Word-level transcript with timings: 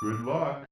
Good 0.00 0.20
luck. 0.20 0.66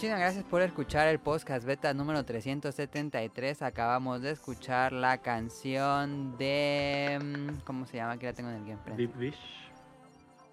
Muchísimas 0.00 0.20
gracias 0.20 0.44
por 0.44 0.62
escuchar 0.62 1.08
el 1.08 1.18
podcast 1.18 1.62
beta 1.66 1.92
número 1.92 2.24
373. 2.24 3.60
Acabamos 3.60 4.22
de 4.22 4.30
escuchar 4.30 4.94
la 4.94 5.18
canción 5.18 6.38
de... 6.38 7.18
mm, 7.22 7.64
¿Cómo 7.66 7.84
se 7.84 7.98
llama? 7.98 8.12
Aquí 8.12 8.24
la 8.24 8.32
tengo 8.32 8.48
en 8.48 8.56
el 8.56 8.64
gameplay. 8.64 8.96
Deep 8.96 9.14
Dish. 9.16 9.36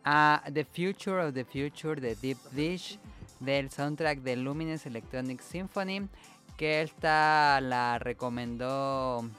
Ah, 0.04 0.44
The 0.54 0.66
Future 0.66 1.24
of 1.24 1.34
the 1.34 1.46
Future 1.46 2.02
de 2.02 2.16
Deep 2.16 2.38
Dish 2.52 3.00
del 3.40 3.72
soundtrack 3.72 4.20
de 4.20 4.36
Luminous 4.36 4.86
Electronic 4.86 5.40
Symphony 5.40 6.10
que 6.58 6.82
esta 6.82 7.62
la 7.62 8.00
recomendó 8.00 9.30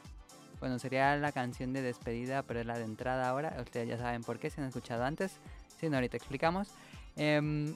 bueno 0.58 0.78
sería 0.78 1.18
la 1.18 1.32
canción 1.32 1.74
de 1.74 1.82
despedida 1.82 2.42
pero 2.44 2.60
es 2.60 2.66
la 2.66 2.78
de 2.78 2.84
entrada 2.84 3.28
ahora 3.28 3.54
ustedes 3.60 3.86
ya 3.86 3.98
saben 3.98 4.22
por 4.22 4.38
qué 4.38 4.48
si 4.48 4.58
han 4.58 4.68
escuchado 4.68 5.04
antes 5.04 5.36
si 5.78 5.90
no 5.90 5.96
ahorita 5.96 6.16
explicamos 6.16 6.72
Em, 7.18 7.74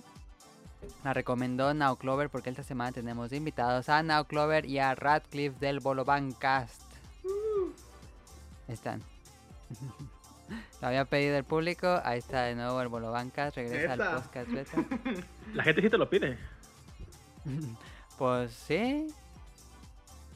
la 1.05 1.13
recomendó 1.15 1.73
Now 1.75 1.97
Clover 1.97 2.29
porque 2.31 2.51
esta 2.51 2.63
semana 2.63 2.93
tenemos 2.93 3.31
de 3.31 3.37
invitados 3.37 3.89
a 3.89 4.03
Now 4.03 4.25
Clover 4.27 4.67
y 4.67 4.79
a 4.79 4.95
Radcliffe 4.95 5.59
del 5.59 5.81
Boloban 5.81 6.33
Cast 6.33 6.83
están 8.69 9.03
lo 10.81 10.89
había 10.89 11.05
pedido 11.05 11.37
el 11.37 11.45
público. 11.45 12.01
Ahí 12.05 12.19
está 12.19 12.43
de 12.45 12.55
nuevo 12.55 12.81
el 12.83 12.89
Bolobancas. 12.89 13.55
Regresa 13.55 13.97
¿Neta? 13.97 14.17
al 14.17 14.23
podcast 14.23 14.51
beta. 14.51 14.85
La 15.55 15.63
gente 15.65 15.81
sí 15.83 15.91
te 15.91 15.99
lo 15.99 16.09
pide. 16.11 16.39
Pues 18.19 18.53
sí. 18.53 19.09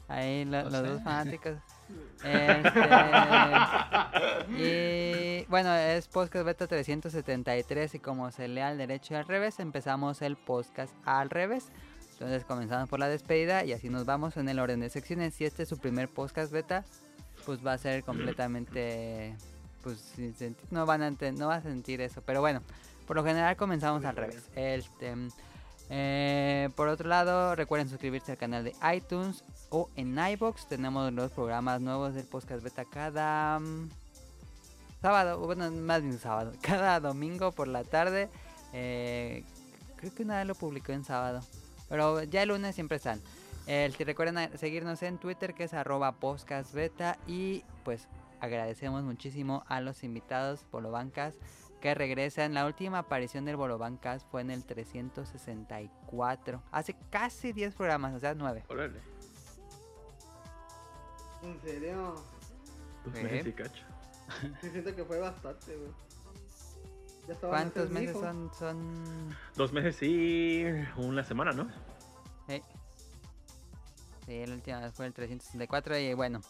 Ahí 0.07 0.43
lo- 0.45 0.63
los 0.69 0.83
dos 0.83 1.03
fanáticos. 1.03 1.53
Este, 2.23 2.79
y 4.57 5.45
bueno, 5.45 5.73
es 5.73 6.07
podcast 6.07 6.45
beta 6.45 6.67
373 6.67 7.95
y 7.95 7.99
como 7.99 8.31
se 8.31 8.47
lee 8.47 8.61
al 8.61 8.77
derecho 8.77 9.13
y 9.13 9.17
al 9.17 9.27
revés, 9.27 9.59
empezamos 9.59 10.21
el 10.21 10.35
podcast 10.35 10.93
al 11.05 11.29
revés. 11.29 11.69
Entonces 12.13 12.45
comenzamos 12.45 12.89
por 12.89 12.99
la 12.99 13.07
despedida 13.07 13.63
y 13.63 13.73
así 13.73 13.89
nos 13.89 14.05
vamos 14.05 14.37
en 14.37 14.49
el 14.49 14.59
orden 14.59 14.79
de 14.79 14.89
secciones. 14.89 15.35
Si 15.35 15.45
este 15.45 15.63
es 15.63 15.69
su 15.69 15.77
primer 15.77 16.09
podcast 16.09 16.51
beta, 16.51 16.83
pues 17.45 17.65
va 17.65 17.73
a 17.73 17.77
ser 17.77 18.03
completamente... 18.03 19.35
Pues 19.83 20.15
no, 20.71 20.85
van 20.85 21.17
no 21.37 21.47
va 21.47 21.55
a 21.55 21.61
sentir 21.61 22.01
eso. 22.01 22.21
Pero 22.25 22.41
bueno, 22.41 22.61
por 23.05 23.15
lo 23.15 23.23
general 23.23 23.55
comenzamos 23.55 24.03
al 24.03 24.15
revés. 24.15 24.49
Este, 24.55 25.15
eh, 25.89 26.69
por 26.75 26.87
otro 26.89 27.07
lado, 27.07 27.55
recuerden 27.55 27.89
suscribirse 27.89 28.31
al 28.31 28.37
canal 28.37 28.63
de 28.63 28.75
iTunes 28.95 29.43
o 29.69 29.89
en 29.95 30.17
iBox. 30.17 30.67
Tenemos 30.67 31.11
los 31.13 31.31
programas 31.31 31.81
nuevos 31.81 32.13
del 32.13 32.25
podcast 32.25 32.63
beta 32.63 32.85
cada 32.85 33.59
mm, 33.59 33.89
sábado, 35.01 35.39
bueno, 35.39 35.71
más 35.71 36.01
bien 36.01 36.19
sábado, 36.19 36.53
cada 36.61 36.99
domingo 36.99 37.51
por 37.51 37.67
la 37.67 37.83
tarde. 37.83 38.29
Eh, 38.73 39.43
creo 39.95 40.13
que 40.13 40.23
una 40.23 40.37
vez 40.37 40.47
lo 40.47 40.55
publicó 40.55 40.91
en 40.91 41.05
sábado, 41.05 41.41
pero 41.87 42.23
ya 42.23 42.43
el 42.43 42.49
lunes 42.49 42.75
siempre 42.75 42.97
están. 42.97 43.21
Eh, 43.65 43.91
recuerden 43.99 44.57
seguirnos 44.57 45.03
en 45.03 45.17
Twitter 45.17 45.53
que 45.53 45.65
es 45.65 45.73
arroba 45.73 46.13
podcastbeta 46.13 47.17
y 47.27 47.63
pues 47.83 48.07
agradecemos 48.39 49.03
muchísimo 49.03 49.63
a 49.67 49.81
los 49.81 50.03
invitados 50.03 50.63
Bolobancas 50.71 51.35
que 51.81 51.93
regresan. 51.93 52.53
La 52.53 52.65
última 52.65 52.99
aparición 52.99 53.45
del 53.45 53.55
Bolobancas 53.55 54.25
fue 54.25 54.41
en 54.41 54.51
el 54.51 54.63
364, 54.65 56.61
hace 56.71 56.95
casi 57.09 57.51
10 57.53 57.75
programas, 57.75 58.13
o 58.15 58.19
sea 58.19 58.33
9. 58.33 58.63
Órale. 58.69 58.99
¿En 61.43 61.61
serio? 61.61 62.15
Dos 63.05 63.15
Sí. 63.15 63.23
meses 63.23 63.47
y 63.47 63.53
cacho. 63.53 63.83
Sí, 64.61 64.69
siento 64.69 64.93
que 64.95 65.05
fue 65.05 65.19
bastante, 65.19 65.75
güey. 65.77 65.89
Ya 67.27 67.33
estaba 67.33 67.53
¿Cuántos 67.53 67.89
meses 67.89 68.09
hijo. 68.11 68.19
son? 68.21 68.51
son... 68.57 69.35
Dos 69.55 69.71
meses 69.73 70.01
y 70.01 70.65
una 70.97 71.23
semana, 71.23 71.51
¿no? 71.53 71.67
Sí. 72.47 72.61
Sí, 74.25 74.45
la 74.45 74.53
última 74.55 74.79
vez 74.81 74.93
fue 74.93 75.05
el 75.05 75.13
364 75.13 75.97
y 75.97 76.13
bueno. 76.13 76.41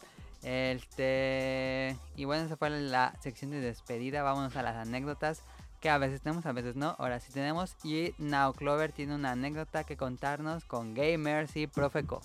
Este. 0.44 1.96
Y 2.16 2.26
bueno, 2.26 2.46
esa 2.46 2.58
fue 2.58 2.70
la 2.70 3.14
sección 3.22 3.52
de 3.52 3.60
despedida. 3.60 4.24
Vámonos 4.24 4.56
a 4.56 4.62
las 4.64 4.76
anécdotas 4.76 5.44
que 5.82 5.90
a 5.90 5.98
veces 5.98 6.22
tenemos, 6.22 6.46
a 6.46 6.52
veces 6.54 6.76
no. 6.76 6.96
Ahora 7.00 7.20
sí 7.20 7.32
tenemos. 7.34 7.76
Y 7.84 8.14
Now 8.18 8.54
Clover 8.54 8.92
tiene 8.92 9.16
una 9.16 9.32
anécdota 9.32 9.84
que 9.84 9.98
contarnos 9.98 10.66
con 10.66 10.94
Gamers 10.94 11.56
y 11.56 11.68
Profeco. 11.68 12.22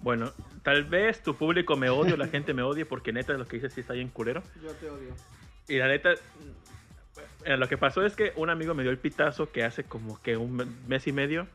Bueno, 0.00 0.32
tal 0.64 0.84
vez 0.84 1.22
tu 1.22 1.36
público 1.36 1.76
me 1.76 1.88
odie 1.88 2.14
o 2.14 2.16
la 2.16 2.26
gente 2.26 2.54
me 2.54 2.62
odie 2.62 2.84
porque 2.84 3.12
neta 3.12 3.34
lo 3.34 3.46
que 3.46 3.56
dices 3.56 3.72
sí 3.72 3.82
está 3.82 3.92
bien 3.94 4.08
culero. 4.08 4.42
Yo 4.62 4.72
te 4.72 4.90
odio. 4.90 5.14
Y 5.68 5.76
la 5.78 5.86
neta, 5.86 6.14
eh, 7.44 7.56
lo 7.56 7.68
que 7.68 7.78
pasó 7.78 8.04
es 8.04 8.16
que 8.16 8.32
un 8.36 8.50
amigo 8.50 8.74
me 8.74 8.82
dio 8.82 8.90
el 8.90 8.98
pitazo 8.98 9.52
que 9.52 9.62
hace 9.62 9.84
como 9.84 10.20
que 10.20 10.36
un 10.36 10.52
me- 10.56 10.64
mes 10.88 11.06
y 11.06 11.12
medio 11.12 11.46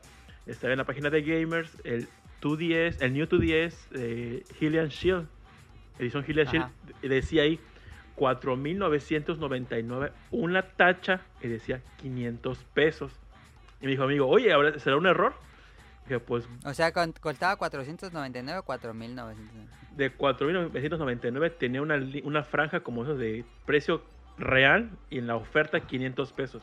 estaba 0.46 0.72
en 0.72 0.78
la 0.78 0.84
página 0.84 1.10
de 1.10 1.20
Gamers 1.22 1.70
el 1.84 2.08
2DS, 2.40 2.96
el 3.02 3.12
New 3.12 3.26
2DS 3.26 3.74
eh, 3.94 4.44
Hillian 4.60 4.88
Shield, 4.88 5.26
Ajá. 6.60 6.70
y 7.02 7.08
decía 7.08 7.42
ahí 7.42 7.60
4.999, 8.16 10.10
una 10.30 10.62
tacha 10.62 11.20
que 11.40 11.48
decía 11.48 11.80
500 11.98 12.58
pesos. 12.74 13.12
Y 13.80 13.84
me 13.84 13.90
dijo 13.92 14.02
amigo, 14.04 14.26
oye, 14.26 14.52
¿ahora 14.52 14.78
¿será 14.78 14.96
un 14.96 15.06
error? 15.06 15.34
Dije, 16.04 16.20
pues 16.20 16.48
O 16.64 16.74
sea, 16.74 16.92
con- 16.92 17.12
costaba 17.12 17.56
499 17.56 18.58
o 18.60 18.62
4999. 18.64 19.68
de 19.96 20.16
4.999 20.16 21.50
tenía 21.58 21.82
una, 21.82 21.96
una 22.24 22.42
franja 22.44 22.80
como 22.80 23.02
eso 23.02 23.16
de 23.16 23.44
precio 23.66 24.02
real 24.38 24.90
y 25.10 25.18
en 25.18 25.26
la 25.26 25.36
oferta 25.36 25.80
500 25.80 26.32
pesos. 26.32 26.62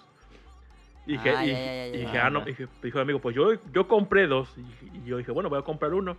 Y 1.05 1.13
dije, 1.13 1.29
Ah, 1.29 1.45
y, 1.45 1.49
ya, 1.51 1.53
ya, 1.59 1.65
ya, 1.65 1.87
y 1.87 1.97
dije, 1.99 2.17
ah, 2.17 2.29
no, 2.31 2.41
dije, 2.41 2.67
dijo 2.81 2.99
amigo, 2.99 3.19
pues 3.19 3.35
yo, 3.35 3.53
yo 3.71 3.87
compré 3.87 4.25
dos. 4.27 4.49
Y, 4.57 4.97
y 4.97 5.03
yo 5.05 5.17
dije, 5.17 5.31
bueno, 5.31 5.49
voy 5.49 5.59
a 5.59 5.61
comprar 5.61 5.93
uno. 5.93 6.17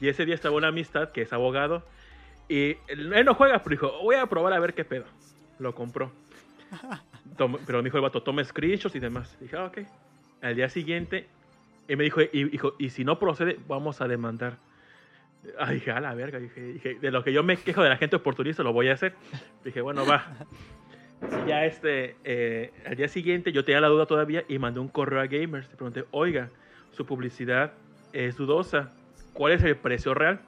Y 0.00 0.08
ese 0.08 0.24
día 0.26 0.34
estaba 0.34 0.56
una 0.56 0.68
amistad 0.68 1.12
que 1.12 1.22
es 1.22 1.32
abogado. 1.32 1.84
Y 2.48 2.76
él, 2.88 3.12
él 3.12 3.24
no 3.24 3.34
juega, 3.34 3.62
pero 3.62 3.70
dijo, 3.70 4.02
voy 4.02 4.16
a 4.16 4.26
probar 4.26 4.52
a 4.52 4.60
ver 4.60 4.74
qué 4.74 4.84
pedo. 4.84 5.04
Lo 5.58 5.74
compró. 5.74 6.12
Pero 7.36 7.78
me 7.78 7.84
dijo 7.84 7.96
el 7.96 8.02
vato, 8.02 8.22
toma 8.22 8.44
screenshots 8.44 8.94
y 8.94 9.00
demás. 9.00 9.36
Dije, 9.40 9.56
ah, 9.56 9.66
ok. 9.66 9.78
Al 10.42 10.54
día 10.56 10.68
siguiente, 10.68 11.26
y 11.88 11.96
me 11.96 12.04
dijo, 12.04 12.20
y, 12.20 12.44
dijo, 12.44 12.74
y 12.78 12.90
si 12.90 13.04
no 13.04 13.18
procede, 13.18 13.58
vamos 13.66 14.00
a 14.00 14.08
demandar. 14.08 14.58
Ay, 15.58 15.76
dije, 15.76 15.90
a 15.90 16.00
la 16.00 16.14
verga. 16.14 16.38
Dije, 16.38 16.60
dije, 16.60 16.94
de 16.94 17.10
lo 17.10 17.24
que 17.24 17.32
yo 17.32 17.42
me 17.42 17.56
quejo 17.56 17.82
de 17.82 17.88
la 17.88 17.96
gente 17.96 18.16
oportunista, 18.16 18.62
lo 18.62 18.72
voy 18.72 18.88
a 18.88 18.94
hacer. 18.94 19.14
Dije, 19.64 19.80
bueno, 19.80 20.06
va. 20.06 20.24
Y 21.22 21.48
ya 21.48 21.64
este, 21.64 22.16
eh, 22.24 22.72
al 22.86 22.96
día 22.96 23.08
siguiente 23.08 23.52
yo 23.52 23.64
tenía 23.64 23.80
la 23.80 23.88
duda 23.88 24.06
todavía 24.06 24.44
y 24.48 24.58
mandé 24.58 24.80
un 24.80 24.88
correo 24.88 25.20
a 25.20 25.26
Gamers. 25.26 25.68
Le 25.70 25.76
pregunté, 25.76 26.04
oiga, 26.10 26.50
su 26.92 27.06
publicidad 27.06 27.72
es 28.12 28.36
dudosa. 28.36 28.92
¿Cuál 29.32 29.52
es 29.52 29.62
el 29.62 29.76
precio 29.76 30.14
real? 30.14 30.40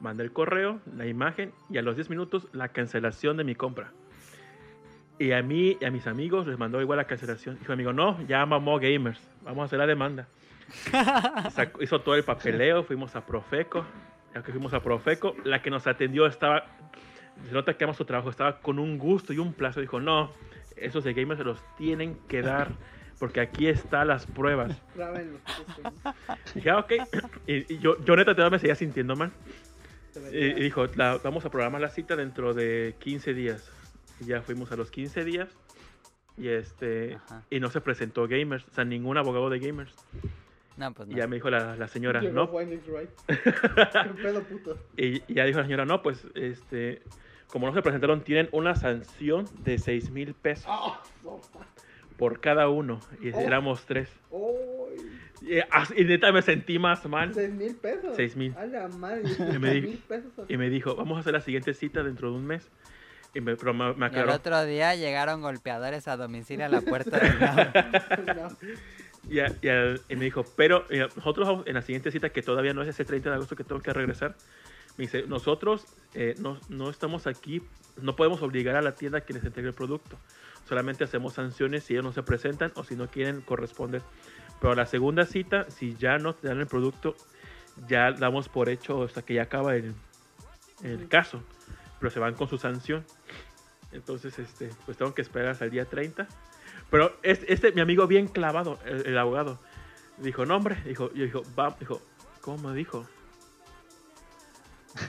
Mandé 0.00 0.24
el 0.24 0.32
correo, 0.32 0.80
la 0.94 1.06
imagen 1.06 1.52
y 1.70 1.78
a 1.78 1.82
los 1.82 1.96
10 1.96 2.10
minutos 2.10 2.48
la 2.52 2.68
cancelación 2.68 3.36
de 3.36 3.44
mi 3.44 3.54
compra. 3.54 3.92
Y 5.18 5.32
a 5.32 5.42
mí 5.42 5.78
y 5.80 5.84
a 5.84 5.90
mis 5.90 6.06
amigos 6.06 6.46
les 6.46 6.58
mandó 6.58 6.80
igual 6.82 6.98
la 6.98 7.04
cancelación. 7.06 7.58
Dijo 7.58 7.72
amigo, 7.72 7.92
no, 7.92 8.20
ya 8.26 8.44
mamó 8.44 8.78
Gamers, 8.78 9.20
vamos 9.42 9.62
a 9.62 9.64
hacer 9.64 9.78
la 9.78 9.86
demanda. 9.86 10.28
Sacó- 11.50 11.82
hizo 11.82 12.00
todo 12.00 12.14
el 12.14 12.24
papeleo, 12.24 12.84
fuimos 12.84 13.16
a 13.16 13.24
Profeco. 13.24 13.84
Ya 14.34 14.42
que 14.42 14.52
fuimos 14.52 14.74
a 14.74 14.80
Profeco, 14.82 15.34
la 15.44 15.62
que 15.62 15.70
nos 15.70 15.86
atendió 15.86 16.26
estaba, 16.26 16.66
se 17.46 17.52
nota 17.52 17.72
que 17.74 17.84
ama 17.84 17.94
su 17.94 18.04
trabajo, 18.04 18.28
estaba 18.28 18.58
con 18.60 18.78
un 18.78 18.98
gusto 18.98 19.32
y 19.32 19.38
un 19.38 19.54
plazo. 19.54 19.80
Dijo, 19.80 19.98
no, 20.00 20.30
esos 20.76 21.04
de 21.04 21.14
Gamers 21.14 21.38
se 21.38 21.44
los 21.44 21.62
tienen 21.78 22.18
que 22.28 22.42
dar 22.42 22.72
porque 23.18 23.40
aquí 23.40 23.66
están 23.68 24.08
las 24.08 24.26
pruebas. 24.26 24.76
Dije, 26.54 26.68
ah, 26.68 26.80
ok. 26.80 26.92
Y, 27.46 27.72
y 27.74 27.78
yo, 27.78 27.96
yo 28.04 28.14
neta 28.14 28.34
todavía 28.34 28.50
me 28.56 28.58
seguía 28.58 28.74
sintiendo 28.74 29.16
mal. 29.16 29.30
Y 30.32 30.54
dijo, 30.54 30.86
"La- 30.96 31.18
vamos 31.22 31.44
a 31.44 31.50
programar 31.50 31.80
la 31.80 31.90
cita 31.90 32.16
dentro 32.16 32.54
de 32.54 32.94
15 32.98 33.34
días. 33.34 33.70
Y 34.20 34.26
ya 34.26 34.42
fuimos 34.42 34.72
a 34.72 34.76
los 34.76 34.90
15 34.90 35.24
días. 35.24 35.48
Y 36.38 36.48
este 36.48 37.14
Ajá. 37.14 37.42
y 37.50 37.60
no 37.60 37.70
se 37.70 37.80
presentó 37.80 38.26
Gamers, 38.28 38.66
o 38.68 38.74
sea, 38.74 38.84
ningún 38.84 39.16
abogado 39.16 39.48
de 39.50 39.58
Gamers. 39.58 39.94
No, 40.76 40.92
pues 40.92 41.08
Y 41.10 41.14
ya 41.14 41.26
me 41.26 41.36
dijo 41.36 41.48
la, 41.48 41.74
la 41.76 41.88
señora, 41.88 42.20
no. 42.20 42.50
Y, 44.96 45.22
y 45.26 45.34
ya 45.34 45.44
dijo 45.44 45.58
la 45.58 45.64
señora, 45.64 45.84
no, 45.86 46.02
pues, 46.02 46.26
este, 46.34 47.02
como 47.48 47.66
no 47.66 47.74
se 47.74 47.82
presentaron, 47.82 48.22
tienen 48.22 48.48
una 48.52 48.74
sanción 48.74 49.46
de 49.64 49.78
6 49.78 50.10
mil 50.10 50.34
pesos 50.34 50.66
¡Ah! 50.68 51.02
no, 51.24 51.40
por 52.18 52.40
cada 52.40 52.68
uno. 52.68 53.00
Y 53.22 53.30
Oh. 53.32 53.40
éramos 53.40 53.84
tres. 53.86 54.10
¡Uy! 54.30 54.96
Y, 55.42 55.58
y 56.00 56.04
neta 56.04 56.32
me 56.32 56.42
sentí 56.42 56.78
más 56.78 57.04
mal. 57.06 57.32
¿Seis 57.34 57.52
mil 57.52 57.74
pesos? 57.76 58.14
Seis 58.16 58.36
mil. 58.36 58.54
A 58.56 58.66
la 58.66 58.88
madre. 58.88 59.22
Y 59.54 59.58
me 59.58 59.74
dijo- 59.74 59.98
pesos. 60.08 60.32
Y 60.48 60.56
me 60.56 60.70
dijo, 60.70 60.94
vamos 60.96 61.16
a 61.18 61.20
hacer 61.20 61.32
la 61.34 61.40
siguiente 61.40 61.74
cita 61.74 62.02
dentro 62.02 62.30
de 62.30 62.36
un 62.36 62.46
mes. 62.46 62.68
Y 63.34 63.40
me, 63.42 63.54
pero 63.56 63.74
me, 63.74 63.92
me 63.92 63.92
Y 63.92 63.94
al 63.96 64.02
aclaró. 64.04 64.34
otro 64.34 64.64
día 64.64 64.94
llegaron 64.94 65.42
golpeadores 65.42 66.08
a 66.08 66.16
domicilio 66.16 66.64
a 66.64 66.68
la 66.70 66.80
puerta 66.80 67.18
del. 67.18 67.38
No. 68.36 68.48
Y, 69.28 69.40
a- 69.40 69.52
y 69.60 69.68
al- 69.68 70.00
y 70.08 70.14
me 70.14 70.24
dijo, 70.26 70.44
pero 70.56 70.86
eh, 70.88 71.08
nosotros 71.16 71.64
en 71.66 71.74
la 71.74 71.82
siguiente 71.82 72.12
cita, 72.12 72.28
que 72.30 72.42
todavía 72.42 72.72
no 72.74 72.82
es 72.82 72.88
ese 72.88 73.04
30 73.04 73.28
de 73.30 73.34
agosto 73.34 73.56
que 73.56 73.64
tengo 73.64 73.82
que 73.82 73.92
regresar, 73.92 74.36
me 74.96 75.02
dice, 75.02 75.24
nosotros 75.26 75.84
eh, 76.14 76.36
no, 76.38 76.60
no 76.68 76.90
estamos 76.90 77.26
aquí, 77.26 77.60
no 78.00 78.14
podemos 78.14 78.40
obligar 78.42 78.76
a 78.76 78.82
la 78.82 78.94
tienda 78.94 79.18
a 79.18 79.20
que 79.22 79.32
les 79.34 79.42
entregue 79.44 79.66
el 79.70 79.74
producto. 79.74 80.16
Solamente 80.68 81.02
hacemos 81.02 81.32
sanciones 81.34 81.82
si 81.82 81.94
ellos 81.94 82.04
no 82.04 82.12
se 82.12 82.22
presentan 82.22 82.70
o 82.76 82.84
si 82.84 82.94
no 82.94 83.08
quieren 83.10 83.40
corresponder. 83.40 84.02
Pero 84.60 84.74
la 84.74 84.86
segunda 84.86 85.26
cita, 85.26 85.70
si 85.70 85.94
ya 85.96 86.18
no 86.18 86.34
te 86.34 86.48
dan 86.48 86.60
el 86.60 86.66
producto, 86.66 87.14
ya 87.88 88.12
damos 88.12 88.48
por 88.48 88.68
hecho 88.68 89.02
hasta 89.02 89.22
que 89.22 89.34
ya 89.34 89.42
acaba 89.42 89.76
el, 89.76 89.94
el 90.82 91.08
caso. 91.08 91.42
Pero 91.98 92.10
se 92.10 92.20
van 92.20 92.34
con 92.34 92.48
su 92.48 92.58
sanción. 92.58 93.04
Entonces, 93.92 94.38
este, 94.38 94.70
pues 94.84 94.96
tengo 94.96 95.14
que 95.14 95.22
esperar 95.22 95.48
hasta 95.48 95.64
el 95.64 95.70
día 95.70 95.84
30. 95.84 96.26
Pero 96.90 97.16
este, 97.22 97.52
este 97.52 97.72
mi 97.72 97.80
amigo 97.80 98.06
bien 98.06 98.28
clavado, 98.28 98.78
el, 98.84 99.06
el 99.06 99.18
abogado, 99.18 99.58
dijo, 100.18 100.46
no 100.46 100.56
hombre, 100.56 100.76
dijo, 100.84 101.12
yo 101.14 101.24
dijo, 101.24 101.42
va, 101.58 101.76
dijo, 101.78 102.00
¿cómo 102.40 102.72
dijo? 102.72 103.06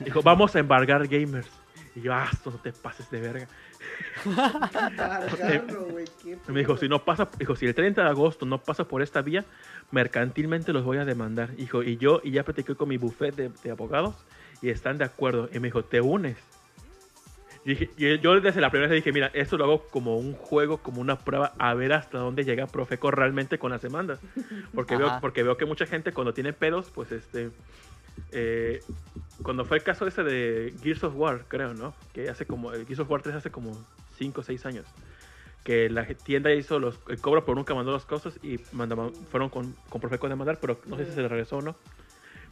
Dijo, 0.03 0.21
vamos 0.21 0.55
a 0.55 0.59
embargar 0.59 1.07
gamers. 1.07 1.50
Y 1.97 2.01
yo, 2.01 2.13
ah, 2.13 2.29
no 2.45 2.51
te 2.59 2.71
pases 2.71 3.09
de 3.09 3.19
verga. 3.19 3.47
Cargarlo, 4.95 5.88
me 6.47 6.59
dijo, 6.59 6.77
si 6.77 6.88
no 6.88 7.03
pasa, 7.03 7.27
dijo, 7.39 7.55
si 7.55 7.65
el 7.65 7.73
30 7.73 8.03
de 8.03 8.09
agosto 8.09 8.45
no 8.45 8.59
pasa 8.61 8.88
por 8.88 9.01
esta 9.01 9.21
vía, 9.23 9.45
mercantilmente 9.89 10.73
los 10.73 10.83
voy 10.83 10.97
a 10.97 11.05
demandar. 11.05 11.55
Dijo, 11.55 11.81
y 11.81 11.97
yo, 11.97 12.21
y 12.23 12.31
ya 12.31 12.44
platiqué 12.44 12.75
con 12.75 12.89
mi 12.89 12.97
buffet 12.97 13.35
de, 13.35 13.49
de 13.63 13.71
abogados 13.71 14.13
y 14.62 14.69
están 14.69 15.00
de 15.00 15.05
acuerdo. 15.05 15.50
Y 15.51 15.60
me 15.60 15.69
dijo, 15.69 15.83
¿te 15.86 16.00
unes? 16.00 16.38
Y 17.65 17.69
dije- 17.72 17.89
y 17.98 18.19
yo 18.19 18.39
desde 18.39 18.62
la 18.62 18.69
primera 18.69 18.91
vez 18.91 19.03
dije, 19.03 19.12
mira, 19.12 19.31
esto 19.33 19.57
lo 19.57 19.63
hago 19.63 19.88
como 19.89 20.17
un 20.17 20.33
juego, 20.33 20.77
como 20.77 21.01
una 21.01 21.17
prueba, 21.17 21.53
a 21.57 21.74
ver 21.74 21.93
hasta 21.93 22.19
dónde 22.19 22.45
llega 22.45 22.67
Profeco 22.67 23.10
realmente 23.10 23.57
con 23.57 23.72
las 23.72 23.81
demandas. 23.81 24.19
Porque 24.75 24.95
veo, 24.95 25.07
porque 25.19 25.41
veo 25.43 25.57
que 25.57 25.65
mucha 25.65 25.88
gente 25.88 26.13
cuando 26.13 26.33
tiene 26.36 26.53
pedos, 26.53 26.91
pues 26.93 27.12
este... 27.12 27.50
eh, 28.31 28.81
cuando 29.43 29.65
fue 29.65 29.77
el 29.77 29.83
caso 29.83 30.05
ese 30.07 30.24
de 30.24 30.74
Gears 30.81 31.03
of 31.03 31.15
War, 31.15 31.45
creo, 31.47 31.74
¿no? 31.74 31.93
Que 32.13 32.29
hace 32.29 32.45
como, 32.45 32.71
el 32.74 32.86
Gears 32.86 33.00
of 33.00 33.09
War 33.12 33.21
3 33.21 33.36
hace 33.36 33.51
como 33.51 33.71
5 34.17 34.41
o 34.41 34.43
6 34.43 34.65
años. 34.65 34.86
Que 35.63 35.89
la 35.89 36.05
tienda 36.05 36.53
hizo 36.53 36.79
los, 36.79 37.00
el 37.09 37.19
cobro, 37.19 37.43
pero 37.43 37.55
nunca 37.55 37.75
mandó 37.75 37.91
las 37.91 38.05
cosas 38.05 38.39
y 38.41 38.59
mandaba- 38.71 39.12
fueron 39.31 39.50
con, 39.50 39.75
con 39.89 40.00
Profeco 40.01 40.27
a 40.27 40.29
demandar, 40.29 40.59
pero 40.62 40.79
no 40.86 40.95
sé 40.97 41.05
si 41.05 41.12
se 41.12 41.21
le 41.21 41.27
regresó 41.27 41.57
o 41.57 41.62
no. 41.62 41.75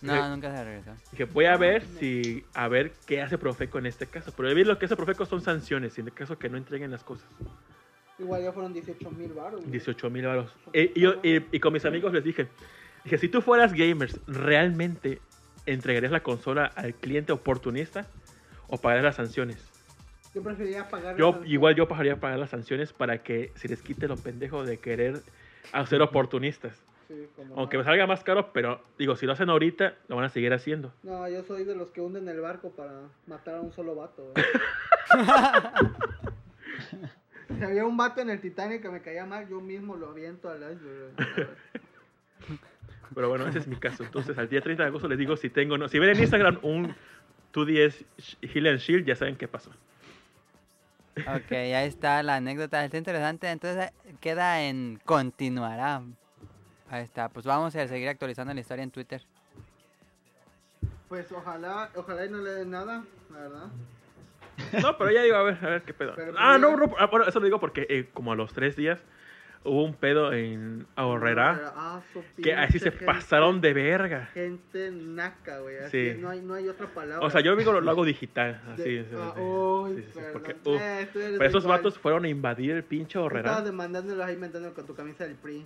No, 0.01 0.13
Dije- 0.13 0.29
nunca 0.29 0.51
se 0.55 0.63
regresó. 0.63 0.91
Dije, 1.11 1.23
voy 1.25 1.45
a 1.45 1.55
ver 1.55 1.83
si, 1.85 2.43
a 2.53 2.67
ver 2.67 2.91
qué 3.05 3.21
hace 3.21 3.37
Profeco 3.37 3.79
en 3.79 3.85
este 3.85 4.05
caso. 4.05 4.33
Pero 4.35 4.53
vi 4.53 4.65
lo 4.65 4.77
que 4.77 4.85
hace 4.85 4.95
Profeco 4.97 5.25
son 5.25 5.41
sanciones, 5.41 5.97
en 5.97 6.07
el 6.07 6.13
caso 6.13 6.37
que 6.37 6.49
no 6.49 6.57
entreguen 6.57 6.91
las 6.91 7.03
cosas. 7.03 7.25
Igual 8.19 8.43
ya 8.43 8.51
fueron 8.51 8.73
18 8.73 9.11
mil 9.11 9.31
baros. 9.33 9.71
18 9.71 10.09
mil 10.09 10.25
baros. 10.25 10.51
Y, 10.73 10.91
y 10.99 11.01
yo- 11.01 11.15
y- 11.23 11.43
y 11.55 11.59
con 11.61 11.71
mis 11.73 11.85
amigos 11.85 12.11
les 12.13 12.23
dije, 12.23 12.47
dije, 13.05 13.17
si 13.17 13.29
tú 13.29 13.41
fueras 13.41 13.73
gamers, 13.73 14.19
¿realmente 14.27 15.21
entregarías 15.65 16.11
la 16.11 16.23
consola 16.23 16.65
al 16.75 16.93
cliente 16.93 17.31
oportunista 17.31 18.07
o 18.67 18.77
pagarías 18.77 19.05
las 19.05 19.15
sanciones? 19.15 19.71
Yo 20.33 20.43
preferiría 20.43 20.89
pagar. 20.89 21.15
Yo, 21.15 21.41
igual 21.45 21.75
yo 21.75 21.87
pagaría 21.87 22.19
pagar 22.19 22.39
las 22.39 22.49
sanciones 22.49 22.91
para 22.91 23.23
que 23.23 23.51
se 23.55 23.69
les 23.69 23.81
quite 23.81 24.07
lo 24.07 24.17
pendejo 24.17 24.65
de 24.65 24.77
querer 24.77 25.21
hacer 25.71 26.01
oportunistas. 26.01 26.81
Sí, 27.07 27.27
como 27.35 27.59
Aunque 27.59 27.77
me 27.77 27.83
salga 27.83 28.07
más 28.07 28.23
caro, 28.23 28.51
pero 28.51 28.81
digo, 28.97 29.15
si 29.15 29.25
lo 29.25 29.33
hacen 29.33 29.49
ahorita, 29.49 29.93
lo 30.07 30.15
van 30.15 30.25
a 30.25 30.29
seguir 30.29 30.53
haciendo. 30.53 30.91
No, 31.03 31.27
yo 31.29 31.43
soy 31.43 31.63
de 31.63 31.75
los 31.75 31.91
que 31.91 32.01
hunden 32.01 32.27
el 32.27 32.41
barco 32.41 32.71
para 32.71 33.01
matar 33.27 33.55
a 33.55 33.61
un 33.61 33.71
solo 33.71 33.95
vato, 33.95 34.33
si 37.57 37.63
había 37.63 37.85
un 37.85 37.95
vato 37.95 38.21
en 38.21 38.31
el 38.31 38.41
Titanic 38.41 38.81
que 38.81 38.89
me 38.89 39.01
caía 39.01 39.25
mal, 39.25 39.47
yo 39.47 39.61
mismo 39.61 39.95
lo 39.95 40.09
aviento 40.09 40.49
al 40.49 40.73
iceberg. 40.73 41.13
Pero 43.13 43.29
bueno, 43.29 43.47
ese 43.47 43.59
es 43.59 43.67
mi 43.67 43.75
caso. 43.75 44.03
Entonces, 44.03 44.37
al 44.37 44.49
día 44.49 44.61
30 44.61 44.83
de 44.83 44.89
agosto 44.89 45.07
les 45.07 45.17
digo 45.17 45.37
si 45.37 45.49
tengo 45.49 45.75
o 45.75 45.77
no. 45.77 45.87
Si 45.87 45.99
ven 45.99 46.09
en 46.09 46.19
Instagram 46.19 46.59
un 46.63 46.95
2DS 47.53 48.05
Heal 48.41 48.67
and 48.67 48.79
Shield, 48.79 49.05
ya 49.05 49.15
saben 49.15 49.35
qué 49.35 49.47
pasó. 49.47 49.71
Ok, 51.17 51.51
ahí 51.51 51.87
está 51.87 52.21
la 52.23 52.35
anécdota. 52.35 52.83
Está 52.83 52.97
interesante. 52.97 53.49
Entonces 53.49 53.91
queda 54.19 54.63
en 54.63 54.99
continuará. 55.05 56.01
Ahí 56.89 57.03
está, 57.03 57.29
pues 57.29 57.45
vamos 57.45 57.75
a 57.75 57.87
seguir 57.87 58.07
actualizando 58.09 58.53
la 58.53 58.59
historia 58.59 58.83
en 58.83 58.91
Twitter. 58.91 59.21
Pues 61.07 61.31
ojalá, 61.31 61.89
ojalá 61.95 62.25
y 62.25 62.29
no 62.29 62.39
le 62.39 62.51
den 62.51 62.71
nada, 62.71 63.03
la 63.31 63.39
verdad. 63.39 63.67
No, 64.81 64.97
pero 64.97 65.11
ya 65.11 65.23
digo, 65.23 65.35
a 65.35 65.43
ver, 65.43 65.57
a 65.61 65.69
ver 65.69 65.81
qué 65.81 65.93
pedo. 65.93 66.13
Pero 66.15 66.33
ah, 66.37 66.57
no, 66.57 66.77
no, 66.77 66.93
ah, 66.97 67.07
bueno, 67.07 67.25
eso 67.25 67.39
lo 67.39 67.45
digo 67.45 67.59
porque 67.59 67.85
eh, 67.89 68.09
como 68.13 68.31
a 68.31 68.35
los 68.35 68.53
tres 68.53 68.75
días 68.75 68.99
hubo 69.65 69.83
un 69.83 69.93
pedo 69.95 70.31
en 70.31 70.85
Ahorrera 70.95 71.73
Ah, 71.75 72.01
que 72.41 72.53
así 72.53 72.79
se 72.79 72.91
gente- 72.91 73.05
pasaron 73.05 73.59
de 73.61 73.73
verga. 73.73 74.27
Gente 74.33 74.91
naca, 74.91 75.59
güey. 75.59 75.77
Así 75.79 76.11
Sí. 76.13 76.17
no 76.21 76.29
hay, 76.29 76.41
no 76.41 76.53
hay 76.53 76.67
otra 76.69 76.87
palabra. 76.87 77.25
O 77.25 77.29
sea, 77.29 77.41
yo 77.41 77.55
digo 77.55 77.73
lo, 77.73 77.81
lo 77.81 77.91
hago 77.91 78.05
digital, 78.05 78.61
así. 78.73 78.83
De- 78.83 79.05
ah, 79.15 79.33
sí. 79.95 80.03
Sí, 80.13 80.19
porque, 80.31 80.51
Eh, 80.65 81.07
pero 81.13 81.43
esos 81.45 81.63
igual. 81.63 81.79
vatos 81.79 81.97
fueron 81.97 82.25
a 82.25 82.29
invadir 82.29 82.71
el 82.71 82.83
pinche 82.83 83.17
Ahorrera. 83.17 83.49
Estabas 83.49 83.65
demandándolos 83.65 84.23
ahí 84.25 84.35
inventando 84.35 84.73
con 84.73 84.85
tu 84.85 84.95
camisa 84.95 85.25
del 85.25 85.35
PRI. 85.35 85.65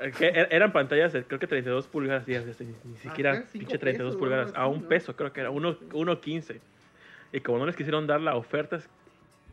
Eh, 0.00 0.10
que 0.10 0.32
er- 0.32 0.48
eran 0.50 0.72
pantallas 0.72 1.12
de 1.12 1.22
creo 1.24 1.38
que 1.38 1.46
32 1.46 1.86
pulgadas, 1.86 2.26
ya, 2.26 2.40
ni, 2.40 2.74
ni 2.90 2.96
siquiera 2.96 3.44
pinche 3.52 3.78
32 3.78 4.14
pesos, 4.14 4.16
pulgadas, 4.18 4.52
a 4.56 4.66
un 4.66 4.82
¿no? 4.82 4.88
peso 4.88 5.14
creo 5.14 5.32
que 5.32 5.40
era, 5.40 5.50
uno, 5.50 5.76
uno 5.92 6.20
15. 6.20 6.60
Y 7.32 7.40
como 7.40 7.58
no 7.58 7.66
les 7.66 7.76
quisieron 7.76 8.06
dar 8.06 8.20
la 8.20 8.34
oferta, 8.34 8.80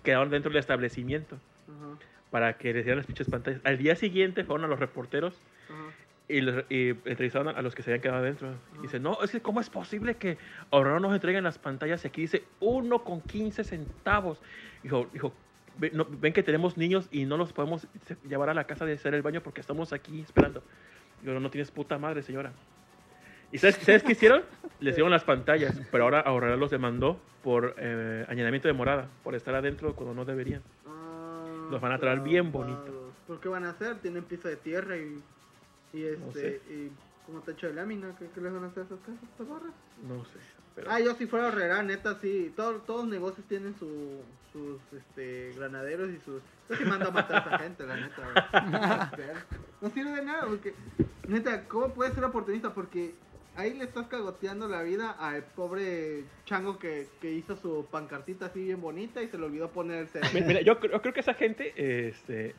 quedaron 0.04 0.30
dentro 0.32 0.50
del 0.50 0.58
establecimiento 0.60 1.36
Ajá, 1.68 1.98
para 2.32 2.58
que 2.58 2.74
les 2.74 2.84
dieran 2.86 2.98
las 2.98 3.06
pinches 3.06 3.30
pantallas. 3.30 3.62
Al 3.64 3.78
día 3.78 3.96
siguiente 3.96 4.44
fueron 4.44 4.66
a 4.66 4.68
los 4.68 4.80
reporteros 4.80 5.40
ajá. 5.70 5.94
y, 6.28 6.42
los- 6.42 6.64
y 6.70 6.90
entrevistaron 6.90 7.50
a, 7.50 7.52
a 7.52 7.62
los 7.62 7.76
que 7.76 7.84
se 7.84 7.92
habían 7.92 8.02
quedado 8.02 8.20
adentro. 8.20 8.54
Y 8.80 8.84
dicen, 8.84 9.04
no, 9.04 9.18
es 9.24 9.32
que 9.32 9.42
¿cómo 9.42 9.60
es 9.62 9.70
posible 9.70 10.16
que 10.16 10.38
ahora 10.72 11.00
nos 11.00 11.14
entreguen 11.14 11.44
las 11.44 11.60
pantallas? 11.60 12.04
Y 12.06 12.08
aquí 12.08 12.22
dice 12.22 12.44
uno 12.62 13.04
con 13.04 13.22
15 13.22 13.64
centavos. 13.64 14.42
Dijo, 14.82 15.08
dijo 15.14 15.34
"Ve- 15.78 15.92
no- 15.94 16.06
ven 16.10 16.34
que 16.34 16.44
tenemos 16.44 16.78
niños 16.78 17.08
y 17.12 17.26
no 17.26 17.38
los 17.38 17.54
podemos 17.54 17.88
llevar 18.28 18.50
a 18.50 18.54
la 18.54 18.66
casa 18.66 18.86
de 18.86 18.94
hacer 18.94 19.14
el 19.14 19.22
baño 19.22 19.42
porque 19.42 19.62
estamos 19.62 19.92
aquí 19.94 20.22
esperando. 20.22 20.64
Digo, 21.22 21.40
no 21.40 21.50
tienes 21.52 21.70
puta 21.72 21.98
madre, 21.98 22.24
señora. 22.24 22.52
¿Y 23.52 23.58
sabes, 23.58 23.76
sabes 23.78 24.02
qué 24.04 24.14
hicieron? 24.14 24.44
Les 24.80 24.96
dieron 24.96 25.12
las 25.12 25.24
pantallas, 25.26 25.80
pero 25.92 26.06
ahora 26.06 26.22
Ahorrera 26.22 26.56
los 26.56 26.72
demandó 26.72 27.20
por 27.44 27.76
eh, 27.78 28.26
añadimiento 28.30 28.68
de 28.70 28.74
morada, 28.74 29.08
por 29.24 29.36
estar 29.36 29.54
adentro 29.56 29.94
cuando 29.96 30.14
no 30.16 30.24
deberían. 30.26 30.62
Ah, 30.88 31.01
Los 31.72 31.82
van 31.82 31.92
a 31.94 32.00
traer 32.00 32.20
bien 32.22 32.52
clavados. 32.52 32.78
bonito. 32.86 33.14
¿Por 33.28 33.40
qué 33.40 33.50
van 33.50 33.66
a 33.66 33.72
hacer? 33.72 34.00
Tienen 34.00 34.24
piso 34.24 34.48
de 34.48 34.58
tierra 34.58 34.98
y. 34.98 35.22
Y 35.94 36.04
este. 36.04 36.20
No 36.20 36.32
sé. 36.34 36.62
Y 36.70 36.92
como 37.26 37.42
techo 37.42 37.68
de 37.68 37.74
lámina. 37.74 38.16
¿Qué, 38.18 38.30
qué 38.34 38.42
les 38.42 38.54
van 38.54 38.64
a 38.64 38.68
hacer 38.68 38.84
a 38.84 38.86
esas 38.86 39.00
casas, 39.00 39.24
estas 39.24 39.48
barras? 39.48 39.74
No 40.08 40.24
sé. 40.26 40.40
Pero... 40.76 40.90
Ah, 40.90 41.00
yo 41.00 41.14
si 41.16 41.28
fuera 41.28 41.48
horrera, 41.48 41.84
neta, 41.84 42.18
sí. 42.20 42.54
Todos, 42.56 42.86
todos 42.86 43.02
los 43.02 43.10
negocios 43.12 43.46
tienen 43.48 43.76
su, 43.78 44.22
sus 44.54 44.80
este, 44.98 45.54
granaderos 45.56 46.10
y 46.12 46.20
sus. 46.20 46.42
Yo 46.70 46.76
sí 46.76 46.86
mando 46.86 47.10
a 47.10 47.12
matar 47.12 47.38
a 47.38 47.56
esa 47.56 47.60
gente, 47.60 47.86
la 47.86 47.98
neta. 47.98 49.12
No 49.82 49.90
sirve 49.90 50.12
de 50.12 50.24
nada, 50.24 50.46
porque. 50.46 50.76
Neta, 51.28 51.68
¿cómo 51.68 51.94
puedes 51.94 52.14
ser 52.14 52.24
oportunista? 52.24 52.74
Porque 52.74 53.16
ahí 53.56 53.74
le 53.74 53.84
estás 53.84 54.08
cagoteando 54.08 54.68
la 54.68 54.82
vida 54.82 55.12
al 55.12 55.44
pobre 55.44 56.24
chango 56.46 56.80
que, 56.80 57.08
que 57.22 57.32
hizo 57.32 57.56
su 57.56 57.86
pancartita 57.92 58.46
así 58.48 58.64
bien 58.64 58.82
bonita 58.82 59.22
y 59.22 59.28
se 59.28 59.38
le 59.38 59.46
olvidó 59.46 59.70
poner 59.70 59.98
el 60.00 60.08
cero. 60.08 60.28
Mira, 60.34 60.62
yo, 60.62 60.80
creo- 60.80 60.94
yo 60.94 61.02
creo 61.02 61.14
que 61.14 61.20
esa 61.20 61.34
gente, 61.34 61.74
este, 62.08 62.56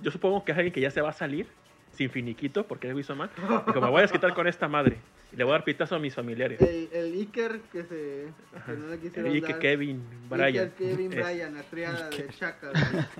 yo 0.00 0.10
supongo 0.10 0.44
que 0.44 0.52
es 0.52 0.58
alguien 0.58 0.72
que 0.74 0.80
ya 0.80 0.90
se 0.90 1.00
va 1.00 1.10
a 1.10 1.14
salir 1.14 1.46
sin 1.92 2.10
finiquito 2.10 2.66
porque 2.66 2.92
le 2.92 3.00
hizo 3.00 3.14
mal. 3.14 3.30
Me 3.74 3.80
voy 3.80 3.98
a 3.98 4.02
desquitar 4.02 4.34
con 4.34 4.46
esta 4.48 4.66
madre 4.68 4.98
y 5.32 5.36
le 5.36 5.44
voy 5.44 5.52
a 5.52 5.58
dar 5.58 5.64
pitazo 5.64 5.94
a 5.94 5.98
mis 6.00 6.12
familiares. 6.14 6.60
El, 6.60 6.88
el 6.92 7.12
Iker 7.14 7.60
que 7.72 7.84
se. 7.84 8.26
que 8.66 8.72
no 8.72 8.88
le 8.88 8.98
quisieron 8.98 9.34
Y 9.36 9.40
que 9.40 9.52
dar. 9.52 9.60
Kevin, 9.60 10.02
Iker, 10.24 10.28
Brian. 10.28 10.70
Kevin, 10.76 11.10
Brian, 11.10 11.54
la 11.54 11.62
triada 11.62 12.10
de 12.10 12.28
Chaka. 12.30 12.72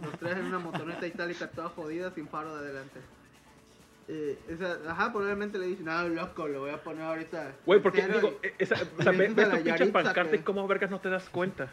Los 0.03 0.19
tres 0.19 0.37
en 0.37 0.47
una 0.47 0.59
motoneta 0.59 1.07
itálica 1.07 1.49
toda 1.51 1.69
jodida 1.69 2.11
sin 2.13 2.27
faro 2.29 2.55
de 2.57 2.65
adelante. 2.65 2.99
Eh, 4.07 4.39
esa, 4.49 4.79
ajá, 4.91 5.13
probablemente 5.13 5.57
le 5.59 5.67
dicen, 5.67 5.87
no, 5.87 6.09
loco, 6.09 6.47
lo 6.47 6.61
voy 6.61 6.71
a 6.71 6.83
poner 6.83 7.03
ahorita. 7.05 7.53
Güey, 7.65 7.81
porque 7.81 8.07
digo, 8.07 8.39
y- 8.43 8.47
eh, 8.49 8.55
esa, 8.59 8.75
o 8.99 9.03
sea, 9.03 9.13
ves, 9.13 9.35
tu 9.35 9.63
pinche 9.63 9.85
y 9.87 9.89
que- 10.31 10.45
cómo 10.45 10.67
vergas 10.69 10.91
no 10.91 11.01
te 11.01 11.09
das 11.09 11.29
cuenta. 11.31 11.71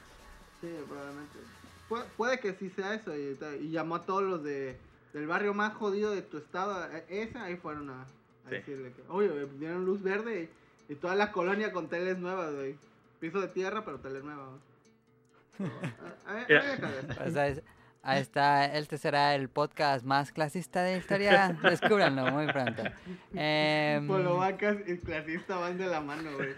Sí, 0.62 0.70
probablemente. 0.88 1.40
Pu- 1.90 2.06
puede 2.16 2.40
que 2.40 2.54
sí 2.54 2.70
sea 2.70 2.94
eso. 2.94 3.14
Y, 3.18 3.38
y 3.62 3.70
llamó 3.72 3.96
a 3.96 4.06
todos 4.06 4.24
los 4.24 4.44
de, 4.44 4.78
del 5.14 5.28
barrio 5.28 5.54
más 5.54 5.74
jodido 5.74 6.12
de 6.12 6.22
tu 6.22 6.38
estado. 6.38 6.86
eh, 6.94 7.04
Ese 7.10 7.38
ahí 7.38 7.58
fueron 7.58 7.90
a, 7.90 8.04
a 8.04 8.06
Sí. 8.50 8.56
decirle 8.56 8.94
que, 8.94 9.02
oye, 9.10 9.30
dieron 9.60 9.84
luz 9.86 10.02
verde 10.02 10.50
y, 10.90 10.94
y 10.94 10.96
toda 10.96 11.16
la 11.16 11.32
colonia 11.34 11.74
con 11.74 11.90
teles 11.90 12.18
nuevas, 12.18 12.54
güey. 12.54 12.76
Piso 13.20 13.42
de 13.42 13.50
tierra, 13.50 13.84
pero 13.84 14.00
teles 14.00 14.24
nuevas. 14.24 14.48
güey. 15.58 15.70
A- 16.28 16.46
Pues 17.18 17.34
ahí, 18.04 18.22
está, 18.22 18.66
este 18.66 18.98
será 18.98 19.36
el 19.36 19.50
podcast 19.50 20.06
más 20.06 20.32
clasista 20.32 20.84
de 20.84 20.94
la 20.94 20.98
historia. 20.98 21.58
Descúbranlo 21.64 22.32
muy 22.32 22.48
pronto. 22.52 22.84
Polovacas 24.08 24.78
y 24.88 24.98
clasista 24.98 25.58
van 25.58 25.78
de 25.78 25.88
la 25.88 26.02
mano, 26.02 26.30
güey. 26.36 26.54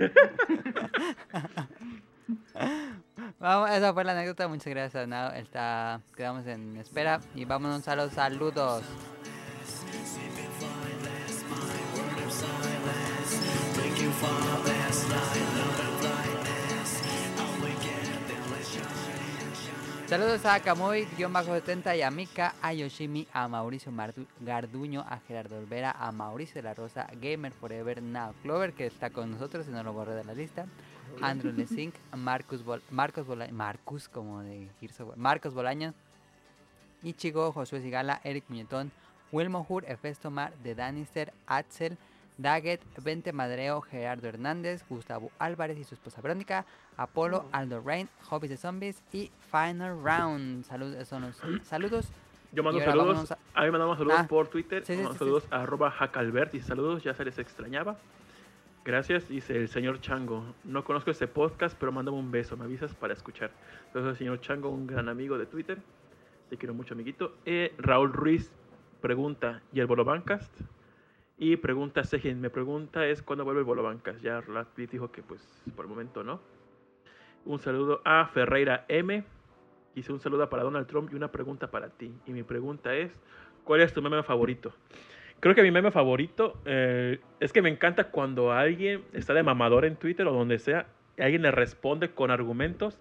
vamos, 3.40 3.70
esa 3.72 3.94
fue 3.94 4.04
la 4.04 4.12
anécdota. 4.14 4.48
Muchas 4.48 4.68
gracias, 4.68 5.08
Nao. 5.08 5.32
Está, 5.34 6.02
quedamos 6.16 6.46
en 6.48 6.78
espera 6.78 7.20
y 7.36 7.46
vámonos 7.46 7.88
a 7.88 7.96
los 7.96 8.14
saludos. 8.14 8.84
Saludos 20.14 20.46
a 20.46 20.60
Kamui-70 20.62 21.98
y 21.98 22.04
a 22.04 22.12
Mika, 22.12 22.54
a 22.62 22.72
Yoshimi, 22.72 23.28
a 23.34 23.48
Mauricio 23.48 23.92
Mardu- 23.92 24.28
Garduño, 24.42 25.02
a 25.02 25.18
Gerardo 25.28 25.58
Olvera, 25.58 25.90
a 25.90 26.12
Mauricio 26.12 26.54
de 26.54 26.62
la 26.62 26.76
Rosa, 26.76 27.08
Gamer 27.20 27.52
Forever 27.52 28.00
Now, 28.04 28.36
Clover, 28.44 28.74
que 28.74 28.86
está 28.86 29.10
con 29.10 29.32
nosotros 29.32 29.66
y 29.68 29.72
no 29.72 29.82
lo 29.82 29.92
borré 29.92 30.14
de 30.14 30.24
la 30.24 30.36
lista, 30.36 30.68
Andrew 31.20 31.52
Lesink, 31.52 31.96
Marcus, 32.16 32.64
Bol 32.64 32.84
Marcos 32.92 33.26
Marcus, 33.52 34.08
como 34.08 34.44
de 34.44 34.70
War, 35.00 35.18
Marcos 35.18 35.56
Bolaño, 35.56 35.96
Ichigo, 37.02 37.52
Josué 37.52 37.82
Sigala, 37.82 38.22
Eric 38.24 38.44
Muñetón, 38.50 38.92
Wilmo 39.32 39.66
Hur, 39.68 39.84
Efesto 39.86 40.30
Mar, 40.30 40.54
de 40.64 40.76
Danister, 40.76 41.34
Axel, 41.48 41.98
Daggett, 42.38 42.82
Vente 43.02 43.34
Madreo, 43.34 43.82
Gerardo 43.82 44.28
Hernández, 44.28 44.84
Gustavo 44.88 45.32
Álvarez 45.40 45.80
y 45.80 45.84
su 45.84 45.96
esposa 45.96 46.22
Verónica, 46.22 46.68
Apolo, 46.98 47.46
Aldo 47.52 47.82
Rain, 47.82 48.10
Hobbies 48.30 48.50
de 48.52 48.58
Zombies 48.58 49.04
y 49.12 49.32
Final 49.52 50.02
Round. 50.04 50.64
Saludos, 50.66 51.08
son 51.08 51.22
los 51.24 51.38
saludos. 51.68 52.08
Yo 52.52 52.62
mando 52.64 52.80
saludos, 52.82 53.32
a- 53.32 53.38
a... 53.56 53.62
mí 53.62 53.66
me 53.68 53.72
mandamos 53.72 53.98
saludos 53.98 54.20
Ah, 54.22 54.28
por 54.28 54.48
Twitter, 54.48 54.86
sí, 54.86 54.94
sí, 54.94 54.98
mando 54.98 55.14
sí, 55.14 55.20
saludos 55.20 55.48
a 55.50 55.64
arroba 55.64 55.90
jacalbert 55.90 56.54
y 56.54 56.60
saludos, 56.62 57.02
ya 57.04 57.14
se 57.16 57.26
les 57.26 57.40
extrañaba. 57.40 57.98
Gracias, 58.86 59.28
dice 59.30 59.56
el 59.56 59.70
señor 59.70 60.02
Chango. 60.02 60.44
No 60.64 60.84
conozco 60.84 61.10
este 61.10 61.28
podcast, 61.28 61.76
pero 61.80 61.92
mándame 61.92 62.18
un 62.18 62.32
beso, 62.32 62.58
me 62.58 62.66
avisas 62.66 62.94
para 62.94 63.14
escuchar. 63.14 63.50
Entonces, 63.88 64.12
el 64.12 64.18
señor 64.18 64.42
Chango, 64.42 64.70
un 64.70 64.86
gran 64.86 65.08
amigo 65.10 65.38
de 65.38 65.46
Twitter. 65.46 65.80
Te 66.50 66.58
quiero 66.58 66.74
mucho, 66.74 66.94
amiguito. 66.94 67.34
Eh, 67.46 67.74
Raúl 67.78 68.12
Ruiz 68.14 68.52
pregunta, 69.02 69.62
¿y 69.72 69.80
el 69.80 69.88
Bolobancast? 69.88 70.52
Y 71.38 71.56
pregunta 71.58 72.04
Sejin, 72.04 72.40
me 72.40 72.50
pregunta 72.50 73.06
es 73.08 73.24
cuándo 73.24 73.44
vuelve 73.46 73.62
el 73.62 73.66
Bolobancast. 73.66 74.22
Ya 74.22 74.42
Radcliffe 74.42 74.92
dijo 74.92 75.12
que 75.12 75.24
pues 75.24 75.42
por 75.76 75.86
el 75.86 75.90
momento 75.90 76.24
no. 76.24 76.40
Un 77.46 77.60
saludo 77.60 78.02
a 78.06 78.28
Ferreira 78.28 78.86
M. 78.88 79.24
Hice 79.96 80.14
un 80.14 80.20
saludo 80.20 80.50
para 80.50 80.64
Donald 80.64 80.88
Trump 80.88 81.12
y 81.12 81.16
una 81.16 81.32
pregunta 81.32 81.70
para 81.70 81.90
ti. 81.90 82.12
Y 82.26 82.32
mi 82.32 82.44
pregunta 82.44 82.96
es, 82.96 83.12
¿cuál 83.64 83.82
es 83.82 83.94
tu 83.94 84.02
meme 84.02 84.24
favorito? 84.24 84.74
Creo 85.40 85.54
que 85.54 85.62
mi 85.62 85.72
meme 85.72 85.92
favorito 85.92 86.58
eh, 86.66 87.20
es 87.42 87.52
que 87.52 87.62
me 87.62 87.70
encanta 87.70 88.06
cuando 88.06 88.54
alguien 88.54 89.04
está 89.12 89.34
de 89.34 89.44
mamador 89.44 89.86
en 89.86 89.98
Twitter 89.98 90.26
o 90.26 90.32
donde 90.32 90.58
sea, 90.58 90.88
y 91.18 91.22
alguien 91.22 91.42
le 91.42 91.52
responde 91.52 92.12
con 92.12 92.32
argumentos 92.32 92.98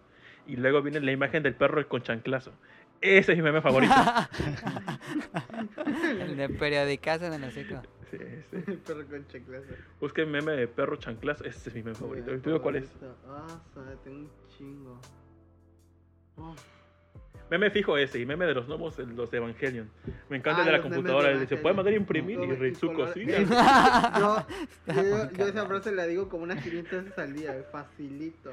y 0.46 0.56
luego 0.56 0.82
viene 0.82 1.00
la 1.00 1.12
imagen 1.12 1.44
del 1.44 1.54
perro 1.54 1.86
con 1.88 2.02
chanclazo. 2.02 2.52
Ese 3.00 3.32
es 3.32 3.38
mi 3.38 3.44
meme 3.44 3.62
favorito. 3.62 3.94
El 6.20 6.36
de 6.36 6.48
periodicazo 6.48 7.26
en 7.26 7.34
el 7.34 7.44
hocico. 7.44 7.80
Sí, 8.12 8.18
sí. 8.50 8.56
El 8.70 8.78
perro 8.78 9.06
con 9.08 9.26
checlazo. 9.26 9.72
Busquen 9.98 10.30
meme 10.30 10.52
de 10.52 10.68
perro 10.68 10.96
chanclazo. 10.96 11.44
Ese 11.44 11.70
es 11.70 11.74
mi 11.74 11.82
meme 11.82 11.96
favorito. 11.96 12.34
¿Y 12.34 12.40
tú 12.40 12.60
cuál 12.60 12.76
es? 12.76 12.90
Ah, 13.26 13.58
sabe, 13.72 13.96
tengo 14.04 14.18
un 14.18 14.30
chingo. 14.48 15.00
Uf. 16.36 16.81
Meme 17.52 17.70
fijo 17.70 17.98
ese 17.98 18.18
y 18.18 18.24
meme 18.24 18.46
de 18.46 18.54
los 18.54 18.66
gnomos, 18.66 18.98
el- 18.98 19.14
los 19.14 19.30
de 19.30 19.36
Evangelion. 19.36 19.90
Me 20.30 20.38
encanta 20.38 20.60
Ah, 20.62 20.64
el 20.64 20.66
de 20.66 20.72
la 20.72 20.78
memes 20.78 20.94
computadora. 20.96 21.36
de 21.38 21.46
Se 21.46 21.58
puede 21.58 21.74
mandar 21.74 21.92
a 21.92 21.96
imprimir 21.98 22.38
No, 22.38 22.44
y 22.44 22.52
Ritsuko, 22.56 23.06
sí. 23.12 23.26
Yo, 23.26 23.36
yo, 23.36 23.44
yo 24.86 24.94
cabrón. 24.94 25.48
esa 25.50 25.66
frase 25.66 25.92
la 25.92 26.06
digo 26.06 26.30
como 26.30 26.44
unas 26.44 26.62
500 26.64 27.04
veces 27.04 27.18
al 27.18 27.34
día, 27.34 27.62
facilito. 27.70 28.50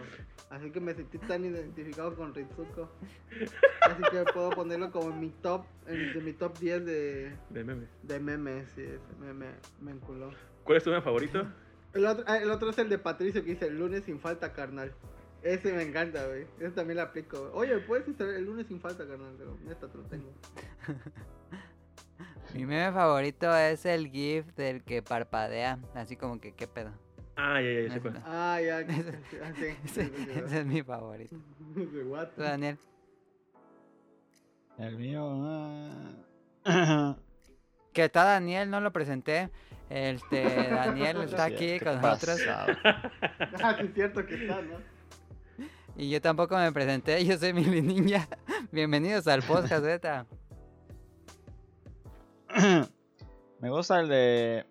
Así 0.50 0.70
que 0.72 0.82
me 0.82 0.94
sentí 0.94 1.18
tan 1.18 1.46
identificado 1.46 2.14
con 2.14 2.36
Ritsuko. 2.36 2.92
Así 3.84 4.04
que 4.12 4.26
puedo 4.34 4.50
ponerlo 4.50 4.92
como 4.92 5.12
en 5.12 5.20
mi 5.22 5.30
top, 5.30 5.64
en, 5.88 6.12
de 6.14 6.20
mi 6.20 6.34
top 6.34 6.58
10 6.60 6.86
de, 6.86 7.32
De 7.52 7.64
meme. 7.64 7.86
de 8.04 8.20
memes. 8.20 8.68
Sí, 8.76 8.82
ese 8.82 9.00
meme 9.22 9.46
me 9.80 9.92
enculó. 9.92 10.30
¿Cuál 10.66 10.78
es 10.78 10.84
tu 10.84 10.90
meme 10.90 11.02
favorito? 11.02 11.48
El 11.94 12.06
otro, 12.06 12.26
ah, 12.28 12.38
el 12.38 12.52
otro 12.52 12.70
es 12.70 12.78
el 12.80 12.90
de 12.90 12.98
Patricio 12.98 13.46
que 13.46 13.52
dice 13.52 13.68
el 13.68 13.80
lunes 13.80 14.04
sin 14.04 14.20
falta, 14.20 14.52
carnal. 14.52 14.92
Ese 15.42 15.72
me 15.72 15.84
encanta, 15.84 16.28
güey. 16.28 16.46
Ese 16.60 16.72
también 16.72 16.98
lo 16.98 17.04
aplico. 17.04 17.52
Oye, 17.54 17.78
¿puedes 17.80 18.08
instalar 18.08 18.36
el 18.36 18.46
lunes 18.46 18.68
sin 18.68 18.80
falta, 18.80 19.08
carnal? 19.08 19.36
Pero 19.38 19.58
neta, 19.64 19.88
te 19.88 19.98
lo 19.98 20.04
tengo. 20.06 20.34
Mi 22.54 22.66
meme 22.66 22.92
favorito 22.92 23.56
es 23.56 23.86
el 23.86 24.10
GIF 24.10 24.56
del 24.56 24.84
que 24.84 25.04
parpadea, 25.04 25.80
así 25.94 26.16
como 26.16 26.42
que, 26.42 26.54
¿qué 26.54 26.68
pedo? 26.68 26.92
Ah, 27.36 27.62
ya, 27.62 27.70
ya, 27.72 27.88
ya 27.88 28.02
sé. 28.02 28.12
Ah, 28.26 28.60
ya. 28.60 28.78
ah, 29.44 29.54
Ese, 29.86 30.60
es 30.60 30.66
mi 30.66 30.82
favorito. 30.82 31.36
Daniel? 32.38 32.78
El 34.78 34.98
mío. 34.98 35.30
ah. 36.66 37.16
Que 37.94 38.06
está 38.06 38.24
Daniel, 38.24 38.70
no 38.70 38.82
lo 38.82 38.92
presenté. 38.92 39.50
Este, 39.90 40.44
Daniel 40.70 41.22
está 41.24 41.46
aquí 41.46 41.80
con 41.80 42.02
nosotros. 42.02 42.40
Ah, 42.48 43.76
sí, 43.80 43.86
es 43.86 43.94
cierto 43.94 44.26
que 44.26 44.36
está, 44.36 44.62
¿no? 44.62 44.99
Y 46.00 46.10
yo 46.10 46.22
tampoco 46.22 46.56
me 46.56 46.72
presenté, 46.72 47.26
yo 47.26 47.38
soy 47.38 47.52
Mili 47.52 47.82
Ninja. 47.82 48.26
Bienvenidos 48.72 49.28
al 49.28 49.44
podcast 49.44 49.84
beta. 49.84 50.26
Me 53.60 53.70
gusta 53.70 54.00
el 54.00 54.08
de. 54.08 54.66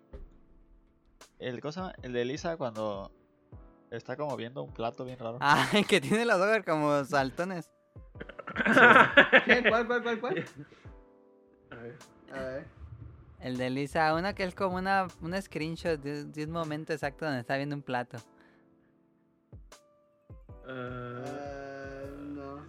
El, 1.37 1.61
cosa, 1.61 1.93
el 2.01 2.13
de 2.13 2.25
Lisa 2.25 2.57
cuando 2.57 3.11
está 3.91 4.17
como 4.17 4.35
viendo 4.37 4.63
un 4.63 4.73
plato 4.73 5.05
bien 5.05 5.19
raro. 5.19 5.37
Ay, 5.39 5.83
que 5.87 6.01
tiene 6.01 6.25
los 6.25 6.37
ojos 6.37 6.65
como 6.65 7.05
saltones. 7.05 7.69
¿Cuál, 9.69 9.87
cuál, 9.87 10.01
cuál, 10.01 10.19
cuál? 10.19 10.45
A 11.69 11.75
ver. 11.75 11.97
A 12.33 12.39
ver. 12.39 12.65
El 13.39 13.57
de 13.57 13.69
Lisa, 13.69 14.15
uno 14.15 14.33
que 14.33 14.45
es 14.45 14.55
como 14.55 14.77
una, 14.77 15.07
un 15.21 15.39
screenshot 15.39 16.01
de, 16.01 16.25
de 16.25 16.45
un 16.45 16.51
momento 16.51 16.91
exacto 16.91 17.25
donde 17.25 17.41
está 17.41 17.55
viendo 17.55 17.75
un 17.75 17.83
plato. 17.83 18.17
Ah, 20.71 21.23
Ah, 21.25 22.05
no. 22.35 22.59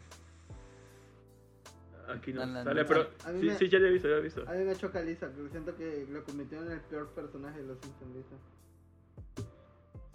aquí 2.14 2.32
no, 2.32 2.40
sale, 2.40 2.80
no. 2.82 2.86
pero 2.88 3.04
sí, 3.38 3.46
me- 3.46 3.54
sí, 3.58 3.68
ya 3.68 3.78
lo 3.78 3.86
he 3.86 3.90
visto, 3.92 4.08
ya 4.08 4.14
lo 4.14 4.20
he 4.20 4.24
visto. 4.24 4.44
A 4.48 4.52
mí 4.52 4.64
me 4.64 4.74
choca 4.76 5.00
Lisa, 5.02 5.28
porque 5.28 5.50
siento 5.50 5.76
que 5.76 6.06
lo 6.10 6.24
convirtieron 6.24 6.66
en 6.68 6.72
el 6.74 6.80
peor 6.80 7.08
personaje 7.10 7.60
de 7.60 7.66
los 7.66 7.78
Simpsons, 7.78 8.16
Lisa. 8.16 8.36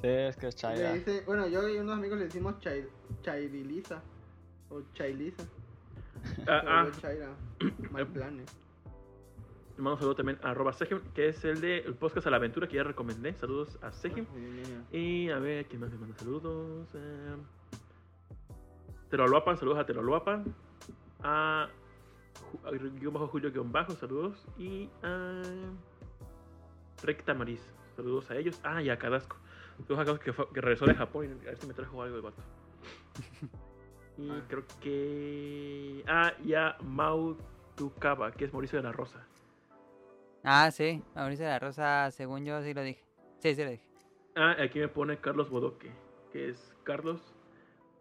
Sí, 0.02 0.08
es 0.08 0.36
que 0.36 0.48
es 0.48 0.56
Le 0.56 0.60
Chaira. 0.60 0.94
dice, 0.94 1.24
bueno, 1.26 1.48
yo 1.48 1.68
y 1.70 1.78
unos 1.78 1.98
amigos 1.98 2.18
le 2.18 2.26
decimos 2.26 2.60
Chai, 2.60 2.86
Chairilisa. 3.22 4.02
O 4.70 4.82
Chailisa. 4.94 5.44
Ah, 6.48 6.62
ah, 6.66 6.92
Chaira. 7.00 7.30
Mal 7.92 8.08
planes. 8.08 8.50
le 9.78 9.82
mando 9.84 9.94
un 9.94 9.98
saludo 10.00 10.16
también 10.16 10.40
a 10.42 10.52
arroba 10.52 10.74
Sejim, 10.74 11.00
que 11.14 11.28
es 11.30 11.44
el 11.46 11.62
de 11.62 11.80
el 11.80 11.94
podcast 11.96 12.26
a 12.28 12.30
la 12.32 12.38
aventura 12.38 12.68
que 12.68 12.76
ya 12.78 12.84
recomendé. 12.84 13.34
Saludos 13.36 13.78
a 13.82 13.92
Sejim. 13.92 14.26
Y 14.92 15.30
a 15.30 15.38
ver, 15.40 15.66
¿quién 15.68 15.82
más 15.82 15.92
me 15.92 15.98
manda 16.00 16.18
saludos? 16.18 16.88
Eh, 16.96 17.36
Teroluapan, 19.10 19.58
saludos 19.58 19.80
a 19.80 19.86
Teroluapan. 19.86 20.44
A, 21.24 21.70
a 22.66 22.72
guion 22.72 23.14
bajo 23.14 23.28
Julio 23.28 23.52
guion 23.52 23.72
bajo, 23.72 23.94
saludos. 23.94 24.46
Y 24.58 24.90
a 25.04 25.42
Recta 27.04 27.34
Maris, 27.34 27.62
saludos 27.96 28.30
a 28.32 28.36
ellos. 28.38 28.60
Ah, 28.64 28.82
y 28.82 28.90
a 28.90 28.98
Cadasco. 28.98 29.38
Saludos 29.78 30.00
a 30.00 30.06
Cadasco 30.06 30.24
que, 30.26 30.34
fue- 30.34 30.50
que 30.54 30.62
regresó 30.62 30.86
de 30.86 30.96
Japón. 30.96 31.38
A 31.42 31.46
ver 31.46 31.58
si 31.58 31.68
me 31.68 31.74
trajo 31.74 32.02
algo 32.02 32.16
de 32.16 32.22
vato. 32.22 32.42
Y 34.18 34.30
Ah. 34.30 34.42
creo 34.48 34.64
que. 34.80 36.02
Ah, 36.08 36.32
y 36.42 36.54
a 36.54 36.78
Mau 36.86 37.36
Tukaba, 37.76 38.32
que 38.32 38.46
es 38.46 38.54
Mauricio 38.54 38.78
de 38.78 38.84
la 38.84 38.94
Rosa. 38.94 39.28
Ah, 40.42 40.72
sí, 40.72 41.04
Mauricio 41.14 41.44
de 41.44 41.52
la 41.52 41.60
Rosa, 41.60 42.10
según 42.12 42.46
yo 42.46 42.62
sí 42.64 42.74
lo 42.74 42.82
dije. 42.82 43.04
Sí, 43.40 43.54
sí 43.56 43.64
lo 43.66 43.72
dije. 43.72 43.84
Ah, 44.38 44.56
aquí 44.64 44.80
me 44.80 44.88
pone 44.88 45.18
Carlos 45.18 45.50
Bodoque, 45.50 45.92
que 46.32 46.48
es 46.50 46.74
Carlos. 46.84 47.35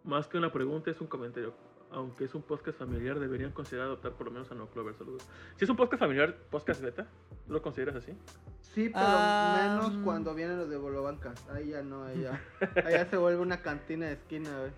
Más 0.05 0.29
que 0.29 0.37
una 0.39 0.53
pregunta, 0.53 0.91
es 0.91 1.01
un 1.01 1.07
comentario. 1.07 1.55
Aunque 1.91 2.25
es 2.25 2.35
un 2.35 2.43
podcast 2.43 2.79
familiar, 2.79 3.21
deberían 3.21 3.53
considerar 3.53 3.87
adoptar 3.87 4.13
por 4.13 4.27
lo 4.27 4.33
menos 4.33 4.51
a 4.51 4.55
No 4.55 4.67
Clover. 4.69 4.95
Saludos. 4.97 5.23
Si 5.57 5.65
es 5.65 5.71
un 5.71 5.77
podcast 5.77 6.01
familiar, 6.01 6.35
podcast 6.51 6.81
beta, 6.83 7.07
¿lo 7.49 7.63
consideras 7.63 7.95
así? 7.97 8.13
Sí, 8.61 8.89
pero 8.89 9.05
Ah, 9.07 9.77
menos 9.79 9.95
mm. 9.99 10.05
cuando 10.05 10.35
vienen 10.35 10.59
los 10.59 10.69
de 10.69 10.77
Bolobancas. 10.77 11.49
Ahí 11.51 11.69
ya 11.71 11.83
no, 11.83 12.05
ahí 12.05 12.23
ya. 12.23 12.41
Ahí 12.85 12.95
ya 12.95 13.07
se 13.07 13.17
vuelve 13.17 13.41
una 13.41 13.63
cantina 13.63 14.07
de 14.07 14.15
esquina, 14.15 14.51
güey. 14.59 14.73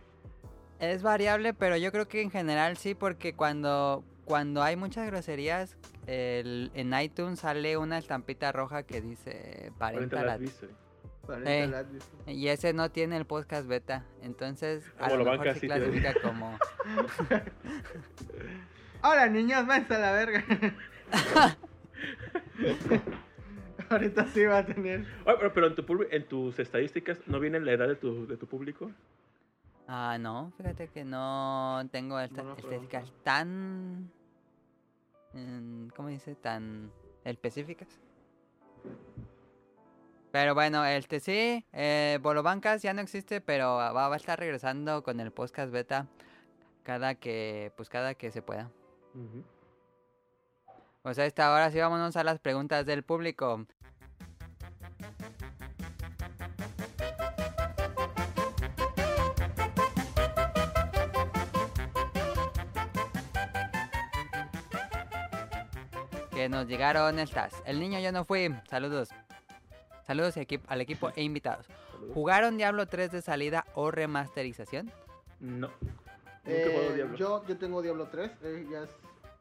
Es 0.79 1.03
variable, 1.03 1.55
pero 1.55 1.79
yo 1.79 1.91
creo 1.91 2.07
que 2.07 2.21
en 2.21 2.31
general 2.31 2.77
sí, 2.77 2.95
porque 2.95 3.35
cuando, 3.35 4.05
cuando 4.27 4.63
hay 4.63 4.77
muchas 4.77 5.07
groserías, 5.07 5.79
el- 6.07 6.71
en 6.75 6.93
iTunes 7.01 7.41
sale 7.41 7.79
una 7.79 7.97
estampita 7.97 8.53
roja 8.53 8.83
que 8.83 9.01
dice 9.01 9.73
Ahorita 9.73 9.79
parental 9.79 10.27
las 10.27 10.41
Eh. 11.45 11.85
Y 12.27 12.49
ese 12.49 12.73
no 12.73 12.91
tiene 12.91 13.17
el 13.17 13.27
podcast 13.27 13.67
beta, 13.67 14.05
entonces 14.23 14.85
a 14.99 15.09
Como 15.09 15.17
lo 15.19 15.25
lo 15.25 15.31
mejor 15.33 15.55
sí 15.55 15.61
tiene. 15.61 15.77
clasifica 15.77 16.15
como... 16.23 16.59
Hola 19.03 19.29
niños, 19.29 19.67
váyanse 19.67 19.95
a 19.95 19.99
la 19.99 20.13
verga. 20.13 20.45
Ahorita 23.89 24.27
sí 24.27 24.45
va 24.45 24.59
a 24.59 24.67
tener. 24.67 25.01
Oye, 25.27 25.37
pero, 25.39 25.53
pero 25.55 25.67
en, 25.69 25.75
tu, 25.77 26.07
en 26.11 26.29
tus 26.29 26.59
estadísticas, 26.59 27.19
¿no 27.27 27.39
viene 27.39 27.61
la 27.61 27.73
edad 27.73 27.87
de 27.89 27.95
tu, 27.97 28.27
de 28.27 28.37
tu 28.37 28.47
público? 28.47 28.91
Ah, 29.87 30.19
no, 30.19 30.53
fíjate 30.57 30.89
que 30.89 31.05
no 31.05 31.83
tengo 31.93 32.19
esta- 32.19 32.43
No 32.43 32.51
lo 32.51 32.57
estadísticas 32.57 33.13
tan... 33.23 34.11
mm, 35.33 35.89
¿Cómo 35.95 36.09
dice? 36.09 36.35
Tan 36.35 36.91
específicas. 37.25 37.89
Pero 40.39 40.55
bueno, 40.55 40.85
este 40.85 41.19
sí, 41.19 41.65
eh, 41.73 42.19
Bolobancas 42.21 42.83
ya 42.83 42.93
no 42.93 43.01
existe, 43.01 43.41
pero 43.41 43.77
va, 43.77 43.91
va 43.91 44.13
a 44.13 44.17
estar 44.17 44.39
regresando 44.39 45.03
con 45.03 45.19
el 45.19 45.31
podcast 45.31 45.73
beta 45.73 46.09
cada 46.83 47.15
que, 47.15 47.73
pues 47.75 47.89
cada 47.89 48.13
que 48.13 48.31
se 48.31 48.43
pueda. 48.43 48.71
Pues 51.01 51.19
a 51.19 51.25
esta 51.25 51.51
hora 51.55 51.71
sí 51.71 51.79
vámonos 51.79 52.19
a 52.19 52.23
las 52.23 52.39
preguntas 52.39 52.85
del 52.85 53.03
público. 53.03 53.65
Que 66.31 66.51
nos 66.51 66.67
llegaron 66.67 67.19
estas. 67.19 67.55
El 67.65 67.81
niño 67.81 68.01
yo 68.01 68.13
no 68.13 68.27
fui. 68.27 68.55
Saludos. 68.69 69.09
Saludos 70.07 70.37
equi- 70.37 70.61
al 70.69 70.81
equipo 70.81 71.11
e 71.17 71.23
invitados. 71.23 71.67
Saludos. 71.93 72.15
¿Jugaron 72.15 72.57
Diablo 72.57 72.87
3 72.87 73.11
de 73.13 73.23
salida 73.23 73.67
o 73.75 73.91
remasterización? 73.91 74.91
No. 75.41 75.71
Eh, 76.45 77.05
yo, 77.17 77.45
yo 77.47 77.59
tengo 77.59 77.83
Diablo 77.83 78.07
3, 78.11 78.31
eh, 78.43 78.67
ya 78.71 78.85
es- 78.85 78.97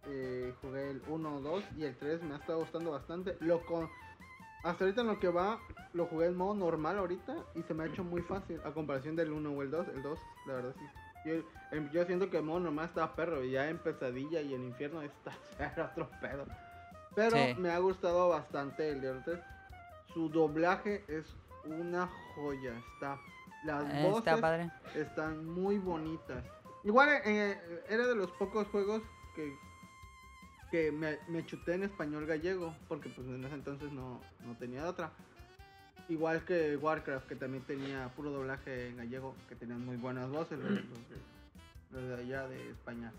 eh, 0.08 0.54
jugué 0.62 0.90
el 0.92 1.02
1, 1.08 1.42
2 1.42 1.64
y 1.78 1.84
el 1.84 1.96
3 1.96 2.22
me 2.24 2.34
ha 2.36 2.38
estado 2.38 2.60
gustando 2.60 2.92
bastante. 2.92 3.38
Lo 3.42 3.64
con, 3.66 3.90
hasta 4.64 4.84
ahorita 4.84 5.02
en 5.02 5.08
lo 5.08 5.20
que 5.20 5.28
va, 5.30 5.60
lo 5.94 6.06
jugué 6.08 6.28
en 6.28 6.36
modo 6.36 6.56
normal 6.56 6.98
ahorita 6.98 7.36
y 7.56 7.62
se 7.64 7.74
me 7.74 7.84
ha 7.84 7.88
hecho 7.88 8.04
muy 8.04 8.22
fácil 8.22 8.60
a 8.66 8.72
comparación 8.72 9.16
del 9.16 9.32
1 9.32 9.52
o 9.52 9.62
el 9.62 9.70
2. 9.72 9.88
El 9.90 10.02
2, 10.04 10.20
la 10.48 10.54
verdad 10.54 10.76
sí. 10.78 10.86
Yo, 11.26 11.34
em, 11.72 11.90
yo 11.92 12.06
siento 12.06 12.30
que 12.30 12.38
el 12.38 12.44
modo 12.44 12.60
normal 12.60 12.86
estaba 12.86 13.16
perro 13.16 13.44
y 13.44 13.52
ya 13.52 13.68
en 13.70 13.80
pesadilla 13.80 14.42
y 14.42 14.54
en 14.54 14.64
infierno 14.66 15.02
está 15.02 15.32
era 15.60 15.90
otro 15.92 16.10
pedo. 16.22 16.46
Pero 17.16 17.38
Sí. 17.38 17.56
me 17.58 17.70
ha 17.72 17.80
gustado 17.80 18.30
bastante 18.30 18.90
el 18.90 19.02
Diablo 19.02 19.22
3. 19.26 19.40
Su 20.16 20.30
doblaje 20.30 21.04
es 21.10 21.26
una 21.66 22.08
joya. 22.34 22.72
Está, 22.94 23.20
las 23.66 23.84
Eh, 23.94 24.02
voces 24.04 24.20
Está 24.20 24.40
padre. 24.40 24.72
están 24.96 25.46
muy 25.46 25.78
bonitas. 25.78 26.42
Igual 26.86 27.10
eh, 27.26 27.84
era 27.90 28.08
de 28.08 28.16
los 28.16 28.32
pocos 28.32 28.66
juegos 28.70 29.02
que, 29.36 29.54
que 30.72 30.90
me, 30.94 31.18
me 31.28 31.46
chuté 31.46 31.74
en 31.74 31.84
español 31.84 32.26
gallego, 32.26 32.74
porque 32.88 33.10
pues 33.10 33.28
en 33.28 33.44
ese 33.44 33.56
entonces 33.56 33.92
no, 33.92 34.22
no 34.46 34.56
tenía 34.58 34.88
otra. 34.88 35.12
Igual 36.08 36.46
que 36.46 36.78
Warcraft, 36.78 37.28
que 37.28 37.36
también 37.36 37.64
tenía 37.66 38.08
puro 38.16 38.32
doblaje 38.32 38.88
en 38.88 38.96
gallego, 38.98 39.36
que 39.50 39.56
tenían 39.56 39.86
muy 39.86 39.98
buenas 39.98 40.30
voces 40.30 40.58
los, 40.60 40.70
los- 40.72 40.82
los 41.92 42.04
de 42.08 42.16
allá 42.24 42.48
de 42.48 42.70
España. 42.70 43.12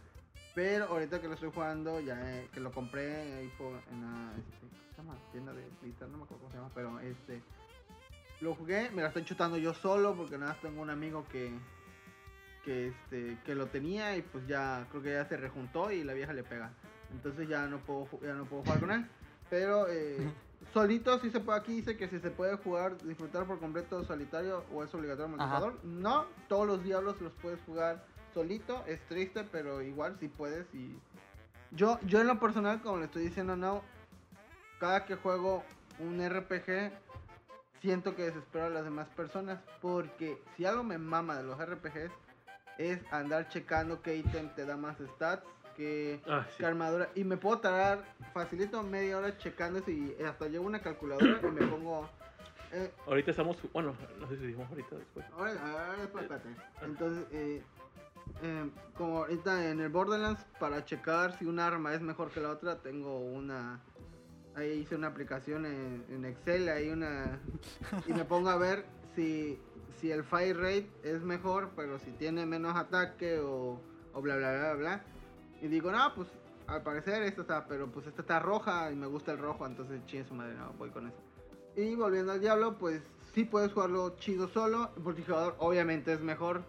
Pero 0.55 0.87
ahorita 0.87 1.21
que 1.21 1.29
lo 1.29 1.35
estoy 1.35 1.51
jugando, 1.53 2.01
ya 2.01 2.17
eh, 2.39 2.49
que 2.55 2.61
lo 2.61 2.73
compré 2.73 3.35
ahí 3.35 3.53
por, 3.59 3.73
en 3.93 4.01
la 4.01 4.33
este, 4.39 4.57
¿cómo 4.61 4.73
se 4.97 5.03
llama? 5.03 5.19
tienda 5.31 5.53
de 5.53 5.63
no 5.63 6.19
me 6.19 6.25
acuerdo 6.25 6.39
cómo 6.39 6.51
se 6.51 6.57
llama, 6.57 6.71
pero 6.75 7.01
este 7.01 7.43
lo 8.41 8.55
jugué, 8.55 8.91
me 8.91 9.03
la 9.03 9.09
estoy 9.09 9.25
chutando 9.25 9.57
yo 9.57 9.73
solo 9.75 10.15
porque 10.15 10.37
nada 10.39 10.53
más 10.53 10.61
tengo 10.61 10.83
un 10.83 10.91
amigo 10.91 11.27
que 11.31 11.53
que 12.65 12.89
este 12.89 13.39
que 13.45 13.55
lo 13.55 13.67
tenía 13.67 14.17
y 14.17 14.23
pues 14.23 14.47
ya 14.47 14.87
creo 14.91 15.03
que 15.03 15.13
ya 15.13 15.25
se 15.25 15.37
rejuntó 15.37 15.93
y 15.93 16.03
la 16.05 16.15
vieja 16.15 16.33
le 16.33 16.43
pega. 16.43 16.73
Entonces 17.13 17.49
ya 17.49 17.67
no 17.67 17.79
puedo 17.79 18.09
ya 18.23 18.35
no 18.35 18.45
puedo 18.45 18.63
jugar 18.63 18.81
con 18.81 18.91
él, 18.91 19.07
pero 19.49 19.87
eh, 19.89 20.19
solito 20.75 21.19
sí 21.21 21.31
se 21.31 21.41
puede 21.41 21.61
aquí 21.61 21.75
dice 21.77 21.97
que 21.97 22.09
si 22.09 22.19
se 22.19 22.31
puede 22.31 22.57
jugar 22.57 22.99
disfrutar 23.03 23.47
por 23.47 23.59
completo 23.59 24.05
solitario 24.05 24.65
o 24.73 24.83
es 24.83 24.93
obligatorio 24.95 25.29
multijugador. 25.29 25.85
No, 25.85 26.27
todos 26.49 26.67
los 26.67 26.83
diablos 26.83 27.21
los 27.21 27.33
puedes 27.35 27.61
jugar 27.63 28.05
solito, 28.35 28.85
es 28.87 29.01
triste, 29.07 29.45
pero 29.45 29.81
igual 29.81 30.19
si 30.19 30.29
puedes 30.29 30.67
y 30.75 30.99
yo 31.73 31.99
yo 32.03 32.21
en 32.21 32.27
lo 32.27 32.39
personal 32.39 32.81
como 32.83 32.99
le 32.99 33.07
estoy 33.07 33.25
diciendo 33.25 33.57
no 33.57 33.83
cada 34.79 35.05
que 35.05 35.17
juego 35.17 35.65
un 35.99 36.21
RPG 36.27 36.93
siento 37.81 38.15
que 38.17 38.25
desespero 38.25 38.67
a 38.67 38.71
las 38.71 38.85
demás 38.85 39.09
personas 39.11 39.61
porque 39.81 40.39
si 40.57 40.65
algo 40.65 40.83
me 40.83 40.99
mama 40.99 41.37
de 41.37 41.45
los 41.45 41.59
RPGs 41.59 42.11
es 42.79 43.01
andar 43.13 43.49
checando 43.49 44.03
qué 44.03 44.17
ítem 44.17 44.49
te 44.55 44.67
da 44.67 44.77
más 44.77 44.97
stats, 45.15 45.47
qué, 45.77 46.21
Ah, 46.29 46.47
sí. 46.57 46.65
armadura. 46.65 47.09
Y 47.15 47.25
me 47.25 47.37
puedo 47.37 47.59
tardar 47.61 48.05
facilito 48.35 48.83
media 48.83 49.17
hora 49.19 49.37
checando 49.39 49.81
si 49.81 50.15
hasta 50.27 50.47
llevo 50.49 50.67
una 50.67 50.81
calculadora 50.81 51.39
y 51.43 51.47
me 51.53 51.67
pongo... 51.67 52.09
eh, 52.73 52.93
Ahorita 53.07 53.31
estamos. 53.31 53.57
Bueno, 53.73 53.95
no 54.21 54.29
sé 54.29 54.37
si 54.37 54.47
dijimos 54.47 54.69
ahorita 54.69 54.97
después. 54.97 55.25
ahora, 55.33 55.53
ahora 55.73 55.93
después, 56.01 56.25
espérate. 56.25 56.49
Entonces, 56.83 57.27
eh, 57.33 57.63
eh, 58.43 58.71
como 58.97 59.19
ahorita 59.19 59.71
en 59.71 59.81
el 59.81 59.89
Borderlands, 59.89 60.45
para 60.59 60.85
checar 60.85 61.39
si 61.39 61.47
un 61.47 61.59
arma 61.61 61.95
es 61.95 62.01
mejor 62.03 62.31
que 62.31 62.41
la 62.41 62.51
otra, 62.51 62.77
tengo 62.83 63.19
una... 63.21 63.81
Ahí 64.57 64.71
hice 64.81 64.97
una 64.97 65.09
aplicación 65.09 65.67
en, 65.67 66.05
en 66.09 66.25
Excel, 66.25 66.69
ahí 66.69 66.89
una... 66.89 67.39
Y 68.07 68.13
me 68.13 68.25
pongo 68.25 68.49
a 68.49 68.57
ver 68.57 68.87
si, 69.15 69.61
si 70.01 70.11
el 70.11 70.25
fire 70.25 70.57
rate 70.57 70.91
es 71.03 71.23
mejor, 71.23 71.71
pero 71.77 71.99
si 71.99 72.11
tiene 72.13 72.47
menos 72.47 72.75
ataque 72.75 73.39
o, 73.39 73.81
o 74.15 74.23
bla 74.23 74.37
bla 74.37 74.53
bla 74.53 74.75
bla. 74.75 75.05
Y 75.61 75.69
digo, 75.69 75.93
no, 75.93 76.15
pues 76.15 76.29
al 76.67 76.83
parecer 76.83 77.23
esta 77.23 77.43
está, 77.43 77.67
pero 77.69 77.91
pues 77.93 78.07
esta 78.07 78.23
está 78.23 78.41
roja 78.41 78.91
y 78.91 78.97
me 78.97 79.07
gusta 79.07 79.33
el 79.33 79.39
rojo, 79.39 79.67
entonces 79.67 80.05
chingue 80.07 80.27
su 80.27 80.35
madre, 80.35 80.55
no, 80.55 80.73
voy 80.79 80.91
con 80.91 81.07
eso. 81.07 81.17
Y 81.77 81.95
volviendo 81.95 82.33
al 82.33 82.41
diablo, 82.41 82.79
pues 82.79 83.03
sí 83.35 83.45
puedes 83.45 83.73
jugarlo 83.73 84.17
chido 84.17 84.49
solo. 84.49 84.91
El 84.97 85.03
multijugador 85.03 85.55
obviamente 85.59 86.13
es 86.15 86.21
mejor. 86.21 86.63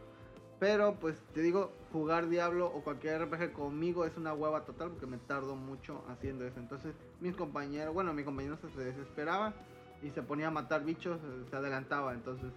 Pero 0.59 0.95
pues 0.99 1.15
te 1.33 1.41
digo, 1.41 1.71
jugar 1.91 2.29
Diablo 2.29 2.67
o 2.67 2.83
cualquier 2.83 3.23
RPG 3.25 3.53
conmigo 3.53 4.05
es 4.05 4.17
una 4.17 4.33
hueva 4.33 4.65
total 4.65 4.89
porque 4.89 5.05
me 5.05 5.17
tardo 5.17 5.55
mucho 5.55 6.03
haciendo 6.09 6.45
eso. 6.45 6.59
Entonces 6.59 6.95
mis 7.19 7.35
compañeros, 7.35 7.93
bueno, 7.93 8.13
mi 8.13 8.23
compañero 8.23 8.57
se, 8.57 8.69
se 8.71 8.85
desesperaba 8.85 9.53
y 10.01 10.09
se 10.09 10.21
ponía 10.21 10.47
a 10.47 10.51
matar 10.51 10.83
bichos, 10.83 11.19
eh, 11.23 11.45
se 11.49 11.55
adelantaba. 11.55 12.13
Entonces, 12.13 12.51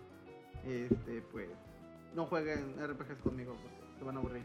este, 0.65 1.23
pues 1.33 1.49
no 2.15 2.27
jueguen 2.27 2.75
RPGs 2.79 3.21
conmigo 3.23 3.55
porque 3.63 3.99
se 3.99 4.05
van 4.05 4.17
a 4.17 4.21
aburrir. 4.21 4.45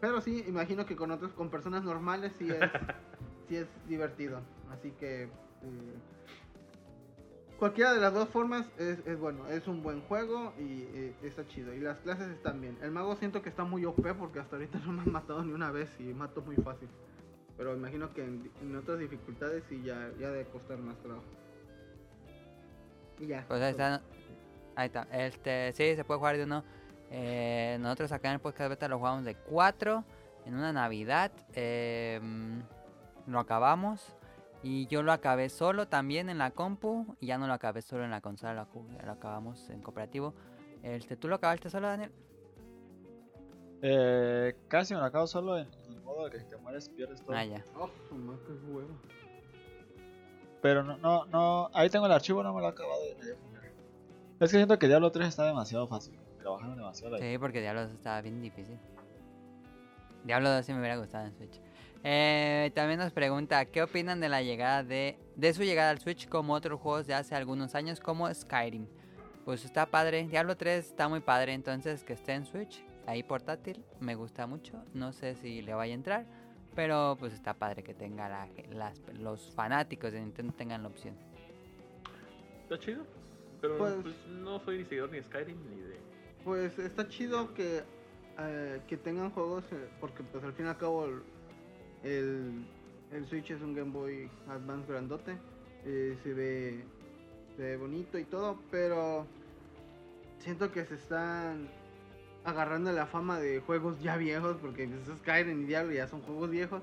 Pero 0.00 0.20
sí, 0.20 0.44
imagino 0.46 0.86
que 0.86 0.96
con 0.96 1.10
otros, 1.10 1.32
con 1.32 1.50
personas 1.50 1.82
normales 1.82 2.32
sí 2.38 2.48
es, 2.48 2.58
sí 3.48 3.56
es 3.56 3.66
divertido. 3.88 4.40
Así 4.70 4.92
que 4.92 5.24
eh, 5.24 5.28
cualquiera 7.58 7.92
de 7.92 8.00
las 8.00 8.14
dos 8.14 8.28
formas 8.28 8.66
es, 8.78 8.98
es 9.06 9.18
bueno, 9.18 9.46
es 9.48 9.66
un 9.66 9.82
buen 9.82 10.00
juego 10.02 10.52
y 10.58 10.82
eh, 10.94 11.14
está 11.22 11.46
chido. 11.48 11.74
Y 11.74 11.80
las 11.80 11.98
clases 11.98 12.28
están 12.28 12.60
bien. 12.60 12.78
El 12.82 12.90
mago 12.92 13.16
siento 13.16 13.42
que 13.42 13.48
está 13.48 13.64
muy 13.64 13.84
OP 13.84 14.06
porque 14.18 14.38
hasta 14.38 14.56
ahorita 14.56 14.78
no 14.86 14.92
me 14.92 15.02
han 15.02 15.12
matado 15.12 15.44
ni 15.44 15.52
una 15.52 15.70
vez 15.70 15.90
y 15.98 16.04
mato 16.14 16.42
muy 16.42 16.56
fácil. 16.56 16.88
Pero 17.56 17.74
imagino 17.74 18.12
que 18.14 18.24
en, 18.24 18.50
en 18.62 18.76
otras 18.76 18.98
dificultades 19.00 19.64
sí 19.68 19.82
ya, 19.82 20.10
ya 20.18 20.30
debe 20.30 20.44
costar 20.46 20.78
más 20.78 20.96
trabajo. 20.98 21.24
Y 23.18 23.26
ya. 23.26 23.44
Pues 23.48 23.60
ahí 23.60 23.72
está. 23.72 24.00
Ahí 24.76 24.86
está. 24.86 25.08
Este, 25.10 25.72
sí, 25.72 25.96
se 25.96 26.04
puede 26.04 26.18
jugar 26.18 26.36
de 26.36 26.44
uno. 26.44 26.64
Eh, 27.10 27.78
nosotros 27.80 28.12
acá 28.12 28.28
en 28.28 28.34
el 28.34 28.40
podcast 28.40 28.70
beta 28.70 28.86
lo 28.86 28.98
jugamos 28.98 29.24
de 29.24 29.34
4 29.34 30.04
en 30.46 30.54
una 30.54 30.72
Navidad. 30.72 31.32
eh, 31.54 32.20
lo 33.26 33.38
acabamos. 33.38 34.14
Y 34.62 34.86
yo 34.88 35.02
lo 35.02 35.12
acabé 35.12 35.48
solo 35.48 35.86
también 35.88 36.28
en 36.28 36.38
la 36.38 36.50
compu. 36.50 37.16
Y 37.20 37.26
ya 37.26 37.38
no 37.38 37.46
lo 37.46 37.52
acabé 37.52 37.82
solo 37.82 38.04
en 38.04 38.10
la 38.10 38.20
consola, 38.20 38.54
lo, 38.54 38.68
lo 39.04 39.12
acabamos 39.12 39.70
en 39.70 39.80
cooperativo. 39.82 40.34
Este, 40.82 41.16
¿Tú 41.16 41.28
lo 41.28 41.36
acabaste 41.36 41.70
solo, 41.70 41.88
Daniel? 41.88 42.12
Eh, 43.82 44.56
casi 44.68 44.94
me 44.94 45.00
lo 45.00 45.06
acabo 45.06 45.26
solo 45.26 45.56
en, 45.56 45.68
en 45.84 45.92
el 45.92 46.00
modo 46.02 46.24
de 46.24 46.30
que 46.38 46.44
te 46.44 46.56
mueres, 46.56 46.88
pierdes 46.88 47.22
todo. 47.22 47.36
Ah, 47.36 47.44
ya. 47.44 47.64
Oh, 47.76 47.88
qué 48.08 48.52
huevo. 48.66 48.88
Pero 50.60 50.82
no, 50.82 50.96
no, 50.98 51.26
no. 51.26 51.70
Ahí 51.72 51.88
tengo 51.88 52.06
el 52.06 52.12
archivo, 52.12 52.42
no 52.42 52.52
me 52.52 52.60
lo 52.60 52.66
he 52.66 52.70
acabado 52.70 53.00
de 53.04 53.14
final. 53.14 53.62
Es 54.40 54.50
que 54.50 54.56
siento 54.56 54.78
que 54.78 54.88
Diablo 54.88 55.12
3 55.12 55.28
está 55.28 55.44
demasiado 55.44 55.86
fácil. 55.86 56.18
Trabajaron 56.38 56.76
demasiado 56.76 57.16
ahí. 57.16 57.22
Sí, 57.22 57.38
porque 57.38 57.60
Diablo 57.60 57.82
2 57.82 57.92
estaba 57.92 58.20
bien 58.20 58.40
difícil. 58.40 58.78
Diablo 60.24 60.50
2 60.50 60.66
sí 60.66 60.72
me 60.72 60.80
hubiera 60.80 60.96
gustado 60.96 61.26
en 61.26 61.34
Switch. 61.34 61.60
Eh, 62.10 62.70
también 62.74 62.98
nos 62.98 63.12
pregunta, 63.12 63.66
¿qué 63.66 63.82
opinan 63.82 64.18
de 64.18 64.30
la 64.30 64.40
llegada 64.40 64.82
de, 64.82 65.18
de 65.36 65.52
su 65.52 65.62
llegada 65.62 65.90
al 65.90 65.98
Switch 65.98 66.26
como 66.26 66.54
otros 66.54 66.80
juegos 66.80 67.06
de 67.06 67.12
hace 67.12 67.34
algunos 67.34 67.74
años 67.74 68.00
como 68.00 68.32
Skyrim? 68.32 68.86
Pues 69.44 69.66
está 69.66 69.84
padre, 69.84 70.26
Diablo 70.26 70.56
3 70.56 70.86
está 70.86 71.06
muy 71.10 71.20
padre, 71.20 71.52
entonces 71.52 72.04
que 72.04 72.14
esté 72.14 72.32
en 72.32 72.46
Switch, 72.46 72.82
ahí 73.06 73.22
portátil, 73.22 73.84
me 74.00 74.14
gusta 74.14 74.46
mucho. 74.46 74.82
No 74.94 75.12
sé 75.12 75.34
si 75.34 75.60
le 75.60 75.74
vaya 75.74 75.92
a 75.92 75.96
entrar, 75.96 76.24
pero 76.74 77.14
pues 77.20 77.34
está 77.34 77.52
padre 77.52 77.82
que 77.82 77.92
tenga 77.92 78.26
la- 78.26 78.48
las, 78.70 78.98
los 79.12 79.52
fanáticos 79.54 80.10
de 80.10 80.20
Nintendo 80.22 80.54
tengan 80.54 80.82
la 80.84 80.88
opción. 80.88 81.14
Está 82.62 82.78
chido. 82.78 83.04
Pero 83.60 83.76
Pues- 83.76 83.94
pues, 84.02 84.14
no 84.28 84.60
soy 84.60 84.78
ni 84.78 84.84
seguidor 84.86 85.10
ni 85.10 85.18
de 85.18 85.24
Skyrim 85.24 85.58
ni 85.68 85.82
de. 85.82 85.98
Pues 86.42 86.78
está 86.78 87.06
chido 87.06 87.52
que, 87.52 87.82
eh, 88.38 88.80
que 88.88 88.96
tengan 88.96 89.30
juegos, 89.30 89.64
eh, 89.72 89.88
porque 90.00 90.22
pues 90.22 90.42
al 90.42 90.54
fin 90.54 90.64
y 90.64 90.68
al 90.70 90.78
cabo 90.78 91.06
el, 92.02 92.64
el, 93.12 93.26
Switch 93.26 93.50
es 93.50 93.60
un 93.62 93.74
Game 93.74 93.90
Boy 93.90 94.28
Advance 94.48 94.90
grandote, 94.90 95.36
eh, 95.84 96.16
se, 96.22 96.32
ve, 96.34 96.84
se 97.56 97.62
ve 97.62 97.76
bonito 97.76 98.18
y 98.18 98.24
todo, 98.24 98.58
pero 98.70 99.26
siento 100.40 100.70
que 100.72 100.84
se 100.84 100.94
están 100.94 101.68
agarrando 102.44 102.92
la 102.92 103.06
fama 103.06 103.38
de 103.38 103.60
juegos 103.60 104.00
ya 104.00 104.16
viejos, 104.16 104.56
porque 104.60 104.86
pues, 104.88 105.18
Skyrim 105.18 105.62
y 105.62 105.66
Diablo 105.66 105.92
ya 105.92 106.06
son 106.08 106.22
juegos 106.22 106.50
viejos, 106.50 106.82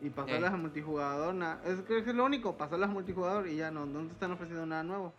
y 0.00 0.10
pasarlas 0.10 0.52
Eh. 0.52 0.54
a 0.54 0.58
multijugador, 0.58 1.34
na- 1.34 1.60
es, 1.64 1.80
creo 1.86 2.04
que 2.04 2.10
es 2.10 2.16
lo 2.16 2.24
único, 2.24 2.56
pasarlas 2.56 2.90
a 2.90 2.92
multijugador 2.92 3.48
y 3.48 3.56
ya 3.56 3.70
no, 3.70 3.86
no 3.86 4.06
te 4.06 4.12
están 4.12 4.30
ofreciendo 4.32 4.66
nada 4.66 4.82
nuevo. 4.82 5.12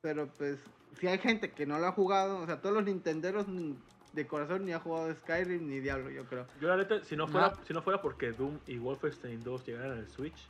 Pero 0.00 0.26
pues, 0.38 0.58
si 1.00 1.06
hay 1.06 1.18
gente 1.18 1.50
que 1.50 1.66
no 1.66 1.78
lo 1.78 1.86
ha 1.86 1.92
jugado, 1.92 2.38
o 2.40 2.46
sea, 2.46 2.60
todos 2.60 2.74
los 2.74 2.84
nintenderos 2.84 3.48
ni- 3.48 3.76
de 4.12 4.26
corazón 4.26 4.64
ni 4.64 4.72
ha 4.72 4.80
jugado 4.80 5.14
Skyrim 5.14 5.68
ni 5.68 5.80
Diablo, 5.80 6.10
yo 6.10 6.24
creo. 6.24 6.46
Yo 6.60 6.68
la 6.68 6.76
neta, 6.76 7.04
si 7.04 7.16
no 7.16 7.28
fuera, 7.28 7.50
No. 7.50 7.64
si 7.64 7.72
no 7.74 7.82
fuera 7.82 8.00
porque 8.00 8.32
Doom 8.32 8.58
y 8.66 8.78
Wolfenstein 8.78 9.42
2 9.42 9.66
llegaran 9.66 9.92
al 9.98 10.08
Switch, 10.08 10.48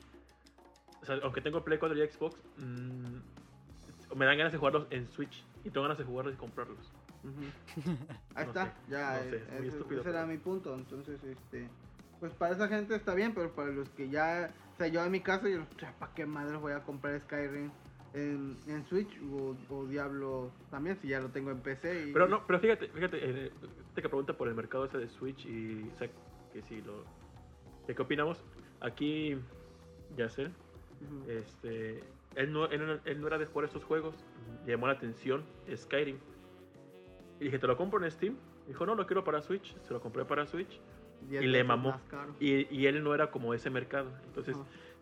o 1.03 1.05
sea, 1.07 1.17
aunque 1.23 1.41
tengo 1.41 1.63
Play 1.65 1.79
4 1.79 1.97
y 1.97 2.09
Xbox, 2.09 2.37
mm, 2.57 4.17
me 4.17 4.27
dan 4.27 4.39
ganas 4.39 4.53
de 4.53 4.59
jugarlos 4.59 4.87
en 4.91 5.09
Switch 5.09 5.45
y 5.65 5.71
tengo 5.71 5.83
ganas 5.83 5.99
de 5.99 6.05
jugarlos 6.05 6.35
y 6.35 6.37
comprarlos. 6.39 6.93
Ahí 8.35 8.45
No 8.45 8.51
está, 8.51 8.65
sé, 8.67 8.73
ya, 8.89 9.23
no 9.25 9.31
sé, 9.31 9.37
eh, 9.37 9.57
muy 9.59 9.69
estúpido, 9.69 10.01
ese 10.01 10.11
era 10.11 10.25
mi 10.25 10.39
punto. 10.39 10.75
Entonces, 10.75 11.23
este, 11.25 11.69
pues 12.21 12.33
para 12.33 12.55
esa 12.55 12.69
gente 12.69 12.95
está 12.95 13.15
bien, 13.15 13.35
pero 13.35 13.53
para 13.53 13.71
los 13.71 13.89
que 13.91 14.09
ya, 14.09 14.51
o 14.75 14.77
sea, 14.79 14.87
yo 14.87 15.05
en 15.05 15.11
mi 15.11 15.21
caso, 15.21 15.49
yo, 15.49 15.65
¿para 15.99 16.15
qué 16.15 16.25
madres 16.27 16.61
voy 16.61 16.73
a 16.73 16.83
comprar 16.85 17.21
Skyrim 17.21 17.71
en, 18.19 18.57
en 18.67 18.85
Switch 18.87 19.11
o, 19.33 19.57
o 19.71 19.87
Diablo 19.87 20.51
también 20.71 20.97
si 21.01 21.09
ya 21.09 21.21
lo 21.21 21.29
tengo 21.29 21.51
en 21.51 21.61
PC? 21.61 22.09
Y, 22.09 22.13
Pero 22.13 22.29
no, 22.29 22.47
pero 22.47 22.59
fíjate, 22.61 22.89
fíjate, 22.89 23.19
eh, 23.23 23.53
te 23.95 24.03
que 24.03 24.09
pregunta 24.09 24.33
por 24.37 24.49
el 24.49 24.55
mercado 24.55 24.85
ese 24.85 24.99
de 24.99 25.09
Switch 25.09 25.45
y 25.47 25.91
sé 25.99 26.11
que 26.53 26.63
si 26.63 26.81
lo... 26.83 27.05
¿De 27.87 27.95
qué 27.95 28.03
opinamos? 28.03 28.43
Aquí, 28.81 29.37
ya 30.17 30.29
sé, 30.29 30.51
este, 31.29 32.03
él 32.35 32.53
no, 32.53 32.67
él, 32.67 32.87
no- 32.87 33.01
él 33.05 33.21
no 33.21 33.27
era 33.27 33.39
de 33.39 33.47
jugar 33.47 33.67
estos 33.67 33.85
juegos, 33.85 34.15
llamó 34.67 34.87
la 34.87 34.95
atención 34.95 35.45
Skyrim. 35.75 36.17
Y 37.41 37.45
dije, 37.45 37.59
¿te 37.59 37.67
lo 37.67 37.77
compro 37.77 38.03
en 38.05 38.11
Steam? 38.11 38.37
Dijo, 38.67 38.85
no, 38.85 38.95
lo 38.95 39.07
quiero 39.07 39.25
para 39.25 39.41
Switch, 39.43 39.75
se 39.87 39.93
lo 39.95 40.01
compré 40.01 40.25
para 40.25 40.47
Switch. 40.47 40.81
Y 41.31 41.47
le 41.47 41.65
mamó. 41.65 41.91
Y, 42.41 42.73
y 42.75 42.87
él 42.87 43.03
no 43.03 43.15
era 43.15 43.31
como 43.31 43.55
ese 43.55 43.71
mercado. 43.71 44.11
Entonces. 44.27 44.57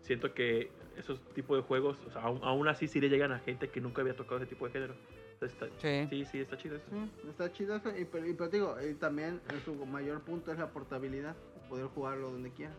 Siento 0.07 0.33
que 0.33 0.71
esos 0.97 1.21
tipos 1.35 1.57
de 1.57 1.63
juegos, 1.63 1.97
o 2.07 2.11
sea, 2.11 2.23
aún, 2.23 2.39
aún 2.43 2.67
así 2.67 2.87
sí 2.87 2.99
le 2.99 3.09
llegan 3.09 3.31
a 3.31 3.39
gente 3.39 3.69
que 3.69 3.79
nunca 3.81 4.01
había 4.01 4.15
tocado 4.15 4.37
ese 4.37 4.47
tipo 4.47 4.65
de 4.65 4.71
género. 4.71 4.95
Está- 5.41 5.67
Sí. 5.77 6.07
sí, 6.09 6.25
sí, 6.25 6.39
está 6.39 6.57
chido 6.57 6.77
eso. 6.77 6.85
Sí, 6.89 7.29
está 7.29 7.51
chido 7.51 7.75
eso. 7.75 7.95
Y, 7.95 8.05
pero, 8.05 8.25
y 8.25 8.33
pero 8.33 8.49
digo, 8.49 8.75
y 8.81 8.95
también 8.95 9.39
su 9.63 9.75
mayor 9.85 10.21
punto 10.21 10.51
es 10.51 10.57
la 10.57 10.71
portabilidad, 10.71 11.35
poder 11.69 11.85
jugarlo 11.87 12.31
donde 12.31 12.49
quiera. 12.51 12.73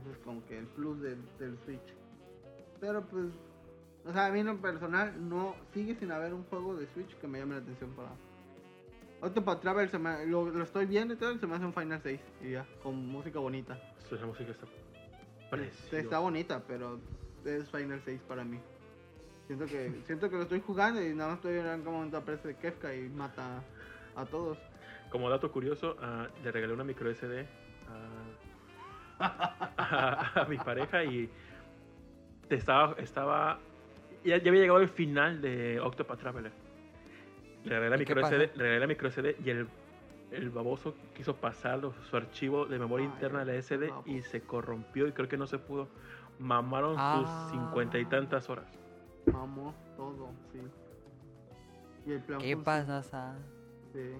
Eso 0.00 0.12
es 0.12 0.18
como 0.18 0.44
que 0.46 0.58
el 0.58 0.66
plus 0.66 1.00
del, 1.00 1.18
del 1.40 1.58
Switch. 1.64 1.94
Pero 2.80 3.02
pues, 3.06 3.26
o 4.04 4.12
sea, 4.12 4.26
a 4.26 4.30
mí 4.30 4.38
en 4.40 4.46
lo 4.46 4.56
personal 4.60 5.14
no 5.28 5.56
sigue 5.74 5.96
sin 5.96 6.12
haber 6.12 6.32
un 6.34 6.44
juego 6.44 6.76
de 6.76 6.86
Switch 6.88 7.16
que 7.16 7.26
me 7.26 7.40
llame 7.40 7.54
la 7.56 7.62
atención 7.62 7.90
para. 7.96 8.10
Octopath 9.22 9.60
Travel 9.62 9.88
se 9.88 9.98
me- 9.98 10.26
lo, 10.26 10.48
lo 10.50 10.62
estoy 10.62 10.86
viendo 10.86 11.14
y 11.14 11.16
todo, 11.16 11.36
se 11.38 11.46
me 11.46 11.56
hace 11.56 11.64
un 11.64 11.72
Final 11.72 12.00
6 12.02 12.20
y 12.42 12.50
ya, 12.52 12.66
con 12.82 12.94
música 13.08 13.38
bonita. 13.40 13.76
Esa 14.12 14.26
música 14.26 14.50
está 14.52 14.66
Está 15.92 16.18
bonita, 16.18 16.62
pero 16.66 17.00
es 17.44 17.68
Final 17.70 18.00
6 18.04 18.20
para 18.28 18.44
mí. 18.44 18.58
Siento 19.46 19.66
que 19.66 19.92
siento 20.06 20.28
que 20.28 20.36
lo 20.36 20.42
estoy 20.42 20.60
jugando 20.60 21.00
y 21.02 21.14
nada 21.14 21.30
más 21.30 21.38
estoy 21.38 21.58
en 21.58 21.66
momento 21.84 22.16
aparece 22.16 22.56
Kefka 22.56 22.94
y 22.94 23.08
mata 23.08 23.62
a 24.14 24.24
todos. 24.26 24.58
Como 25.10 25.30
dato 25.30 25.52
curioso, 25.52 25.96
ah, 26.00 26.26
le 26.42 26.50
regalé 26.52 26.72
una 26.72 26.84
micro 26.84 27.08
SD 27.14 27.46
a, 29.18 29.24
a- 29.78 30.42
a 30.42 30.44
mi 30.46 30.56
pareja 30.58 31.04
y 31.04 31.30
estaba, 32.50 32.94
estaba 32.98 33.60
ya, 34.24 34.38
ya 34.38 34.48
había 34.50 34.62
llegado 34.62 34.80
el 34.80 34.88
final 34.88 35.40
de 35.40 35.78
Octopath 35.80 36.18
Traveler. 36.18 36.52
Le 37.64 37.70
regalé 37.78 37.90
la 37.96 38.02
¿Y 38.02 38.04
qué 38.06 38.14
micro? 38.14 38.28
SD, 38.28 38.50
le 38.56 38.62
regalé 38.62 38.80
la 38.80 38.86
micro 38.86 39.08
SD 39.10 39.36
y 39.44 39.50
el, 39.50 39.68
el 40.30 40.50
baboso 40.50 40.94
quiso 41.14 41.36
pasar 41.36 41.78
los- 41.78 41.94
su 42.10 42.16
archivo 42.16 42.66
de 42.66 42.78
memoria 42.78 43.06
Ay, 43.06 43.12
interna 43.12 43.44
de 43.44 43.52
la 43.52 43.54
SD 43.58 43.92
y 44.06 44.22
se 44.22 44.40
corrompió 44.42 45.06
y 45.06 45.12
creo 45.12 45.28
que 45.28 45.36
no 45.36 45.46
se 45.46 45.58
pudo. 45.58 45.88
Mamaron 46.38 46.96
Ah. 46.98 47.46
sus 47.48 47.52
cincuenta 47.52 47.98
y 47.98 48.04
tantas 48.04 48.48
horas. 48.50 48.66
Mamó 49.32 49.74
todo, 49.96 50.30
sí. 50.52 50.60
Y 52.06 52.12
el 52.12 52.20
plan 52.20 52.40
¿Qué 52.40 52.56
pasa? 52.56 53.02
Sa? 53.02 53.34
Sí. 53.92 54.12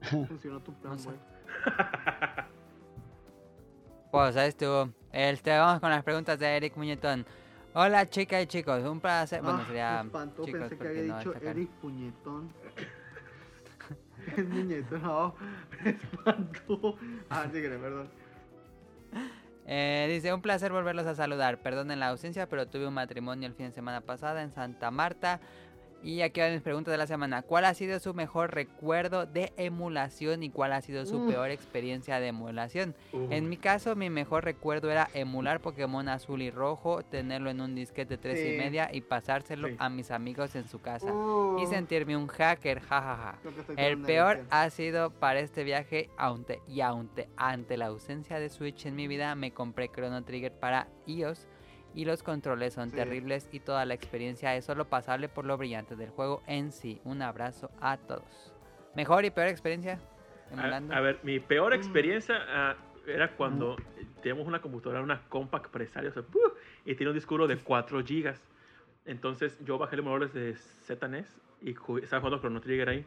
Funcionó 0.28 0.60
tu 0.60 0.72
plan, 0.74 0.96
güey. 1.04 1.16
Pues 4.10 4.36
ahí 4.36 4.48
estuvo. 4.48 4.90
Este, 5.12 5.50
vamos 5.58 5.80
con 5.80 5.90
las 5.90 6.02
preguntas 6.02 6.38
de 6.38 6.56
Eric 6.56 6.76
Muñetón. 6.76 7.26
Hola 7.74 8.06
chicas 8.08 8.42
y 8.44 8.46
chicos, 8.46 8.82
un 8.84 9.00
placer. 9.00 9.42
Bueno, 9.42 9.58
Ah, 9.60 9.66
sería 9.66 10.02
me 10.02 10.06
espantó, 10.06 10.44
chicos 10.46 10.60
pensé 10.60 10.78
que 10.78 10.88
había 10.88 11.02
no 11.12 11.18
dicho. 11.18 11.34
Eric 11.42 11.68
Puñetón. 11.82 12.50
es 14.36 14.48
muñetón, 14.48 15.02
no, 15.02 15.34
me 15.84 15.90
espantó. 15.90 16.96
Ah, 17.30 17.46
síguele, 17.52 17.78
perdón. 17.78 18.08
Eh, 19.66 20.06
dice, 20.08 20.32
un 20.32 20.42
placer 20.42 20.72
volverlos 20.72 21.06
a 21.06 21.14
saludar. 21.14 21.60
Perdonen 21.60 21.98
la 22.00 22.08
ausencia, 22.08 22.48
pero 22.48 22.66
tuve 22.66 22.86
un 22.86 22.94
matrimonio 22.94 23.48
el 23.48 23.54
fin 23.54 23.66
de 23.66 23.72
semana 23.72 24.00
pasada 24.00 24.42
en 24.42 24.52
Santa 24.52 24.90
Marta. 24.90 25.40
Y 26.02 26.20
aquí 26.22 26.40
van 26.40 26.52
mis 26.52 26.62
preguntas 26.62 26.92
de 26.92 26.98
la 26.98 27.06
semana. 27.08 27.42
¿Cuál 27.42 27.64
ha 27.64 27.74
sido 27.74 27.98
su 27.98 28.14
mejor 28.14 28.54
recuerdo 28.54 29.26
de 29.26 29.52
emulación 29.56 30.42
y 30.44 30.50
cuál 30.50 30.72
ha 30.72 30.80
sido 30.80 31.04
su 31.04 31.26
peor 31.26 31.50
experiencia 31.50 32.20
de 32.20 32.28
emulación? 32.28 32.94
Uh, 33.12 33.26
En 33.30 33.48
mi 33.48 33.56
caso, 33.56 33.96
mi 33.96 34.08
mejor 34.08 34.44
recuerdo 34.44 34.90
era 34.90 35.08
emular 35.14 35.60
Pokémon 35.60 36.08
azul 36.08 36.42
y 36.42 36.50
rojo, 36.50 37.02
tenerlo 37.02 37.50
en 37.50 37.60
un 37.60 37.74
disquete 37.74 38.18
3 38.18 38.38
y 38.38 38.50
Sí. 38.52 38.56
media 38.58 38.88
y 38.92 39.00
pasárselo 39.00 39.68
Sí. 39.68 39.76
a 39.78 39.88
mis 39.88 40.10
amigos 40.12 40.54
en 40.54 40.68
su 40.68 40.80
casa. 40.80 41.12
Uh, 41.12 41.58
Y 41.60 41.66
sentirme 41.66 42.16
un 42.16 42.28
hacker, 42.28 42.80
jajaja. 42.80 43.38
El 43.76 43.98
peor 44.02 44.44
ha 44.50 44.70
sido 44.70 45.10
para 45.10 45.40
este 45.40 45.64
viaje 45.64 46.08
aunque, 46.18 46.60
y 46.68 46.82
aunque 46.82 47.28
ante 47.36 47.76
la 47.76 47.86
ausencia 47.86 48.38
de 48.38 48.48
Switch 48.48 48.86
en 48.86 48.94
mi 48.94 49.08
vida 49.08 49.34
me 49.34 49.52
compré 49.52 49.88
Chrono 49.88 50.22
Trigger 50.22 50.52
para 50.52 50.86
iOS 51.06 51.48
y 51.96 52.04
los 52.04 52.22
controles 52.22 52.74
son 52.74 52.90
Sí. 52.90 52.96
terribles 52.96 53.48
y 53.50 53.58
toda 53.60 53.84
la 53.84 53.94
experiencia 53.94 54.54
es 54.54 54.64
solo 54.64 54.84
pasable 54.84 55.28
por 55.28 55.44
lo 55.44 55.56
brillante 55.56 55.96
del 55.96 56.10
juego 56.10 56.42
en 56.46 56.70
sí. 56.70 57.00
Un 57.04 57.22
abrazo 57.22 57.70
a 57.80 57.96
todos. 57.96 58.52
Mejor 58.94 59.24
y 59.24 59.30
peor 59.30 59.48
experiencia 59.48 59.98
emulando. 60.52 60.94
A, 60.94 60.98
a 60.98 61.00
ver, 61.00 61.18
mi 61.24 61.38
Mm. 61.40 61.42
peor 61.42 61.74
experiencia 61.74 62.36
ah, 62.48 62.76
era 63.06 63.32
cuando 63.36 63.76
teníamos 64.22 64.46
una 64.46 64.60
computadora, 64.60 65.00
una 65.02 65.22
Compact 65.28 65.70
Presario, 65.70 66.10
o 66.10 66.12
sea, 66.12 66.22
y 66.84 66.94
tenía 66.94 67.10
un 67.10 67.14
disco 67.16 67.34
duro 67.34 67.46
de 67.48 67.56
4 67.56 68.00
GB. 68.02 68.34
Entonces 69.06 69.58
yo 69.64 69.78
bajé 69.78 69.94
el 69.96 70.00
emulador 70.00 70.32
de 70.32 70.54
ZNES 70.54 71.36
y 71.62 71.70
estaba 72.02 72.20
jugando 72.20 72.38
Chrono 72.40 72.60
Trigger 72.60 72.88
ahí. 72.88 73.06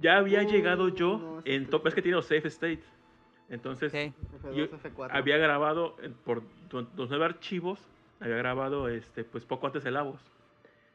Ya 0.00 0.16
había 0.18 0.42
Uh, 0.42 0.48
llegado 0.48 0.88
yo 0.88 1.18
no, 1.18 1.42
en 1.44 1.66
top, 1.68 1.86
es 1.88 1.94
que 1.94 2.02
tiene 2.02 2.16
los 2.16 2.26
save 2.26 2.46
state. 2.48 2.80
Entonces 3.50 3.92
Sí. 3.92 4.12
F2, 4.42 4.54
yo 4.54 4.64
F4. 4.66 5.10
había 5.10 5.36
grabado 5.36 5.96
en- 6.02 6.14
por 6.14 6.42
los 6.96 7.08
nueve 7.10 7.24
archivos, 7.24 7.86
había 8.20 8.36
grabado 8.36 8.88
este, 8.88 9.24
pues 9.24 9.44
poco 9.44 9.66
antes 9.66 9.84
de 9.84 9.90
Lavos. 9.90 10.20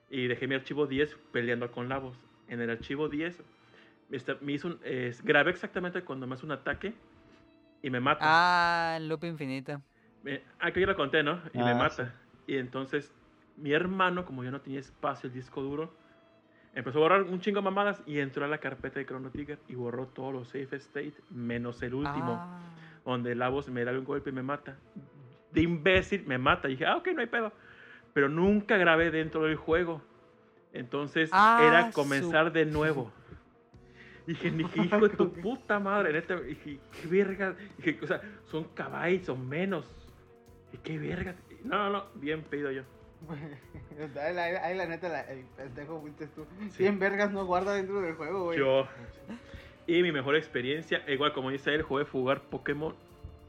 Y 0.10 0.28
dejé 0.28 0.48
mi 0.48 0.56
archivo 0.56 0.88
10 0.88 1.16
peleando 1.32 1.72
con 1.72 1.90
Lavos. 1.90 2.18
En 2.48 2.62
el 2.62 2.70
archivo 2.70 3.10
10 3.10 3.42
este, 4.12 4.36
me 4.42 4.54
hizo 4.54 4.68
un- 4.70 4.80
es- 4.84 5.24
grabé 5.24 5.52
exactamente 5.52 6.02
cuando 6.04 6.28
me 6.28 6.36
hace 6.36 6.46
un 6.46 6.52
ataque 6.52 6.94
y 7.82 7.90
me 7.90 8.00
mata. 8.00 8.20
Ah, 8.26 9.00
loop 9.02 9.24
infinito. 9.26 9.82
Me- 10.24 10.42
ah, 10.60 10.72
que 10.72 10.80
yo 10.80 10.88
lo 10.88 10.96
conté, 10.96 11.24
¿no? 11.24 11.42
Y 11.54 11.58
me 11.58 11.72
Ah, 11.72 11.76
mata. 11.76 12.14
Y 12.48 12.58
entonces 12.58 13.12
mi 13.58 13.74
hermano, 13.74 14.26
como 14.26 14.44
yo 14.44 14.52
no 14.52 14.62
tenía 14.62 14.80
espacio 14.80 15.28
el 15.28 15.34
disco 15.34 15.62
duro, 15.62 15.94
empezó 16.76 17.00
a 17.00 17.02
borrar 17.02 17.24
un 17.24 17.40
chingo 17.40 17.60
de 17.60 17.64
mamadas 17.64 18.02
y 18.06 18.20
entró 18.20 18.46
a 18.46 18.48
la 18.48 18.60
carpeta 18.60 19.00
de 19.00 19.06
Chrono 19.06 19.32
Trigger 19.32 19.58
y 19.68 19.76
borró 19.76 20.06
todos 20.08 20.34
los 20.34 20.48
save 20.50 20.68
state 20.78 21.14
menos 21.32 21.82
el 21.82 21.94
último 21.96 22.38
Ah. 22.40 22.60
donde 23.06 23.34
la 23.36 23.50
voz 23.50 23.70
me 23.70 23.84
da 23.84 23.92
un 23.92 24.04
golpe 24.06 24.30
y 24.30 24.34
me 24.34 24.44
mata. 24.44 24.76
De 25.52 25.62
imbécil 25.62 26.26
me 26.28 26.38
mata. 26.38 26.68
Y 26.68 26.72
dije, 26.72 26.86
ah, 26.86 26.98
ok, 26.98 27.08
no 27.16 27.22
hay 27.22 27.28
pedo. 27.28 27.52
Pero 28.14 28.30
nunca 28.30 28.78
grabé 28.78 29.10
dentro 29.12 29.44
del 29.44 29.56
juego. 29.56 30.02
Entonces 30.74 31.30
Ah, 31.32 31.64
era 31.66 31.88
su- 31.88 31.94
comenzar 31.94 32.52
de 32.52 32.66
nuevo. 32.66 33.12
Dije, 34.28 34.50
ni 34.52 34.66
que 34.66 34.82
hijo 34.82 35.00
de 35.08 35.10
tu 35.16 35.32
puta 35.42 35.80
madre, 35.80 36.12
neta. 36.14 36.36
Dije, 36.42 36.80
qué 37.02 37.08
verga. 37.08 37.56
Dije, 37.78 38.00
o 38.02 38.08
sea, 38.08 38.22
son 38.46 38.64
caballos 38.74 39.30
o 39.30 39.38
menos. 39.38 39.86
Dije, 40.72 40.84
qué 40.84 40.98
verga. 41.00 41.36
No, 41.64 41.78
no, 41.78 41.90
no, 41.92 42.06
bien 42.16 42.42
pedido 42.42 42.72
yo. 42.72 42.82
Ahí, 44.22 44.34
la, 44.34 44.44
ahí 44.44 44.78
la 44.78 44.86
neta, 44.86 45.10
la, 45.10 45.22
el 45.22 45.46
pendejo 45.58 46.02
fuiste 46.02 46.28
tú. 46.28 46.46
Sí. 46.72 46.84
100 46.84 47.00
vergas 47.00 47.32
no 47.32 47.46
guarda 47.46 47.74
dentro 47.74 48.02
del 48.02 48.16
juego, 48.16 48.46
güey. 48.46 48.60
Yo. 48.60 48.88
Y 49.88 50.02
mi 50.02 50.12
mejor 50.12 50.36
experiencia, 50.36 51.04
igual 51.08 51.34
como 51.34 51.52
dice 51.52 51.74
él, 51.74 51.84
jugué 51.84 52.06
jugar 52.06 52.42
Pokémon 52.42 52.96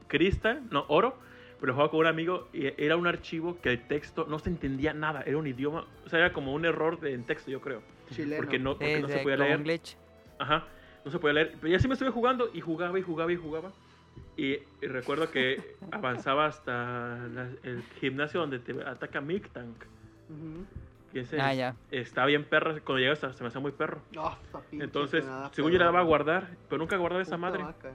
Crystal, 0.07 0.61
no, 0.69 0.85
Oro, 0.87 1.17
pero 1.59 1.73
jugaba 1.73 1.89
con 1.89 2.01
un 2.01 2.07
amigo 2.07 2.47
y 2.53 2.67
era 2.81 2.95
un 2.95 3.07
archivo 3.07 3.59
que 3.61 3.69
el 3.69 3.87
texto 3.87 4.25
no 4.27 4.37
se 4.39 4.49
entendía 4.49 4.93
nada, 4.93 5.23
era 5.25 5.37
un 5.37 5.47
idioma, 5.47 5.87
o 6.05 6.09
sea, 6.09 6.19
era 6.19 6.33
como 6.33 6.53
un 6.53 6.65
error 6.65 6.99
de, 6.99 7.13
en 7.13 7.23
texto, 7.23 7.49
yo 7.49 7.59
creo, 7.61 7.81
Chileno. 8.11 8.37
porque 8.37 8.59
no, 8.59 8.77
porque 8.77 9.01
no 9.01 9.07
se 9.07 9.19
podía 9.19 9.37
leer. 9.37 9.63
glitch. 9.63 9.97
Ajá, 10.37 10.67
no 11.03 11.11
se 11.11 11.17
podía 11.19 11.33
leer. 11.33 11.55
Pero 11.59 11.73
ya 11.73 11.79
sí 11.79 11.87
me 11.87 11.95
estuve 11.95 12.11
jugando 12.11 12.49
y 12.53 12.61
jugaba 12.61 12.99
y 12.99 13.01
jugaba 13.01 13.31
y 13.31 13.35
jugaba. 13.35 13.71
Y, 14.35 14.53
y 14.81 14.87
recuerdo 14.87 15.31
que 15.31 15.75
avanzaba 15.91 16.45
hasta 16.45 17.17
la- 17.33 17.49
el 17.63 17.81
gimnasio 17.99 18.39
donde 18.41 18.59
te 18.59 18.73
ataca 18.83 19.19
Miltank. 19.21 19.83
Ujú. 20.29 20.65
Que 21.11 21.21
ese 21.21 21.39
Ah, 21.41 21.53
ya. 21.53 21.75
está 21.89 22.25
bien 22.25 22.43
perro, 22.43 22.75
cuando 22.83 22.99
llegas 22.99 23.19
se 23.19 23.41
me 23.43 23.47
hacía 23.47 23.61
muy 23.61 23.71
perro. 23.71 24.01
Ah, 24.17 24.37
Entonces, 24.73 25.25
según 25.53 25.71
yo 25.71 25.79
le 25.79 25.85
daba 25.85 25.99
a 26.01 26.03
guardar, 26.03 26.49
pero 26.69 26.79
nunca 26.79 26.97
guardaba 26.97 27.21
esa 27.21 27.37
Puta 27.37 27.49
madre. 27.49 27.63
vaca, 27.63 27.89
eh. 27.89 27.93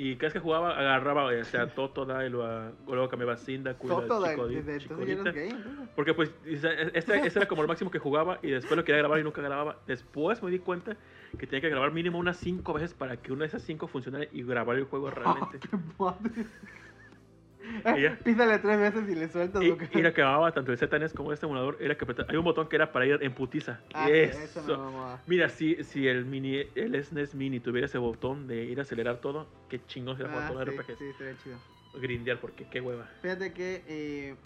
Y 0.00 0.14
cada 0.14 0.26
vez 0.28 0.32
que 0.34 0.38
jugaba, 0.38 0.78
agarraba, 0.78 1.24
o 1.24 1.44
sea, 1.44 1.66
Totoda 1.74 2.24
y 2.24 2.30
luego, 2.30 2.70
luego 2.86 3.08
cambiaba 3.08 3.32
a 3.32 3.36
Cyndaquil, 3.36 3.90
a 3.90 3.94
Todo 4.06 4.20
de- 4.22 4.36
Chicodi- 4.36 4.54
desde 4.54 4.72
entonces 4.76 4.78
ya 4.78 4.88
Chikorita. 4.88 5.20
eres 5.22 5.34
gay, 5.34 5.48
entonces. 5.50 5.88
Porque 5.96 6.14
pues, 6.14 6.30
sea, 6.60 6.70
este, 6.94 7.26
este 7.26 7.38
era 7.40 7.48
como 7.48 7.62
el 7.62 7.68
máximo 7.68 7.90
que 7.90 7.98
jugaba 7.98 8.38
y 8.40 8.50
después 8.50 8.76
lo 8.76 8.84
quería 8.84 8.98
grabar 8.98 9.18
y 9.18 9.24
nunca 9.24 9.42
grababa. 9.42 9.78
Después 9.88 10.40
me 10.40 10.52
di 10.52 10.60
cuenta 10.60 10.96
que 11.36 11.46
tenía 11.48 11.60
que 11.62 11.68
grabar 11.70 11.90
mínimo 11.90 12.16
unas 12.16 12.36
5 12.36 12.72
veces 12.74 12.94
para 12.94 13.16
que 13.16 13.32
una 13.32 13.40
de 13.40 13.46
esas 13.48 13.62
5 13.62 13.88
funcionara 13.88 14.26
y 14.30 14.44
grabar 14.44 14.76
el 14.76 14.84
juego 14.84 15.10
realmente. 15.10 15.58
Madre. 15.98 16.46
Písale 18.24 18.58
tres 18.58 18.78
veces 18.78 19.08
y 19.08 19.14
le 19.14 19.28
sueltas 19.28 19.62
Y, 19.62 19.68
lo 19.68 19.78
que. 19.78 19.88
y 19.98 20.02
lo 20.02 20.12
que 20.12 20.22
amaba 20.22 20.52
tanto 20.52 20.72
el 20.72 20.78
ZNES 20.78 21.12
como 21.12 21.32
este 21.32 21.46
emulador 21.46 21.76
era 21.80 21.96
que 21.96 22.06
hay 22.28 22.36
un 22.36 22.44
botón 22.44 22.68
que 22.68 22.76
era 22.76 22.92
para 22.92 23.06
ir 23.06 23.18
en 23.22 23.32
putiza. 23.34 23.80
Ah, 23.94 24.08
eso. 24.10 24.62
mamaba. 24.66 25.20
Mira, 25.26 25.48
si, 25.48 25.82
si 25.84 26.06
el 26.08 26.24
mini 26.24 26.62
el 26.74 27.02
SNES 27.04 27.34
Mini 27.34 27.60
tuviera 27.60 27.86
ese 27.86 27.98
botón 27.98 28.46
de 28.46 28.64
ir 28.64 28.78
a 28.78 28.82
acelerar 28.82 29.20
todo, 29.20 29.46
qué 29.68 29.84
chingón 29.86 30.16
sería 30.16 30.32
para 30.32 30.48
Ah, 30.48 30.52
los 30.52 30.64
sí, 30.64 30.70
RPGs. 30.80 30.98
sí, 30.98 31.04
estaría 31.06 31.36
chido. 31.38 31.56
Grindear, 32.00 32.38
porque 32.40 32.66
qué 32.68 32.80
hueva. 32.80 33.06
Fíjate 33.22 33.52
que 33.52 33.82
eh, 33.88 34.36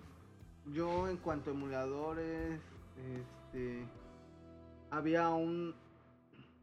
yo 0.73 1.09
en 1.09 1.17
cuanto 1.19 1.51
a 1.51 1.53
emuladores, 1.55 2.61
este, 3.53 3.85
había 4.91 5.29
un, 5.31 5.75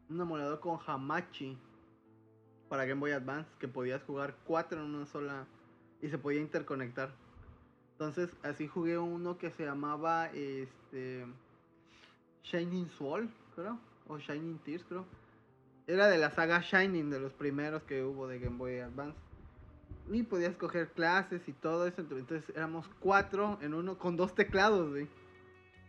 un 0.08 0.20
emulador 0.20 0.58
con 0.60 0.78
Hamachi 0.86 1.56
para 2.68 2.84
Game 2.86 3.00
Boy 3.00 3.10
Advance 3.12 3.50
que 3.58 3.68
podías 3.68 4.02
jugar 4.04 4.36
cuatro 4.44 4.80
en 4.82 4.94
una 4.94 5.06
sola 5.06 5.46
y 6.02 6.08
se 6.08 6.18
podía 6.18 6.40
interconectar. 6.40 7.10
Entonces 7.92 8.30
así 8.42 8.66
jugué 8.66 8.98
uno 8.98 9.36
que 9.36 9.50
se 9.50 9.64
llamaba 9.64 10.26
este 10.28 11.26
Shining 12.44 12.88
Soul, 12.90 13.30
creo, 13.54 13.78
o 14.08 14.18
Shining 14.18 14.58
Tears, 14.60 14.84
creo. 14.88 15.04
Era 15.86 16.08
de 16.08 16.18
la 16.18 16.30
saga 16.30 16.60
Shining, 16.60 17.10
de 17.10 17.20
los 17.20 17.32
primeros 17.32 17.82
que 17.82 18.02
hubo 18.02 18.26
de 18.26 18.38
Game 18.38 18.56
Boy 18.56 18.78
Advance. 18.78 19.18
Y 20.10 20.22
podías 20.22 20.56
coger 20.56 20.88
clases 20.88 21.46
y 21.46 21.52
todo 21.52 21.86
eso. 21.86 22.00
Entonces 22.00 22.42
éramos 22.54 22.86
cuatro 23.00 23.58
en 23.60 23.74
uno 23.74 23.98
con 23.98 24.16
dos 24.16 24.34
teclados, 24.34 24.88
güey. 24.90 25.08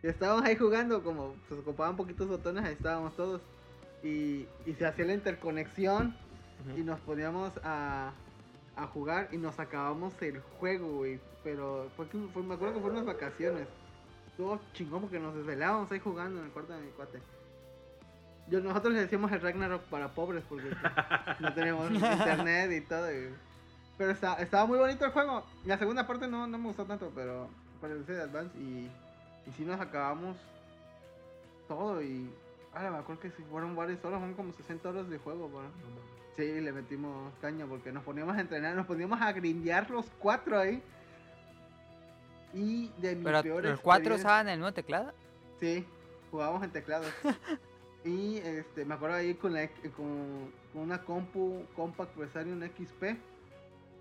Y 0.04 0.08
estábamos 0.08 0.44
ahí 0.44 0.56
jugando, 0.56 1.04
como 1.04 1.36
se 1.48 1.54
ocupaban 1.54 1.96
poquitos 1.96 2.28
botones, 2.28 2.66
ahí 2.66 2.74
estábamos 2.74 3.16
todos. 3.16 3.42
Y, 4.04 4.48
y 4.66 4.74
se 4.78 4.86
hacía 4.86 5.06
la 5.06 5.14
interconexión 5.14 6.16
y 6.76 6.82
nos 6.82 7.00
poníamos 7.02 7.54
a, 7.64 8.12
a 8.76 8.88
jugar 8.88 9.30
y 9.32 9.38
nos 9.38 9.60
acabamos 9.60 10.14
el 10.22 10.40
juego, 10.60 10.98
güey. 10.98 11.20
Pero 11.44 11.90
fue, 11.98 12.08
que- 12.08 12.18
fue- 12.34 12.44
me 12.44 12.54
acuerdo 12.56 12.76
que 12.76 12.82
fueron 12.82 13.02
unas 13.02 13.14
vacaciones. 13.16 13.68
Estuvo 14.28 14.60
chingón 14.74 15.02
porque 15.02 15.20
nos 15.20 15.36
desvelábamos 15.36 15.92
ahí 15.92 16.00
jugando 16.00 16.40
en 16.40 16.46
el 16.46 16.52
cuarto 16.52 16.74
de 16.74 16.82
mi 16.82 16.90
cuate. 16.92 17.20
Yo, 18.48 18.60
nosotros 18.62 18.94
le 18.94 19.02
decíamos 19.02 19.32
el 19.32 19.42
Ragnarok 19.42 19.84
para 19.84 20.10
pobres 20.10 20.44
porque 20.50 20.70
no 21.40 21.54
teníamos 21.54 21.92
internet 21.92 22.72
y 22.72 22.82
todo. 22.82 23.12
y- 23.12 23.34
pero 23.98 24.12
está- 24.12 24.36
estaba 24.36 24.66
muy 24.66 24.78
bonito 24.80 25.06
el 25.06 25.12
juego. 25.12 25.44
La 25.66 25.78
segunda 25.78 26.08
parte 26.08 26.28
no, 26.28 26.48
no 26.48 26.58
me 26.58 26.68
gustó 26.68 26.86
tanto, 26.86 27.12
pero 27.14 27.50
para 27.80 27.94
el 27.94 28.06
de 28.06 28.22
Advance 28.22 28.58
y, 28.58 28.90
y 29.48 29.52
sí 29.58 29.64
nos 29.64 29.80
acabamos 29.80 30.38
todo 31.68 32.02
y... 32.02 32.30
Ahora 32.74 32.90
me 32.92 32.98
acuerdo 33.00 33.22
que 33.22 33.32
sí 33.32 33.44
fueron 33.52 33.76
varias 33.76 34.04
horas, 34.06 34.20
fueron 34.20 34.34
como 34.36 34.54
60 34.54 34.90
horas 34.90 35.10
de 35.10 35.18
juego, 35.18 35.50
¿verdad? 35.50 35.70
Sí, 36.36 36.62
le 36.62 36.72
metimos 36.72 37.34
caña 37.42 37.66
porque 37.66 37.92
nos 37.92 38.04
poníamos 38.04 38.38
a 38.38 38.42
entrenar, 38.42 38.76
nos 38.76 38.86
poníamos 38.86 39.22
a 39.22 39.32
grindear 39.34 39.90
los 39.90 40.06
cuatro 40.20 40.60
ahí. 40.60 40.82
Y 42.54 42.90
de 42.98 43.16
mi 43.16 43.24
Pero 43.24 43.44
peor 43.44 43.64
¿Los 43.64 43.80
cuatro 43.80 44.16
usaban 44.16 44.50
el 44.50 44.60
mismo 44.60 44.74
teclado? 44.74 45.14
Sí, 45.60 45.86
jugábamos 46.30 46.64
en 46.64 46.72
teclado. 46.72 47.06
y 48.06 48.38
este, 48.38 48.86
me 48.86 48.96
acuerdo 48.96 49.18
ahí 49.18 49.36
con, 49.36 49.54
la, 49.54 49.68
con, 49.96 50.52
una 50.74 51.02
compu 51.02 51.66
Compact 51.76 52.14
Presarium 52.16 52.62
XP. 52.62 53.18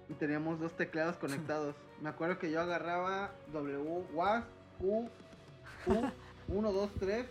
Y 0.09 0.15
teníamos 0.15 0.59
dos 0.59 0.77
teclados 0.77 1.17
conectados. 1.21 1.75
me 2.01 2.09
acuerdo 2.09 2.39
que 2.39 2.51
yo 2.51 2.61
agarraba 2.61 3.33
W, 3.53 4.05
WAS, 4.13 4.45
U, 4.81 5.09
U, 5.87 6.11
1, 6.49 6.73
2, 6.73 6.91
3. 6.99 7.27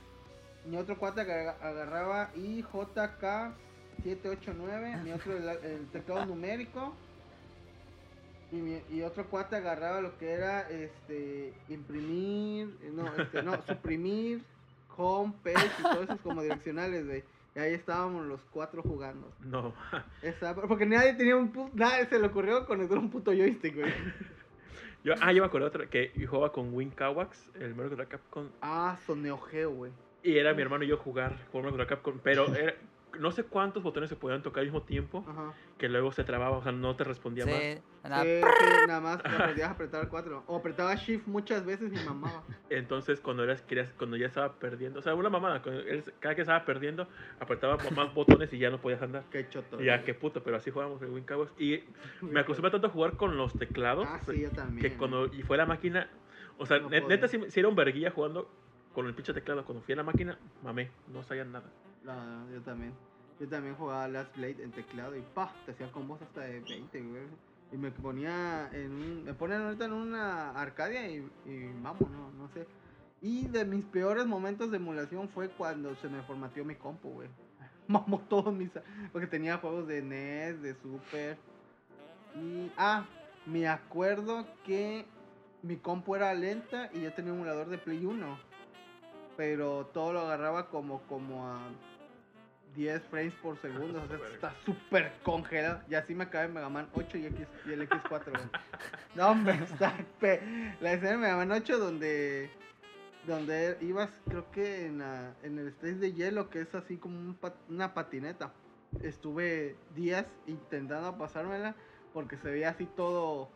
Mi 0.65 0.77
otro 0.77 0.97
cuate 0.97 1.21
agarraba 1.21 2.31
I, 2.35 2.62
J, 2.62 3.17
K, 3.17 3.53
7, 4.01 4.29
8, 4.29 4.53
9. 4.57 4.97
Mi 5.03 5.12
otro, 5.12 5.33
el, 5.35 5.88
teclado 5.88 6.25
numérico. 6.25 6.93
Y, 8.51 8.55
mi, 8.55 8.81
y, 8.89 9.03
otro 9.03 9.25
cuate 9.27 9.57
agarraba 9.57 10.01
lo 10.01 10.17
que 10.17 10.31
era 10.31 10.67
este 10.69 11.53
imprimir, 11.69 12.75
eh, 12.81 12.91
no, 12.91 13.05
este, 13.15 13.43
no, 13.43 13.62
suprimir, 13.67 14.41
home, 14.97 15.33
page 15.43 15.71
y 15.79 15.83
todo 15.83 16.03
esos 16.03 16.19
como 16.21 16.41
direccionales, 16.41 17.05
güey. 17.05 17.23
Y 17.55 17.59
ahí 17.59 17.73
estábamos 17.73 18.25
los 18.25 18.41
cuatro 18.51 18.81
jugando. 18.81 19.31
No. 19.41 19.73
Esa, 20.21 20.55
porque 20.55 20.85
nadie 20.85 21.13
tenía 21.13 21.35
un 21.35 21.51
puto, 21.51 21.71
nada, 21.75 22.03
se 22.07 22.19
le 22.19 22.27
ocurrió 22.27 22.65
conectar 22.65 22.97
un 22.97 23.09
puto 23.09 23.31
joystick, 23.31 23.75
güey. 23.75 23.93
Yo, 25.01 25.13
ah, 25.21 25.31
yo 25.31 25.41
me 25.41 25.47
acuerdo 25.47 25.67
otro, 25.67 25.89
que 25.89 26.12
jugaba 26.27 26.51
con 26.51 26.73
Win 26.73 26.89
Kawax, 26.89 27.51
el 27.55 27.73
Mario 27.73 27.91
contra 27.91 28.05
Capcom. 28.05 28.49
Ah, 28.62 28.97
son 29.07 29.23
güey. 29.23 29.93
Y 30.23 30.38
era 30.38 30.53
mi 30.53 30.62
hermano 30.62 30.83
y 30.83 30.88
yo 30.88 30.97
jugar 30.97 31.38
con 31.53 31.62
Mario 31.62 31.77
contra 31.77 31.88
Capcom, 31.88 32.19
pero 32.21 32.53
era, 32.53 32.75
no 33.17 33.32
sé 33.32 33.43
cuántos 33.43 33.82
botones 33.82 34.10
se 34.10 34.15
podían 34.15 34.41
tocar 34.43 34.62
al 34.62 34.67
mismo 34.67 34.84
tiempo. 34.84 35.26
Ajá. 35.28 35.54
Que 35.78 35.89
luego 35.89 36.12
se 36.12 36.24
trababa, 36.24 36.58
o 36.58 36.63
sea, 36.63 36.72
no 36.72 36.95
te 36.95 37.04
respondía 37.04 37.45
más. 37.45 37.56
Sí, 37.56 37.78
nada, 38.04 38.24
Sí, 38.24 38.41
sí, 38.60 38.65
nada 38.88 39.00
más 39.00 39.22
podías 39.22 39.72
apretar 39.72 40.04
el 40.04 40.10
4. 40.10 40.43
O 40.48 40.58
apretaba 40.58 40.93
Shift 40.95 41.28
muchas 41.28 41.65
veces 41.65 41.91
y 41.91 42.06
mamaba. 42.06 42.43
Entonces, 42.69 43.19
cuando, 43.22 43.43
eras, 43.43 43.62
querías, 43.62 43.91
cuando 43.98 44.17
ya 44.17 44.28
estaba 44.28 44.54
perdiendo, 44.60 45.00
o 45.00 45.02
sea, 45.02 45.15
una 45.15 45.30
mamada, 45.30 45.62
cada 46.19 46.36
que 46.36 46.41
estaba 46.41 46.65
perdiendo, 46.65 47.08
apretaba 47.39 47.78
más 47.95 48.13
botones 48.13 48.52
y 48.54 48.60
ya 48.60 48.69
no 48.69 48.80
podías 48.80 49.02
andar. 49.02 49.24
Qué 49.32 49.48
choto. 49.50 49.82
Y 49.82 49.86
ya, 49.86 50.04
qué 50.04 50.13
puto, 50.13 50.43
pero 50.43 50.58
así 50.58 50.69
jugábamos 50.72 51.02
en 51.02 51.13
Win 51.13 51.24
Kawax. 51.24 51.54
Y 51.60 51.84
me 52.22 52.41
acostumbré 52.41 52.72
tanto 52.72 52.88
a 52.88 52.91
jugar 52.91 53.17
con 53.17 53.38
los 53.38 53.54
teclados 53.54 54.08
Ah, 54.10 54.19
sí, 54.26 54.41
yo 54.41 54.50
también. 54.52 54.82
que 54.91 54.98
cuando 54.98 55.26
y 55.28 55.43
fue 55.43 55.58
la 55.58 55.65
máquina, 55.65 56.10
o 56.58 56.65
sea, 56.65 56.80
No 56.80 56.89
neta, 56.89 57.28
si, 57.28 57.39
era 57.56 57.67
un 57.67 57.76
verguilla 57.76 58.12
jugando 58.12 58.50
con 58.93 59.08
el 59.08 59.13
pinche 59.13 59.34
teclado. 59.34 59.65
Cuando 59.65 59.84
fui 59.84 59.93
a 59.93 59.98
la 59.98 60.04
máquina, 60.04 60.38
mamé, 60.63 60.91
no 61.08 61.24
sabía 61.24 61.45
nada. 61.45 61.69
No, 62.03 62.13
no, 62.13 62.51
yo 62.51 62.62
también. 62.62 62.93
Yo 63.39 63.47
también 63.47 63.75
jugaba 63.75 64.07
Last 64.07 64.35
Blade 64.35 64.62
en 64.63 64.71
teclado 64.71 65.15
y 65.15 65.21
pa, 65.21 65.53
te 65.65 65.71
hacía 65.71 65.91
combos 65.91 66.21
hasta 66.21 66.41
de 66.41 66.59
20, 66.59 67.01
güey. 67.03 67.23
Y 67.71 67.77
me 67.77 67.91
ponía 67.91 68.69
en 68.73 68.91
un, 68.91 69.23
me 69.23 69.33
ponen 69.33 69.62
ahorita 69.62 69.85
en 69.85 69.93
una 69.93 70.51
Arcadia 70.51 71.09
y, 71.09 71.25
y 71.45 71.71
vamos, 71.81 72.09
no, 72.12 72.31
no 72.31 72.49
sé. 72.49 72.67
Y 73.21 73.47
de 73.47 73.63
mis 73.63 73.85
peores 73.85 74.25
momentos 74.25 74.71
de 74.71 74.77
emulación 74.77 75.29
fue 75.29 75.49
cuando 75.49 75.95
se 75.97 76.09
me 76.09 76.21
formateó 76.23 76.65
mi 76.65 76.75
compu, 76.75 77.09
güey. 77.12 77.29
Mamó 77.88 78.19
todos 78.29 78.53
mis, 78.53 78.71
porque 79.12 79.27
tenía 79.27 79.57
juegos 79.57 79.88
de 79.88 80.01
NES, 80.01 80.62
de 80.62 80.75
Super. 80.75 81.38
Y 82.35 82.71
ah, 82.77 83.05
me 83.45 83.67
acuerdo 83.67 84.45
que 84.65 85.05
mi 85.62 85.77
compu 85.77 86.15
era 86.15 86.33
lenta 86.33 86.89
y 86.93 87.01
yo 87.01 87.13
tenía 87.13 87.31
un 87.31 87.39
emulador 87.39 87.69
de 87.69 87.77
Play 87.77 88.05
1 88.05 88.48
pero 89.39 89.86
todo 89.93 90.12
lo 90.12 90.19
agarraba 90.19 90.67
como, 90.67 91.02
como 91.04 91.47
a 91.47 91.60
10 92.75 93.02
frames 93.04 93.34
por 93.36 93.58
segundo. 93.62 94.04
O 94.04 94.08
sea, 94.08 94.17
está 94.34 94.54
súper 94.65 95.13
congelado. 95.23 95.80
Y 95.89 95.95
así 95.95 96.13
me 96.13 96.25
acabé 96.25 96.49
Mega 96.49 96.67
Man 96.67 96.89
8 96.93 97.17
y, 97.19 97.25
X, 97.28 97.47
y 97.65 97.71
el 97.71 97.88
X4. 97.88 98.25
güey. 98.32 98.43
No, 99.15 99.30
hombre, 99.30 99.54
está 99.63 99.95
pe- 100.19 100.41
La 100.82 100.91
escena 100.91 101.12
de 101.12 101.17
Mega 101.19 101.38
Man 101.38 101.54
8 101.54 101.80
donde, 101.80 102.49
donde 103.25 103.78
ibas, 103.80 104.10
creo 104.28 104.52
que 104.52 104.88
en, 104.88 104.97
la- 104.97 105.34
en 105.43 105.58
el 105.58 105.69
stage 105.69 105.95
de 105.95 106.12
hielo, 106.12 106.49
que 106.49 106.60
es 106.60 106.75
así 106.75 106.97
como 106.97 107.17
un 107.17 107.36
pat- 107.36 107.56
una 107.69 107.93
patineta. 107.93 108.52
Estuve 109.02 109.78
días 109.95 110.25
intentando 110.47 111.17
pasármela 111.17 111.75
porque 112.13 112.36
se 112.39 112.52
veía 112.52 112.71
así 112.71 112.86
todo, 112.97 113.49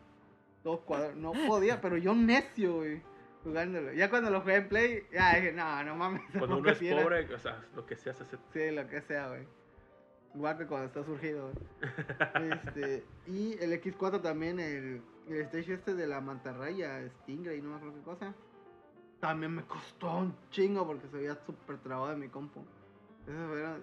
todo 0.62 0.80
cuadrado. 0.80 1.14
No 1.16 1.32
podía, 1.46 1.82
pero 1.82 1.98
yo 1.98 2.14
necio, 2.14 2.76
güey. 2.76 3.02
Jugándolo. 3.44 3.92
Ya 3.92 4.08
cuando 4.10 4.30
lo 4.30 4.40
jugué 4.40 4.56
en 4.56 4.68
Play, 4.68 5.06
ya 5.12 5.34
dije, 5.36 5.52
no, 5.52 5.84
no 5.84 5.94
mames. 5.94 6.22
Cuando 6.32 6.48
no 6.48 6.56
uno 6.58 6.70
es 6.70 6.78
quisiera". 6.78 7.02
pobre, 7.02 7.34
o 7.34 7.38
sea, 7.38 7.62
lo 7.76 7.86
que 7.86 7.94
sea 7.96 8.14
se 8.14 8.22
hace. 8.24 8.38
Sí, 8.52 8.70
lo 8.74 8.88
que 8.88 9.00
sea, 9.02 9.28
güey. 9.28 9.46
Igual 10.34 10.58
que 10.58 10.66
cuando 10.66 10.86
está 10.86 11.04
surgido, 11.04 11.50
güey. 11.52 11.66
Este, 12.64 13.04
y 13.26 13.52
el 13.62 13.72
X4 13.80 14.20
también, 14.22 14.58
el, 14.58 15.02
el 15.28 15.40
stage 15.42 15.74
este 15.74 15.94
de 15.94 16.06
la 16.06 16.20
mantarraya, 16.20 17.06
Stingray, 17.22 17.60
no 17.60 17.70
me 17.70 17.76
acuerdo 17.76 17.94
qué 17.96 18.02
cosa. 18.02 18.34
También 19.20 19.52
me 19.54 19.62
costó 19.64 20.16
un 20.16 20.34
chingo 20.50 20.86
porque 20.86 21.06
se 21.08 21.16
veía 21.18 21.36
súper 21.46 21.78
trabado 21.78 22.12
en 22.12 22.20
mi 22.20 22.28
compu. 22.28 22.64
Eso 23.28 23.48
fueron. 23.48 23.82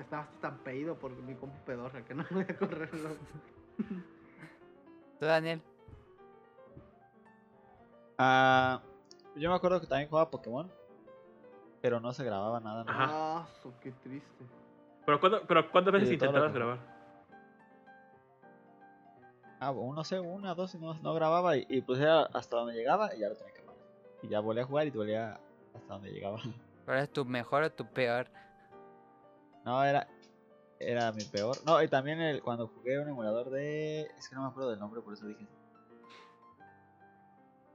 Estaba 0.00 0.22
hasta 0.22 0.40
tan 0.40 0.58
pedido 0.58 0.98
por 0.98 1.10
mi 1.10 1.34
compu 1.34 1.58
pedorra 1.64 2.02
que 2.04 2.14
no 2.14 2.24
podía 2.28 2.56
correrlo. 2.56 3.10
¿Tú, 5.18 5.26
Daniel? 5.26 5.60
Ah, 8.18 8.80
yo 9.34 9.50
me 9.50 9.56
acuerdo 9.56 9.80
que 9.80 9.86
también 9.86 10.08
jugaba 10.08 10.30
Pokémon, 10.30 10.70
pero 11.82 12.00
no 12.00 12.12
se 12.12 12.24
grababa 12.24 12.60
nada. 12.60 12.84
¿no? 12.84 12.90
Ajá. 12.90 13.06
Ah, 13.10 13.46
so, 13.62 13.72
qué 13.80 13.92
triste. 13.92 14.44
Pero, 15.04 15.20
¿cuándo- 15.20 15.42
pero 15.46 15.70
¿cuántas 15.70 15.92
veces 15.92 16.10
intentabas 16.12 16.52
que- 16.52 16.58
grabar? 16.58 16.78
Ah, 19.58 19.70
bueno, 19.70 19.94
no 19.94 20.04
sé, 20.04 20.20
una, 20.20 20.54
dos, 20.54 20.74
y 20.74 20.78
no, 20.78 20.94
no 20.94 21.14
grababa 21.14 21.56
y, 21.56 21.66
y 21.68 21.80
pues 21.80 21.98
era 21.98 22.22
hasta 22.24 22.56
donde 22.56 22.74
llegaba 22.74 23.14
y 23.14 23.20
ya 23.20 23.28
lo 23.30 23.36
tenía 23.36 23.54
que 23.54 23.62
parar. 23.62 23.80
Y 24.22 24.28
ya 24.28 24.40
volví 24.40 24.60
a 24.60 24.64
jugar 24.66 24.86
y 24.86 24.90
volvía 24.90 25.40
hasta 25.74 25.94
donde 25.94 26.10
llegaba. 26.12 26.38
¿Cuál 26.84 26.98
es 26.98 27.10
tu 27.12 27.24
mejor 27.24 27.62
o 27.62 27.72
tu 27.72 27.86
peor? 27.86 28.28
No, 29.64 29.82
era 29.82 30.06
era 30.78 31.10
mi 31.12 31.24
peor. 31.24 31.56
No, 31.64 31.82
y 31.82 31.88
también 31.88 32.20
el, 32.20 32.42
cuando 32.42 32.68
jugué 32.68 32.98
un 33.00 33.08
emulador 33.08 33.48
de... 33.48 34.02
Es 34.18 34.28
que 34.28 34.34
no 34.34 34.42
me 34.42 34.48
acuerdo 34.48 34.70
del 34.70 34.78
nombre, 34.78 35.00
por 35.00 35.14
eso 35.14 35.26
dije. 35.26 35.46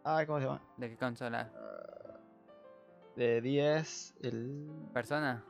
Ay, 0.03 0.25
¿cómo 0.25 0.39
se 0.39 0.45
llama? 0.45 0.61
¿De 0.77 0.89
qué 0.89 0.97
consola? 0.97 1.49
De 3.15 3.41
10, 3.41 4.15
el... 4.23 4.69
¿Persona? 4.93 5.43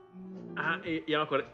Ah, 0.57 0.79
y, 0.83 1.09
ya 1.09 1.19
me 1.19 1.23
acordé. 1.23 1.45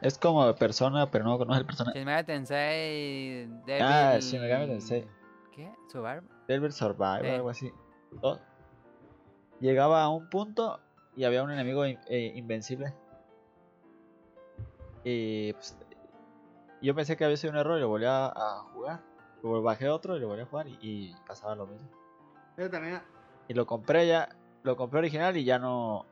Es 0.00 0.18
como 0.18 0.54
persona, 0.54 1.10
pero 1.10 1.24
no, 1.24 1.38
no 1.38 1.52
es 1.54 1.60
el 1.60 1.66
persona. 1.66 1.92
Shin 1.92 2.04
Megami 2.04 2.24
Tensei... 2.26 3.46
Devil... 3.66 3.82
Ah, 3.82 4.18
Shin 4.20 4.40
Megami 4.40 4.66
Tensei. 4.66 5.06
¿Qué? 5.54 5.70
¿Subar? 5.90 6.22
Devil 6.48 6.72
Survivor, 6.72 7.22
Sí. 7.22 7.28
algo 7.28 7.50
así. 7.50 7.72
Oh. 8.22 8.38
Llegaba 9.60 10.02
a 10.02 10.08
un 10.08 10.28
punto 10.30 10.80
y 11.16 11.24
había 11.24 11.42
un 11.42 11.50
enemigo 11.50 11.84
in- 11.86 11.98
eh, 12.08 12.32
invencible. 12.36 12.94
Y 15.04 15.52
pues, 15.54 15.78
yo 16.82 16.94
pensé 16.94 17.16
que 17.16 17.24
había 17.24 17.36
sido 17.36 17.52
un 17.52 17.58
error 17.58 17.78
y 17.78 17.80
lo 17.80 17.88
volví 17.88 18.04
a, 18.06 18.26
a 18.26 18.58
jugar. 18.72 19.00
Luego 19.42 19.62
bajé 19.62 19.88
otro 19.88 20.16
y 20.16 20.20
lo 20.20 20.28
volví 20.28 20.42
a 20.42 20.46
jugar 20.46 20.68
y, 20.68 20.78
y 20.80 21.14
pasaba 21.26 21.54
lo 21.54 21.66
mismo. 21.66 21.88
Yo 22.56 22.70
también, 22.70 23.00
Y 23.48 23.54
lo 23.54 23.66
compré 23.66 24.06
ya, 24.06 24.28
lo 24.62 24.76
compré 24.76 25.00
original 25.00 25.36
y 25.36 25.44
ya 25.44 25.58
no, 25.58 26.06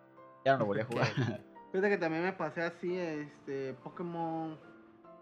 ya 0.45 0.53
no 0.53 0.61
lo 0.61 0.67
volví 0.67 0.81
a 0.83 0.85
jugar. 0.87 1.07
Fíjate 1.73 1.91
que 1.91 1.99
también 1.99 2.23
me 2.23 2.33
pasé 2.33 2.63
así, 2.63 2.97
este, 2.97 3.75
Pokémon 3.83 4.59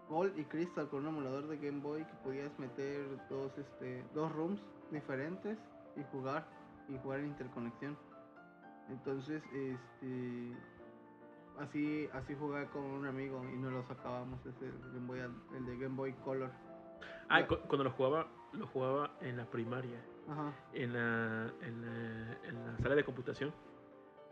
Gold 0.09 0.37
y 0.37 0.43
Crystal 0.45 0.87
con 0.89 0.99
un 0.99 1.13
emulador 1.13 1.47
de 1.47 1.57
Game 1.57 1.81
Boy 1.81 2.05
que 2.05 2.13
podías 2.23 2.51
meter 2.59 3.07
dos, 3.29 3.51
este, 3.57 4.03
dos 4.13 4.31
rooms 4.31 4.61
diferentes 4.91 5.57
y 5.95 6.03
jugar, 6.11 6.45
y 6.89 6.97
jugar 6.99 7.21
en 7.21 7.27
interconexión. 7.27 7.97
Entonces, 8.89 9.41
este, 9.53 10.51
así, 11.59 12.07
así 12.13 12.35
jugaba 12.35 12.65
con 12.67 12.83
un 12.83 13.07
amigo 13.07 13.43
y 13.51 13.57
nos 13.57 13.71
lo 13.71 13.87
sacábamos 13.87 14.39
ese 14.45 14.71
Game 14.93 15.07
Boy, 15.07 15.19
el 15.19 15.65
de 15.65 15.77
Game 15.77 15.95
Boy 15.95 16.13
Color. 16.25 16.51
Ah, 17.29 17.47
cuando 17.47 17.85
lo 17.85 17.91
jugaba, 17.91 18.27
lo 18.51 18.67
jugaba 18.67 19.11
en 19.21 19.37
la 19.37 19.45
primaria. 19.45 19.99
Ajá. 20.29 20.53
en 20.73 20.93
la, 20.93 21.51
en 21.61 21.81
la, 21.81 22.37
en 22.47 22.65
la 22.65 22.77
sala 22.81 22.95
de 22.95 23.03
computación. 23.03 23.53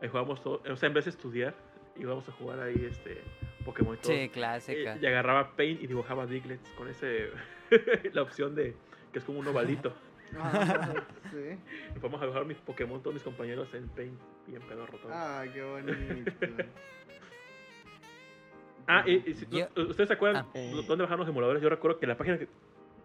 Ahí 0.01 0.07
jugábamos 0.09 0.41
todo, 0.41 0.61
o 0.69 0.75
sea, 0.77 0.87
en 0.87 0.93
vez 0.93 1.05
de 1.05 1.11
estudiar, 1.11 1.53
íbamos 1.95 2.27
a 2.27 2.31
jugar 2.31 2.59
ahí 2.59 2.85
este 2.89 3.21
Pokémon 3.65 3.95
y 3.95 3.97
todo. 3.99 4.13
Sí, 4.13 4.29
clásica. 4.29 4.95
Eh, 4.95 4.99
y 5.01 5.05
agarraba 5.05 5.51
Paint 5.55 5.81
y 5.83 5.87
dibujaba 5.87 6.25
Diglets 6.25 6.69
con 6.71 6.87
ese 6.87 7.29
la 8.13 8.21
opción 8.23 8.55
de 8.55 8.75
que 9.13 9.19
es 9.19 9.25
como 9.25 9.39
un 9.39 9.47
ovalito. 9.47 9.93
Ajá, 10.39 11.05
sí. 11.31 11.57
Y 11.95 11.99
vamos 11.99 12.19
a 12.21 12.25
dibujar 12.25 12.45
mis 12.45 12.57
Pokémon, 12.59 13.01
todos 13.01 13.13
mis 13.13 13.23
compañeros 13.23 13.71
en 13.73 13.87
Paint, 13.89 14.17
bien 14.47 14.61
pedorro 14.61 14.97
todo. 14.97 15.11
Ah, 15.13 15.41
Ah, 15.41 15.45
qué 15.53 15.61
bonito. 15.61 16.31
y, 19.05 19.29
y 19.29 19.33
si- 19.33 19.45
Yo- 19.49 19.67
¿ustedes 19.89 20.07
se 20.07 20.13
acuerdan 20.13 20.45
Ah. 20.45 20.49
dó- 20.53 20.81
dónde 20.83 21.03
bajaban 21.03 21.19
los 21.19 21.29
emuladores? 21.29 21.61
Yo 21.61 21.69
recuerdo 21.69 21.99
que 21.99 22.07
la 22.07 22.17
página 22.17 22.37
que, 22.39 22.47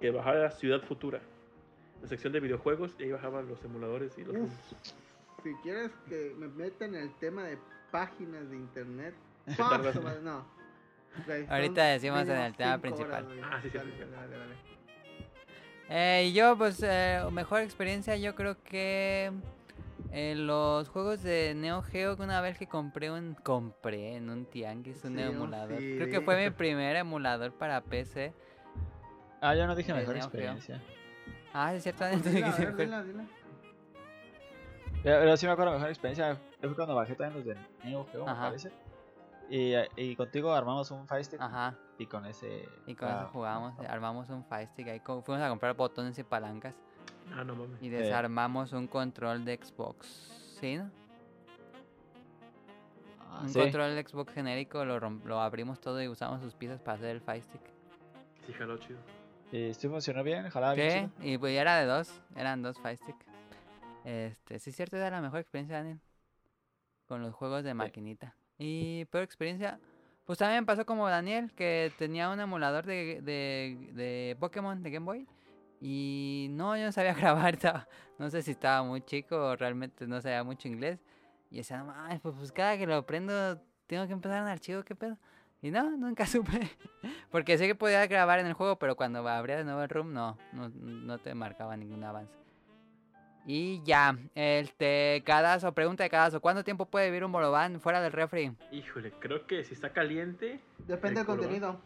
que 0.01 0.11
bajaba 0.11 0.37
era 0.37 0.51
Ciudad 0.53 0.81
Futura, 0.83 1.21
la 2.03 2.09
sección 2.09 2.33
de 2.33 2.41
videojuegos, 2.41 2.95
y 2.99 3.05
ahí 3.05 3.13
bajaban 3.13 3.49
los 3.49 3.63
emuladores 3.65 4.17
y 4.19 4.25
los 4.25 4.37
Uf. 4.37 4.53
Si 5.43 5.55
quieres 5.63 5.91
que 6.09 6.35
me 6.37 6.49
meta 6.49 6.85
en 6.85 6.95
el 6.95 7.13
tema 7.17 7.45
de 7.45 7.59
páginas 7.91 8.49
de 8.51 8.57
internet, 8.57 9.15
no. 10.23 10.45
Ahorita 11.49 11.85
decimos 11.85 12.23
en 12.29 12.37
el 12.37 12.55
tema 12.55 12.79
principal. 12.79 13.25
güey. 13.25 13.41
Ah, 13.43 13.59
sí, 13.63 13.71
sí, 13.71 13.79
Dale, 13.79 13.93
sí. 13.93 13.99
dale, 14.01 14.11
dale, 14.17 14.37
dale. 14.39 14.55
Eh, 15.89 16.33
yo, 16.33 16.59
pues, 16.59 16.83
eh, 16.83 17.21
mejor 17.31 17.61
experiencia, 17.63 18.17
yo 18.17 18.35
creo 18.35 18.61
que 18.63 19.31
en 20.11 20.47
los 20.47 20.89
juegos 20.89 21.23
de 21.23 21.55
Neo 21.55 21.83
Geo, 21.83 22.17
que 22.17 22.23
una 22.23 22.41
vez 22.41 22.59
que 22.59 22.67
compré 22.67 23.11
un, 23.11 23.35
compré 23.35 24.17
en 24.17 24.29
un 24.31 24.47
tianguis 24.47 25.05
un 25.05 25.19
emulador. 25.19 25.79
Creo 25.79 26.11
que 26.11 26.21
fue 26.21 26.43
mi 26.45 26.51
primer 26.51 26.97
emulador 26.97 27.53
para 27.53 27.81
PC. 27.83 28.33
ah, 29.41 29.55
yo 29.55 29.67
no 29.67 29.77
dije 29.77 29.95
mejor 29.95 30.17
Geo. 30.31 30.57
Ah, 31.59 31.75
es 31.75 31.85
cierto, 31.85 32.01
Pues 32.01 32.13
entonces 32.13 32.35
dila, 32.35 32.47
a 32.47 32.51
dijiste 32.51 32.73
ver, 32.73 32.87
dila, 32.87 33.03
dila. 33.03 33.25
Pero, 35.03 35.21
pero 35.21 35.37
sí 35.39 35.47
me 35.47 35.53
acuerdo 35.53 35.73
mejor 35.73 35.89
experiencia. 35.89 36.37
Fue 36.61 36.75
cuando 36.75 36.95
bajé 36.95 37.15
también 37.15 37.47
los 37.47 37.47
de 37.47 37.89
Neo 37.89 38.07
Geo, 38.13 38.27
me 38.27 38.31
Ajá. 38.31 38.43
parece. 38.43 38.73
Y, 39.49 39.73
y 39.97 40.17
contigo 40.17 40.53
armamos 40.53 40.91
un 40.91 41.07
Fire 41.09 41.25
Stick 41.25 41.41
Ajá. 41.41 41.75
y 41.99 42.05
con 42.07 42.27
ese. 42.27 42.69
Y 42.87 42.95
con 42.95 43.09
ah, 43.09 43.21
eso 43.23 43.29
jugamos, 43.33 43.79
armamos 43.89 44.29
un 44.29 44.45
Fire 44.45 44.69
Stick. 44.69 44.89
Ahí 44.89 45.01
fuimos 45.01 45.41
a 45.41 45.49
comprar 45.49 45.75
botones 45.75 46.19
y 46.19 46.25
palancas. 46.25 46.75
Ah, 47.33 47.43
no 47.43 47.55
mames. 47.55 47.83
Y 47.83 47.89
desarmamos 47.89 48.73
un 48.75 48.87
control 48.87 49.45
de 49.47 49.57
Xbox. 49.57 50.07
¿Sí, 50.61 50.77
no? 50.77 50.91
ah, 53.21 53.41
un 53.43 53.49
sí. 53.49 53.61
control 53.61 53.95
de 53.95 54.07
Xbox 54.07 54.33
genérico, 54.35 54.85
lo, 54.85 54.99
lo 54.99 55.41
abrimos 55.41 55.81
todo 55.81 56.03
y 56.03 56.09
usamos 56.09 56.43
sus 56.43 56.55
piezas 56.55 56.83
para 56.83 56.99
hacer 56.99 57.11
el 57.11 57.23
Fire 57.23 57.43
Stick. 57.43 57.63
Sí, 58.47 58.53
jaló 58.53 58.77
chido. 58.77 58.99
Y 59.53 59.73
sí 59.75 59.89
funcionó 59.89 60.23
bien, 60.23 60.49
jalaba 60.51 60.75
bien. 60.75 61.13
Sí, 61.21 61.29
y 61.33 61.39
pues 61.39 61.55
ya 61.55 61.61
era 61.63 61.79
de 61.79 61.87
dos, 61.87 62.21
eran 62.35 62.63
dos 62.63 62.79
Fire 62.79 62.97
Stick. 62.97 63.17
Este, 64.05 64.59
sí 64.59 64.71
es 64.71 64.77
cierto, 64.77 64.97
era 64.97 65.11
la 65.11 65.21
mejor 65.21 65.41
experiencia, 65.41 65.77
Daniel. 65.77 66.01
Con 67.07 67.23
los 67.23 67.35
juegos 67.35 67.63
de 67.65 67.73
maquinita. 67.75 68.35
Y 68.59 69.05
peor 69.07 69.23
experiencia, 69.25 69.79
pues 70.25 70.39
también 70.39 70.67
pasó 70.67 70.85
como 70.85 71.09
Daniel, 71.09 71.53
que 71.53 71.93
tenía 71.99 72.31
un 72.31 72.41
emulador 72.41 72.85
de, 72.87 73.21
de, 73.23 73.91
de 73.93 74.37
Pokémon 74.41 74.83
de 74.83 74.91
Game 74.91 75.07
Boy. 75.07 75.27
Y 75.81 76.49
no, 76.51 76.77
yo 76.77 76.85
no 76.85 76.93
sabía 76.93 77.15
grabar, 77.15 77.55
estaba- 77.55 77.87
no 78.19 78.29
sé 78.31 78.43
si 78.43 78.53
estaba 78.53 78.83
muy 78.83 79.03
chico 79.03 79.37
o 79.37 79.57
realmente 79.57 80.07
no 80.07 80.21
sabía 80.21 80.43
mucho 80.43 80.69
inglés. 80.69 80.99
Y 81.51 81.59
decía, 81.59 81.79
no 81.79 81.95
pues, 82.21 82.35
pues 82.37 82.51
cada 82.53 82.77
que 82.77 82.87
lo 82.87 83.07
prendo 83.07 83.61
tengo 83.87 84.07
que 84.07 84.13
empezar 84.13 84.43
un 84.43 84.49
archivo, 84.49 84.83
¿qué 84.83 84.97
pedo? 84.97 85.17
Y 85.67 85.71
no, 85.73 85.97
nunca 85.97 86.27
supe. 86.27 86.71
Porque 87.31 87.59
sé 87.59 87.67
que 87.67 87.75
podía 87.75 88.07
grabar 88.07 88.39
en 88.39 88.47
el 88.47 88.53
juego, 88.53 88.79
pero 88.79 88.95
cuando 88.95 89.27
abría 89.29 89.57
de 89.57 89.65
nuevo 89.65 89.83
el 89.83 89.89
room, 89.89 90.13
no, 90.13 90.39
no, 90.53 90.69
no 90.69 91.19
te 91.19 91.35
marcaba 91.35 91.77
ningún 91.77 92.05
avance. 92.05 92.33
Y 93.49 93.83
ya, 93.83 94.17
este, 94.37 95.25
Cadazo, 95.27 95.73
pregunta 95.73 96.05
de 96.05 96.11
Cadazo, 96.11 96.41
¿cuánto 96.41 96.63
tiempo 96.63 96.87
puede 96.87 97.07
vivir 97.07 97.25
un 97.25 97.33
bolobán 97.33 97.81
fuera 97.81 98.01
del 98.01 98.13
refri? 98.13 98.53
Híjole, 98.71 99.11
creo 99.19 99.45
que 99.47 99.65
si 99.65 99.75
está 99.75 99.91
caliente, 99.93 100.61
Depende 100.79 101.21
El 101.21 101.27
del 101.27 101.37
contenido. 101.37 101.81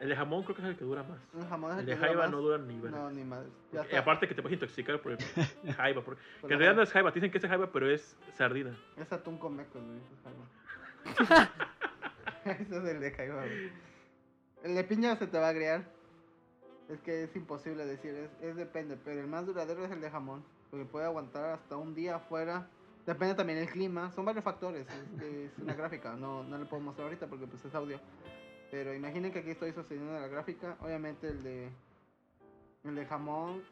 el 0.00 0.08
de 0.08 0.16
jamón 0.16 0.42
creo 0.42 0.56
que 0.56 0.62
es 0.62 0.68
el 0.68 0.76
que 0.76 0.84
dura 0.84 1.04
más. 1.04 1.18
Un 1.34 1.48
jamón 1.48 1.70
es 1.72 1.78
El 1.78 1.84
que 1.86 1.90
de 1.92 1.96
jaiba 1.98 2.26
no 2.26 2.40
dura 2.40 2.58
ni 2.58 2.80
verga. 2.80 2.98
No, 2.98 3.10
ni 3.10 3.22
más. 3.22 3.44
Y 3.92 3.94
aparte 3.96 4.26
que 4.26 4.34
te 4.34 4.42
puedes 4.42 4.54
intoxicar 4.56 5.00
por 5.00 5.12
el 5.12 5.18
jaiba. 5.76 6.02
Porque, 6.02 6.20
Por 6.40 6.48
que 6.48 6.54
en 6.54 6.60
realidad 6.60 6.76
no 6.76 6.82
es 6.82 6.90
jaiba, 6.92 7.12
te 7.12 7.20
dicen 7.20 7.30
que 7.30 7.38
es 7.38 7.46
jaiba, 7.46 7.70
pero 7.72 7.88
es 7.88 8.16
sardina. 8.36 8.76
Es 8.96 9.12
atún 9.12 9.38
con 9.38 9.54
mecos, 9.56 9.80
güey. 9.84 9.98
es 9.98 10.20
jaiba. 10.24 11.50
Ese 12.44 12.62
es 12.62 12.84
el 12.84 13.00
de 13.00 13.10
güey. 13.10 13.70
El 14.64 14.74
de 14.74 14.84
piña 14.84 15.16
se 15.16 15.26
te 15.26 15.38
va 15.38 15.46
a 15.46 15.50
agriar. 15.50 15.84
Es 16.88 17.00
que 17.00 17.24
es 17.24 17.36
imposible 17.36 17.86
decir, 17.86 18.14
es, 18.14 18.30
es 18.42 18.56
depende. 18.56 18.96
Pero 19.04 19.20
el 19.20 19.26
más 19.26 19.46
duradero 19.46 19.84
es 19.84 19.90
el 19.90 20.00
de 20.00 20.10
jamón. 20.10 20.44
Porque 20.70 20.84
puede 20.84 21.06
aguantar 21.06 21.50
hasta 21.50 21.76
un 21.76 21.94
día 21.94 22.16
afuera. 22.16 22.68
Depende 23.06 23.34
también 23.34 23.58
el 23.58 23.68
clima. 23.68 24.10
Son 24.12 24.24
varios 24.24 24.44
factores. 24.44 24.86
Es, 25.20 25.58
una 25.58 25.74
gráfica. 25.74 26.14
No, 26.14 26.42
no 26.44 26.58
le 26.58 26.64
puedo 26.64 26.82
mostrar 26.82 27.06
ahorita 27.06 27.26
porque 27.26 27.46
pues 27.46 27.64
es 27.64 27.74
audio. 27.74 28.00
Pero 28.70 28.94
imaginen 28.94 29.32
que 29.32 29.40
aquí 29.40 29.50
estoy 29.50 29.72
sosteniendo 29.72 30.12
la 30.18 30.28
gráfica. 30.28 30.76
Obviamente 30.80 31.28
el 31.28 31.42
de 31.42 31.68
el 32.84 32.96
de 32.96 33.06
jamón 33.06 33.62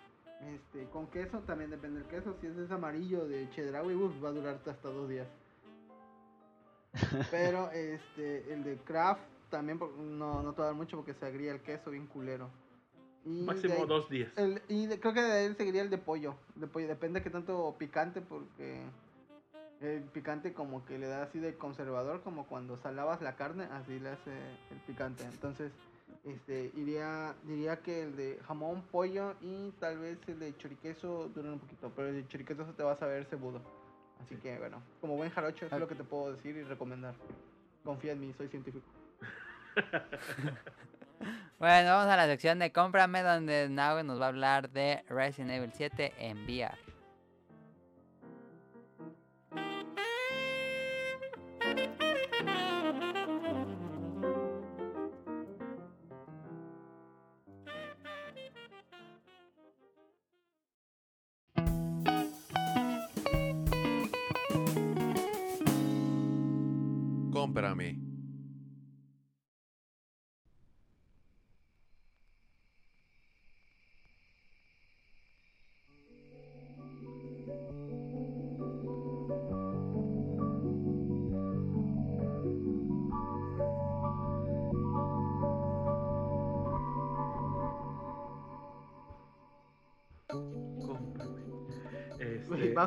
este, 0.54 0.84
con 0.90 1.08
queso 1.08 1.40
también 1.40 1.70
depende 1.70 2.00
del 2.00 2.08
queso. 2.08 2.36
Si 2.40 2.46
es 2.46 2.70
amarillo 2.70 3.26
de 3.26 3.48
chedraui, 3.50 3.94
va 3.94 4.28
a 4.28 4.32
durar 4.32 4.60
hasta 4.66 4.88
dos 4.88 5.08
días. 5.08 5.28
Pero 7.30 7.70
este, 7.70 8.52
el 8.52 8.64
de 8.64 8.76
craft 8.78 9.20
también 9.50 9.78
no, 9.78 10.42
no 10.42 10.52
te 10.52 10.60
va 10.60 10.66
a 10.66 10.70
dar 10.70 10.76
mucho 10.76 10.96
porque 10.96 11.14
se 11.14 11.26
agría 11.26 11.52
el 11.52 11.60
queso 11.60 11.90
bien 11.90 12.06
culero. 12.06 12.48
Y 13.24 13.42
Máximo 13.42 13.84
dos 13.86 14.08
días. 14.08 14.32
el- 14.38 14.62
y 14.68 14.86
de- 14.86 14.98
creo 14.98 15.12
que 15.12 15.20
de 15.22 15.46
él 15.46 15.56
seguiría 15.56 15.82
el 15.82 15.90
de 15.90 15.98
pollo. 15.98 16.34
De 16.54 16.66
pollo 16.66 16.88
depende 16.88 17.20
de 17.20 17.24
qué 17.24 17.30
tanto 17.30 17.74
picante 17.78 18.20
porque 18.20 18.82
el 19.80 20.02
picante 20.04 20.52
como 20.52 20.84
que 20.84 20.98
le 20.98 21.06
da 21.06 21.22
así 21.22 21.38
de 21.38 21.54
conservador 21.56 22.22
como 22.22 22.46
cuando 22.46 22.76
salabas 22.78 23.20
la 23.22 23.36
carne, 23.36 23.64
así 23.72 23.98
le 23.98 24.10
hace 24.10 24.30
el 24.70 24.78
picante. 24.86 25.24
Entonces, 25.24 25.72
este 26.24 26.70
iría 26.76 27.34
diría 27.44 27.76
que 27.80 28.02
el 28.02 28.16
de 28.16 28.38
jamón, 28.46 28.82
pollo 28.90 29.34
y 29.40 29.70
tal 29.80 29.98
vez 29.98 30.18
el 30.26 30.38
de 30.38 30.56
choriqueso 30.56 31.28
duran 31.34 31.52
un 31.54 31.58
poquito, 31.60 31.92
pero 31.94 32.08
el 32.08 32.14
de 32.22 32.28
choriqueso 32.28 32.66
se 32.66 32.72
te 32.72 32.82
va 32.82 32.92
a 32.92 32.96
saber 32.96 33.24
cebudo. 33.26 33.60
Así 34.24 34.36
que 34.36 34.58
bueno, 34.58 34.82
como 35.00 35.16
buen 35.16 35.30
jarocho 35.30 35.66
es 35.66 35.72
lo 35.72 35.88
que 35.88 35.94
te 35.94 36.04
puedo 36.04 36.32
decir 36.32 36.56
y 36.56 36.62
recomendar. 36.62 37.14
Confía 37.84 38.12
en 38.12 38.20
mí, 38.20 38.34
soy 38.36 38.48
científico. 38.48 38.86
Bueno, 41.58 41.90
vamos 41.90 42.10
a 42.10 42.16
la 42.16 42.26
sección 42.26 42.58
de 42.58 42.72
cómprame 42.72 43.22
donde 43.22 43.68
Nahue 43.68 44.02
nos 44.02 44.18
va 44.18 44.24
a 44.24 44.28
hablar 44.28 44.70
de 44.70 45.04
Resident 45.10 45.50
Evil 45.50 45.70
7 45.74 46.14
en 46.18 46.44
VR. 46.44 46.89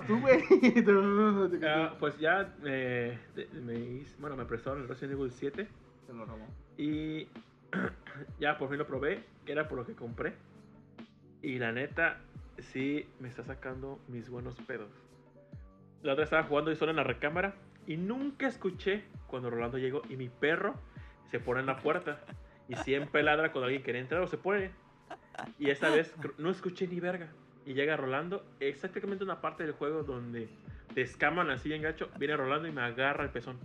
Tú, 0.08 0.20
güey. 0.20 0.43
ah, 1.68 1.95
pues 1.99 2.18
ya 2.20 2.54
eh, 2.64 3.18
me 3.54 4.04
bueno, 4.20 4.36
me 4.36 4.45
prestaron 4.45 4.82
el 4.82 4.88
Resident 4.88 5.14
Evil 5.14 5.32
7 5.32 5.68
Se 6.06 6.14
lo 6.14 6.26
robó. 6.26 6.45
y 6.78 7.28
ya 8.39 8.58
por 8.58 8.70
fin 8.70 8.78
lo 8.78 8.88
probé, 8.88 9.24
que 9.45 9.51
era 9.51 9.68
por 9.68 9.80
lo 9.80 9.86
que 9.86 9.93
compré. 9.93 10.34
Y 11.41 11.60
la 11.60 11.72
neta, 11.72 12.22
sí 12.60 13.06
me 13.20 13.28
está 13.28 13.43
sacando 13.43 13.99
mis 14.08 14.30
buenos 14.30 14.56
pedos. 14.62 14.91
La 16.01 16.14
otra 16.14 16.26
estaba 16.26 16.43
jugando 16.43 16.72
y 16.72 16.76
solo 16.76 16.91
en 16.91 16.97
la 16.97 17.04
recámara 17.04 17.56
y 17.88 17.97
nunca 17.97 18.47
escuché 18.47 19.04
cuando 19.28 19.49
Rolando 19.49 19.78
llegó 19.78 20.01
y 20.10 20.16
mi 20.16 20.30
perro 20.30 20.76
se 21.32 21.39
pone 21.39 21.62
en 21.62 21.66
la 21.66 21.78
puerta 21.78 22.20
y 22.68 22.76
siempre 22.76 23.24
ladra 23.24 23.51
cuando 23.51 23.66
alguien 23.66 23.84
quiere 23.84 23.99
entrar 23.99 24.22
o 24.22 24.28
se 24.28 24.38
pone. 24.38 24.72
Y 25.58 25.70
esta 25.70 25.89
vez 25.89 26.14
no 26.38 26.49
escuché 26.49 26.88
ni 26.88 26.99
verga. 26.99 27.30
Y 27.66 27.74
llega 27.74 27.97
Rolando, 27.97 28.45
exactamente 28.59 29.24
una 29.24 29.41
parte 29.41 29.64
del 29.64 29.74
juego 29.74 30.03
donde 30.03 30.49
te 30.93 31.01
escaman 31.01 31.49
así 31.49 31.74
en 31.74 31.82
gacho, 31.82 32.09
viene 32.20 32.36
Rolando 32.36 32.68
y 32.68 32.72
me 32.72 32.82
agarra 32.82 33.24
el 33.24 33.30
pezón. 33.30 33.57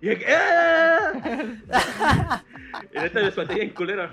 Y 0.00 0.08
dije, 0.08 0.26
¡Ah! 0.34 2.42
Y 2.94 2.98
neta 2.98 3.20
me 3.20 3.28
espanté 3.28 3.54
bien 3.54 3.70
culero. 3.70 4.10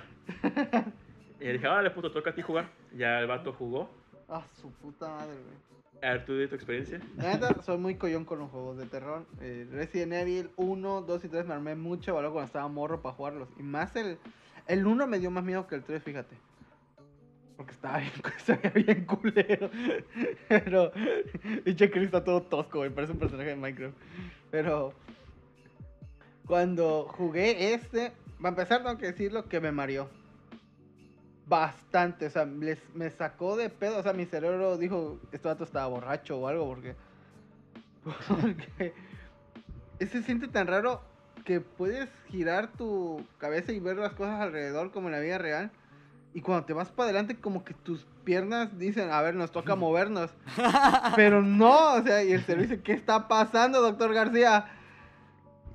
Y 1.39 1.45
le 1.45 1.53
dije, 1.53 1.67
vale, 1.67 1.91
puto, 1.91 2.11
toca 2.11 2.31
a 2.31 2.35
ti 2.35 2.41
jugar. 2.41 2.69
Ya 2.95 3.19
el 3.19 3.27
vato 3.27 3.53
jugó. 3.53 3.89
Ah, 4.27 4.43
su 4.59 4.71
puta 4.71 5.07
madre, 5.07 5.33
güey. 5.33 6.03
A 6.03 6.13
ver, 6.13 6.25
tú 6.25 6.33
de 6.33 6.47
tu 6.47 6.55
experiencia. 6.55 6.99
La 7.17 7.33
neta, 7.33 7.61
soy 7.61 7.77
muy 7.77 7.95
collón 7.95 8.25
con 8.25 8.39
los 8.39 8.49
juegos 8.49 8.77
de 8.77 8.85
terror. 8.85 9.25
Eh, 9.41 9.67
Resident 9.71 10.13
Evil 10.13 10.49
1, 10.55 11.01
2 11.01 11.25
y 11.25 11.29
3 11.29 11.45
me 11.45 11.53
armé 11.53 11.75
mucho 11.75 12.13
valor 12.13 12.33
cuando 12.33 12.47
estaba 12.47 12.67
morro 12.67 13.01
para 13.01 13.15
jugarlos. 13.15 13.49
Y 13.57 13.63
más 13.63 13.95
el, 13.95 14.17
el 14.67 14.85
1 14.85 15.07
me 15.07 15.19
dio 15.19 15.31
más 15.31 15.43
miedo 15.43 15.67
que 15.67 15.75
el 15.75 15.83
3, 15.83 16.03
fíjate. 16.03 16.35
Porque 17.57 17.71
estaba 17.73 17.97
bien, 17.97 18.11
estaba 18.37 18.69
bien 18.69 19.05
culero. 19.05 19.69
Pero, 20.47 20.91
dicho 21.65 21.89
que 21.89 22.03
está 22.03 22.23
todo 22.23 22.41
tosco, 22.43 22.79
güey. 22.79 22.89
Parece 22.91 23.13
un 23.13 23.19
personaje 23.19 23.49
de 23.49 23.55
Minecraft. 23.55 23.95
Pero, 24.51 24.93
cuando 26.45 27.05
jugué 27.09 27.73
este, 27.73 28.13
para 28.39 28.49
empezar, 28.49 28.83
tengo 28.83 28.97
que 28.97 29.07
decirlo 29.07 29.49
que 29.49 29.59
me 29.59 29.71
mareó. 29.71 30.09
Bastante, 31.47 32.25
o 32.25 32.29
sea, 32.29 32.45
les- 32.45 32.93
me 32.93 33.09
sacó 33.09 33.55
de 33.55 33.69
pedo. 33.69 33.99
O 33.99 34.03
sea, 34.03 34.13
mi 34.13 34.25
cerebro 34.25 34.77
dijo: 34.77 35.19
Este 35.31 35.47
vato 35.47 35.63
estaba 35.63 35.87
borracho 35.87 36.37
o 36.39 36.47
algo, 36.47 36.67
porque. 36.67 36.95
Porque. 38.27 38.93
Se 39.99 40.21
siente 40.23 40.47
tan 40.47 40.67
raro 40.67 41.01
que 41.43 41.59
puedes 41.59 42.09
girar 42.29 42.71
tu 42.73 43.25
cabeza 43.39 43.71
y 43.71 43.79
ver 43.79 43.97
las 43.97 44.13
cosas 44.13 44.39
alrededor 44.41 44.91
como 44.91 45.07
en 45.07 45.13
la 45.13 45.19
vida 45.19 45.37
real. 45.37 45.71
Y 46.37 46.41
cuando 46.41 46.65
te 46.65 46.73
vas 46.73 46.91
para 46.91 47.05
adelante, 47.09 47.35
como 47.39 47.63
que 47.63 47.73
tus 47.73 48.05
piernas 48.23 48.77
dicen, 48.77 49.09
a 49.09 49.19
ver, 49.23 49.33
nos 49.33 49.51
toca 49.51 49.75
movernos. 49.75 50.29
Pero 51.15 51.41
no, 51.41 51.95
o 51.95 52.03
sea, 52.03 52.23
y 52.23 52.31
el 52.31 52.45
servicio, 52.45 52.83
¿qué 52.83 52.91
está 52.93 53.27
pasando, 53.27 53.81
doctor 53.81 54.13
García? 54.13 54.67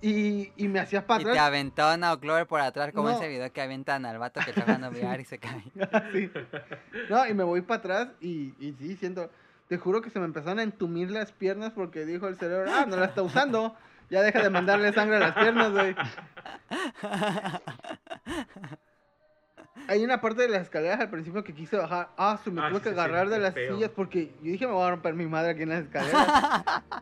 Y, 0.01 0.53
y 0.57 0.69
me 0.69 0.79
hacías 0.79 1.03
para 1.03 1.21
Y 1.21 1.25
te 1.25 1.31
atrás. 1.31 1.47
aventó 1.49 1.93
una 1.93 2.17
Clover 2.17 2.47
por 2.47 2.61
atrás, 2.61 2.93
como 2.95 3.09
No. 3.09 3.17
ese 3.17 3.27
video 3.27 3.53
que 3.53 3.61
avientan 3.61 4.07
al 4.07 4.21
vato 4.21 4.41
que 4.45 4.51
está 4.51 4.63
jugando 4.63 4.91
VR 4.91 5.21
y 5.21 5.25
se 5.25 5.39
cae. 5.39 5.65
Sí. 6.13 6.31
No, 7.11 7.27
y 7.27 7.35
me 7.35 7.43
voy 7.43 7.63
para 7.63 7.79
atrás 7.81 8.09
y, 8.21 8.55
y 8.65 8.73
sí, 8.79 8.95
siento. 8.95 9.31
Te 9.67 9.79
juro 9.79 10.01
que 10.01 10.11
se 10.11 10.21
me 10.21 10.27
empezaron 10.27 10.61
a 10.61 10.63
entumir 10.63 11.11
las 11.11 11.33
piernas 11.33 11.73
porque 11.73 12.07
dijo 12.07 12.29
el 12.29 12.37
cerebro, 12.37 12.71
ah, 12.73 12.87
no 12.87 12.99
la 12.99 13.07
está 13.07 13.23
usando. 13.23 13.75
Ya 14.11 14.23
deja 14.23 14.41
de 14.41 14.51
mandarle 14.51 14.93
sangre 14.93 15.17
a 15.17 15.21
las 15.21 15.35
piernas, 15.35 15.73
güey. 15.73 15.97
Hay 19.89 20.05
una 20.05 20.21
parte 20.21 20.43
de 20.43 20.49
las 20.49 20.63
escaleras 20.63 21.01
al 21.01 21.11
principio 21.11 21.43
que 21.43 21.55
quise 21.55 21.77
bajar. 21.77 22.11
Ah, 22.17 22.39
se 22.43 22.51
me 22.51 22.61
Ah, 22.61 22.69
tuve 22.69 22.79
sí, 22.79 22.85
que 22.85 22.91
sí, 22.91 22.95
agarrar 22.95 23.29
de 23.29 23.37
qué 23.37 23.43
las 23.43 23.55
feo. 23.55 23.75
sillas 23.77 23.91
porque 23.91 24.33
yo 24.43 24.53
dije 24.53 24.67
me 24.67 24.73
voy 24.73 24.87
a 24.87 24.91
romper 24.91 25.15
mi 25.15 25.27
madre 25.27 25.51
aquí 25.53 25.63
en 25.63 25.71
las 25.71 25.83
escaleras. 25.85 26.27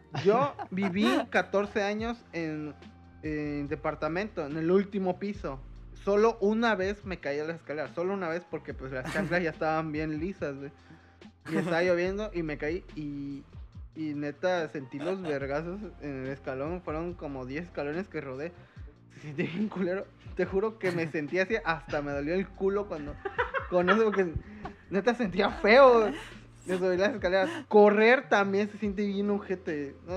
yo 0.25 0.55
viví 0.71 1.07
14 1.31 1.83
años 1.83 2.25
en, 2.33 2.75
en 3.23 3.69
departamento, 3.69 4.47
en 4.47 4.57
el 4.57 4.71
último 4.71 5.19
piso. 5.19 5.61
Solo 6.05 6.39
una 6.41 6.75
vez 6.77 7.05
me 7.05 7.19
caí 7.19 7.39
a 7.41 7.45
las 7.45 7.57
escaleras, 7.57 7.91
solo 7.95 8.15
una 8.15 8.29
vez 8.29 8.43
porque 8.51 8.73
pues 8.73 8.93
las 8.93 9.13
chanclas 9.13 9.43
ya 9.43 9.51
estaban 9.51 9.93
bien 9.93 10.19
lisas, 10.19 10.57
güey. 10.57 10.71
Y 11.51 11.57
estaba 11.57 11.83
lloviendo 11.83 12.31
y 12.33 12.43
me 12.43 12.57
caí 12.57 12.85
y, 12.97 13.43
y 13.95 14.15
neta 14.15 14.69
sentí 14.69 14.99
los 14.99 15.21
vergazos 15.21 15.81
en 16.01 16.25
el 16.25 16.29
escalón. 16.31 16.81
Fueron 16.83 17.13
como 17.15 17.45
10 17.45 17.65
escalones 17.65 18.09
que 18.09 18.21
rodé. 18.21 18.53
Se 19.15 19.21
sintió 19.21 19.45
bien 19.47 19.69
culero. 19.69 20.07
Te 20.37 20.47
juro 20.47 20.79
que 20.79 20.91
me 20.93 21.07
sentí 21.13 21.39
así, 21.39 21.57
hasta 21.65 22.03
me 22.03 22.13
dolió 22.13 22.35
el 22.35 22.49
culo 22.49 22.87
cuando... 22.89 23.15
Con 23.69 23.89
eso, 23.89 24.05
porque 24.05 24.33
neta 24.91 25.15
sentía 25.15 25.49
feo 25.51 26.07
de 26.67 26.77
subir 26.79 26.99
las 26.99 27.15
escaleras. 27.15 27.49
Correr 27.69 28.29
también 28.29 28.69
se 28.69 28.79
siente 28.79 29.07
bien 29.07 29.31
ojete. 29.31 29.95
¿no? 30.07 30.15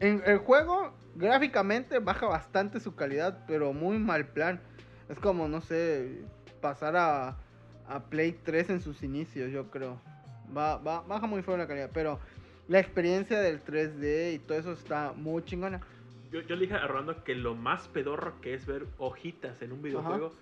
En 0.00 0.22
el 0.26 0.38
juego, 0.38 0.92
gráficamente, 1.14 1.98
baja 2.00 2.26
bastante 2.26 2.80
su 2.80 2.94
calidad, 2.96 3.44
pero 3.46 3.72
muy 3.72 3.98
mal 3.98 4.26
plan. 4.26 4.60
Es 5.08 5.18
como, 5.20 5.46
no 5.46 5.60
sé, 5.60 6.22
pasar 6.60 6.96
a, 6.96 7.36
a 7.88 8.00
Play 8.08 8.32
3 8.42 8.70
en 8.70 8.80
sus 8.80 9.02
inicios, 9.02 9.50
yo 9.52 9.70
creo. 9.70 10.00
Va, 10.56 10.78
va- 10.78 11.02
baja 11.02 11.26
muy 11.26 11.42
feo 11.42 11.56
la 11.56 11.66
calidad, 11.68 11.90
pero 11.92 12.18
la 12.66 12.80
experiencia 12.80 13.38
del 13.40 13.62
3D 13.64 14.34
y 14.34 14.38
todo 14.40 14.58
eso 14.58 14.72
está 14.72 15.12
muy 15.14 15.44
chingona. 15.44 15.80
Yo, 16.30 16.40
yo 16.42 16.54
le 16.56 16.62
dije 16.62 16.74
a 16.74 16.86
Rolando 16.86 17.24
que 17.24 17.34
lo 17.34 17.54
más 17.54 17.88
pedorro 17.88 18.40
que 18.40 18.54
es 18.54 18.66
ver 18.66 18.86
hojitas 18.98 19.60
en 19.62 19.72
un 19.72 19.82
videojuego, 19.82 20.32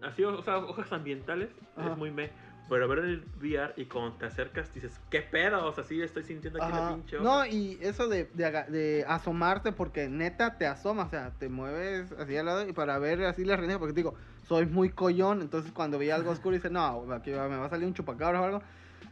así, 0.00 0.24
o 0.24 0.42
sea, 0.42 0.58
hojas 0.58 0.92
ambientales, 0.92 1.50
Ajá. 1.76 1.90
es 1.90 1.96
muy 1.96 2.10
me. 2.10 2.30
Pero 2.68 2.86
ver 2.86 2.98
el 2.98 3.24
VR 3.40 3.72
y 3.76 3.86
cuando 3.86 4.16
te 4.18 4.26
acercas 4.26 4.72
dices, 4.74 5.00
¿qué 5.10 5.22
pedo? 5.22 5.64
O 5.66 5.72
sea, 5.72 5.84
sí 5.84 6.02
estoy 6.02 6.22
sintiendo 6.22 6.62
aquí 6.62 6.70
la 6.70 6.80
Ajá. 6.80 6.94
pinche 6.94 7.18
hoja. 7.18 7.24
No, 7.24 7.46
y 7.46 7.78
eso 7.80 8.08
de, 8.08 8.24
de, 8.34 9.04
asomarte, 9.08 9.72
porque 9.72 10.08
neta 10.08 10.58
te 10.58 10.66
asomas, 10.66 11.06
o 11.06 11.10
sea, 11.10 11.32
te 11.38 11.48
mueves 11.48 12.12
así 12.12 12.36
al 12.36 12.44
lado 12.44 12.68
y 12.68 12.74
para 12.74 12.98
ver 12.98 13.24
así 13.24 13.44
la 13.44 13.56
rendija, 13.56 13.78
porque 13.78 13.94
te 13.94 14.00
digo, 14.00 14.14
soy 14.46 14.66
muy 14.66 14.90
collón, 14.90 15.40
entonces 15.40 15.72
cuando 15.72 15.98
veía 15.98 16.14
algo 16.14 16.30
oscuro 16.30 16.54
dice, 16.54 16.68
no, 16.68 17.10
aquí 17.12 17.30
me 17.30 17.36
va 17.36 17.66
a 17.66 17.70
salir 17.70 17.86
un 17.86 17.94
chupacabra 17.94 18.40
o 18.40 18.44
algo. 18.44 18.62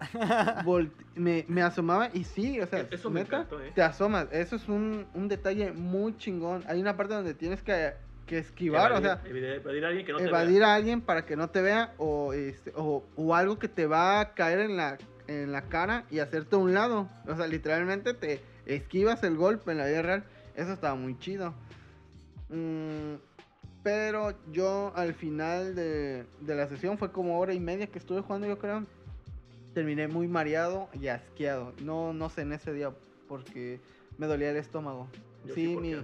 Me, 1.15 1.45
me 1.49 1.63
asomaba 1.63 2.11
y 2.13 2.25
sí, 2.25 2.61
o 2.61 2.67
sea, 2.67 2.87
me 3.11 3.23
encantó, 3.23 3.63
¿eh? 3.63 3.73
te 3.75 3.83
asomas. 3.83 4.27
Eso 4.33 4.57
es 4.57 4.69
un, 4.69 5.07
un 5.15 5.29
detalle 5.29 5.73
muy 5.73 6.17
chingón. 6.19 6.63
Hay 6.69 6.81
una 6.81 6.97
parte 6.97 7.15
donde 7.15 7.33
tienes 7.35 7.63
que, 7.63 7.95
que 8.27 8.39
esquivar, 8.39 8.93
o 8.93 9.01
sea, 9.01 9.23
Evadir, 9.25 9.85
a 9.85 9.89
alguien 9.89 10.05
que 10.05 10.13
no 10.13 10.19
te 10.19 10.25
evadir 10.25 10.59
vea. 10.59 10.69
a 10.69 10.75
alguien 10.75 11.01
para 11.01 11.25
que 11.25 11.37
no 11.37 11.49
te 11.49 11.63
vea 11.63 11.95
o, 11.97 12.33
este, 12.35 12.73
o, 12.77 13.05
o 13.17 13.35
algo 13.35 13.59
que 13.59 13.69
te 13.69 13.87
va 13.87 14.21
a 14.21 14.35
caer 14.35 14.61
en 14.61 14.77
la, 14.77 14.99
en 15.27 15.53
la 15.53 15.63
cara 15.63 16.05
y 16.11 16.19
hacerte 16.19 16.57
a 16.57 16.59
un 16.59 16.75
lado. 16.75 17.09
O 17.27 17.35
sea, 17.35 17.47
literalmente 17.47 18.13
te 18.13 18.41
esquivas 18.67 19.23
el 19.23 19.37
golpe 19.37 19.73
en 19.73 19.79
la 19.79 19.87
vida 19.87 20.03
real. 20.03 20.25
Eso 20.55 20.73
estaba 20.73 20.95
muy 20.97 21.19
chido. 21.19 21.55
Mm, 22.51 23.15
pero 23.83 24.35
yo 24.53 24.93
al 24.97 25.15
final 25.15 25.75
de, 25.75 26.27
de 26.41 26.55
la 26.55 26.67
sesión 26.69 26.99
fue 26.99 27.13
como 27.13 27.39
hora 27.39 27.55
y 27.55 27.61
media 27.61 27.87
que 27.87 27.99
estuve 27.99 28.21
jugando, 28.21 28.47
yo 28.47 28.59
creo. 28.59 28.85
Terminé 29.77 30.09
muy 30.09 30.27
mareado 30.27 30.89
y 30.99 31.09
asqueado. 31.09 31.75
No, 31.83 32.15
no 32.15 32.31
sé 32.31 32.41
en 32.41 32.55
ese 32.55 32.73
día 32.73 32.95
porque 33.29 33.79
me 34.17 34.27
dolía 34.27 34.49
el 34.49 34.57
estómago. 34.57 35.07
Yo 35.45 35.53
sí, 35.53 35.77
mi, 35.77 35.95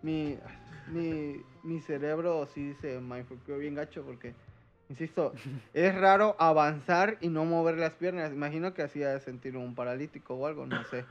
mi, 0.00 0.38
mi, 0.86 1.42
mi 1.62 1.80
cerebro 1.82 2.46
sí 2.46 2.72
se 2.80 2.98
mindfuckeó 2.98 3.58
bien 3.58 3.74
gacho 3.74 4.04
porque, 4.04 4.34
insisto, 4.88 5.34
es 5.74 5.94
raro 5.94 6.34
avanzar 6.38 7.18
y 7.20 7.28
no 7.28 7.44
mover 7.44 7.76
las 7.76 7.92
piernas. 7.92 8.32
Imagino 8.32 8.72
que 8.72 8.80
hacía 8.80 9.20
sentir 9.20 9.54
un 9.54 9.74
paralítico 9.74 10.36
o 10.36 10.46
algo, 10.46 10.64
no 10.64 10.82
sé. 10.84 11.04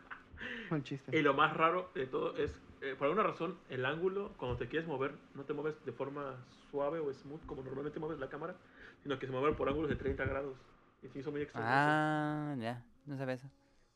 Un 0.70 0.82
chiste. 0.82 1.14
Y 1.14 1.20
lo 1.20 1.34
más 1.34 1.54
raro 1.54 1.90
de 1.94 2.06
todo 2.06 2.34
es, 2.38 2.58
eh, 2.80 2.94
por 2.96 3.08
alguna 3.08 3.22
razón, 3.22 3.58
el 3.68 3.84
ángulo, 3.84 4.32
cuando 4.38 4.56
te 4.56 4.66
quieres 4.66 4.88
mover, 4.88 5.12
no 5.34 5.42
te 5.42 5.52
mueves 5.52 5.74
de 5.84 5.92
forma 5.92 6.36
suave 6.70 7.00
o 7.00 7.12
smooth 7.12 7.44
como 7.44 7.62
normalmente 7.62 8.00
mueves 8.00 8.18
la 8.18 8.30
cámara, 8.30 8.54
sino 9.02 9.18
que 9.18 9.26
se 9.26 9.32
mueve 9.32 9.54
por 9.54 9.68
ángulos 9.68 9.90
de 9.90 9.96
30 9.96 10.24
grados. 10.24 10.56
Y 11.04 11.08
se 11.08 11.18
hizo 11.18 11.30
muy 11.30 11.42
extraño. 11.42 11.66
Ah, 11.68 12.56
ya. 12.58 12.82
No 13.06 13.16
sabes 13.18 13.40
eso. 13.40 13.50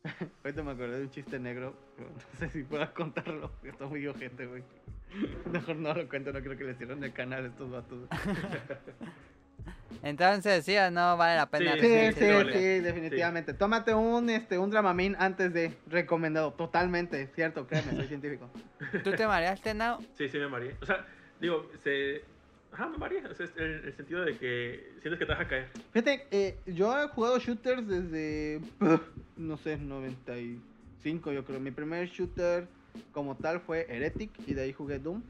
Ahorita 0.44 0.62
me 0.62 0.72
acordé 0.72 0.98
de 0.98 1.04
un 1.04 1.11
chiste 1.11 1.38
negro, 1.38 1.74
pero 1.96 2.11
no 2.11 2.38
sé 2.38 2.48
si 2.50 2.62
pueda 2.62 2.92
contarlo, 2.92 3.50
está 3.64 3.86
muy 3.86 4.06
ojete, 4.06 4.46
güey. 4.46 4.62
Mejor 5.50 5.76
no 5.76 5.94
lo 5.94 6.09
cuento, 6.09 6.32
no 6.32 6.40
creo 6.40 6.56
que 6.56 6.64
le 6.64 6.74
cierren 6.74 7.02
el 7.02 7.12
canal 7.12 7.44
a 7.44 7.48
estos 7.48 7.70
vatos. 7.70 8.09
Entonces, 10.02 10.64
sí 10.64 10.76
o 10.76 10.90
no 10.90 11.16
vale 11.16 11.36
la 11.36 11.50
pena. 11.50 11.72
Sí, 11.74 11.80
Sí, 11.80 12.12
sí, 12.12 12.52
sí, 12.52 12.80
definitivamente. 12.80 13.54
Tómate 13.54 13.94
un, 13.94 14.30
este, 14.30 14.59
un 14.59 14.70
Dramamine 14.70 15.16
antes 15.18 15.52
de, 15.52 15.76
recomendado, 15.88 16.52
totalmente, 16.52 17.26
cierto, 17.34 17.66
créeme, 17.66 17.92
soy 17.96 18.06
científico. 18.06 18.48
¿Tú 19.02 19.12
te 19.12 19.26
mareaste, 19.26 19.74
Nao? 19.74 19.98
Sí, 20.16 20.28
sí 20.28 20.38
me 20.38 20.48
mareé. 20.48 20.76
O 20.80 20.86
sea, 20.86 21.04
digo, 21.40 21.68
se... 21.82 22.22
Ajá, 22.73 22.89
me. 22.89 22.97
O 22.97 23.35
sea, 23.35 23.47
es 23.47 23.57
en 23.57 23.87
el 23.87 23.97
sentido 23.97 24.25
de 24.25 24.37
que 24.37 24.93
sientes 25.01 25.19
que 25.19 25.27
te 25.27 25.33
vas 25.33 25.41
a 25.41 25.49
caer. 25.49 25.69
Fíjate, 25.93 26.27
eh, 26.31 26.59
yo 26.66 26.97
he 26.99 27.09
jugado 27.09 27.39
shooters 27.39 27.87
desde, 27.87 28.61
no 29.37 29.57
sé, 29.57 29.77
95 29.77 31.33
yo 31.33 31.45
creo. 31.45 31.61
Mi 31.61 31.71
primer 31.71 32.09
shooter 32.09 32.66
como 33.12 33.37
tal 33.37 33.61
fue 33.61 33.87
Heretic 33.89 34.31
y 34.47 34.55
de 34.55 34.62
ahí 34.62 34.73
jugué 34.73 34.99
Doom. 34.99 35.23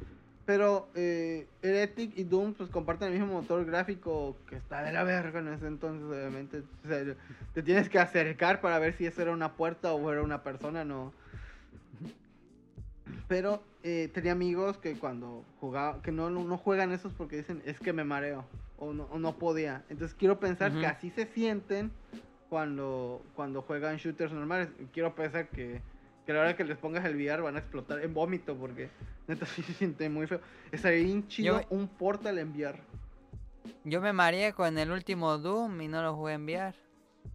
Pero 0.47 0.89
eh, 0.95 1.47
Heretic 1.61 2.17
y 2.17 2.25
Doom 2.25 2.55
pues 2.55 2.71
comparten 2.71 3.13
el 3.13 3.19
mismo 3.19 3.35
motor 3.35 3.67
gráfico 3.67 4.35
que 4.49 4.57
está 4.57 4.83
de 4.83 4.93
la 4.93 5.05
verga 5.05 5.41
en 5.41 5.49
ese 5.49 5.67
entonces, 5.67 6.05
obviamente. 6.05 6.63
O 6.85 6.89
sea, 6.89 7.05
te 7.53 7.63
tienes 7.63 7.89
que 7.91 7.99
acercar 7.99 8.61
para 8.63 8.79
ver 8.79 8.95
si 8.95 9.05
eso 9.05 9.21
era 9.21 9.33
una 9.33 9.53
puerta 9.57 9.93
o 9.93 10.11
era 10.11 10.23
una 10.23 10.43
persona, 10.43 10.85
no. 10.85 11.13
Pero 13.29 13.63
eh, 13.89 14.09
tenía 14.09 14.33
amigos 14.33 14.77
que 14.77 14.99
cuando 14.99 15.45
jugaba, 15.61 16.03
que 16.03 16.13
no, 16.13 16.29
no, 16.29 16.59
juegan 16.59 16.93
esos 16.93 17.15
porque 17.15 17.39
dicen, 17.39 17.63
es 17.65 17.81
que 17.81 17.95
me 17.95 18.05
mareo 18.05 18.45
o 18.79 18.93
no, 18.93 19.05
o 19.05 19.19
no 19.19 19.37
podía. 19.39 19.83
Entonces 19.89 20.15
quiero 20.15 20.39
pensar 20.39 20.73
que 20.79 20.85
así 20.85 21.09
se 21.11 21.25
sienten 21.25 21.91
cuando, 22.51 23.23
cuando 23.35 23.63
juegan 23.63 23.97
shooters 23.97 24.31
normales. 24.31 24.69
Quiero 24.93 25.15
pensar 25.15 25.49
que, 25.49 25.81
que 26.27 26.33
a 26.33 26.35
la 26.35 26.41
hora 26.43 26.57
que 26.57 26.65
les 26.65 26.77
pongas 26.77 27.03
el 27.07 27.17
VR 27.17 27.41
van 27.41 27.57
a 27.57 27.61
explotar 27.61 28.01
en 28.01 28.13
vómito 28.13 28.55
porque 28.57 28.91
neta 29.27 29.47
sí 29.57 29.63
se 29.63 29.73
siente 29.73 30.07
muy 30.11 30.27
feo. 30.27 30.41
Estaría 30.71 31.05
bien 31.05 31.27
chido 31.29 31.63
Yo- 31.63 31.67
un 31.71 31.89
portal 31.89 32.39
en 32.39 32.51
VR. 32.53 32.79
Yo 33.85 34.03
me 34.03 34.13
mareé 34.13 34.53
con 34.53 34.77
el 34.77 34.91
último 34.91 35.39
Doom 35.39 35.81
y 35.81 35.89
no 35.89 36.03
lo 36.03 36.15
jugué 36.15 36.35
en 36.35 36.45
VR. 36.45 36.75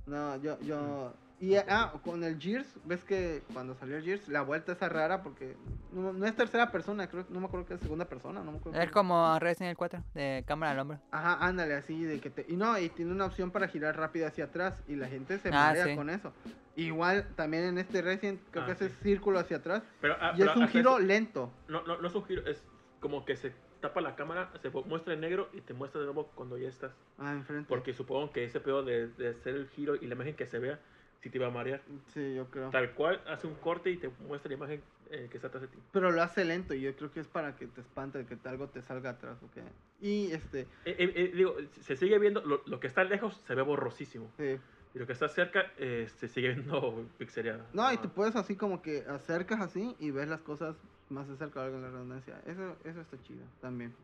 No, 0.06 0.36
yo, 0.38 0.60
yo... 0.62 1.14
Y 1.43 1.57
ah, 1.57 1.91
con 2.05 2.23
el 2.23 2.39
Gears, 2.39 2.79
ves 2.85 3.03
que 3.03 3.41
cuando 3.51 3.75
salió 3.75 3.97
el 3.97 4.03
Gears, 4.05 4.29
la 4.29 4.43
vuelta 4.43 4.71
esa 4.71 4.87
rara 4.87 5.23
porque 5.23 5.57
no, 5.91 6.13
no 6.13 6.25
es 6.25 6.33
tercera 6.37 6.71
persona, 6.71 7.07
creo, 7.09 7.25
no 7.27 7.41
me 7.41 7.47
acuerdo 7.47 7.65
que 7.65 7.73
es 7.73 7.81
segunda 7.81 8.05
persona, 8.05 8.41
no 8.41 8.53
me 8.53 8.57
acuerdo. 8.59 8.79
Es 8.79 8.89
como 8.91 9.37
Resident 9.39 9.71
Evil 9.71 9.75
4, 9.77 10.03
de 10.13 10.43
cámara 10.47 10.71
al 10.71 10.79
hombro. 10.79 10.99
Ajá, 11.11 11.45
ándale, 11.45 11.73
así 11.73 12.01
de 12.05 12.21
que 12.21 12.29
te... 12.29 12.45
Y 12.47 12.55
no, 12.55 12.79
y 12.79 12.87
tiene 12.87 13.11
una 13.11 13.25
opción 13.25 13.51
para 13.51 13.67
girar 13.67 13.97
rápido 13.97 14.25
hacia 14.25 14.45
atrás 14.45 14.81
y 14.87 14.95
la 14.95 15.09
gente 15.09 15.37
se 15.37 15.49
Ah, 15.49 15.51
marea 15.67 15.83
sí. 15.85 15.95
con 15.97 16.09
eso. 16.09 16.31
Igual 16.77 17.27
también 17.35 17.65
en 17.65 17.77
este 17.77 18.01
Resident 18.01 18.39
creo 18.49 18.63
Ah, 18.63 18.67
que 18.67 18.75
sí. 18.75 18.95
círculo 19.03 19.37
hacia 19.37 19.57
atrás 19.57 19.83
Pero, 19.99 20.15
ah, 20.21 20.31
y 20.35 20.39
pero 20.39 20.51
es 20.51 20.55
un 20.57 20.67
giro 20.69 20.91
eso- 20.91 20.99
lento. 21.05 21.51
No, 21.67 21.81
no, 21.83 21.97
no 21.99 22.07
es 22.07 22.15
un 22.15 22.23
giro, 22.23 22.45
es 22.47 22.63
como 23.01 23.25
que 23.25 23.35
se 23.35 23.51
tapa 23.81 23.99
la 23.99 24.15
cámara, 24.15 24.49
se 24.61 24.69
muestra 24.69 25.13
en 25.13 25.19
negro 25.19 25.49
y 25.51 25.59
te 25.59 25.73
muestra 25.73 25.99
de 25.99 26.05
nuevo 26.05 26.27
cuando 26.35 26.57
ya 26.57 26.69
estás. 26.69 26.93
Ah, 27.19 27.33
enfrente. 27.33 27.67
Porque 27.67 27.93
supongo 27.93 28.31
que 28.31 28.45
ese 28.45 28.61
pedo 28.61 28.81
de, 28.81 29.07
de 29.09 29.31
hacer 29.31 29.55
el 29.57 29.67
giro 29.67 29.95
y 29.97 30.07
la 30.07 30.15
imagen 30.15 30.37
que 30.37 30.45
se 30.47 30.57
vea, 30.57 30.79
sí 31.24 31.30
te 31.30 31.39
va 31.39 31.47
a 31.47 31.51
marear. 31.51 31.82
Sí, 32.13 32.36
yo 32.36 32.45
creo. 32.49 32.69
Tal 32.69 32.91
cual, 32.91 33.21
hace 33.28 33.47
un 33.47 33.55
corte 33.55 33.89
y 33.89 33.97
te 33.97 34.09
muestra 34.28 34.49
la 34.49 34.55
imagen 34.57 34.82
eh, 35.09 35.28
que 35.32 35.38
está 35.38 35.47
atrás 35.47 35.61
de 35.61 35.69
ti. 35.69 35.78
Pero 35.93 36.11
lo 36.11 36.21
hace 36.21 36.43
lento 36.43 36.74
y 36.74 36.82
yo 36.82 36.93
creo 36.95 37.11
que 37.11 37.21
es 37.21 37.28
para 37.28 37.55
que 37.55 37.67
te 37.67 37.82
espante, 37.82 38.26
que 38.26 38.38
algo 38.47 38.67
te 38.67 38.82
salga 38.82 39.11
atrás, 39.11 39.41
¿ok? 39.41 39.57
Y 40.01 40.32
este, 40.34 40.61
Eh, 40.86 40.95
eh, 40.99 41.13
eh, 41.15 41.32
digo, 41.34 41.55
se 41.82 41.95
sigue 41.95 42.19
viendo, 42.19 42.41
lo, 42.41 42.61
lo 42.65 42.80
que 42.80 42.88
está 42.88 43.03
lejos 43.05 43.38
se 43.47 43.55
ve 43.55 43.61
borrosísimo. 43.61 44.30
sí. 44.38 44.59
Y 44.95 44.99
lo 44.99 45.07
que 45.07 45.13
está 45.13 45.28
cerca 45.28 45.71
eh, 45.80 46.07
se 46.17 46.28
sigue 46.28 46.49
viendo 46.49 47.03
pixeleado. 47.17 47.65
No, 47.74 47.91
y 47.91 47.97
te 47.97 48.07
puedes 48.09 48.36
así 48.36 48.55
como 48.55 48.84
que 48.84 48.99
acercas 49.09 49.59
así 49.59 49.95
y 49.97 50.11
ves 50.11 50.28
las 50.28 50.41
cosas 50.41 50.76
más 51.09 51.28
de 51.28 51.36
cerca, 51.36 51.61
valga 51.61 51.80
la 51.80 51.89
redundancia. 51.89 52.39
Eso, 52.45 52.78
eso 52.84 53.01
está 53.01 53.19
chido 53.24 53.43
también. 53.59 53.95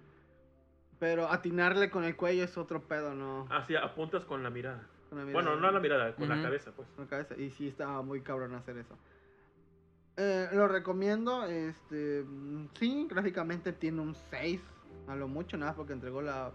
Pero 0.97 1.29
atinarle 1.29 1.91
con 1.91 2.05
el 2.05 2.15
cuello 2.15 2.43
es 2.43 2.57
otro 2.57 2.81
pedo, 2.81 3.13
¿no? 3.13 3.45
Así 3.51 3.75
apuntas 3.75 4.25
con 4.25 4.41
la 4.41 4.49
mirada. 4.49 4.81
Con 5.09 5.17
la 5.17 5.25
mirada. 5.25 5.43
Bueno, 5.43 5.59
no 5.59 5.71
la 5.71 5.79
mirada, 5.79 6.15
con 6.15 6.29
la 6.29 6.41
cabeza, 6.41 6.71
pues. 6.75 6.87
con 6.95 7.05
la 7.05 7.09
cabeza. 7.09 7.35
Y 7.37 7.49
sí 7.49 7.67
estaba 7.67 8.01
muy 8.01 8.21
cabrón 8.21 8.53
hacer 8.55 8.77
eso. 8.77 8.95
Eh, 10.17 10.49
lo 10.51 10.67
recomiendo, 10.67 11.45
este, 11.45 12.25
sí, 12.77 13.07
gráficamente 13.09 13.71
tiene 13.71 14.01
un 14.01 14.15
6, 14.15 14.61
a 15.07 15.15
lo 15.15 15.29
mucho, 15.29 15.55
nada, 15.55 15.75
porque 15.75 15.93
entregó 15.93 16.21
la, 16.21 16.51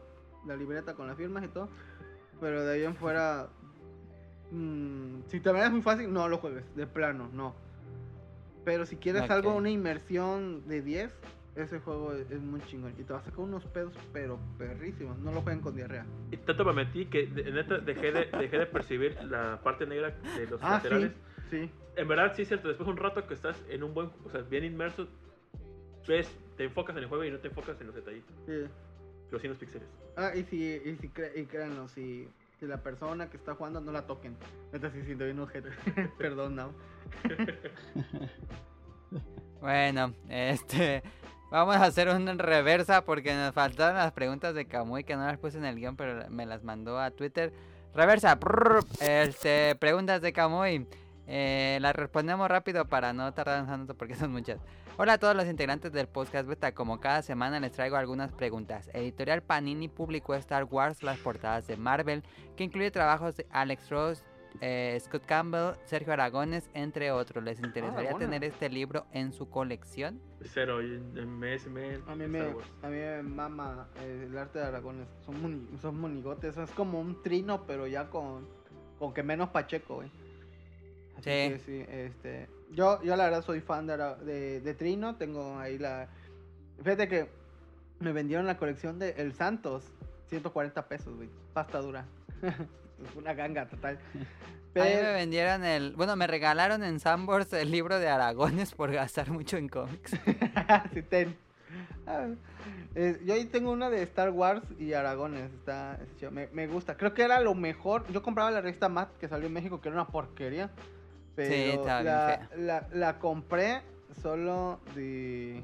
la 0.47 0.55
libreta 0.55 0.95
con 0.95 1.07
las 1.07 1.17
firmas 1.17 1.45
y 1.45 1.49
todo. 1.49 1.71
Pero 2.41 2.63
de 2.65 2.75
ahí 2.75 2.85
en 2.85 2.95
fuera, 2.95 3.49
mm, 4.51 5.23
si 5.29 5.41
te 5.41 5.51
es 5.51 5.71
muy 5.71 5.81
fácil, 5.81 6.13
no 6.13 6.29
lo 6.29 6.39
juegues, 6.39 6.65
de 6.77 6.87
plano, 6.87 7.31
no. 7.33 7.55
Pero 8.65 8.85
si 8.87 8.97
quieres 8.97 9.31
algo, 9.31 9.55
una 9.55 9.71
inmersión 9.71 10.69
de 10.69 10.83
10, 10.83 11.13
ese 11.57 11.79
juego 11.81 12.13
es, 12.13 12.41
muy 12.41 12.61
chingón. 12.67 12.95
Y 12.99 13.05
te 13.05 13.13
va 13.13 13.19
a 13.21 13.23
sacar 13.23 13.41
unos 13.41 13.65
pedos, 13.67 13.93
pero 14.13 14.39
perrísimos. 14.59 15.19
No 15.19 15.33
lo 15.33 15.43
jueguen 15.43 15.63
con 15.63 15.75
diarrea. 15.77 16.05
Y 16.31 16.37
tanto 16.39 16.65
me 16.65 16.73
metí 16.73 17.07
que 17.07 17.27
de- 17.27 17.51
neta 17.53 17.79
dejé 17.79 18.13
de, 18.13 18.25
dejé 18.39 18.59
de 18.59 18.67
percibir 18.67 19.17
la 19.25 19.61
parte 19.63 19.87
negra 19.87 20.11
de 20.37 20.47
los 20.47 20.61
Ah, 20.63 20.73
laterales. 20.73 21.13
sí. 21.51 21.61
Sí. 21.67 21.71
En 21.97 22.09
verdad, 22.09 22.33
sí 22.35 22.43
es 22.43 22.49
cierto. 22.49 22.69
Después 22.69 22.87
de 22.87 22.93
un 22.93 22.97
rato 22.99 23.27
que 23.27 23.35
estás 23.35 23.57
en 23.69 23.85
un 23.85 23.95
buen, 23.95 24.11
o 24.25 24.31
sea, 24.31 24.41
bien 24.43 24.65
inmerso, 24.65 25.07
ves, 26.09 26.29
te 26.57 26.65
enfocas 26.65 26.97
en 26.97 27.03
el 27.05 27.09
juego 27.09 27.25
y 27.25 27.31
no 27.31 27.39
te 27.39 27.49
enfocas 27.49 27.81
en 27.81 27.87
los 27.87 27.95
detallitos. 27.97 28.35
sí. 28.47 28.65
Los 29.31 29.41
100 29.41 29.55
píxeles. 29.57 29.89
Ah, 30.17 30.31
y 30.35 30.45
si, 30.45 30.63
y 30.63 30.97
si 31.01 31.09
cre- 31.09 31.33
y 31.35 31.45
créanlo, 31.47 31.89
si, 31.89 32.29
si 32.61 32.67
la 32.67 32.77
persona 32.83 33.29
que 33.31 33.37
está 33.37 33.55
jugando 33.55 33.81
no 33.81 33.91
la 33.91 34.07
toquen. 34.07 34.37
Neta, 34.73 34.91
sí 34.91 35.03
siento 35.03 35.25
bien 35.25 35.41
ojete. 35.41 35.71
Perdón, 36.19 36.55
no. 36.57 36.71
Bueno, 39.61 40.15
este. 40.29 41.03
Vamos 41.55 41.77
a 41.77 41.85
hacer 41.85 42.09
una 42.09 42.35
reversa 42.35 43.05
porque 43.05 43.33
nos 43.33 43.55
faltaron 43.55 43.97
las 43.97 44.11
preguntas 44.11 44.57
de 44.57 44.67
Kamui 44.67 45.05
que 45.05 45.15
no 45.15 45.25
las 45.25 45.39
puse 45.39 45.57
en 45.57 45.65
el 45.65 45.77
guion, 45.77 45.95
pero 45.95 46.29
me 46.29 46.47
las 46.47 46.65
mandó 46.65 46.99
a 46.99 47.13
Twitter. 47.13 47.53
Reversa, 47.95 48.37
este, 49.01 49.77
preguntas 49.77 50.21
de 50.21 50.33
Kamui. 50.33 50.85
Eh, 51.29 51.79
las 51.81 51.95
respondemos 51.95 52.49
rápido 52.49 52.87
para 52.87 53.13
no 53.13 53.33
tardar 53.35 53.67
tanto 53.67 53.95
porque 53.95 54.15
son 54.17 54.33
muchas. 54.33 54.59
Hola 54.97 55.13
a 55.13 55.19
todos 55.19 55.37
los 55.37 55.47
integrantes 55.47 55.93
del 55.93 56.09
podcast 56.09 56.49
beta. 56.49 56.75
Como 56.75 56.99
cada 56.99 57.23
semana 57.23 57.61
les 57.61 57.71
traigo 57.71 57.95
algunas 57.95 58.33
preguntas. 58.33 58.91
Editorial 58.93 59.41
Panini 59.41 59.87
publicó 59.87 60.35
Star 60.35 60.65
Wars 60.65 61.05
las 61.05 61.19
portadas 61.19 61.69
de 61.69 61.77
Marvel, 61.77 62.25
que 62.57 62.65
incluye 62.65 62.91
trabajos 62.91 63.37
de 63.37 63.47
Alex 63.51 63.91
Ross, 63.91 64.25
eh, 64.61 64.99
Scott 65.01 65.25
Campbell, 65.27 65.75
Sergio 65.85 66.13
Aragones, 66.13 66.71
entre 66.75 67.11
otros. 67.13 67.43
¿Les 67.45 67.61
interesaría 67.61 68.13
buena. 68.13 68.27
tener 68.27 68.45
este 68.45 68.69
libro 68.69 69.07
en 69.13 69.33
su 69.33 69.49
colección? 69.51 70.21
Cero, 70.43 70.79
mes, 71.27 71.67
mes, 71.69 72.01
A 72.07 72.15
mí 72.15 72.27
me, 72.27 72.41
a 72.41 72.89
mí 72.89 72.97
me 72.97 73.23
mama 73.23 73.89
eh, 74.01 74.27
el 74.29 74.37
arte 74.39 74.59
de 74.59 74.65
Aragones. 74.67 75.09
Son, 75.25 75.41
moni- 75.43 75.79
son 75.81 75.99
monigotes. 76.01 76.57
Es 76.57 76.71
como 76.71 77.01
un 77.01 77.23
trino, 77.23 77.67
pero 77.67 77.87
ya 77.87 78.09
con, 78.11 78.47
con 78.99 79.13
que 79.15 79.23
menos 79.23 79.49
Pacheco, 79.51 79.97
güey. 79.97 80.09
Sí. 81.19 81.31
que 81.31 81.61
sí, 81.65 81.85
este. 81.89 82.49
Yo, 82.73 83.03
yo 83.03 83.17
la 83.17 83.25
verdad 83.25 83.43
soy 83.45 83.61
fan 83.61 83.87
de, 83.87 84.61
de 84.61 84.75
Trino. 84.75 85.17
Tengo 85.17 85.59
ahí 85.59 85.79
la. 85.79 86.09
Fíjate 86.83 87.09
que 87.09 87.29
me 88.01 88.13
vendieron 88.13 88.47
la 88.47 88.57
colección 88.59 88.99
de 88.99 89.11
El 89.11 89.33
Santos. 89.33 89.85
140 90.29 90.89
pesos, 90.89 91.15
güey. 91.17 91.29
Pasta 91.53 91.81
dura. 91.81 92.05
una 93.17 93.35
ganga 93.35 93.67
total. 93.67 93.99
A 94.15 94.19
mí 94.19 94.25
me 94.75 94.83
Pero, 94.83 95.13
vendieron 95.13 95.65
el... 95.65 95.95
Bueno, 95.95 96.17
me 96.17 96.27
regalaron 96.27 96.83
en 96.83 96.99
Sambors 96.99 97.53
el 97.53 97.71
libro 97.71 97.99
de 98.01 98.09
Aragones 98.09 98.75
por 98.75 98.91
gastar 98.91 99.31
mucho 99.31 99.57
en 99.57 99.69
cómics. 99.69 100.11
sí, 100.93 101.03
ten. 101.03 101.37
Ah, 102.07 102.29
eh, 102.95 103.21
yo 103.25 103.35
ahí 103.35 103.45
tengo 103.47 103.71
una 103.73 103.91
de 103.91 104.03
Star 104.03 104.31
Wars 104.31 104.63
y 104.79 104.93
Aragones. 104.93 105.53
Está, 105.53 105.99
está 106.03 106.31
me, 106.31 106.49
me 106.53 106.67
gusta. 106.67 106.97
Creo 106.97 107.15
que 107.15 107.23
era 107.23 107.41
lo 107.41 107.55
mejor. 107.55 108.05
Yo 108.13 108.23
compraba 108.23 108.51
la 108.51 108.61
revista 108.61 108.89
Matt 108.89 109.17
que 109.19 109.29
salió 109.29 109.47
en 109.47 109.53
México, 109.53 109.81
que 109.81 109.89
era 109.89 109.97
una 109.97 110.09
porquería. 110.09 110.71
Pero 111.35 111.81
estaba 111.81 112.03
bien 112.03 112.15
la, 112.15 112.49
la, 112.57 112.89
la 112.93 113.19
compré 113.19 113.83
solo 114.23 114.81
de. 114.95 115.63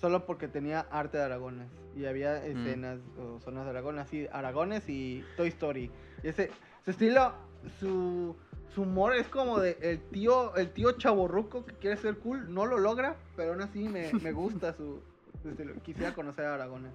Solo 0.00 0.26
porque 0.26 0.46
tenía 0.46 0.86
arte 0.90 1.18
de 1.18 1.24
Aragones. 1.24 1.66
Y 1.98 2.06
había 2.06 2.34
Mm. 2.40 2.44
escenas 2.66 3.00
o 3.18 3.40
zonas 3.40 3.64
de 3.64 3.70
Aragones, 3.70 4.02
así, 4.06 4.28
Aragones 4.30 4.88
y 4.88 5.24
Toy 5.36 5.48
Story. 5.48 5.90
Y 6.22 6.28
ese, 6.28 6.50
su 6.84 6.92
estilo, 6.92 7.32
su, 7.80 8.36
su 8.72 8.82
humor 8.82 9.14
es 9.14 9.26
como 9.28 9.58
de 9.58 9.76
el 9.80 9.98
tío, 10.10 10.54
el 10.54 10.70
tío 10.70 10.92
chaborruco 10.92 11.64
que 11.66 11.74
quiere 11.74 11.96
ser 11.96 12.18
cool, 12.18 12.54
no 12.54 12.66
lo 12.66 12.78
logra, 12.78 13.16
pero 13.34 13.50
aún 13.52 13.62
así 13.62 13.88
me, 13.88 14.12
me 14.22 14.30
gusta 14.32 14.72
su, 14.74 15.00
su 15.42 15.48
estilo. 15.48 15.74
Quisiera 15.82 16.14
conocer 16.14 16.44
a 16.44 16.54
Aragones. 16.54 16.92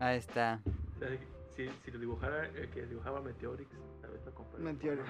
Ahí 0.00 0.16
está. 0.16 0.60
Si, 1.54 1.68
si 1.84 1.90
lo 1.90 1.98
dibujara, 1.98 2.46
el 2.46 2.70
que 2.70 2.86
dibujaba 2.86 3.20
Meteorix, 3.20 3.68
tal 4.00 4.12
vez 4.12 4.20
lo. 4.24 4.64
Meteorix. 4.64 5.04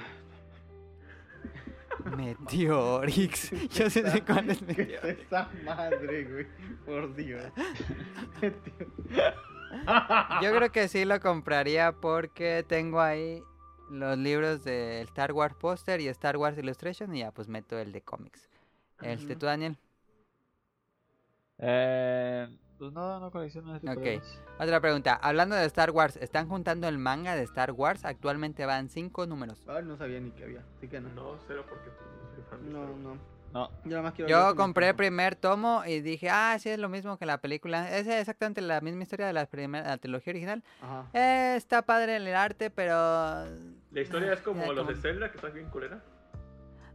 Meteorix. 2.16 3.51
Yo 3.70 3.90
sé 3.90 4.03
de 4.03 4.24
cuál 4.24 4.51
es 4.51 4.59
¿Qué 4.62 4.72
es 4.72 4.78
Meteorix. 4.78 5.22
esa 5.22 5.51
madre, 5.64 6.24
güey? 6.24 6.47
Por 6.84 7.14
Dios. 7.14 7.45
Yo 10.43 10.55
creo 10.55 10.72
que 10.72 10.88
sí 10.88 11.05
lo 11.05 11.20
compraría 11.20 11.93
porque 11.93 12.64
tengo 12.66 13.01
ahí 13.01 13.43
los 13.90 14.18
libros 14.18 14.64
de 14.64 15.01
Star 15.03 15.32
Wars 15.32 15.55
Poster 15.55 16.01
y 16.01 16.09
Star 16.09 16.36
Wars 16.36 16.59
Illustration 16.59 17.14
y 17.14 17.20
ya 17.20 17.30
pues 17.30 17.49
meto 17.49 17.78
el 17.78 17.93
de 17.93 18.03
cómics. 18.03 18.49
Este. 19.01 19.36
¿tú, 19.36 19.47
Daniel? 19.47 19.76
Eh, 21.59 22.49
pues 22.83 22.93
no, 22.95 23.20
no 23.20 23.30
colecciono 23.30 23.76
este 23.76 23.89
de 23.95 24.16
Ok. 24.18 24.24
Otra 24.59 24.80
pregunta. 24.80 25.14
Hablando 25.14 25.55
de 25.55 25.64
Star 25.66 25.93
Wars, 25.93 26.16
¿están 26.16 26.49
juntando 26.49 26.89
el 26.89 26.99
manga 26.99 27.37
de 27.37 27.45
Star 27.45 27.70
Wars? 27.70 28.05
Actualmente 28.05 28.66
van 28.66 28.89
cinco 28.89 29.24
números. 29.24 29.64
Ay, 29.68 29.85
no 29.85 29.97
sabía 29.97 30.18
ni 30.18 30.33
que 30.33 30.43
había, 30.43 30.64
así 30.78 30.89
que 30.89 31.01
no. 31.01 31.09
No, 31.11 31.39
cero 31.47 31.64
porque 31.68 31.91
pues, 32.51 32.61
no 32.62 32.80
de 32.87 33.18
No, 33.53 33.70
Yo 33.85 33.91
nada 33.91 34.03
más 34.03 34.14
quiero 34.14 34.26
leer 34.28 34.41
Yo 34.41 34.47
con 34.49 34.57
mi 34.57 34.62
compré 34.64 34.89
el 34.89 34.97
primer 34.97 35.37
tomo 35.37 35.85
y 35.87 36.01
dije, 36.01 36.28
ah, 36.28 36.57
sí, 36.59 36.70
es 36.70 36.78
lo 36.80 36.89
mismo 36.89 37.18
que 37.18 37.24
la 37.24 37.39
película. 37.39 37.89
Es 37.97 38.09
exactamente 38.09 38.61
la 38.62 38.80
misma 38.80 39.05
historia 39.05 39.28
de 39.28 39.33
la, 39.33 39.47
primer- 39.47 39.85
la 39.87 39.99
trilogía 39.99 40.33
original. 40.33 40.64
Ajá. 40.83 41.07
Eh, 41.12 41.55
está 41.57 41.83
padre 41.83 42.16
el 42.16 42.35
arte, 42.35 42.70
pero... 42.70 42.95
La 43.93 44.01
historia 44.01 44.33
es 44.33 44.41
como 44.41 44.72
los 44.72 44.89
de 44.89 44.93
como- 44.95 45.03
Zelda, 45.03 45.30
que 45.30 45.37
está 45.37 45.51
bien 45.51 45.68
culera. 45.70 46.03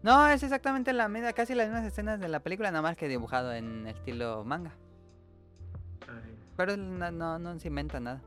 No, 0.03 0.27
es 0.27 0.43
exactamente 0.43 0.91
la 0.91 1.07
misma, 1.07 1.31
casi 1.31 1.55
las 1.55 1.67
mismas 1.67 1.85
escenas 1.85 2.19
de 2.19 2.27
la 2.27 2.41
película, 2.41 2.71
nada 2.71 2.81
más 2.81 2.97
que 2.97 3.07
dibujado 3.07 3.53
en 3.53 3.87
estilo 3.87 4.43
manga. 4.43 4.75
Pero 6.57 6.75
no, 6.75 7.11
no, 7.11 7.39
no 7.39 7.59
se 7.59 7.67
inventa 7.69 7.99
nada. 7.99 8.21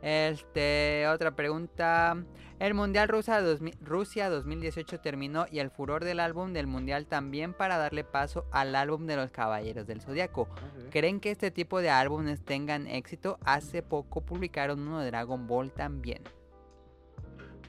Este, 0.00 1.06
otra 1.08 1.32
pregunta. 1.36 2.16
El 2.58 2.74
Mundial 2.74 3.08
Rusia, 3.08 3.40
2000 3.40 3.76
Rusia 3.82 4.30
2018 4.30 5.00
terminó 5.00 5.46
y 5.50 5.58
el 5.58 5.70
furor 5.70 6.04
del 6.04 6.20
álbum 6.20 6.52
del 6.52 6.66
Mundial 6.68 7.06
también 7.06 7.54
para 7.54 7.76
darle 7.76 8.04
paso 8.04 8.46
al 8.52 8.74
álbum 8.76 9.06
de 9.06 9.16
los 9.16 9.30
Caballeros 9.30 9.86
del 9.86 10.00
Zodiaco. 10.00 10.48
Ah, 10.52 10.60
sí. 10.78 10.86
¿Creen 10.90 11.18
que 11.20 11.30
este 11.32 11.50
tipo 11.50 11.80
de 11.80 11.90
álbumes 11.90 12.40
tengan 12.44 12.86
éxito? 12.86 13.38
Hace 13.44 13.82
poco 13.82 14.20
publicaron 14.20 14.80
uno 14.80 15.00
de 15.00 15.06
Dragon 15.06 15.46
Ball 15.46 15.72
también. 15.72 16.22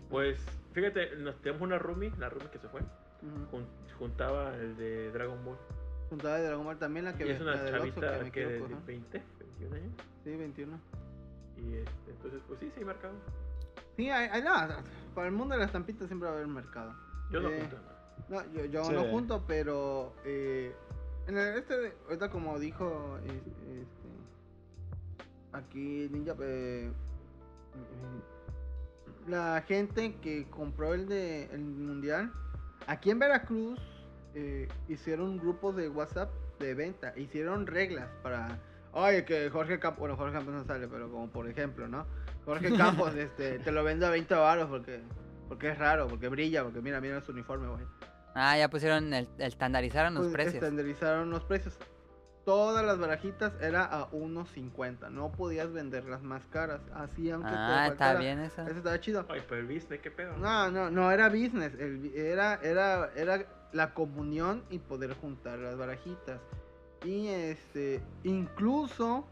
Pues, 0.10 0.38
fíjate, 0.74 1.16
nos 1.18 1.42
tenemos 1.42 1.62
una 1.64 1.80
roomie, 1.80 2.12
la 2.20 2.30
roomie 2.30 2.50
que 2.52 2.60
se 2.60 2.68
fue, 2.68 2.82
jun- 3.52 3.66
juntaba 3.98 4.56
el 4.56 4.76
de 4.78 5.12
Dragon 5.12 5.44
Ball. 5.44 5.58
Juntada 6.10 6.38
de 6.38 6.46
Dragon 6.48 6.66
Ball 6.66 6.78
también, 6.78 7.06
la 7.06 7.16
que 7.16 7.26
y 7.26 7.32
es 7.32 7.42
la 7.42 7.54
una 7.54 7.66
chavita 7.72 8.20
me 8.24 8.32
que 8.32 8.46
de 8.46 8.56
equivoco, 8.58 8.74
ajá. 8.76 8.84
20, 8.86 9.24
21 9.70 9.76
años. 9.76 10.08
Sí, 10.24 10.36
21. 10.36 10.80
Y 11.58 11.74
este, 11.76 12.12
entonces, 12.12 12.42
pues 12.48 12.60
sí, 12.60 12.72
sí, 12.78 12.84
marcado. 12.86 13.14
Sí, 13.96 14.10
hay, 14.10 14.28
hay 14.30 14.42
nada. 14.42 14.84
Para 15.14 15.28
el 15.28 15.34
mundo 15.34 15.54
de 15.54 15.60
las 15.60 15.68
estampitas 15.68 16.08
siempre 16.08 16.28
va 16.28 16.34
a 16.34 16.38
haber 16.38 16.48
mercado. 16.48 16.94
Yo 17.32 17.42
no 17.42 17.50
Eh, 17.50 17.60
junto 17.62 17.78
nada. 17.78 18.16
No, 18.30 18.54
yo, 18.54 18.66
yo 18.66 18.86
Sí. 18.86 18.94
no 18.94 19.04
junto, 19.06 19.44
pero 19.48 20.14
eh, 20.26 20.74
en 21.28 21.38
el 21.38 21.58
este, 21.58 21.78
de- 21.78 21.94
ahorita 22.08 22.30
como 22.30 22.58
dijo 22.60 23.18
es- 23.26 23.32
este, 23.34 24.10
aquí 25.52 26.10
Ninja, 26.12 26.34
eh, 26.40 26.92
eh, 26.92 26.92
la 29.28 29.64
gente 29.68 30.16
que 30.22 30.50
compró 30.50 30.94
el 30.94 31.08
de 31.08 31.46
el 31.54 31.62
mundial, 31.62 32.32
aquí 32.88 33.12
en 33.12 33.20
Veracruz 33.20 33.80
eh, 34.36 34.68
hicieron 34.88 35.38
grupos 35.38 35.76
de 35.76 35.90
WhatsApp 35.90 36.32
de 36.60 36.74
venta, 36.74 37.14
hicieron 37.18 37.68
reglas 37.68 38.10
para, 38.24 38.60
oye 38.94 39.26
que 39.26 39.50
Jorge 39.50 39.80
Campos, 39.80 40.00
bueno 40.00 40.16
Jorge 40.18 40.34
Campos 40.34 40.54
no 40.54 40.64
sale, 40.66 40.88
pero 40.88 41.10
como 41.12 41.30
por 41.30 41.48
ejemplo, 41.48 41.88
¿no? 41.88 42.06
Jorge 42.46 42.76
Campos, 42.76 43.14
este, 43.16 43.60
te 43.60 43.72
lo 43.72 43.84
vendo 43.84 44.08
a 44.08 44.10
20 44.10 44.34
baros 44.36 44.70
porque, 44.70 45.02
porque 45.48 45.70
es 45.70 45.78
raro, 45.78 46.08
porque 46.08 46.28
brilla, 46.30 46.64
porque 46.64 46.82
mira, 46.82 47.00
mira 47.02 47.22
su 47.22 47.32
uniforme, 47.32 47.68
güey. 47.68 47.86
Ah, 48.36 48.58
ya 48.58 48.70
pusieron, 48.70 49.14
el, 49.14 49.28
estandarizaron 49.38 50.16
los 50.16 50.24
Pues, 50.24 50.34
precios. 50.34 50.56
Estandarizaron 50.56 51.30
los 51.30 51.44
precios. 51.44 51.78
Todas 52.46 52.84
las 52.84 52.98
barajitas 52.98 53.54
era 53.62 53.86
a 53.86 54.10
1.50. 54.12 55.10
No 55.12 55.32
podías 55.32 55.72
venderlas 55.72 56.24
más 56.24 56.46
caras. 56.48 56.82
Así 56.94 57.30
aunque 57.32 57.50
te 57.52 57.56
Ah, 57.56 57.88
está 57.88 58.16
bien 58.16 58.40
eso. 58.40 58.64
Eso 58.64 58.78
estaba 58.78 59.00
chido. 59.00 59.26
Ay, 59.30 59.42
pero 59.48 59.62
el 59.62 59.68
business, 59.68 60.02
¿qué 60.02 60.12
pedo? 60.12 60.36
No, 60.38 60.70
no, 60.70 60.90
no 60.90 61.10
era 61.12 61.30
business. 61.30 61.74
el 61.80 62.12
era, 62.16 62.56
era, 62.62 63.12
era 63.16 63.46
la 63.72 63.94
comunión 63.94 64.64
y 64.70 64.80
poder 64.80 65.14
juntar 65.14 65.60
las 65.60 65.78
barajitas. 65.78 66.42
Y 67.04 67.28
este, 67.28 68.02
incluso 68.24 69.28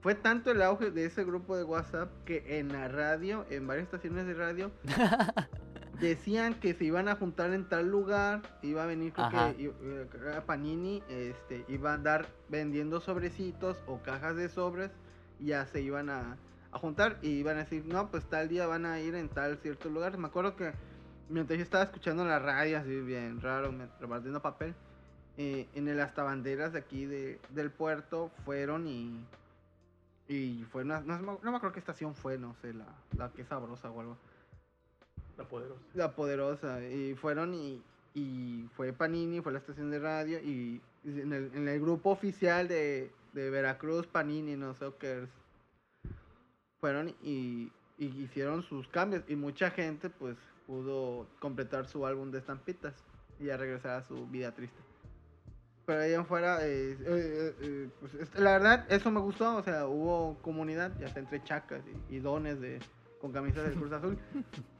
fue 0.00 0.14
tanto 0.14 0.50
el 0.50 0.62
auge 0.62 0.90
de 0.90 1.04
ese 1.06 1.24
grupo 1.24 1.56
de 1.56 1.64
WhatsApp 1.64 2.10
que 2.24 2.58
en 2.58 2.68
la 2.72 2.88
radio, 2.88 3.44
en 3.50 3.66
varias 3.66 3.84
estaciones 3.84 4.26
de 4.26 4.34
radio, 4.34 4.70
decían 6.00 6.54
que 6.54 6.74
se 6.74 6.84
iban 6.84 7.08
a 7.08 7.16
juntar 7.16 7.52
en 7.52 7.68
tal 7.68 7.88
lugar, 7.88 8.42
iba 8.62 8.82
a 8.82 8.86
venir 8.86 9.12
creo 9.12 9.26
Ajá. 9.26 9.52
que 9.54 9.62
i- 9.62 9.66
eh, 9.82 10.06
Panini, 10.46 11.02
este, 11.08 11.64
iba 11.68 11.92
a 11.92 11.94
andar 11.94 12.26
vendiendo 12.48 13.00
sobrecitos 13.00 13.82
o 13.86 14.02
cajas 14.02 14.36
de 14.36 14.48
sobres, 14.48 14.90
y 15.38 15.46
ya 15.46 15.66
se 15.66 15.80
iban 15.80 16.10
a, 16.10 16.36
a 16.72 16.78
juntar 16.78 17.18
y 17.22 17.28
iban 17.30 17.56
a 17.56 17.60
decir, 17.60 17.84
no, 17.86 18.10
pues 18.10 18.24
tal 18.24 18.48
día 18.48 18.66
van 18.66 18.86
a 18.86 19.00
ir 19.00 19.14
en 19.14 19.28
tal 19.28 19.56
cierto 19.58 19.88
lugar. 19.88 20.16
Me 20.18 20.26
acuerdo 20.28 20.56
que 20.56 20.72
mientras 21.28 21.56
yo 21.58 21.62
estaba 21.62 21.84
escuchando 21.84 22.24
la 22.24 22.38
radio, 22.38 22.78
así 22.78 23.00
bien 23.00 23.40
raro, 23.40 23.72
me- 23.72 23.88
repartiendo 24.00 24.40
papel, 24.42 24.74
eh, 25.36 25.66
en 25.74 25.96
las 25.96 26.14
tabanderas 26.14 26.72
de 26.72 26.78
aquí 26.78 27.06
de, 27.06 27.40
del 27.50 27.70
puerto 27.70 28.30
fueron 28.44 28.86
y. 28.86 29.24
Y 30.26 30.64
fue 30.70 30.82
una. 30.82 31.00
No, 31.00 31.18
no 31.18 31.50
me 31.50 31.56
acuerdo 31.56 31.72
qué 31.72 31.80
estación 31.80 32.14
fue, 32.14 32.38
no 32.38 32.54
sé, 32.62 32.72
la, 32.72 32.86
la 33.16 33.30
que 33.30 33.42
es 33.42 33.48
sabrosa 33.48 33.90
o 33.90 34.00
algo. 34.00 34.16
La 35.36 35.44
poderosa. 35.44 35.82
La 35.94 36.12
poderosa. 36.12 36.82
Y 36.82 37.14
fueron 37.14 37.52
y, 37.52 37.82
y 38.14 38.68
fue 38.76 38.92
Panini, 38.92 39.40
fue 39.40 39.52
la 39.52 39.58
estación 39.58 39.90
de 39.90 39.98
radio. 39.98 40.38
Y 40.38 40.80
en 41.04 41.32
el, 41.32 41.50
en 41.54 41.68
el 41.68 41.80
grupo 41.80 42.10
oficial 42.10 42.68
de, 42.68 43.12
de 43.32 43.50
Veracruz, 43.50 44.06
Panini, 44.06 44.56
no 44.56 44.74
sé 44.74 44.86
qué 44.98 45.26
Fueron 46.80 47.14
y, 47.22 47.72
y 47.98 48.06
hicieron 48.06 48.62
sus 48.62 48.88
cambios. 48.88 49.24
Y 49.28 49.36
mucha 49.36 49.70
gente, 49.70 50.10
pues, 50.10 50.36
pudo 50.66 51.26
completar 51.40 51.86
su 51.86 52.06
álbum 52.06 52.30
de 52.30 52.38
estampitas 52.38 52.94
y 53.40 53.46
ya 53.46 53.56
regresar 53.56 54.00
a 54.00 54.02
su 54.02 54.26
vida 54.28 54.52
triste. 54.52 54.83
Pero 55.86 56.00
ahí 56.00 56.14
en 56.14 56.24
fuera, 56.24 56.66
eh, 56.66 56.96
eh, 56.98 57.54
eh, 57.60 57.88
pues, 58.00 58.12
la 58.34 58.52
verdad, 58.52 58.86
eso 58.88 59.10
me 59.10 59.20
gustó. 59.20 59.56
O 59.56 59.62
sea, 59.62 59.86
hubo 59.86 60.38
comunidad, 60.40 60.92
ya 60.98 61.08
sea 61.08 61.20
entre 61.20 61.42
chacas 61.42 61.82
y, 62.10 62.16
y 62.16 62.20
dones 62.20 62.60
de, 62.60 62.80
con 63.24 63.32
camisas 63.32 63.64
del 63.64 63.74
Cruz 63.74 63.90
Azul. 63.90 64.18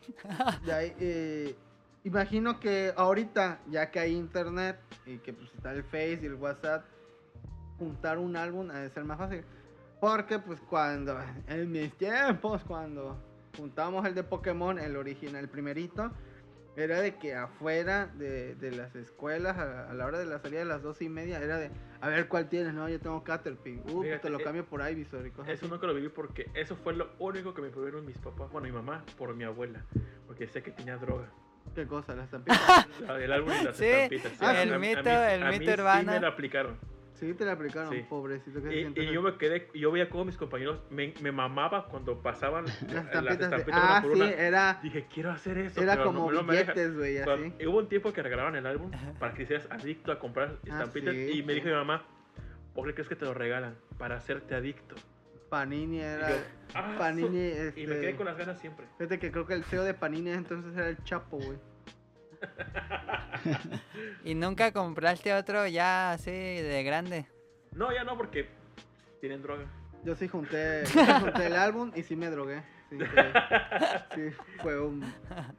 De 0.66 0.72
ahí, 0.74 0.94
eh, 1.00 1.56
imagino 2.04 2.60
que 2.60 2.92
ahorita, 2.94 3.60
ya 3.70 3.90
que 3.90 4.00
hay 4.00 4.14
internet 4.14 4.78
y 5.06 5.16
que 5.16 5.32
pues 5.32 5.50
está 5.54 5.72
el 5.72 5.82
Face 5.84 6.20
y 6.22 6.26
el 6.26 6.34
WhatsApp, 6.34 6.84
juntar 7.78 8.18
un 8.18 8.36
álbum 8.36 8.70
ha 8.70 8.80
de 8.80 8.90
ser 8.90 9.04
más 9.04 9.16
fácil. 9.16 9.44
Porque 9.98 10.38
pues 10.38 10.60
cuando, 10.68 11.18
en 11.48 11.72
mis 11.72 11.96
tiempos, 11.96 12.62
cuando 12.64 13.16
juntamos 13.56 14.04
el 14.04 14.14
de 14.14 14.24
Pokémon, 14.24 14.78
el 14.78 14.94
original, 14.96 15.36
el 15.36 15.48
primerito, 15.48 16.12
era 16.76 17.00
de 17.00 17.16
que 17.16 17.34
afuera 17.34 18.06
de, 18.14 18.54
de 18.56 18.70
las 18.72 18.94
escuelas, 18.96 19.56
a, 19.58 19.90
a 19.90 19.94
la 19.94 20.06
hora 20.06 20.18
de 20.18 20.26
la 20.26 20.38
salida 20.40 20.60
de 20.60 20.64
las 20.64 20.82
doce 20.82 21.04
y 21.04 21.08
media, 21.08 21.40
era 21.40 21.56
de, 21.58 21.70
a 22.00 22.08
ver 22.08 22.28
cuál 22.28 22.48
tienes, 22.48 22.74
no, 22.74 22.88
yo 22.88 22.98
tengo 23.00 23.22
Caterpie, 23.24 23.76
uh, 23.76 23.82
pues, 23.82 23.94
Fíjate, 24.08 24.22
te 24.22 24.30
lo 24.30 24.40
eh, 24.40 24.44
cambio 24.44 24.64
por 24.66 24.80
Ivysaur 24.88 25.26
y 25.26 25.30
cosas 25.30 25.52
Eso 25.54 25.66
así. 25.66 25.72
nunca 25.72 25.86
lo 25.86 25.94
viví 25.94 26.08
porque 26.08 26.50
eso 26.54 26.76
fue 26.76 26.94
lo 26.94 27.10
único 27.18 27.54
que 27.54 27.62
me 27.62 27.70
prohibieron 27.70 28.04
mis 28.04 28.18
papás, 28.18 28.50
bueno, 28.50 28.66
mi 28.66 28.72
mamá, 28.72 29.04
por 29.16 29.34
mi 29.34 29.44
abuela. 29.44 29.84
Porque 30.26 30.46
sé 30.48 30.62
que 30.62 30.70
tenía 30.72 30.96
droga. 30.96 31.28
¿Qué 31.74 31.86
cosa? 31.86 32.14
Las 32.14 32.24
estampitas. 32.32 32.86
El 33.20 33.32
álbum 33.32 33.52
y 33.60 33.64
las 33.64 33.76
Sí, 33.76 33.84
estampitas. 33.86 34.32
Ah, 34.40 34.62
el 34.62 34.72
a- 34.72 34.76
a 34.76 34.78
mí- 34.78 34.88
mito- 34.94 35.08
a 35.08 35.34
el 35.34 35.44
mí 35.44 35.58
mito 35.60 35.72
sí 35.74 35.80
urbano. 35.80 36.12
me 36.12 36.20
lo 36.20 36.26
aplicaron. 36.28 36.78
Sí, 37.14 37.32
te 37.34 37.44
la 37.44 37.52
aplicaron, 37.52 37.92
Sí. 37.92 38.04
pobrecito. 38.08 38.62
¿qué 38.62 38.68
se 38.94 39.00
Y, 39.02 39.04
y 39.08 39.12
yo 39.12 39.22
me 39.22 39.36
quedé, 39.36 39.68
yo 39.74 39.90
veía 39.90 40.08
cómo 40.10 40.24
mis 40.26 40.36
compañeros 40.36 40.80
me, 40.90 41.14
me 41.22 41.32
mamaba 41.32 41.86
cuando 41.86 42.20
pasaban 42.22 42.64
Las 42.64 42.82
estampitas 42.82 43.38
de- 43.38 43.44
estampitas 43.44 43.66
una 43.82 43.96
Ah, 43.98 44.02
por 44.02 44.12
sí, 44.14 44.20
una. 44.20 44.30
era, 44.32 44.80
Dije, 44.82 45.06
quiero 45.12 45.30
hacer 45.30 45.58
eso. 45.58 45.80
era 45.80 45.92
pero 45.94 46.04
como 46.06 46.30
no, 46.30 46.42
billetes, 46.44 46.96
güey, 46.96 47.18
así. 47.18 47.52
y 47.58 47.66
hubo 47.66 47.78
un 47.78 47.88
tiempo 47.88 48.12
que 48.12 48.22
regalaban 48.22 48.56
el 48.56 48.66
álbum 48.66 48.90
para 49.18 49.34
que 49.34 49.46
seas 49.46 49.66
adicto 49.70 50.12
a 50.12 50.18
comprar 50.18 50.58
estampitas. 50.64 51.14
sí, 51.14 51.30
y 51.38 51.42
me 51.42 51.52
sí. 51.52 51.60
dijo 51.60 51.66
mi 51.68 51.74
mamá, 51.74 52.04
¿por 52.74 52.86
qué 52.88 52.94
crees 52.94 53.08
que 53.08 53.16
te 53.16 53.24
lo 53.24 53.34
regalan? 53.34 53.76
Para 53.98 54.16
hacerte 54.16 54.54
adicto. 54.54 54.96
Panini 55.50 55.98
Y 55.98 56.00
era... 56.00 56.30
yo, 56.30 56.36
"Ah, 56.74 56.96
Panini, 56.98 57.28
su-". 57.28 57.36
este... 57.62 57.80
Y 57.80 57.86
me 57.86 58.00
quedé 58.00 58.16
con 58.16 58.26
las 58.26 58.36
ganas 58.36 58.58
siempre. 58.58 58.86
Fíjate 58.98 59.18
que 59.20 59.30
creo 59.30 59.46
que 59.46 59.54
el 59.54 59.62
CEO 59.64 59.84
de 59.84 59.94
Panini 59.94 60.30
entonces 60.30 60.76
era 60.76 60.88
el 60.88 60.96
Chapo, 61.04 61.36
güey. 61.38 61.58
¿Y 64.24 64.34
nunca 64.34 64.72
compraste 64.72 65.34
otro 65.34 65.66
ya 65.66 66.12
así 66.12 66.30
de 66.30 66.82
grande? 66.84 67.26
No, 67.72 67.92
ya 67.92 68.04
no, 68.04 68.16
porque 68.16 68.48
tienen 69.20 69.42
droga. 69.42 69.64
Yo 70.04 70.14
sí 70.14 70.28
junté, 70.28 70.84
yo 70.94 71.04
sí 71.04 71.12
junté 71.20 71.46
el 71.46 71.56
álbum 71.56 71.90
y 71.94 72.02
sí 72.02 72.16
me 72.16 72.30
drogué. 72.30 72.62
Sí, 74.14 74.20
fue 74.62 74.78
un 74.80 75.02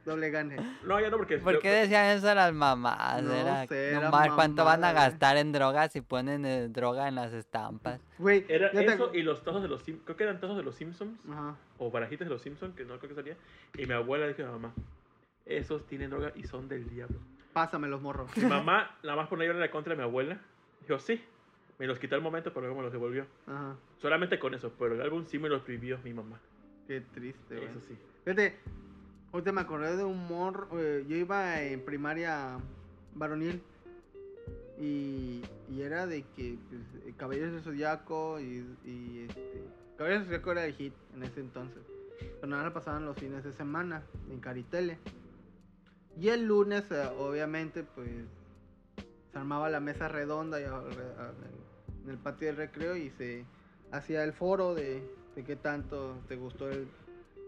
doble 0.06 0.30
gane. 0.30 0.56
No, 0.84 0.98
ya 1.00 1.10
no, 1.10 1.18
porque. 1.18 1.36
¿Por 1.36 1.58
qué 1.58 1.68
decían 1.70 2.06
eso 2.16 2.32
las 2.34 2.52
mamás? 2.54 3.22
No 3.22 3.34
era, 3.34 3.66
sé, 3.66 3.90
no 3.92 3.98
era 3.98 4.10
más, 4.10 4.28
¿cuánto 4.30 4.64
van 4.64 4.82
a 4.84 4.92
gastar 4.92 5.36
en 5.36 5.52
drogas 5.52 5.92
si 5.92 6.00
ponen 6.00 6.46
eh, 6.46 6.68
droga 6.68 7.08
en 7.08 7.16
las 7.16 7.34
estampas? 7.34 8.00
Güey, 8.18 8.46
Era 8.48 8.70
te- 8.70 8.86
eso 8.86 9.10
y 9.12 9.22
los 9.22 9.42
tazos 9.44 9.60
de 9.60 9.68
los 9.68 9.82
Simpsons. 9.82 10.04
Creo 10.06 10.16
que 10.16 10.22
eran 10.24 10.40
tazos 10.40 10.56
de 10.56 10.62
los 10.62 10.76
Simpsons. 10.76 11.18
Ajá. 11.30 11.56
O 11.78 11.90
barajitas 11.90 12.26
de 12.26 12.32
los 12.32 12.40
Simpsons, 12.40 12.74
que 12.74 12.84
no 12.86 12.96
creo 12.98 13.10
que 13.10 13.16
salía. 13.16 13.36
Y 13.76 13.84
mi 13.84 13.92
abuela 13.92 14.26
dijo 14.28 14.42
a 14.42 14.46
mi 14.46 14.52
mamá: 14.52 14.72
Esos 15.46 15.86
tienen 15.86 16.10
droga 16.10 16.32
y 16.34 16.44
son 16.44 16.68
del 16.68 16.88
diablo. 16.90 17.18
Pásame 17.52 17.88
los 17.88 18.02
morros. 18.02 18.36
Mi 18.36 18.44
mamá, 18.44 18.96
nada 19.02 19.16
más 19.16 19.28
por 19.28 19.38
no 19.38 19.44
ir 19.44 19.50
en 19.50 19.60
la 19.60 19.70
contra 19.70 19.92
de 19.94 19.96
mi 19.96 20.02
abuela, 20.02 20.40
dijo: 20.82 20.98
Sí. 20.98 21.20
Me 21.78 21.86
los 21.86 21.98
quitó 21.98 22.14
al 22.14 22.22
momento, 22.22 22.50
pero 22.54 22.62
luego 22.62 22.76
me 22.76 22.82
los 22.84 22.92
devolvió. 22.92 23.26
Ajá. 23.46 23.76
Solamente 23.98 24.38
con 24.38 24.54
eso, 24.54 24.72
pero 24.78 24.94
el 24.94 25.02
álbum 25.02 25.26
sí 25.26 25.38
me 25.38 25.48
lo 25.50 25.62
prohibió 25.62 25.98
mi 26.02 26.14
mamá. 26.14 26.40
Qué 26.86 27.02
triste, 27.02 27.54
güey. 27.54 27.68
Eso 27.68 27.80
sí. 27.80 27.94
Fíjate, 28.24 28.56
ahorita 29.30 29.52
me 29.52 29.60
acordé 29.60 29.94
de 29.96 30.04
un 30.04 30.26
morro. 30.26 30.68
eh, 30.80 31.04
yo 31.06 31.16
iba 31.16 31.62
en 31.62 31.84
primaria 31.84 32.56
varonil. 33.14 33.62
Y, 34.78 35.42
y 35.70 35.80
era 35.82 36.06
de 36.06 36.22
que 36.34 36.58
pues, 36.68 36.80
eh, 37.06 37.14
Caballeros 37.16 37.52
del 37.52 37.62
Zodiaco 37.62 38.40
y, 38.40 38.66
y 38.84 39.26
este. 39.28 39.64
Caballeros 39.98 40.22
del 40.22 40.28
Zodiaco 40.28 40.52
era 40.52 40.64
el 40.66 40.74
hit 40.74 40.94
en 41.14 41.22
ese 41.24 41.40
entonces. 41.40 41.82
Pero 42.18 42.46
nada, 42.46 42.64
lo 42.64 42.72
pasaban 42.72 43.04
los 43.04 43.16
fines 43.18 43.44
de 43.44 43.52
semana 43.52 44.02
en 44.30 44.40
Caritele. 44.40 44.98
Y 46.18 46.28
el 46.28 46.46
lunes, 46.46 46.84
eh, 46.90 47.08
obviamente, 47.18 47.84
pues 47.84 48.08
se 49.32 49.38
armaba 49.38 49.68
la 49.68 49.80
mesa 49.80 50.08
redonda 50.08 50.58
en 50.60 52.10
el 52.10 52.18
patio 52.18 52.48
del 52.48 52.56
recreo 52.56 52.96
y 52.96 53.10
se 53.10 53.44
hacía 53.92 54.24
el 54.24 54.32
foro 54.32 54.74
de, 54.74 55.02
de 55.34 55.44
qué 55.44 55.56
tanto 55.56 56.16
te 56.28 56.36
gustó 56.36 56.70
el, 56.70 56.88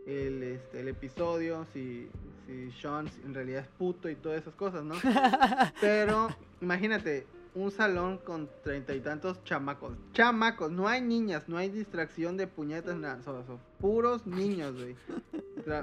el, 0.06 0.42
este, 0.42 0.80
el 0.80 0.88
episodio, 0.88 1.66
si, 1.72 2.10
si 2.46 2.70
Sean 2.72 3.10
en 3.24 3.34
realidad 3.34 3.62
es 3.62 3.68
puto 3.68 4.08
y 4.08 4.16
todas 4.16 4.40
esas 4.42 4.54
cosas, 4.54 4.84
¿no? 4.84 4.94
Pero 5.80 6.28
imagínate, 6.60 7.26
un 7.54 7.70
salón 7.70 8.18
con 8.18 8.48
treinta 8.62 8.94
y 8.94 9.00
tantos 9.00 9.42
chamacos. 9.44 9.96
Chamacos, 10.12 10.70
no 10.70 10.88
hay 10.88 11.00
niñas, 11.00 11.48
no 11.48 11.56
hay 11.56 11.70
distracción 11.70 12.36
de 12.36 12.46
puñetas, 12.46 12.96
nada, 12.96 13.22
son, 13.22 13.46
son 13.46 13.58
puros 13.80 14.26
niños, 14.26 14.74
güey. 14.74 14.96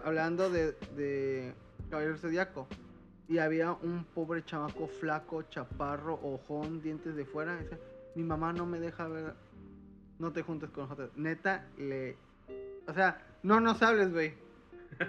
Hablando 0.04 0.50
de, 0.50 0.72
de 0.96 1.54
Caballero 1.90 2.18
Zodíaco. 2.18 2.68
Y 3.28 3.40
había 3.40 3.72
un 3.72 4.06
pobre 4.06 4.46
chamaco 4.46 4.88
flaco, 4.88 5.44
chaparro, 5.44 6.20
ojón, 6.22 6.82
dientes 6.82 7.16
de 7.16 7.26
fuera. 7.26 7.58
Mi 8.14 8.24
mamá 8.24 8.54
no 8.54 8.66
me 8.66 8.80
deja 8.80 9.08
ver. 9.08 9.34
No 10.20 10.32
te 10.32 10.44
juntes 10.44 10.70
con 10.70 10.84
nosotros. 10.84 11.10
Neta, 11.16 11.66
le. 11.78 12.18
O 12.88 12.94
sea, 12.94 13.22
no 13.44 13.60
nos 13.60 13.82
hables, 13.82 14.14
güey. 14.14 14.34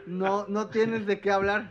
No, 0.06 0.46
no 0.48 0.68
tienes 0.68 1.06
de 1.06 1.20
qué 1.20 1.30
hablar. 1.30 1.70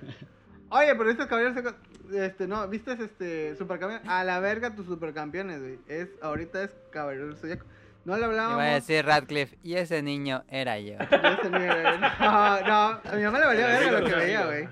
Oye, 0.69 0.95
pero 0.95 1.09
estos 1.09 1.27
caballeros. 1.27 1.75
Este, 2.13 2.47
no, 2.47 2.67
¿viste 2.67 2.93
este 2.93 3.55
supercampeón? 3.55 4.07
A 4.07 4.23
la 4.23 4.39
verga 4.39 4.75
tus 4.75 4.85
supercampeones, 4.85 5.59
güey. 5.59 5.79
Es, 5.87 6.09
ahorita 6.21 6.63
es 6.63 6.75
caballero 6.91 7.27
del 7.27 7.37
Zodíaco. 7.37 7.65
No 8.05 8.15
le 8.17 8.25
hablábamos. 8.25 8.57
Iba 8.57 8.71
a 8.71 8.73
decir 8.75 9.03
Radcliffe, 9.03 9.57
y 9.63 9.73
ese 9.73 10.03
niño 10.03 10.43
era 10.47 10.79
yo. 10.79 10.97
No, 10.99 12.61
no, 12.61 13.01
a 13.03 13.15
mi 13.15 13.23
mamá 13.23 13.39
le 13.39 13.45
valía 13.47 13.67
verga 13.67 13.99
lo 13.99 14.05
que 14.05 14.15
veía, 14.15 14.45
güey. 14.45 14.67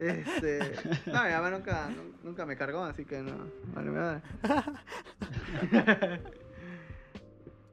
Este. 0.00 0.60
No, 1.06 1.24
mi 1.24 1.30
mamá 1.30 1.50
nunca, 1.50 1.88
nu- 1.88 2.14
nunca 2.22 2.46
me 2.46 2.56
cargó, 2.56 2.84
así 2.84 3.04
que 3.04 3.20
no. 3.20 3.36
Vale, 3.74 3.90
madre. 3.90 4.22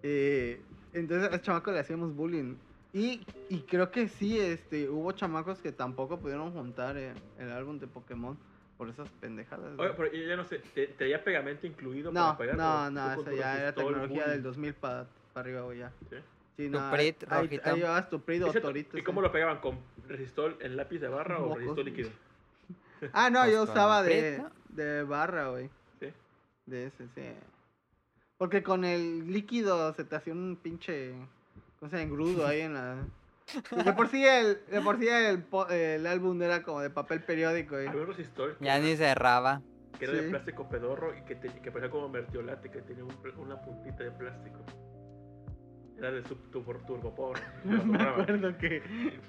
Eh, 0.07 0.61
entonces 0.93 1.34
al 1.34 1.41
chamaco 1.41 1.71
le 1.71 1.80
hacíamos 1.80 2.15
bullying. 2.15 2.57
Y, 2.93 3.26
y 3.49 3.61
creo 3.61 3.89
que 3.89 4.07
sí, 4.07 4.39
este, 4.39 4.88
hubo 4.88 5.11
chamacos 5.13 5.59
que 5.59 5.71
tampoco 5.71 6.19
pudieron 6.19 6.51
juntar 6.51 6.95
eh, 6.95 7.15
el 7.39 7.51
álbum 7.51 7.80
de 7.80 7.88
Pokémon 7.88 8.38
por 8.78 8.88
esas 8.88 9.09
pendejadas. 9.19 9.80
Oye, 9.80 9.93
pero 9.97 10.13
yo 10.13 10.28
ya 10.28 10.36
no 10.36 10.45
sé, 10.45 10.59
¿te, 10.59 10.88
traía 10.88 11.23
pegamento 11.23 11.65
incluido 11.65 12.11
no, 12.11 12.21
para 12.21 12.38
pegar? 12.38 12.55
no, 12.55 12.91
no, 12.91 13.15
con 13.15 13.36
ya 13.36 13.59
era 13.59 13.73
tecnología 13.73 14.28
del 14.28 14.43
2000 14.43 14.76
para 14.76 15.07
arriba, 15.34 15.61
güey, 15.61 15.80
ya. 15.80 15.91
¿Sí? 16.09 16.17
Sí, 16.57 16.65
Tu 16.67 16.71
no, 16.71 16.79
ahí, 16.89 17.11
rojito. 17.11 17.27
ahí 17.69 17.75
llevabas 17.77 18.09
tu 18.09 18.21
Prit 18.21 18.41
o 18.43 18.47
¿Y 18.47 18.51
cierto? 18.51 18.67
Torito. 18.69 18.97
¿Y 18.97 19.03
cómo 19.03 19.21
lo 19.21 19.31
pegaban? 19.31 19.59
¿Con 19.59 19.77
resistol 20.07 20.57
en 20.61 20.77
lápiz 20.77 20.99
de 20.99 21.07
barra 21.09 21.39
o 21.39 21.53
resistol 21.55 21.85
líquido? 21.85 22.09
Ah, 23.11 23.29
no, 23.29 23.47
yo 23.49 23.63
usaba 23.63 24.01
de, 24.03 24.37
¿no? 24.39 24.49
de 24.69 25.03
barra, 25.03 25.49
güey. 25.49 25.69
¿Sí? 25.99 26.07
De 26.65 26.85
ese, 26.87 27.07
sí. 27.13 27.21
Porque 28.37 28.63
con 28.63 28.85
el 28.85 29.31
líquido 29.31 29.93
se 29.93 30.03
te 30.05 30.15
hacía 30.15 30.33
un 30.33 30.57
pinche. 30.61 31.13
¿Cómo 31.79 31.89
se 31.89 31.97
llama? 31.97 32.03
Engrudo 32.09 32.47
ahí 32.47 32.61
en 32.61 32.73
la. 32.73 32.95
De 33.85 33.93
por 33.93 34.07
sí 34.09 34.25
el, 34.25 34.59
de 34.71 34.81
por 34.81 34.97
sí 34.97 35.07
el, 35.07 35.45
el 35.69 36.07
álbum 36.07 36.41
era 36.41 36.63
como 36.63 36.81
de 36.81 36.89
papel 36.89 37.21
periódico, 37.21 37.75
güey. 37.75 37.87
Había 37.87 38.01
un 38.01 38.07
resistol 38.07 38.55
que, 38.57 38.65
Ya 38.65 38.77
era, 38.77 38.85
ni 38.85 38.95
cerraba. 38.95 39.61
que 39.99 40.05
era 40.05 40.13
Sí. 40.15 40.23
de 40.23 40.29
plástico 40.29 40.67
pedorro 40.67 41.15
y 41.15 41.21
que, 41.25 41.35
te- 41.35 41.49
que 41.61 41.71
parecía 41.71 41.91
como 41.91 42.09
mertiolate, 42.09 42.71
que 42.71 42.81
tenía 42.81 43.03
un 43.03 43.15
pl- 43.21 43.35
una 43.37 43.61
puntita 43.61 44.03
de 44.03 44.11
plástico. 44.11 44.57
Era 45.97 46.11
de 46.11 46.23
sub 46.23 46.37
turbo. 46.51 47.33
Me 47.63 47.97
acuerdo 48.01 48.57
que, 48.57 48.81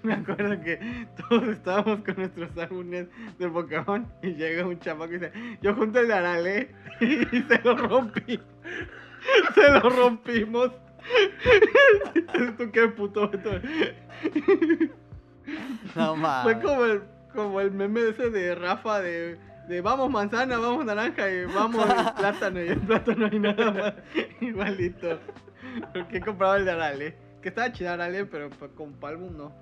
me 0.03 0.15
acuerdo 0.15 0.61
que 0.61 1.07
todos 1.17 1.49
estábamos 1.49 2.01
con 2.01 2.17
nuestros 2.17 2.57
álbumes 2.59 3.07
de 3.39 3.49
Pokémon 3.49 4.07
y 4.23 4.35
llega 4.35 4.67
un 4.67 4.79
chamaco 4.81 5.13
y 5.15 5.19
dice, 5.19 5.33
yo 5.63 5.75
junto 5.75 6.01
el 6.01 6.09
de 6.09 6.15
Arale 6.15 6.75
y 7.01 7.43
se 7.43 7.61
lo 7.63 7.77
rompí. 7.77 8.41
Se 9.55 9.73
lo 9.73 9.91
rompimos. 9.91 10.71
Entonces, 12.15 12.57
¿Tú 12.57 12.71
qué 12.71 12.89
puto? 12.89 13.29
No 15.95 16.15
Fue 16.15 16.17
mames. 16.17 16.65
como 16.65 16.85
el, 16.85 17.03
como 17.35 17.61
el 17.61 17.73
meme 17.73 18.09
ese 18.11 18.31
de 18.31 18.55
Rafa 18.55 19.01
de 19.01 19.39
de 19.69 19.81
vamos 19.81 20.11
manzana, 20.11 20.59
vamos 20.59 20.85
naranja 20.85 21.29
y 21.29 21.45
vamos 21.47 21.85
plátano 22.17 22.63
y 22.63 22.69
el 22.69 22.79
plátano 22.81 23.29
y 23.33 23.39
nada 23.39 23.71
más. 23.73 23.95
Igualito. 24.41 25.19
Porque 25.93 26.19
he 26.19 26.21
comprado 26.21 26.57
el 26.57 26.65
de 26.65 26.71
Arale. 26.73 27.17
Que 27.43 27.49
estaba 27.51 27.73
chido 27.73 27.91
Arale, 27.93 28.27
pero 28.27 28.51
pues, 28.51 28.71
con 28.73 28.95
Palmum 28.95 29.37
no. 29.37 29.53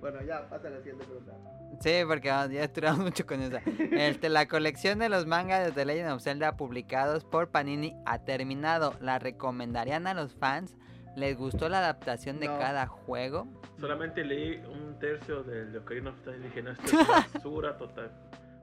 Bueno, 0.00 0.22
ya, 0.22 0.48
pasa 0.48 0.68
a 0.68 0.70
la 0.70 0.78
siguiente 0.78 1.04
pregunta. 1.04 1.32
Sí, 1.80 1.92
porque 2.06 2.30
ah, 2.30 2.46
ya 2.50 2.64
estudiamos 2.64 3.00
mucho 3.00 3.26
con 3.26 3.40
esa. 3.42 3.60
Este, 3.92 4.28
la 4.28 4.46
colección 4.48 4.98
de 4.98 5.08
los 5.08 5.26
mangas 5.26 5.64
de 5.64 5.72
The 5.72 5.84
Legend 5.84 6.10
of 6.12 6.22
Zelda 6.22 6.56
publicados 6.56 7.24
por 7.24 7.50
Panini 7.50 7.94
ha 8.06 8.18
terminado. 8.18 8.94
¿La 9.00 9.18
recomendarían 9.18 10.06
a 10.06 10.14
los 10.14 10.34
fans? 10.34 10.76
¿Les 11.16 11.36
gustó 11.36 11.68
la 11.68 11.78
adaptación 11.78 12.40
de 12.40 12.48
No. 12.48 12.58
cada 12.58 12.86
juego? 12.86 13.46
Solamente 13.78 14.24
leí 14.24 14.56
un 14.72 14.98
tercio 14.98 15.42
del 15.42 15.76
Ocarina 15.76 16.10
of 16.10 16.20
Time 16.22 16.38
y 16.38 16.40
dije, 16.44 16.62
no, 16.62 16.70
esto 16.72 16.84
es 17.00 17.08
basura 17.34 17.76
total. 17.76 18.10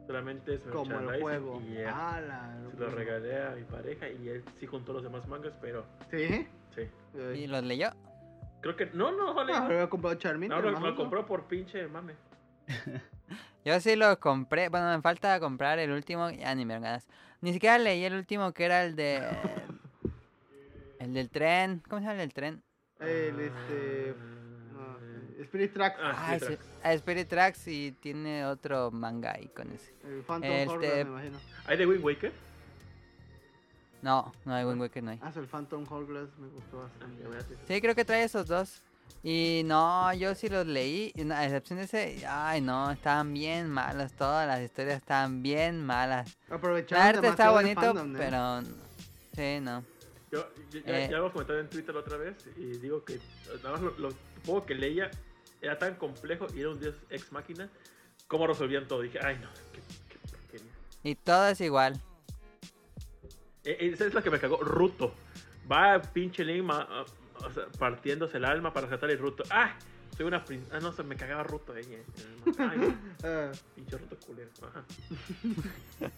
Solamente 0.08 0.56
es 0.56 0.62
Como 0.62 0.98
el 0.98 1.22
juego. 1.22 1.62
Y 1.68 1.74
ya. 1.74 2.16
Ala, 2.16 2.58
Se 2.72 2.80
lo 2.80 2.90
regalé 2.90 3.44
a 3.44 3.52
mi 3.52 3.64
pareja 3.64 4.08
y 4.08 4.30
él 4.30 4.44
sí 4.58 4.66
juntó 4.66 4.94
los 4.94 5.04
demás 5.04 5.28
mangas, 5.28 5.54
pero 5.62 5.86
¿Sí? 6.10 6.48
sí. 6.74 6.90
¿Y 7.36 7.48
los 7.48 7.62
leyó? 7.64 7.92
Creo 8.62 8.78
que. 8.78 8.86
No, 8.94 9.12
no, 9.12 9.34
jole. 9.34 9.54
Ah, 9.54 9.88
Charmin. 10.18 10.50
no, 10.50 10.62
lo, 10.62 10.96
compró 10.96 11.26
por 11.26 11.44
pinche 11.48 11.88
mame. 11.88 12.14
Yo 13.66 13.80
sí 13.82 13.98
lo 13.98 14.18
compré. 14.20 14.70
Bueno, 14.70 14.96
me 14.96 15.02
falta 15.02 15.40
comprar 15.42 15.78
el 15.80 15.92
último. 15.92 16.30
Ya 16.30 16.56
ni 16.56 16.66
me 16.66 16.76
dan 16.76 16.84
ganas. 16.84 17.08
Ni 17.42 17.52
siquiera 17.52 17.78
leí 17.78 18.04
el 18.06 18.14
último 18.14 18.54
que 18.54 18.64
era 18.66 18.84
el 18.84 18.96
de. 18.96 19.22
El 21.00 21.14
del 21.14 21.30
tren. 21.30 21.84
¿Cómo 21.88 22.00
se 22.00 22.08
llama 22.08 22.14
el 22.14 22.18
del 22.18 22.34
tren? 22.34 22.64
El 23.00 23.40
este. 23.40 24.16
Spirit. 25.40 25.78
Ah, 25.80 25.94
Ah, 26.00 26.40
sí, 26.40 26.54
es- 26.54 26.60
ah, 26.84 26.94
Spirit 26.94 27.28
Tracks 27.28 27.68
y 27.68 27.92
tiene 27.94 28.46
otro 28.46 28.90
manga 28.92 29.34
ahí 29.34 29.48
con 29.48 29.72
ese. 29.72 29.94
El 30.04 30.22
Phantom 30.24 30.50
este- 30.52 30.70
Hourglass, 30.72 30.94
me 31.06 31.12
imagino. 31.12 31.40
¿Hay 31.66 31.78
de 31.78 31.86
Wind 31.86 32.04
Waker? 32.04 32.34
No, 34.02 34.32
no 34.46 34.54
hay 34.54 34.64
Wind 34.66 34.82
Waker, 34.82 35.04
no 35.04 35.12
hay. 35.12 35.20
Ah, 35.22 35.32
el 35.36 35.48
Phantom 35.48 35.86
Hourglass 35.90 36.30
me 36.38 36.48
gustó 36.50 36.80
bastante. 36.80 37.24
Hace- 37.38 37.58
Sí, 37.68 37.82
creo 37.82 37.96
que 37.96 38.06
trae 38.06 38.24
esos 38.24 38.48
dos. 38.48 38.82
Y 39.24 39.64
no, 39.66 40.14
yo 40.14 40.36
sí 40.36 40.48
los 40.50 40.66
leí. 40.68 41.12
A 41.32 41.46
excepción 41.46 41.80
de 41.80 41.86
ese. 41.86 42.24
Ay, 42.28 42.62
no, 42.62 42.92
estaban 42.92 43.34
bien 43.34 43.70
malas. 43.70 44.14
Todas 44.14 44.48
las 44.48 44.62
historias 44.62 44.98
estaban 44.98 45.42
bien 45.42 45.84
malas. 45.84 46.38
Aprovecharon 46.50 47.08
El 47.08 47.16
arte 47.16 47.28
está 47.30 47.50
bonito, 47.52 47.82
fandom, 47.82 48.16
¿eh? 48.16 48.20
pero. 48.20 48.62
Sí, 49.36 49.60
no. 49.62 49.84
Yo, 50.32 50.46
yo- 50.72 50.80
ya, 50.82 51.00
Eh. 51.00 51.08
ya 51.10 51.12
lo 51.12 51.18
hemos 51.18 51.32
comentado 51.32 51.60
en 51.60 51.70
Twitter 51.70 51.94
la 51.96 52.02
otra 52.02 52.18
vez 52.18 52.36
y 52.58 52.78
digo 52.80 53.04
que 53.04 53.20
nada 53.64 53.72
más 53.72 53.82
lo, 53.82 53.98
lo 53.98 54.10
poco 54.46 54.66
que 54.66 54.76
leía 54.76 55.10
era 55.62 55.78
tan 55.78 55.96
complejo 55.96 56.48
y 56.56 56.62
era 56.62 56.70
un 56.70 56.80
dios 56.80 56.96
ex 57.10 57.32
máquina. 57.32 57.70
¿Cómo 58.28 58.46
resolvían 58.48 58.88
todo? 58.88 59.02
Dije, 59.02 59.20
ay 59.24 59.38
no, 59.42 59.50
qué, 59.74 59.80
qué 60.10 60.18
porquería. 60.30 60.72
Y 61.04 61.16
todo 61.16 61.48
es 61.48 61.62
igual. 61.62 62.00
Eh, 63.64 63.78
eh, 63.80 63.90
esa 63.94 64.06
es 64.06 64.14
la 64.14 64.22
que 64.22 64.30
me 64.30 64.40
cagó, 64.40 64.58
Ruto. 64.58 65.14
Va 65.72 66.02
pinche 66.02 66.44
Lima 66.44 66.88
ah, 66.90 67.06
o 67.46 67.52
sea, 67.52 67.68
partiéndose 67.78 68.38
el 68.38 68.46
alma 68.46 68.74
para 68.74 68.88
rescatar 68.88 69.10
el 69.12 69.20
Ruto. 69.20 69.44
¡Ah! 69.50 69.78
Soy 70.16 70.26
una 70.26 70.44
princesa. 70.44 70.78
Ah, 70.78 70.80
no, 70.80 70.92
se 70.94 71.04
me 71.04 71.16
cagaba 71.16 71.44
Ruto 71.44 71.74
ahí. 71.74 71.84
eh, 71.86 72.04
Ay, 72.60 72.78
no, 72.78 72.98
Ah, 73.24 73.52
pinche 73.76 73.98
Ruto 73.98 74.18
culero. 74.26 74.50
Ajá. 74.62 74.84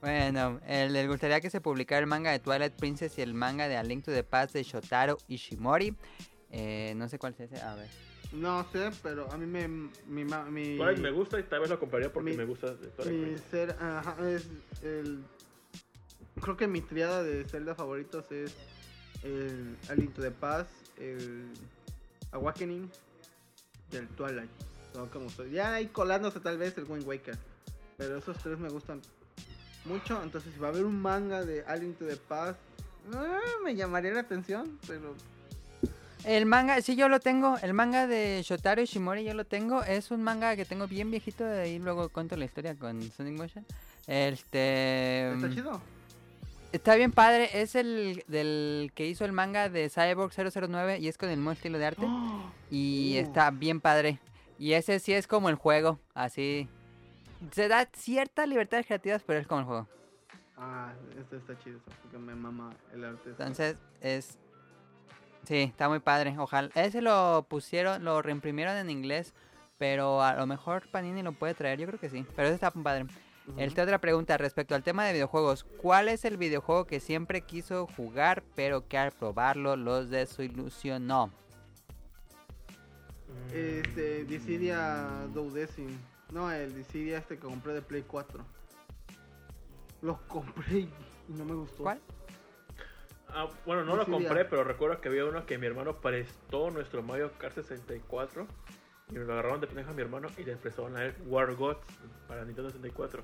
Bueno, 0.00 0.60
eh, 0.66 0.88
les 0.90 1.06
gustaría 1.06 1.40
que 1.40 1.48
se 1.48 1.60
publicara 1.60 2.00
el 2.00 2.08
manga 2.08 2.32
de 2.32 2.40
Twilight 2.40 2.72
Princess 2.72 3.16
y 3.18 3.22
el 3.22 3.34
manga 3.34 3.68
de 3.68 3.76
A 3.76 3.84
Link 3.84 4.04
to 4.04 4.10
the 4.10 4.24
Past 4.24 4.52
de 4.52 4.64
Shotaro 4.64 5.16
Ishimori. 5.28 5.94
Eh, 6.52 6.92
no 6.96 7.08
sé 7.08 7.18
cuál 7.18 7.34
es 7.38 7.50
ese. 7.52 7.60
A 7.62 7.74
ver. 7.74 7.88
no 8.32 8.64
sé, 8.70 8.90
pero 9.02 9.30
a 9.32 9.36
mí 9.38 9.46
me. 9.46 9.66
Mi, 10.06 10.24
ma- 10.24 10.44
mi, 10.44 10.76
Twilight 10.76 10.98
me 10.98 11.10
gusta 11.10 11.40
y 11.40 11.42
tal 11.44 11.60
vez 11.60 11.70
lo 11.70 11.78
compraría 11.80 12.12
porque 12.12 12.30
mi- 12.30 12.36
me 12.36 12.44
gusta 12.44 12.74
de 12.74 12.88
Twilight 12.88 13.32
mi 13.32 13.38
ser. 13.50 13.76
Ajá, 13.80 14.16
es 14.28 14.46
el. 14.82 15.22
Creo 16.40 16.56
que 16.56 16.66
mi 16.66 16.80
triada 16.80 17.22
de 17.22 17.44
Zelda 17.44 17.74
favoritos 17.74 18.30
es 18.30 18.54
el 19.22 19.76
Aliento 19.88 20.20
de 20.22 20.30
Paz, 20.30 20.66
el 20.98 21.46
Awakening 22.32 22.90
y 23.92 23.96
el 23.96 24.08
Twilight. 24.08 24.50
Son 24.94 25.08
como. 25.08 25.28
Ya 25.50 25.74
ahí 25.74 25.86
colándose 25.86 26.40
tal 26.40 26.58
vez 26.58 26.76
el 26.78 26.84
Wind 26.84 27.06
Waker. 27.06 27.36
Pero 27.96 28.16
esos 28.18 28.36
tres 28.38 28.58
me 28.58 28.68
gustan 28.68 29.00
mucho. 29.84 30.22
Entonces, 30.22 30.52
si 30.52 30.58
va 30.60 30.68
a 30.68 30.70
haber 30.70 30.84
un 30.84 31.00
manga 31.00 31.44
de 31.44 31.62
Aliento 31.64 32.04
de 32.04 32.16
Paz, 32.16 32.56
ah, 33.14 33.38
me 33.64 33.74
llamaría 33.74 34.12
la 34.12 34.20
atención. 34.20 34.78
Pero 34.86 35.14
El 36.24 36.46
manga, 36.46 36.80
sí, 36.80 36.94
yo 36.94 37.08
lo 37.08 37.18
tengo. 37.20 37.56
El 37.62 37.74
manga 37.74 38.06
de 38.06 38.42
Shotaro 38.44 38.80
Ishimori 38.80 39.24
yo 39.24 39.34
lo 39.34 39.44
tengo. 39.44 39.82
Es 39.82 40.10
un 40.10 40.22
manga 40.22 40.54
que 40.54 40.64
tengo 40.64 40.86
bien 40.86 41.10
viejito. 41.10 41.44
De 41.44 41.62
ahí 41.62 41.78
luego 41.78 42.08
cuento 42.10 42.36
la 42.36 42.44
historia 42.44 42.76
con 42.76 43.02
Sonic 43.10 43.36
Motion. 43.36 43.66
Este. 44.06 45.32
está 45.32 45.48
mm, 45.48 45.54
chido. 45.54 45.80
Está 46.70 46.94
bien 46.94 47.10
padre. 47.10 47.50
Es 47.60 47.74
el 47.74 48.24
del 48.28 48.92
que 48.94 49.06
hizo 49.06 49.24
el 49.24 49.32
manga 49.32 49.68
de 49.68 49.90
Cyborg 49.90 50.32
009 50.32 50.98
y 51.00 51.08
es 51.08 51.18
con 51.18 51.28
el 51.28 51.36
mismo 51.36 51.52
estilo 51.52 51.78
de 51.78 51.86
arte. 51.86 52.06
Y 52.70 53.16
Uh. 53.16 53.20
está 53.20 53.50
bien 53.50 53.80
padre. 53.80 54.18
Y 54.58 54.72
ese 54.72 54.98
sí 55.00 55.12
es 55.12 55.26
como 55.26 55.48
el 55.48 55.56
juego. 55.56 55.98
Así. 56.14 56.68
Se 57.50 57.68
da 57.68 57.88
ciertas 57.92 58.48
libertades 58.48 58.86
creativas, 58.86 59.22
pero 59.26 59.40
es 59.40 59.46
como 59.46 59.60
el 59.60 59.66
juego. 59.66 59.88
Ah, 60.56 60.92
este 61.20 61.36
está 61.36 61.58
chido, 61.58 61.80
porque 62.02 62.16
me 62.16 62.34
mama 62.36 62.70
el 62.94 63.04
arte. 63.04 63.30
Entonces 63.30 63.76
es... 64.00 64.38
Sí, 65.44 65.62
está 65.62 65.88
muy 65.88 65.98
padre. 65.98 66.36
Ojalá... 66.38 66.70
Ese 66.74 67.02
lo 67.02 67.46
pusieron, 67.48 68.04
lo 68.04 68.22
reimprimieron 68.22 68.76
en 68.76 68.90
inglés. 68.90 69.34
Pero 69.78 70.22
a 70.22 70.34
lo 70.34 70.46
mejor 70.46 70.88
Panini 70.90 71.22
lo 71.22 71.32
puede 71.32 71.54
traer, 71.54 71.80
yo 71.80 71.88
creo 71.88 71.98
que 71.98 72.08
sí. 72.08 72.24
Pero 72.36 72.46
ese 72.46 72.54
está 72.54 72.70
muy 72.72 72.84
padre. 72.84 73.06
Ujú. 73.48 73.60
Esta 73.60 73.82
otra 73.82 74.00
pregunta 74.00 74.38
respecto 74.38 74.76
al 74.76 74.84
tema 74.84 75.04
de 75.04 75.12
videojuegos. 75.12 75.64
¿Cuál 75.64 76.08
es 76.08 76.24
el 76.24 76.36
videojuego 76.36 76.84
que 76.86 77.00
siempre 77.00 77.40
quiso 77.40 77.88
jugar, 77.96 78.44
pero 78.54 78.86
que 78.86 78.96
al 78.96 79.10
probarlo 79.10 79.74
los 79.74 80.08
desilusionó? 80.08 81.32
Este, 83.52 84.24
Dissidia 84.24 85.26
Duodecim. 85.34 85.98
No, 86.30 86.50
el 86.52 86.74
Dissidia 86.74 87.18
este 87.18 87.34
que 87.34 87.42
compré 87.46 87.72
de 87.74 87.82
Play 87.82 88.04
4. 88.06 88.44
Los 90.02 90.20
compré 90.22 90.78
y 90.78 90.90
no 91.28 91.44
me 91.44 91.54
gustó. 91.54 91.82
¿Cuál? 91.82 92.00
Ah, 93.34 93.48
bueno, 93.64 93.84
no 93.84 93.96
lo 93.96 94.04
compré, 94.04 94.44
pero 94.44 94.64
recuerdo 94.64 95.00
que 95.00 95.08
había 95.08 95.24
uno 95.24 95.46
que 95.46 95.56
mi 95.58 95.66
hermano 95.66 95.96
prestó 95.96 96.70
nuestro 96.70 97.02
Mario 97.02 97.32
Kart 97.38 97.54
64 97.54 98.46
y 99.10 99.14
me 99.14 99.24
lo 99.24 99.32
agarraron 99.32 99.60
de 99.60 99.66
pendejo 99.66 99.90
a 99.90 99.94
mi 99.94 100.02
hermano 100.02 100.28
y 100.36 100.44
le 100.44 100.56
prestaron 100.56 100.96
a 100.96 101.04
él 101.06 101.14
War 101.26 101.54
Gods 101.54 101.80
para 102.28 102.44
Nintendo 102.44 102.70
64. 102.70 103.22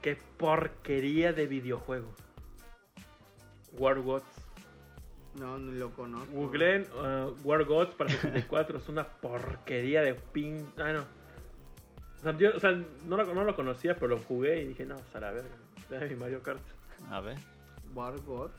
¡Qué 0.00 0.16
porquería 0.38 1.32
de 1.32 1.46
videojuego! 1.46 2.10
War 3.72 4.00
Gods. 4.00 4.24
No, 5.34 5.58
ni 5.58 5.78
lo 5.78 5.90
conozco. 5.90 6.32
Googleen 6.32 6.86
uh, 6.94 7.30
War 7.44 7.64
Gods 7.64 7.94
para 7.94 8.10
64, 8.10 8.78
es 8.78 8.88
una 8.88 9.04
porquería 9.06 10.02
de 10.02 10.14
pin... 10.14 10.66
Ah, 10.78 10.92
no. 10.92 11.00
O 12.18 12.22
sea, 12.22 12.36
yo- 12.36 12.56
o 12.56 12.60
sea, 12.60 12.72
no, 12.72 13.16
lo, 13.16 13.32
no 13.34 13.44
lo 13.44 13.54
conocía, 13.54 13.94
pero 13.94 14.08
lo 14.08 14.18
jugué 14.18 14.62
y 14.62 14.68
dije, 14.68 14.84
no, 14.86 14.96
pues 14.96 15.14
a 15.14 15.20
la 15.20 15.30
verga. 15.30 15.48
Era 15.90 16.06
mi 16.06 16.16
Mario 16.16 16.42
Kart. 16.42 16.60
A 17.10 17.20
ver. 17.20 17.36
War 17.94 18.18
God. 18.22 18.50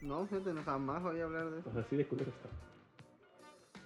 No, 0.00 0.26
fíjate, 0.26 0.52
no, 0.54 0.62
jamás 0.62 1.02
voy 1.02 1.20
a 1.20 1.24
hablar 1.24 1.50
de 1.50 1.58
eso. 1.60 1.68
O 1.70 1.72
sea, 1.72 1.82
así 1.82 1.96
de 1.96 2.06
culero 2.06 2.30
está. 2.30 2.48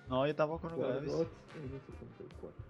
No, 0.08 0.26
yo 0.26 0.34
tampoco 0.34 0.68
nunca 0.68 0.88
lo 0.88 0.94
he 0.98 1.00
visto. 1.00 1.16
Gods 1.18 1.30
en 1.56 1.62
el 1.62 1.80
64. 1.80 2.62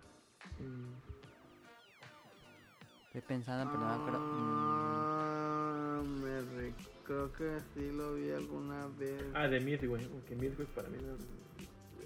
Estoy 3.07 3.21
pensando, 3.23 3.71
pero 3.71 3.81
no 3.83 3.89
me 3.89 3.95
acuerdo. 3.95 4.21
Ah, 4.23 6.03
me 6.05 6.41
re- 6.41 6.75
creo 7.05 7.33
que 7.33 7.59
sí 7.75 7.91
lo 7.93 8.15
vi 8.15 8.31
alguna 8.31 8.87
vez. 8.99 9.23
Ah, 9.35 9.49
de 9.49 9.61
Midway. 9.61 10.05
Aunque 10.13 10.35
Midway 10.37 10.67
para 10.69 10.89
mí 10.89 10.99
no. 11.03 11.17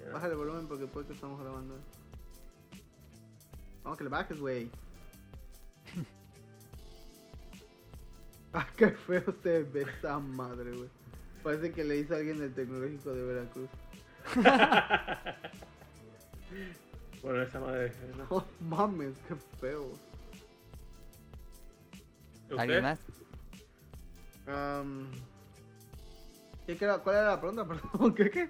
era- 0.03 0.13
Bájale 0.15 0.33
el 0.33 0.39
volumen 0.39 0.67
porque 0.67 0.87
puede 0.87 1.07
que 1.07 1.13
estamos 1.13 1.39
grabando. 1.41 1.77
Vamos 3.85 3.99
que 3.99 4.05
le 4.05 4.11
bajes, 4.11 4.41
güey. 4.41 4.71
ah, 8.55 8.67
qué 8.77 8.89
feo 8.91 9.23
se 9.43 9.63
ve 9.65 9.83
esa 9.83 10.19
madre, 10.19 10.73
güey. 10.77 10.89
Parece 11.47 11.71
que 11.71 11.85
le 11.85 11.99
hizo 11.99 12.13
a 12.13 12.17
alguien 12.17 12.41
del 12.41 12.53
tecnológico 12.53 13.15
de 13.15 13.23
Veracruz. 13.23 13.71
Bueno, 17.23 17.43
esa 17.43 17.61
madre. 17.61 17.93
¿no? 18.17 18.27
Oh, 18.31 18.45
mames, 18.61 19.15
qué 19.29 19.35
feo. 19.61 19.93
¿Alguien 22.59 22.83
más? 22.83 22.99
Am, 24.49 25.09
¿qué, 26.67 26.77
qué 26.77 26.85
era- 26.85 26.99
¿Cuál 26.99 27.17
era 27.17 27.29
la 27.31 27.41
pregunta? 27.41 27.65
Perdón, 27.93 28.15
¿qué 28.15 28.31
qué? 28.31 28.49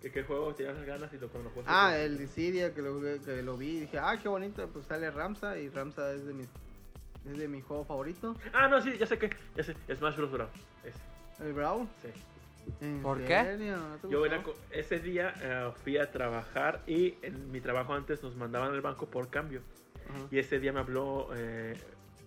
¿Qué, 0.00 0.10
¿Qué 0.10 0.22
juego 0.24 0.54
tenías 0.54 0.78
ganas 0.86 1.12
y 1.12 1.18
lo 1.18 1.28
jugaste? 1.28 1.62
Ah, 1.66 1.96
el 1.98 2.16
Dissidia 2.18 2.72
que 2.74 2.80
lo, 2.82 2.94
jugué- 2.98 3.20
que 3.20 3.42
lo 3.42 3.56
vi 3.58 3.76
y 3.76 3.80
dije, 3.80 3.98
ah, 3.98 4.18
qué 4.22 4.28
bonito, 4.28 4.66
pues 4.68 4.86
sale 4.86 5.10
Ramsa 5.10 5.58
y 5.58 5.68
Ramsa 5.68 6.12
es 6.12 6.24
de 6.26 6.32
mi, 6.34 6.44
es 7.26 7.36
de 7.38 7.46
mi 7.48 7.60
juego 7.60 7.84
favorito. 7.84 8.34
Ah, 8.54 8.68
no, 8.68 8.80
sí, 8.80 8.96
ya 8.98 9.04
sé 9.06 9.18
que. 9.18 9.30
Ya 9.56 9.64
sé. 9.64 9.74
Smash 9.94 10.16
Bros. 10.16 10.48
Ese. 10.84 11.44
El 11.44 11.52
Brawl. 11.52 11.86
Sí. 12.02 12.08
¿En 12.80 13.02
¿Por 13.02 13.22
qué? 13.24 13.58
Yo 14.08 14.24
era 14.24 14.42
ese 14.70 14.98
día 14.98 15.34
eh, 15.40 15.70
fui 15.82 15.98
a 15.98 16.10
trabajar 16.10 16.82
y 16.86 17.14
en 17.22 17.50
mi 17.50 17.60
trabajo 17.60 17.94
antes 17.94 18.22
nos 18.22 18.36
mandaban 18.36 18.72
al 18.72 18.80
banco 18.80 19.06
por 19.06 19.28
cambio. 19.28 19.62
Y 20.30 20.38
ese 20.38 20.58
día 20.58 20.72
me 20.72 20.80
habló, 20.80 21.28
eh, 21.36 21.76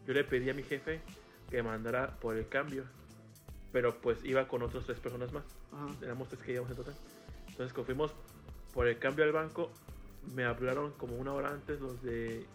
yo 0.05 0.13
le 0.13 0.23
pedí 0.23 0.49
a 0.51 0.53
mi 0.53 0.61
jefe 0.61 1.01
que 1.49 1.63
mandara 1.63 2.11
por 2.19 2.37
el 2.37 2.47
cambio, 2.47 2.83
pero 3.71 3.95
pues 3.95 4.23
iba 4.23 4.47
con 4.47 4.61
otras 4.61 4.85
tres 4.85 4.99
personas 4.99 5.33
más, 5.33 5.43
Ajá. 5.73 5.87
éramos 6.03 6.29
tres 6.29 6.41
que 6.43 6.51
íbamos 6.53 6.69
en 6.69 6.77
total. 6.77 6.93
Entonces 7.49 7.73
cuando 7.73 7.85
fuimos 7.85 8.13
por 8.73 8.87
el 8.87 8.99
cambio 8.99 9.25
al 9.25 9.31
banco, 9.31 9.71
me 10.35 10.43
hablaron 10.45 10.91
como 10.91 11.15
una 11.15 11.33
hora 11.33 11.49
antes 11.49 11.81
los 11.81 12.01
de 12.03 12.45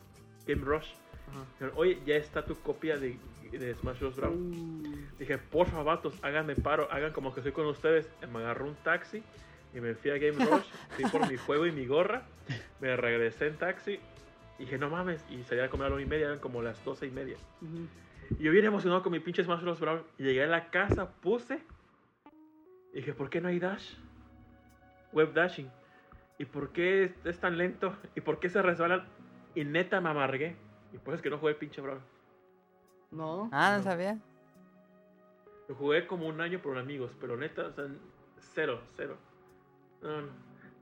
Game 0.47 0.63
Rush. 0.65 0.93
Ajá. 1.29 1.45
Dijeron, 1.55 1.75
Oye, 1.77 1.99
ya 2.07 2.15
está 2.15 2.45
tu 2.45 2.55
copia 2.61 2.97
de, 2.97 3.19
de 3.51 3.75
Smash 3.75 4.01
Bros. 4.01 4.17
Brawl. 4.17 4.35
Uh, 4.35 4.97
Dije, 5.19 5.39
por 5.39 5.67
favor, 5.69 5.85
vatos, 5.87 6.15
háganme 6.23 6.55
paro, 6.57 6.89
hagan 6.91 7.13
como 7.13 7.33
que 7.33 7.41
estoy 7.41 7.53
con 7.53 7.67
ustedes. 7.67 8.09
Me 8.33 8.41
agarró 8.41 8.67
un 8.67 8.75
taxi 8.77 9.23
y 9.75 9.81
me 9.81 9.95
fui 9.95 10.11
a 10.11 10.19
Game 10.19 10.45
Rush, 10.45 10.67
fui 10.91 11.05
por 11.07 11.31
mi 11.31 11.37
juego 11.37 11.67
y 11.67 11.73
mi 11.73 11.87
gorra, 11.87 12.23
me 12.81 12.97
regresé 12.97 13.49
en 13.49 13.57
taxi 13.57 14.01
y 14.59 14.63
dije, 14.65 14.79
no 14.79 14.89
mames, 14.89 15.25
y 15.31 15.43
salí 15.45 15.61
a 15.61 15.69
comer 15.69 15.87
a 15.87 15.89
la 15.91 15.97
una 15.97 16.05
y 16.05 16.09
media, 16.09 16.27
eran 16.27 16.39
como 16.39 16.63
las 16.63 16.83
doce 16.85 17.07
y 17.07 17.11
media. 17.11 17.37
ujú. 17.61 17.87
Y 18.39 18.43
yo 18.43 18.51
bien 18.51 18.65
emocionado 18.65 19.03
con 19.03 19.13
mi 19.13 19.21
pinche 19.21 19.45
Smash 19.45 19.63
Bros. 19.63 19.79
Brawl, 19.79 20.03
y 20.19 20.25
llegué 20.25 20.45
a 20.45 20.49
la 20.49 20.71
casa, 20.71 21.11
puse, 21.21 21.61
y 22.93 22.97
dije, 22.97 23.13
¿por 23.13 23.31
qué 23.31 23.41
no 23.41 23.49
hay 23.49 23.59
dash? 23.59 23.95
Web 25.13 25.33
dashing. 25.33 25.71
¿Y 26.39 26.45
por 26.45 26.71
qué 26.71 27.13
es, 27.25 27.39
tan 27.41 27.57
lento? 27.57 27.95
¿Y 28.15 28.21
por 28.21 28.41
qué 28.41 28.49
se 28.49 28.61
resbalan? 28.63 29.05
Y 29.55 29.65
neta 29.65 30.01
me 30.01 30.11
amargué. 30.11 30.57
Y 30.93 30.99
pues 30.99 31.17
es 31.17 31.23
que 31.23 31.31
no 31.31 31.39
jugué 31.39 31.53
el 31.53 31.59
pinche 31.59 31.81
Brawl. 31.81 32.01
No. 33.11 33.49
Ah, 33.53 33.77
no 33.79 33.83
sabía. 33.83 34.19
Lo 35.69 35.75
jugué 35.75 36.07
como 36.07 36.27
un 36.29 36.41
año 36.41 36.61
por 36.63 36.79
amigos, 36.79 37.11
pero 37.21 37.37
neta, 37.37 37.67
o 37.67 37.73
sea, 37.73 37.87
cero, 38.55 38.81
cero. 38.97 39.17
No, 40.03 40.23
no. 40.23 40.29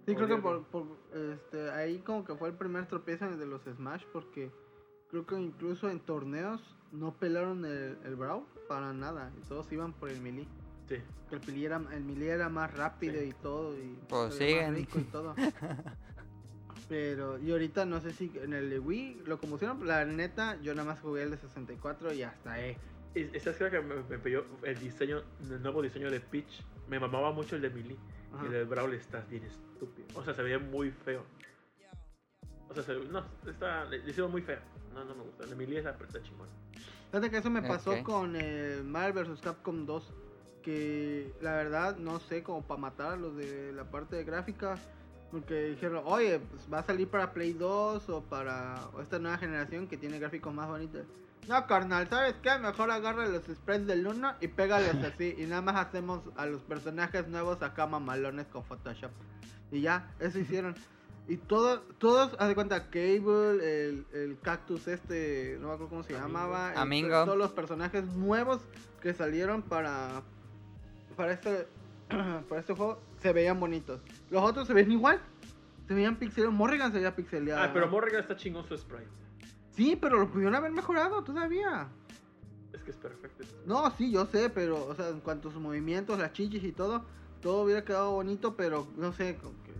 Sí, 0.06 0.14
creo 0.14 0.28
que 0.28 0.36
por, 0.36 0.64
por, 0.64 0.84
este, 1.14 1.70
ahí 1.70 1.98
como 2.00 2.24
que 2.24 2.34
fue 2.34 2.48
el 2.50 2.54
primer 2.54 2.86
tropiezo 2.86 3.24
de 3.36 3.46
los 3.46 3.62
Smash 3.62 4.04
porque 4.12 4.50
creo 5.10 5.24
que 5.24 5.40
incluso 5.40 5.88
en 5.88 5.98
torneos 6.00 6.60
no 6.92 7.14
pelaron 7.14 7.64
el, 7.64 7.96
el 8.04 8.14
Brawl 8.14 8.44
para 8.68 8.92
nada 8.92 9.32
y 9.38 9.48
todos 9.48 9.70
iban 9.72 9.94
por 9.94 10.10
el 10.10 10.20
melee. 10.20 10.46
Sí. 10.88 10.96
Que 11.30 11.36
el 11.36 11.40
melee 11.46 11.64
era, 11.64 11.76
el 11.92 12.04
melee 12.04 12.28
era 12.32 12.50
más 12.50 12.76
rápido 12.76 13.14
Sí. 13.18 13.28
y 13.28 13.32
todo 13.32 13.74
y 13.78 13.98
Pues 14.06 14.24
más 14.26 14.34
siguen. 14.34 14.74
rico 14.74 14.98
y 14.98 15.04
todo. 15.04 15.34
Pero, 16.88 17.38
y 17.38 17.50
ahorita 17.50 17.84
no 17.84 18.00
sé 18.00 18.12
si 18.12 18.30
en 18.42 18.52
el 18.52 18.70
de 18.70 18.78
Wii 18.78 19.22
lo 19.26 19.38
como 19.38 19.56
hicieron, 19.56 19.86
la 19.86 20.04
neta, 20.04 20.60
yo 20.62 20.74
nada 20.74 20.88
más 20.88 21.00
jugué 21.00 21.22
el 21.22 21.30
de 21.30 21.38
64 21.38 22.12
y 22.12 22.22
hasta. 22.22 22.60
Y- 22.66 22.76
y 23.14 23.40
¿Sabes 23.40 23.58
qué? 23.58 23.70
que 23.70 23.80
me, 23.80 23.94
me 24.02 24.18
pilló 24.18 24.44
el 24.62 24.78
diseño, 24.78 25.22
el 25.48 25.62
nuevo 25.62 25.80
diseño 25.82 26.10
de 26.10 26.20
Peach? 26.20 26.62
Me 26.88 26.98
mamaba 26.98 27.32
mucho 27.32 27.56
el 27.56 27.62
de 27.62 27.70
Melee. 27.70 27.96
Ajá. 28.32 28.42
Y 28.42 28.46
el 28.46 28.52
de 28.52 28.64
Brawl 28.64 28.92
está 28.94 29.20
bien 29.30 29.44
estúpido. 29.44 30.06
O 30.14 30.24
sea, 30.24 30.34
se 30.34 30.42
veía 30.42 30.58
muy 30.58 30.90
feo. 30.90 31.24
O 32.68 32.74
sea, 32.74 32.82
se, 32.82 32.94
no, 32.94 33.24
está, 33.48 33.84
le, 33.84 33.98
le 33.98 34.10
hicieron 34.10 34.30
muy 34.32 34.42
feo. 34.42 34.58
No, 34.92 35.04
no 35.04 35.14
me 35.14 35.22
gusta. 35.22 35.44
El 35.44 35.50
de 35.50 35.56
Melee 35.56 35.78
está, 35.78 35.90
está 35.90 36.22
chingón. 36.22 36.48
Fíjate 37.10 37.30
que 37.30 37.36
eso 37.38 37.50
me 37.50 37.62
pasó 37.62 37.92
Ok. 37.92 38.02
con 38.02 38.34
eh, 38.36 38.80
Marvel 38.84 39.24
vs. 39.26 39.40
Capcom 39.40 39.86
2. 39.86 40.12
Que 40.62 41.32
la 41.40 41.52
verdad 41.54 41.96
no 41.98 42.18
sé, 42.18 42.42
como 42.42 42.66
para 42.66 42.80
matar 42.80 43.12
a 43.12 43.16
los 43.16 43.36
de 43.36 43.72
la 43.72 43.84
parte 43.90 44.16
de 44.16 44.24
gráfica. 44.24 44.76
Porque 45.34 45.64
dijeron, 45.70 46.02
oye, 46.06 46.38
pues 46.38 46.72
va 46.72 46.78
a 46.78 46.82
salir 46.84 47.08
para 47.08 47.32
Play 47.32 47.54
2 47.54 48.08
o 48.08 48.20
para 48.22 48.76
esta 49.02 49.18
nueva 49.18 49.36
generación 49.36 49.88
que 49.88 49.96
tiene 49.96 50.20
gráficos 50.20 50.54
más 50.54 50.68
bonitos. 50.68 51.02
No, 51.48 51.66
carnal, 51.66 52.06
¿sabes 52.08 52.36
qué? 52.40 52.56
Mejor 52.58 52.90
agarra 52.92 53.26
los 53.26 53.42
sprites 53.44 53.86
del 53.88 54.06
1 54.06 54.34
y 54.40 54.46
pégalos 54.48 54.94
así. 55.04 55.34
y 55.36 55.42
nada 55.46 55.60
más 55.60 55.74
hacemos 55.88 56.20
a 56.36 56.46
los 56.46 56.62
personajes 56.62 57.26
nuevos 57.26 57.60
acá 57.62 57.86
mamalones 57.88 58.46
con 58.46 58.62
Photoshop. 58.62 59.10
Y 59.72 59.80
ya, 59.80 60.14
eso 60.20 60.38
hicieron. 60.38 60.76
Y 61.26 61.38
todos, 61.38 61.80
todos, 61.96 62.36
haz 62.38 62.48
de 62.48 62.54
cuenta, 62.54 62.90
Cable, 62.90 63.54
el, 63.88 64.06
el 64.12 64.38
cactus 64.42 64.86
este, 64.88 65.56
no 65.58 65.68
me 65.68 65.72
acuerdo 65.72 65.88
cómo 65.88 66.02
se 66.02 66.12
llamaba. 66.12 66.72
el- 66.72 66.78
Amingo. 66.78 67.24
todos 67.24 67.38
los 67.38 67.50
personajes 67.50 68.04
nuevos 68.14 68.60
que 69.00 69.14
salieron 69.14 69.62
para, 69.62 70.20
para 71.16 71.32
este, 71.32 71.66
para 72.48 72.60
este 72.60 72.74
juego 72.74 73.00
se 73.24 73.32
veían 73.32 73.58
bonitos. 73.58 74.02
Los 74.28 74.42
otros 74.42 74.66
se 74.66 74.74
ven 74.74 74.92
igual. 74.92 75.18
Se 75.88 75.94
veían 75.94 76.16
pixelados. 76.16 76.54
Morrigan 76.54 76.92
se 76.92 76.98
veía 76.98 77.16
pixeleado. 77.16 77.62
Ah, 77.62 77.70
pero 77.72 77.88
Morrigan 77.88 78.20
está 78.20 78.36
chingón 78.36 78.68
su 78.68 78.76
sprite. 78.76 79.08
Sí, 79.70 79.96
pero 79.98 80.18
lo 80.18 80.28
pudieron 80.28 80.54
haber 80.54 80.72
mejorado 80.72 81.24
todavía. 81.24 81.88
Es 82.74 82.82
que 82.82 82.90
es 82.90 82.96
perfecto. 82.98 83.44
No, 83.64 83.90
sí, 83.92 84.10
yo 84.10 84.26
sé, 84.26 84.50
pero, 84.50 84.88
o 84.88 84.94
sea, 84.94 85.08
en 85.08 85.20
cuanto 85.20 85.48
a 85.48 85.52
sus 85.52 85.62
movimientos, 85.62 86.18
las 86.18 86.34
chichis 86.34 86.64
y 86.64 86.72
todo, 86.72 87.06
todo 87.40 87.62
hubiera 87.62 87.82
quedado 87.82 88.12
bonito, 88.12 88.56
pero 88.56 88.86
no 88.98 89.10
sé, 89.14 89.36
que 89.36 89.72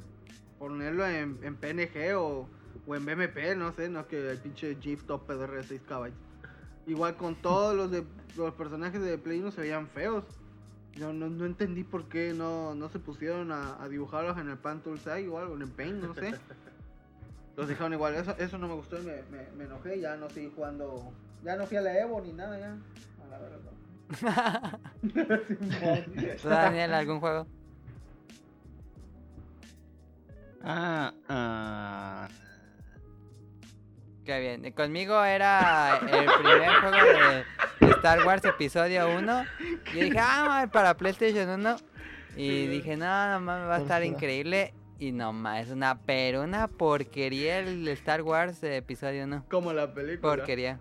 ponerlo 0.59 1.07
en, 1.07 1.39
en 1.43 1.57
PNG 1.57 2.17
o, 2.17 2.49
o 2.87 2.95
en 2.95 3.05
BMP, 3.05 3.57
no 3.59 3.73
sé, 3.73 3.91
no 3.91 4.01
es 4.01 4.07
que 4.07 4.31
el 4.31 4.39
pinche 4.39 4.75
GIF 4.81 5.05
top 5.05 5.27
PDR 5.27 5.57
de 5.57 5.65
6 5.65 5.83
KB. 5.87 6.13
Igual 6.87 7.17
con 7.17 7.35
todos 7.35 7.77
los 7.77 7.91
de 7.91 8.05
los 8.39 8.55
personajes 8.55 9.03
de 9.03 9.19
Play 9.19 9.41
1 9.41 9.51
se 9.51 9.61
veían 9.61 9.87
feos. 9.89 10.25
Yo 10.97 11.13
no, 11.13 11.29
no 11.29 11.45
entendí 11.45 11.83
por 11.83 12.09
qué 12.09 12.33
no, 12.33 12.75
no 12.75 12.89
se 12.89 12.99
pusieron 13.01 13.51
a, 13.51 13.83
a 13.83 13.89
dibujarlos 13.89 14.39
en 14.39 14.49
el 14.49 14.59
Pan 14.59 14.81
Toolside 14.81 15.29
o 15.29 15.39
algo, 15.39 15.55
en 15.57 15.63
el 15.63 15.69
Paint, 15.69 16.03
no 16.03 16.15
sé. 16.15 16.35
Los 17.57 17.69
dejaron 17.69 17.93
igual, 17.93 18.15
eso, 18.15 18.35
eso 18.39 18.59
no 18.59 18.69
me 18.69 18.75
gustó 18.75 19.01
y 19.01 19.05
me, 19.05 19.23
me, 19.31 19.49
me 19.57 19.65
enojé, 19.65 20.01
ya 20.01 20.17
no 20.17 20.29
seguí 20.29 20.51
jugando, 20.55 21.13
ya 21.45 21.57
no 21.57 21.67
fui 21.67 21.77
a 21.77 21.83
la 21.83 21.99
Evo 21.99 22.21
ni 22.21 22.33
nada, 22.33 22.59
ya. 22.59 22.77
A 23.25 23.29
la 23.31 23.39
verdad. 23.39 24.81
¿Tú, 26.43 26.49
Daniel, 26.49 26.95
algún 26.95 27.21
juego? 27.21 27.47
Ah, 30.63 31.13
ah. 31.29 32.29
Qué 34.25 34.41
bien. 34.41 34.73
Conmigo 34.73 35.23
era 35.23 35.99
el 35.99 36.25
primer 36.43 36.71
juego 36.81 37.45
de 37.81 37.91
Star 37.91 38.25
Wars 38.27 38.45
Episodio 38.45 39.15
1. 39.19 39.45
Y 39.95 40.01
dije, 40.01 40.19
ah, 40.19 40.69
para 40.73 40.97
PlayStation 40.97 41.49
1. 41.61 41.77
Y 42.37 42.67
dije, 42.67 42.97
no, 42.97 43.31
no 43.33 43.41
mames, 43.41 43.69
va 43.69 43.77
a 43.77 43.81
estar 43.81 44.03
increíble. 44.03 44.73
Y 44.99 45.13
no 45.13 45.33
más, 45.33 45.67
es 45.67 45.73
una, 45.73 46.01
pero 46.01 46.43
una 46.43 46.69
porquería 46.69 47.59
el 47.59 47.87
Star 47.89 48.23
Wars 48.23 48.61
de 48.61 48.79
Episodio 48.79 49.25
1. 49.25 49.45
Como 49.51 49.73
la 49.73 49.93
película. 49.93 50.37
Porquería. 50.37 50.81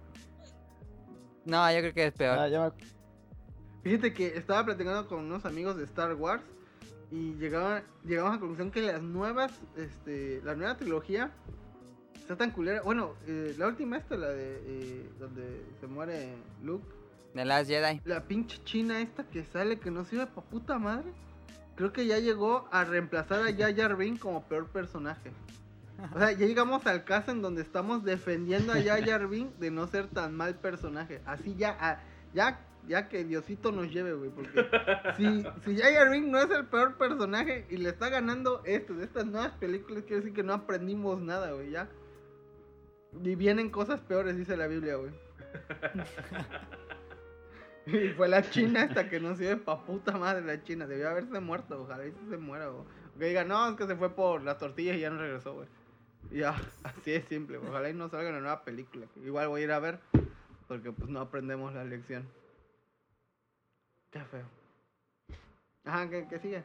No, 1.46 1.70
yo 1.74 1.80
creo 1.80 1.94
que 1.94 2.06
es 2.08 2.14
peor. 2.14 2.40
Ah, 2.40 2.48
ya 2.48 2.62
me- 2.62 2.72
Fíjate 3.84 4.14
que 4.14 4.28
estaba 4.38 4.64
platicando 4.64 5.06
con 5.08 5.26
unos 5.26 5.46
amigos 5.46 5.76
de 5.76 5.84
Star 5.84 6.14
Wars 6.14 6.42
y 7.12 7.34
llegaban, 7.34 7.84
llegamos 8.06 8.32
a 8.32 8.36
la 8.36 8.40
conclusión 8.40 8.72
que 8.72 8.82
las 8.82 9.02
nuevas, 9.04 9.52
este, 9.76 10.40
la 10.46 10.56
nueva 10.56 10.78
trilogía 10.78 11.32
está 12.24 12.38
tan 12.38 12.52
culera. 12.52 12.82
Bueno, 12.82 13.16
eh, 13.28 13.54
la 13.58 13.68
última 13.68 13.98
esta, 13.98 14.16
la 14.16 14.30
de 14.30 14.62
eh, 14.66 15.10
donde 15.20 15.62
se 15.80 15.88
muere 15.88 16.34
Luke, 16.64 16.88
The 17.34 17.46
Last 17.46 17.70
Jedi. 17.70 18.02
la 18.06 18.24
pinche 18.24 18.64
china 18.64 19.02
esta 19.02 19.24
que 19.26 19.44
sale 19.44 19.80
que 19.80 19.92
no 19.92 20.06
sirve 20.06 20.28
pa' 20.28 20.42
puta 20.42 20.80
madre. 20.80 21.12
Creo 21.76 21.92
que 21.92 22.06
ya 22.06 22.20
llegó 22.20 22.68
a 22.72 22.84
reemplazar 22.84 23.42
a 23.42 23.52
Jar 23.54 23.98
Binks 23.98 24.22
como 24.22 24.44
peor 24.44 24.68
personaje. 24.68 25.32
O 26.14 26.20
sea, 26.20 26.32
ya 26.32 26.46
llegamos 26.46 26.86
al 26.86 27.04
caso 27.04 27.32
en 27.32 27.42
donde 27.42 27.62
estamos 27.62 28.04
defendiendo 28.04 28.74
a 28.74 28.82
Jar 28.82 29.28
Binks 29.28 29.60
de 29.60 29.72
no 29.72 29.88
ser 29.88 30.08
tan 30.08 30.36
mal 30.36 30.56
personaje. 30.56 31.22
Así 31.26 31.56
ya, 31.56 31.76
ah, 31.80 32.00
ya, 32.34 32.60
ya 32.88 33.10
que 33.10 33.24
Diosito 33.24 33.72
nos 33.72 33.92
lleve, 33.92 34.14
güey. 34.14 34.30
Porque 34.30 34.66
si, 35.18 35.44
si 35.66 35.82
Binks 36.12 36.30
no 36.30 36.40
es 36.40 36.52
el 36.52 36.66
peor 36.68 36.96
personaje 36.98 37.66
y 37.70 37.78
le 37.78 37.90
está 37.90 38.10
ganando 38.10 38.62
esto, 38.66 38.94
de 38.94 39.06
estas 39.06 39.26
nuevas 39.26 39.54
películas, 39.54 40.04
quiere 40.04 40.18
decir 40.18 40.34
que 40.34 40.44
no 40.44 40.54
aprendimos 40.54 41.20
nada, 41.20 41.52
güey, 41.54 41.72
ya. 41.72 41.90
Y 43.22 43.36
vienen 43.36 43.70
cosas 43.70 44.00
peores, 44.02 44.36
dice 44.38 44.56
la 44.58 44.68
Biblia, 44.68 44.96
güey. 44.96 45.12
Y 47.86 48.10
fue 48.12 48.30
la 48.30 48.42
china 48.50 48.84
esta 48.84 49.10
que 49.10 49.20
no 49.20 49.36
sirve 49.36 49.58
pa' 49.58 49.84
puta 49.84 50.14
madre 50.18 50.42
la 50.46 50.64
china. 50.64 50.88
Debió 50.88 51.10
haberse 51.10 51.40
muerto, 51.42 51.82
ojalá 51.82 52.06
y 52.06 52.14
se 52.30 52.38
muera, 52.38 52.68
güey. 52.68 52.86
Que 53.20 53.26
diga, 53.26 53.44
no, 53.44 53.68
es 53.70 53.76
que 53.76 53.86
se 53.86 53.96
fue 53.98 54.10
por 54.16 54.42
las 54.42 54.58
tortillas 54.58 54.96
y 54.96 55.02
ya 55.02 55.10
no 55.10 55.20
regresó, 55.20 55.54
güey. 55.54 55.68
Ya, 56.32 56.56
así 56.84 57.14
es 57.14 57.26
simple. 57.26 57.58
güey. 57.58 57.70
Ojalá 57.70 57.90
y 57.90 57.94
no 57.94 58.08
salga 58.08 58.30
una 58.30 58.40
nueva 58.40 58.64
película. 58.64 59.06
Igual 59.18 59.50
voy 59.50 59.62
a 59.62 59.64
ir 59.66 59.72
a 59.74 59.80
ver, 59.80 60.00
porque 60.70 60.94
pues 60.94 61.10
no 61.10 61.20
aprendemos 61.20 61.74
la 61.74 61.84
lección. 61.84 62.26
Qué 64.12 64.24
feo. 64.26 64.46
Ajá, 65.84 66.10
¿qué, 66.10 66.26
qué 66.30 66.40
sigue? 66.40 66.64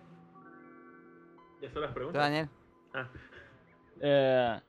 Ya 1.61 1.73
son 1.73 1.83
las 1.83 1.91
¿Tú, 1.91 1.95
preguntas. 1.95 2.23
Daniel? 2.23 2.49
Ah, 2.95 3.09
Eh, 4.01 4.61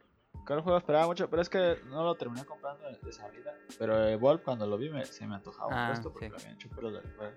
¿Cuál 0.45 0.61
juego 0.61 0.77
esperaba 0.79 1.05
mucho? 1.05 1.29
Pero 1.29 1.41
es 1.41 1.49
que 1.49 1.77
no 1.89 2.03
lo 2.03 2.15
terminé 2.15 2.43
comprando 2.45 2.83
de, 2.89 3.11
salida. 3.11 3.55
Pero 3.77 4.07
Evolve 4.07 4.41
cuando 4.43 4.65
lo 4.65 4.77
vi 4.77 4.89
me, 4.89 5.05
se 5.05 5.27
me 5.27 5.35
antojaba 5.35 5.69
Ah, 5.71 5.81
un 5.83 5.87
puesto 5.89 6.11
porque 6.11 6.25
sí. 6.25 6.31
lo 6.31 6.37
habían 6.37 6.53
hecho 6.53 6.69
pelos 6.69 6.93
del 6.93 7.13
juego. 7.15 7.33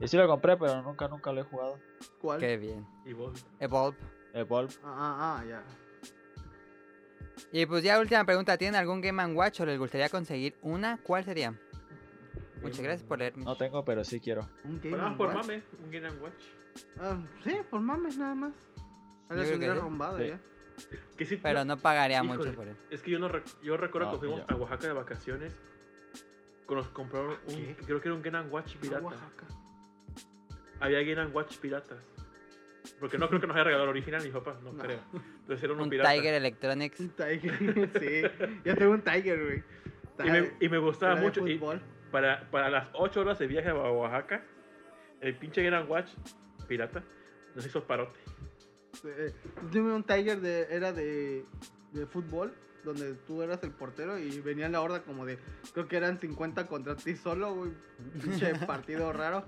Y 0.00 0.08
sí 0.08 0.16
lo 0.16 0.26
compré, 0.26 0.56
pero 0.56 0.82
nunca, 0.82 1.06
nunca 1.08 1.30
lo 1.32 1.40
he 1.42 1.44
jugado. 1.44 1.78
¿Cuál? 2.20 2.40
Qué 2.40 2.56
bien. 2.56 2.86
vos. 3.16 3.46
Evolve. 3.60 3.98
Evolve. 4.32 4.72
Ah, 4.82 4.96
ah, 4.96 5.38
ah, 5.40 5.44
ya. 5.44 5.64
Y 7.52 7.66
pues 7.66 7.82
ya 7.84 7.98
última 8.00 8.24
pregunta, 8.24 8.56
¿tienen 8.56 8.76
algún 8.80 9.00
Game 9.00 9.24
Watch 9.34 9.60
o 9.60 9.66
les 9.66 9.78
gustaría 9.78 10.08
conseguir 10.08 10.56
una? 10.62 10.98
¿Cuál 11.02 11.24
sería? 11.24 11.54
Muchas 12.62 12.80
gracias 12.80 13.02
por 13.06 13.18
leer. 13.18 13.36
No 13.38 13.56
tengo, 13.56 13.84
pero 13.84 14.04
sí 14.04 14.20
quiero. 14.20 14.48
Un 14.64 14.80
Game 14.80 15.16
por 15.16 15.28
Watch. 15.28 15.46
mame, 15.46 15.62
un 15.82 15.90
Game 15.90 16.10
Watch. 16.20 16.44
Ah, 16.98 17.18
sí, 17.44 17.56
por 17.70 17.80
mames 17.80 18.18
nada 18.18 18.34
más. 18.34 18.52
Yo 19.30 19.36
creo 19.36 19.58
que 19.58 19.74
rombado 19.74 20.18
Sí. 20.18 20.28
ya. 20.28 20.40
Que 21.16 21.24
sí, 21.26 21.36
Pero 21.42 21.64
no 21.64 21.76
pagaría 21.76 22.22
Híjole, 22.24 22.38
mucho 22.38 22.54
por 22.54 22.68
eso. 22.68 22.80
Es 22.90 23.02
que 23.02 23.10
yo 23.10 23.18
no 23.18 23.28
rec- 23.28 23.60
yo 23.62 23.76
recuerdo 23.76 24.08
No, 24.08 24.12
que 24.14 24.18
fuimos 24.20 24.40
yo- 24.40 24.46
a 24.48 24.56
Oaxaca 24.56 24.86
de 24.86 24.92
vacaciones. 24.94 25.60
que 26.68 26.74
Nos 26.74 26.88
compraron 26.88 27.36
un, 27.48 27.54
¿Qué? 27.56 27.76
creo 27.84 28.00
que 28.00 28.08
era 28.08 28.14
un 28.14 28.22
Game 28.22 28.40
Watch 28.48 28.76
pirata. 28.76 29.02
Oaxaca. 29.04 29.46
Había 30.80 31.02
Game 31.02 31.26
Watch 31.32 31.58
piratas. 31.58 31.98
Porque 32.98 33.18
no 33.18 33.28
creo 33.28 33.40
que 33.40 33.46
nos 33.46 33.54
haya 33.56 33.64
regalado 33.64 33.84
el 33.90 33.90
original 33.90 34.22
mi 34.22 34.30
papá, 34.30 34.56
no, 34.62 34.72
No. 34.72 34.82
creo. 34.82 35.00
Entonces 35.12 35.62
era 35.62 35.72
uno 35.74 35.82
Un 35.84 35.90
pirata. 35.90 36.10
Tiger 36.12 36.34
Electronics. 36.34 37.00
Un 37.00 37.10
Tiger, 37.10 37.90
sí. 38.00 38.48
Yo 38.64 38.74
tengo 38.76 38.92
un 38.92 39.02
Tiger, 39.02 39.44
güey. 39.44 39.62
Y 40.26 40.30
me, 40.30 40.52
y 40.60 40.68
me 40.68 40.78
gustaba 40.78 41.16
mucho. 41.16 41.46
y 41.46 41.60
para, 42.10 42.50
para 42.50 42.70
las 42.70 42.88
8 42.94 43.20
horas 43.20 43.38
de 43.38 43.46
viaje 43.46 43.68
a 43.68 43.74
Oaxaca, 43.74 44.42
el 45.20 45.34
pinche 45.36 45.62
Game 45.62 45.82
Watch 45.84 46.10
pirata 46.66 47.02
nos 47.54 47.64
hizo 47.66 47.84
parote. 47.84 48.18
Eh, 49.04 49.32
un 49.78 50.04
Tiger 50.04 50.40
de, 50.40 50.66
era 50.70 50.92
de, 50.92 51.44
de 51.92 52.06
fútbol, 52.06 52.52
donde 52.84 53.14
tú 53.14 53.42
eras 53.42 53.62
el 53.62 53.70
portero 53.72 54.18
y 54.18 54.40
venía 54.40 54.68
la 54.68 54.80
horda 54.80 55.02
como 55.02 55.26
de, 55.26 55.38
creo 55.72 55.86
que 55.88 55.96
eran 55.96 56.18
50 56.20 56.66
contra 56.66 56.96
ti 56.96 57.16
solo, 57.16 57.54
güey. 57.54 57.72
Pinche 58.22 58.54
partido 58.66 59.12
raro. 59.12 59.44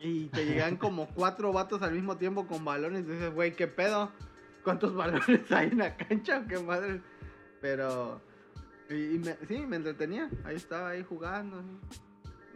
Y 0.00 0.26
te 0.28 0.46
llegan 0.46 0.76
como 0.76 1.08
cuatro 1.14 1.52
vatos 1.52 1.82
al 1.82 1.92
mismo 1.92 2.16
tiempo 2.16 2.46
con 2.46 2.64
balones. 2.64 3.02
Y 3.06 3.12
dices, 3.12 3.32
güey, 3.34 3.54
¿qué 3.54 3.66
pedo? 3.66 4.10
¿Cuántos 4.62 4.94
balones 4.94 5.50
hay 5.52 5.68
en 5.68 5.78
la 5.78 5.96
cancha? 5.96 6.46
¿Qué 6.48 6.58
madre? 6.58 7.02
Pero, 7.60 8.20
y, 8.88 8.94
y 9.16 9.18
me- 9.18 9.36
sí, 9.46 9.58
me 9.66 9.76
entretenía. 9.76 10.30
Ahí 10.44 10.56
estaba, 10.56 10.90
ahí 10.90 11.02
jugando. 11.02 11.62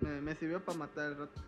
Me, 0.00 0.20
me 0.22 0.34
sirvió 0.36 0.64
para 0.64 0.78
matar 0.78 1.12
el 1.12 1.18
rato. 1.18 1.42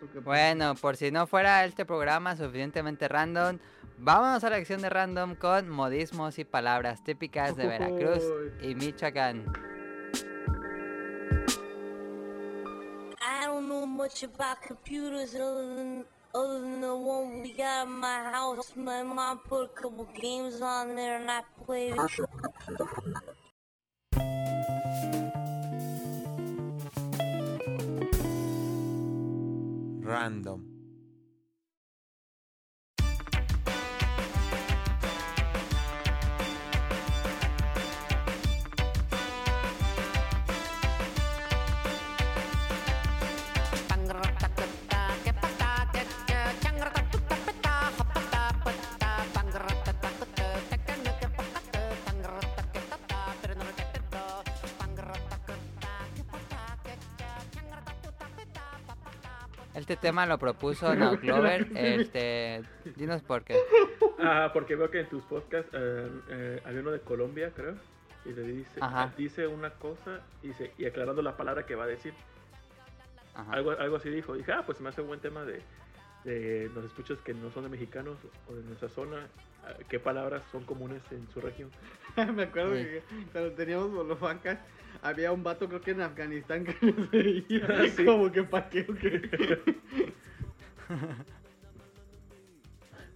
¿Tú 0.00 0.08
qué 0.12 0.18
Bueno, 0.20 0.74
por 0.74 0.96
si 0.96 1.10
no 1.10 1.26
fuera 1.26 1.64
este 1.64 1.86
programa 1.86 2.36
suficientemente 2.36 3.08
random, 3.08 3.58
vámonos 3.98 4.44
a 4.44 4.50
la 4.50 4.56
sección 4.56 4.82
de 4.82 4.90
random 4.90 5.34
con 5.36 5.68
modismos 5.68 6.38
y 6.38 6.44
palabras 6.44 7.02
típicas 7.02 7.56
de 7.56 7.66
Veracruz 7.66 8.22
y 8.60 8.74
Michoacán. 8.74 9.44
I 13.22 13.46
don't 13.46 13.68
know 13.68 13.86
much 13.86 14.22
about 14.22 14.60
computers 14.66 15.34
other 15.34 15.74
than 15.74 16.04
other 16.34 16.60
than 16.60 16.80
the 16.82 16.94
one 16.94 17.42
we 17.42 17.54
got 17.54 17.86
in 17.86 17.92
my 17.92 18.30
house. 18.30 18.76
My 18.76 19.02
mom 19.02 19.38
put 19.48 19.64
a 19.64 19.68
couple 19.68 20.06
games 20.20 20.60
on 20.60 20.94
there 20.94 21.16
and 21.16 21.30
I 21.30 21.42
played 21.64 21.96
Random. 30.06 30.65
Tema 60.06 60.26
lo 60.26 60.38
propuso 60.38 60.94
No 60.94 61.18
Clover. 61.18 61.66
Este, 61.74 62.62
dinos 62.94 63.22
por 63.22 63.42
qué. 63.42 63.56
Ah, 64.20 64.50
porque 64.52 64.76
veo 64.76 64.90
que 64.90 65.00
en 65.00 65.08
tus 65.08 65.24
podcasts 65.24 65.70
eh, 65.72 66.08
eh, 66.30 66.62
había 66.64 66.80
uno 66.80 66.92
de 66.92 67.00
Colombia, 67.00 67.52
creo. 67.54 67.74
Y 68.24 68.32
le 68.32 68.42
dice, 68.42 68.78
Ajá. 68.80 69.12
dice 69.16 69.46
una 69.46 69.70
cosa 69.70 70.20
y, 70.42 70.48
dice, 70.48 70.72
y 70.78 70.86
aclarando 70.86 71.22
la 71.22 71.36
palabra 71.36 71.66
que 71.66 71.74
va 71.74 71.84
a 71.84 71.88
decir. 71.88 72.14
Ajá. 73.34 73.52
Algo, 73.52 73.72
algo 73.72 73.96
así 73.96 74.08
dijo. 74.10 74.34
Dije, 74.34 74.52
ah, 74.52 74.62
pues 74.64 74.80
me 74.80 74.88
hace 74.88 75.00
un 75.00 75.08
buen 75.08 75.20
tema 75.20 75.44
de, 75.44 75.60
de 76.26 76.68
los 76.74 76.84
escuchos 76.84 77.18
que 77.20 77.32
no 77.32 77.50
son 77.52 77.62
de 77.62 77.68
mexicanos 77.70 78.16
o 78.50 78.54
de 78.54 78.62
nuestra 78.64 78.88
zona. 78.90 79.28
ah, 79.64 79.72
¿Qué 79.88 79.98
palabras 80.00 80.42
son 80.52 80.64
comunes 80.64 81.00
en 81.12 81.26
su 81.32 81.40
región? 81.40 81.70
Me 82.34 82.42
acuerdo 82.42 82.74
Sí. 82.76 82.82
que 82.82 83.02
cuando 83.32 83.52
teníamos 83.52 83.92
bolofacas, 83.92 84.58
había 85.02 85.30
un 85.32 85.42
vato, 85.44 85.68
creo 85.68 85.80
que 85.80 85.92
en 85.92 86.00
Afganistán, 86.02 86.64
que 86.64 86.86
nos 86.92 87.10
veía 87.10 87.88
Sí. 87.96 88.04
como 88.04 88.30
que 88.32 88.42
pa' 88.42 88.68
qué 88.68 88.80
o 88.88 88.94
qué. 88.94 89.62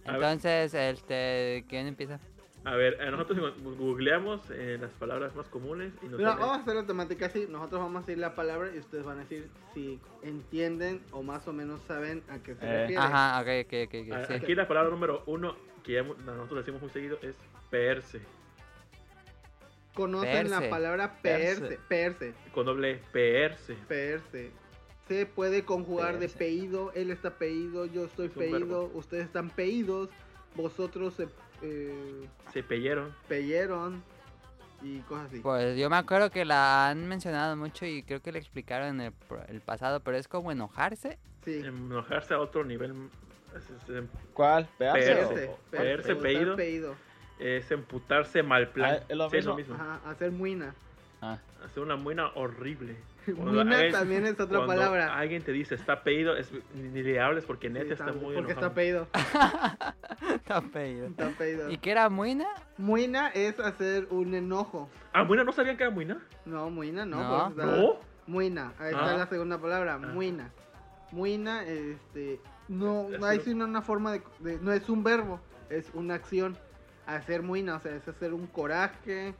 A 0.05 0.13
ver. 0.13 0.23
Entonces, 0.23 0.73
este, 0.73 1.63
¿quién 1.69 1.87
empieza? 1.87 2.19
A 2.63 2.75
ver, 2.75 2.97
eh, 3.01 3.09
nosotros 3.09 3.53
googleamos 3.77 4.39
eh, 4.51 4.77
las 4.79 4.91
palabras 4.91 5.35
más 5.35 5.47
comunes 5.47 5.93
y 6.03 6.05
nos 6.05 6.21
sale- 6.21 6.39
vamos 6.39 6.57
a 6.57 6.61
hacer 6.61 6.75
la 6.75 6.85
temática 6.85 7.25
así. 7.25 7.47
Nosotros 7.49 7.81
vamos 7.81 8.03
a 8.03 8.05
decir 8.05 8.19
la 8.19 8.35
palabra 8.35 8.69
y 8.75 8.77
ustedes 8.77 9.03
van 9.03 9.17
a 9.17 9.21
decir 9.21 9.49
si 9.73 9.99
entienden 10.21 11.01
o 11.11 11.23
más 11.23 11.47
o 11.47 11.53
menos 11.53 11.81
saben 11.87 12.21
a 12.29 12.37
qué 12.37 12.53
se 12.55 12.63
Eh. 12.65 12.81
refiere. 12.81 13.01
Ajá, 13.01 13.41
ok, 13.41 13.65
ok, 13.65 13.73
ok. 13.87 14.07
ok, 14.07 14.13
A- 14.13 14.25
sí. 14.27 14.33
Aquí 14.33 14.53
la 14.55 14.67
palabra 14.67 14.91
número 14.91 15.23
uno 15.25 15.55
que 15.83 15.93
ya 15.93 16.03
nosotros 16.03 16.59
decimos 16.59 16.81
muy 16.83 16.91
seguido 16.91 17.17
es 17.23 17.33
perse. 17.71 18.21
Conocen 19.95 20.49
la 20.49 20.69
palabra 20.69 21.17
Perse. 21.21 21.77
perse, 21.89 22.33
Con 22.53 22.65
doble 22.65 23.01
perse. 23.11 23.75
perse. 23.87 24.51
Se 25.07 25.25
puede 25.25 25.65
conjugar 25.65 26.19
de 26.19 26.29
peído, 26.29 26.93
él 26.93 27.11
está 27.11 27.31
peído, 27.37 27.85
yo 27.87 28.05
estoy 28.05 28.27
Es 28.27 28.37
ustedes 28.93 29.25
están 29.25 29.49
peídos, 29.49 30.09
vosotros 30.55 31.15
se 31.15 31.27
eh, 31.61 32.27
Se 32.53 32.63
peyeron. 32.63 33.13
peyeron 33.27 34.03
y 34.81 34.99
cosas 35.01 35.27
así. 35.27 35.39
Pues 35.41 35.77
yo 35.77 35.89
me 35.89 35.97
acuerdo 35.97 36.31
que 36.31 36.43
la 36.45 36.89
han 36.89 37.07
mencionado 37.07 37.55
mucho 37.55 37.85
y 37.85 38.03
creo 38.03 38.21
que 38.21 38.31
le 38.31 38.39
explicaron 38.39 38.87
en 38.89 39.01
el, 39.01 39.11
pro- 39.11 39.45
el 39.47 39.61
pasado, 39.61 39.99
pero 39.99 40.17
es 40.17 40.27
como 40.27 40.51
enojarse. 40.51 41.17
Sí. 41.45 41.59
Enojarse 41.65 42.33
a 42.33 42.39
otro 42.39 42.63
nivel 42.63 43.09
es, 43.55 43.69
es- 43.89 44.03
¿Cuál? 44.33 44.67
¿Pearse 44.77 44.99
Perse. 44.99 45.23
o- 45.23 45.29
Perse, 45.29 45.47
o- 45.47 45.57
perse, 45.71 45.77
perse, 45.77 46.13
o 46.13 46.19
peído. 46.21 46.41
estar 46.41 46.55
peído. 46.55 46.95
es 47.39 47.71
emputarse 47.71 48.43
mal 48.43 48.69
plan. 48.69 48.97
Ah, 49.01 49.05
es 49.09 49.17
lo 49.17 49.29
Sí, 49.29 49.37
es 49.37 49.45
lo 49.45 49.55
mismo. 49.55 49.73
mismo. 49.75 49.89
Ajá, 49.93 50.09
hacer 50.09 50.31
muina. 50.31 50.73
Ah, 51.21 51.37
Hacer 51.63 51.83
una 51.83 51.95
muina 51.95 52.31
horrible. 52.35 52.95
Cuando 53.35 53.51
Muina 53.51 53.75
alguien- 53.77 53.91
también 53.91 54.25
es 54.25 54.39
otra 54.39 54.65
palabra. 54.65 55.17
alguien 55.17 55.43
te 55.43 55.51
dice 55.51 55.75
está 55.75 56.03
peído, 56.03 56.35
es, 56.35 56.51
ni, 56.73 56.89
ni 56.89 57.03
le 57.03 57.19
hables 57.19 57.45
porque 57.45 57.67
Sí, 57.67 57.73
neta 57.73 57.93
está, 57.93 58.05
muy 58.13 58.35
porque 58.35 58.53
enojado. 58.53 58.59
está 58.61 58.73
peído. 58.73 59.07
Está 60.35 60.61
peído. 60.61 61.07
Está 61.07 61.29
peído. 61.29 61.69
¿Y 61.71 61.77
qué 61.77 61.91
era 61.91 62.09
muina? 62.09 62.47
Muina 62.77 63.29
es 63.29 63.59
hacer 63.59 64.07
un 64.09 64.33
enojo. 64.33 64.89
Ah, 65.13 65.23
muina, 65.23 65.43
¿no 65.43 65.51
sabían 65.51 65.77
que 65.77 65.83
era 65.83 65.91
muina? 65.91 66.19
No, 66.45 66.69
muina 66.69 67.05
no. 67.05 67.49
No. 67.49 67.55
pues, 67.55 67.67
¿No? 67.67 67.95
Muina, 68.27 68.73
ahí 68.79 68.93
Ah. 68.95 69.01
está 69.01 69.17
la 69.17 69.27
segunda 69.27 69.57
palabra, 69.59 69.95
Ah. 69.95 70.07
muina. 70.07 70.51
Muina, 71.11 71.63
este, 71.65 72.39
no, 72.67 73.09
Es 73.11 73.23
hay 73.23 73.37
un- 73.39 73.43
sino 73.43 73.65
una 73.65 73.81
forma 73.81 74.13
de, 74.13 74.21
de- 74.39 74.59
no 74.59 74.71
es 74.71 74.87
un 74.89 75.03
verbo, 75.03 75.39
es 75.69 75.89
una 75.93 76.15
acción. 76.15 76.57
Hacer 77.05 77.41
muina, 77.41 77.75
o 77.75 77.79
sea, 77.79 77.95
es 77.95 78.07
hacer 78.07 78.33
un 78.33 78.47
coraje, 78.47 79.33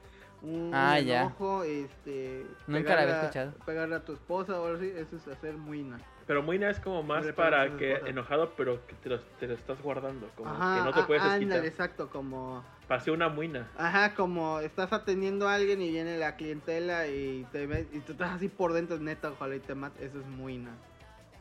un 0.44 0.72
Ah, 0.74 1.00
ya. 1.00 1.22
enojo, 1.22 1.64
este. 1.64 2.46
Nunca 2.68 2.96
la 2.96 3.02
había 3.02 3.06
pegarle 3.06 3.14
a- 3.14 3.22
escuchado. 3.22 3.52
Pegarle 3.66 3.96
a 3.96 4.00
tu 4.06 4.14
esposa 4.14 4.60
o 4.60 4.66
algo 4.66 4.78
así, 4.78 4.92
eso 4.96 5.16
es 5.16 5.28
hacer 5.28 5.56
muina. 5.56 6.00
Pero 6.28 6.44
muina 6.44 6.70
es 6.70 6.80
como 6.80 7.04
más 7.04 7.26
para 7.34 7.76
que 7.78 7.94
esposa. 7.94 8.10
enojado, 8.10 8.54
pero 8.56 8.86
que 8.88 8.94
te 8.96 9.10
lo, 9.10 9.20
te 9.20 9.48
lo 9.48 9.54
estás 9.54 9.82
guardando. 9.82 10.30
Como 10.36 10.50
Ajá, 10.50 10.78
que 10.78 10.84
no 10.86 10.94
te 10.94 11.00
ah, 11.02 11.08
puedes 11.08 11.24
ándale, 11.24 11.40
desquitar. 11.62 11.66
exacto, 11.66 12.10
como, 12.10 12.64
Pasé 12.88 13.12
una 13.12 13.28
muina. 13.30 13.68
ajá, 13.78 14.14
como 14.16 14.60
estás 14.60 14.94
atendiendo 14.94 15.48
a 15.50 15.56
alguien 15.56 15.82
y 15.82 15.90
viene 15.92 16.18
la 16.18 16.36
clientela 16.38 17.08
y 17.08 17.46
te 17.52 17.66
ves, 17.68 17.88
y 17.92 18.00
tú 18.00 18.14
estás 18.14 18.32
así 18.32 18.48
por 18.50 18.72
dentro, 18.74 18.98
neta, 19.00 19.32
ojalá 19.32 19.56
y 19.56 19.60
te 19.60 19.76
mate, 19.76 20.06
eso 20.06 20.20
es 20.20 20.26
muina. 20.28 20.72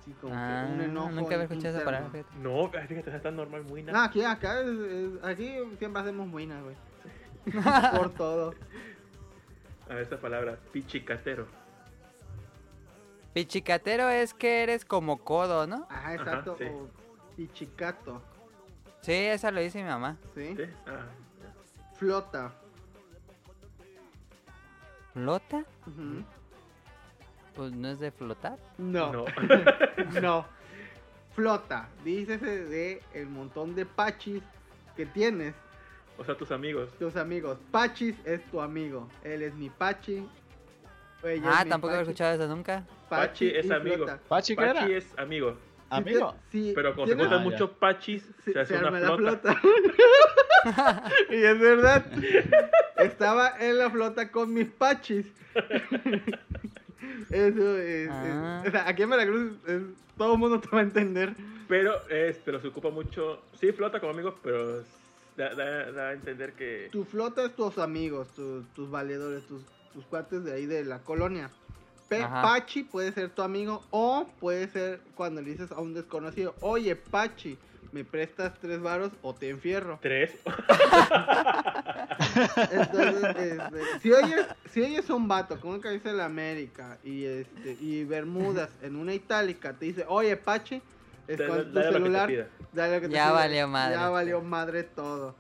Así 0.01 0.13
como 0.21 0.35
Ah, 0.35 0.65
que 0.67 0.73
un 0.75 0.81
enojo. 0.81 1.11
nunca 1.11 1.35
había 1.35 1.45
escuchado 1.45 1.77
esa 1.77 1.85
palabra. 1.85 2.09
fíjate. 2.11 2.37
No, 2.43 2.71
fíjate, 2.71 3.17
es 3.17 3.23
tan 3.23 3.37
normal 3.37 3.63
muina. 3.65 3.93
No, 3.93 4.01
aquí, 4.03 4.23
acá, 4.25 4.61
es- 4.61 4.69
es- 4.69 5.25
aquí 5.25 5.55
siempre 5.79 6.03
hacemos 6.03 6.27
muinas, 6.27 6.63
güey. 6.65 6.75
Por 7.97 8.11
todo. 8.15 8.55
A 9.91 10.01
esa 10.01 10.19
palabra, 10.19 10.57
pichicatero. 10.73 11.47
Pichicatero 13.35 14.09
es 14.09 14.33
que 14.35 14.63
eres 14.63 14.85
como 14.85 15.19
codo, 15.19 15.67
¿no? 15.67 15.87
Ajá, 15.91 16.15
exacto. 16.15 16.57
sí. 16.59 16.65
O 16.65 16.89
pichicato, 17.37 18.23
Sí, 19.03 19.13
esa 19.13 19.51
lo 19.51 19.61
dice 19.61 19.83
mi 19.83 19.89
mamá. 19.89 20.17
¿sí? 20.35 20.55
¿Sí? 20.57 20.63
Ah, 20.87 21.07
Flota. 21.95 22.53
¿Flota? 25.13 25.65
Pues 27.55 27.73
no 27.73 27.89
es 27.89 27.99
de 27.99 28.11
flotar. 28.11 28.59
No, 28.79 29.13
no. 29.13 29.25
no. 30.23 30.47
Flota. 31.35 31.89
Dícese 32.05 32.65
de 32.67 33.03
el 33.15 33.27
montón 33.27 33.75
de 33.75 33.87
pachis 33.87 34.43
que 34.97 35.07
tienes, 35.07 35.55
o 36.21 36.25
sea, 36.25 36.37
tus 36.37 36.51
amigos. 36.53 36.89
tus 36.99 37.17
amigos. 37.17 37.59
Pachis 37.71 38.15
es 38.25 38.45
tu 38.51 38.61
amigo. 38.61 39.09
Él 39.25 39.43
es 39.43 39.55
mi 39.55 39.71
pachi. 39.71 40.25
ella 41.25 41.51
Ah, 41.53 41.63
es 41.63 41.69
tampoco 41.69 41.93
había 41.95 42.03
pachi. 42.05 42.11
escuchado 42.13 42.35
eso 42.35 42.47
nunca. 42.55 42.85
Pachi 43.09 43.49
es 43.49 43.67
y 43.67 43.73
amigo. 43.73 43.97
flota. 43.97 44.19
¿Pachi 44.29 44.55
qué 44.57 44.63
era? 44.63 44.75
Pachi 44.75 44.93
es 44.93 45.19
amigo. 45.19 45.57
Amigo. 45.93 46.35
si 46.53 46.73
Pero 46.73 46.95
cuando 46.95 47.15
se 47.15 47.19
juntan 47.21 47.41
Ah, 47.41 47.43
muchos 47.43 47.71
pachis, 47.71 48.23
se, 48.45 48.53
se 48.53 48.61
hace 48.61 48.75
se 48.79 48.81
una 48.87 49.01
la 49.01 49.17
flota. 49.17 49.61
y 51.31 51.35
es 51.43 51.59
verdad. 51.59 52.07
Estaba 52.97 53.55
en 53.59 53.79
la 53.79 53.91
flota 53.91 54.31
con 54.31 54.53
mis 54.55 54.69
pachis. 54.69 55.27
Eso 57.31 57.77
es, 57.79 58.05
es- 58.05 58.11
Ah. 58.11 58.63
o 58.67 58.71
sea, 58.71 58.89
aquí 58.89 59.03
en 59.03 59.11
Veracruz 59.11 59.53
es- 59.67 59.83
todo 60.17 60.35
el 60.35 60.39
mundo 60.39 60.61
te 60.61 60.69
va 60.69 60.79
a 60.81 60.83
entender. 60.83 61.35
Pero, 61.69 61.93
es, 62.09 62.39
pero 62.45 62.61
se 62.61 62.69
ocupa 62.69 62.91
mucho. 62.91 63.43
Sí, 63.59 63.73
flota 63.73 64.01
como 64.01 64.13
amigos, 64.13 64.35
pero 64.43 64.83
da, 65.49 65.55
da- 65.55 65.93
da 65.93 66.09
a 66.09 66.13
entender 66.13 66.53
que. 66.53 66.89
Tu 66.93 67.05
flota 67.05 67.45
es 67.45 67.55
tus 67.57 67.79
amigos, 67.79 68.29
tu- 68.35 68.63
tus 68.75 68.91
valedores, 68.91 69.45
tus, 69.47 69.63
tus 69.93 70.05
cuates 70.07 70.45
de 70.45 70.53
ahí 70.55 70.67
de 70.67 70.85
la 70.85 71.01
colonia. 71.01 71.51
Pe- 72.09 72.23
Ajá. 72.23 72.43
Pachi 72.43 72.85
puede 72.85 73.13
ser 73.13 73.31
tu 73.31 73.43
amigo 73.43 73.85
o 73.91 74.27
puede 74.41 74.69
ser 74.69 75.01
cuando 75.15 75.41
le 75.43 75.51
dices 75.51 75.71
a 75.73 75.81
un 75.81 75.95
desconocido, 75.95 76.55
oye 76.61 76.97
Pachi, 76.97 77.57
¿me 77.93 78.05
prestas 78.05 78.53
tres 78.61 78.81
varos 78.81 79.13
o 79.23 79.35
te 79.35 79.49
enfierro? 79.49 79.99
Tres. 80.03 80.33
Entonces, 82.71 83.25
este, 83.37 83.59
si, 84.01 84.13
oyes, 84.13 84.47
si 84.73 84.81
oyes 84.83 85.09
a 85.09 85.15
un 85.15 85.29
vato 85.29 85.59
con 85.61 85.73
una 85.73 85.81
camisa 85.81 86.11
de 86.11 86.17
la 86.17 86.25
América 86.27 86.99
y, 87.05 87.25
este, 87.25 87.77
y 87.81 88.05
Bermudas 88.05 88.71
en 88.83 88.97
una 88.97 89.15
itálica, 89.15 89.73
te 89.75 89.87
dice, 89.87 90.05
oye 90.09 90.37
Pachi, 90.37 90.83
Dale- 91.37 91.45
esconde 91.45 91.83
tu 91.83 91.93
celular, 91.93 92.29
pida. 92.29 92.47
dale 92.73 92.95
lo 92.97 93.01
que 93.03 93.09
te 93.09 93.15
Ya 93.15 93.25
pida". 93.27 93.33
valió 93.33 93.69
madre. 93.69 93.95
Ya 93.97 94.09
valió 94.09 94.41
madre 94.43 94.83
todo. 94.85 95.35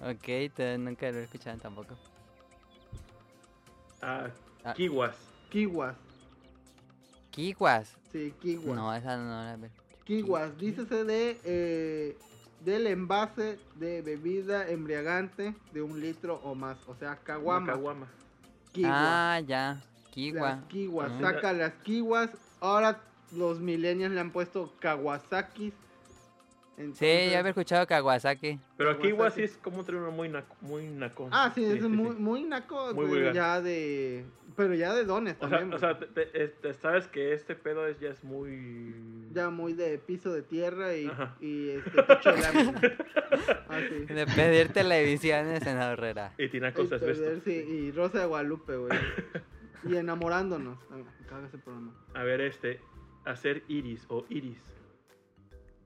Ok, 0.00 0.52
te- 0.54 0.78
nunca 0.78 1.10
lo 1.10 1.18
he 1.18 1.24
escuchado 1.24 1.58
tampoco. 1.58 1.96
Ah, 4.00 4.28
Ah. 4.64 4.72
kiwas. 4.74 5.16
Kiwas, 5.50 5.96
Kiwas. 7.30 7.96
sí, 8.12 8.32
kiwas. 8.40 8.76
No, 8.76 8.94
esa 8.94 9.16
no 9.16 9.44
la 9.44 9.56
veo. 9.56 9.70
Kiwas, 10.04 10.56
dícese 10.58 11.04
de 11.04 11.40
eh, 11.44 12.18
del 12.64 12.86
envase 12.86 13.58
de 13.76 14.02
bebida 14.02 14.68
embriagante 14.68 15.54
de 15.72 15.82
un 15.82 16.00
litro 16.00 16.40
o 16.44 16.54
más, 16.54 16.76
o 16.86 16.94
sea, 16.94 17.16
caguama. 17.16 17.72
caguama. 17.72 18.06
Kiwa. 18.72 18.90
Ah, 19.36 19.40
ya. 19.40 19.80
Kiwa. 20.12 20.48
Las 20.50 20.64
kiwas, 20.66 21.10
Ah. 21.12 21.20
saca 21.20 21.52
las 21.52 21.72
kiwas. 21.82 22.30
Ahora 22.60 23.00
los 23.32 23.60
millennials 23.60 24.12
le 24.14 24.20
han 24.20 24.30
puesto 24.30 24.72
kawasakis. 24.80 25.72
Sí, 26.76 26.82
Entonces- 26.84 27.32
ya 27.32 27.38
había 27.40 27.48
escuchado 27.50 27.84
Kawasaki. 27.88 28.60
Pero 28.76 28.90
Kawasaki. 28.90 29.08
kiwas 29.08 29.34
sí 29.34 29.42
es 29.42 29.56
como 29.56 29.80
un 29.80 29.84
término 29.84 30.12
muy 30.12 30.28
naco. 30.28 30.54
Muy 30.60 30.86
naco. 30.86 31.28
Ah, 31.32 31.50
sí, 31.52 31.64
es 31.64 31.82
sí, 31.82 31.88
muy, 31.88 32.12
sí. 32.14 32.22
muy 32.22 32.44
naco, 32.44 32.94
Muy 32.94 33.06
pero 33.06 33.08
vulgar. 33.08 33.34
ya 33.34 33.60
de... 33.60 34.24
Pero 34.54 34.74
ya 34.74 34.94
de 34.94 35.04
dones 35.04 35.36
O 35.40 35.48
sea, 35.48 35.58
también. 35.58 35.74
o 35.74 35.78
sea 35.80 35.98
te- 35.98 36.48
te- 36.48 36.74
sabes 36.74 37.08
que 37.08 37.32
este 37.32 37.56
pedo 37.56 37.84
es, 37.88 37.98
ya 38.00 38.10
es 38.10 38.22
muy. 38.24 38.94
ya 39.32 39.50
muy 39.50 39.72
de 39.72 39.98
piso 39.98 40.32
de 40.32 40.42
tierra 40.42 40.96
y, 40.96 41.06
Ajá. 41.06 41.36
y 41.40 41.70
este 41.70 42.02
techo 42.02 42.32
de 42.32 42.40
lámina. 42.42 42.80
Ah, 43.68 43.80
sí. 43.88 44.12
De 44.12 44.26
pedir 44.26 44.68
televisiones 44.72 45.64
en 45.66 45.76
Herrera. 45.78 46.32
Y 46.38 46.48
tinacos 46.48 46.86
Y 46.86 46.88
perder, 46.88 47.40
sí, 47.44 47.52
y 47.52 47.90
Rosa 47.92 48.20
de 48.20 48.26
Guadalupe, 48.26 48.76
güey. 48.76 48.98
y 49.84 49.96
enamorándonos. 49.96 50.78
Caga 51.28 51.46
ese 51.46 51.58
programa. 51.58 51.92
A 52.14 52.22
ver, 52.24 52.40
este. 52.40 52.80
Hacer 53.28 53.62
iris 53.68 54.06
o 54.08 54.24
iris. 54.30 54.58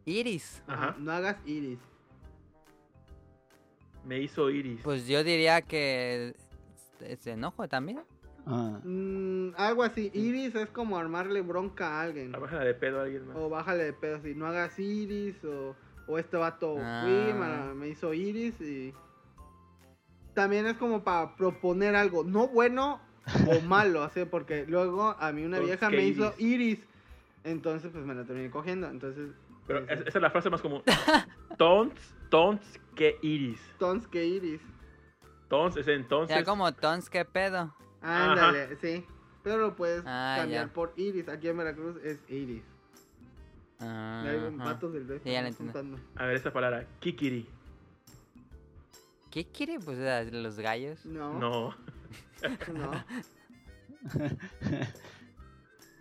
Iris. 0.05 0.63
Ajá. 0.67 0.95
No 0.99 1.13
hagas 1.13 1.37
iris. 1.47 1.79
Me 4.05 4.19
hizo 4.21 4.51
iris. 4.51 4.81
Pues 4.83 5.07
yo 5.07 5.23
diría 5.23 5.63
que 5.63 6.35
es 7.01 7.27
enojo 7.27 7.69
también. 7.69 8.01
Ah, 8.47 8.81
Mm, 8.85 9.51
algo 9.57 9.83
así. 9.85 10.11
Iris 10.15 10.55
es 10.57 10.69
como 10.71 10.99
armarle 10.99 11.41
bronca 11.43 11.99
a 12.01 12.03
alguien. 12.03 12.33
La 12.33 12.39
bájala 12.39 12.65
de 12.65 12.75
pedo 12.75 13.01
a 13.01 13.05
alguien 13.05 13.27
más. 13.29 13.37
O 13.37 13.49
bájale 13.49 13.85
de 13.85 13.93
pedo 13.93 14.17
así. 14.17 14.35
No 14.35 14.47
hagas 14.47 14.79
iris. 14.79 15.37
O, 15.45 15.77
o 16.09 16.19
este 16.19 16.37
vato 16.37 16.77
Ah. 16.81 17.03
fui, 17.05 17.33
me, 17.33 17.75
me 17.75 17.89
hizo 17.89 18.13
iris. 18.13 18.61
Y 18.61 18.93
también 20.35 20.67
es 20.67 20.77
como 20.77 21.05
para 21.05 21.37
proponer 21.37 21.95
algo. 21.95 22.25
No 22.25 22.49
bueno 22.49 23.01
o 23.49 23.61
malo. 23.67 24.03
así 24.03 24.25
porque 24.25 24.65
luego 24.67 25.15
a 25.19 25.31
mí 25.33 25.45
una 25.45 25.61
vieja 25.61 25.89
¿qué 25.89 25.97
me 25.97 26.05
hizo 26.07 26.35
iris? 26.39 26.79
Entonces 27.45 27.91
pues 27.93 28.05
me 28.05 28.15
la 28.15 28.25
terminé 28.25 28.51
cogiendo. 28.51 28.89
Entonces... 28.89 29.31
Pero 29.67 29.87
pues, 29.87 30.01
es- 30.01 30.07
esa 30.09 30.19
es 30.19 30.23
la 30.23 30.31
frase 30.31 30.51
más 30.51 30.61
común. 30.61 30.83
Tons, 31.59 31.95
tons, 32.31 32.61
que 32.97 33.19
iris. 33.23 33.61
Tons 33.79 34.07
que 34.09 34.25
iris. 34.25 34.61
Tons 35.49 35.77
es 35.77 35.87
entonces. 35.89 36.37
Ya 36.37 36.45
como 36.45 36.73
Tons, 36.73 37.09
¿qué 37.11 37.25
pedo? 37.25 37.75
Ándale, 38.01 38.77
sí. 38.77 39.05
Pero 39.45 39.59
lo 39.59 39.77
puedes 39.77 40.03
Ah, 40.07 40.37
cambiar 40.39 40.67
ya. 40.69 40.73
por 40.73 40.93
iris. 40.97 41.29
Aquí 41.29 41.49
en 41.49 41.57
Veracruz 41.59 41.97
es 42.05 42.19
iris. 42.29 42.63
Y 43.81 43.85
hay 43.85 44.37
Ajá. 44.39 44.51
vatos 44.65 44.93
del 44.93 45.21
Sí, 45.25 45.31
ya. 45.33 45.41
A 46.17 46.27
ver, 46.27 46.37
esta 46.37 46.53
palabra. 46.53 46.87
Kikiri. 47.01 47.49
¿Qué 49.31 49.45
quiere? 49.47 49.79
Pues 49.81 49.99
los 50.33 50.59
gallos. 50.59 51.05
No, 51.07 51.39
No. 51.39 51.75
no. 52.73 52.93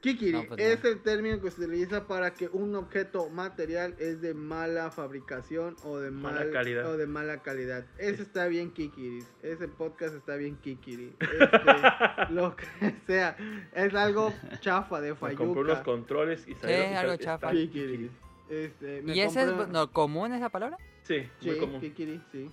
Kikiri 0.01 0.31
No, 0.33 0.43
pues 0.47 0.59
no. 0.59 0.65
es 0.65 0.83
el 0.83 0.99
término 1.01 1.39
que 1.41 1.51
se 1.51 1.61
utiliza 1.61 2.07
para 2.07 2.33
que 2.33 2.47
un 2.51 2.75
objeto 2.75 3.29
material 3.29 3.95
es 3.99 4.19
de 4.21 4.33
mala 4.33 4.89
fabricación 4.89 5.75
o 5.83 5.99
de 5.99 6.09
Mala 6.11 6.39
mal- 6.41 6.51
calidad. 6.51 6.91
O 6.91 6.97
de 6.97 7.05
mala 7.07 7.37
calidad. 7.43 7.85
Eso 7.99 8.23
está 8.23 8.47
bien 8.47 8.71
Kikiri. 8.71 9.23
Ese 9.43 9.67
podcast 9.67 10.15
está 10.15 10.35
bien 10.35 10.55
Kikiri. 10.57 11.13
Este, 11.21 12.33
lo 12.33 12.55
que 12.55 12.65
sea. 13.05 13.35
Es 13.73 13.93
algo 13.93 14.33
chafa 14.59 14.99
de 15.01 15.13
Me 15.13 15.35
compré 15.35 15.61
unos 15.61 15.79
controles 15.79 16.47
y 16.47 16.55
salió. 16.55 16.77
y 16.77 16.93
algo 16.95 17.15
chafa. 17.17 17.47
está 17.47 17.51
Kikiri. 17.51 18.09
Este, 18.49 19.03
¿Y 19.05 19.19
ese 19.21 19.43
es 19.43 19.67
no, 19.69 19.91
común 19.91 20.33
esa 20.33 20.49
palabra? 20.49 20.77
Sí, 21.03 21.19
muy 21.41 21.53
Sí, 21.53 21.59
común. 21.59 21.79
Kikiri, 21.79 22.21
sí. 22.31 22.49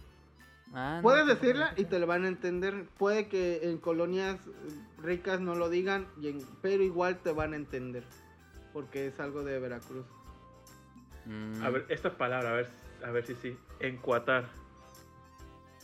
Ah, 0.74 0.97
no, 0.97 1.03
Puedes 1.03 1.27
tampoco. 1.27 1.47
decirla 1.47 1.73
y 1.77 1.85
te 1.85 1.99
lo 1.99 2.07
van 2.07 2.24
a 2.24 2.28
entender. 2.28 2.85
Puede 2.99 3.28
que 3.28 3.61
en 3.70 3.78
colonias 3.78 4.36
eh, 4.47 4.51
ricas 5.03 5.40
no 5.40 5.55
lo 5.55 5.69
digan, 5.70 6.07
y 6.20 6.28
en- 6.28 6.47
pero 6.62 6.82
igual 6.82 7.19
te 7.19 7.32
van 7.32 7.53
a 7.53 7.57
entender. 7.57 8.03
Porque 8.73 9.07
es 9.07 9.19
algo 9.19 9.43
de 9.45 9.59
Veracruz. 9.59 10.05
Mm. 11.24 11.62
A 11.62 11.70
ver, 11.70 11.86
esta 11.89 12.16
palabra, 12.16 12.51
a 12.51 12.53
ver, 12.55 12.69
a 13.05 13.11
ver 13.11 13.24
si 13.27 13.35
sí. 13.35 13.57
Encuatar. 13.81 14.45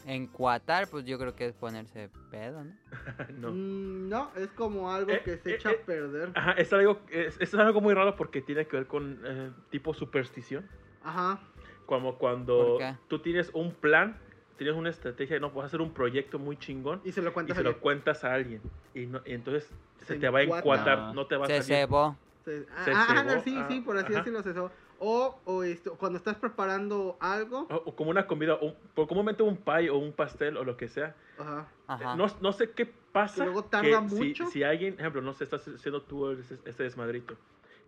Encuatar, 0.06 0.89
pues 0.89 1.06
yo 1.06 1.19
creo 1.19 1.35
que 1.35 1.47
es 1.47 1.55
ponerse 1.55 2.11
pedo, 2.31 2.62
¿no? 2.65 2.73
no. 3.39 3.51
Mm, 3.52 4.09
no, 4.11 4.31
es 4.36 4.48
como 4.48 4.93
algo 4.93 5.11
Eh, 5.12 5.23
que 5.24 5.39
se 5.39 5.52
eh, 5.52 5.55
echa 5.55 5.70
eh. 5.70 5.78
a 5.82 5.86
perder. 5.86 6.31
Ajá, 6.35 6.52
es 6.52 6.70
algo, 6.74 7.01
es, 7.11 7.40
es 7.40 7.55
algo 7.55 7.81
muy 7.81 7.94
raro 7.94 8.15
porque 8.16 8.43
tiene 8.43 8.66
que 8.66 8.77
ver 8.77 8.86
con 8.86 9.19
eh, 9.24 9.51
tipo 9.70 9.94
superstición. 9.94 10.69
Ajá. 11.02 11.40
Como 11.86 12.19
cuando 12.19 12.78
tú 13.09 13.19
tienes 13.20 13.51
un 13.55 13.73
plan, 13.73 14.16
tienes 14.56 14.76
una 14.76 14.90
estrategia, 14.90 15.39
no, 15.40 15.52
puedes 15.52 15.66
hacer 15.68 15.81
un 15.81 15.93
proyecto 15.93 16.39
muy 16.39 16.56
chingón 16.56 17.01
Y 17.05 17.12
se 17.12 17.22
lo 17.22 17.31
y 17.31 17.32
cuentas 17.32 17.56
se 17.56 17.60
a 17.60 17.62
lo 17.64 17.68
alguien. 17.70 17.82
cuentas 17.82 18.24
a 18.24 18.32
alguien. 18.35 18.60
Y, 18.94 19.06
no, 19.06 19.20
y 19.24 19.32
entonces 19.32 19.68
se, 19.98 20.05
Se 20.06 20.16
te 20.16 20.28
va 20.28 20.39
a 20.39 20.43
encuata. 20.43 20.60
encuatar, 20.60 20.98
No. 20.98 21.14
no 21.14 21.26
te 21.26 21.36
va 21.36 21.44
a 21.44 21.48
Se 21.48 21.62
salir. 21.62 21.76
cebó. 21.86 22.16
Se- 22.44 22.66
ah, 22.76 22.85
se 22.85 22.90
ah, 22.93 23.24
cebó, 23.26 23.43
sí, 23.43 23.56
ah, 23.59 23.66
sí, 23.68 23.81
por 23.81 23.97
así 23.97 24.06
ajá. 24.12 24.18
decirlo, 24.18 24.43
se 24.43 24.52
cebó. 24.52 24.70
O, 25.01 25.39
o 25.44 25.62
esto, 25.64 25.97
cuando 25.97 26.18
estás 26.18 26.36
preparando 26.36 27.16
algo. 27.20 27.66
O, 27.70 27.74
o 27.90 27.97
como 27.97 28.10
una 28.10 28.26
comida, 28.26 28.56
un- 28.60 28.74
por 28.94 29.09
comúnmente 29.09 29.43
un 29.43 29.56
pie 29.56 29.90
o 29.90 29.97
un 29.98 30.12
pastel 30.12 30.56
o 30.56 30.64
lo 30.64 30.76
que 30.76 30.89
sea. 30.89 31.14
Ajá. 31.39 31.66
Ajá. 31.89 32.16
No, 32.16 32.26
no 32.40 32.52
sé 32.52 32.70
qué 32.70 32.86
pasa. 33.12 33.36
Que 33.44 33.51
luego 33.51 33.64
tarda 33.64 34.09
si- 34.09 34.14
mucho. 34.14 34.47
Si, 34.47 34.62
alguien, 34.62 34.94
ejemplo, 34.98 35.20
no 35.20 35.32
sé, 35.35 35.44
estás 35.44 35.66
haciendo 35.66 36.01
tú 36.02 36.31
ese, 36.31 36.59
ese 36.64 36.82
desmadrito. 36.85 37.35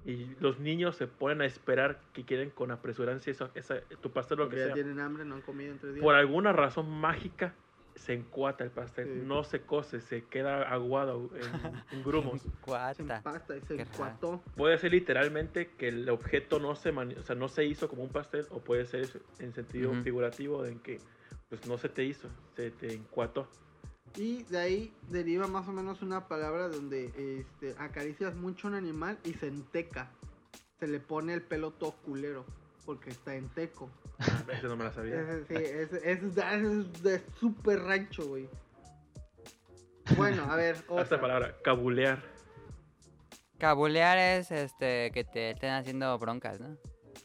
Y 0.06 0.36
los 0.40 0.58
niños 0.60 0.96
se 0.96 1.06
ponen 1.08 1.40
a 1.42 1.46
esperar 1.46 2.00
que 2.12 2.24
quieren 2.24 2.50
con 2.50 2.70
apresurancia 2.70 3.30
eso, 3.30 3.50
esa, 3.54 3.80
tu 4.00 4.10
pastel 4.12 4.38
lo 4.38 4.48
que 4.48 4.56
ya 4.56 4.64
sea. 4.66 4.74
tienen 4.74 5.00
hambre, 5.00 5.24
no 5.24 5.34
han 5.34 5.42
comido 5.42 5.72
en 5.72 5.78
tres 5.78 5.94
días. 5.94 6.02
Por 6.04 6.14
alguna 6.14 6.52
razón 6.52 6.88
mágica 6.88 7.54
se 7.96 8.12
encuata 8.12 8.62
el 8.62 8.70
pastel. 8.70 9.06
Sí. 9.06 9.20
No 9.26 9.42
se 9.42 9.62
cose, 9.62 10.00
se 10.00 10.24
queda 10.26 10.62
aguado 10.70 11.30
en, 11.34 11.96
en 11.98 12.04
grumos. 12.04 12.40
Se 12.42 12.48
Encuata. 12.48 13.02
empasta 13.02 13.60
se 13.60 13.80
encuató. 13.80 14.42
Puede 14.54 14.76
ser 14.78 14.92
literalmente 14.92 15.70
que 15.78 15.88
el 15.88 16.08
objeto 16.10 16.60
no 16.60 16.74
se, 16.76 16.92
mani- 16.92 17.16
o 17.16 17.22
sea, 17.22 17.34
no 17.36 17.48
se 17.48 17.64
hizo 17.64 17.88
como 17.88 18.02
un 18.04 18.10
pastel, 18.10 18.46
o 18.50 18.60
puede 18.60 18.84
ser 18.86 19.08
en 19.38 19.52
sentido 19.54 19.92
figurativo 20.04 20.64
en 20.66 20.78
que 20.80 20.98
pues 21.48 21.66
no 21.66 21.78
se 21.78 21.88
te 21.88 22.04
hizo, 22.04 22.28
se 22.54 22.70
te 22.70 22.92
encuató. 22.92 23.48
Y 24.16 24.44
de 24.44 24.58
ahí 24.58 24.94
deriva 25.10 25.46
más 25.46 25.68
o 25.68 25.72
menos 25.72 26.00
una 26.02 26.26
palabra 26.26 26.68
donde 26.68 27.12
este, 27.40 27.74
acaricias 27.78 28.34
mucho 28.34 28.66
a 28.66 28.70
un 28.70 28.76
animal 28.76 29.18
y 29.24 29.34
se 29.34 29.48
enteca. 29.48 30.10
Se 30.80 30.86
le 30.86 31.00
pone 31.00 31.34
el 31.34 31.42
pelo 31.42 31.70
todo 31.72 31.92
culero 32.04 32.44
porque 32.86 33.10
está 33.10 33.34
en 33.34 33.48
teco. 33.50 33.90
Ah, 34.18 34.42
ese 34.52 34.66
no 34.68 34.76
me 34.76 34.84
la 34.84 34.92
sabía. 34.92 35.20
Ese, 35.20 35.44
sí, 35.46 35.54
es 35.54 35.90
de- 37.02 37.14
es 37.16 37.22
super 37.38 37.80
rancho, 37.82 38.26
güey. 38.26 38.48
Bueno, 40.16 40.44
a 40.50 40.56
ver, 40.56 40.76
Esta 40.80 40.92
otra. 40.94 41.20
palabra, 41.20 41.56
cabulear. 41.62 42.22
Cabulear 43.58 44.18
es 44.18 44.50
este 44.50 45.10
que 45.12 45.24
te 45.24 45.50
estén 45.50 45.70
haciendo 45.72 46.16
broncas, 46.18 46.60
¿no? 46.60 46.76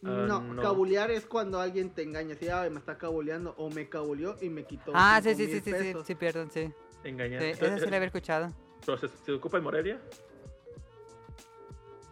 Ah, 0.03 0.25
No, 0.27 0.41
no. 0.41 0.61
cabulear 0.61 1.11
es 1.11 1.25
cuando 1.25 1.59
alguien 1.59 1.89
te 1.91 2.03
engaña. 2.03 2.35
Si 2.35 2.45
me 2.45 2.79
está 2.79 2.97
cabuleando 2.97 3.53
o 3.57 3.69
me 3.69 3.87
cabuleó 3.89 4.37
y 4.41 4.49
me 4.49 4.63
quitó. 4.63 4.93
Ah, 4.95 5.19
sí, 5.21 5.35
sí, 5.35 5.45
sí, 5.47 5.59
sí, 5.61 5.73
sí, 5.73 5.93
sí, 6.05 6.15
perdón, 6.15 6.49
sí. 6.51 6.71
Engañar. 7.03 7.41
Sí, 7.41 7.47
ese 7.49 7.79
sí 7.79 7.89
lo 7.89 7.95
había 7.95 8.07
escuchado. 8.07 8.49
pero 8.85 8.97
¿se, 8.97 9.07
se 9.07 9.31
ocupa 9.33 9.57
en 9.57 9.63
Morelia? 9.63 10.01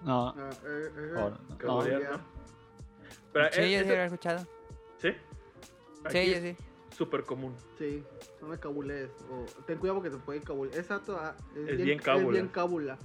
no. 0.04 0.30
Ah, 0.38 0.50
eh, 0.66 0.90
eh, 0.96 1.14
Oh, 1.18 1.30
no. 1.30 1.84
¿no? 1.84 2.22
Pero, 3.34 3.52
Sí, 3.54 3.60
eh, 3.62 3.64
yo 3.64 3.68
sí 3.68 3.76
ese- 3.76 3.86
lo 3.86 3.92
había 3.94 4.06
escuchado. 4.06 4.48
¿Sí? 4.98 5.08
Aquí 6.06 6.18
Sí, 6.26 6.32
yo 6.34 6.40
sí. 6.40 6.56
súper 6.96 7.24
común. 7.26 7.56
Sí, 7.78 8.04
no 8.42 8.48
me 8.48 8.58
cabules. 8.58 9.10
O 9.32 9.46
ten 9.64 9.78
cuidado 9.78 10.00
porque 10.02 10.10
te 10.16 10.22
puede 10.24 10.42
cabular. 10.42 10.76
Exacto, 10.78 11.18
ah, 11.20 11.36
es, 11.56 11.58
Es 11.62 11.66
bien, 11.78 11.84
bien 11.86 12.00
cábula. 12.00 12.28
Es 12.28 12.32
bien 12.34 12.48
cábula. 12.48 12.98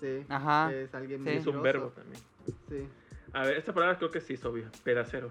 Sí. 0.00 0.24
Ajá. 0.28 0.72
Es 0.72 0.94
alguien 0.94 1.24
Sí. 1.24 1.30
Es 1.30 1.46
un 1.46 1.62
verbo 1.62 1.88
también. 1.88 2.22
Sí. 2.68 2.88
A 3.32 3.42
ver, 3.44 3.56
esta 3.58 3.72
palabra 3.74 3.98
creo 3.98 4.10
que 4.10 4.20
sí 4.20 4.34
es 4.34 4.44
obvia. 4.44 4.70
Pedacero. 4.82 5.30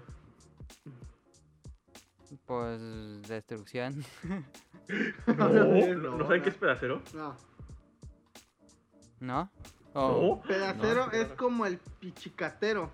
Pues 2.46 3.22
destrucción. 3.28 4.04
No, 5.26 5.48
no, 5.48 5.64
no, 5.94 6.16
¿no 6.18 6.24
saben 6.26 6.42
qué 6.42 6.48
es 6.50 6.54
pedacero? 6.56 7.02
No. 7.14 7.36
¿No? 9.20 9.50
Oh, 9.94 10.36
No. 10.36 10.48
Pedacero 10.48 11.06
No, 11.06 11.12
es 11.12 11.18
claro. 11.26 11.36
como 11.36 11.66
el 11.66 11.78
pichicatero. 11.98 12.90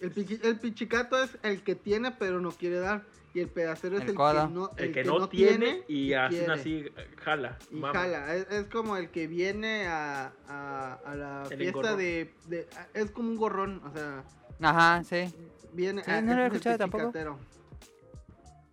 El, 0.00 0.14
pichi- 0.14 0.40
el 0.44 0.58
pichicato 0.58 1.22
es 1.22 1.36
el 1.42 1.62
que 1.62 1.74
tiene 1.74 2.12
pero 2.12 2.40
no 2.40 2.50
quiere 2.52 2.78
dar. 2.78 3.02
Y 3.34 3.40
el 3.40 3.48
pedacero 3.48 3.96
es 3.96 4.02
El 4.04 4.10
el, 4.10 4.16
que 4.16 4.48
no, 4.54 4.70
El 4.76 4.92
que 4.92 5.04
no 5.04 5.28
tiene 5.28 5.82
y 5.86 6.08
quiere. 6.08 6.46
así, 6.50 6.86
eh, 6.96 7.08
jala. 7.22 7.58
Y 7.70 7.74
mama. 7.76 7.92
jala, 7.98 8.34
es, 8.34 8.46
es 8.50 8.66
como 8.68 8.96
el 8.96 9.10
que 9.10 9.26
viene 9.26 9.86
a, 9.86 10.32
a, 10.48 10.94
a 11.04 11.14
la 11.14 11.42
El 11.50 11.58
fiesta 11.58 11.94
de, 11.94 12.32
de- 12.46 12.66
Es 12.94 13.10
como 13.10 13.28
un 13.28 13.36
gorrón, 13.36 13.82
o 13.84 13.92
sea, 13.92 14.24
Ajá, 14.62 15.04
sí. 15.04 15.32
viene 15.72 16.02
Sí, 16.04 16.10
a. 16.10 16.22
no 16.22 16.34
lo 16.34 16.40
he 16.42 16.46
el 16.46 16.52
escuchado 16.52 16.78
tampoco. 16.78 17.12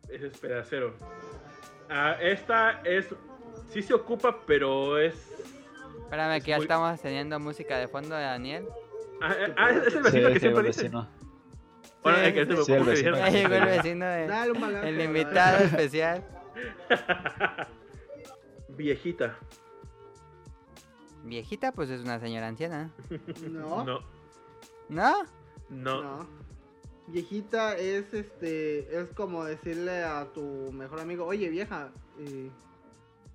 Ese 0.09 0.27
es 0.27 0.37
pedacero. 0.37 0.95
Ah, 1.89 2.15
esta 2.21 2.81
es. 2.83 3.13
Sí 3.69 3.81
se 3.81 3.93
ocupa, 3.93 4.39
pero 4.45 4.97
es. 4.97 5.15
Espérame, 6.03 6.37
Es 6.37 6.43
que 6.43 6.51
ya 6.51 6.57
muy- 6.57 6.63
estamos 6.65 7.01
teniendo 7.01 7.39
música 7.39 7.77
de 7.77 7.87
fondo 7.87 8.15
de 8.15 8.23
Daniel. 8.23 8.65
Ah, 9.21 9.33
eh, 9.37 9.53
ah, 9.57 9.69
es 9.71 9.77
el 9.87 9.91
Sí, 9.91 9.97
vecino 9.99 10.27
que 10.27 10.33
sí, 10.35 10.39
siempre 10.39 10.61
el 10.61 10.67
dice. 10.67 10.83
vecino. 10.83 11.07
Bueno, 12.03 12.17
Sí, 12.19 12.25
el 12.25 12.33
que- 12.33 12.45
sí, 12.45 12.63
sí, 12.63 12.71
el 12.71 12.77
¿cómo 12.79 12.85
que 12.85 12.91
vecino. 12.91 13.15
Llegó 13.29 13.55
el 13.55 13.65
vecino 13.65 14.05
de... 14.05 14.27
Dale 14.27 14.51
un 14.51 14.61
balazo. 14.61 14.85
El 14.87 14.97
dale. 14.97 15.03
invitado 15.05 15.57
especial. 15.63 16.23
Viejita. 18.69 19.35
Viejita, 21.23 21.71
pues 21.71 21.89
es 21.89 22.01
una 22.01 22.19
señora 22.19 22.47
anciana. 22.47 22.91
No, 23.49 23.83
no. 23.83 23.99
No, 24.89 25.23
¿No? 25.69 26.01
no. 26.03 26.27
Viejita 27.07 27.77
es 27.77 28.11
este. 28.13 28.99
Es 28.99 29.09
como 29.11 29.43
decirle 29.45 30.03
a 30.03 30.25
tu 30.33 30.71
mejor 30.73 30.99
amigo, 30.99 31.25
oye 31.25 31.49
vieja. 31.49 31.91
eh, 32.19 32.49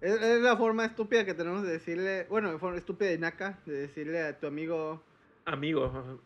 es, 0.01 0.20
es 0.20 0.40
la 0.40 0.56
forma 0.56 0.84
estúpida 0.86 1.24
que 1.24 1.34
tenemos 1.34 1.62
de 1.62 1.72
decirle. 1.72 2.26
Bueno, 2.28 2.59
forma 2.59 2.78
estúpida 2.78 3.12
y 3.12 3.18
naca 3.18 3.59
de 3.66 3.72
decirle 3.86 4.22
a 4.22 4.38
tu 4.38 4.47
amigo. 4.47 5.02
Amigo. 5.44 6.20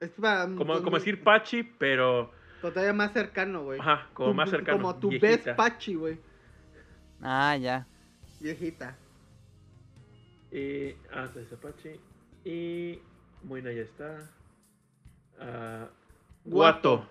Es 0.00 0.10
para, 0.10 0.44
Como, 0.44 0.74
con- 0.74 0.82
como 0.84 0.98
decir 0.98 1.22
Pachi, 1.22 1.62
pero. 1.62 2.30
todavía 2.60 2.92
más 2.92 3.12
cercano, 3.12 3.62
güey. 3.64 3.80
Ajá, 3.80 4.08
como 4.12 4.30
Tu- 4.30 4.34
más 4.34 4.50
cercano. 4.50 4.78
Como 4.78 4.96
tu 4.98 5.10
best 5.20 5.48
pachi, 5.56 5.94
güey. 5.94 6.18
Ah, 7.22 7.56
ya. 7.56 7.86
Viejita. 8.40 8.96
Y. 10.52 10.90
Ah, 11.12 11.28
ese 11.34 11.56
Pachi. 11.56 12.00
Y. 12.44 12.98
Moina 13.42 13.72
ya 13.72 13.82
está. 13.82 14.30
Ah, 15.38 15.88
Guato. 16.44 17.06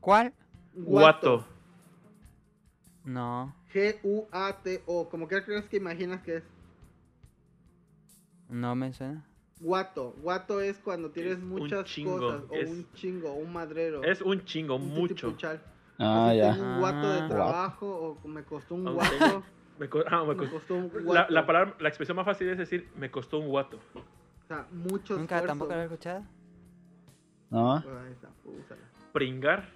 ¿Cuál? 0.00 0.32
Guato. 0.74 1.44
No, 3.04 3.54
G-U-A-T-O. 3.72 5.08
Como 5.08 5.28
que 5.28 5.42
crees 5.44 5.66
que 5.66 5.76
imaginas 5.76 6.22
que 6.22 6.36
es. 6.38 6.44
no 8.48 8.74
me 8.74 8.92
suena. 8.92 9.24
Guato. 9.60 10.14
Guato 10.20 10.60
es 10.60 10.78
cuando 10.78 11.10
tienes 11.10 11.34
Es 11.38 11.42
muchas 11.42 11.84
chingo, 11.86 12.18
cosas. 12.18 12.42
O 12.50 12.54
es- 12.54 12.68
un 12.70 12.86
chingo, 12.94 13.30
o 13.30 13.34
un 13.36 13.52
madrero. 13.52 14.02
Es 14.04 14.20
un 14.20 14.44
chingo, 14.44 14.76
un 14.76 14.88
mucho. 14.88 15.14
titipuchal. 15.14 15.62
Ah, 15.98 16.28
Así 16.28 16.38
ya. 16.38 16.52
Tengo 16.54 16.66
un 16.66 16.78
guato 16.80 17.12
de 17.12 17.20
Ah. 17.20 17.28
trabajo 17.28 18.18
o 18.22 18.28
me 18.28 18.42
costó 18.44 18.74
un 18.74 18.92
guato. 18.92 19.42
Me, 19.78 19.90
co- 19.90 20.04
ah, 20.10 20.24
me 20.24 20.34
me 20.34 20.48
costó- 20.48 20.74
un 20.74 20.90
La, 20.94 21.00
guato. 21.02 21.32
la 21.34 21.46
palabra, 21.46 21.76
la 21.80 21.88
expresión 21.90 22.16
más 22.16 22.24
fácil 22.24 22.48
es 22.48 22.56
decir, 22.56 22.88
me 22.96 23.10
costó 23.10 23.38
un 23.38 23.48
guato. 23.48 23.76
O 23.94 24.46
sea, 24.48 24.66
mucho 24.72 25.18
Nunca 25.18 25.34
esfuerzo. 25.36 25.46
tampoco 25.48 25.74
lo 25.74 25.80
he 25.80 25.84
escuchado. 25.84 26.24
¿No? 27.50 27.82
Pringar. 29.12 29.68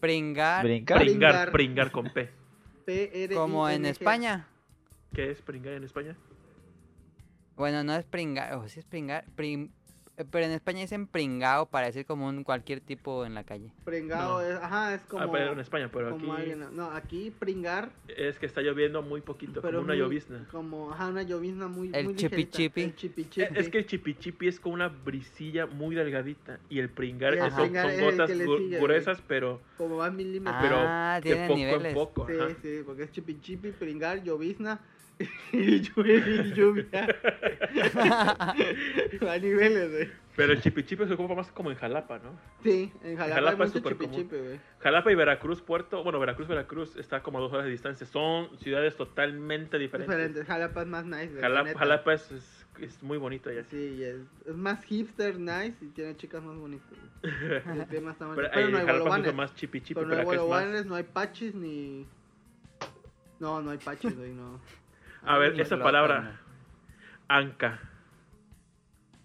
Pringar, 0.00 0.62
Brincar. 0.64 0.98
Pringar. 0.98 1.00
Pringar, 1.00 1.52
pringar 1.52 1.90
con 1.90 2.12
P. 2.12 2.30
P-R-I-N-G. 2.84 3.34
como 3.34 3.68
en 3.68 3.86
España. 3.86 4.46
¿Qué 5.14 5.30
es 5.30 5.40
pringar 5.40 5.74
en 5.74 5.84
España? 5.84 6.16
Bueno, 7.56 7.82
no 7.84 7.94
es 7.94 8.04
pringar, 8.04 8.54
o 8.54 8.68
sí 8.68 8.80
es 8.80 8.84
pringar, 8.84 9.24
prim- 9.36 9.70
pero 10.30 10.44
en 10.46 10.52
España 10.52 10.80
dicen 10.80 11.06
pringao 11.06 11.66
para 11.66 11.86
decir 11.86 12.06
como 12.06 12.28
un 12.28 12.44
cualquier 12.44 12.80
tipo 12.80 13.24
en 13.26 13.34
la 13.34 13.44
calle. 13.44 13.70
Pringado 13.84 14.40
No. 14.40 14.46
es, 14.46 14.56
ajá, 14.62 14.94
es 14.94 15.00
como. 15.02 15.24
ah, 15.24 15.28
pero 15.32 15.52
en 15.52 15.60
España, 15.60 15.90
pero 15.92 16.10
como 16.10 16.32
aquí 16.34 16.42
alguien- 16.52 16.76
no, 16.76 16.90
aquí 16.90 17.30
pringar. 17.36 17.90
es 18.08 18.38
que 18.38 18.46
está 18.46 18.60
lloviendo 18.60 19.02
muy 19.02 19.20
poquito, 19.20 19.60
Pero 19.60 19.78
como 19.78 19.84
una 19.86 19.94
muy- 19.94 19.98
llovizna. 20.02 20.46
Como, 20.50 20.92
ajá, 20.92 21.08
una 21.08 21.22
llovizna 21.22 21.66
muy. 21.68 21.90
El 21.92 22.04
muy 22.06 22.14
chipi 22.16 22.46
chipi. 22.46 22.82
El 22.82 22.94
chipi 22.96 23.22
Eh, 23.22 23.26
chipi. 23.30 23.58
Es 23.58 23.68
que 23.68 23.78
el 23.78 23.86
chipichipi 23.86 24.48
es 24.48 24.60
como 24.60 24.74
una 24.74 24.88
brisilla 24.88 25.66
muy 25.66 25.94
delgadita 25.96 26.60
y 26.68 26.78
el 26.78 26.90
pringar 26.90 27.34
Y 27.34 27.38
el 27.38 27.50
son, 27.50 27.60
pringar 27.62 27.84
son 27.86 27.92
es 27.94 27.98
el 27.98 28.10
gotas 28.12 28.30
sigue, 28.58 28.78
gruesas, 28.80 29.22
pero, 29.26 29.60
Como 29.76 29.96
va 29.96 30.10
milímetros. 30.10 30.62
pero 30.62 30.76
Ah, 30.78 31.20
de 31.22 31.30
tiene 31.30 31.46
poco 31.48 31.58
niveles. 31.58 31.86
en 31.88 31.94
poco. 31.94 32.26
Sí, 32.28 32.32
ajá. 32.38 32.48
sí, 32.62 32.80
porque 32.86 33.02
es 33.04 33.10
chipi 33.12 33.40
chipi, 33.40 33.72
pringar, 33.72 34.22
llovizna. 34.22 34.80
y 35.52 35.80
llueve 35.80 36.46
y 36.46 36.52
lluvia. 36.54 36.86
a 39.28 39.38
niveles, 39.38 39.90
güey. 39.90 40.24
Pero 40.36 40.52
el 40.52 40.60
chipichipi 40.60 41.06
se 41.06 41.14
ocupa 41.14 41.34
más 41.36 41.52
como 41.52 41.70
en 41.70 41.76
Jalapa, 41.76 42.18
¿no? 42.18 42.36
Sí, 42.62 42.92
en 43.04 43.16
Jalapa, 43.16 43.34
Jalapa 43.36 43.62
hay 43.62 43.68
es 43.68 43.74
mucho 43.74 43.88
súper 43.88 43.96
común. 43.96 44.28
güey. 44.28 44.60
Jalapa 44.80 45.12
y 45.12 45.14
Veracruz, 45.14 45.62
Puerto, 45.62 46.02
bueno, 46.02 46.18
Veracruz, 46.18 46.48
Veracruz 46.48 46.96
está 46.96 47.22
como 47.22 47.38
a 47.38 47.40
dos 47.40 47.52
horas 47.52 47.66
de 47.66 47.70
distancia. 47.70 48.04
Son 48.06 48.48
ciudades 48.58 48.96
totalmente 48.96 49.78
diferentes. 49.78 50.16
Diferente, 50.16 50.44
Jalapa 50.44 50.82
es 50.82 50.88
más 50.88 51.04
nice, 51.04 51.28
güey. 51.28 51.42
la 51.42 51.48
Jalapa. 51.48 51.78
Jalapa 51.78 52.14
es, 52.14 52.32
es, 52.32 52.66
es 52.80 53.02
muy 53.02 53.18
bonito 53.18 53.50
allá. 53.50 53.62
Sí, 53.70 54.02
es, 54.02 54.16
es 54.46 54.56
más 54.56 54.82
hipster, 54.84 55.38
nice 55.38 55.76
y 55.80 55.86
tiene 55.90 56.16
chicas 56.16 56.42
más 56.42 56.56
bonitas. 56.56 56.98
El 57.22 57.80
está 58.08 58.34
Pero, 58.34 58.70
no 58.70 58.78
hay 58.78 58.86
Jalapa 58.86 58.92
bolovanes. 58.92 59.34
más 59.34 59.54
chipichipi, 59.54 60.00
Pero 60.00 60.30
hay 60.30 60.74
es 60.74 60.86
no 60.86 60.96
hay 60.96 61.04
pachis 61.04 61.54
ni. 61.54 62.06
No, 63.38 63.62
no 63.62 63.70
hay 63.70 63.78
pachis, 63.78 64.16
güey, 64.16 64.32
no. 64.32 64.60
A 65.26 65.38
ver, 65.38 65.58
esa 65.60 65.78
palabra. 65.78 66.38
Anca. 67.28 67.78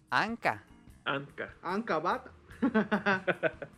Anca. 0.10 0.64
Anca. 1.06 1.54
Ancabat. 1.64 2.28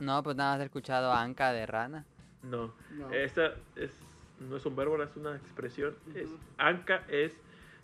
No, 0.00 0.22
pues 0.22 0.34
nada 0.34 0.52
más 0.54 0.62
he 0.62 0.64
escuchado 0.64 1.12
anca 1.12 1.52
de 1.52 1.66
rana. 1.66 2.06
No. 2.42 2.72
No. 2.92 3.10
Esta 3.10 3.52
es, 3.76 3.92
no 4.38 4.56
es 4.56 4.64
un 4.64 4.74
verbo, 4.74 5.02
es 5.02 5.14
una 5.14 5.36
expresión. 5.36 5.94
Es, 6.14 6.30
anca 6.56 7.02
es 7.08 7.36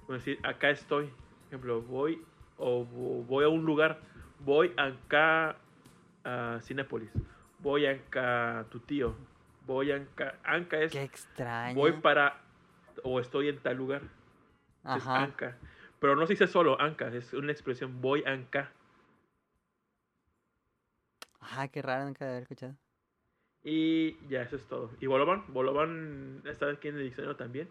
como 0.06 0.14
decir, 0.14 0.38
acá 0.42 0.70
estoy. 0.70 1.04
Por 1.08 1.46
ejemplo, 1.48 1.82
voy 1.82 2.22
o 2.56 2.86
vo- 2.86 3.26
voy 3.26 3.44
a 3.44 3.48
un 3.48 3.66
lugar. 3.66 3.98
Voy 4.40 4.72
acá 4.78 5.56
a 6.24 6.58
Cinépolis. 6.62 7.10
Voy 7.58 7.84
acá 7.84 8.60
a 8.60 8.64
tu 8.64 8.78
tío. 8.80 9.14
Voy 9.66 9.92
acá. 9.92 10.36
Anca 10.42 10.78
es 10.78 10.92
Qué 10.92 11.02
extraño. 11.02 11.74
voy 11.74 11.92
para 11.92 12.38
o 13.02 13.20
estoy 13.20 13.48
en 13.48 13.58
tal 13.58 13.76
lugar. 13.76 14.02
Es 14.02 15.06
Ajá. 15.06 15.22
anca. 15.22 15.56
Pero 15.98 16.16
no 16.16 16.26
se 16.26 16.34
dice 16.34 16.46
solo 16.46 16.80
anca, 16.80 17.08
es 17.08 17.32
una 17.32 17.52
expresión 17.52 18.00
voy 18.00 18.22
anca. 18.24 18.70
Ajá, 21.40 21.68
qué 21.68 21.82
raro 21.82 22.04
nunca 22.04 22.24
haber 22.24 22.42
escuchado. 22.42 22.74
Y 23.62 24.16
ya, 24.28 24.42
eso 24.42 24.56
es 24.56 24.66
todo. 24.66 24.90
Y 25.00 25.06
Bolovan, 25.06 25.44
Bolovan 25.48 26.42
está 26.44 26.70
aquí 26.70 26.88
en 26.88 26.96
el 26.98 27.04
diccionario 27.04 27.36
también. 27.36 27.68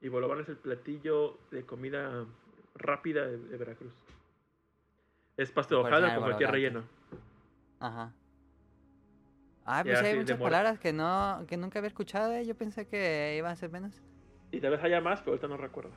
Y 0.00 0.08
Bolovan 0.08 0.40
es 0.40 0.48
el 0.48 0.56
platillo 0.56 1.38
de 1.50 1.64
comida 1.64 2.26
rápida 2.74 3.26
de, 3.26 3.38
de 3.38 3.56
Veracruz. 3.56 3.92
Es 5.36 5.50
pasta 5.50 5.74
de 5.74 5.80
hojaldre 5.80 6.14
con 6.14 6.24
cualquier 6.24 6.50
relleno. 6.50 6.84
Ajá. 7.78 8.12
Ah, 9.64 9.82
pues 9.84 9.98
así 9.98 10.06
hay 10.08 10.16
muchas 10.16 10.38
palabras 10.38 10.78
que 10.78 10.92
no, 10.92 11.44
que 11.46 11.56
nunca 11.56 11.78
había 11.78 11.88
escuchado, 11.88 12.32
eh. 12.32 12.44
Yo 12.44 12.54
pensé 12.54 12.86
que 12.86 13.36
iban 13.38 13.52
a 13.52 13.56
ser 13.56 13.70
menos. 13.70 14.02
Y 14.52 14.60
tal 14.60 14.70
vez 14.72 14.82
haya 14.82 15.00
más, 15.00 15.20
pero 15.20 15.32
ahorita 15.32 15.48
no 15.48 15.56
recuerdo. 15.56 15.90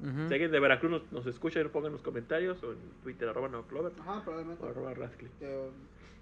Si 0.00 0.34
alguien 0.34 0.50
de 0.50 0.58
Veracruz 0.58 0.90
nos, 0.90 1.12
nos 1.12 1.26
escucha, 1.26 1.60
y 1.60 1.62
lo 1.62 1.70
ponga 1.70 1.86
en 1.86 1.92
los 1.92 2.02
comentarios 2.02 2.60
o 2.64 2.72
en 2.72 2.78
Twitter, 3.04 3.28
arroba 3.28 3.48
no 3.48 3.62
Clover 3.68 3.92
Ajá, 4.00 4.20
probablemente. 4.24 4.64
o 4.64 4.68
arroba 4.68 4.94
Radcliffe. 4.94 5.32
Que- 5.38 5.70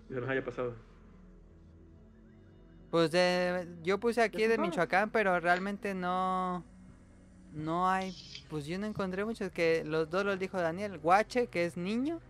Si 0.09 0.15
se 0.15 0.21
nos 0.21 0.29
haya 0.29 0.45
pasado. 0.45 0.75
Pues 2.91 3.11
de, 3.11 3.67
yo 3.83 3.99
puse 3.99 4.21
aquí 4.21 4.39
¿Ya 4.43 4.49
de? 4.49 4.59
Michoacán, 4.59 5.11
pero 5.11 5.39
realmente 5.41 5.95
no, 5.95 6.63
no 7.55 7.89
hay, 7.89 8.13
pues 8.51 8.67
yo 8.67 8.79
no 8.79 8.87
encontré 8.87 9.25
muchos 9.25 9.51
que 9.53 9.83
los 9.85 10.11
dos 10.11 10.25
los 10.27 10.39
dijo 10.39 10.59
Daniel. 10.61 10.99
Guache, 10.99 11.47
que 11.47 11.65
es 11.65 11.77
niño, 11.77 12.21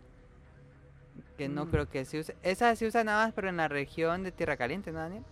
que 1.39 1.49
no 1.49 1.65
Mm. 1.65 1.70
creo 1.70 1.89
que 1.89 2.05
se 2.05 2.20
use. 2.20 2.37
Esa 2.43 2.77
se 2.77 2.87
usa 2.87 3.03
nada 3.03 3.24
más, 3.24 3.35
pero 3.35 3.49
en 3.49 3.57
la 3.57 3.69
región 3.69 4.23
de 4.23 4.31
Tierra 4.32 4.57
Caliente, 4.57 4.93
¿no, 4.93 4.99
Daniel? 5.01 5.24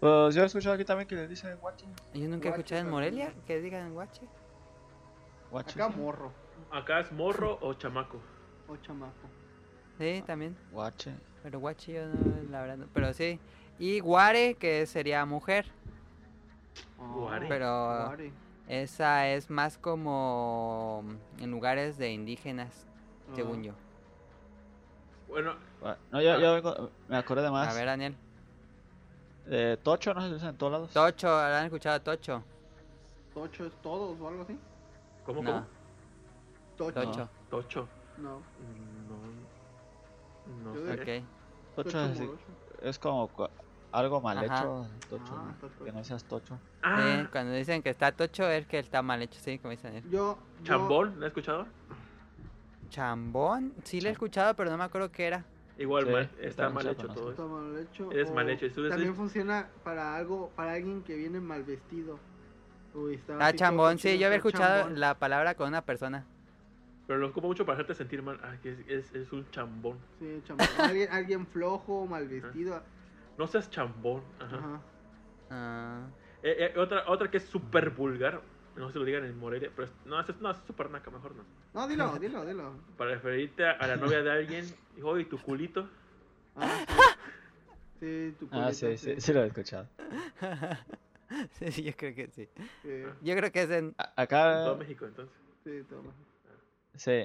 Pues 0.00 0.34
yo 0.34 0.42
he 0.42 0.46
escuchado 0.46 0.74
aquí 0.74 0.84
también 0.84 1.08
que 1.08 1.14
le 1.14 1.26
dicen 1.28 1.56
guachi. 1.58 1.86
Yo 2.14 2.28
nunca 2.28 2.48
he 2.48 2.50
Guache 2.50 2.60
escuchado 2.60 2.80
en 2.82 2.90
Morelia 2.90 3.32
que 3.46 3.60
digan 3.60 3.94
guache. 3.94 4.22
Guachi. 5.50 5.80
Acá 5.80 5.88
morro 5.88 6.32
Acá 6.70 7.00
es 7.00 7.12
morro 7.12 7.58
o 7.62 7.74
chamaco. 7.74 8.20
o 8.68 8.76
chamaco. 8.76 9.28
Sí, 9.98 10.22
también. 10.26 10.56
Guache. 10.72 11.14
Pero 11.42 11.60
guachi 11.60 11.92
yo 11.94 12.06
no, 12.06 12.50
la 12.50 12.60
verdad 12.60 12.76
no. 12.76 12.86
Pero 12.92 13.12
sí. 13.14 13.38
Y 13.78 14.00
guare, 14.00 14.54
que 14.54 14.84
sería 14.86 15.24
mujer. 15.24 15.66
Guare. 16.98 17.46
Pero 17.48 17.66
Guare. 18.06 18.32
esa 18.68 19.28
es 19.28 19.48
más 19.48 19.78
como 19.78 21.04
en 21.38 21.50
lugares 21.50 21.96
de 21.98 22.12
indígenas, 22.12 22.86
según 23.34 23.60
Ah. 23.60 23.62
yo. 23.64 23.72
Bueno, 25.28 25.54
Gua- 25.80 25.96
No, 26.10 26.20
yo, 26.22 26.38
yo 26.40 26.54
vengo- 26.54 26.90
me 27.08 27.16
acordé 27.16 27.42
de 27.42 27.48
A 27.48 27.52
más. 27.52 27.74
ver, 27.74 27.86
Daniel. 27.86 28.16
Eh, 29.48 29.76
Tocho, 29.82 30.12
no 30.14 30.20
sé 30.22 30.28
si 30.28 30.34
dicen 30.34 30.48
en 30.50 30.56
todos 30.56 30.72
lados. 30.72 30.90
Tocho, 30.92 31.34
¿han 31.38 31.64
escuchado 31.64 32.00
Tocho? 32.00 32.42
Tocho 33.32 33.66
es 33.66 33.72
todos 33.82 34.18
o 34.20 34.28
algo 34.28 34.42
así. 34.42 34.58
¿cómo, 35.24 35.42
No. 35.42 35.50
cómo? 35.52 35.66
Tocho. 36.76 37.00
Tocho. 37.02 37.28
Tocho. 37.50 37.88
No. 38.18 38.40
No. 39.08 40.64
No 40.64 40.74
Yo 40.74 40.86
sé. 41.04 41.20
Ok. 41.20 41.26
Tocho 41.76 41.98
es, 42.82 42.98
como 42.98 43.30
algo 43.92 44.20
mal 44.20 44.38
Ajá. 44.38 44.44
hecho. 44.58 44.86
Tocho, 45.10 45.32
Ah, 45.36 45.54
¿no? 45.78 45.84
Que 45.84 45.92
no 45.92 46.04
seas 46.04 46.24
tocho. 46.24 46.58
Ah, 46.82 46.96
Sí, 47.22 47.28
cuando 47.30 47.52
dicen 47.52 47.82
que 47.82 47.90
está 47.90 48.12
Tocho 48.12 48.48
es 48.48 48.66
que 48.66 48.78
está 48.78 49.02
mal 49.02 49.22
hecho, 49.22 49.38
sí, 49.40 49.58
como 49.58 49.70
dice 49.72 49.84
Daniel. 49.88 50.04
Yo. 50.10 50.38
yo- 50.58 50.64
Chambón, 50.64 51.14
¿lo 51.20 51.26
has 51.26 51.30
escuchado? 51.30 51.66
Chambón, 52.90 53.74
sí 53.84 54.00
lo 54.00 54.08
he 54.08 54.12
escuchado, 54.12 54.54
pero 54.54 54.70
no 54.70 54.76
me 54.78 54.84
acuerdo 54.84 55.10
qué 55.10 55.26
era. 55.26 55.44
Igual 55.78 56.06
Sí, 56.06 56.10
mal, 56.12 56.30
está 56.40 56.70
mal 56.70 56.86
hecho 56.86 57.06
todo 57.06 57.30
Está 57.30 57.42
eso. 57.42 57.48
mal 57.48 57.78
hecho. 57.78 58.12
Eres 58.12 58.32
mal 58.32 58.48
hecho, 58.48 58.66
eso 58.66 58.84
es- 58.84 58.90
También 58.90 59.14
funciona 59.14 59.68
para 59.84 60.16
algo, 60.16 60.50
para 60.56 60.72
alguien 60.72 61.02
que 61.02 61.14
viene 61.16 61.38
mal 61.40 61.64
vestido. 61.64 62.18
Uy, 62.94 63.14
está 63.16 63.36
Ah, 63.46 63.52
chambón, 63.52 63.98
sí, 63.98 64.18
yo 64.18 64.26
había 64.26 64.38
escuchado 64.38 64.82
chambón. 64.84 65.00
la 65.00 65.18
palabra 65.18 65.54
con 65.54 65.68
una 65.68 65.82
persona. 65.82 66.24
Pero 67.06 67.18
lo 67.20 67.28
ocupo 67.28 67.46
mucho 67.46 67.66
para 67.66 67.74
hacerte 67.74 67.94
sentir 67.94 68.22
mal. 68.22 68.40
Ah, 68.42 68.56
que 68.62 68.72
es, 68.72 68.78
es, 68.88 69.14
es 69.14 69.32
un 69.32 69.48
chambón. 69.50 69.98
Sí, 70.18 70.42
chambón. 70.46 70.66
alguien, 70.96 71.12
alguien 71.12 71.46
flojo, 71.46 72.06
mal 72.06 72.26
vestido. 72.26 72.82
No 73.36 73.46
seas 73.46 73.68
chambón. 73.70 74.22
Ajá. 74.40 74.56
Ajá. 74.56 74.80
Ah, 75.50 76.00
Eh, 76.42 76.72
eh, 76.74 76.78
otra, 76.78 77.04
otra 77.08 77.30
que 77.30 77.36
es 77.36 77.44
súper 77.44 77.90
vulgar. 77.90 78.40
No 78.76 78.90
se 78.92 78.98
lo 78.98 79.04
digan 79.04 79.24
en 79.24 79.38
Morelia, 79.38 79.70
pero 79.74 79.88
es- 79.88 79.94
no, 80.04 80.20
es, 80.20 80.40
no, 80.40 80.50
es 80.50 80.58
súper 80.66 80.90
naca, 80.90 81.10
mejor 81.10 81.34
no. 81.34 81.44
No, 81.72 81.88
dilo, 81.88 82.18
dilo, 82.18 82.44
dilo. 82.44 82.74
Para 82.98 83.12
referirte 83.12 83.64
a, 83.66 83.72
a 83.72 83.86
la 83.86 83.96
novia 83.96 84.22
de 84.22 84.30
alguien, 84.30 84.66
dijo, 84.94 85.18
y 85.18 85.24
tu 85.24 85.38
culito. 85.40 85.88
Ah, 86.54 86.84
sí. 86.86 86.94
Sí, 88.00 88.36
tu 88.38 88.48
Ah, 88.52 88.72
sí, 88.72 88.84
culito, 88.86 88.98
sí, 89.02 89.20
sí 89.20 89.32
lo 89.32 89.42
he 89.42 89.46
escuchado. 89.46 89.88
sí, 91.58 91.72
sí, 91.72 91.82
yo 91.82 91.96
creo 91.96 92.14
que 92.14 92.28
sí. 92.28 92.48
Sí, 92.82 93.02
Yo 93.22 93.34
creo 93.36 93.50
que 93.50 93.62
es 93.62 93.70
en 93.70 93.94
A- 93.98 94.04
En 94.04 94.22
Acá, 94.24 94.62
todo 94.64 94.76
México, 94.76 95.06
entonces. 95.06 95.34
sí, 95.64 95.82
toma. 95.88 96.12
sí. 96.94 97.24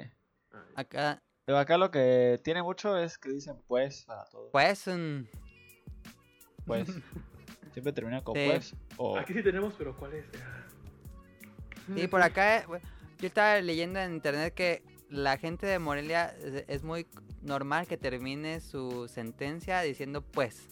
Ah, 0.54 0.64
acá, 0.76 1.22
Pero 1.46 1.58
acá 1.58 1.78
lo 1.78 1.92
que 1.92 2.40
tiene 2.44 2.62
mucho 2.64 2.98
es 2.98 3.18
que 3.18 3.30
dicen 3.30 3.58
pues 3.68 4.04
para 4.06 4.24
todo. 4.26 4.50
pues 4.52 4.88
un 4.88 5.28
Pues. 6.66 6.88
Siempre 7.74 7.94
termina 7.94 8.22
con 8.24 8.36
Sí. 8.36 8.46
pues. 8.48 8.76
O 8.98 9.18
Aquí 9.18 9.34
sí 9.34 9.42
tenemos, 9.44 9.74
pero 9.78 9.96
¿cuál 9.96 10.14
es? 10.14 10.26
Sí, 11.96 12.08
por 12.08 12.22
acá, 12.22 12.58
eh, 12.58 12.66
yo 13.20 13.28
estaba 13.28 13.60
leyendo 13.62 14.00
en 14.00 14.14
internet 14.14 14.54
que 14.54 14.84
la 15.10 15.38
gente 15.38 15.66
de 15.66 15.80
Morelia 15.80 16.34
es- 16.68 16.84
muy 16.84 17.06
normal 17.42 17.88
que 17.88 17.98
termine 17.98 18.60
su 18.62 19.08
sentencia 19.08 19.82
diciendo 19.82 20.22
pues. 20.22 20.68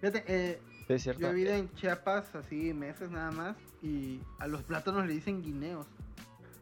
Fíjate, 0.00 0.24
eh, 0.28 0.60
sí, 0.86 0.92
es 0.94 1.02
cierto. 1.02 1.20
yo 1.22 1.28
he 1.28 1.32
vivido 1.32 1.54
en 1.54 1.72
Chiapas 1.74 2.32
así 2.36 2.72
meses 2.72 3.10
nada 3.10 3.32
más 3.32 3.56
y 3.82 4.20
a 4.38 4.46
los 4.46 4.62
plátanos 4.62 5.06
le 5.06 5.12
dicen 5.14 5.42
guineos. 5.42 5.86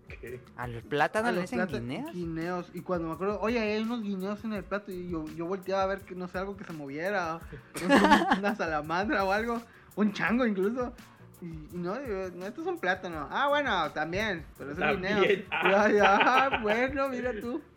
¿qué? 0.09 0.41
¿A 0.57 0.67
los 0.69 0.83
plátanos 0.85 1.29
A 1.29 1.33
le 1.33 1.41
los 1.43 1.51
dicen 1.51 1.67
plata- 1.67 1.79
guineos? 1.79 2.13
Guineos. 2.15 2.71
Y 2.73 2.81
cuando 2.81 3.09
me 3.09 3.15
acuerdo, 3.15 3.39
oye, 3.43 3.59
hay 3.59 3.83
unos 3.83 4.03
guineos 4.03 4.43
en 4.45 4.55
el 4.55 4.65
plato. 4.65 4.91
Y 4.91 5.11
yo, 5.11 5.27
yo 5.37 5.45
volteaba 5.47 5.83
a 5.83 5.87
ver 5.87 6.01
que 6.01 6.15
no 6.15 6.29
sé, 6.29 6.39
algo 6.39 6.57
que 6.57 6.65
se 6.65 6.73
moviera. 6.73 7.41
un- 7.85 7.91
una 8.39 8.55
salamandra 8.57 9.25
o 9.25 9.33
algo. 9.33 9.61
Un 9.97 10.13
chango 10.15 10.47
incluso. 10.47 10.95
No, 11.73 11.99
no, 12.01 12.47
estos 12.47 12.65
son 12.65 12.79
plátanos. 12.79 13.29
Ah, 13.31 13.49
bueno, 13.49 13.91
también. 13.93 14.45
Pero 14.59 14.73
es 14.73 14.79
un 14.79 14.87
guineo. 15.03 15.23
ah. 15.51 16.49
Ah, 16.53 16.59
bueno, 16.63 17.09
mira 17.09 17.33
tú. 17.41 17.61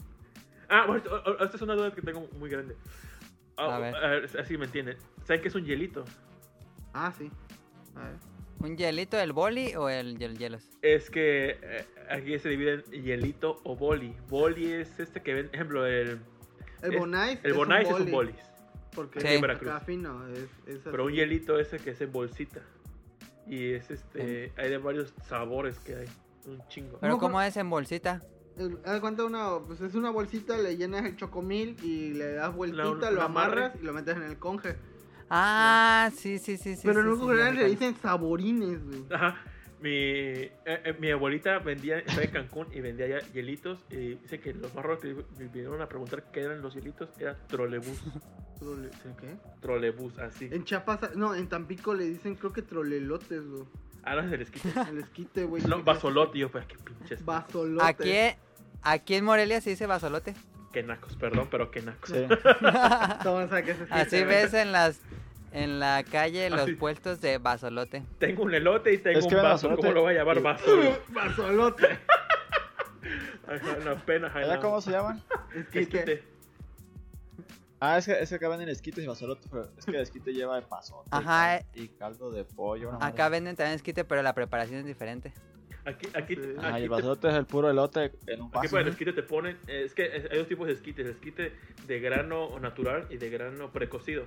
Ah, 0.71 0.83
bueno, 0.85 0.97
esto- 1.03 1.43
esta 1.43 1.55
es 1.57 1.61
una 1.63 1.73
duda 1.73 1.91
que 1.95 2.01
tengo 2.03 2.27
muy 2.37 2.47
grande. 2.47 2.75
Ah, 3.57 3.77
A 3.77 3.79
ver. 3.79 3.95
a 3.95 4.07
ver, 4.11 4.29
así 4.39 4.55
me 4.55 4.65
entienden. 4.65 4.97
¿Saben 5.23 5.41
qué 5.41 5.47
es 5.47 5.55
un 5.55 5.65
hielito? 5.65 6.05
Ah, 6.93 7.11
sí. 7.17 7.31
A 7.95 8.03
ver. 8.03 8.13
¿Un 8.59 8.77
hielito 8.77 9.17
del 9.17 9.33
boli 9.33 9.73
o 9.75 9.89
el, 9.89 10.21
el 10.21 10.37
hielos? 10.37 10.69
Es 10.83 11.09
que 11.09 11.57
eh, 11.59 11.85
aquí 12.11 12.37
se 12.37 12.49
divide 12.49 12.83
en 12.91 13.03
hielito 13.03 13.59
o 13.63 13.75
boli. 13.75 14.15
Boli 14.27 14.71
es 14.73 14.99
este 14.99 15.23
que 15.23 15.33
ven, 15.33 15.49
ejemplo, 15.53 15.87
el, 15.87 16.19
El 16.83 16.93
Es- 16.93 16.99
bonais. 16.99 17.39
el 17.41 17.53
bonais 17.53 17.87
es 17.89 17.93
un 17.93 18.11
boli, 18.11 18.11
bolis. 18.31 18.45
Porque 18.93 19.21
Sí. 19.21 19.27
es 19.27 19.41
Veracruz. 19.41 19.71
acá 19.71 19.79
fino. 19.79 20.27
Es, 20.27 20.39
es 20.67 20.79
Pero 20.83 21.05
un 21.05 21.13
hielito 21.13 21.59
ese 21.59 21.79
que 21.79 21.89
es 21.91 22.01
en 22.01 22.11
bolsita. 22.11 22.61
Y 23.49 23.73
es 23.73 23.89
este, 23.91 24.53
hay 24.57 24.69
de 24.69 24.77
varios 24.77 25.13
sabores 25.27 25.79
que 25.79 25.95
hay. 25.95 26.07
Un 26.45 26.61
chingo. 26.67 26.97
¿Pero 27.01 27.17
cómo 27.17 27.41
es 27.41 27.57
en 27.57 27.69
bolsita? 27.69 28.23
Haz 28.85 28.99
cuenta 28.99 29.23
una, 29.25 29.59
pues 29.65 29.79
es 29.81 29.95
una 29.95 30.09
bolsita, 30.09 30.57
le 30.57 30.75
llenas 30.77 31.05
el 31.05 31.15
chocomil 31.15 31.77
y 31.83 32.13
le 32.13 32.33
das 32.33 32.53
vueltita, 32.53 33.05
La- 33.05 33.11
lo 33.11 33.21
amarras 33.23 33.73
y 33.81 33.85
lo 33.85 33.93
metes 33.93 34.15
en 34.17 34.23
el 34.23 34.37
conge. 34.37 34.75
Ah, 35.29 36.09
sí, 36.15 36.39
sí, 36.39 36.57
sí, 36.57 36.75
sí. 36.75 36.81
Pero 36.85 37.01
sí, 37.03 37.07
en 37.09 37.15
sí, 37.15 37.21
un 37.21 37.27
ya 37.27 37.33
general 37.33 37.55
sé 37.55 37.61
le 37.63 37.69
dicen 37.69 37.95
saborines, 38.01 38.83
güey. 38.85 39.05
Ajá. 39.13 39.35
Mi, 39.81 39.89
eh, 39.91 40.51
eh, 40.65 40.95
mi 40.99 41.09
abuelita 41.11 41.59
vendía, 41.59 41.99
estaba 41.99 42.23
en 42.23 42.31
Cancún 42.31 42.67
y 42.73 42.81
vendía 42.81 43.07
ya 43.07 43.19
hielitos. 43.33 43.79
Y 43.89 44.15
dice 44.15 44.39
que 44.39 44.53
los 44.53 44.73
más 44.75 44.83
raros 44.83 44.99
que 45.01 45.13
vi- 45.13 45.47
vinieron 45.47 45.81
a 45.81 45.87
preguntar 45.87 46.23
qué 46.31 46.41
eran 46.41 46.61
los 46.61 46.73
hielitos 46.75 47.09
era 47.19 47.35
trolebús. 47.47 48.01
Trole- 48.59 48.89
¿Qué? 49.21 49.37
trolebús, 49.61 50.19
así. 50.19 50.49
En 50.51 50.65
Chiapas, 50.65 51.15
no, 51.15 51.33
en 51.33 51.47
Tampico 51.47 51.93
le 51.93 52.03
dicen 52.03 52.35
creo 52.35 52.51
que 52.51 52.61
trolelotes, 52.61 53.47
güey. 53.47 53.63
Ah, 54.03 54.15
no 54.15 54.21
es 54.21 54.31
el 54.33 54.41
esquite. 54.41 54.69
El 54.89 54.97
esquite, 54.99 55.43
güey. 55.45 55.63
No, 55.63 55.81
basolote. 55.83 56.37
Yo, 56.39 56.51
pero 56.51 56.67
qué 56.67 56.75
pinches. 56.77 57.23
Basolote. 57.23 57.85
Aquí, 57.85 58.37
aquí 58.81 59.15
en 59.15 59.23
Morelia 59.25 59.61
se 59.61 59.69
dice 59.69 59.85
basolote. 59.85 60.33
Qué 60.73 60.83
nacos, 60.83 61.15
perdón, 61.15 61.47
pero 61.49 61.71
qué 61.71 61.81
nacos. 61.81 62.09
Sí. 62.09 62.25
Toma, 63.23 63.43
o 63.45 63.47
sea, 63.49 63.63
que 63.63 63.73
se 63.75 63.87
Así 63.89 64.23
ves 64.23 64.53
en 64.53 64.71
las 64.71 64.99
en 65.51 65.79
la 65.79 66.03
calle 66.03 66.49
los 66.49 66.61
Así. 66.61 66.73
puestos 66.75 67.21
de 67.21 67.37
basolote. 67.37 68.03
Tengo 68.19 68.43
un 68.43 68.53
elote 68.53 68.93
y 68.93 68.97
tengo 68.97 69.19
Es 69.19 69.27
que 69.27 69.35
un 69.35 69.41
vaso. 69.41 69.67
basolote. 69.69 69.81
¿Cómo 69.81 69.93
lo 69.93 70.01
voy 70.01 70.13
a 70.13 70.17
llamar 70.19 70.41
vaso? 70.41 70.65
Basolote. 71.09 71.87
Ajá, 73.47 73.77
no, 73.83 73.95
pena, 74.05 74.27
ajá, 74.27 74.39
¿Allá 74.39 74.59
cómo 74.59 74.79
se 74.81 74.91
llaman? 74.91 75.23
Esquite. 75.55 76.23
Ah, 77.81 77.97
es 77.97 78.05
que, 78.05 78.11
es 78.19 78.29
que 78.29 78.35
acá 78.35 78.49
venden 78.49 78.69
esquites 78.69 79.03
y 79.03 79.07
basolotes, 79.07 79.47
pero 79.49 79.69
es 79.77 79.85
que 79.85 79.91
el 79.91 80.01
esquite 80.01 80.33
lleva 80.33 80.59
pasote 80.61 81.07
Ajá, 81.11 81.57
eh. 81.57 81.65
y 81.75 81.87
caldo 81.87 82.29
de 82.29 82.43
pollo. 82.43 82.89
una 82.89 82.97
Acá 82.97 83.23
madre. 83.23 83.29
venden 83.37 83.55
también 83.55 83.75
esquite, 83.75 84.03
pero 84.03 84.21
la 84.21 84.33
preparación 84.33 84.79
es 84.81 84.85
diferente. 84.85 85.33
Aquí, 85.85 86.07
aquí, 86.13 86.35
Sí. 86.35 86.41
Ajá, 86.57 86.71
y 86.71 86.73
aquí, 86.73 86.75
el 86.75 86.83
te, 86.83 86.89
basolote 86.89 87.29
es 87.29 87.35
el 87.35 87.45
puro 87.45 87.69
elote 87.69 88.11
en 88.27 88.41
un 88.41 88.47
aquí 88.49 88.55
vaso. 88.57 88.69
para 88.71 88.81
el 88.83 88.89
esquite 88.89 89.13
te 89.13 89.23
ponen. 89.23 89.57
eh, 89.67 89.83
Es 89.85 89.93
que 89.95 90.03
hay 90.29 90.37
dos 90.37 90.47
tipos 90.49 90.67
de 90.67 90.73
esquites: 90.73 91.07
esquite 91.07 91.53
de 91.87 91.99
grano 92.01 92.59
natural 92.59 93.07
y 93.09 93.17
de 93.17 93.29
grano 93.29 93.71
precocido. 93.71 94.25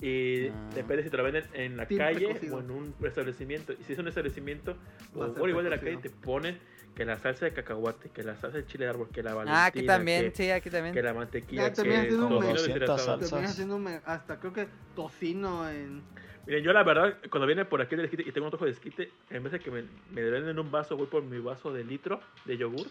Y 0.00 0.48
Ah. 0.48 0.70
depende 0.74 1.02
si 1.02 1.10
te 1.10 1.16
lo 1.16 1.22
venden 1.22 1.44
en 1.54 1.76
la 1.76 1.86
Team 1.86 1.98
calle 1.98 2.26
o 2.52 2.60
en 2.60 2.70
un 2.70 2.94
establecimiento. 3.04 3.72
Y 3.72 3.84
si 3.84 3.92
es 3.94 3.98
un 3.98 4.08
establecimiento, 4.08 4.76
o 5.14 5.48
igual 5.48 5.64
de 5.64 5.70
la 5.70 5.78
calle, 5.80 5.96
te 5.98 6.10
ponen 6.10 6.58
que 6.94 7.04
la 7.04 7.18
salsa 7.18 7.44
de 7.46 7.52
cacahuate, 7.52 8.10
que 8.10 8.22
la 8.22 8.36
salsa 8.36 8.58
de 8.58 8.66
chile 8.66 8.84
de 8.84 8.90
árbol, 8.90 9.08
que 9.12 9.22
la 9.22 9.32
Ah, 9.32 9.34
valentina, 9.34 9.64
aquí 9.66 9.86
también, 9.86 10.30
que, 10.30 10.36
sí, 10.36 10.50
aquí 10.50 10.64
que 10.64 10.70
también. 10.70 11.04
la 11.04 11.14
mantequilla, 11.14 11.62
Ya, 11.68 11.72
que 11.72 11.80
un 12.14 12.40
tocino. 12.40 13.18
Terminas 13.18 13.50
haciendo 13.50 13.80
hasta 14.04 14.38
creo 14.38 14.52
que 14.52 14.68
tocino 14.94 15.68
en. 15.68 16.02
Miren, 16.46 16.62
yo 16.62 16.72
la 16.72 16.82
verdad, 16.84 17.16
cuando 17.30 17.46
viene 17.46 17.64
por 17.64 17.80
aquí 17.80 17.96
del 17.96 18.04
esquite 18.04 18.22
y 18.28 18.30
tengo 18.32 18.46
un 18.46 18.50
trozo 18.50 18.66
de 18.66 18.72
esquite, 18.72 19.10
en 19.30 19.42
vez 19.42 19.52
de 19.52 19.60
que 19.60 19.70
me, 19.70 19.84
me 20.12 20.22
venden 20.22 20.58
un 20.58 20.70
vaso, 20.70 20.96
voy 20.96 21.06
por 21.06 21.22
mi 21.22 21.38
vaso 21.38 21.72
de 21.72 21.84
litro 21.84 22.20
de 22.44 22.58
yogur. 22.58 22.86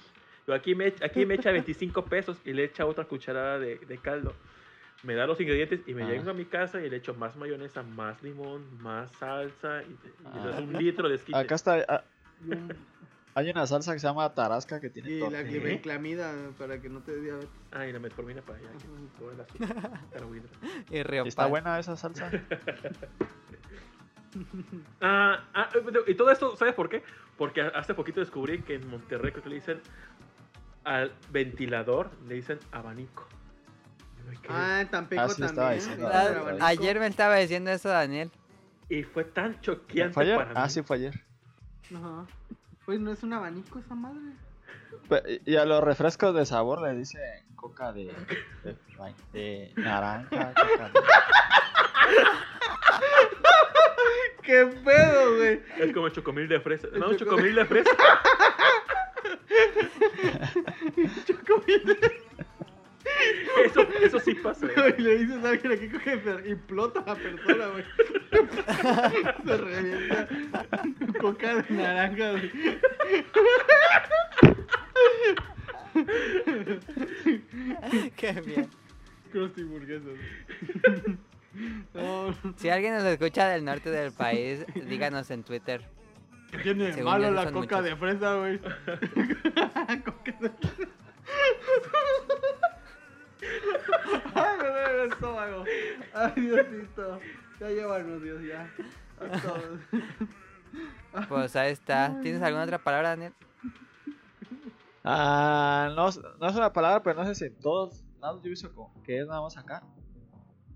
Yo 0.48 0.54
aquí 0.54 0.74
me, 0.76 0.88
aquí 1.02 1.26
me 1.26 1.36
echa 1.36 1.52
25 1.52 2.04
pesos 2.06 2.38
y 2.44 2.52
le 2.54 2.64
echa 2.66 2.86
otra 2.86 3.06
cucharada 3.06 3.60
de, 3.60 3.78
de 3.78 3.98
caldo. 4.00 4.34
Me 5.04 5.16
da 5.16 5.28
los 5.28 5.40
ingredientes 5.40 5.82
y 5.86 5.94
me 5.94 6.04
Ah. 6.04 6.08
llego 6.10 6.30
a 6.30 6.34
mi 6.34 6.46
casa 6.46 6.82
y 6.82 6.90
le 6.90 6.98
echo 6.98 7.14
más 7.14 7.36
mayonesa, 7.36 7.84
más 7.84 8.22
limón, 8.24 8.64
más 8.82 9.12
salsa 9.14 9.84
y, 9.84 9.92
y 9.92 9.98
Ah. 10.26 10.60
un 10.62 10.74
litro 10.74 11.10
de 11.10 11.16
esquite. 11.16 11.38
Acá 11.38 11.56
está, 11.56 11.86
ah, 11.90 12.04
hay 13.36 13.50
una 13.50 13.68
salsa 13.68 13.94
que 13.94 14.00
se 14.00 14.08
llama 14.08 14.34
tarasca 14.34 14.80
que 14.80 14.90
tiene 14.90 15.10
y 15.10 15.20
la 15.30 15.42
glibenclamida 15.44 16.34
para 16.58 16.80
que 16.82 16.88
no 16.88 17.02
te 17.02 17.12
dé 17.16 17.22
diabetes. 17.22 17.50
Ah, 17.74 17.86
y 17.86 17.92
la 17.92 18.00
metformina 18.00 18.42
para 18.42 18.60
allá. 18.60 18.70
que 18.72 18.78
Ajá. 18.78 18.88
todo 19.20 19.32
el 19.32 19.42
azúcar, 19.42 20.02
carbohidratos. 20.14 20.58
Y 20.90 21.04
Río 21.04 21.26
¿Y 21.26 21.28
está 21.28 21.46
buena 21.48 21.80
esa 21.80 21.96
salsa? 21.98 22.32
Ah, 25.00 25.44
ah, 25.54 25.70
y 26.08 26.16
todo 26.16 26.32
esto, 26.32 26.56
¿sabes 26.56 26.74
por 26.74 26.90
qué? 26.90 27.04
Porque 27.38 27.62
hace 27.62 27.94
poquito 27.94 28.20
descubrí 28.20 28.64
que 28.64 28.74
en 28.74 28.88
Monterrey 28.90 29.32
creo 29.32 29.44
que 29.44 29.50
le 29.50 29.56
dicen 29.56 29.80
al 30.86 31.12
ventilador, 31.32 32.10
le 32.28 32.34
dicen 32.34 32.58
abanico. 32.72 33.28
Ah, 34.50 34.82
en 34.82 34.88
Tampico 34.90 35.22
Ah, 35.22 35.30
sí, 35.30 35.42
también. 35.42 35.74
diciendo, 35.76 36.10
ah. 36.12 36.58
Ayer 36.62 37.00
me 37.00 37.08
estaba 37.08 37.36
diciendo 37.38 37.72
eso 37.72 37.90
Daniel. 37.90 38.30
Y 38.90 39.04
fue 39.04 39.24
tan 39.24 39.60
choqueante 39.62 40.14
¿Fue 40.14 40.24
ayer? 40.24 40.36
para 40.38 40.50
mí. 40.50 40.56
Ah, 40.58 40.70
sí, 40.70 40.82
fue 40.84 40.98
ayer. 40.98 41.14
Ajá. 41.96 42.26
Pues 42.86 43.00
no 43.00 43.12
es 43.12 43.24
un 43.24 43.34
abanico 43.34 43.80
esa 43.80 43.96
madre. 43.96 44.20
Y 45.46 45.56
a 45.56 45.66
los 45.66 45.84
refrescos 45.84 46.36
de 46.36 46.46
sabor 46.46 46.82
le 46.82 46.94
dicen 46.96 47.22
coca 47.56 47.92
de, 47.94 48.06
de, 48.64 48.76
de 49.34 49.72
naranja. 49.78 50.54
Coca 50.54 50.90
de... 50.90 50.94
¿Qué 54.44 54.66
pedo, 54.66 55.36
güey? 55.38 55.62
Es 55.80 55.94
como 55.94 56.08
el 56.08 56.14
chocomil 56.14 56.48
de 56.50 56.60
fresa. 56.60 56.88
El 56.94 57.00
No, 57.00 57.08
un 57.10 57.16
choco- 57.16 57.32
chocomil 57.32 57.56
de 57.56 57.66
fresa. 57.66 57.90
Eso, 63.66 63.82
eso 64.02 64.20
sí 64.20 64.34
pasa. 64.36 64.68
güey. 64.68 64.96
Y 64.98 65.02
le 65.02 65.18
dices 65.20 65.44
a 65.46 65.50
alguien 65.50 65.74
aquí 65.74 65.90
coge 65.90 66.22
y 66.46 66.52
implota 66.52 67.02
a 67.02 67.06
la 67.08 67.16
persona, 67.16 67.68
güey. 67.68 67.84
Se 69.46 69.58
revienta. 69.58 70.28
Coca 71.20 71.56
de 71.56 71.76
naranja, 71.76 72.32
güey. 72.32 72.52
Qué 78.16 78.32
bien. 78.42 78.70
Krusty 79.32 79.64
burguesas. 79.64 80.14
No, 81.94 82.34
Si 82.58 82.70
alguien 82.70 82.96
nos 82.96 83.04
escucha 83.04 83.48
del 83.50 83.64
norte 83.66 83.90
del 83.92 84.12
país, 84.12 84.66
díganos 84.88 85.30
en 85.32 85.44
Twitter. 85.44 85.82
¿qué 86.52 86.58
tiene 86.60 86.92
de 86.92 87.04
malo 87.04 87.32
la 87.32 87.46
coca 87.52 87.78
muchos. 87.78 87.84
de 87.84 87.96
fresa, 87.96 88.36
güey? 88.36 88.60
coca 88.60 90.32
de 90.40 90.50
fresa. 90.50 90.88
Ay, 94.36 94.58
me 94.62 94.68
duele 94.68 95.04
el 95.04 95.12
estómago. 95.12 95.64
Ay, 96.14 96.34
Diosito. 96.42 97.20
Ya 97.60 97.70
llévanos, 97.70 98.22
Dios, 98.22 98.42
ya. 98.44 98.70
A 99.20 99.42
todos. 99.42 99.80
Pues 101.30 101.56
ahí 101.56 101.72
está. 101.72 102.20
¿Tienes 102.22 102.42
alguna 102.42 102.64
otra 102.64 102.80
palabra, 102.80 103.10
Daniel? 103.10 103.34
Ah, 105.04 105.92
no, 105.96 106.08
es- 106.08 106.20
no 106.40 106.48
es 106.48 106.56
una 106.56 106.72
palabra, 106.74 107.04
pero 107.04 107.20
no 107.22 107.26
sé 107.28 107.36
si 107.36 107.46
en 107.46 107.60
todos 107.60 108.04
lados 108.22 108.42
yo 108.42 108.48
he 108.48 108.50
visto 108.52 108.74
como 108.74 109.04
que 109.04 109.20
es 109.20 109.28
nada 109.28 109.42
más 109.42 109.58
acá. 109.58 109.84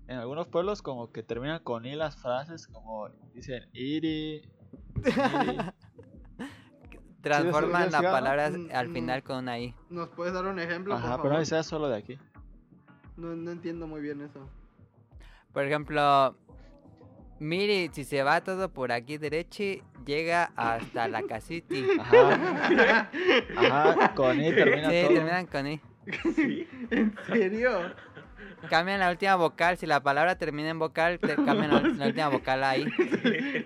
En 0.06 0.18
algunos 0.18 0.46
pueblos 0.48 0.80
como 0.82 1.10
que 1.12 1.22
terminan 1.22 1.62
con 1.62 1.84
i 1.84 1.94
las 1.94 2.16
frases, 2.16 2.66
como 2.68 3.08
dicen 3.34 3.68
iri, 3.72 4.42
iri. 4.96 5.58
Transforman 7.20 7.90
las 7.90 7.96
sigamos? 7.96 8.10
palabras 8.20 8.52
Mm, 8.56 8.68
al 8.72 8.88
mm. 8.88 8.92
final 8.92 9.22
con 9.22 9.36
una 9.38 9.58
I. 9.58 9.74
¿Nos 9.90 10.08
puedes 10.10 10.32
dar 10.32 10.46
un 10.46 10.58
ejemplo, 10.60 10.94
Ajá, 10.94 11.16
por 11.16 11.22
pero 11.22 11.38
no 11.38 11.44
sea 11.44 11.62
solo 11.62 11.88
de 11.88 11.96
aquí. 11.96 12.18
No, 13.18 13.34
no 13.34 13.50
entiendo 13.50 13.86
muy 13.86 14.00
bien 14.00 14.20
eso. 14.22 14.48
Por 15.52 15.64
ejemplo, 15.64 16.36
Miri, 17.40 17.90
si 17.92 18.04
se 18.04 18.22
va 18.22 18.40
todo 18.42 18.72
por 18.72 18.92
aquí 18.92 19.18
derecho, 19.18 19.64
llega 20.06 20.52
hasta 20.56 21.08
la 21.08 21.22
casita. 21.24 21.74
Ajá, 22.00 23.10
ajá, 23.56 24.14
con 24.14 24.40
i 24.40 24.52
termina 24.52 24.88
Sí, 24.90 25.02
todo. 25.02 25.14
terminan 25.14 25.46
con 25.46 25.66
I. 25.66 25.80
¿En 26.90 27.14
serio? 27.26 27.92
Cambian 28.70 29.00
la 29.00 29.10
última 29.10 29.34
vocal. 29.36 29.76
Si 29.76 29.86
la 29.86 30.00
palabra 30.02 30.36
termina 30.38 30.70
en 30.70 30.78
vocal, 30.78 31.18
te 31.18 31.34
cambian 31.34 31.70
la, 31.72 31.80
la 31.82 32.06
última 32.06 32.28
vocal 32.28 32.62
ahí. 32.64 32.86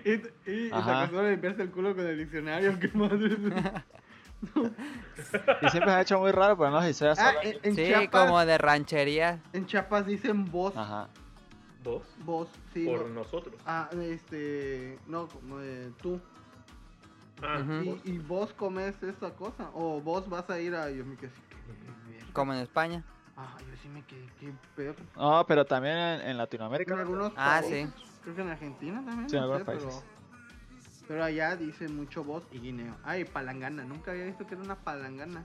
Y, 0.05 0.09
y, 0.09 0.21
y 0.51 0.69
se 0.69 0.75
Ajá. 0.75 1.03
acostumbró 1.03 1.27
a 1.27 1.29
limpiarse 1.31 1.61
el 1.61 1.71
culo 1.71 1.95
con 1.95 2.05
el 2.05 2.17
diccionario, 2.17 2.79
qué 2.79 2.89
madre. 2.93 3.37
Y 5.61 5.69
siempre 5.69 5.91
se 5.91 5.97
ha 5.97 6.01
hecho 6.01 6.19
muy 6.19 6.31
raro, 6.31 6.57
pero 6.57 6.71
no 6.71 6.81
sé 6.81 6.87
si 6.89 6.93
sea 6.99 7.11
Ah, 7.11 7.15
solo 7.15 7.39
en, 7.43 7.59
en 7.63 7.75
Sí, 7.75 7.85
Chiapas, 7.85 8.25
como 8.25 8.45
de 8.45 8.57
ranchería. 8.57 9.41
en 9.53 9.65
Chiapas 9.65 10.05
dicen 10.05 10.45
voz, 10.51 10.75
Ajá. 10.75 11.07
Dos. 11.83 12.03
voz, 12.23 12.49
sí. 12.73 12.85
Por 12.85 13.07
no. 13.07 13.21
nosotros. 13.21 13.55
Ah, 13.65 13.89
este, 14.01 14.97
no, 15.07 15.27
como 15.27 15.57
de 15.59 15.91
tú. 16.01 16.19
Ah, 17.41 17.61
vos. 17.85 17.97
Y, 18.05 18.11
y 18.11 18.17
vos 18.19 18.53
comes 18.53 19.01
esta 19.03 19.31
cosa, 19.31 19.69
o 19.73 19.99
vos 20.01 20.29
vas 20.29 20.49
a 20.49 20.59
ir 20.59 20.75
a, 20.75 20.89
yo 20.89 21.05
me 21.05 21.15
quedé 21.17 21.27
así, 21.29 21.41
qué. 21.49 22.31
Como 22.33 22.53
en 22.53 22.59
España. 22.59 23.03
Ah, 23.35 23.57
yo 23.59 23.75
sí 23.81 23.89
me 23.89 24.03
quedé, 24.05 24.25
qué 24.39 24.53
pedo. 24.75 24.95
No, 25.17 25.43
pero 25.47 25.65
también 25.65 25.97
en, 25.97 26.21
en 26.29 26.37
Latinoamérica. 26.37 26.93
En 26.93 26.99
algunos 26.99 27.33
Ah, 27.35 27.59
países, 27.61 27.89
creo 28.23 28.35
que 28.35 28.41
en 28.43 28.49
Argentina 28.49 29.03
también, 29.05 29.29
Sí, 29.29 29.35
en 29.35 29.41
no 29.41 29.53
algunos 29.53 29.61
sé, 29.61 29.65
países. 29.65 30.03
pero 30.03 30.22
allá 31.21 31.55
dicen 31.55 31.95
mucho 31.95 32.23
voz 32.23 32.43
y 32.51 32.59
guineo. 32.59 32.95
Ay, 33.03 33.25
palangana, 33.25 33.83
nunca 33.83 34.11
había 34.11 34.25
visto 34.25 34.47
que 34.47 34.55
era 34.55 34.63
una 34.63 34.75
palangana. 34.75 35.43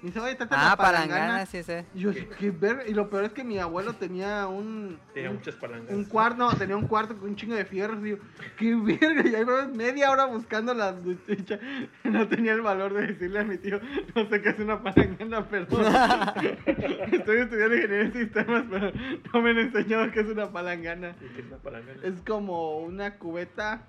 Oye, 0.00 0.12
Ah, 0.14 0.68
la 0.70 0.76
palangana, 0.76 0.76
palangana. 0.76 1.46
sí 1.46 1.60
sé. 1.64 1.84
Y 1.92 2.00
yo, 2.00 2.12
qué 2.38 2.52
verga. 2.52 2.86
Y 2.86 2.94
lo 2.94 3.10
peor 3.10 3.24
es 3.24 3.32
que 3.32 3.42
mi 3.42 3.58
abuelo 3.58 3.94
tenía 3.94 4.46
un. 4.46 4.96
Tenía 5.12 5.30
un, 5.30 5.36
muchas 5.36 5.56
palangas. 5.56 5.92
un 5.92 6.04
cuarto, 6.04 6.36
no, 6.36 6.52
tenía 6.56 6.76
un 6.76 6.86
cuarto 6.86 7.16
con 7.18 7.30
un 7.30 7.34
chingo 7.36 7.56
de 7.56 7.64
fierros. 7.64 7.98
Y 8.06 8.10
yo, 8.10 8.16
qué 8.56 8.76
verga. 8.76 9.28
Y 9.28 9.34
ahí 9.34 9.44
me 9.44 9.66
media 9.76 10.12
hora 10.12 10.26
buscando 10.26 10.72
la 10.72 10.92
ducha. 10.92 11.58
No 12.04 12.28
tenía 12.28 12.52
el 12.52 12.60
valor 12.60 12.94
de 12.94 13.08
decirle 13.08 13.40
a 13.40 13.44
mi 13.44 13.58
tío, 13.58 13.80
no 14.14 14.28
sé 14.28 14.40
qué 14.40 14.50
es 14.50 14.58
una 14.60 14.80
palangana, 14.82 15.48
perdón. 15.48 15.84
Estoy 17.12 17.38
estudiando 17.38 17.74
ingeniería 17.74 18.00
en 18.02 18.12
sistemas, 18.12 18.64
pero 18.70 18.92
no 19.32 19.42
me 19.42 19.50
han 19.50 19.58
enseñado 19.58 20.10
qué 20.12 20.20
es 20.20 20.26
una 20.28 20.50
palangana. 20.52 21.16
¿Y 21.20 21.28
qué 21.34 21.40
es 21.40 21.46
una 21.48 21.56
palangana? 21.58 22.00
Es 22.04 22.20
como 22.22 22.78
una 22.78 23.16
cubeta. 23.18 23.84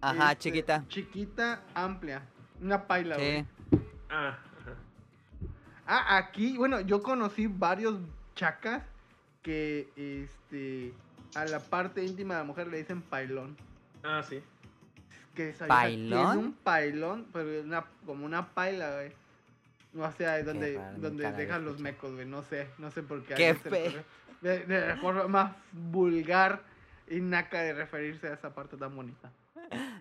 Ajá, 0.00 0.32
este, 0.32 0.44
chiquita. 0.44 0.84
Chiquita, 0.88 1.62
amplia. 1.74 2.22
Una 2.60 2.86
paila, 2.86 3.16
güey. 3.16 3.42
Sí. 3.42 3.46
Ah. 4.10 4.38
Ah, 5.86 6.18
aquí, 6.18 6.56
bueno, 6.56 6.80
yo 6.80 7.02
conocí 7.02 7.46
varios 7.48 7.98
chacas 8.34 8.82
que, 9.42 9.88
este, 9.96 10.94
a 11.34 11.44
la 11.46 11.58
parte 11.60 12.04
íntima 12.04 12.34
de 12.34 12.40
la 12.40 12.44
mujer 12.44 12.68
le 12.68 12.78
dicen 12.78 13.02
pailón. 13.02 13.56
Ah, 14.02 14.22
sí. 14.22 14.42
Que 15.34 15.52
¿Pailón? 15.66 16.32
Tiene 16.32 16.46
un 16.46 16.52
pailón, 16.54 17.26
pero 17.32 17.62
una, 17.62 17.84
como 18.04 18.24
una 18.24 18.48
paila, 18.48 18.94
güey. 18.94 19.12
O 19.96 20.12
sea, 20.12 20.38
es 20.38 20.46
donde, 20.46 20.80
donde 20.98 21.30
dejan 21.32 21.64
los 21.64 21.80
mecos, 21.80 22.12
güey. 22.12 22.26
No 22.26 22.42
sé, 22.42 22.68
no 22.78 22.90
sé 22.90 23.02
por 23.02 23.22
qué. 23.24 23.54
fe-. 23.54 24.04
De, 24.40 24.60
de 24.60 24.88
la 24.88 24.96
forma 24.96 25.28
más 25.28 25.52
vulgar 25.72 26.62
y 27.08 27.20
naca 27.20 27.60
de 27.60 27.74
referirse 27.74 28.28
a 28.28 28.34
esa 28.34 28.54
parte 28.54 28.76
tan 28.76 28.94
bonita. 28.94 29.30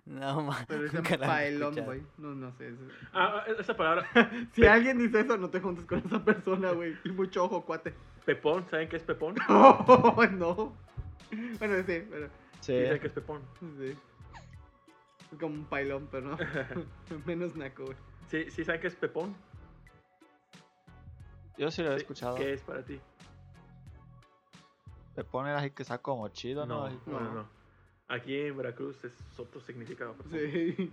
No, 0.10 0.41
ma. 0.44 0.65
Pero 0.68 0.84
dicen 0.84 1.03
pailón, 1.03 1.69
escuchado. 1.69 1.86
güey. 1.86 2.02
No, 2.18 2.34
no 2.34 2.52
sé. 2.53 2.69
es- 2.69 2.76
Ah, 3.14 3.44
ah, 3.48 3.52
esa 3.60 3.76
palabra. 3.77 4.07
Si 4.53 4.65
alguien 4.65 4.98
dice 4.98 5.19
eso, 5.22 5.38
no 5.38 5.49
te 5.49 5.61
juntes 5.61 5.86
con 5.86 5.99
esa 5.99 6.23
persona, 6.26 6.72
güey. 6.72 6.98
Y 7.03 7.11
mucho 7.11 7.44
ojo, 7.45 7.64
cuate. 7.64 7.94
Pepón, 8.26 8.65
¿saben 8.69 8.90
qué 8.90 8.98
es 8.98 9.03
pepón? 9.03 9.36
Oh, 9.49 10.26
no. 10.31 10.73
Bueno, 11.60 11.76
sí, 11.86 12.03
pero. 12.10 12.27
Sí. 12.60 12.73
Sí, 12.73 12.86
¿Saben 12.86 12.99
qué 13.02 13.07
es 13.07 13.14
pepón? 13.14 13.41
Sí. 13.77 13.95
Es 15.31 15.38
como 15.40 15.53
un 15.53 15.65
pailón, 15.65 16.07
pero 16.11 16.30
no. 16.31 16.38
Menos 17.26 17.56
naco, 17.56 17.86
güey. 17.86 17.98
Sí, 18.30 18.49
sí, 18.49 18.65
¿saben 18.65 18.81
qué 18.81 18.88
es 18.88 18.95
pepón? 18.95 19.36
Yo 21.57 21.69
sí 21.69 21.84
lo 21.84 21.90
he 21.91 21.95
Sí, 21.95 22.02
escuchado. 22.02 22.36
¿Qué 22.36 22.53
es 22.53 22.61
para 22.61 22.84
ti? 22.84 22.99
Te 25.14 25.23
ponen 25.23 25.53
así 25.56 25.69
que 25.72 25.84
está 25.84 25.98
como 25.99 26.27
chido, 26.30 26.65
¿no? 26.65 26.90
No, 26.90 26.99
no, 27.06 27.19
no. 27.19 27.34
no. 27.34 27.59
Aquí 28.10 28.36
en 28.38 28.57
Veracruz 28.57 29.03
es 29.06 29.14
otro 29.38 29.61
significado. 29.61 30.15
Sí. 30.31 30.91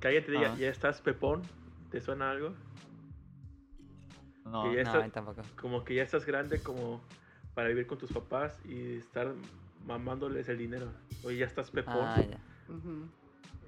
Que 0.00 0.06
alguien 0.08 0.24
te 0.24 0.30
diga, 0.32 0.52
Ah. 0.52 0.56
¿ya 0.56 0.68
estás 0.68 1.00
pepón? 1.00 1.42
¿Te 1.90 2.00
suena 2.00 2.30
algo? 2.30 2.54
No, 4.44 4.66
No, 4.66 4.72
está- 4.72 4.98
a 5.00 5.04
mí 5.04 5.10
tampoco. 5.10 5.42
Como 5.60 5.84
que 5.84 5.94
ya 5.96 6.04
estás 6.04 6.24
grande 6.24 6.60
como 6.62 7.00
para 7.54 7.68
vivir 7.68 7.86
con 7.88 7.98
tus 7.98 8.12
papás 8.12 8.56
y 8.64 8.98
estar 8.98 9.32
mamándoles 9.84 10.48
el 10.48 10.58
dinero. 10.58 10.86
Oye, 11.24 11.38
ya 11.38 11.46
estás 11.46 11.70
pepón. 11.72 11.96
Ah, 11.98 12.22
ya. 12.22 12.38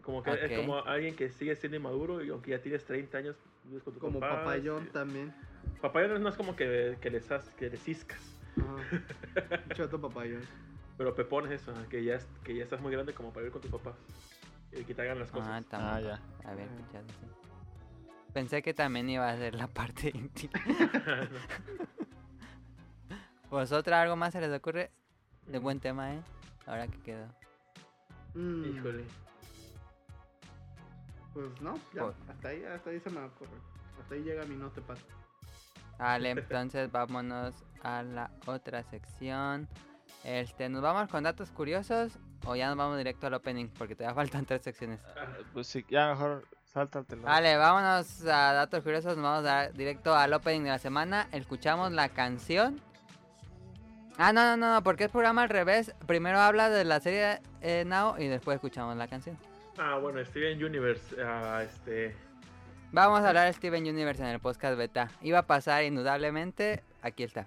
Como 0.03 0.23
que 0.23 0.31
es 0.33 0.59
como 0.61 0.77
alguien 0.85 1.17
que 1.17 1.31
sigue 1.31 1.57
siendo 1.57 1.77
inmaduro 1.77 2.23
y 2.25 2.29
aunque 2.31 2.53
ya 2.53 2.61
tienes 2.63 2.85
30 2.85 3.19
años, 3.19 3.37
vives 3.65 3.83
con 3.83 3.93
tus 3.95 4.01
Como 4.01 4.21
papás. 4.21 4.39
papayón 4.45 4.87
también. 4.93 5.35
Papayón 5.83 6.23
no 6.23 6.29
es 6.29 6.37
como 6.37 6.55
que, 6.55 6.97
que 7.01 7.11
les 7.11 7.29
has- 7.31 7.51
que 7.51 7.69
les 7.71 7.83
ciscas. 7.83 8.21
Papayón. 10.01 10.43
Pero 10.99 11.15
pepón 11.15 11.47
es 11.51 11.63
eso, 11.63 11.73
que 11.89 12.03
ya, 12.05 12.19
que 12.45 12.55
ya 12.57 12.65
estás 12.65 12.81
muy 12.81 12.93
grande 12.93 13.15
como 13.15 13.29
para 13.31 13.43
vivir 13.45 13.53
con 13.53 13.63
tus 13.63 13.71
papás. 13.71 13.95
Y 14.73 14.85
que 14.85 14.95
te 14.95 15.01
hagan 15.03 15.19
las 15.21 15.29
Ah, 15.31 15.33
cosas. 15.33 15.67
tampoco. 15.67 15.93
Ah, 15.95 16.01
ya. 16.01 16.21
Había 16.51 16.65
escuchado, 16.65 17.05
sí. 17.09 17.27
Pensé 18.35 18.61
que 18.63 18.75
también 18.75 19.09
iba 19.09 19.29
a 19.31 19.37
ser 19.37 19.55
la 19.55 19.67
parte 19.69 20.11
íntima. 20.15 20.61
¿Vosotros 23.51 23.95
algo 23.97 24.17
más 24.17 24.33
se 24.33 24.41
les 24.41 24.53
ocurre? 24.57 24.91
De 25.47 25.59
buen 25.59 25.81
tema, 25.81 26.13
¿eh? 26.15 26.21
Ahora 26.67 26.87
que 26.89 26.99
quedó. 27.01 27.27
Mm, 28.35 28.65
Híjole. 28.77 29.05
Pues 31.33 31.61
no, 31.63 31.77
ya. 31.95 32.03
Pues- 32.03 32.17
Hasta 32.29 32.49
ahí, 32.49 32.65
hasta 32.65 32.91
ahí 32.91 33.01
se 33.01 33.11
me 33.11 33.21
ocurre. 33.21 33.57
Hasta 34.01 34.15
ahí 34.15 34.23
llega 34.23 34.45
mi 34.45 34.57
no 34.57 34.69
te 34.71 34.83
pasa. 34.83 35.03
Vale, 35.99 36.31
entonces 36.37 36.93
vámonos 36.93 37.55
a 37.83 38.03
la 38.03 38.31
otra 38.47 38.83
sección. 38.83 39.67
Este, 40.25 40.69
¿nos 40.69 40.83
vamos 40.83 41.09
con 41.09 41.23
datos 41.23 41.51
curiosos 41.51 42.19
o 42.45 42.57
ya 42.57 42.69
nos 42.69 42.77
vamos 42.77 42.99
directo 42.99 43.27
al 43.27 43.35
opening? 43.35 43.69
Porque 43.79 43.95
todavía 43.95 44.15
faltan 44.23 44.45
tres 44.45 44.63
secciones. 44.63 45.01
Pues 45.53 45.67
sí, 45.67 45.85
ya 45.89 46.11
mejor 46.11 46.45
sáltatelo. 46.65 47.23
Vale, 47.23 47.57
vámonos 47.57 48.23
a 48.27 48.53
datos 48.53 48.83
curiosos, 48.83 49.17
nos 49.17 49.25
vamos 49.25 49.41
a 49.41 49.43
dar 49.43 49.73
directo 49.73 50.15
al 50.15 50.33
opening 50.33 50.63
de 50.63 50.71
la 50.71 50.79
semana. 50.79 51.29
Escuchamos 51.33 51.93
la 51.93 52.09
canción. 52.09 52.81
Ah, 54.17 54.33
no, 54.33 54.45
no, 54.45 54.57
no, 54.57 54.75
no, 54.75 54.83
porque 54.83 55.05
es 55.05 55.11
programa 55.11 55.45
al 55.45 55.49
revés. 55.49 55.95
Primero 56.07 56.41
habla 56.41 56.69
de 56.71 56.85
la 56.85 56.99
serie 56.99 57.41
eh, 57.61 57.85
Now 57.87 58.17
y 58.19 58.27
después 58.27 58.57
escuchamos 58.57 58.97
la 58.97 59.07
canción. 59.07 59.39
Ah, 59.79 59.97
bueno, 59.99 60.25
Steven 60.25 60.63
Universe, 60.63 61.23
ah, 61.23 61.63
este, 61.63 62.17
Vamos 62.91 63.21
a 63.21 63.29
hablar 63.29 63.47
de 63.47 63.53
Steven 63.53 63.85
Universe 63.87 64.23
en 64.23 64.31
el 64.31 64.41
podcast 64.41 64.79
beta. 64.79 65.11
Iba 65.21 65.41
a 65.41 65.47
pasar 65.47 65.85
indudablemente. 65.85 66.83
Aquí 67.03 67.23
está. 67.23 67.47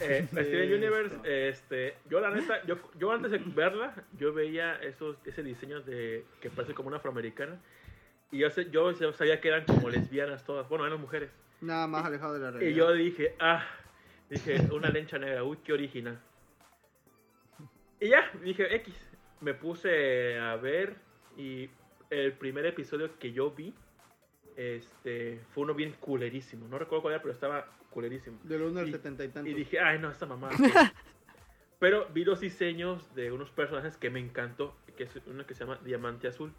Eh, 0.00 0.26
Steven 0.30 0.72
Universe, 0.74 1.48
este, 1.48 1.94
yo 2.08 2.20
la 2.20 2.30
neta, 2.30 2.64
yo, 2.66 2.76
yo 2.98 3.12
antes 3.12 3.30
de 3.30 3.38
verla, 3.38 3.94
yo 4.18 4.32
veía 4.32 4.74
esos, 4.76 5.16
ese 5.24 5.42
diseño 5.42 5.80
de 5.82 6.24
que 6.40 6.50
parece 6.50 6.74
como 6.74 6.88
una 6.88 6.96
afroamericana 6.98 7.58
y 8.32 8.38
yo, 8.38 8.50
sé- 8.50 8.70
yo 8.70 8.92
sabía 9.12 9.40
que 9.40 9.48
eran 9.48 9.64
como 9.64 9.88
lesbianas 9.90 10.44
todas, 10.44 10.68
bueno, 10.68 10.86
eran 10.86 11.00
mujeres. 11.00 11.30
Nada 11.60 11.86
más 11.86 12.04
alejado 12.06 12.34
de 12.34 12.40
la 12.40 12.50
realidad. 12.52 12.70
Y 12.70 12.74
yo 12.74 12.92
dije, 12.92 13.34
ah, 13.38 13.64
dije, 14.28 14.56
una 14.72 14.88
lencha 14.88 15.18
negra, 15.18 15.44
uy, 15.44 15.58
qué 15.64 15.72
original. 15.72 16.18
Y 18.00 18.08
ya, 18.08 18.30
dije, 18.42 18.74
X, 18.76 18.94
me 19.40 19.52
puse 19.54 20.38
a 20.38 20.56
ver 20.56 20.96
y 21.36 21.68
el 22.08 22.32
primer 22.32 22.66
episodio 22.66 23.18
que 23.18 23.32
yo 23.32 23.50
vi, 23.50 23.74
este, 24.56 25.40
fue 25.54 25.64
uno 25.64 25.74
bien 25.74 25.94
culerísimo, 26.00 26.66
no 26.68 26.78
recuerdo 26.78 27.02
cuál 27.02 27.14
era, 27.14 27.22
pero 27.22 27.32
estaba 27.34 27.66
culerísimo. 27.90 28.38
Del 28.44 28.62
1 28.62 28.80
al 28.80 28.88
Y- 28.88 28.92
70 28.92 29.24
y 29.24 29.28
tantos. 29.28 29.50
Y 29.50 29.54
dije, 29.54 29.80
ay, 29.80 29.98
no, 29.98 30.10
esta 30.10 30.26
mamá. 30.26 30.50
Pero 31.78 32.06
vi 32.12 32.24
los 32.24 32.40
diseños 32.40 33.14
de 33.14 33.32
unos 33.32 33.50
personajes 33.50 33.96
que 33.96 34.10
me 34.10 34.20
encantó, 34.20 34.76
que 34.96 35.04
es 35.04 35.10
uno 35.26 35.46
que 35.46 35.54
se 35.54 35.64
llama 35.64 35.78
Diamante 35.84 36.28
Azul. 36.28 36.52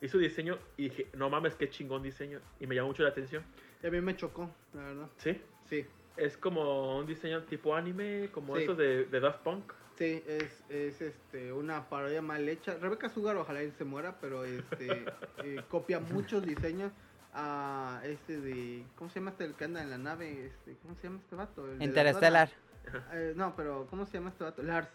Vi 0.00 0.08
su 0.08 0.18
diseño 0.18 0.58
y 0.76 0.84
dije, 0.90 1.08
no 1.14 1.28
mames, 1.30 1.54
qué 1.56 1.68
chingón 1.68 2.02
diseño. 2.02 2.40
Y 2.60 2.66
me 2.66 2.74
llamó 2.74 2.88
mucho 2.88 3.02
la 3.02 3.08
atención. 3.08 3.42
Y 3.82 3.86
a 3.86 3.90
mí 3.90 4.00
me 4.00 4.16
chocó, 4.16 4.50
la 4.74 4.82
verdad. 4.82 5.08
Sí, 5.16 5.40
Sí, 5.68 5.86
es 6.16 6.36
como 6.36 6.98
un 6.98 7.06
diseño 7.06 7.42
tipo 7.44 7.74
anime, 7.74 8.28
como 8.32 8.54
Sí. 8.56 8.62
esos 8.62 8.76
de, 8.76 9.06
de 9.06 9.20
Daft 9.20 9.40
Punk. 9.40 9.72
sí, 9.96 10.22
es, 10.26 10.62
es 10.68 11.00
este, 11.00 11.52
una 11.52 11.88
parodia 11.88 12.20
mal 12.22 12.46
hecha. 12.48 12.76
Rebeca 12.76 13.08
Sugar, 13.08 13.34
ojalá 13.36 13.62
él 13.62 13.72
se 13.72 13.84
muera, 13.84 14.18
pero 14.20 14.44
este, 14.44 15.04
eh, 15.42 15.62
copia 15.68 16.00
muchos 16.00 16.44
diseños 16.46 16.92
a 17.34 18.00
este 18.04 18.40
de. 18.40 18.86
¿Cómo 18.96 19.10
se 19.10 19.18
llama 19.18 19.32
este 19.32 19.44
el 19.44 19.54
que 19.54 19.64
anda 19.64 19.82
en 19.82 19.90
la 19.90 19.98
nave? 19.98 20.46
Este, 20.46 20.76
¿Cómo 20.82 20.94
se 20.96 21.02
llama 21.04 21.18
este 21.22 21.36
vato? 21.36 21.70
El 21.70 21.82
Interestelar. 21.82 22.48
Eh, 23.12 23.32
no, 23.36 23.54
pero 23.56 23.86
¿cómo 23.90 24.06
se 24.06 24.14
llama 24.18 24.30
este 24.30 24.44
vato? 24.44 24.62
Lars. 24.62 24.88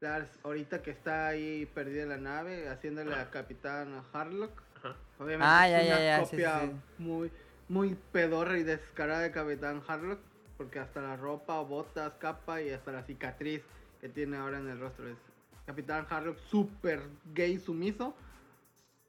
Lars, 0.00 0.30
ahorita 0.44 0.80
que 0.82 0.92
está 0.92 1.26
ahí 1.26 1.66
perdida 1.74 2.04
en 2.04 2.08
la 2.10 2.16
nave, 2.16 2.68
haciéndole 2.68 3.14
a 3.14 3.30
Capitán 3.30 4.02
Harlock. 4.12 4.62
Ajá. 4.76 4.96
Obviamente 5.18 5.44
Ah, 5.48 5.68
es 5.68 5.72
ya, 5.72 5.94
una 5.94 5.98
ya, 5.98 6.04
ya, 6.04 6.18
sí, 6.18 6.24
sí, 6.24 6.30
copia 6.30 6.60
sí. 6.60 6.72
muy 6.98 7.30
muy 7.68 7.96
pedorra 8.12 8.56
y 8.58 8.62
descarada 8.62 9.20
de 9.20 9.30
Capitán 9.30 9.82
Harlock, 9.86 10.20
porque 10.56 10.78
hasta 10.78 11.02
la 11.02 11.16
ropa, 11.16 11.60
botas, 11.60 12.14
capa 12.14 12.62
y 12.62 12.70
hasta 12.70 12.92
la 12.92 13.02
cicatriz 13.02 13.62
que 14.00 14.08
tiene 14.08 14.38
ahora 14.38 14.58
en 14.58 14.68
el 14.68 14.78
rostro 14.80 15.06
es 15.08 15.18
Capitán 15.66 16.06
Harlock 16.08 16.38
súper 16.38 17.02
gay 17.34 17.58
sumiso. 17.58 18.14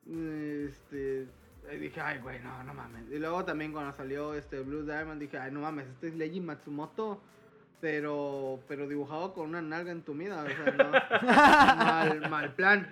Este 0.08 1.28
y 1.74 1.78
dije, 1.78 2.02
ay, 2.02 2.20
güey, 2.20 2.40
no, 2.40 2.64
no 2.64 2.74
mames. 2.74 3.04
Y 3.12 3.20
luego 3.20 3.46
también 3.46 3.72
cuando 3.72 3.94
salió 3.94 4.34
este 4.34 4.60
Blue 4.62 4.84
Diamond 4.84 5.20
dije, 5.20 5.38
ay, 5.38 5.52
no 5.52 5.62
mames, 5.62 5.88
este 5.88 6.08
es 6.10 6.16
Leiji 6.16 6.40
Matsumoto, 6.42 7.22
pero 7.82 8.60
pero 8.68 8.88
dibujado 8.88 9.34
con 9.34 9.50
una 9.50 9.62
nalga 9.62 9.92
entumida, 9.92 10.44
o 10.44 10.48
sea, 10.48 10.74
no 10.78 10.92
mal, 12.22 12.30
mal 12.30 12.54
plan. 12.54 12.88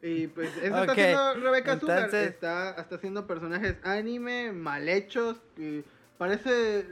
Y 0.00 0.28
pues 0.28 0.56
eso 0.58 0.76
está 0.80 0.92
haciendo 0.92 1.34
Rebecca 1.34 1.78
Sugar, 1.78 1.98
entonces- 2.04 2.28
está, 2.30 2.70
está 2.80 2.94
haciendo 2.96 3.26
personajes 3.26 3.76
anime, 3.82 4.52
mal 4.52 4.88
hechos, 4.88 5.36
y 5.56 5.82
parece 6.16 6.86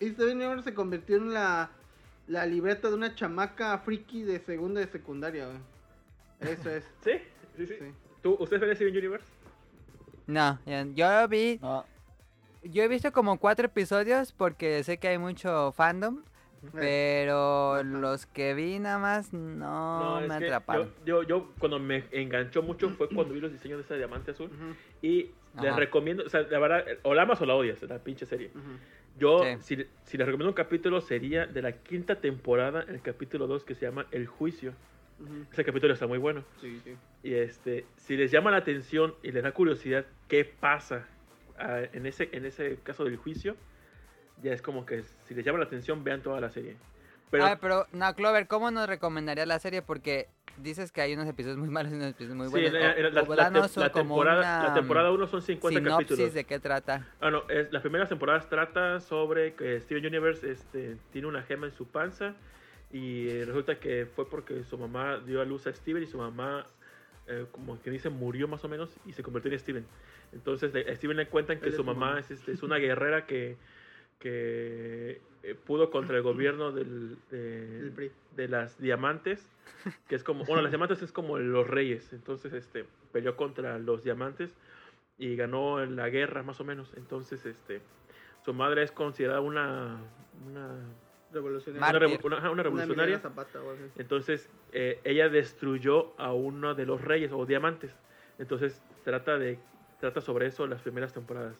East 0.00 0.20
Universe 0.20 0.62
se 0.64 0.74
convirtió 0.74 1.16
en 1.16 1.32
la 1.34 1.70
la 2.28 2.44
libreta 2.44 2.88
de 2.88 2.94
una 2.94 3.14
chamaca 3.14 3.78
friki 3.78 4.24
de 4.24 4.40
segunda 4.40 4.80
de 4.80 4.88
secundaria, 4.88 5.46
güey. 5.46 5.58
Eso 6.52 6.70
es. 6.70 6.84
Sí, 7.04 7.12
sí, 7.56 7.66
sí. 7.66 7.74
Sí. 7.78 7.92
¿Tú, 8.22 8.36
¿Ustedes 8.40 8.62
ven 8.62 8.74
Steven 8.74 8.96
Universe? 8.96 9.26
No, 10.26 10.58
yo, 10.66 10.82
yo 10.94 11.28
vi. 11.28 11.58
No, 11.62 11.84
Yo 12.64 12.82
he 12.82 12.88
visto 12.88 13.12
como 13.12 13.38
cuatro 13.38 13.66
episodios 13.66 14.32
porque 14.32 14.82
sé 14.84 14.98
que 14.98 15.08
hay 15.08 15.18
mucho 15.18 15.72
fandom. 15.72 16.22
Pero 16.72 17.82
los 17.84 18.26
que 18.26 18.54
vi 18.54 18.78
nada 18.80 18.98
más 18.98 19.32
no, 19.32 20.20
me 20.26 20.34
atraparon. 20.34 20.92
Yo, 21.04 21.22
yo, 21.22 21.28
yo 21.28 21.52
cuando 21.60 21.78
me 21.78 22.04
enganchó 22.10 22.62
mucho 22.62 22.88
fue 22.90 23.08
cuando 23.08 23.34
vi 23.34 23.40
los 23.40 23.52
diseños 23.52 23.78
de 23.78 23.84
ese 23.84 23.96
diamante 23.96 24.32
azul. 24.32 24.50
Y 25.00 25.30
les 25.60 25.70
Ajá. 25.70 25.76
recomiendo, 25.76 26.24
o 26.24 26.28
sea, 26.28 26.42
la 26.42 26.58
verdad, 26.58 26.84
o 27.02 27.14
la 27.14 27.22
amas 27.22 27.40
o 27.40 27.46
la 27.46 27.54
odias, 27.54 27.80
la 27.82 27.98
pinche 28.00 28.26
serie. 28.26 28.50
Yo, 29.18 29.42
Sí. 29.60 29.76
si, 29.76 29.86
si 30.04 30.18
les 30.18 30.26
recomiendo 30.26 30.48
un 30.50 30.54
capítulo, 30.56 31.00
sería 31.00 31.46
de 31.46 31.62
la 31.62 31.72
quinta 31.72 32.16
temporada, 32.20 32.84
el 32.88 33.00
capítulo 33.00 33.46
2 33.46 33.64
que 33.64 33.74
se 33.74 33.86
llama 33.86 34.06
El 34.10 34.26
Juicio. 34.26 34.72
Ujú, 35.18 35.46
Ese 35.52 35.64
capítulo 35.64 35.94
está 35.94 36.06
muy 36.06 36.18
bueno. 36.18 36.44
Sí, 36.60 36.80
sí. 36.84 36.96
Y 37.22 37.34
este, 37.34 37.86
si 37.96 38.16
les 38.16 38.30
llama 38.30 38.50
la 38.50 38.58
atención 38.58 39.14
y 39.22 39.32
les 39.32 39.42
da 39.42 39.52
curiosidad 39.52 40.04
qué 40.28 40.44
pasa 40.44 41.06
ah, 41.58 41.80
en, 41.92 42.06
ese, 42.06 42.28
en 42.32 42.44
ese 42.44 42.76
caso 42.82 43.04
del 43.04 43.16
juicio, 43.16 43.56
ya 44.42 44.52
es 44.52 44.60
como 44.62 44.84
que 44.84 45.02
si 45.24 45.34
les 45.34 45.44
llama 45.44 45.58
la 45.58 45.64
atención, 45.64 46.04
vean 46.04 46.20
toda 46.22 46.40
la 46.40 46.50
serie. 46.50 46.76
Pero, 47.30 47.44
Ah, 47.46 47.58
pero 47.60 47.86
no, 47.92 48.14
Clover, 48.14 48.46
¿cómo 48.46 48.70
nos 48.70 48.86
recomendarías 48.88 49.48
la 49.48 49.58
serie? 49.58 49.82
Porque 49.82 50.28
dices 50.58 50.92
que 50.92 51.00
hay 51.00 51.14
unos 51.14 51.26
episodios 51.26 51.58
muy 51.58 51.68
malos 51.68 51.92
y 51.92 51.96
unos 51.96 52.10
episodios 52.10 52.36
muy 52.36 52.46
sí, 52.46 52.52
buenos. 52.52 52.72
la, 52.72 52.78
O- 52.78 52.84
la- 53.10 53.22
o 53.22 53.34
la- 53.34 53.50
la 53.50 53.92
temporada, 53.92 54.74
temporada 54.74 55.10
1 55.10 55.26
son 55.26 55.42
50 55.42 55.80
sinopsis 55.80 56.06
capítulos. 56.08 56.34
de 56.34 56.44
qué 56.44 56.58
trata. 56.60 57.08
Ah, 57.20 57.30
no, 57.30 57.42
es, 57.48 57.72
las 57.72 57.82
primeras 57.82 58.08
temporadas 58.08 58.48
trata 58.48 59.00
sobre 59.00 59.54
que 59.54 59.80
Steven 59.80 60.06
Universe 60.06 60.48
este, 60.50 60.98
tiene 61.10 61.26
una 61.26 61.42
gema 61.42 61.66
en 61.66 61.72
su 61.72 61.86
panza 61.88 62.34
y 62.92 63.28
eh, 63.28 63.44
resulta 63.44 63.78
que 63.78 64.06
fue 64.06 64.28
porque 64.28 64.64
su 64.64 64.78
mamá 64.78 65.18
dio 65.18 65.40
a 65.40 65.44
luz 65.44 65.66
a 65.66 65.72
Steven 65.72 66.02
y 66.02 66.06
su 66.06 66.18
mamá, 66.18 66.66
eh, 67.26 67.46
como 67.50 67.80
que 67.82 67.90
dice, 67.90 68.10
murió 68.10 68.48
más 68.48 68.64
o 68.64 68.68
menos 68.68 68.96
y 69.04 69.12
se 69.12 69.22
convirtió 69.22 69.52
en 69.52 69.58
Steven. 69.58 69.86
Entonces 70.32 70.74
a 70.74 70.94
Steven 70.94 71.16
le 71.16 71.28
cuentan 71.28 71.60
que 71.60 71.72
su 71.72 71.84
mamá 71.84 72.06
mamá. 72.06 72.20
es, 72.20 72.30
este, 72.30 72.52
es 72.52 72.62
una 72.62 72.76
guerrera 72.76 73.26
que, 73.26 73.56
que 74.18 75.20
eh, 75.42 75.54
pudo 75.54 75.90
contra 75.90 76.16
el 76.16 76.22
gobierno 76.22 76.72
del, 76.72 77.18
de, 77.30 78.10
de 78.34 78.48
las 78.48 78.78
diamantes, 78.80 79.48
que 80.08 80.14
es 80.14 80.24
como, 80.24 80.44
bueno, 80.44 80.62
las 80.62 80.72
diamantes 80.72 81.02
es 81.02 81.12
como 81.12 81.38
los 81.38 81.66
reyes, 81.68 82.12
entonces 82.12 82.52
este, 82.52 82.84
peleó 83.12 83.36
contra 83.36 83.78
los 83.78 84.02
diamantes 84.02 84.54
y 85.18 85.36
ganó 85.36 85.82
en 85.82 85.96
la 85.96 86.08
guerra 86.08 86.42
más 86.42 86.60
o 86.60 86.64
menos, 86.64 86.92
entonces 86.96 87.46
este, 87.46 87.80
su 88.44 88.54
madre 88.54 88.82
es 88.82 88.92
considerada 88.92 89.40
una, 89.40 89.98
una, 90.46 90.78
Revolucionario. 91.32 92.08
una, 92.08 92.18
una- 92.24 92.36
una 92.38 92.50
Una 92.50 92.62
revolucionaria, 92.62 93.14
Emiliana 93.16 93.22
Zapata 93.22 93.58
o 93.60 93.70
algo 93.70 93.84
así. 93.84 93.92
entonces 94.00 94.50
eh, 94.72 95.00
ella 95.04 95.28
destruyó 95.28 96.14
a 96.20 96.32
uno 96.32 96.74
de 96.74 96.86
los 96.86 97.00
reyes 97.02 97.32
o 97.32 97.44
diamantes, 97.46 97.94
entonces 98.38 98.80
trata 99.04 99.38
de, 99.38 99.58
trata 100.00 100.20
sobre 100.20 100.46
eso 100.46 100.66
las 100.66 100.82
primeras 100.82 101.12
temporadas. 101.12 101.54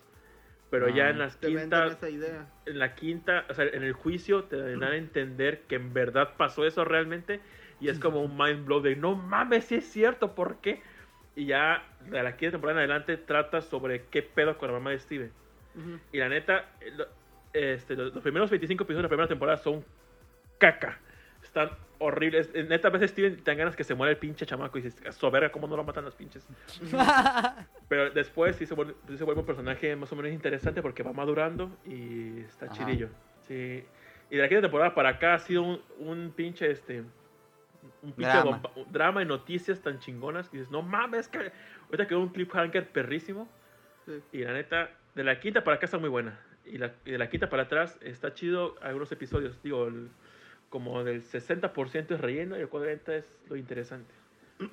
Pero 0.70 0.88
ya 0.88 1.06
Ah. 1.06 1.10
en 1.10 1.18
las 1.20 1.38
Te 1.38 1.47
venden 1.47 1.62
quinta, 1.64 1.86
esa 1.86 2.10
idea. 2.10 2.47
en 2.66 2.78
la 2.80 2.94
quinta, 2.97 3.44
o 3.48 3.55
sea, 3.55 3.66
en 3.66 3.84
el 3.84 3.93
juicio 3.93 4.44
te 4.44 4.56
dan 4.56 4.82
a 4.82 4.97
entender 4.97 5.60
que 5.68 5.76
en 5.76 5.93
verdad 5.94 6.34
pasó 6.36 6.64
eso 6.66 6.84
realmente 6.84 7.40
y 7.78 7.88
es 7.88 7.98
como 8.01 8.20
un 8.22 8.36
mind 8.36 8.64
blow 8.66 8.80
de 8.80 8.97
no 8.97 9.14
mames, 9.14 9.66
si 9.66 9.76
es 9.76 9.84
cierto, 9.84 10.34
¿por 10.34 10.56
qué? 10.60 10.82
Y 11.36 11.47
ya 11.47 11.86
de 12.10 12.20
la 12.22 12.36
quinta 12.36 12.52
temporada 12.52 12.82
en 12.82 12.90
adelante 12.90 13.16
trata 13.16 13.60
sobre 13.60 14.06
qué 14.06 14.22
pedo 14.22 14.59
con 14.59 14.68
la 14.68 14.74
mamá 14.78 14.90
de 14.90 14.98
Steven. 14.98 15.30
Ujú. 15.76 16.01
Y 16.12 16.18
la 16.18 16.28
neta, 16.30 16.70
eh, 16.80 16.93
este, 17.57 17.95
los, 17.97 18.15
los 18.15 18.23
primeros 18.23 18.51
25 18.51 18.83
episodios 18.85 18.99
de 18.99 19.03
la 19.05 19.09
primera 19.09 19.28
temporada 19.28 19.59
son 19.59 19.85
caca. 20.59 20.99
Están 21.43 21.70
horribles. 21.99 22.51
Eh, 22.55 22.65
Neta, 22.65 22.89
a 22.89 22.91
veces 22.91 23.11
Steven 23.12 23.37
te 23.37 23.43
dan 23.51 23.59
ganas 23.59 23.77
que 23.77 23.85
se 23.85 23.95
muera 23.95 24.11
el 24.11 24.19
pinche 24.19 24.45
chamaco 24.47 24.78
y 24.78 24.83
dices, 24.83 25.15
soberga, 25.15 25.51
¿cómo 25.51 25.66
no 25.66 25.77
lo 25.77 25.85
matan 25.85 26.05
los 26.05 26.15
pinches? 26.15 26.47
Pero 27.89 28.11
después 28.11 28.57
sí 28.57 28.66
se, 28.66 28.74
vuelve, 28.74 28.95
sí 29.09 29.16
se 29.16 29.24
vuelve 29.24 29.41
un 29.41 29.47
personaje 29.47 29.95
más 29.97 30.12
o 30.12 30.16
menos 30.16 30.33
interesante 30.33 30.83
porque 30.83 31.03
va 31.03 31.12
madurando 31.12 31.70
y 31.87 32.41
está 32.41 32.66
Ajá. 32.66 32.74
chidillo. 32.74 33.09
Sí. 33.47 33.85
Y 34.31 34.37
de 34.37 34.43
la 34.43 34.49
quinta 34.49 34.62
temporada 34.62 34.95
para 34.95 35.11
acá 35.11 35.35
ha 35.35 35.39
sido 35.39 35.62
un, 35.62 35.81
un 36.01 36.33
pinche 36.35 36.70
este. 36.70 37.05
Un 38.03 38.12
pinche 38.12 38.31
Drama. 38.33 38.61
bomba- 38.61 38.73
un 38.74 38.93
drama 38.93 39.23
y 39.23 39.27
noticias 39.27 39.81
tan 39.81 40.01
chingonas 40.01 40.49
que 40.49 40.59
dices, 40.59 40.70
no 40.73 40.83
mames, 40.83 41.28
que 41.28 41.53
ahorita 41.87 42.09
quedó 42.09 42.20
un 42.20 42.31
cliffhanger 42.31 42.89
perrísimo. 42.91 43.49
Sí. 44.05 44.20
Y 44.33 44.39
la 44.45 44.53
neta, 44.53 44.91
de 45.15 45.23
la 45.24 45.39
quinta 45.39 45.62
para 45.62 45.77
acá 45.77 45.87
está 45.87 45.99
muy 45.99 46.09
buena. 46.09 46.39
Y, 46.66 46.78
la, 46.78 46.93
y 47.05 47.12
de 47.12 47.18
la 47.18 47.28
quinta 47.30 47.48
para 47.48 47.64
atrás 47.64 47.98
está 48.02 48.34
chido 48.34 48.74
algunos 48.82 49.10
episodios. 49.12 49.60
Digo, 49.62 49.86
el- 49.86 50.09
como 50.68 51.05
del 51.05 51.22
60% 51.22 52.14
es 52.14 52.20
relleno 52.20 52.56
y 52.59 52.60
el 52.60 52.68
40% 52.68 53.12
es 53.12 53.38
lo 53.48 53.56
interesante. 53.56 54.12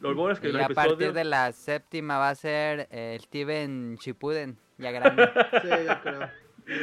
Lo 0.02 0.16
bueno 0.16 0.32
es 0.34 0.40
que 0.40 0.48
Y 0.48 0.50
el 0.52 0.60
a 0.62 0.70
partir 0.70 1.14
de 1.14 1.24
la 1.24 1.52
séptima 1.52 2.18
va 2.18 2.30
a 2.30 2.36
ser 2.36 2.88
eh, 2.90 3.18
Steven 3.22 3.98
Chipuden, 4.00 4.58
ya 4.78 4.92
grande. 4.92 5.24
Sí, 5.62 5.68
yo 5.88 6.02
creo. 6.02 6.30
Yo, 6.66 6.76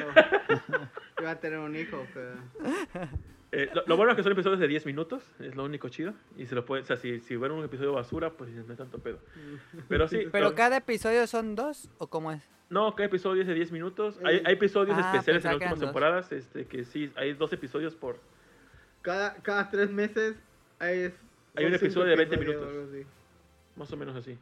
yo 0.68 0.88
voy 1.18 1.26
a 1.26 1.40
tener 1.40 1.58
un 1.58 1.74
hijo. 1.74 2.06
pero- 2.14 2.36
eh, 3.52 3.68
lo, 3.74 3.82
lo 3.86 3.96
bueno 3.96 4.12
es 4.12 4.16
que 4.16 4.22
son 4.22 4.32
episodios 4.32 4.60
de 4.60 4.68
10 4.68 4.86
minutos, 4.86 5.24
es 5.40 5.56
lo 5.56 5.64
único 5.64 5.88
chido. 5.88 6.14
Y 6.36 6.46
se 6.46 6.54
lo 6.54 6.64
puede, 6.64 6.82
o 6.82 6.84
sea, 6.86 6.96
si, 6.96 7.20
si 7.20 7.36
ven 7.36 7.50
un 7.52 7.64
episodio 7.64 7.92
basura, 7.92 8.30
pues 8.30 8.50
no 8.50 8.64
hay 8.70 8.76
tanto 8.76 8.98
pedo. 8.98 9.18
Pero 9.88 10.06
sí, 10.08 10.26
Pero 10.30 10.50
lo- 10.50 10.54
cada 10.54 10.76
episodio 10.78 11.26
son 11.26 11.54
dos, 11.54 11.90
¿o 11.98 12.06
cómo 12.08 12.30
es? 12.32 12.48
No, 12.68 12.94
cada 12.94 13.06
episodio 13.08 13.42
es 13.42 13.48
de 13.48 13.54
10 13.54 13.72
minutos. 13.72 14.20
Hay, 14.24 14.36
Eh, 14.36 14.42
hay 14.46 14.54
episodios 14.54 14.96
ah, 14.96 15.10
especiales 15.10 15.44
en 15.44 15.48
las 15.48 15.54
últimas 15.56 15.80
temporadas, 15.80 16.30
este, 16.32 16.66
que 16.66 16.84
sí, 16.84 17.10
hay 17.16 17.32
dos 17.34 17.52
episodios 17.52 17.96
por... 17.96 18.20
Cada, 19.02 19.34
cada 19.36 19.68
tres 19.70 19.90
meses 19.90 20.36
hay, 20.78 21.12
Hay 21.56 21.64
un 21.64 21.74
episodio 21.74 22.06
de 22.10 22.16
20 22.16 22.34
episodios 22.36 22.62
o 22.62 22.66
minutos. 22.90 23.06
Más 23.76 23.92
o 23.92 23.96
menos 23.96 24.14
así. 24.14 24.38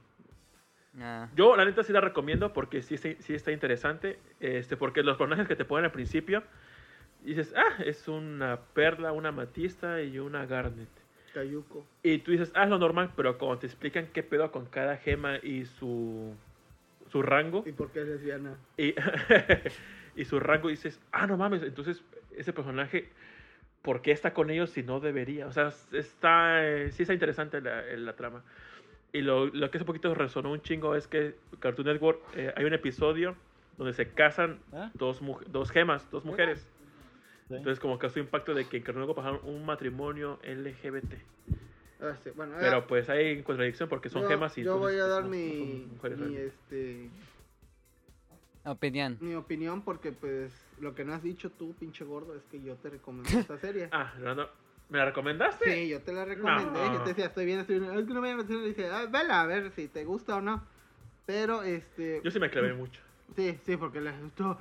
Ah, 1.00 1.28
Yo, 1.36 1.54
la 1.56 1.64
neta, 1.64 1.82
sí 1.84 1.92
la 1.92 2.00
recomiendo 2.00 2.52
porque 2.52 2.82
sí, 2.82 2.96
está- 2.96 3.14
sí 3.22 3.34
está 3.34 3.52
interesante. 3.52 4.18
Este, 4.40 4.76
porque 4.76 5.02
los 5.02 5.16
personajes 5.16 5.46
que 5.48 5.56
te 5.56 5.64
ponen 5.64 5.84
al 5.86 5.92
principio, 5.92 6.42
dices, 7.24 7.54
ah, 7.56 7.82
es 7.84 8.08
una 8.08 8.58
perla, 8.74 9.12
una 9.12 9.32
matista 9.32 10.02
y 10.02 10.18
una 10.18 10.46
garnet. 10.46 10.88
Cayuco. 11.34 11.86
Y 12.02 12.18
tú 12.18 12.30
dices, 12.32 12.50
ah, 12.54 12.64
es 12.64 12.70
lo 12.70 12.78
normal, 12.78 13.12
pero 13.16 13.38
cuando 13.38 13.58
te 13.58 13.66
explican 13.66 14.06
qué 14.12 14.22
pedo 14.22 14.50
con 14.50 14.66
cada 14.66 14.96
gema 14.96 15.36
y 15.42 15.66
su, 15.66 16.34
su 17.10 17.22
rango, 17.22 17.62
¿Y 17.66 17.72
por 17.72 17.90
qué 17.90 18.00
es 18.02 18.08
lesbiana? 18.08 18.56
y, 18.76 18.94
y 20.16 20.24
su 20.24 20.40
rango, 20.40 20.68
dices, 20.68 21.00
ah, 21.12 21.26
no 21.26 21.36
mames, 21.36 21.62
entonces 21.62 22.02
ese 22.36 22.52
personaje, 22.52 23.08
¿por 23.82 24.00
qué 24.02 24.12
está 24.12 24.32
con 24.32 24.50
ellos 24.50 24.70
si 24.70 24.82
no 24.82 25.00
debería? 25.00 25.46
O 25.46 25.52
sea, 25.52 25.70
está, 25.92 26.66
eh, 26.66 26.90
sí 26.92 27.02
está 27.02 27.12
interesante 27.14 27.60
la, 27.60 27.82
la 27.82 28.14
trama. 28.14 28.42
Y 29.12 29.22
lo, 29.22 29.46
lo 29.46 29.70
que 29.70 29.78
hace 29.78 29.84
poquito 29.84 30.14
resonó 30.14 30.52
un 30.52 30.60
chingo 30.62 30.94
es 30.94 31.06
que 31.08 31.34
Cartoon 31.60 31.86
Network, 31.88 32.20
eh, 32.36 32.52
hay 32.56 32.64
un 32.64 32.74
episodio 32.74 33.36
donde 33.76 33.92
se 33.92 34.08
casan 34.12 34.58
¿Ah? 34.72 34.90
dos, 34.94 35.22
mu- 35.22 35.40
dos 35.48 35.70
gemas, 35.70 36.10
dos 36.10 36.24
mujeres. 36.24 36.66
Sí. 37.48 37.54
Entonces 37.54 37.80
como 37.80 37.98
causó 37.98 38.18
impacto 38.20 38.54
de 38.54 38.66
que 38.66 38.76
en 38.78 38.84
Network 38.84 39.16
pasaron 39.16 39.40
un 39.44 39.64
matrimonio 39.64 40.38
LGBT. 40.44 41.14
Ah, 42.00 42.14
sí, 42.22 42.30
Bueno, 42.36 42.52
ah, 42.56 42.58
Pero 42.60 42.86
pues 42.86 43.08
hay 43.08 43.42
contradicción 43.42 43.88
porque 43.88 44.08
son 44.08 44.22
yo, 44.22 44.28
gemas 44.28 44.56
y 44.58 44.62
yo 44.62 44.78
voy 44.78 44.94
a 44.98 45.06
dar 45.06 45.22
no- 45.24 45.30
no 45.30 45.36
mi, 45.36 45.88
mujeres 45.92 46.18
mi, 46.18 46.36
este, 46.36 47.10
opinión. 48.64 49.16
mi 49.20 49.34
opinión 49.34 49.82
porque 49.82 50.12
pues 50.12 50.52
lo 50.80 50.94
que 50.94 51.04
no 51.04 51.14
has 51.14 51.22
dicho 51.22 51.50
tú, 51.50 51.74
pinche 51.74 52.04
gordo, 52.04 52.36
es 52.36 52.42
que 52.50 52.62
yo 52.62 52.76
te 52.76 52.90
recomendé 52.90 53.40
esta 53.40 53.58
serie. 53.58 53.88
Ah, 53.92 54.12
no, 54.20 54.34
no. 54.34 54.46
¿Me 54.90 54.98
la 54.98 55.04
recomendaste? 55.06 55.70
Sí, 55.74 55.88
yo 55.90 56.00
te 56.00 56.12
la 56.14 56.24
recomendé. 56.24 56.70
No. 56.80 56.94
Yo 56.94 57.02
te 57.02 57.10
decía, 57.10 57.26
estoy 57.26 57.44
bien, 57.44 57.58
estoy 57.60 57.78
bien. 57.78 57.92
Es 57.98 58.06
que 58.06 58.14
no 58.14 58.22
me 58.22 58.34
meter. 58.34 58.58
Dije, 58.62 58.88
ah, 58.88 59.04
vela 59.04 59.42
a 59.42 59.46
ver 59.46 59.70
si 59.72 59.86
te 59.88 60.02
gusta 60.04 60.36
o 60.36 60.40
no. 60.40 60.64
Pero, 61.26 61.62
este. 61.62 62.22
Yo 62.24 62.30
sí 62.30 62.40
me 62.40 62.48
clavé 62.48 62.72
mucho. 62.72 63.02
Sí, 63.36 63.58
sí, 63.66 63.76
porque 63.76 64.00
le 64.00 64.12
gustó. 64.18 64.58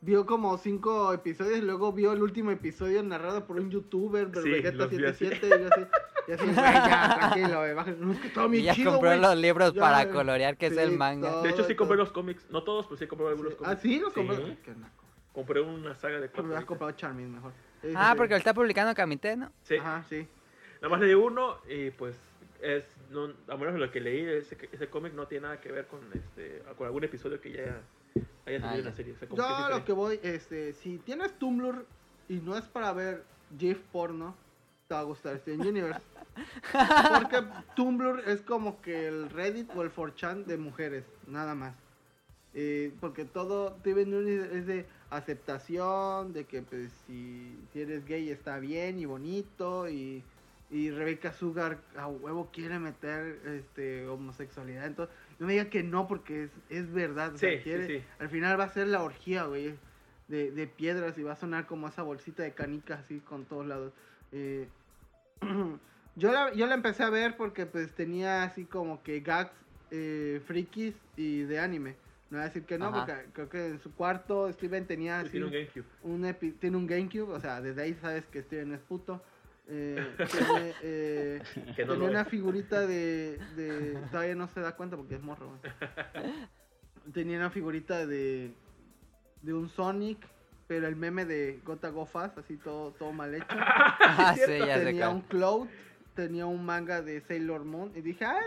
Vio 0.00 0.26
como 0.26 0.56
cinco 0.58 1.12
episodios 1.12 1.60
luego 1.60 1.92
vio 1.92 2.12
el 2.12 2.22
último 2.22 2.52
episodio 2.52 3.02
narrado 3.02 3.46
por 3.46 3.56
un 3.58 3.68
youtuber, 3.70 4.28
Sí, 4.42 4.50
los 4.72 4.90
vi 4.90 5.04
así. 5.04 5.24
Vegeta77. 5.26 5.46
y 5.46 5.48
yo 5.48 5.68
así, 5.72 5.86
y 6.28 6.32
así, 6.32 6.46
ya, 6.54 7.16
tranquilo, 7.18 7.96
No, 7.98 8.12
es 8.12 8.18
que 8.20 8.48
bien 8.48 8.64
ya 8.64 8.74
chido, 8.74 8.92
compró 8.92 9.16
los 9.16 9.36
libros 9.36 9.74
Ya, 9.74 9.80
para 9.80 10.08
colorear, 10.10 10.56
que 10.56 10.66
es 10.66 10.74
Sí, 10.74 10.78
el 10.78 10.92
manga. 10.96 11.30
todo. 11.30 11.42
De 11.42 11.50
hecho, 11.50 11.64
sí 11.64 11.68
todo. 11.74 11.78
compré 11.78 11.96
los 11.96 12.12
cómics. 12.12 12.46
No 12.50 12.62
todos, 12.62 12.86
pero 12.86 12.96
sí 12.96 13.06
compré 13.08 13.26
algunos 13.28 13.52
Sí. 13.54 13.58
cómics. 13.58 13.76
Ah, 13.76 13.80
sí, 13.82 13.98
los 13.98 14.12
Sí. 14.12 14.20
compré. 14.20 14.36
Ay, 14.44 14.58
qué 14.64 14.70
naco. 14.70 15.04
Compré 15.32 15.60
una 15.62 15.94
saga 15.96 16.14
de 16.20 16.20
Pero 16.28 16.32
cuatro. 16.32 16.42
hubieras 16.44 16.56
ahorita. 16.58 16.66
comprado 16.68 16.92
Charmin 16.92 17.32
mejor. 17.34 17.52
Sí, 17.82 17.88
Ah, 17.96 18.10
sí, 18.12 18.16
porque 18.18 18.34
lo 18.34 18.38
sí. 18.38 18.40
está 18.40 18.54
publicando 18.54 18.94
Kamite, 18.94 19.36
¿no? 19.36 19.50
Sí. 19.62 19.76
Ajá, 19.76 20.04
sí. 20.08 20.26
Nada 20.80 20.88
más 20.90 21.00
leí 21.00 21.14
uno 21.14 21.56
y 21.68 21.90
pues 21.90 22.16
es 22.62 22.84
no, 23.10 23.32
a 23.48 23.56
menos 23.56 23.74
de 23.74 23.80
lo 23.80 23.90
que 23.90 24.00
leí 24.00 24.20
ese, 24.24 24.56
ese 24.70 24.88
cómic 24.88 25.12
no 25.14 25.26
tiene 25.26 25.42
nada 25.44 25.60
que 25.60 25.70
ver 25.72 25.86
con 25.86 26.00
este 26.12 26.62
con 26.76 26.86
algún 26.86 27.02
episodio 27.04 27.40
que 27.40 27.50
ya 27.52 27.80
haya 28.46 28.60
salido 28.60 28.68
Ah, 28.68 28.78
en 28.78 28.84
la 28.84 28.90
ya. 28.90 28.96
serie. 28.96 29.12
O 29.14 29.18
sea, 29.18 29.28
como 29.28 29.42
que 29.42 29.52
es 29.52 29.58
Yo 29.58 29.64
a 29.64 29.70
lo 29.70 29.84
que 29.84 29.92
voy, 29.92 30.20
este, 30.22 30.72
si 30.74 30.98
tienes 30.98 31.32
Tumblr 31.38 31.84
y 32.28 32.36
no 32.36 32.56
es 32.56 32.64
para 32.64 32.92
ver 32.92 33.24
GIF 33.58 33.78
porno, 33.92 34.34
te 34.88 34.94
va 34.94 35.00
a 35.00 35.04
gustar 35.04 35.38
Steven 35.38 35.60
Universe. 35.66 36.00
Porque 37.18 37.42
Tumblr 37.76 38.22
es 38.26 38.42
como 38.42 38.80
que 38.80 39.08
el 39.08 39.28
Reddit 39.30 39.70
o 39.74 39.82
el 39.82 39.92
4chan 39.94 40.44
de 40.44 40.56
mujeres, 40.56 41.04
nada 41.26 41.54
más. 41.54 41.74
Eh, 42.54 42.92
porque 43.00 43.24
todo 43.24 43.76
Steven 43.80 44.12
Universe 44.14 44.58
es 44.58 44.66
de 44.66 44.86
aceptación, 45.10 46.32
de 46.32 46.44
que 46.44 46.62
pues 46.62 46.90
si, 47.06 47.56
si 47.72 47.80
eres 47.82 48.04
gay 48.06 48.30
está 48.30 48.58
bien 48.58 48.98
y 48.98 49.04
bonito 49.04 49.88
y, 49.88 50.22
y 50.70 50.90
Rebecca 50.90 51.32
Sugar 51.32 51.78
a 51.96 52.08
huevo 52.08 52.48
quiere 52.52 52.78
meter 52.78 53.40
este 53.46 54.06
homosexualidad. 54.08 54.86
Entonces, 54.86 55.14
no 55.38 55.46
me 55.46 55.52
diga 55.54 55.70
que 55.70 55.82
no 55.82 56.06
porque 56.08 56.44
es, 56.44 56.50
es 56.68 56.92
verdad. 56.92 57.34
o 57.34 57.38
sea, 57.38 57.50
Sí, 57.50 57.56
sí, 57.58 57.62
quiere- 57.64 57.86
sí. 58.00 58.04
Al 58.18 58.28
final 58.28 58.58
va 58.58 58.64
a 58.64 58.68
ser 58.68 58.86
la 58.88 59.02
orgía, 59.02 59.44
güey, 59.44 59.74
de, 60.28 60.50
de 60.50 60.66
piedras 60.66 61.16
y 61.18 61.22
va 61.22 61.32
a 61.32 61.36
sonar 61.36 61.66
como 61.66 61.88
esa 61.88 62.02
bolsita 62.02 62.42
de 62.42 62.52
canicas 62.52 63.00
así 63.00 63.20
con 63.20 63.44
todos 63.44 63.66
lados. 63.66 63.92
Eh, 64.32 64.68
yo, 66.16 66.32
la, 66.32 66.52
yo 66.54 66.66
la 66.66 66.74
empecé 66.74 67.02
a 67.02 67.10
ver 67.10 67.36
porque 67.36 67.66
pues 67.66 67.92
tenía 67.94 68.42
así 68.42 68.64
como 68.64 69.02
que 69.02 69.20
gags 69.20 69.52
eh, 69.90 70.40
frikis 70.46 70.94
y 71.16 71.42
de 71.42 71.58
anime. 71.60 71.96
No 72.30 72.36
voy 72.36 72.42
a 72.42 72.48
decir 72.48 72.64
que 72.64 72.76
no, 72.76 72.88
Ajá. 72.88 73.06
porque 73.06 73.24
creo 73.32 73.48
que 73.48 73.66
en 73.68 73.78
su 73.80 73.94
cuarto 73.94 74.52
Steven 74.52 74.86
tenía 74.86 75.20
Sí, 75.20 75.22
así 75.22 75.30
tiene 75.32 75.46
un 75.46 75.52
GameCube. 75.52 75.84
un 76.02 76.22
epi- 76.24 76.58
tiene 76.58 76.76
un 76.76 76.86
GameCube, 76.86 77.32
o 77.32 77.40
sea, 77.40 77.62
desde 77.62 77.80
ahí 77.82 77.94
sabes 77.94 78.26
que 78.26 78.42
Steven 78.42 78.72
es 78.74 78.80
puto. 78.80 79.22
Eh, 79.70 80.14
tiene, 80.16 80.74
eh, 80.82 81.42
Que 81.76 81.84
no 81.84 81.92
tenía 81.92 82.06
lo 82.06 82.10
una 82.10 82.20
es. 82.22 82.28
figurita 82.28 82.86
de, 82.86 83.38
de- 83.56 83.98
Todavía 84.10 84.34
no 84.34 84.48
se 84.48 84.60
da 84.60 84.72
cuenta 84.76 84.96
porque 84.96 85.16
es 85.16 85.22
morro. 85.22 85.48
güey. 85.60 86.32
Tenía 87.12 87.38
una 87.38 87.50
figurita 87.50 88.06
de. 88.06 88.52
De 89.42 89.54
un 89.54 89.68
Sonic, 89.68 90.18
pero 90.66 90.88
el 90.88 90.96
meme 90.96 91.24
de 91.24 91.60
Gota 91.64 91.90
Go 91.90 92.06
Fast, 92.06 92.36
así 92.38 92.56
todo, 92.56 92.90
todo 92.92 93.12
mal 93.12 93.34
hecho. 93.34 93.46
Ah, 94.00 94.34
sí, 94.34 94.40
ya 94.58 94.78
sé 94.78 94.84
tenía 94.84 95.10
un 95.10 95.20
Cloud, 95.20 95.68
tenía 96.14 96.46
un 96.46 96.64
manga 96.64 97.02
de 97.02 97.20
Sailor 97.20 97.64
Moon. 97.64 97.92
Y 97.94 98.00
dije, 98.00 98.24
ah, 98.24 98.40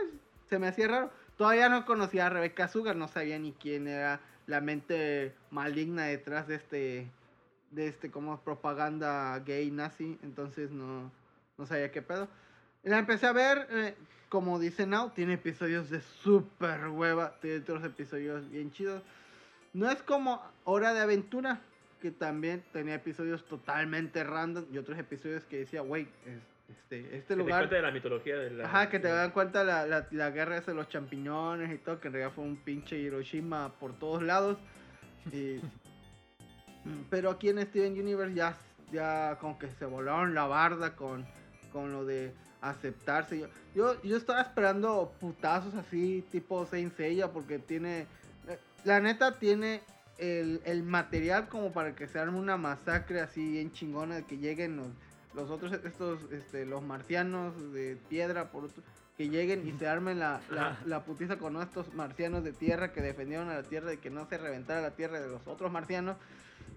se 0.49 0.60
me 0.60 0.68
hacía 0.68 0.88
raro. 0.89 1.11
Todavía 1.38 1.69
no 1.69 1.85
conocía 1.85 2.26
a 2.27 2.30
Rebecca 2.30 2.68
Sugar, 2.68 2.95
no 2.98 3.07
sabía 3.07 3.39
ni 3.39 3.53
quién 3.53 3.88
era 3.88 4.19
la 4.48 4.60
mente 4.60 5.34
maligna 5.49 6.06
detrás 6.06 6.48
de 6.48 6.56
este. 6.56 7.07
De 7.72 7.88
este, 7.88 8.11
como 8.11 8.39
propaganda 8.41 9.38
gay 9.39 9.72
nazi. 9.72 10.18
Entonces 10.23 10.72
no, 10.72 11.11
no 11.57 11.65
sabía 11.65 11.91
qué 11.91 12.02
pedo. 12.02 12.27
La 12.84 12.99
empecé 12.99 13.27
a 13.27 13.31
ver, 13.31 13.68
eh, 13.72 13.95
como 14.30 14.60
dice 14.60 14.85
Now, 14.88 15.11
tiene 15.11 15.34
episodios 15.34 15.89
de 15.89 16.02
super 16.02 16.88
hueva, 16.88 17.35
tiene 17.41 17.57
otros 17.57 17.84
episodios 17.84 18.49
bien 18.49 18.72
chidos. 18.72 19.02
No 19.73 19.89
es 19.89 20.02
como 20.03 20.41
Hora 20.65 20.93
de 20.93 20.99
Aventura, 21.02 21.61
que 22.02 22.11
también 22.11 22.64
tenía 22.73 22.95
episodios 22.95 23.45
totalmente 23.45 24.23
random 24.23 24.65
y 24.73 24.77
otros 24.80 24.98
episodios 24.98 25.43
que 25.45 25.60
decía, 25.60 25.81
es- 25.81 26.07
este, 26.69 26.99
este 27.18 27.19
Que 27.19 27.23
te 27.27 27.35
lugar... 27.35 27.60
cuenta 27.61 27.76
de 27.76 27.81
la 27.81 27.91
mitología 27.91 28.38
de 28.38 28.49
la 28.52 28.65
Ajá, 28.65 28.89
que 28.89 28.99
te 28.99 29.10
dan 29.10 29.31
cuenta 29.31 29.64
la, 29.64 29.85
la, 29.85 30.07
la 30.10 30.30
guerra 30.31 30.57
esa 30.57 30.72
de 30.72 30.77
los 30.77 30.88
champiñones 30.89 31.72
y 31.72 31.77
todo, 31.77 31.99
que 31.99 32.07
en 32.07 32.14
realidad 32.14 32.34
fue 32.34 32.45
un 32.45 32.56
pinche 32.57 32.98
Hiroshima 32.98 33.73
por 33.80 33.93
todos 33.99 34.23
lados. 34.23 34.57
Y- 35.31 35.60
pero 37.10 37.30
aquí 37.32 37.49
en 37.49 37.62
Steven 37.62 37.94
Universe 37.94 38.34
ya, 38.34 38.58
ya 38.91 39.38
como 39.40 39.58
que 39.60 39.70
se 39.72 39.86
volaron 39.86 40.34
la 40.34 40.45
barda 40.45 40.95
con, 40.95 41.26
con 41.72 41.91
lo 41.91 42.06
de 42.06 42.34
aceptarse. 42.62 43.40
Yo, 43.40 43.48
yo, 43.76 44.02
yo 44.03 44.18
estaba 44.18 44.41
esperando 44.41 45.14
putazos 45.20 45.74
así, 45.76 46.24
tipo 46.32 46.66
Saint 46.66 46.95
Seiya, 46.95 47.32
porque 47.32 47.60
tiene... 47.60 48.08
eh, 48.48 48.60
La 48.84 48.99
neta 48.99 49.40
tiene 49.40 49.82
el, 50.18 50.62
el 50.66 50.84
material 50.84 51.48
como 51.49 51.72
para 51.72 51.95
que 51.95 52.08
se 52.08 52.20
arme 52.20 52.38
una 52.38 52.58
masacre 52.58 53.22
así 53.22 53.48
bien 53.48 53.72
chingona, 53.72 54.16
de 54.16 54.24
que 54.24 54.38
lleguen 54.38 54.78
los, 54.78 54.88
los 55.34 55.49
otros, 55.49 55.74
estos, 55.74 56.20
este, 56.32 56.66
los 56.66 56.84
marcianos 56.84 57.74
de 57.74 57.98
piedra, 58.10 58.52
por 58.52 58.66
otro- 58.66 58.84
que 59.18 59.30
lleguen 59.30 59.68
y 59.68 59.72
se 59.74 59.88
armen 59.88 60.20
la, 60.20 60.40
la, 60.49 60.80
la 60.86 61.03
putiza 61.03 61.38
con 61.38 61.62
estos 61.62 61.94
marcianos 61.94 62.44
de 62.44 62.53
tierra 62.53 62.91
que 62.94 63.02
defendieron 63.02 63.49
a 63.49 63.56
la 63.56 63.64
tierra 63.64 63.90
de 63.90 63.98
que 63.99 64.10
no 64.10 64.26
se 64.28 64.38
reventara 64.38 64.82
la 64.82 64.91
tierra 64.91 65.20
de 65.20 65.28
los 65.28 65.45
otros 65.48 65.72
marcianos. 65.72 66.18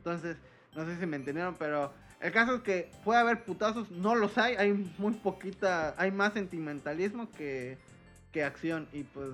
Entonces, 0.05 0.37
no 0.77 0.85
sé 0.85 0.99
si 1.01 1.07
me 1.07 1.17
entendieron, 1.17 1.55
pero 1.59 1.91
el 2.21 2.31
caso 2.31 2.57
es 2.57 2.61
que 2.61 2.91
puede 3.05 3.21
haber 3.21 3.43
putazos, 3.45 3.91
no 3.91 4.15
los 4.15 4.37
hay, 4.37 4.55
hay 4.57 4.73
muy 4.99 5.15
poquita, 5.15 5.95
hay 5.97 6.11
más 6.11 6.35
sentimentalismo 6.35 7.31
que, 7.33 7.79
que 8.31 8.45
acción 8.45 8.87
y 8.93 9.05
pues 9.05 9.31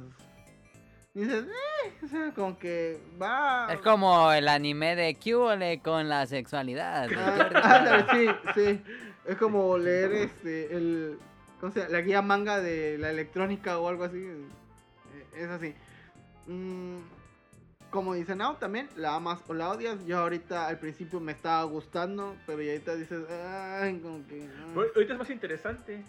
dices, 1.12 1.44
eh, 1.44 1.92
o 2.04 2.08
sea, 2.08 2.30
como 2.36 2.56
que 2.56 3.00
va... 3.20 3.66
Es 3.72 3.80
como 3.80 4.30
el 4.32 4.46
anime 4.46 4.94
de 4.94 5.16
Cubole 5.16 5.80
con 5.80 6.08
la 6.08 6.26
sexualidad. 6.26 7.08
Ah, 7.16 8.06
sí, 8.12 8.28
sí. 8.54 8.80
Es 9.26 9.36
como 9.38 9.76
leer 9.76 10.12
este 10.12 10.76
el 10.76 11.18
¿cómo 11.58 11.72
se 11.72 11.80
llama? 11.80 11.92
la 11.92 12.00
guía 12.00 12.22
manga 12.22 12.60
de 12.60 12.96
la 12.96 13.10
electrónica 13.10 13.80
o 13.80 13.88
algo 13.88 14.04
así. 14.04 14.24
Es 15.36 15.48
así. 15.48 15.74
Mm, 16.46 16.98
como 17.90 18.14
dicen, 18.14 18.38
no, 18.38 18.56
también 18.56 18.88
la 18.96 19.14
amas 19.16 19.40
o 19.48 19.54
la 19.54 19.70
odias. 19.70 20.04
Yo 20.06 20.18
ahorita 20.18 20.68
al 20.68 20.78
principio 20.78 21.20
me 21.20 21.32
estaba 21.32 21.62
gustando, 21.64 22.36
pero 22.46 22.62
ya 22.62 22.72
ahorita 22.72 22.94
dices, 22.96 23.24
ay, 23.30 23.98
como 24.00 24.26
que. 24.26 24.48
ah". 24.48 24.66
Pero 24.74 24.90
Ahorita 24.94 25.12
es 25.14 25.18
más 25.18 25.30
interesante. 25.30 26.02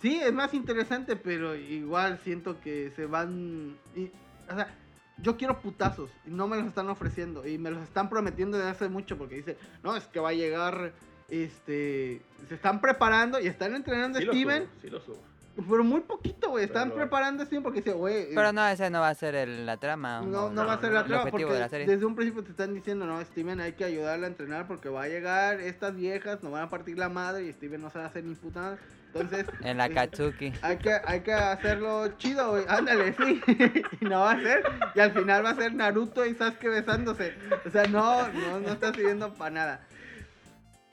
Sí, 0.00 0.20
es 0.20 0.32
más 0.32 0.52
interesante, 0.54 1.14
pero 1.16 1.54
igual 1.54 2.18
siento 2.24 2.60
que 2.60 2.90
se 2.96 3.06
van. 3.06 3.76
y- 3.94 4.10
o 4.50 4.54
sea, 4.54 4.74
yo 5.18 5.36
quiero 5.36 5.60
putazos 5.60 6.10
y 6.26 6.30
no 6.30 6.48
me 6.48 6.56
los 6.56 6.66
están 6.66 6.88
ofreciendo 6.88 7.46
y 7.46 7.56
me 7.58 7.70
los 7.70 7.82
están 7.82 8.08
prometiendo 8.08 8.56
desde 8.58 8.70
hace 8.70 8.88
mucho 8.88 9.16
porque 9.16 9.36
dicen, 9.36 9.56
no, 9.82 9.94
es 9.96 10.04
que 10.06 10.20
va 10.20 10.30
a 10.30 10.34
llegar. 10.34 10.92
Este. 11.28 12.20
Se 12.48 12.54
están 12.56 12.80
preparando 12.80 13.40
y 13.40 13.46
están 13.46 13.74
entrenando 13.74 14.18
a 14.18 14.20
Sí 14.20 14.26
Steven, 14.28 14.64
subo, 14.64 14.72
sí 14.82 14.90
lo 14.90 15.00
subo. 15.00 15.22
Pero 15.68 15.84
muy 15.84 16.00
poquito, 16.00 16.50
güey. 16.50 16.64
Están 16.64 16.88
Pero- 16.90 17.00
preparando 17.02 17.42
a 17.42 17.46
Steven 17.46 17.62
porque 17.62 17.80
dice, 17.80 17.92
güey. 17.92 18.16
eh, 18.22 18.30
Pero 18.34 18.52
no, 18.52 18.66
ese 18.66 18.88
no 18.90 19.00
va 19.00 19.08
a 19.10 19.14
ser 19.14 19.34
el- 19.34 19.66
la 19.66 19.76
trama. 19.76 20.20
No, 20.22 20.50
no 20.50 20.66
va 20.66 20.74
a 20.74 20.80
ser 20.80 20.92
la 20.92 21.04
trama 21.04 21.30
porque 21.30 21.44
de 21.44 21.58
la 21.60 21.68
serie. 21.68 21.86
desde 21.86 22.04
un 22.06 22.14
principio 22.14 22.42
te 22.42 22.50
están 22.50 22.72
diciendo, 22.74 23.04
no, 23.06 23.22
Steven, 23.24 23.60
hay 23.60 23.72
que 23.72 23.84
ayudarle 23.84 24.24
a 24.26 24.28
entrenar 24.28 24.66
porque 24.66 24.88
va 24.88 25.02
a 25.04 25.08
llegar 25.08 25.60
estas 25.60 25.94
viejas, 25.94 26.42
nos 26.42 26.52
van 26.52 26.62
a 26.62 26.70
partir 26.70 26.98
la 26.98 27.08
madre 27.08 27.44
y 27.44 27.52
Steven 27.52 27.80
no 27.82 27.90
sabe 27.90 28.06
hacer 28.06 28.24
ni 28.24 28.34
puta 28.34 28.60
nada. 28.60 28.78
Entonces, 29.14 29.44
En 29.62 29.76
la 29.76 29.86
eh, 29.86 29.90
Katsuki. 29.92 30.52
hay 30.62 30.78
que, 30.78 30.90
hay 31.04 31.20
que 31.20 31.34
hacerlo 31.34 32.08
chido, 32.16 32.52
güey. 32.52 32.64
Ándale, 32.66 33.12
sí. 33.14 33.42
y 34.00 34.04
no 34.06 34.20
va 34.20 34.32
a 34.32 34.40
ser. 34.40 34.62
Y 34.94 35.00
al 35.00 35.12
final 35.12 35.44
va 35.44 35.50
a 35.50 35.54
ser 35.54 35.74
Naruto 35.74 36.24
y 36.24 36.34
Sasuke 36.34 36.68
besándose. 36.70 37.34
O 37.66 37.70
sea, 37.70 37.84
no, 37.88 38.26
no, 38.28 38.60
no 38.60 38.68
está 38.72 38.92
sirviendo 38.94 39.34
para 39.34 39.50
nada. 39.50 39.80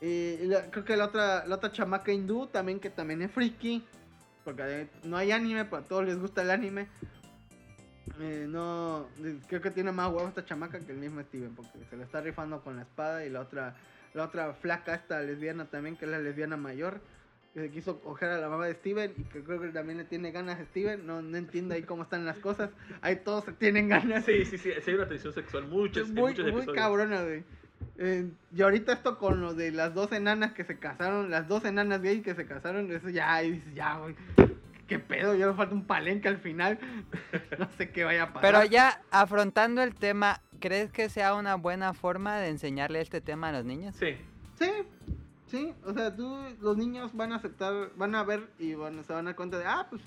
Y 0.02 0.38
la- 0.48 0.70
creo 0.70 0.84
que 0.86 0.96
la 0.98 1.06
otra, 1.06 1.46
la 1.46 1.56
otra 1.56 1.72
chamaca 1.72 2.12
hindú 2.12 2.48
también, 2.48 2.80
que 2.80 2.90
también 2.90 3.22
es 3.22 3.32
friki. 3.32 3.86
Porque 4.44 4.64
eh, 4.82 4.88
no 5.04 5.18
hay 5.18 5.32
anime, 5.32 5.66
pero 5.66 5.78
a 5.78 5.86
todos 5.86 6.06
les 6.06 6.18
gusta 6.18 6.42
el 6.42 6.52
anime. 6.52 6.88
Eh, 8.20 8.46
no, 8.50 9.08
eh, 9.24 9.40
creo 9.48 9.62
que 9.62 9.72
tiene 9.72 9.92
más 9.92 10.12
huevo 10.12 10.28
esta 10.28 10.44
chamaca 10.44 10.80
que 10.80 10.92
el 10.92 10.98
mismo 10.98 11.22
Steven, 11.22 11.56
porque 11.56 11.86
se 11.90 11.96
la 11.96 12.04
está 12.04 12.22
rifando 12.22 12.62
con 12.62 12.76
la 12.76 12.82
espada 12.82 13.26
y 13.26 13.30
la 13.30 13.42
otra, 13.42 13.76
la 14.14 14.26
otra 14.26 14.54
flaca, 14.54 14.96
esta 14.96 15.22
lesbiana 15.22 15.66
también, 15.66 15.96
que 15.96 16.06
es 16.06 16.12
la 16.12 16.20
lesbiana 16.20 16.58
mayor, 16.58 17.02
que 17.54 17.62
se 17.62 17.70
quiso 17.72 18.02
coger 18.02 18.30
a 18.30 18.38
la 18.40 18.50
mamá 18.50 18.66
de 18.66 18.74
Steven 18.74 19.14
y 19.18 19.24
que 19.24 19.44
creo 19.44 19.62
que 19.62 19.70
también 19.70 20.00
le 20.00 20.06
tiene 20.06 20.32
ganas 20.32 20.60
a 20.60 20.66
Steven, 20.66 21.06
no, 21.06 21.22
no 21.22 21.38
entiendo 21.38 21.76
ahí 21.76 21.84
cómo 21.84 22.04
están 22.04 22.26
las 22.26 22.40
cosas, 22.40 22.72
ahí 23.02 23.18
todos 23.18 23.46
se 23.46 23.54
tienen 23.54 23.88
ganas. 23.90 24.26
Sí, 24.26 24.46
sí, 24.46 24.58
sí, 24.58 24.72
sí 24.82 24.90
hay 24.90 24.96
una 24.96 25.08
tensión 25.08 25.34
sexual 25.34 25.68
muchos, 25.68 26.10
en 26.10 26.16
muy, 26.16 26.32
muchos 26.32 26.46
muy 26.46 26.62
episodios. 26.62 26.84
cabrona, 26.84 27.24
güey. 27.24 27.44
Eh, 27.98 28.30
y 28.56 28.62
ahorita 28.62 28.94
esto 28.94 29.18
con 29.18 29.42
lo 29.42 29.54
de 29.54 29.72
las 29.72 29.94
dos 29.94 30.12
enanas 30.12 30.54
que 30.54 30.64
se 30.64 30.80
casaron, 30.80 31.30
las 31.30 31.48
dos 31.48 31.66
enanas 31.66 32.02
gay 32.02 32.22
que 32.22 32.36
se 32.36 32.46
casaron, 32.46 32.92
eso 32.92 33.10
ya, 33.10 33.34
ahí 33.34 33.52
dices, 33.52 33.74
ya, 33.76 33.98
güey. 33.98 34.16
¿Qué 34.88 34.98
pedo? 34.98 35.36
Ya 35.36 35.48
me 35.48 35.54
falta 35.54 35.76
un 35.76 35.86
palenque 35.86 36.28
al 36.28 36.40
final. 36.40 36.80
no 37.60 37.70
sé 37.78 37.92
qué 37.92 38.04
vaya 38.04 38.24
a 38.24 38.34
pasar. 38.34 38.42
Pero 38.42 38.64
ya 38.66 39.02
afrontando 39.12 39.84
el 39.84 39.94
tema, 39.94 40.42
¿crees 40.60 40.92
que 40.92 41.10
sea 41.10 41.36
una 41.36 41.56
buena 41.56 41.94
forma 41.94 42.38
de 42.38 42.50
enseñarle 42.50 43.02
este 43.02 43.22
tema 43.22 43.50
a 43.50 43.52
los 43.52 43.66
niños? 43.66 43.96
Sí, 43.98 44.18
Sí, 44.60 44.70
sí, 45.48 45.74
o 45.86 45.94
sea, 45.94 46.14
tú, 46.14 46.38
los 46.60 46.76
niños 46.76 47.16
van 47.16 47.32
a 47.32 47.38
aceptar, 47.38 47.92
van 47.96 48.14
a 48.14 48.24
ver 48.24 48.50
y 48.60 48.76
van, 48.76 49.02
se 49.06 49.14
van 49.14 49.26
a 49.26 49.30
dar 49.30 49.36
cuenta 49.38 49.58
de, 49.58 49.66
ah, 49.66 49.88
pues, 49.90 50.02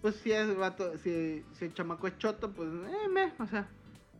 pues 0.00 0.16
si 0.16 0.32
es 0.32 0.56
vato, 0.56 0.96
si, 0.98 1.44
si 1.52 1.66
el 1.66 1.74
chamaco 1.74 2.06
es 2.06 2.16
choto, 2.16 2.50
pues, 2.50 2.70
eh, 2.70 3.08
me, 3.10 3.34
o 3.38 3.46
sea, 3.46 3.68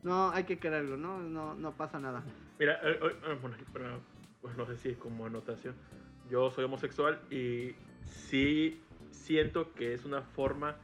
no 0.02 0.30
hay 0.32 0.44
que 0.44 0.58
quererlo, 0.58 0.98
¿no? 0.98 1.18
No, 1.18 1.54
no 1.54 1.72
pasa 1.72 1.98
nada. 1.98 2.22
Mira, 2.60 2.78
eh, 2.82 2.98
eh, 3.02 3.16
eh, 3.24 3.38
bueno, 3.40 3.56
pero, 3.72 4.02
pues 4.42 4.54
no 4.54 4.66
sé 4.66 4.76
si 4.76 4.94
como 4.94 5.24
anotación. 5.24 5.74
Yo 6.28 6.50
soy 6.50 6.66
homosexual 6.66 7.18
y 7.30 7.74
sí 8.04 8.84
siento 9.10 9.72
que 9.74 9.94
es 9.94 10.04
una 10.04 10.20
forma 10.20 10.76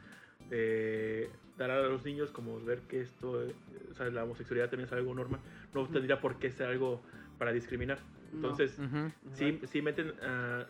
de 0.48 1.30
dar 1.58 1.70
a 1.70 1.82
los 1.82 2.02
niños 2.02 2.32
como 2.32 2.58
ver 2.64 2.80
que 2.88 3.02
esto, 3.02 3.42
eh, 3.42 3.54
o 3.90 3.94
sea, 3.94 4.08
la 4.08 4.24
homosexualidad 4.24 4.70
también 4.70 4.86
es 4.86 4.92
algo 4.94 5.14
normal. 5.14 5.42
No 5.74 5.86
tendría 5.86 6.18
por 6.18 6.38
qué 6.38 6.50
ser 6.50 6.68
algo 6.68 7.02
para 7.36 7.52
discriminar. 7.52 7.98
No. 8.32 8.36
Entonces, 8.48 8.78
Ujú. 8.78 9.12
sí, 9.34 9.60
sí 9.64 9.82
meten, 9.82 10.14
ah, 10.22 10.64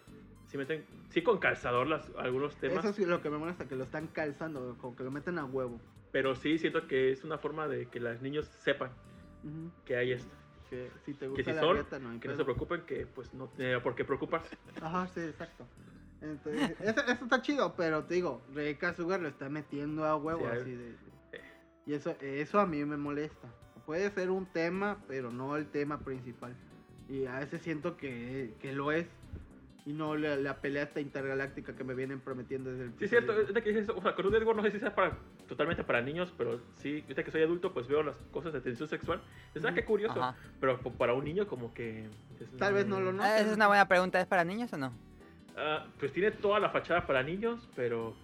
sí 0.47 0.59
meten, 0.59 0.85
sí 1.11 1.23
con 1.23 1.39
calzador 1.39 1.87
las, 1.87 2.11
algunos 2.19 2.57
temas, 2.57 2.85
Eso 2.85 2.93
sí 2.93 3.03
es 3.03 3.09
lo 3.09 3.23
que 3.23 3.31
me 3.31 3.39
molesta, 3.39 3.69
que 3.69 3.77
lo 3.77 3.85
están 3.85 4.09
calzando, 4.09 4.77
como 4.81 4.97
que 4.97 5.05
lo 5.05 5.13
meten 5.13 5.39
a 5.39 5.45
huevo. 5.45 5.81
pero 6.11 6.35
sí 6.35 6.59
siento 6.59 6.89
que 6.89 7.13
es 7.13 7.23
una 7.23 7.39
forma 7.39 7.69
de 7.69 7.89
que 7.91 8.01
los 8.01 8.21
niños 8.23 8.47
sepan 8.47 8.91
Ujú. 9.45 9.71
que 9.85 9.97
hay 9.97 10.11
esto. 10.11 10.35
Que 10.71 10.91
si 11.05 11.13
te 11.15 11.21
Que 11.21 11.29
gusta 11.29 11.45
si 11.45 11.53
la 11.53 11.61
son, 11.61 11.75
dieta, 11.75 11.99
no 11.99 12.11
hay 12.11 12.19
que 12.19 12.29
no 12.29 12.35
pedo. 12.35 12.39
se 12.43 12.45
preocupen, 12.45 12.81
que 12.83 13.07
pues 13.07 13.33
no 13.35 13.49
tiene 13.49 13.81
por 13.81 13.95
qué 13.95 14.05
preocuparse. 14.05 14.57
Ajá, 14.81 15.07
sí, 15.15 15.21
exacto. 15.21 15.67
Entonces, 16.21 16.77
eso, 16.81 17.01
eso 17.03 17.25
está 17.25 17.43
chido, 17.43 17.75
pero 17.77 18.05
te 18.05 18.15
digo, 18.15 18.43
Reika 18.55 18.95
Sugar 18.95 19.21
lo 19.21 19.29
está 19.29 19.49
metiendo 19.49 20.05
a 20.05 20.17
huevo 20.17 20.41
Sí, 20.53 20.59
así 20.61 20.71
de, 20.73 20.87
de- 20.93 20.97
Y 21.87 21.95
eso, 21.95 22.17
eso 22.21 22.59
a 22.59 22.67
mí 22.67 22.85
me 22.85 22.97
molesta. 22.97 23.49
Puede 23.85 24.11
ser 24.11 24.31
un 24.31 24.47
tema, 24.47 24.99
pero 25.07 25.31
no 25.31 25.57
el 25.57 25.67
tema 25.67 26.01
principal. 26.01 26.57
Y 27.09 27.27
a 27.27 27.39
veces 27.39 27.63
siento 27.63 27.97
que, 27.97 28.55
que 28.61 28.73
lo 28.73 28.91
es. 28.91 29.07
Y 29.87 29.93
no 29.93 30.17
la, 30.17 30.35
la 30.35 30.57
pelea 30.61 30.83
esta 30.83 31.01
intergaláctica 31.01 31.77
que 31.77 31.85
me 31.85 31.95
vienen 31.95 32.19
prometiendo 32.19 32.71
desde 32.73 32.85
el 32.87 32.91
Sí, 32.99 33.05
es 33.05 33.11
cierto, 33.11 33.31
ahorita 33.33 33.61
que 33.61 33.69
dices 33.69 33.85
eso, 33.85 33.97
o 33.97 34.03
sea, 34.03 34.17
Cartoon 34.17 34.33
Network 34.35 34.57
no 34.57 34.65
sé 34.65 34.73
si 34.73 34.81
sea 34.81 34.93
para, 34.93 35.17
totalmente 35.47 35.85
para 35.85 36.01
niños, 36.03 36.35
pero 36.37 36.61
sí, 36.75 37.03
ahorita 37.03 37.23
que 37.23 37.31
soy 37.31 37.43
adulto, 37.43 37.73
pues 37.73 37.87
veo 37.87 38.03
las 38.03 38.17
cosas 38.33 38.53
de 38.53 38.61
tensión 38.61 38.89
sexual. 38.89 39.23
Es 39.55 39.65
ah, 39.65 39.73
qué 39.73 39.85
curioso. 39.85 40.21
Ajá. 40.21 40.37
Pero 40.59 40.81
para 40.81 41.15
un 41.15 41.25
niño, 41.25 41.47
como 41.47 41.73
que. 41.73 42.09
es- 42.41 42.57
Tal 42.59 42.75
vez 42.75 42.89
no 42.89 43.01
lo 43.01 43.11
Ah, 43.11 43.13
noten. 43.13 43.31
Esa 43.37 43.51
es 43.51 43.57
una 43.57 43.69
buena 43.69 43.87
pregunta, 43.87 44.21
¿es 44.21 44.27
para 44.27 44.43
niños 44.45 44.73
o 44.73 44.77
no? 44.77 44.93
Ah, 45.57 45.87
pues 46.01 46.13
tiene 46.13 46.33
toda 46.33 46.59
la 46.59 46.71
fachada 46.71 47.07
para 47.07 47.23
niños, 47.23 47.69
pero. 47.77 48.15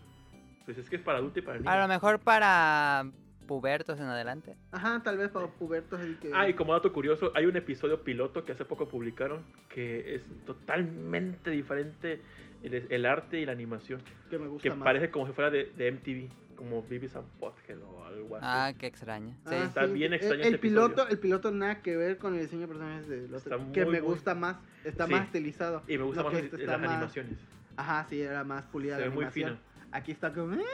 Pues 0.64 0.78
es 0.78 0.90
que 0.90 0.97
es 0.97 1.02
para 1.02 1.18
adulto 1.18 1.39
y 1.39 1.43
para 1.43 1.59
niños. 1.59 1.72
A 1.72 1.80
lo 1.80 1.86
mejor 1.86 2.18
para 2.18 3.05
pubertos 3.53 3.99
en 4.01 4.07
adelante. 4.07 4.57
Ajá, 4.70 5.03
tal 5.05 5.19
vez 5.19 5.29
para 5.31 5.47
pubertos. 5.47 6.01
que... 6.23 6.31
Ah, 6.35 6.49
y 6.49 6.55
como 6.55 6.73
dato 6.73 6.91
curioso, 6.93 7.31
hay 7.35 7.45
un 7.45 7.55
episodio 7.57 8.03
piloto 8.03 8.45
que 8.47 8.53
hace 8.53 8.65
poco 8.65 8.89
publicaron 8.89 9.45
que 9.69 10.15
es 10.15 10.23
totalmente 10.47 11.51
diferente 11.51 12.23
el, 12.62 12.87
el 12.91 13.05
arte 13.07 13.39
y 13.41 13.45
la 13.47 13.53
animación. 13.53 14.01
que 14.31 14.39
me 14.39 14.47
gusta 14.49 14.62
Que 14.62 14.74
más. 14.74 14.85
parece 14.85 15.11
como 15.11 15.27
si 15.27 15.33
fuera 15.35 15.51
de, 15.51 15.66
de 15.77 15.93
MTV, 15.93 16.57
como 16.57 16.83
Beavis 16.83 17.15
and 17.15 17.27
Butthead 17.39 17.83
o 17.83 18.05
algo 18.07 18.37
así. 18.37 18.47
Ah, 18.49 18.73
qué 18.79 18.87
extraño. 18.87 19.37
Sí. 19.47 19.55
Ah, 19.55 19.65
Está 19.65 19.85
bien 19.85 20.15
extraño 20.15 20.41
El, 20.41 20.47
el 20.49 20.55
ese 20.55 20.59
piloto, 20.59 20.87
episodio. 20.93 21.11
el 21.11 21.19
piloto 21.19 21.51
nada 21.51 21.83
que 21.83 21.95
ver 21.97 22.16
con 22.16 22.35
el 22.35 22.41
diseño 22.41 22.62
de 22.62 22.69
personajes 22.69 23.09
de 23.09 23.29
los 23.29 23.43
Está 23.47 23.57
que 23.73 23.85
muy, 23.85 23.93
me 23.95 24.01
muy- 24.01 24.09
gusta 24.12 24.35
más, 24.35 24.57
está 24.85 25.07
Sí. 25.07 25.12
más 25.12 25.24
estilizado. 25.27 25.83
y 25.89 25.99
me 25.99 26.05
gusta 26.05 26.23
No, 26.23 26.29
más 26.31 26.37
que 26.39 26.43
las, 26.45 26.53
este 26.55 26.66
las 26.66 26.81
más- 26.81 26.91
animaciones. 26.91 27.39
Ajá, 27.77 28.07
sí, 28.09 28.23
era 28.23 28.45
más 28.45 28.65
pulida 28.65 28.95
Se 28.97 29.01
la 29.03 29.09
ve 29.09 29.15
muy 29.15 29.24
animación. 29.24 29.57
fino, 29.59 29.73
Aquí 29.95 30.11
está 30.12 30.33
como 30.33 30.55
eh, 30.55 30.65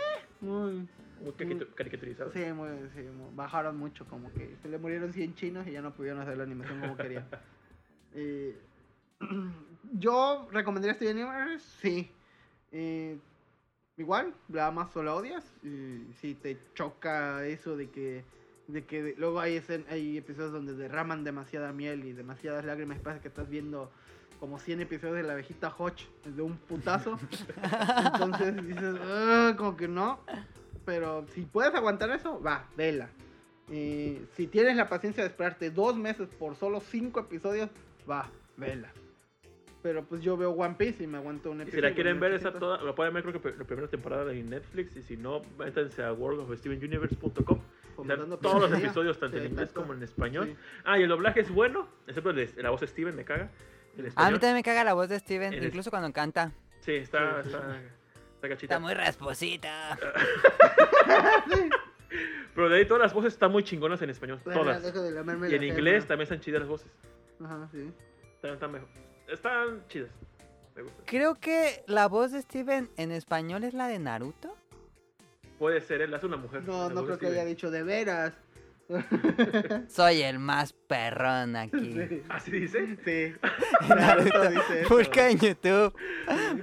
muy 0.40 0.86
muy 1.22 1.32
caricatur- 1.32 1.74
caricaturizado. 1.74 2.32
sí, 2.32 2.44
muy, 2.52 2.68
sí, 2.94 3.02
bajaron 3.34 3.76
mucho, 3.76 4.04
como 4.06 4.32
que 4.32 4.56
se 4.62 4.68
le 4.68 4.78
murieron 4.78 5.12
100 5.12 5.34
chinos 5.34 5.66
y 5.66 5.72
ya 5.72 5.82
no 5.82 5.92
pudieron 5.92 6.20
hacer 6.20 6.36
la 6.36 6.44
animación 6.44 6.80
como 6.80 6.96
querían. 6.96 7.26
Eh, 8.14 8.58
yo 9.98 10.48
recomendaría 10.50 10.94
Steven 10.94 11.16
Universe, 11.18 11.64
sí. 11.80 12.10
Eh, 12.72 13.18
igual, 13.98 14.32
la 14.48 14.70
más 14.70 14.90
solo 14.92 15.14
odias. 15.16 15.44
Y 15.62 16.06
si 16.20 16.34
te 16.34 16.58
choca 16.74 17.44
eso 17.46 17.76
de 17.76 17.90
que 17.90 18.24
de 18.66 18.84
que 18.84 19.14
luego 19.16 19.40
hay, 19.40 19.56
escen- 19.58 19.86
hay 19.88 20.18
episodios 20.18 20.52
donde 20.52 20.74
derraman 20.74 21.24
demasiada 21.24 21.72
miel 21.72 22.04
y 22.04 22.12
demasiadas 22.12 22.64
lágrimas, 22.66 22.98
parece 22.98 23.22
que 23.22 23.28
estás 23.28 23.48
viendo 23.48 23.90
como 24.40 24.58
100 24.58 24.82
episodios 24.82 25.16
de 25.16 25.22
la 25.22 25.32
abejita 25.34 25.68
Hodge 25.76 26.06
de 26.24 26.42
un 26.42 26.56
putazo. 26.56 27.18
Entonces 28.12 28.66
dices, 28.66 28.96
como 29.56 29.76
que 29.76 29.88
no. 29.88 30.20
Pero 30.88 31.26
si 31.34 31.42
puedes 31.42 31.74
aguantar 31.74 32.10
eso, 32.12 32.40
va, 32.40 32.66
vela. 32.74 33.10
Eh, 33.70 34.24
si 34.34 34.46
tienes 34.46 34.74
la 34.74 34.88
paciencia 34.88 35.22
de 35.22 35.28
esperarte 35.28 35.70
dos 35.70 35.98
meses 35.98 36.30
por 36.38 36.56
solo 36.56 36.80
cinco 36.80 37.20
episodios, 37.20 37.68
va, 38.10 38.30
vela. 38.56 38.90
Pero 39.82 40.02
pues 40.06 40.22
yo 40.22 40.38
veo 40.38 40.52
One 40.52 40.76
Piece 40.78 41.04
y 41.04 41.06
me 41.06 41.18
aguanto 41.18 41.50
un 41.50 41.58
Y 41.58 41.62
episodio. 41.64 41.82
si 41.82 41.88
la 41.90 41.94
quieren 41.94 42.18
ver, 42.20 42.32
esa 42.32 42.54
toda, 42.54 42.82
la 42.82 42.94
pueden 42.94 43.12
ver 43.12 43.22
creo 43.22 43.42
que 43.42 43.50
la 43.58 43.64
primera 43.64 43.86
temporada 43.88 44.32
en 44.32 44.48
Netflix. 44.48 44.96
Y 44.96 45.02
si 45.02 45.18
no, 45.18 45.42
métanse 45.58 46.02
a 46.02 46.10
worldofstevenuniverse.com. 46.14 47.60
Todos 48.40 48.70
los 48.70 48.72
episodios, 48.78 49.18
tanto 49.20 49.36
Sí, 49.36 49.44
en 49.44 49.50
inglés 49.50 49.70
como 49.74 49.92
en 49.92 50.02
español. 50.02 50.46
Sí. 50.46 50.56
Ah, 50.86 50.98
y 50.98 51.02
el 51.02 51.10
doblaje 51.10 51.40
es 51.40 51.50
bueno, 51.50 51.86
excepto 52.06 52.32
la 52.32 52.70
voz 52.70 52.80
de 52.80 52.86
Steven, 52.86 53.14
me 53.14 53.26
caga. 53.26 53.50
El 53.98 54.10
A 54.16 54.30
mí 54.30 54.38
también 54.38 54.54
me 54.54 54.62
caga 54.62 54.84
la 54.84 54.94
voz 54.94 55.10
de 55.10 55.18
Steven, 55.18 55.52
incluso 55.62 55.90
cuando 55.90 56.10
canta. 56.14 56.52
Sí, 56.80 56.92
está, 56.92 57.42
Sí, 57.42 57.50
sí. 57.50 57.54
está, 57.56 57.82
está 58.42 58.78
muy 58.78 58.94
rasposita. 58.94 59.98
Pero 62.54 62.68
de 62.68 62.76
ahí 62.76 62.86
todas 62.86 63.02
las 63.02 63.12
voces 63.14 63.32
están 63.34 63.52
muy 63.52 63.62
chingonas 63.62 64.00
en 64.02 64.10
español. 64.10 64.40
Bueno, 64.44 64.62
Todas. 64.62 64.82
de 64.82 65.50
Y 65.50 65.54
en 65.54 65.62
inglés 65.62 66.06
también 66.06 66.24
están 66.24 66.40
chidas 66.40 66.60
las 66.60 66.68
voces. 66.68 66.90
Ajá, 67.44 67.68
sí. 67.70 67.92
Están, 68.34 68.54
están 68.54 68.72
mejor. 68.72 68.88
Están 69.28 69.86
chidas. 69.88 70.10
Me. 70.74 70.82
Creo 71.06 71.34
que 71.34 71.84
la 71.86 72.08
voz 72.08 72.32
de 72.32 72.42
Steven 72.42 72.90
en 72.96 73.12
español 73.12 73.64
es 73.64 73.74
la 73.74 73.88
de 73.88 73.98
Naruto. 73.98 74.56
Puede 75.58 75.80
ser, 75.80 76.02
él 76.02 76.14
hace 76.14 76.26
una 76.26 76.36
mujer. 76.36 76.62
No, 76.64 76.88
no 76.88 77.04
creo 77.04 77.18
que 77.18 77.26
Steven. 77.26 77.34
haya 77.34 77.44
dicho 77.44 77.70
de 77.70 77.82
veras. 77.82 78.32
Soy 79.88 80.22
el 80.22 80.38
más 80.38 80.72
perrón 80.72 81.56
aquí. 81.56 81.92
Sí. 81.92 82.22
¿Así 82.28 82.50
dice? 82.50 82.96
Sí. 83.04 83.34
Naruto 83.88 84.50
dice 84.50 84.80
eso. 84.82 84.88
Busca 84.96 85.28
en 85.28 85.38
YouTube. 85.38 85.94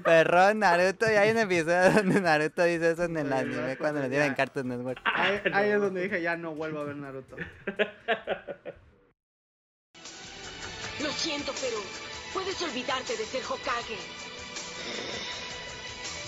Perrón 0.04 0.60
Naruto. 0.60 1.06
Y 1.12 1.16
hay 1.16 1.32
un 1.32 1.38
episodio 1.38 1.92
donde 1.94 2.22
Naruto 2.22 2.64
dice 2.64 2.92
eso 2.92 3.04
en 3.04 3.18
el 3.18 3.28
Sí, 3.28 3.34
anime 3.34 3.78
cuando 3.78 4.02
lo 4.02 4.10
tiene 4.10 4.26
en 4.26 4.34
Cartoon 4.34 4.68
Network. 4.70 5.00
Ahí, 5.06 5.40
Ah, 5.52 5.58
ahí 5.58 5.70
es 5.70 5.80
donde 5.80 6.02
dije, 6.04 6.22
ya 6.22 6.36
no 6.36 6.56
vuelvo 6.56 6.80
a 6.80 6.84
ver 6.86 6.96
Naruto. 6.96 7.36
Lo 11.04 11.10
siento, 11.12 11.54
pero 11.62 11.78
puedes 12.34 12.60
olvidarte 12.62 13.16
de 13.18 13.26
ser 13.26 13.44
Hokage. 13.44 13.98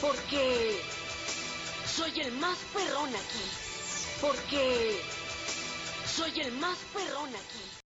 Porque 0.01 0.79
soy 1.85 2.19
el 2.21 2.31
más 2.33 2.57
perrón 2.73 3.09
aquí. 3.09 4.21
Porque 4.21 4.99
soy 6.18 6.39
el 6.41 6.52
más 6.57 6.77
perrón 6.94 7.30
aquí. 7.30 7.77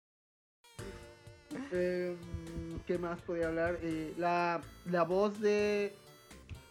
Eh, 1.74 2.16
¿Qué 2.88 2.98
más 2.98 3.22
podía 3.22 3.48
hablar? 3.48 3.78
Eh, 3.82 4.14
la, 4.18 4.62
la 4.90 5.04
voz 5.04 5.40
de. 5.42 5.94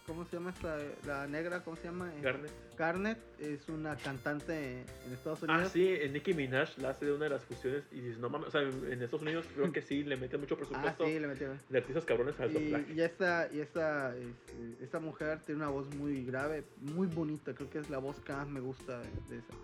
¿Cómo 0.07 0.25
se 0.25 0.37
llama 0.37 0.51
esta? 0.51 0.77
La 1.07 1.27
negra, 1.29 1.63
¿cómo 1.63 1.77
se 1.77 1.85
llama? 1.85 2.13
Eh, 2.17 2.21
Garnet. 2.23 2.51
Garnet 2.77 3.19
es 3.39 3.69
una 3.69 3.95
cantante 3.97 4.81
en 4.81 5.13
Estados 5.13 5.41
Ah, 5.47 5.53
Unidos. 5.55 5.73
sí, 5.73 5.87
en 5.89 6.13
Nicki 6.15 6.33
Minaj 6.35 6.77
la 6.79 6.91
hace 6.91 7.05
de 7.05 7.13
una 7.13 7.25
de 7.25 7.31
las 7.31 7.45
fusiones 7.45 7.85
y 7.93 8.01
dices, 8.01 8.19
no 8.19 8.29
mames, 8.29 8.49
o 8.49 8.51
sea, 8.51 8.63
en 8.63 9.01
Estados 9.03 9.23
Unidos 9.23 9.47
creo 9.55 9.71
que 9.71 9.83
sí 9.83 10.03
le 10.03 10.17
meten 10.17 10.41
mucho 10.41 10.55
Ah, 10.55 10.59
presupuesto 10.59 11.05
sí, 11.07 11.21
le 11.21 11.29
metieron. 11.29 11.61
de 11.69 11.79
artistas 11.79 12.05
cabrones 12.07 12.41
al 12.41 12.51
Y, 12.51 12.55
doblaje. 12.55 12.93
y 12.95 13.01
esta, 13.03 13.49
y 13.53 13.61
esta, 13.61 14.17
este, 14.17 14.77
esta 14.85 14.99
mujer 14.99 15.39
tiene 15.45 15.61
una 15.61 15.71
voz 15.71 15.95
muy 15.95 16.25
grave, 16.25 16.65
muy 16.81 17.07
bonita. 17.07 17.55
Creo 17.55 17.71
que 17.71 17.79
es 17.79 17.89
la 17.91 17.99
voz 17.99 18.19
que 18.21 18.33
más 18.33 18.49
me 18.49 18.61
gusta 18.61 18.99
de, 18.99 19.09
de 19.29 19.39
esa. 19.39 19.55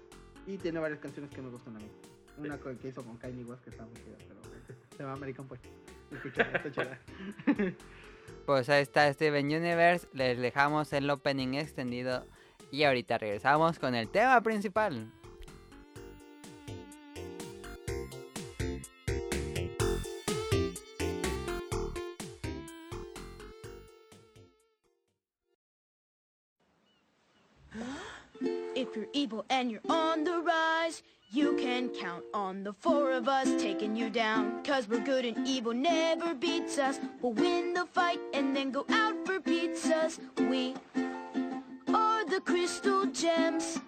Y 0.46 0.58
tiene 0.58 0.78
varias 0.78 1.00
canciones 1.00 1.30
que 1.30 1.42
me 1.42 1.48
gustan 1.50 1.76
a 1.76 1.78
mí. 1.80 1.88
Una 2.38 2.58
co- 2.58 2.76
que 2.78 2.88
hizo 2.88 3.02
con 3.04 3.16
Kanye 3.16 3.44
West 3.44 3.62
que 3.64 3.70
está 3.70 3.84
muy 3.84 3.94
chida, 3.94 4.16
pero 4.28 4.40
se 4.90 4.98
llama 5.02 5.14
American 5.14 5.48
Pie. 5.48 5.58
Escucha, 6.12 6.42
está 6.54 6.70
chida. 6.70 7.00
Pues 8.44 8.68
ahí 8.68 8.82
está 8.82 9.12
Steven 9.12 9.46
Universe. 9.46 10.06
Les 10.12 10.38
dejamos 10.38 10.92
el 10.92 11.08
opening 11.10 11.54
extendido. 11.54 12.24
Y 12.70 12.84
ahorita 12.84 13.18
regresamos 13.18 13.78
con 13.78 13.94
el 13.94 14.08
tema 14.08 14.40
principal. 14.40 15.12
You're 28.96 29.06
evil 29.12 29.44
and 29.50 29.70
you're 29.70 29.80
on 29.90 30.24
the 30.24 30.38
rise, 30.38 31.02
you 31.30 31.54
can 31.56 31.90
count 31.90 32.24
on 32.32 32.64
the 32.64 32.72
four 32.72 33.12
of 33.12 33.28
us 33.28 33.48
taking 33.60 33.94
you 33.94 34.08
down. 34.08 34.62
Cause 34.64 34.88
we're 34.88 35.04
good 35.04 35.26
and 35.26 35.46
evil 35.46 35.74
never 35.74 36.34
beats 36.34 36.78
us. 36.78 36.98
We'll 37.20 37.32
win 37.32 37.74
the 37.74 37.84
fight 37.86 38.18
and 38.32 38.56
then 38.56 38.70
go 38.70 38.86
out 38.88 39.14
for 39.26 39.38
pizzas. 39.38 40.18
We 40.38 40.74
are 41.92 42.24
the 42.24 42.40
crystal 42.40 43.04
gems. 43.06 43.78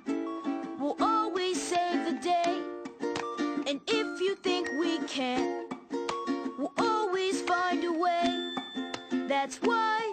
We'll 0.79 0.97
always 1.01 1.61
save 1.61 2.05
the 2.05 2.19
day. 2.21 2.61
And 3.67 3.81
if 3.87 4.21
you 4.21 4.35
think 4.37 4.69
we 4.79 4.99
can't, 5.07 5.73
we'll 6.59 6.73
always 6.79 7.41
find 7.43 7.83
a 7.85 7.93
way. 7.93 8.53
That's 9.27 9.57
why 9.57 10.08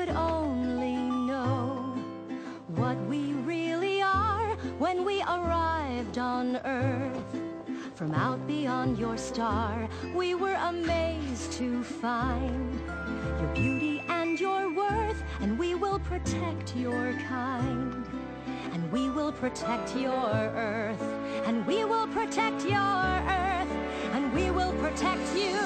could 0.00 0.16
only 0.16 0.96
know 1.28 1.94
what 2.68 2.96
we 3.04 3.34
really 3.44 4.00
are 4.00 4.56
when 4.78 5.04
we 5.04 5.20
arrived 5.20 6.16
on 6.16 6.56
Earth. 6.64 7.34
From 7.94 8.14
out 8.14 8.46
beyond 8.46 8.96
your 8.96 9.18
star, 9.18 9.90
we 10.14 10.34
were 10.34 10.54
amazed 10.54 11.52
to 11.52 11.84
find 11.84 12.80
your 13.40 13.48
beauty 13.52 14.02
and 14.08 14.40
your 14.40 14.74
worth, 14.74 15.22
and 15.42 15.58
we 15.58 15.74
will 15.74 15.98
protect 15.98 16.74
your 16.74 17.12
kind. 17.28 18.06
And 18.72 18.90
we 18.90 19.10
will 19.10 19.32
protect 19.32 19.94
your 19.94 20.32
earth, 20.70 21.02
and 21.44 21.66
we 21.66 21.84
will 21.84 22.06
protect 22.06 22.64
your 22.64 23.02
earth, 23.42 23.72
and 24.14 24.32
we 24.32 24.50
will 24.50 24.72
protect 24.80 25.36
you. 25.36 25.60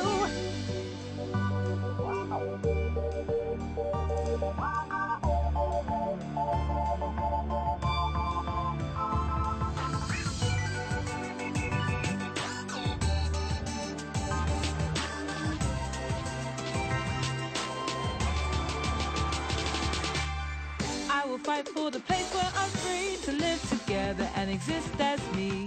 I 2.36 2.73
fight 21.44 21.68
for 21.68 21.90
the 21.90 22.00
place 22.00 22.32
where 22.32 22.50
I'm 22.56 22.70
free 22.70 23.18
to 23.24 23.32
live 23.32 23.60
together 23.68 24.26
and 24.34 24.50
exist 24.50 24.88
as 24.98 25.20
me. 25.36 25.66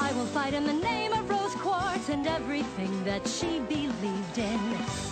I 0.00 0.12
will 0.14 0.26
fight 0.26 0.54
in 0.54 0.66
the 0.66 0.72
name 0.72 1.12
of 1.12 1.30
Rose 1.30 1.54
Quartz 1.54 2.08
and 2.08 2.26
everything 2.26 2.92
that 3.04 3.24
she 3.28 3.60
believed 3.60 4.36
in. 4.36 4.58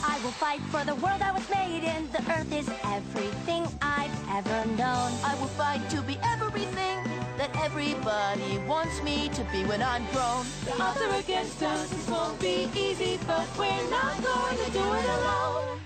I 0.02 0.18
will 0.24 0.34
fight 0.42 0.60
for 0.72 0.84
the 0.84 0.96
world 0.96 1.22
I 1.22 1.30
was 1.30 1.48
made 1.54 1.84
in. 1.84 2.10
The 2.10 2.18
earth 2.32 2.52
is 2.52 2.68
everything 2.82 3.68
I've 3.80 4.18
ever 4.28 4.66
known. 4.70 5.12
I 5.22 5.36
will 5.38 5.54
fight 5.54 5.88
to 5.90 6.02
be 6.02 6.18
everything 6.24 6.98
that 7.38 7.50
everybody 7.62 8.58
wants 8.66 9.00
me 9.04 9.28
to 9.28 9.44
be 9.52 9.62
when 9.64 9.82
I'm 9.84 10.04
grown. 10.10 10.44
The 10.64 10.82
odds 10.82 11.00
are 11.00 11.14
against 11.20 11.62
us, 11.62 11.90
this 11.90 12.08
won't 12.08 12.40
be 12.40 12.68
easy, 12.74 13.20
but 13.28 13.46
we're 13.56 13.88
not 13.88 14.20
going 14.20 14.56
to 14.64 14.70
do 14.72 14.84
it 14.94 15.04
alone. 15.04 15.78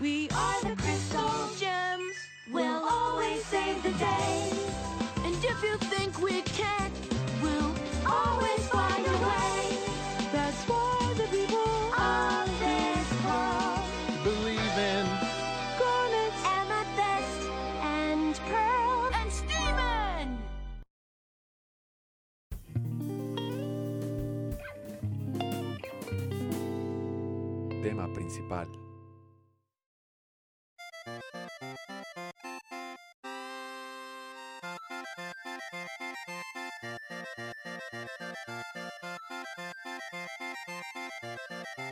We 0.00 0.28
are 0.30 0.60
the 0.62 0.74
crystal 0.74 1.30
gems. 1.56 1.89
We'll 2.52 2.84
always 2.88 3.44
save 3.44 3.82
the 3.82 3.92
day. 3.92 4.50
And 5.24 5.34
if 5.44 5.62
you 5.62 5.76
think 5.92 6.20
we 6.20 6.42
can't, 6.42 6.92
We'll 7.42 7.74
always 8.06 8.66
find 8.68 9.06
a 9.06 9.16
way. 9.28 9.78
That's 10.32 10.62
why 10.68 11.14
the 11.16 11.24
people 11.24 11.70
Of 11.94 12.48
this 12.58 13.08
world, 13.24 14.24
Believe 14.24 14.76
in 14.92 15.06
garnet 15.78 16.34
amethyst 16.58 17.48
and 17.82 18.34
pearl. 18.50 19.10
and 19.14 19.32
Steven! 19.32 20.38
tema 27.82 28.06
principal. 28.14 28.66
Thank 35.72 35.88
you. 41.78 41.89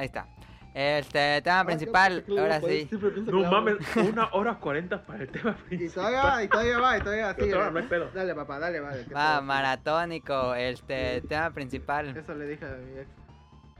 Ahí 0.00 0.06
está. 0.06 0.26
Este 0.72 1.42
tema 1.42 1.62
principal, 1.66 2.24
ahora 2.30 2.58
sí. 2.62 2.88
No 3.26 3.50
mames, 3.50 3.76
una 3.96 4.28
hora 4.32 4.54
cuarenta 4.54 5.04
para 5.04 5.24
el 5.24 5.28
tema 5.28 5.54
Y 5.66 5.76
principal. 5.76 5.94
todavía 5.94 6.22
va, 6.24 6.42
y 6.44 6.48
todavía 6.48 6.78
va, 6.78 6.96
y 6.96 7.00
todavía 7.00 7.34
todavía 7.36 7.70
no 7.70 7.78
hay 7.80 7.86
pedo. 7.86 8.10
Dale, 8.14 8.34
papá, 8.34 8.58
dale, 8.58 8.80
vale. 8.80 9.04
¿qué 9.04 9.12
Va, 9.12 9.40
maratónico, 9.42 10.54
este 10.54 11.20
tema 11.22 11.50
principal. 11.50 12.16
Eso 12.16 12.34
le 12.34 12.46
dije 12.46 12.64
a 12.64 12.68
mi 12.78 12.98
ex. 12.98 13.08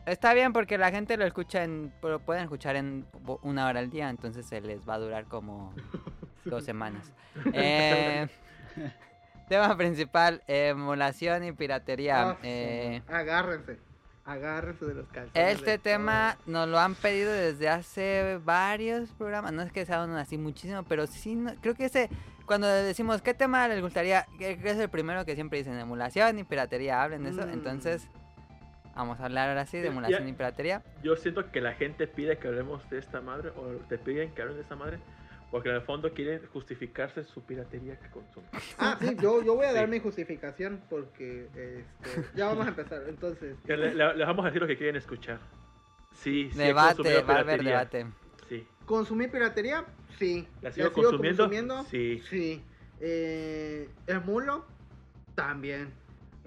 Está 0.05 0.35
bien 0.35 0.53
porque 0.53 0.77
la 0.77 0.91
gente 0.91 1.17
lo 1.17 1.25
escucha 1.25 1.63
en, 1.65 1.91
lo 2.03 2.19
pueden 2.19 2.43
escuchar 2.43 2.77
en 2.77 3.07
una 3.43 3.67
hora 3.67 3.81
al 3.81 3.89
día, 3.89 4.11
entonces 4.11 4.45
se 4.45 4.61
les 4.61 4.87
va 4.87 4.95
a 4.95 4.99
durar 4.99 5.25
como 5.25 5.73
dos 6.45 6.65
semanas. 6.65 7.13
Eh, 7.55 8.27
tema 9.49 9.75
principal, 9.77 10.43
emulación 10.49 11.45
y 11.45 11.53
piratería. 11.53 12.31
Ah, 12.31 12.37
Eh, 12.43 13.01
Agárrense. 13.09 13.79
Agárrense 14.31 14.85
de 14.85 14.95
los 14.95 15.09
calzones. 15.09 15.55
este 15.57 15.79
tema 15.79 16.37
nos 16.47 16.69
lo 16.69 16.79
han 16.79 16.95
pedido 16.95 17.33
desde 17.33 17.69
hace 17.69 18.39
varios 18.45 19.11
programas. 19.11 19.53
No 19.53 19.63
es 19.63 19.73
que 19.73 19.85
sea 19.85 20.05
uno 20.05 20.17
así 20.17 20.39
muchísimo, 20.39 20.85
pero 20.85 21.07
sí, 21.09 21.35
no- 21.35 21.55
creo 21.61 21.75
que 21.75 21.87
ese, 21.87 22.09
cuando 22.47 22.69
decimos 22.69 23.23
qué 23.23 23.35
tema 23.35 23.67
les 23.67 23.81
gustaría, 23.83 24.27
que 24.39 24.53
es 24.53 24.79
el 24.79 24.89
primero 24.89 25.25
que 25.25 25.35
siempre 25.35 25.59
dicen 25.59 25.79
emulación 25.79 26.39
y 26.39 26.45
piratería, 26.45 27.03
hablen 27.03 27.25
de 27.25 27.31
eso. 27.31 27.47
Mm. 27.47 27.51
Entonces, 27.51 28.09
Vamos 28.93 29.21
a 29.21 29.27
hablar 29.27 29.49
ahora 29.49 29.65
sí 29.67 29.79
de 29.79 29.87
emulación 29.87 30.25
ya- 30.25 30.29
y 30.29 30.33
piratería. 30.33 30.83
Yo 31.03 31.17
siento 31.17 31.51
que 31.51 31.61
la 31.61 31.73
gente 31.75 32.07
pide 32.09 32.37
que 32.39 32.49
hablemos 32.49 32.87
de 32.91 32.99
esta 32.99 33.21
madre, 33.21 33.51
o 33.51 33.63
te 33.89 33.97
piden 33.99 34.33
que 34.35 34.43
hablen 34.43 34.57
de 34.57 34.63
esta 34.63 34.75
madre, 34.77 34.99
porque 35.51 35.69
en 35.71 35.77
el 35.77 35.83
fondo 35.83 36.13
quieren 36.13 36.41
justificarse 36.53 37.25
su 37.25 37.43
piratería 37.45 37.99
que 37.99 38.09
consumen. 38.11 38.49
Ah, 38.79 38.97
sí, 39.01 39.17
yo, 39.21 39.43
yo 39.43 39.55
voy 39.57 39.67
a 39.67 39.73
dar 39.73 39.87
Sí. 39.87 39.91
mi 39.91 39.99
justificación 40.01 40.81
porque 40.89 41.47
este, 41.47 42.25
ya 42.37 42.47
vamos 42.47 42.67
a 42.67 42.69
empezar. 42.71 43.03
Entonces, 43.09 43.57
Que 43.67 43.77
le, 43.77 43.95
le- 43.95 44.15
les 44.17 44.27
vamos 44.27 44.45
a 44.45 44.49
decir 44.49 44.63
lo 44.63 44.69
que 44.69 44.77
quieren 44.77 44.97
escuchar. 44.97 45.39
Sí, 46.15 46.51
sí. 46.53 46.59
Debate, 46.59 47.23
va 47.23 47.35
a 47.35 47.41
haber 47.41 47.63
debate. 47.65 48.07
Sí. 48.49 48.67
¿consumí 48.87 49.29
piratería? 49.29 49.85
Sí. 50.19 50.47
¿La 50.63 50.73
sigo 50.73 50.93
consumiendo? 50.93 51.85
Sí. 51.85 52.21
Sí. 52.29 52.63
Eh, 53.01 53.89
¿Emulo? 54.07 54.67
También. 55.35 55.93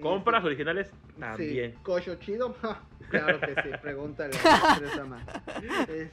¿Compras 0.00 0.38
Este, 0.38 0.46
originales? 0.48 0.90
También. 1.18 1.72
Sí. 1.72 1.78
¿Cocho 1.82 2.14
chido? 2.16 2.54
Claro 3.10 3.38
que 3.38 3.54
sí, 3.62 3.68
pregúntale. 3.82 4.34
Este, 5.62 6.10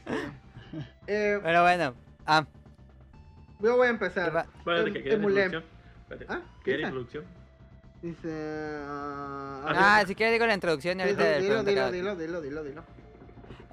eh, 1.07 1.39
Pero 1.41 1.61
bueno, 1.63 1.95
ah, 2.25 2.45
yo 3.61 3.77
voy 3.77 3.87
a 3.87 3.89
empezar. 3.91 4.35
va- 4.35 4.45
¿de 4.65 4.79
Em- 4.79 4.85
qué 4.93 5.01
quieres 5.01 5.13
emulé. 5.19 5.45
introducción? 5.45 6.27
¿Ah? 6.29 6.41
¿Quieres 6.63 6.81
¿Qué? 6.81 6.87
introducción? 6.87 7.25
Dice. 8.01 8.29
ah, 8.87 9.65
ah, 9.99 10.03
si 10.07 10.15
quieres 10.15 10.33
digo 10.33 10.45
la 10.47 10.53
introducción 10.55 10.99
y 10.99 11.03
dilo, 11.03 11.23
ahorita 11.23 11.39
dilo, 11.39 11.63
dilo, 11.63 11.91
dilo, 11.91 12.15
dilo, 12.15 12.41
dilo, 12.41 12.63
dilo. 12.63 12.83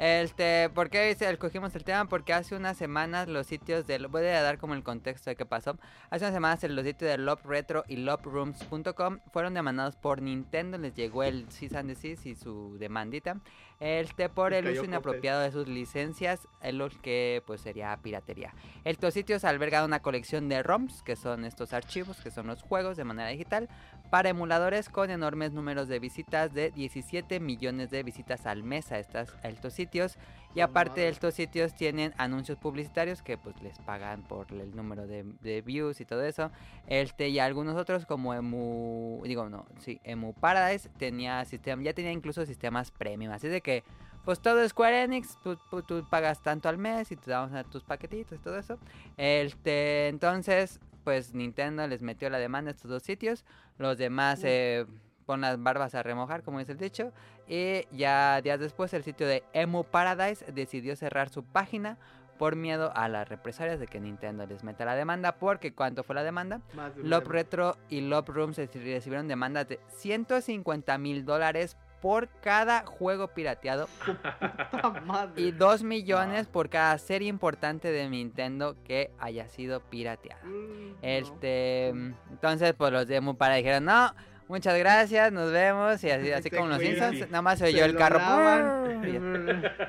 Este, 0.01 0.70
¿por 0.74 0.90
qué 0.90 1.10
escogimos 1.10 1.74
el 1.74 1.82
tema? 1.82 2.05
Porque 2.09 2.32
hace 2.32 2.55
unas 2.55 2.77
semanas 2.77 3.27
los 3.27 3.48
sitios 3.48 3.85
de... 3.89 3.98
Voy 4.06 4.24
a 4.27 4.43
dar 4.43 4.59
como 4.59 4.74
el 4.74 4.85
contexto 4.85 5.28
de 5.28 5.35
qué 5.35 5.44
pasó. 5.44 5.77
Hace 6.10 6.24
unas 6.24 6.35
semanas 6.35 6.62
los 6.62 6.85
sitios 6.85 7.10
de 7.10 7.19
Love 7.19 7.44
Retro 7.44 7.82
y 7.89 7.97
loverooms.com 7.97 9.19
fueron 9.32 9.55
demandados 9.55 9.97
por 9.97 10.23
Nintendo. 10.23 10.78
Les 10.78 10.94
llegó 10.94 11.24
el 11.24 11.51
cease 11.51 11.77
and 11.77 11.89
desist 11.89 12.27
y 12.27 12.36
su 12.36 12.77
demandita. 12.78 13.39
Este, 13.81 14.29
por 14.29 14.55
el 14.55 14.67
uso 14.69 14.85
inapropiado 14.85 15.41
de 15.41 15.53
sus 15.53 15.69
licencias, 15.69 16.49
en 16.63 16.79
lo 16.79 16.89
que 16.89 17.45
pues 17.47 17.61
sería 17.61 17.97
piratería. 18.03 18.53
Estos 18.85 19.15
sitios 19.15 19.45
albergan 19.45 19.85
una 19.85 20.01
colección 20.01 20.49
de 20.49 20.65
ROMs, 20.65 21.03
que 21.05 21.15
son 21.15 21.45
estos 21.45 21.73
archivos, 21.73 22.21
que 22.21 22.33
son 22.33 22.49
los 22.49 22.63
juegos 22.63 22.97
de 22.97 23.05
manera 23.05 23.29
digital, 23.29 23.69
para 24.11 24.31
emuladores 24.31 24.89
con 24.89 25.11
enormes 25.11 25.53
números 25.53 25.87
de 25.87 26.01
visitas 26.01 26.53
de 26.53 26.73
17 26.73 27.39
millones 27.39 27.91
de 27.91 28.03
visitas 28.03 28.47
al 28.47 28.65
mes 28.65 28.91
a, 28.91 28.99
estas, 28.99 29.37
a 29.45 29.49
estos 29.49 29.75
sitios. 29.75 30.19
Y 30.55 30.61
aparte 30.61 31.03
de 31.03 31.09
estos 31.09 31.35
sitios 31.35 31.75
tienen 31.75 32.12
anuncios 32.16 32.59
publicitarios 32.59 33.23
que 33.23 33.37
pues 33.39 33.61
les 33.62 33.79
pagan 33.81 34.23
por 34.23 34.51
el 34.53 34.75
número 34.75 35.07
de, 35.07 35.23
de 35.41 35.62
views 35.62 36.01
y 36.01 36.05
todo 36.05 36.25
eso. 36.25 36.51
Este 36.87 37.29
y 37.29 37.39
algunos 37.39 37.77
otros 37.77 38.07
como 38.07 38.35
Emu, 38.35 39.23
digo 39.25 39.49
no, 39.49 39.66
sí, 39.79 40.01
Emu 40.05 40.33
Paradise 40.35 40.89
tenía 40.99 41.45
sistema, 41.45 41.83
ya 41.83 41.93
tenía 41.93 42.12
incluso 42.12 42.45
sistemas 42.47 42.91
premium, 42.91 43.33
así 43.33 43.47
de 43.49 43.61
que 43.61 43.85
pues 44.25 44.41
todo 44.41 44.61
es 44.62 44.70
Square 44.70 45.05
Enix, 45.05 45.39
tú, 45.43 45.57
tú- 45.70 45.83
tú 45.83 46.05
pagas 46.11 46.43
tanto 46.43 46.69
al 46.69 46.77
mes 46.77 47.11
y 47.12 47.16
te 47.16 47.31
damos 47.31 47.53
a 47.55 47.65
tus 47.65 47.83
paquetitos 47.85 48.39
y 48.39 48.43
todo 48.43 48.59
eso. 48.59 48.79
Este, 49.16 50.09
entonces, 50.09 50.81
pues 51.05 51.33
Nintendo 51.35 51.87
les 51.87 52.03
metió 52.03 52.29
la 52.29 52.39
demanda 52.39 52.70
a 52.70 52.75
estos 52.75 52.91
dos 52.91 53.03
sitios. 53.03 53.45
Los 53.79 53.97
demás 53.97 54.41
eh, 54.45 54.85
pon 55.29 55.43
las 55.43 55.63
barbas 55.63 55.95
a 55.95 56.03
remojar, 56.03 56.43
como 56.43 56.59
dice 56.59 56.73
el 56.73 56.79
dicho. 56.79 57.13
Y 57.47 57.87
ya 57.95 58.41
días 58.41 58.59
después 58.59 58.95
el 58.95 59.05
sitio 59.05 59.27
de 59.27 59.45
Emu 59.53 59.85
Paradise 59.85 60.43
decidió 60.53 60.97
cerrar 60.97 61.29
su 61.29 61.45
página 61.45 61.99
por 62.39 62.57
miedo 62.57 62.91
a 62.95 63.09
las 63.09 63.29
represalias 63.29 63.79
de 63.79 63.87
que 63.89 64.01
Nintendo 64.01 64.47
les 64.47 64.65
meta 64.65 64.87
la 64.87 64.95
demanda. 64.95 65.33
Porque 65.33 65.75
¿cuánto 65.75 66.03
fue 66.03 66.15
la 66.15 66.23
demanda? 66.23 66.63
De 67.03 67.03
tema. 67.25 67.33
Retro 67.35 67.77
y 67.91 68.01
Love 68.01 68.29
Rooms 68.31 68.59
reci- 68.59 68.83
recibieron 68.83 69.29
demandas 69.29 69.69
de 69.69 69.81
150 69.89 70.97
mil 70.97 71.27
dólares 71.27 71.77
por 72.01 72.29
cada 72.41 72.87
juego 72.87 73.27
pirateado 73.35 73.89
y 75.37 75.51
2 75.51 75.83
millones 75.83 76.47
por 76.47 76.69
cada 76.71 76.97
serie 76.99 77.29
importante 77.29 77.91
de 77.91 78.09
Nintendo 78.09 78.77
que 78.85 79.11
haya 79.19 79.49
sido 79.49 79.81
pirateada. 79.81 80.43
Mm, 80.45 80.91
no. 80.93 80.97
Este, 81.03 81.89
entonces 81.89 82.73
pues 82.75 82.93
los 82.93 83.07
de 83.09 83.17
Emu 83.17 83.35
para 83.37 83.57
dijeron, 83.57 83.85
no, 83.87 84.15
muchas 84.49 84.79
gracias, 84.79 85.33
nos 85.33 85.53
vemos. 85.53 86.03
Y 86.03 86.11
así, 86.11 86.33
así 86.33 86.51
como 86.51 86.66
los. 86.66 86.79
Simpsons, 86.79 87.31
nada 87.31 87.43
más 87.43 87.59
se 87.59 87.66
oyó 87.66 87.85
el 87.85 87.97
carro. 87.97 88.19
lavan. 88.19 89.62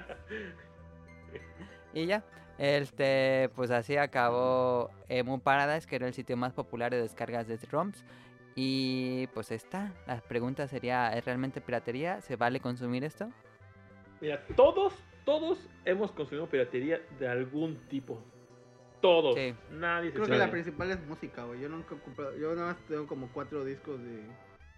Y 1.94 2.06
ya. 2.06 2.23
Este, 2.57 3.49
pues 3.56 3.72
así 3.72 3.95
acabó 3.95 4.91
Emu 5.07 5.40
Paradise, 5.40 5.88
que 5.88 5.95
era 5.95 6.07
el 6.07 6.14
sitio 6.14 6.36
más 6.36 6.53
popular 6.53 6.91
de 6.91 7.02
descargas 7.02 7.48
de 7.48 7.57
ROMs. 7.72 8.03
Y 8.56 9.27
pues 9.27 9.52
está. 9.52 9.94
La 10.06 10.19
pregunta 10.19 10.68
sería, 10.68 11.14
¿es 11.18 11.23
realmente 11.23 11.61
piratería? 11.61 12.19
¿Se 12.22 12.36
vale 12.36 12.60
consumir 12.60 13.06
esto? 13.06 13.31
Mira, 14.19 14.45
todos, 14.57 14.94
todos 15.23 15.69
hemos 15.86 16.11
consumido 16.11 16.48
piratería 16.48 17.02
de 17.18 17.27
algún 17.27 17.77
tipo. 17.88 18.22
Todos. 18.99 19.36
Sí. 19.36 19.56
Nadie 19.72 20.10
se 20.10 20.15
Creo 20.15 20.27
que 20.27 20.38
la 20.38 20.52
principal 20.52 20.91
es 20.91 20.99
música, 21.07 21.45
güey. 21.45 21.61
Yo 21.61 21.69
nunca 21.69 21.95
he 21.95 21.99
comprado. 21.99 22.38
Yo 22.38 22.53
nada 22.53 22.73
más 22.73 22.77
tengo 22.90 23.07
como 23.07 23.30
cuatro 23.30 23.64
discos 23.64 24.03
de, 24.03 24.23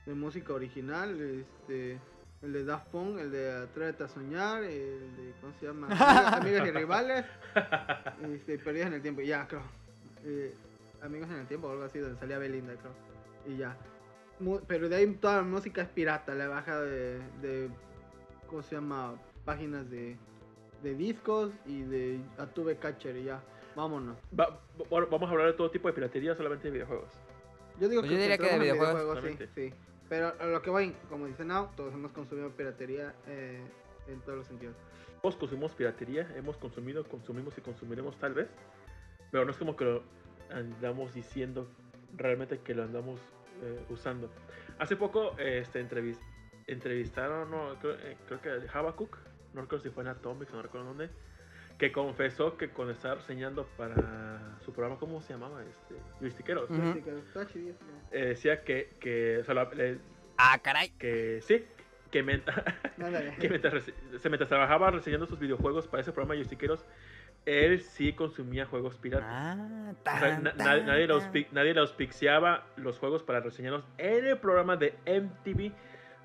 de 0.05 0.13
música 0.13 0.53
original. 0.53 1.19
Este. 1.19 1.99
El 2.41 2.53
de 2.53 2.65
Daft 2.65 2.87
Punk, 2.87 3.19
el 3.19 3.31
de 3.31 3.51
Atrévete 3.51 4.03
a 4.03 4.07
Soñar, 4.07 4.63
el 4.63 5.15
de. 5.15 5.33
¿Cómo 5.41 5.53
se 5.59 5.67
llama? 5.67 5.87
Amigas, 5.87 6.33
Amigas 6.41 6.67
y 6.67 6.71
Rivales. 6.71 7.25
Este, 8.33 8.57
Perdidas 8.57 8.87
en 8.87 8.93
el 8.93 9.01
Tiempo. 9.01 9.21
y 9.21 9.27
Ya, 9.27 9.47
creo. 9.47 9.61
Eh, 10.25 10.53
Amigos 11.03 11.29
en 11.29 11.37
el 11.39 11.47
Tiempo 11.47 11.67
o 11.67 11.71
algo 11.71 11.83
así, 11.83 11.99
donde 11.99 12.19
salía 12.19 12.37
Belinda, 12.39 12.73
creo. 12.75 12.93
Y 13.53 13.57
ya. 13.57 13.75
Mu- 14.39 14.59
Pero 14.67 14.89
de 14.89 14.95
ahí 14.95 15.07
toda 15.15 15.37
la 15.37 15.41
música 15.43 15.81
es 15.83 15.87
pirata. 15.89 16.33
La 16.33 16.47
baja 16.47 16.79
de. 16.81 17.19
de 17.41 17.69
¿Cómo 18.47 18.63
se 18.63 18.75
llama? 18.75 19.13
Páginas 19.45 19.89
de. 19.91 20.17
De 20.81 20.95
discos 20.95 21.51
y 21.67 21.83
de 21.83 22.19
Atube 22.39 22.75
Catcher 22.77 23.15
y 23.17 23.25
ya. 23.25 23.39
Vámonos. 23.75 24.17
Va- 24.37 24.59
bueno, 24.89 25.05
vamos 25.11 25.29
a 25.29 25.31
hablar 25.31 25.47
de 25.47 25.53
todo 25.53 25.69
tipo 25.69 25.87
de 25.87 25.93
piratería, 25.93 26.33
solamente 26.35 26.65
de 26.69 26.71
videojuegos. 26.71 27.13
Yo 27.79 27.87
digo 27.87 28.01
Pues 28.01 28.09
que 28.09 28.15
yo 28.15 28.21
diría 28.21 28.37
que 28.39 28.45
de 28.47 28.53
en 28.55 28.61
videojuegos. 28.61 29.19
sí, 29.23 29.45
sí. 29.53 29.73
Pero 30.11 30.35
lo 30.45 30.61
que 30.61 30.69
voy, 30.69 30.93
como 31.07 31.25
dice 31.25 31.45
Now, 31.45 31.69
todos 31.77 31.93
hemos 31.93 32.11
consumido 32.11 32.49
piratería 32.49 33.15
eh, 33.27 33.63
en 34.09 34.19
todos 34.19 34.39
los 34.39 34.47
sentidos. 34.47 34.75
Todos 35.21 35.37
consumimos 35.37 35.71
piratería, 35.71 36.29
hemos 36.35 36.57
consumido, 36.57 37.05
consumimos 37.05 37.57
y 37.57 37.61
consumiremos 37.61 38.17
tal 38.17 38.33
vez. 38.33 38.49
Pero 39.31 39.45
no 39.45 39.51
es 39.51 39.57
como 39.57 39.77
que 39.77 39.85
lo 39.85 40.03
andamos 40.53 41.13
diciendo 41.13 41.65
realmente 42.17 42.59
que 42.59 42.75
lo 42.75 42.83
andamos 42.83 43.21
eh, 43.63 43.85
usando. 43.89 44.29
Hace 44.79 44.97
poco 44.97 45.37
este, 45.39 45.81
entrevis- 45.81 46.19
entrevistaron, 46.67 47.49
no, 47.49 47.75
creo, 47.79 47.93
eh, 47.93 48.17
creo 48.27 48.41
que 48.41 48.67
Habakkuk, 48.67 49.17
no 49.53 49.61
recuerdo 49.61 49.83
si 49.85 49.91
fue 49.91 50.03
en 50.03 50.09
Atomics, 50.09 50.51
no 50.51 50.61
recuerdo 50.61 50.87
dónde, 50.87 51.09
que 51.81 51.91
confesó 51.91 52.57
que 52.57 52.69
cuando 52.69 52.93
estaba 52.93 53.15
reseñando 53.15 53.65
para 53.75 54.55
su 54.63 54.71
programa, 54.71 54.99
¿cómo 54.99 55.19
se 55.23 55.33
llamaba? 55.33 55.63
Este, 55.63 55.95
que 57.03 57.17
está 57.17 57.47
chidísimo. 57.47 57.89
eh, 58.11 58.25
decía 58.27 58.63
que, 58.63 58.91
que, 58.99 59.39
o 59.39 59.43
sea, 59.43 59.55
la- 59.55 59.73
le- 59.73 59.97
Ah, 60.37 60.59
caray. 60.61 60.91
que 60.99 61.41
sí, 61.41 61.65
que, 62.11 62.21
Ándale. 63.03 63.35
que 63.39 63.49
mientras, 63.49 63.83
se 63.83 64.29
mientras 64.29 64.47
trabajaba 64.47 64.91
reseñando 64.91 65.25
sus 65.25 65.39
videojuegos 65.39 65.87
para 65.87 66.01
ese 66.01 66.11
programa 66.11 66.35
de 66.35 66.41
él 67.47 67.79
sí 67.81 68.13
consumía 68.13 68.67
juegos 68.67 68.97
piratas. 68.97 69.27
Ah, 69.27 69.55
O 69.89 70.03
sea, 70.03 70.19
tan, 70.19 70.43
na- 70.43 70.51
tan, 70.55 70.67
nadie, 70.67 70.83
nadie 70.83 71.07
los, 71.07 71.23
tan. 71.23 71.47
nadie 71.51 71.73
los 71.73 71.93
pixeaba 71.93 72.67
los 72.77 72.99
juegos 72.99 73.23
para 73.23 73.39
reseñarlos 73.39 73.83
en 73.97 74.23
el 74.27 74.37
programa 74.37 74.77
de 74.77 74.93
MTV. 75.07 75.71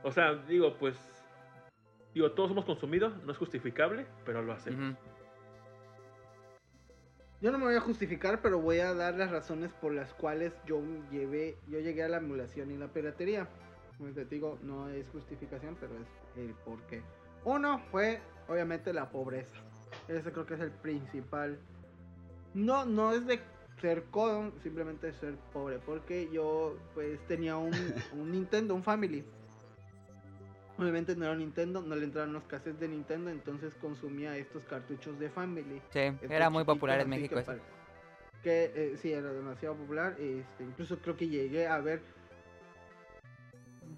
O 0.02 0.12
sea, 0.12 0.34
digo, 0.34 0.76
pues. 0.76 0.94
Digo, 2.12 2.32
todos 2.32 2.50
hemos 2.50 2.66
consumido, 2.66 3.08
no 3.24 3.32
es 3.32 3.38
justificable, 3.38 4.04
pero 4.26 4.42
lo 4.42 4.52
hacemos. 4.52 4.92
Ujú. 4.92 5.15
Yo 7.42 7.52
no 7.52 7.58
me 7.58 7.66
voy 7.66 7.74
a 7.74 7.80
justificar, 7.80 8.40
pero 8.40 8.60
voy 8.60 8.78
a 8.78 8.94
dar 8.94 9.14
las 9.14 9.30
razones 9.30 9.70
por 9.74 9.92
las 9.92 10.14
cuales 10.14 10.54
yo 10.66 10.80
llevé, 11.10 11.58
yo 11.68 11.80
llegué 11.80 12.02
a 12.02 12.08
la 12.08 12.16
emulación 12.16 12.70
y 12.70 12.78
la 12.78 12.88
piratería. 12.88 13.46
Como 13.98 14.10
te 14.12 14.24
digo, 14.24 14.58
no 14.62 14.88
es 14.88 15.06
justificación, 15.10 15.76
pero 15.78 15.92
es 15.96 16.38
el 16.38 16.54
porqué. 16.64 17.02
Uno 17.44 17.78
fue, 17.90 18.20
obviamente, 18.48 18.92
la 18.94 19.10
pobreza. 19.10 19.54
Ese 20.08 20.32
creo 20.32 20.46
que 20.46 20.54
es 20.54 20.60
el 20.60 20.70
principal. 20.70 21.58
No, 22.54 22.86
no 22.86 23.12
es 23.12 23.26
de 23.26 23.40
ser 23.82 24.04
codo, 24.04 24.52
simplemente 24.62 25.12
ser 25.12 25.36
pobre. 25.52 25.78
Porque 25.78 26.30
yo, 26.32 26.78
pues, 26.94 27.20
tenía 27.26 27.58
un, 27.58 27.72
un 28.18 28.32
Nintendo, 28.32 28.74
un 28.74 28.82
Family. 28.82 29.24
Obviamente 30.78 31.16
no 31.16 31.24
era 31.24 31.34
Nintendo, 31.34 31.80
no 31.80 31.94
le 31.96 32.04
entraban 32.04 32.32
los 32.34 32.42
cassettes 32.44 32.78
de 32.80 32.88
Nintendo, 32.88 33.30
entonces 33.30 33.74
consumía 33.80 34.36
estos 34.36 34.62
cartuchos 34.64 35.18
de 35.18 35.30
Family. 35.30 35.80
Sí, 35.90 36.00
Estos 36.00 36.30
era 36.30 36.50
muy 36.50 36.64
popular 36.64 37.00
en 37.00 37.08
México 37.08 37.34
que 37.36 37.40
eso. 37.40 37.52
pare- 37.52 37.62
Que 38.42 38.72
eh, 38.74 38.96
sí, 39.00 39.10
era 39.12 39.32
demasiado 39.32 39.74
popular. 39.74 40.16
Este, 40.20 40.64
incluso 40.64 40.98
creo 40.98 41.16
que 41.16 41.28
llegué 41.28 41.66
a 41.66 41.78
ver. 41.78 42.00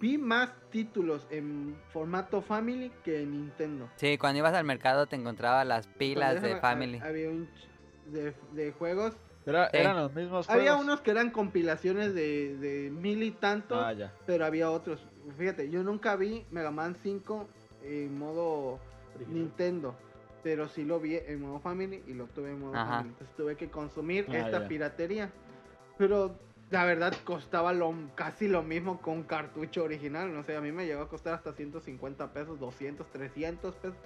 Vi 0.00 0.16
más 0.16 0.50
títulos 0.70 1.26
en 1.30 1.76
formato 1.92 2.40
Family 2.40 2.92
que 3.02 3.22
en 3.22 3.32
Nintendo. 3.32 3.88
Sí, 3.96 4.16
cuando 4.16 4.38
ibas 4.38 4.55
al 4.55 4.64
mercado 4.64 5.06
te 5.06 5.16
encontrabas 5.16 5.66
las 5.66 5.88
pilas 5.88 6.40
de 6.40 6.52
era- 6.52 6.60
Family. 6.60 6.98
ha- 6.98 7.06
Había 7.06 7.30
un 7.30 7.48
ch- 7.48 8.12
de, 8.12 8.34
de 8.52 8.72
juegos. 8.72 9.16
Era- 9.44 9.70
Sí. 9.70 9.78
Eran 9.78 9.96
los 9.96 10.14
mismos 10.14 10.48
Había 10.48 10.76
unos 10.76 11.00
que 11.00 11.10
eran 11.10 11.30
compilaciones 11.30 12.14
de, 12.14 12.56
de 12.59 12.90
mil 12.90 13.22
y 13.24 13.32
tantos. 13.32 13.78
Ah. 13.82 14.12
Pero 14.26 14.44
había 14.44 14.70
otros. 14.70 15.05
Fíjate, 15.36 15.68
yo 15.70 15.82
nunca 15.82 16.16
vi 16.16 16.44
Mega 16.50 16.70
Man 16.70 16.96
5 17.02 17.46
en 17.84 18.18
modo 18.18 18.78
Original. 19.16 19.34
Nintendo. 19.34 19.94
Pero 20.42 20.68
sí 20.68 20.84
lo 20.84 21.00
vi 21.00 21.16
en 21.16 21.40
modo 21.40 21.59
Family 21.60 22.02
y 22.06 22.14
lo 22.14 22.26
tuve 22.26 22.50
en 22.52 22.60
modo 22.60 22.74
Ajá. 22.76 22.98
Family. 22.98 23.09
Entonces 23.10 23.36
tuve 23.36 23.56
que 23.56 23.68
consumir 23.70 24.26
Ah, 24.30 24.38
esta 24.38 24.60
ya. 24.62 24.68
piratería. 24.68 25.30
Pero 25.98 26.36
la 26.70 26.84
verdad 26.84 27.12
costaba 27.24 27.72
lo, 27.72 27.92
casi 28.14 28.46
lo 28.46 28.62
mismo 28.62 29.00
con 29.00 29.24
cartucho 29.24 29.82
original. 29.84 30.32
No 30.32 30.44
sé, 30.44 30.56
a 30.56 30.60
mí 30.60 30.70
me 30.70 30.86
llegó 30.86 31.02
a 31.02 31.09
costar 31.09 31.34
hasta 31.34 31.52
150 31.52 32.32
pesos, 32.32 32.59
200, 32.60 33.06
300 33.10 33.74
pesos 33.74 33.96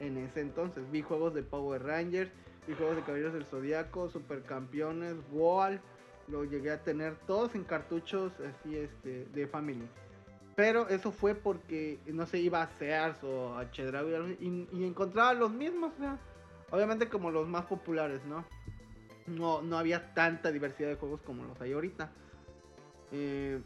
en 0.00 0.16
ese 0.16 0.40
entonces. 0.40 0.82
Vi 0.90 1.02
juegos 1.02 1.34
de 1.34 1.42
Power 1.42 1.82
Rangers, 1.82 2.30
vi 2.66 2.74
juegos 2.74 2.96
de 2.96 3.02
Caballeros 3.02 3.34
del 3.34 3.44
Zodiaco, 3.44 4.08
Supercampeones, 4.08 5.16
Wall. 5.30 5.80
Lo 6.28 6.44
llegué 6.44 6.70
a 6.70 6.82
tener 6.82 7.16
todos 7.26 7.54
en 7.54 7.64
cartuchos 7.64 8.32
así 8.40 8.76
este, 8.76 9.26
de 9.34 9.46
Family. 9.46 9.86
Pero 10.54 10.88
eso 10.88 11.12
fue 11.12 11.34
porque, 11.34 11.98
no 12.06 12.26
sé, 12.26 12.40
iba 12.40 12.62
a 12.62 12.68
Sears 12.78 13.22
o 13.24 13.56
a 13.56 13.70
Chedraui 13.70 14.36
y, 14.40 14.84
encontraba 14.84 15.32
los 15.32 15.50
mismos, 15.50 15.92
o 15.94 15.98
sea, 15.98 16.18
obviamente 16.70 17.08
como 17.08 17.30
los 17.30 17.48
más 17.48 17.64
populares, 17.66 18.22
¿no? 18.26 18.44
No, 19.26 19.62
no 19.62 19.78
había 19.78 20.12
tanta 20.14 20.52
diversidad 20.52 20.88
de 20.90 20.96
juegos 20.96 21.22
como 21.22 21.44
los 21.44 21.60
hay 21.60 21.72
ahorita. 21.72 22.10
Eh, 23.12 23.60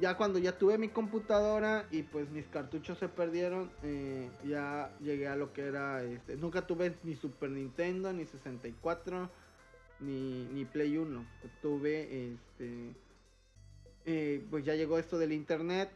ya 0.00 0.16
cuando 0.16 0.38
ya 0.38 0.58
tuve 0.58 0.76
mi 0.78 0.88
computadora 0.88 1.86
y 1.90 2.02
pues 2.02 2.28
mis 2.30 2.46
cartuchos 2.46 2.98
se 2.98 3.08
perdieron, 3.08 3.70
eh, 3.82 4.28
ya 4.44 4.90
llegué 5.00 5.28
a 5.28 5.36
lo 5.36 5.52
que 5.52 5.62
era, 5.62 6.02
este, 6.02 6.36
nunca 6.36 6.66
tuve 6.66 6.94
ni 7.04 7.14
Super 7.14 7.50
Nintendo, 7.50 8.12
ni 8.12 8.26
64, 8.26 9.30
ni, 10.00 10.44
ni 10.52 10.64
Play 10.64 10.96
1. 10.96 11.24
Tuve, 11.62 12.32
este, 12.32 12.94
eh, 14.06 14.44
pues 14.50 14.64
ya 14.64 14.74
llegó 14.74 14.98
esto 14.98 15.18
del 15.18 15.32
internet 15.32 15.90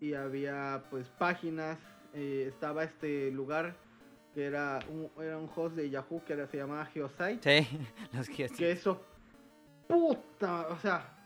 y 0.00 0.14
había 0.14 0.84
pues 0.90 1.08
páginas, 1.08 1.78
eh, 2.14 2.46
estaba 2.48 2.84
este 2.84 3.30
lugar 3.30 3.76
que 4.34 4.44
era 4.44 4.80
un, 4.88 5.10
era 5.22 5.38
un 5.38 5.50
host 5.54 5.76
de 5.76 5.90
Yahoo 5.90 6.22
que 6.24 6.34
era, 6.34 6.46
se 6.46 6.58
llamaba 6.58 6.86
Geosite. 6.86 7.62
Sí, 7.62 7.78
los 8.12 8.28
que 8.28 8.48
Que 8.48 8.72
eso, 8.72 9.02
puta, 9.86 10.68
o 10.68 10.78
sea, 10.78 11.16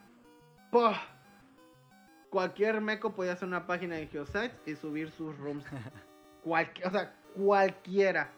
¡pah! 0.70 1.00
cualquier 2.32 2.80
meco 2.80 3.12
podía 3.12 3.34
hacer 3.34 3.46
una 3.46 3.66
página 3.66 3.96
de 3.96 4.06
Geosite 4.06 4.54
y 4.64 4.74
subir 4.74 5.10
sus 5.10 5.36
rooms. 5.36 5.64
Cualquier, 6.42 6.88
o 6.88 6.90
sea, 6.90 7.14
cualquiera. 7.36 8.32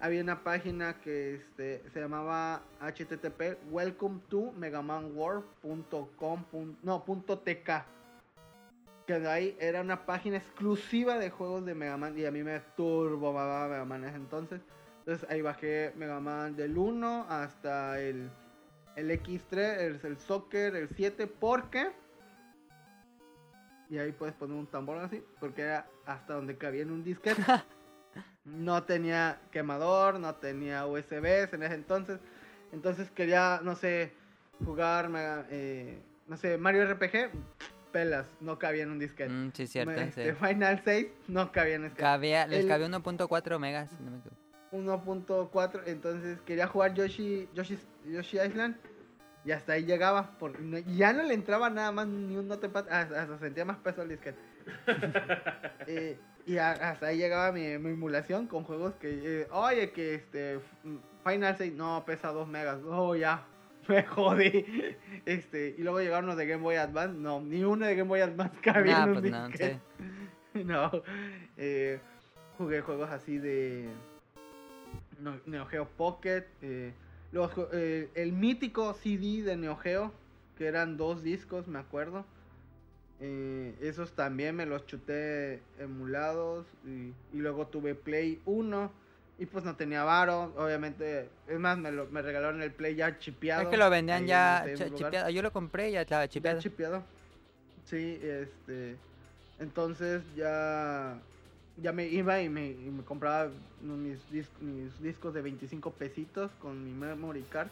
Había 0.00 0.22
una 0.22 0.44
página 0.44 1.00
que 1.00 1.34
este, 1.36 1.82
se 1.92 2.00
llamaba 2.00 2.62
http 2.80 3.58
welcome 3.70 4.20
to 4.28 4.52
megamanworld.com 4.52 6.44
no 6.82 7.04
punto 7.04 7.38
tk 7.40 7.84
que 9.06 9.18
de 9.18 9.28
ahí 9.28 9.56
era 9.58 9.80
una 9.80 10.06
página 10.06 10.36
exclusiva 10.36 11.18
de 11.18 11.30
juegos 11.30 11.64
de 11.64 11.74
Mega 11.74 11.96
Man 11.96 12.16
y 12.16 12.26
a 12.26 12.30
mí 12.30 12.42
me 12.42 12.60
turbo 12.76 13.32
Mega 13.32 13.84
Man 13.84 14.04
en 14.04 14.10
ese 14.10 14.16
entonces 14.18 14.60
entonces 15.08 15.30
ahí 15.30 15.40
bajé 15.40 15.94
Mega 15.96 16.20
Man 16.20 16.54
del 16.54 16.76
1 16.76 17.26
hasta 17.30 17.98
el, 17.98 18.28
el 18.94 19.10
X3, 19.10 19.56
el, 19.78 20.00
el 20.02 20.18
Soccer, 20.18 20.76
el 20.76 20.90
7, 20.90 21.26
porque... 21.26 21.92
Y 23.88 23.96
ahí 23.96 24.12
puedes 24.12 24.34
poner 24.34 24.58
un 24.58 24.66
tambor 24.66 24.98
así, 24.98 25.24
porque 25.40 25.62
era 25.62 25.88
hasta 26.04 26.34
donde 26.34 26.58
cabía 26.58 26.82
en 26.82 26.90
un 26.90 27.02
disquete. 27.02 27.42
no 28.56 28.82
tenía 28.84 29.38
quemador, 29.50 30.18
no 30.20 30.34
tenía 30.36 30.86
USBs 30.86 31.52
en 31.52 31.62
ese 31.62 31.74
entonces. 31.74 32.18
Entonces 32.72 33.10
quería, 33.10 33.60
no 33.62 33.74
sé, 33.76 34.12
jugar, 34.64 35.08
Mega- 35.08 35.46
eh, 35.50 36.00
no 36.26 36.36
sé, 36.36 36.58
Mario 36.58 36.84
RPG, 36.86 37.30
pelas, 37.92 38.26
no 38.40 38.58
cabía 38.58 38.82
en 38.82 38.90
un 38.90 38.98
disquete. 38.98 39.30
Mm, 39.30 39.52
sí, 39.54 39.66
cierto, 39.66 39.92
Este, 39.92 40.30
sí. 40.32 40.36
Final 40.46 40.80
6 40.84 41.06
no 41.28 41.50
cabía 41.52 41.76
en 41.76 41.82
disquete. 41.84 42.02
Cabía, 42.02 42.46
les 42.46 42.60
El- 42.60 42.68
cabía 42.68 42.86
1.4 42.88 43.58
megas. 43.58 43.98
no 44.00 44.10
me 44.10 44.18
equivoco. 44.18 44.36
1.4, 44.70 45.82
entonces 45.86 46.38
quería 46.42 46.66
jugar 46.66 46.92
Yoshi, 46.92 47.48
Yoshi, 47.54 47.78
Yoshi 48.06 48.38
Island 48.38 48.76
y 49.44 49.52
hasta 49.52 49.72
ahí 49.72 49.84
llegaba. 49.86 50.38
Por, 50.38 50.60
no- 50.60 50.76
ya 50.78 51.14
no 51.14 51.22
le 51.22 51.32
entraba 51.32 51.70
nada 51.70 51.90
más 51.90 52.06
ni 52.06 52.36
un 52.36 52.46
notepad, 52.48 52.86
hasta, 52.90 53.22
hasta 53.22 53.38
sentía 53.38 53.64
más 53.64 53.78
peso 53.78 54.02
el 54.02 54.10
disquete. 54.10 54.38
Eh, 55.86 56.18
y 56.48 56.56
hasta 56.56 57.08
ahí 57.08 57.18
llegaba 57.18 57.52
mi, 57.52 57.76
mi 57.78 57.90
emulación 57.90 58.46
con 58.46 58.64
juegos 58.64 58.94
que, 58.94 59.42
eh, 59.42 59.46
oye, 59.50 59.90
que 59.90 60.14
este 60.14 60.58
Final 61.22 61.56
6 61.58 61.74
no 61.74 62.02
pesa 62.06 62.28
2 62.28 62.48
megas, 62.48 62.80
oh 62.88 63.14
ya, 63.14 63.44
me 63.88 64.02
jodí. 64.02 64.64
Este, 65.26 65.74
y 65.76 65.82
luego 65.82 66.00
llegaron 66.00 66.26
los 66.26 66.38
de 66.38 66.46
Game 66.46 66.62
Boy 66.62 66.76
Advance, 66.76 67.18
no, 67.18 67.42
ni 67.42 67.62
uno 67.62 67.84
de 67.84 67.94
Game 67.94 68.08
Boy 68.08 68.22
Advance 68.22 68.56
cabía 68.62 69.04
Nah, 69.04 69.12
pues 69.12 69.30
no, 69.30 69.50
sí. 69.50 69.78
No, 70.64 70.90
eh, 71.58 72.00
jugué 72.56 72.80
juegos 72.80 73.10
así 73.10 73.36
de 73.36 73.90
Neo 75.44 75.66
Geo 75.66 75.86
Pocket, 75.86 76.46
eh, 76.62 76.94
los 77.30 77.52
eh, 77.72 78.08
el 78.14 78.32
mítico 78.32 78.94
CD 78.94 79.42
de 79.42 79.58
Neo 79.58 79.76
Geo, 79.76 80.12
que 80.56 80.66
eran 80.66 80.96
dos 80.96 81.22
discos, 81.22 81.68
me 81.68 81.78
acuerdo. 81.78 82.24
Eh, 83.20 83.74
esos 83.80 84.12
también 84.12 84.54
me 84.54 84.64
los 84.64 84.86
chuté 84.86 85.60
emulados 85.78 86.66
y, 86.86 87.12
y 87.36 87.40
luego 87.40 87.66
tuve 87.66 87.94
Play 87.94 88.40
1 88.46 88.92
y 89.40 89.46
pues 89.46 89.64
no 89.64 89.76
tenía 89.76 90.02
varo, 90.04 90.52
obviamente, 90.56 91.28
es 91.48 91.58
más, 91.60 91.78
me, 91.78 91.92
lo, 91.92 92.06
me 92.06 92.22
regalaron 92.22 92.60
el 92.62 92.72
Play 92.72 92.96
ya 92.96 93.18
chipeado. 93.18 93.62
Es 93.62 93.68
que 93.68 93.76
lo 93.76 93.88
vendían 93.90 94.26
ya 94.26 94.64
chipeado. 94.74 95.30
Yo 95.30 95.42
lo 95.42 95.52
compré 95.52 95.90
y 95.90 95.92
ya 95.92 96.00
estaba 96.02 96.24
Ya 96.24 96.28
chipeado. 96.28 96.60
chipeado. 96.60 97.04
Sí, 97.84 98.18
este. 98.22 98.96
Entonces 99.58 100.22
ya. 100.36 101.18
Ya 101.80 101.92
me 101.92 102.08
iba 102.08 102.40
y 102.42 102.48
me, 102.48 102.66
y 102.70 102.90
me 102.90 103.04
compraba 103.04 103.50
mis, 103.80 104.18
dis- 104.32 104.50
mis 104.60 105.00
discos 105.00 105.32
de 105.32 105.42
25 105.42 105.92
pesitos 105.92 106.50
con 106.60 106.84
mi 106.84 106.90
memory 106.92 107.42
card. 107.42 107.68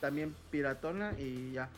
También 0.00 0.32
piratona 0.50 1.12
y 1.18 1.52
ya. 1.52 1.68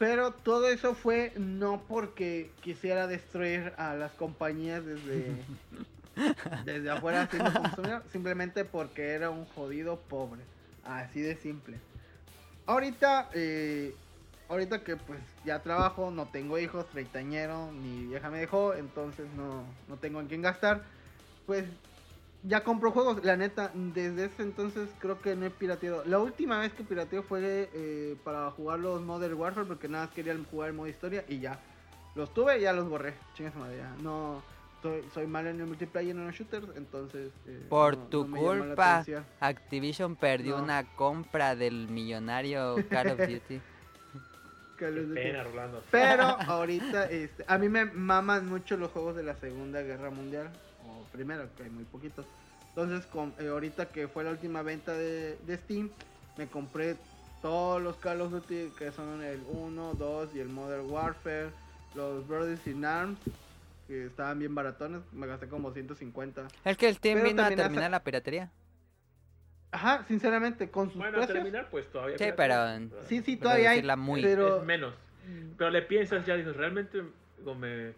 Pero 0.00 0.32
todo 0.32 0.66
eso 0.70 0.94
fue 0.94 1.30
no 1.36 1.82
porque 1.86 2.50
quisiera 2.62 3.06
destruir 3.06 3.74
a 3.76 3.94
las 3.94 4.10
compañías 4.12 4.82
desde, 4.82 5.36
desde 6.64 6.90
afuera 6.90 7.28
siendo 7.30 7.52
consumidor, 7.52 8.02
simplemente 8.10 8.64
porque 8.64 9.10
era 9.10 9.28
un 9.28 9.44
jodido 9.44 10.00
pobre. 10.00 10.40
Así 10.84 11.20
de 11.20 11.36
simple. 11.36 11.76
Ahorita, 12.64 13.28
eh, 13.34 13.94
ahorita 14.48 14.82
que 14.84 14.96
pues 14.96 15.20
ya 15.44 15.58
trabajo, 15.58 16.10
no 16.10 16.28
tengo 16.28 16.58
hijos, 16.58 16.88
treintañero, 16.88 17.70
mi 17.70 18.06
vieja 18.06 18.30
me 18.30 18.38
dejó, 18.38 18.72
entonces 18.72 19.26
no, 19.36 19.66
no 19.86 19.98
tengo 19.98 20.20
en 20.20 20.28
quién 20.28 20.40
gastar. 20.40 20.82
Pues 21.44 21.66
ya 22.42 22.64
compro 22.64 22.90
juegos, 22.90 23.24
la 23.24 23.36
neta, 23.36 23.70
desde 23.74 24.26
ese 24.26 24.42
entonces 24.42 24.88
creo 24.98 25.20
que 25.20 25.36
no 25.36 25.46
he 25.46 25.50
pirateado. 25.50 26.04
La 26.06 26.18
última 26.18 26.58
vez 26.58 26.72
que 26.72 26.82
pirateo 26.84 27.22
fue 27.22 27.68
eh, 27.74 28.16
para 28.24 28.50
jugar 28.52 28.78
los 28.78 29.02
Modern 29.02 29.34
Warfare 29.34 29.66
porque 29.66 29.88
nada 29.88 30.06
más 30.06 30.14
quería 30.14 30.36
jugar 30.50 30.70
el 30.70 30.74
modo 30.76 30.88
historia 30.88 31.24
y 31.28 31.40
ya. 31.40 31.58
Los 32.14 32.32
tuve 32.34 32.58
y 32.58 32.62
ya 32.62 32.72
los 32.72 32.88
borré. 32.88 33.14
Chingas 33.34 33.54
madre, 33.56 33.76
ya. 33.78 33.94
No, 34.02 34.42
soy, 34.82 35.04
soy 35.14 35.26
malo 35.26 35.50
en 35.50 35.60
el 35.60 35.66
multiplayer 35.66 36.16
en 36.16 36.24
los 36.26 36.34
shooters, 36.34 36.66
entonces... 36.76 37.30
eh, 37.46 37.66
Por 37.68 37.96
no- 37.96 38.04
tu 38.06 38.26
no 38.26 38.36
culpa. 38.36 39.04
Activision 39.40 40.16
perdió 40.16 40.56
No. 40.58 40.64
una 40.64 40.84
compra 40.96 41.54
del 41.54 41.88
millonario 41.88 42.76
Call 42.88 43.08
of 43.10 43.18
Duty. 43.28 43.60
Call 44.76 44.98
of 44.98 45.04
Duty. 45.08 45.14
Pena, 45.14 45.44
Rolando. 45.44 45.82
Pero 45.90 46.22
ahorita, 46.46 47.04
este, 47.10 47.44
a 47.46 47.58
mí 47.58 47.68
me 47.68 47.84
maman 47.84 48.48
mucho 48.48 48.76
los 48.76 48.90
juegos 48.90 49.14
de 49.14 49.22
la 49.22 49.34
Segunda 49.36 49.82
Guerra 49.82 50.10
Mundial. 50.10 50.50
Primero, 51.12 51.48
que 51.56 51.64
hay 51.64 51.70
muy 51.70 51.84
poquitos. 51.84 52.26
Entonces, 52.68 53.04
con, 53.06 53.34
eh, 53.38 53.48
ahorita 53.48 53.86
que 53.88 54.08
fue 54.08 54.24
la 54.24 54.30
última 54.30 54.62
venta 54.62 54.92
de, 54.92 55.36
de 55.46 55.56
Steam, 55.56 55.90
me 56.38 56.46
compré 56.46 56.96
todos 57.42 57.82
los 57.82 57.96
Call 57.96 58.20
of 58.20 58.30
Duty 58.32 58.70
que 58.78 58.92
son 58.92 59.22
el 59.22 59.42
1, 59.48 59.94
2 59.94 60.34
y 60.34 60.40
el 60.40 60.48
Modern 60.48 60.88
Warfare. 60.90 61.50
Los 61.96 62.28
Brothers 62.28 62.64
in 62.68 62.84
Arms, 62.84 63.18
que 63.88 64.06
estaban 64.06 64.38
bien 64.38 64.54
baratones. 64.54 65.00
Me 65.12 65.26
gasté 65.26 65.48
como 65.48 65.72
150. 65.72 66.46
Es 66.64 66.76
que 66.76 66.88
el 66.88 66.94
Steam 66.94 67.16
Pero 67.18 67.28
vino 67.28 67.42
a 67.42 67.48
terminar 67.48 67.90
la 67.90 68.04
piratería. 68.04 68.50
Ajá, 69.72 70.04
sinceramente, 70.06 70.70
con 70.70 70.88
sus 70.88 70.96
Bueno, 70.98 71.18
precios. 71.18 71.34
terminar, 71.34 71.68
pues 71.70 71.90
todavía. 71.90 72.16
Sí, 72.18 72.24
pero- 72.36 72.66
Sí, 73.06 73.22
sí, 73.22 73.36
Pero 73.36 73.40
todavía 73.42 73.70
hay. 73.70 73.76
decirla 73.76 73.96
muy- 73.96 74.22
Pero 74.22 74.58
Es 74.58 74.64
menos. 74.64 74.94
Pero 75.56 75.70
le 75.70 75.82
piensas 75.82 76.24
ya, 76.26 76.34
dices, 76.36 76.56
realmente 76.56 77.02
me, 77.58 77.92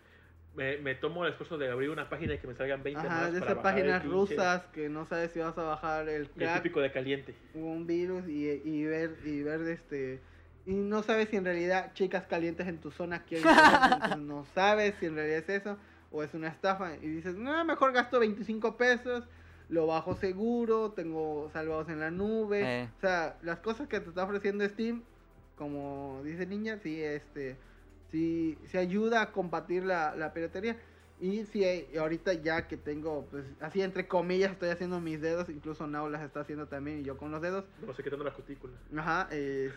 me, 0.54 0.76
me 0.78 0.94
tomo 0.94 1.24
el 1.24 1.30
esfuerzo 1.32 1.56
de 1.58 1.70
abrir 1.70 1.90
una 1.90 2.08
página 2.08 2.34
y 2.34 2.38
que 2.38 2.46
me 2.46 2.54
salgan 2.54 2.82
20 2.82 3.00
Ajá, 3.00 3.08
más 3.22 3.32
de 3.32 3.38
esas 3.38 3.54
páginas 3.58 4.04
rusas 4.04 4.62
que 4.72 4.88
no 4.88 5.06
sabes 5.06 5.32
si 5.32 5.38
vas 5.40 5.56
a 5.56 5.62
bajar 5.62 6.08
el 6.08 6.28
crack 6.28 6.56
típico 6.62 6.80
de 6.80 6.92
caliente. 6.92 7.34
un 7.54 7.86
virus 7.86 8.28
y, 8.28 8.48
y 8.64 8.84
ver 8.84 9.16
y 9.24 9.42
ver 9.42 9.60
este 9.68 10.20
y 10.66 10.74
no 10.74 11.02
sabes 11.02 11.28
si 11.30 11.36
en 11.36 11.44
realidad 11.44 11.92
chicas 11.94 12.26
calientes 12.26 12.66
en 12.68 12.78
tu 12.78 12.90
zona 12.90 13.24
quieren 13.24 13.46
no 14.26 14.44
sabes 14.54 14.94
si 15.00 15.06
en 15.06 15.14
realidad 15.16 15.38
es 15.38 15.48
eso 15.48 15.76
o 16.10 16.22
es 16.22 16.34
una 16.34 16.48
estafa 16.48 16.94
y 16.96 17.06
dices 17.08 17.34
no 17.34 17.64
mejor 17.64 17.92
gasto 17.92 18.20
25 18.20 18.76
pesos 18.76 19.24
lo 19.70 19.86
bajo 19.86 20.14
seguro 20.14 20.90
tengo 20.92 21.48
salvados 21.52 21.88
en 21.88 21.98
la 22.00 22.10
nube 22.10 22.62
Eh. 22.82 22.88
o 22.96 23.00
sea 23.00 23.38
las 23.42 23.58
cosas 23.60 23.88
que 23.88 23.98
te 24.00 24.10
está 24.10 24.22
ofreciendo 24.24 24.68
Steam 24.68 25.02
como 25.56 26.20
dice 26.24 26.46
niña 26.46 26.78
sí 26.82 27.02
este 27.02 27.56
sí, 28.12 28.58
sí 28.70 28.78
ayuda 28.78 29.22
a 29.22 29.32
combatir 29.32 29.84
la, 29.84 30.14
la 30.14 30.32
piratería 30.32 30.76
Y 31.20 31.44
sí, 31.46 31.64
eh, 31.64 31.88
ahorita 31.98 32.34
ya 32.34 32.68
que 32.68 32.76
tengo, 32.76 33.26
pues 33.30 33.44
así 33.60 33.82
entre 33.82 34.06
comillas, 34.06 34.52
estoy 34.52 34.68
haciendo 34.70 35.00
mis 35.00 35.20
dedos, 35.20 35.48
incluso 35.48 35.86
Nao 35.86 36.08
las 36.08 36.22
está 36.22 36.40
haciendo 36.40 36.68
también 36.68 37.00
y 37.00 37.04
yo 37.04 37.16
con 37.16 37.30
los 37.30 37.40
dedos. 37.42 37.64
No 37.86 37.94
sé 37.94 38.02
qué 38.02 38.10
tanto 38.10 38.24
la 38.24 38.34
cutícula. 38.34 38.74
Ajá, 38.96 39.28
este, 39.30 39.72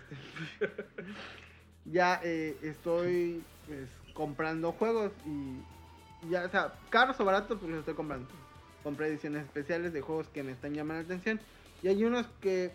ya 1.85 2.19
eh, 2.23 2.57
estoy 2.61 3.43
pues, 3.67 3.89
comprando 4.13 4.71
juegos 4.73 5.11
y 5.25 5.59
ya, 6.29 6.45
o 6.45 6.49
sea, 6.49 6.73
caros 6.89 7.19
o 7.19 7.25
baratos, 7.25 7.59
pues 7.59 7.69
los 7.71 7.79
estoy 7.79 7.93
comprando. 7.95 8.27
Compré 8.83 9.07
ediciones 9.07 9.43
especiales 9.45 9.93
de 9.93 10.01
juegos 10.01 10.27
que 10.29 10.43
me 10.43 10.51
están 10.51 10.73
llamando 10.73 11.01
la 11.01 11.05
atención. 11.05 11.39
Y 11.81 11.87
hay 11.87 12.03
unos 12.03 12.27
que 12.41 12.71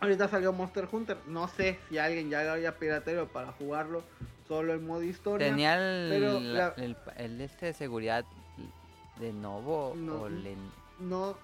ahorita 0.00 0.28
salió 0.28 0.52
Monster 0.52 0.88
Hunter. 0.90 1.18
No 1.26 1.48
sé 1.48 1.78
si 1.88 1.98
alguien 1.98 2.30
ya 2.30 2.50
había 2.52 2.78
piratero 2.78 3.28
para 3.28 3.52
jugarlo 3.52 4.02
solo 4.48 4.74
en 4.74 4.86
modo 4.86 5.02
historia. 5.02 5.48
Tenía 5.48 5.74
el, 5.74 6.10
pero 6.10 6.40
la- 6.40 6.74
la- 6.76 6.84
el, 6.84 6.96
el 7.16 7.40
este 7.40 7.66
de 7.66 7.72
seguridad 7.74 8.24
de 9.20 9.32
Novo 9.32 9.94
No, 9.96 10.22
o 10.22 10.28
Len- 10.28 10.70
no 11.00 11.36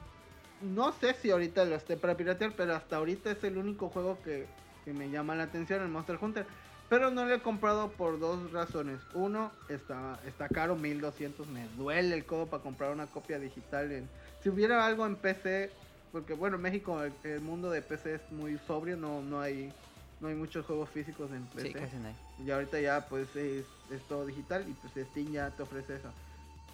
no 0.63 0.93
sé 0.93 1.15
si 1.15 1.31
ahorita 1.31 1.65
lo 1.65 1.75
esté 1.77 1.97
para 1.97 2.17
piratear, 2.17 2.53
pero 2.55 2.75
hasta 2.75 2.97
ahorita 2.97 3.31
es 3.31 3.43
el 3.45 3.57
único 3.57 3.89
juego 3.89 4.19
que, 4.23 4.47
que 4.85 4.93
me 4.93 5.09
llama 5.09 5.35
la 5.35 5.45
atención, 5.45 5.81
el 5.83 5.89
Monster 5.89 6.19
Hunter. 6.21 6.45
Pero 6.91 7.11
no 7.11 7.25
lo 7.25 7.35
he 7.35 7.41
comprado 7.41 7.89
por 7.93 8.19
dos 8.19 8.53
razones. 8.53 8.99
Uno, 9.15 9.53
está, 9.71 10.21
está 10.27 10.49
caro, 10.51 10.77
1200. 10.77 11.47
Me 11.47 11.67
duele 11.79 12.15
el 12.15 12.27
codo 12.27 12.47
para 12.47 12.63
comprar 12.63 12.93
una 12.93 13.07
copia 13.07 13.39
digital. 13.39 13.91
En, 13.91 14.11
si 14.43 14.51
hubiera 14.51 14.85
algo 14.85 15.07
en 15.07 15.17
PC, 15.17 15.71
porque 16.13 16.35
bueno, 16.35 16.57
en 16.57 16.63
México 16.63 17.03
el, 17.03 17.13
el 17.25 17.41
mundo 17.41 17.71
de 17.71 17.81
PC 17.81 18.17
es 18.17 18.33
muy 18.33 18.59
sobrio, 18.67 18.97
no, 18.99 19.23
no, 19.23 19.41
hay, 19.41 19.73
no 20.21 20.29
hay 20.29 20.35
muchos 20.35 20.67
juegos 20.67 20.89
físicos 20.91 21.31
en 21.33 21.45
PC. 21.47 21.69
Sí, 21.69 21.75
casi 21.75 21.97
no 21.97 22.09
hay. 22.09 22.15
Y 22.45 22.51
ahorita 22.51 22.81
ya 22.81 23.07
pues 23.09 23.35
es, 23.37 23.65
es 23.91 24.03
todo 24.09 24.27
digital 24.27 24.67
y 24.69 24.73
pues 24.73 24.93
Steam 25.09 25.33
ya 25.33 25.51
te 25.51 25.63
ofrece 25.63 25.97
eso. 25.97 26.11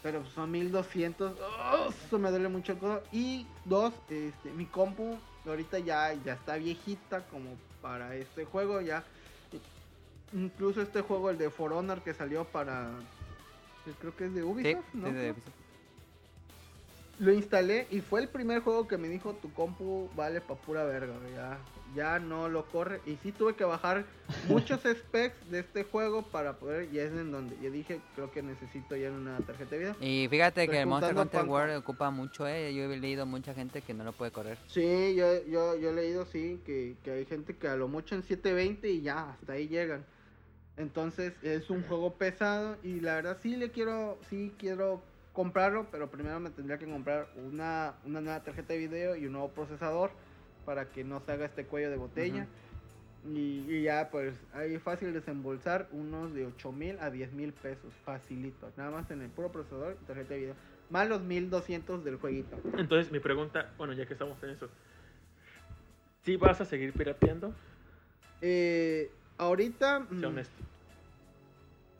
Pero 0.03 0.21
pues, 0.21 0.33
son 0.35 0.51
1200. 0.51 1.37
¡oh! 1.41 1.89
Eso 2.07 2.19
me 2.19 2.31
duele 2.31 2.49
mucho 2.49 2.73
el 2.73 2.79
codo. 2.79 3.03
Y 3.13 3.47
dos, 3.65 3.93
este, 4.09 4.51
mi 4.53 4.67
compu 4.67 5.19
ahorita 5.47 5.79
ya, 5.79 6.13
ya 6.13 6.35
está 6.35 6.57
viejita 6.57 7.23
como 7.27 7.57
para 7.81 8.15
este 8.17 8.45
juego. 8.45 8.81
Ya. 8.81 9.05
Incluso 10.33 10.83
este 10.83 11.01
juego, 11.03 11.31
el 11.31 11.39
de 11.39 11.51
For 11.51 11.73
Honor 11.73 12.03
que 12.03 12.13
salió 12.13 12.45
para. 12.45 12.91
pues, 13.85 13.97
Creo 14.01 14.15
que 14.17 14.27
es 14.27 14.35
de 14.35 14.43
Ubisoft, 14.43 14.85
sí, 14.93 14.99
¿no? 14.99 15.13
de- 15.13 15.35
Lo 17.19 17.33
instalé 17.33 17.87
y 17.91 18.01
fue 18.01 18.21
el 18.21 18.29
primer 18.29 18.61
juego 18.61 18.87
que 18.87 18.99
me 18.99 19.09
dijo 19.09 19.35
tu 19.35 19.53
compu 19.53 20.11
vale 20.15 20.41
pa' 20.41 20.57
pura 20.57 20.85
verga, 20.85 21.15
ya, 21.35 21.59
ya 21.95 22.19
no 22.19 22.49
lo 22.49 22.67
corre. 22.67 23.01
Y 23.07 23.17
sí 23.23 23.33
tuve 23.33 23.55
que 23.55 23.65
bajar 23.65 24.05
muchos 24.49 24.81
specs 24.81 25.51
de 25.51 25.61
este 25.61 25.85
juego 25.85 26.23
para 26.23 26.55
poder, 26.55 26.89
y 26.93 26.99
es 26.99 27.13
en 27.13 27.31
donde 27.31 27.57
yo 27.63 27.71
dije, 27.71 28.01
creo 28.15 28.31
que 28.31 28.43
necesito 28.43 28.97
ya 28.97 29.11
una 29.11 29.39
tarjeta 29.39 29.71
de 29.71 29.79
video. 29.79 29.97
Y 30.01 30.29
fíjate 30.29 30.63
Estoy 30.63 30.75
que 30.75 30.81
el 30.83 30.87
Monster 30.87 31.17
Hunter. 31.17 31.45
World 31.45 31.77
ocupa 31.77 32.11
mucho, 32.11 32.47
eh. 32.47 32.75
Yo 32.75 32.85
he 32.85 32.97
leído 32.97 33.27
mucha 33.27 33.55
gente 33.55 33.83
que 33.83 33.95
no 33.95 34.05
lo 34.05 34.13
puede 34.13 34.31
correr. 34.31 34.59
Sí, 34.67 35.15
yo, 35.15 35.45
yo, 35.47 35.77
yo 35.77 35.91
he 35.91 35.95
leído, 35.95 36.27
sí, 36.27 36.61
que, 36.65 36.97
que 37.05 37.11
hay 37.13 37.27
gente 37.27 37.55
que 37.57 37.69
a 37.69 37.77
lo 37.77 37.89
mucho 37.89 38.15
en 38.15 38.23
720 38.23 38.89
y 38.91 39.03
ya, 39.03 39.31
hasta 39.31 39.55
ahí 39.55 39.69
llegan. 39.69 40.05
Entonces 40.77 41.33
es 41.43 41.71
un 41.71 41.83
juego 41.85 42.15
pesado 42.15 42.77
y 42.83 43.01
la 43.01 43.15
verdad 43.15 43.39
sí 43.43 43.57
le 43.57 43.71
quiero, 43.71 44.19
sí 44.29 44.53
quiero 44.59 45.01
comprarlo, 45.33 45.87
pero 45.91 46.11
primero 46.11 46.39
me 46.41 46.51
tendría 46.51 46.79
que 46.79 46.87
comprar 46.87 47.29
una, 47.37 47.95
una 48.05 48.21
nueva 48.21 48.43
tarjeta 48.43 48.75
de 48.75 48.79
video 48.79 49.17
y 49.17 49.27
un 49.27 49.33
nuevo 49.33 49.49
procesador 49.49 50.11
para 50.67 50.91
que 50.91 51.05
no 51.05 51.21
se 51.21 51.33
haga 51.33 51.47
este 51.47 51.65
cuello 51.65 51.91
de 51.91 51.97
botella. 51.97 52.47
y, 53.25 53.65
y 53.69 53.83
ya 53.83 54.11
pues 54.11 54.35
ahí 54.53 54.79
fácil 54.79 55.15
desembolsar 55.15 55.89
unos 55.93 56.35
de 56.35 56.45
8 56.45 56.73
mil 56.73 56.99
a 57.01 57.11
10 57.11 57.33
mil 57.33 57.53
pesos, 57.55 57.95
facilito, 58.05 58.71
nada 58.77 58.91
más 58.91 59.11
en 59.11 59.23
el 59.23 59.31
puro 59.31 59.51
procesador 59.51 59.97
y 60.03 60.05
tarjeta 60.07 60.35
de 60.35 60.41
video. 60.41 60.55
Más 60.91 61.09
los 61.09 61.23
1200 61.23 62.05
del 62.05 62.17
jueguito. 62.17 62.57
Entonces, 62.77 63.11
mi 63.11 63.19
pregunta, 63.19 63.73
bueno, 63.79 63.93
ya 63.95 64.07
que 64.07 64.13
estamos 64.13 64.41
en 64.45 64.51
eso, 64.51 64.69
¿sí 66.23 66.37
vas 66.37 66.61
a 66.61 66.65
seguir 66.65 66.93
pirateando? 66.93 67.53
Eh, 68.41 69.11
ahorita... 69.39 70.07
Sea 70.09 70.29
mm, 70.29 70.33
honesto. 70.33 70.63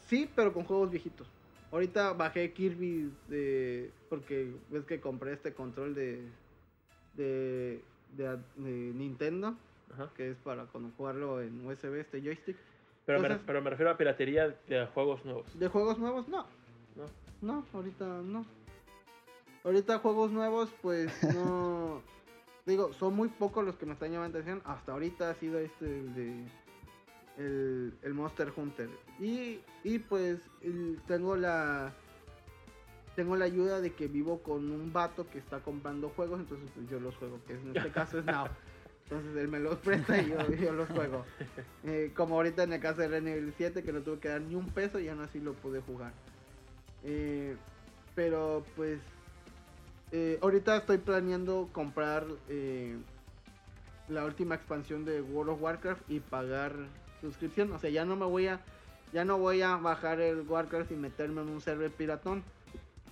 Sí, 0.07 0.31
pero 0.37 0.53
con 0.53 0.63
juegos 0.63 0.91
viejitos. 0.91 1.27
Ahorita 1.73 2.13
bajé 2.13 2.53
Kirby 2.53 3.11
de, 3.27 3.91
porque 4.09 4.53
ves 4.71 4.85
que 4.85 5.01
compré 5.01 5.33
este 5.33 5.53
control 5.53 5.97
de 5.97 6.23
de, 7.17 7.81
de, 8.13 8.37
de 8.57 8.93
Nintendo, 8.95 9.55
Ajá. 9.93 10.11
que 10.17 10.31
es 10.31 10.37
para 10.39 10.65
cuando 10.67 10.91
jugarlo 10.97 11.41
en 11.41 11.67
USB 11.67 11.95
este 11.97 12.21
joystick. 12.23 12.57
Pero, 13.05 13.21
me, 13.21 13.37
pero 13.37 13.63
me 13.63 13.71
refiero 13.71 13.91
a 13.93 13.97
piratería 13.97 14.57
de 14.69 14.87
juegos 14.87 15.25
nuevos. 15.25 15.59
De 15.59 15.69
juegos 15.69 15.99
nuevos, 15.99 16.27
no. 16.29 16.47
¿no? 16.97 17.07
No, 17.43 17.65
ahorita 17.73 18.05
no. 18.23 18.45
Ahorita 19.65 19.99
juegos 19.99 20.31
nuevos, 20.33 20.71
pues 20.83 21.13
no. 21.35 22.03
Digo, 22.65 22.93
son 22.95 23.15
muy 23.15 23.29
pocos 23.29 23.65
los 23.65 23.77
que 23.77 23.87
me 23.87 23.93
están 23.93 24.11
llamando 24.11 24.39
la 24.39 24.43
atención. 24.45 24.63
Hasta 24.65 24.93
ahorita 24.93 25.31
ha 25.31 25.35
sido 25.35 25.59
este 25.59 25.85
el 26.01 26.15
de. 26.15 26.45
El, 27.39 27.93
el 28.03 28.15
Monster 28.15 28.51
Hunter. 28.57 28.89
Y, 29.21 29.61
y 29.85 29.99
pues 29.99 30.41
el- 30.63 30.99
tengo 31.07 31.37
la. 31.37 31.93
Tengo 33.17 33.35
la 33.35 33.47
ayuda 33.47 33.81
de 33.81 33.93
que 33.93 34.07
vivo 34.09 34.43
con 34.43 34.71
un 34.71 34.93
vato 34.93 35.29
que 35.29 35.39
está 35.39 35.61
comprando 35.61 36.11
juegos, 36.11 36.41
entonces 36.41 36.69
pues 36.75 36.89
yo 36.89 37.01
los 37.01 37.17
juego, 37.17 37.41
que 37.47 37.55
en 37.55 37.77
este 37.77 37.91
caso 37.91 38.19
es 38.19 38.25
Now. 38.27 38.47
Entonces 39.09 39.37
él 39.37 39.49
me 39.49 39.61
los 39.61 39.77
presta 39.79 40.21
y 40.21 40.31
yo, 40.61 40.73
los 40.73 40.89
juego. 40.89 41.25
Eh, 41.85 42.13
como 42.17 42.35
ahorita 42.35 42.65
en 42.65 42.73
el 42.73 42.81
caso 42.81 43.01
de 43.01 43.09
Resident 43.09 43.37
Evil 43.39 43.55
7 43.57 43.85
que 43.85 43.93
no 43.93 44.01
tuve 44.01 44.19
que 44.19 44.29
dar 44.29 44.41
ni 44.41 44.57
un 44.57 44.69
peso 44.71 44.99
y 44.99 45.09
aún 45.09 45.21
así 45.21 45.41
lo 45.41 45.55
pude 45.55 45.81
jugar. 45.81 46.13
Eh, 47.05 47.57
pero 48.17 48.65
pues 48.75 48.99
eh, 50.11 50.39
ahorita 50.43 50.79
estoy 50.79 50.99
planeando 50.99 51.69
comprar 51.73 52.27
la 54.09 54.25
última 54.25 54.57
expansión 54.57 55.05
de 55.05 55.23
World 55.23 55.53
of 55.53 55.63
Warcraft 55.63 56.11
y 56.11 56.19
pagar 56.19 56.73
suscripción. 57.21 57.73
O 57.73 57.79
sea, 57.79 57.91
ya 57.91 58.05
no 58.05 58.17
me 58.17 58.27
voy 58.27 58.49
a 58.49 58.61
ya 59.13 59.25
no 59.25 59.39
voy 59.39 59.63
a 59.63 59.77
bajar 59.77 60.21
el 60.21 60.41
Warcraft 60.41 60.91
y 60.91 60.97
meterme 60.97 61.43
en 61.43 61.49
un 61.49 61.61
server 61.61 61.93
piratón. 61.93 62.43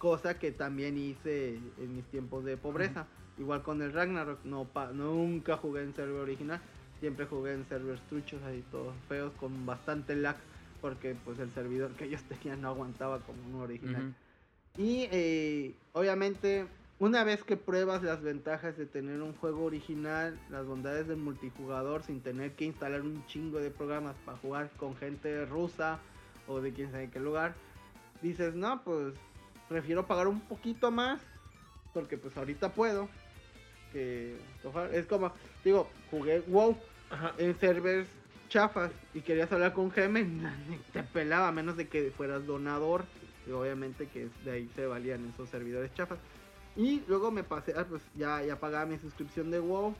Cosa 0.05 0.39
que 0.39 0.53
también 0.53 0.99
hice 0.99 1.57
en 1.79 1.97
mis 1.97 2.05
tiempos 2.11 2.45
de 2.45 2.59
pobreza. 2.59 3.07
Igual 3.39 3.63
con 3.63 3.81
el 3.81 3.91
Ragnarok, 3.91 4.45
no 4.45 4.67
pa- 4.67 4.93
nunca 4.93 5.57
jugué 5.57 5.83
en 5.83 5.95
server 5.95 6.21
original. 6.21 6.61
Siempre 7.01 7.25
jugué 7.25 7.55
en 7.55 7.67
servers 7.71 8.03
truchos 8.03 8.43
ahí 8.43 8.63
todos 8.71 8.95
feos 9.09 9.33
con 9.41 9.65
bastante 9.65 10.15
lag. 10.15 10.37
Porque 10.83 11.17
pues 11.25 11.39
el 11.39 11.51
servidor 11.55 11.93
que 11.93 12.05
ellos 12.05 12.23
tenían 12.29 12.61
no 12.61 12.69
aguantaba 12.69 13.21
como 13.21 13.43
un 13.47 13.63
original. 13.63 14.15
Y 14.77 15.09
eh, 15.11 15.75
obviamente, 15.95 16.67
una 16.99 17.25
vez 17.25 17.43
que 17.43 17.57
pruebas 17.57 18.03
las 18.03 18.21
ventajas 18.21 18.77
de 18.77 18.85
tener 18.85 19.23
un 19.23 19.33
juego 19.33 19.65
original, 19.65 20.39
las 20.51 20.67
bondades 20.67 21.09
del 21.09 21.17
multijugador 21.17 22.03
sin 22.03 22.21
tener 22.21 22.53
que 22.57 22.67
instalar 22.67 23.01
un 23.01 23.25
chingo 23.25 23.59
de 23.59 23.71
programas 23.71 24.17
para 24.27 24.37
jugar 24.37 24.71
con 24.77 24.97
gente 24.97 25.47
rusa 25.47 25.99
o 26.47 26.61
de 26.61 26.75
quién 26.75 26.91
sabe 26.91 27.09
qué 27.09 27.21
lugar, 27.21 27.55
dices, 28.21 28.55
no, 28.55 28.85
pues 28.85 29.15
prefiero 29.69 30.07
pagar 30.07 30.29
un 30.29 30.41
poquito 30.41 30.91
más 30.91 31.21
porque 31.95 32.19
pues 32.19 32.37
ahorita 32.37 32.73
puedo. 32.73 33.09
Que 33.93 34.37
es 34.93 35.07
como, 35.07 35.33
digo, 35.65 35.89
jugué 36.11 36.41
WoW 36.41 36.77
Ajá. 37.11 37.33
en 37.39 37.59
servers 37.61 38.09
chafas 38.49 38.91
y 39.15 39.21
querías 39.21 39.51
hablar 39.53 39.73
con 39.73 39.91
Geme, 39.91 40.25
ni 40.25 40.77
te 40.93 41.03
pelaba 41.05 41.49
a 41.49 41.53
menos 41.53 41.77
de 41.77 41.89
que 41.89 42.11
fueras 42.11 42.45
donador. 42.45 43.05
Y 43.47 43.53
obviamente 43.53 44.09
que 44.09 44.29
de 44.45 44.51
ahí 44.51 44.71
se 44.75 44.87
valían 44.87 45.31
esos 45.33 45.49
servidores 45.49 45.95
chafas. 45.95 46.19
Y 46.77 47.05
luego 47.07 47.31
me 47.31 47.45
pasé, 47.45 47.73
ah, 47.77 47.87
pues 47.89 48.03
ya, 48.17 48.43
ya 48.43 48.59
pagaba 48.59 48.85
mi 48.87 48.99
suscripción 48.99 49.51
de 49.51 49.61
WoW. 49.61 49.95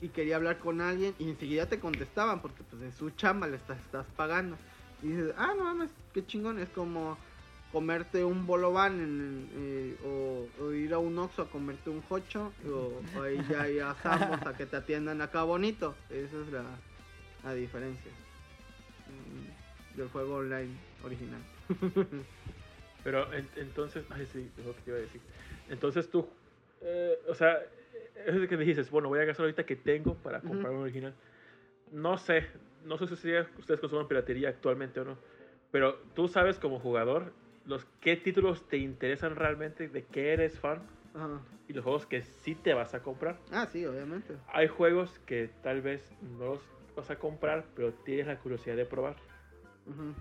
Y 0.00 0.08
quería 0.08 0.36
hablar 0.36 0.58
con 0.58 0.80
alguien 0.80 1.14
y 1.18 1.28
enseguida 1.28 1.66
te 1.66 1.80
contestaban 1.80 2.40
porque 2.40 2.62
pues 2.62 2.82
es 2.82 2.94
su 2.94 3.10
chamba, 3.10 3.46
le 3.46 3.56
estás, 3.56 3.78
estás 3.78 4.06
pagando. 4.16 4.56
Y 5.02 5.08
dices, 5.08 5.34
ah, 5.36 5.54
no 5.56 5.64
mames, 5.64 5.90
qué 6.12 6.24
chingón, 6.24 6.58
es 6.58 6.68
como 6.70 7.18
comerte 7.72 8.24
un 8.24 8.46
bolobán 8.46 9.00
en, 9.00 9.48
eh, 9.54 9.96
o, 10.02 10.48
o 10.60 10.72
ir 10.72 10.92
a 10.94 10.98
un 10.98 11.18
Oxxo 11.18 11.42
a 11.42 11.50
comerte 11.50 11.90
un 11.90 12.00
jocho 12.02 12.52
o, 12.66 13.02
o 13.16 13.22
ahí 13.22 13.44
ya 13.48 13.68
ir 13.68 13.82
a 13.82 13.94
Sambos 13.96 14.46
a 14.46 14.56
que 14.56 14.66
te 14.66 14.76
atiendan 14.76 15.20
acá 15.20 15.42
bonito. 15.42 15.94
Esa 16.10 16.40
es 16.42 16.48
la, 16.50 16.64
la 17.44 17.54
diferencia 17.54 18.10
mm, 19.08 19.96
del 19.98 20.08
juego 20.08 20.36
online 20.36 20.74
original. 21.02 21.42
Pero 23.04 23.32
en- 23.32 23.48
entonces, 23.56 24.04
ay, 24.10 24.26
sí, 24.26 24.50
es 24.58 24.64
lo 24.64 24.74
que 24.74 24.80
te 24.82 24.90
iba 24.90 24.98
a 24.98 25.02
decir. 25.02 25.20
Entonces 25.68 26.10
tú, 26.10 26.28
eh, 26.82 27.18
o 27.28 27.34
sea, 27.34 27.58
es 28.26 28.40
de 28.40 28.48
que 28.48 28.56
me 28.56 28.64
dices, 28.64 28.90
bueno, 28.90 29.08
voy 29.08 29.20
a 29.20 29.24
gastar 29.24 29.44
ahorita 29.44 29.64
que 29.64 29.76
tengo 29.76 30.14
para 30.14 30.40
comprar 30.40 30.72
un 30.72 30.82
original. 30.82 31.14
No 31.92 32.18
sé, 32.18 32.46
no 32.84 32.98
sé 32.98 33.06
si 33.06 33.32
ustedes 33.58 33.80
consumen 33.80 34.08
piratería 34.08 34.48
actualmente 34.48 35.00
o 35.00 35.04
no, 35.04 35.16
pero 35.70 35.98
tú 36.14 36.28
sabes 36.28 36.58
como 36.58 36.78
jugador 36.80 37.32
los 37.68 37.84
qué 38.00 38.16
títulos 38.16 38.66
te 38.66 38.78
interesan 38.78 39.36
realmente, 39.36 39.88
de 39.88 40.04
qué 40.06 40.32
eres 40.32 40.58
fan 40.58 40.80
Ajá. 41.14 41.40
y 41.68 41.72
los 41.74 41.84
juegos 41.84 42.06
que 42.06 42.22
sí 42.22 42.54
te 42.54 42.72
vas 42.74 42.94
a 42.94 43.02
comprar. 43.02 43.38
Ah, 43.52 43.66
sí, 43.70 43.84
obviamente. 43.84 44.34
Hay 44.48 44.68
juegos 44.68 45.18
que 45.26 45.50
tal 45.62 45.82
vez 45.82 46.10
no 46.22 46.46
los 46.46 46.60
vas 46.96 47.10
a 47.10 47.18
comprar, 47.18 47.66
pero 47.76 47.92
tienes 47.92 48.26
la 48.26 48.38
curiosidad 48.40 48.74
de 48.76 48.86
probar. 48.86 49.16
Ujú. 49.86 50.14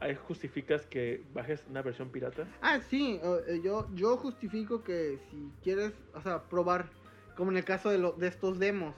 ahí 0.00 0.14
justificas 0.14 0.86
que 0.86 1.24
bajes 1.32 1.64
una 1.68 1.82
versión 1.82 2.10
pirata. 2.10 2.46
Ah, 2.60 2.78
sí, 2.88 3.18
eh, 3.48 3.60
yo, 3.64 3.88
yo 3.94 4.16
justifico 4.16 4.84
que 4.84 5.18
si 5.30 5.50
quieres, 5.62 5.92
o 6.14 6.20
sea, 6.20 6.42
probar, 6.48 6.88
como 7.36 7.50
en 7.50 7.56
el 7.56 7.64
caso 7.64 7.90
de, 7.90 7.98
lo- 7.98 8.12
de 8.12 8.28
estos 8.28 8.58
demos, 8.60 8.94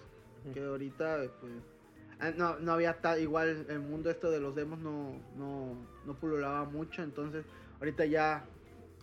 que 0.52 0.62
ahorita, 0.62 1.22
pues, 1.40 1.52
ah, 2.18 2.32
no, 2.36 2.59
no 2.59 2.72
había 2.72 3.01
tal, 3.01 3.18
igual 3.20 3.64
el 3.68 3.78
mundo 3.81 4.10
esto 4.10 4.31
de 4.31 4.40
los 4.40 4.55
demos 4.55 4.78
no, 4.78 5.18
no, 5.36 5.74
no 6.05 6.14
pululaba 6.14 6.64
mucho, 6.64 7.02
entonces 7.02 7.47
ahorita 7.81 8.05
ya, 8.05 8.44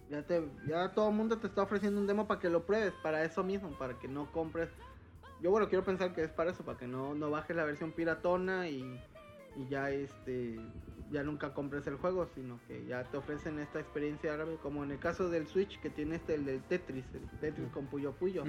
ya, 0.10 0.24
te, 0.26 0.48
ya 0.68 0.94
todo 0.94 1.12
mundo 1.12 1.38
te 1.38 1.48
está 1.48 1.64
ofreciendo 1.64 2.00
un 2.00 2.08
demo 2.08 2.28
para 2.28 2.40
que 2.40 2.50
lo 2.50 2.66
pruebes, 2.66 2.94
para 3.04 3.24
eso 3.24 3.44
mismo, 3.44 3.70
para 3.78 4.00
que 4.00 4.08
no 4.08 4.32
compres. 4.32 4.70
Yo 5.42 5.52
bueno, 5.52 5.68
quiero 5.68 5.84
pensar 5.84 6.14
que 6.14 6.24
es 6.24 6.32
para 6.32 6.52
eso, 6.52 6.64
para 6.64 6.78
que 6.78 6.88
no, 6.88 7.14
no 7.14 7.30
bajes 7.30 7.56
la 7.56 7.66
versión 7.66 7.92
piratona 7.92 8.70
y, 8.70 9.00
y 9.58 9.68
ya 9.68 9.90
este 9.92 10.60
ya 11.12 11.24
nunca 11.24 11.54
compres 11.54 11.88
el 11.88 11.96
juego, 11.96 12.28
sino 12.36 12.60
que 12.68 12.86
ya 12.86 13.04
te 13.06 13.18
ofrecen 13.18 13.60
esta 13.60 13.80
experiencia 13.80 14.34
árabe, 14.34 14.58
como 14.62 14.84
en 14.84 14.92
el 14.92 15.00
caso 15.00 15.30
del 15.30 15.48
Switch 15.48 15.80
que 15.80 15.90
tiene 15.90 16.16
este 16.18 16.36
el 16.36 16.46
del 16.46 16.62
Tetris, 16.64 17.06
el 17.14 17.40
Tetris 17.40 17.70
con 17.70 17.88
Puyo 17.88 18.12
Puyo. 18.14 18.44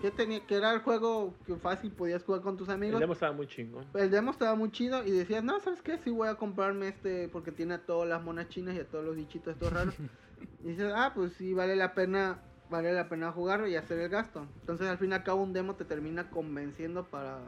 Que 0.00 0.10
tenía 0.10 0.44
que 0.44 0.56
era 0.56 0.72
el 0.72 0.80
juego 0.80 1.34
que 1.46 1.54
fácil 1.56 1.92
podías 1.92 2.24
jugar 2.24 2.42
con 2.42 2.56
tus 2.56 2.68
El 2.68 2.74
amigos. 2.74 3.00
demo 3.00 3.12
estaba 3.12 3.32
muy 3.32 3.46
chingón. 3.46 3.86
El 3.94 4.10
demo 4.10 4.32
estaba 4.32 4.54
muy 4.54 4.70
chido 4.70 5.04
y 5.04 5.12
decías, 5.12 5.44
no, 5.44 5.60
¿sabes 5.60 5.82
qué? 5.82 5.98
Sí 5.98 6.10
voy 6.10 6.28
a 6.28 6.34
comprarme 6.34 6.88
este 6.88 7.28
porque 7.28 7.52
tiene 7.52 7.74
a 7.74 7.86
todas 7.86 8.08
las 8.08 8.22
monas 8.22 8.48
chinas 8.48 8.74
y 8.74 8.80
a 8.80 8.88
todos 8.88 9.04
los 9.04 9.16
bichitos 9.16 9.54
estos 9.54 9.72
raros. 9.72 9.94
y 10.64 10.68
dices, 10.68 10.92
ah, 10.94 11.12
pues 11.14 11.32
sí, 11.34 11.54
vale 11.54 11.76
la 11.76 11.94
pena 11.94 12.42
vale 12.70 12.92
la 12.92 13.08
pena 13.08 13.30
jugarlo 13.30 13.68
y 13.68 13.76
hacer 13.76 13.98
el 14.00 14.08
gasto. 14.08 14.46
Entonces 14.60 14.88
al 14.88 14.98
fin 14.98 15.12
y 15.12 15.14
al 15.14 15.22
cabo 15.22 15.42
un 15.42 15.52
demo 15.52 15.76
te 15.76 15.84
termina 15.84 16.28
convenciendo 16.28 17.04
para, 17.04 17.38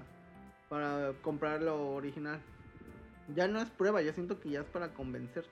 para 0.68 1.12
comprar 1.23 1.62
lo 1.62 1.94
original. 1.94 2.40
Ya 3.35 3.48
no 3.48 3.61
es 3.61 3.69
prueba, 3.70 4.03
yo 4.03 4.12
siento 4.12 4.40
que 4.40 4.51
ya 4.51 4.61
es 4.61 4.66
para 4.66 4.94
convencerte. 4.94 5.51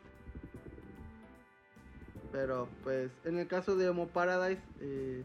Pero 2.31 2.69
pues 2.83 3.11
en 3.25 3.39
el 3.39 3.47
caso 3.47 3.77
de 3.77 3.89
Homo 3.89 4.09
Paradise, 4.09 4.63
eh, 4.81 5.25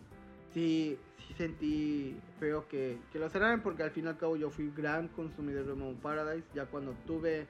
sí, 0.53 0.97
sí 1.17 1.34
sentí 1.34 2.19
feo 2.39 2.67
que, 2.67 2.99
que 3.11 3.19
lo 3.19 3.30
cerraran 3.30 3.61
porque 3.61 3.84
al 3.84 3.91
fin 3.91 4.05
y 4.05 4.07
al 4.09 4.17
cabo 4.17 4.35
yo 4.35 4.49
fui 4.49 4.71
gran 4.76 5.07
consumidor 5.09 5.65
de 5.65 5.71
Homo 5.71 5.93
Paradise. 6.01 6.47
Ya 6.53 6.65
cuando 6.65 6.93
tuve 7.05 7.47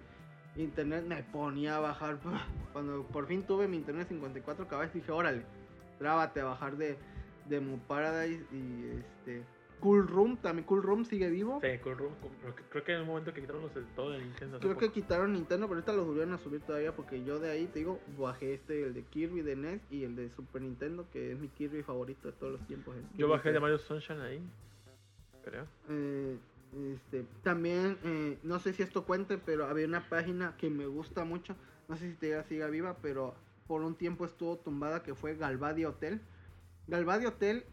internet 0.56 1.06
me 1.06 1.24
ponía 1.24 1.78
a 1.78 1.80
bajar. 1.80 2.20
Cuando 2.74 3.04
por 3.08 3.28
fin 3.28 3.44
tuve 3.44 3.68
mi 3.68 3.78
internet 3.78 4.08
54 4.08 4.68
KB 4.68 4.94
dije, 4.94 5.12
órale, 5.12 5.44
trábate 5.98 6.42
a 6.42 6.46
bajar 6.46 6.78
de, 6.78 6.98
de 7.48 7.58
Homo 7.58 7.80
Paradise 7.88 8.46
y 8.52 9.00
este... 9.00 9.59
Cool 9.80 10.08
Room, 10.08 10.38
también 10.38 10.66
Cool 10.66 10.84
Room 10.84 11.06
sigue 11.06 11.30
vivo. 11.30 11.60
Sí, 11.62 11.78
con 11.82 11.98
Room, 11.98 12.14
creo 12.70 12.84
que- 12.84 12.94
en 12.94 13.02
un 13.02 13.08
momento 13.08 13.34
que 13.34 13.42
quitaron 13.42 13.62
los 13.62 13.74
del 13.74 13.86
todo 13.96 14.12
de 14.12 14.20
Nintendo. 14.20 14.60
Creo 14.60 14.78
que 14.78 14.92
quitaron 14.92 15.34
Nintendo, 15.34 15.68
pero 15.68 15.78
ahorita 15.80 15.94
los 15.94 16.06
volvieron 16.06 16.34
a 16.34 16.38
subir 16.38 16.62
todavía 16.62 16.94
porque 16.96 17.24
yo 17.24 17.40
de 17.40 17.50
ahí, 17.52 17.68
te 17.68 17.80
digo, 17.80 18.00
bajé 18.18 18.56
este, 18.56 18.84
el 18.84 18.94
de 18.94 19.04
Kirby 19.04 19.42
de 19.42 19.56
NES 19.56 19.82
y 19.90 20.04
el 20.04 20.16
de 20.16 20.30
Super 20.32 20.62
Nintendo, 20.62 21.08
que 21.12 21.32
es 21.32 21.40
mi 21.40 21.48
Kirby 21.48 21.84
favorito 21.84 22.28
de 22.28 22.34
todos 22.34 22.54
los 22.54 22.68
tiempos. 22.68 22.96
el 22.98 23.04
Yo 23.18 23.28
bajé 23.30 23.52
de. 23.52 23.60
Mario 23.60 23.80
Sunshine 23.80 24.20
ahí. 24.22 24.42
Creo. 25.44 25.66
Eh, 25.90 26.38
este, 26.96 27.26
también, 27.44 27.98
eh, 28.04 28.38
no 28.44 28.60
sé 28.60 28.74
si 28.74 28.84
esto 28.84 29.06
cuente, 29.06 29.38
pero 29.38 29.66
había 29.66 29.88
una 29.88 30.08
página 30.10 30.56
que 30.58 30.70
me 30.70 30.86
gusta 30.86 31.24
mucho, 31.26 31.56
no 31.88 31.96
sé 31.96 32.10
si 32.12 32.16
todavía 32.18 32.44
siga 32.44 32.68
viva, 32.68 32.98
pero 33.02 33.34
por 33.68 33.82
un 33.82 33.96
tiempo 33.96 34.26
estuvo 34.26 34.58
tumbada 34.58 35.04
que 35.04 35.16
fue 35.16 35.36
Galvadia 35.36 35.90
Hotel. 35.90 36.22
Galvadia 36.88 37.30
Hotel 37.30 37.64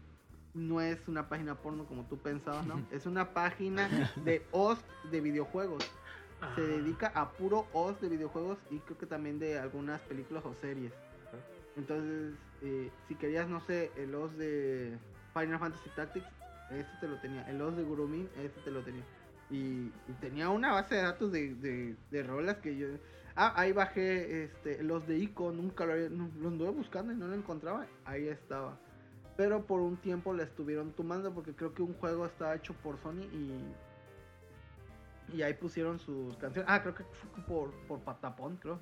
no 0.57 0.81
es 0.81 1.07
una 1.07 1.29
página 1.29 1.55
porno 1.55 1.85
como 1.85 2.03
tú 2.05 2.17
pensabas, 2.17 2.65
¿no? 2.65 2.81
es 2.91 3.05
una 3.05 3.33
página 3.33 4.11
de 4.25 4.45
host 4.51 4.85
de 5.11 5.21
videojuegos. 5.21 5.89
Se 6.55 6.61
dedica 6.61 7.11
a 7.15 7.31
puro 7.31 7.67
host 7.73 8.01
de 8.01 8.09
videojuegos 8.09 8.59
y 8.69 8.77
creo 8.79 8.97
que 8.97 9.05
también 9.07 9.39
de 9.39 9.57
algunas 9.57 10.01
películas 10.01 10.43
o 10.45 10.53
series. 10.53 10.93
Entonces, 11.75 12.33
eh, 12.61 12.91
si 13.07 13.15
querías, 13.15 13.47
no 13.47 13.61
sé, 13.61 13.91
el 13.97 14.13
host 14.13 14.35
de 14.35 14.97
Final 15.33 15.59
Fantasy 15.59 15.89
Tactics, 15.95 16.27
este 16.71 16.91
te 16.99 17.07
lo 17.07 17.19
tenía. 17.19 17.47
El 17.49 17.61
host 17.61 17.77
de 17.77 17.83
Gurumin, 17.83 18.29
este 18.37 18.59
te 18.61 18.71
lo 18.71 18.81
tenía. 18.81 19.03
Y, 19.49 19.91
y 20.07 20.13
tenía 20.19 20.49
una 20.49 20.73
base 20.73 20.95
de 20.95 21.01
datos 21.01 21.31
de, 21.31 21.55
de, 21.55 21.95
de 22.11 22.23
rolas 22.23 22.57
que 22.57 22.77
yo... 22.77 22.87
Ah, 23.35 23.53
ahí 23.55 23.71
bajé 23.71 24.45
este, 24.45 24.83
los 24.83 25.07
de 25.07 25.17
Ico, 25.17 25.51
nunca 25.51 25.85
lo 25.85 25.93
había... 25.93 26.09
No, 26.09 26.29
lo 26.39 26.49
anduve 26.49 26.71
buscando 26.71 27.13
y 27.13 27.15
no 27.15 27.27
lo 27.27 27.35
encontraba. 27.35 27.85
Ahí 28.05 28.27
estaba. 28.27 28.77
Pero 29.37 29.65
por 29.65 29.79
un 29.79 29.97
tiempo 29.97 30.33
la 30.33 30.43
estuvieron 30.43 30.91
tumbando 30.91 31.33
porque 31.33 31.55
creo 31.55 31.73
que 31.73 31.83
un 31.83 31.93
juego 31.93 32.25
estaba 32.25 32.55
hecho 32.55 32.73
por 32.73 32.97
Sony 32.97 33.23
y... 33.31 33.61
Y 35.33 35.41
ahí 35.41 35.53
pusieron 35.53 35.99
sus 35.99 36.37
canciones. 36.37 36.69
Ah, 36.71 36.81
creo 36.81 36.95
que 36.95 37.03
fue 37.03 37.43
por, 37.43 37.71
por 37.87 37.99
Patapón, 37.99 38.57
creo. 38.57 38.79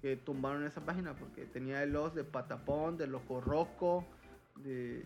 Que 0.00 0.16
tumbaron 0.16 0.64
esa 0.64 0.84
página 0.84 1.14
porque 1.14 1.44
tenía 1.46 1.82
el 1.82 1.92
los 1.92 2.14
de 2.14 2.24
Patapón, 2.24 2.96
de 2.96 3.08
Loco 3.08 3.40
Roco, 3.40 4.06
de, 4.56 5.04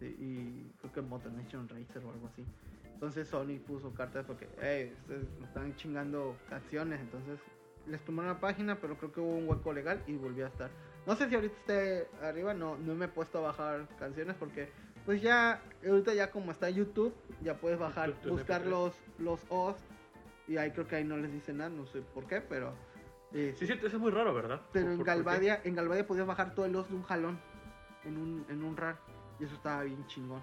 y 0.00 0.70
creo 0.80 0.92
que 0.92 1.00
Motor 1.00 1.32
Nation 1.32 1.68
Racer 1.68 2.04
o 2.04 2.10
algo 2.10 2.28
así. 2.28 2.44
Entonces 2.92 3.28
Sony 3.28 3.58
puso 3.66 3.94
cartas 3.94 4.24
porque, 4.26 4.48
hey, 4.60 4.94
están 5.42 5.74
chingando 5.76 6.36
canciones. 6.48 7.00
Entonces 7.00 7.38
les 7.86 8.04
tumbaron 8.04 8.34
la 8.34 8.40
página, 8.40 8.80
pero 8.80 8.98
creo 8.98 9.12
que 9.12 9.20
hubo 9.20 9.34
un 9.34 9.48
hueco 9.48 9.72
legal 9.72 10.02
y 10.06 10.16
volvió 10.16 10.44
a 10.44 10.48
estar. 10.48 10.70
No 11.08 11.16
sé 11.16 11.26
si 11.28 11.34
ahorita 11.34 11.56
esté 11.56 12.08
arriba, 12.22 12.52
no, 12.52 12.76
no 12.76 12.94
me 12.94 13.06
he 13.06 13.08
puesto 13.08 13.38
a 13.38 13.40
bajar 13.40 13.88
canciones 13.98 14.36
porque, 14.38 14.68
pues 15.06 15.22
ya, 15.22 15.62
ahorita 15.88 16.12
ya 16.12 16.30
como 16.30 16.52
está 16.52 16.68
YouTube, 16.68 17.14
ya 17.42 17.54
puedes 17.56 17.78
bajar, 17.78 18.10
YouTube, 18.10 18.32
buscar 18.32 18.62
MP3. 18.62 18.68
los, 18.68 18.94
los 19.18 19.40
hosts 19.48 19.82
y 20.46 20.58
ahí 20.58 20.70
creo 20.70 20.86
que 20.86 20.96
ahí 20.96 21.04
no 21.04 21.16
les 21.16 21.32
dice 21.32 21.54
nada, 21.54 21.70
no 21.70 21.86
sé 21.86 22.02
por 22.02 22.26
qué, 22.26 22.42
pero... 22.42 22.74
eh, 23.32 23.54
Sí, 23.58 23.66
sí, 23.66 23.72
eso 23.72 23.86
es 23.86 23.94
muy 23.98 24.10
raro, 24.10 24.34
¿verdad? 24.34 24.60
pero 24.70 24.84
¿Por- 24.84 24.94
en? 24.96 25.02
Galvadia, 25.04 25.60
en 25.64 25.74
Galvadia 25.74 26.06
podías 26.06 26.26
bajar 26.26 26.54
todo 26.54 26.66
el 26.66 26.76
host 26.76 26.90
de 26.90 26.96
un 26.96 27.02
jalón 27.04 27.38
en 28.04 28.18
un, 28.18 28.44
en 28.50 28.62
un 28.62 28.76
RAR. 28.76 28.98
Y 29.40 29.44
eso 29.44 29.54
estaba 29.54 29.84
bien 29.84 30.06
chingón. 30.08 30.42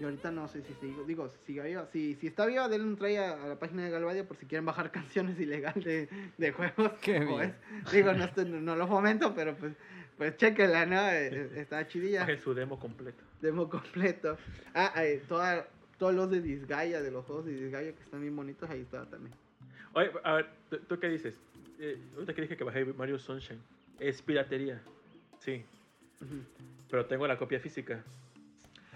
Y 0.00 0.04
ahorita 0.04 0.30
no 0.30 0.46
sé 0.48 0.62
si 0.62 0.72
sigo, 0.74 1.02
digo, 1.04 1.28
si 1.28 1.38
sigue 1.46 1.62
viva. 1.62 1.86
Si, 1.92 2.14
si 2.16 2.28
está 2.28 2.46
viva, 2.46 2.68
denle 2.68 2.86
un 2.86 2.96
try 2.96 3.16
a, 3.16 3.42
a 3.42 3.48
la 3.48 3.58
página 3.58 3.84
de 3.84 3.90
Galvadia 3.90 4.26
por 4.26 4.36
si 4.36 4.46
quieren 4.46 4.64
bajar 4.64 4.90
canciones 4.92 5.38
ilegales 5.40 5.84
de, 5.84 6.08
de 6.36 6.52
juegos. 6.52 6.92
Qué 7.02 7.18
bien. 7.20 7.54
es- 7.84 7.92
digo, 7.92 8.12
no, 8.12 8.24
estoy- 8.24 8.48
no 8.48 8.76
lo 8.76 8.86
fomento, 8.86 9.34
pero 9.34 9.56
pues, 9.56 9.72
pues 10.16 10.36
chequenla, 10.36 10.86
¿no? 10.86 11.00
Eh, 11.10 11.28
eh, 11.32 11.50
Está 11.56 11.86
chidilla. 11.86 12.20
Bajen 12.20 12.38
su 12.40 12.54
demo 12.54 12.78
completo. 12.78 13.22
Demo 13.40 13.68
completo. 13.68 14.36
Ah, 14.74 14.92
eh, 15.04 15.22
toda, 15.28 15.66
todos 15.98 16.14
los 16.14 16.30
de 16.30 16.42
Disgaea, 16.42 17.02
de 17.02 17.10
los 17.10 17.24
juegos 17.24 17.46
de 17.46 17.54
Disgaea 17.54 17.92
que 17.92 18.02
están 18.02 18.20
bien 18.20 18.36
bonitos, 18.36 18.70
ahí 18.70 18.82
estaba 18.82 19.04
también. 19.06 19.34
Oye, 19.94 20.10
a 20.22 20.34
ver, 20.34 20.46
¿tú, 20.70 20.78
tú 20.88 20.98
qué 21.00 21.08
dices? 21.08 21.34
Eh, 21.80 21.98
ahorita 22.14 22.34
que 22.34 22.42
dije 22.42 22.56
que 22.56 22.62
bajé 22.64 22.84
Mario 22.84 23.18
Sunshine. 23.18 23.60
Es 23.98 24.22
piratería. 24.22 24.80
Sí. 25.40 25.64
Pero 26.90 27.06
tengo 27.06 27.26
la 27.26 27.36
copia 27.36 27.58
física. 27.60 28.02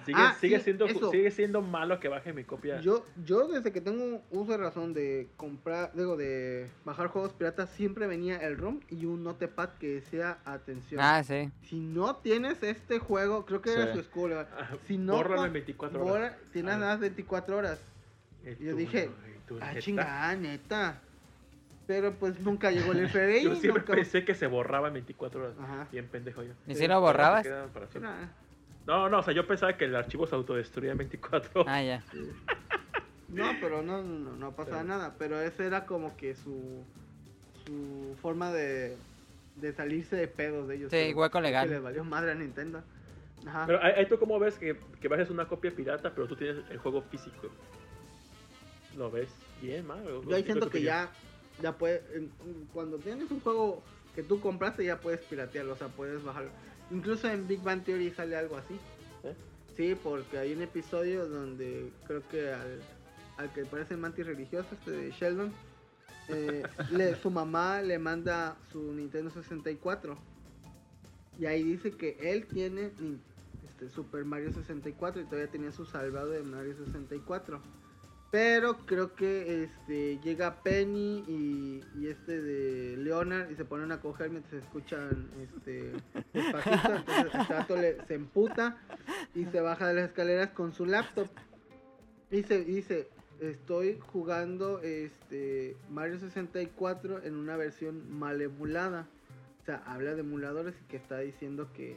Sigue, 0.04 0.18
Ah, 0.20 0.36
sigue, 0.40 0.58
sí, 0.58 0.64
siendo, 0.64 0.86
eso. 0.86 1.10
sigue 1.10 1.30
siendo 1.30 1.62
malo 1.62 2.00
que 2.00 2.08
baje 2.08 2.32
mi 2.32 2.44
copia. 2.44 2.80
Yo, 2.80 3.04
yo 3.24 3.46
desde 3.48 3.72
que 3.72 3.80
tengo 3.80 4.22
uso 4.30 4.52
de 4.52 4.58
razón 4.58 4.92
de 4.94 5.28
comprar, 5.36 5.92
digo, 5.94 6.16
de 6.16 6.68
bajar 6.84 7.08
juegos 7.08 7.32
piratas, 7.32 7.70
siempre 7.70 8.06
venía 8.06 8.36
el 8.38 8.56
ROM 8.58 8.80
y 8.88 9.04
un 9.06 9.22
notepad 9.24 9.70
que 9.78 9.94
decía 9.94 10.38
atención. 10.44 11.00
Ah, 11.02 11.22
sí. 11.22 11.50
Si 11.62 11.78
no 11.80 12.16
tienes 12.16 12.62
este 12.62 12.98
juego, 12.98 13.44
creo 13.46 13.62
que 13.62 13.72
era 13.72 13.86
Sí. 13.88 13.92
su 13.94 14.00
escuela. 14.00 14.48
Ah, 14.58 14.70
Si 14.86 14.96
no, 14.98 15.14
bórralo 15.16 15.46
en 15.46 15.52
24 15.52 16.00
horas. 16.04 16.12
borra- 16.32 16.38
tienes 16.52 16.74
Ah. 16.74 16.78
nada 16.78 16.92
más 16.92 17.00
24 17.00 17.56
horas. 17.56 17.80
Y 18.44 18.64
yo 18.64 18.72
tú, 18.72 18.76
dije, 18.76 19.10
tú, 19.46 19.58
ah, 19.60 19.68
neta. 19.68 19.80
chingada, 19.80 20.34
neta. 20.36 21.00
Pero 21.86 22.12
pues 22.14 22.38
nunca 22.40 22.70
llegó 22.70 22.92
el 22.92 23.08
FBI. 23.08 23.42
Yo 23.44 23.54
siempre 23.56 23.82
nunca- 23.82 23.94
pensé 23.94 24.24
que 24.24 24.34
se 24.34 24.46
borraba 24.46 24.88
en 24.88 24.94
24 24.94 25.42
horas. 25.42 25.54
Ajá. 25.60 25.88
Bien 25.90 26.06
pendejo 26.08 26.42
yo. 26.42 26.52
¿Y 26.66 26.74
si 26.74 26.80
Pero 26.80 27.00
borrabas? 27.00 27.46
para 27.72 27.86
No, 28.86 29.08
no, 29.08 29.20
o 29.20 29.22
sea, 29.22 29.32
yo 29.32 29.46
pensaba 29.46 29.76
que 29.76 29.84
el 29.84 29.94
archivo 29.94 30.26
se 30.26 30.34
autodestruía 30.34 30.92
en 30.92 30.98
24 30.98 31.64
Ah, 31.68 31.82
ya. 31.82 32.02
No, 33.28 33.50
pero 33.62 33.80
no, 33.82 34.02
no, 34.02 34.36
no 34.36 34.52
pasaba 34.52 34.82
Sí. 34.82 34.88
nada. 34.88 35.14
Pero 35.18 35.40
ese 35.40 35.66
era 35.66 35.86
como 35.86 36.14
que 36.18 36.34
su, 36.34 36.84
su 37.64 38.14
forma 38.20 38.52
de, 38.52 38.94
de 39.56 39.72
salirse 39.72 40.16
de 40.16 40.28
pedos 40.28 40.68
de 40.68 40.74
ellos. 40.76 40.90
Sí, 40.90 40.98
pero 40.98 41.18
hueco 41.18 41.38
Que 41.38 41.42
legal. 41.42 41.70
les 41.70 41.82
valió 41.82 42.04
madre 42.04 42.32
a 42.32 42.34
Nintendo. 42.34 42.82
Ajá. 43.46 43.64
Pero 43.66 43.82
ahí 43.82 44.06
tú 44.06 44.18
cómo 44.18 44.38
ves 44.38 44.58
que, 44.58 44.76
que 45.00 45.08
bajes 45.08 45.30
una 45.30 45.46
copia 45.48 45.70
pirata, 45.70 46.12
pero 46.14 46.28
tú 46.28 46.36
tienes 46.36 46.62
el 46.70 46.76
juego 46.76 47.00
físico. 47.02 47.48
¿Lo 48.98 49.10
ves 49.10 49.28
bien, 49.62 49.86
mal? 49.86 50.06
¿O 50.06 50.22
Yo 50.28 50.36
ahí 50.36 50.42
siento 50.44 50.68
que 50.68 50.82
ya, 50.82 51.10
ya 51.62 51.72
puedes, 51.72 52.02
cuando 52.74 52.98
tienes 52.98 53.30
un 53.30 53.40
juego 53.40 53.82
que 54.14 54.22
tú 54.22 54.40
compraste 54.40 54.84
ya 54.84 54.98
puedes 55.00 55.20
piratearlo, 55.22 55.72
o 55.72 55.76
sea, 55.76 55.88
puedes 55.88 56.22
bajarlo. 56.22 56.50
Incluso 56.92 57.28
en 57.28 57.46
Big 57.48 57.62
Bang 57.62 57.82
Theory 57.84 58.10
sale 58.10 58.36
algo 58.36 58.56
así. 58.56 58.74
¿Eh? 59.24 59.34
Sí, 59.76 59.96
porque 60.02 60.38
hay 60.38 60.52
un 60.52 60.62
episodio 60.62 61.26
donde 61.26 61.90
creo 62.06 62.22
que 62.28 62.52
al, 62.52 62.80
al 63.38 63.52
que 63.52 63.64
parece 63.64 63.96
mantis 63.96 64.26
religioso, 64.26 64.68
este 64.74 64.90
de 64.90 65.10
Sheldon, 65.10 65.52
eh, 66.28 66.62
le- 66.90 67.16
su 67.16 67.30
mamá 67.30 67.80
le 67.80 67.98
manda 67.98 68.56
su 68.70 68.92
Nintendo 68.92 69.30
64. 69.30 70.18
Y 71.38 71.46
ahí 71.46 71.62
dice 71.62 71.92
que 71.92 72.18
él 72.20 72.46
tiene 72.46 72.90
este, 73.66 73.88
Super 73.88 74.24
Mario 74.26 74.52
64 74.52 75.22
y 75.22 75.24
todavía 75.24 75.50
tenía 75.50 75.72
su 75.72 75.86
salvado 75.86 76.30
de 76.30 76.42
Mario 76.42 76.76
64. 76.76 77.60
Pero 78.32 78.78
creo 78.86 79.14
que 79.14 79.62
este 79.64 80.18
llega 80.24 80.62
Penny 80.62 81.22
y, 81.28 82.06
este 82.06 82.40
de 82.40 82.96
Leonard 82.96 83.50
y 83.50 83.56
se 83.56 83.66
ponen 83.66 83.92
a 83.92 84.00
coger 84.00 84.30
mientras 84.30 84.62
escuchan 84.62 85.28
este 85.42 85.92
despacito. 86.32 86.94
Entonces 86.96 87.70
el 87.70 87.80
le- 87.82 88.06
se 88.06 88.14
emputa 88.14 88.78
y 89.34 89.44
se 89.44 89.60
baja 89.60 89.86
de 89.88 89.94
las 89.94 90.04
escaleras 90.06 90.48
con 90.52 90.72
su 90.72 90.86
laptop. 90.86 91.28
Y 92.30 92.42
se 92.44 92.64
dice, 92.64 93.10
estoy 93.38 93.98
jugando 94.12 94.80
este 94.80 95.76
Mario 95.90 96.18
64 96.18 97.22
en 97.24 97.36
una 97.36 97.58
versión 97.58 98.18
mal 98.18 98.40
emulada. 98.40 99.06
O 99.60 99.64
sea, 99.66 99.82
habla 99.86 100.14
de 100.14 100.20
emuladores 100.20 100.74
y 100.82 100.88
que 100.88 100.96
está 100.96 101.18
diciendo 101.18 101.68
que 101.74 101.96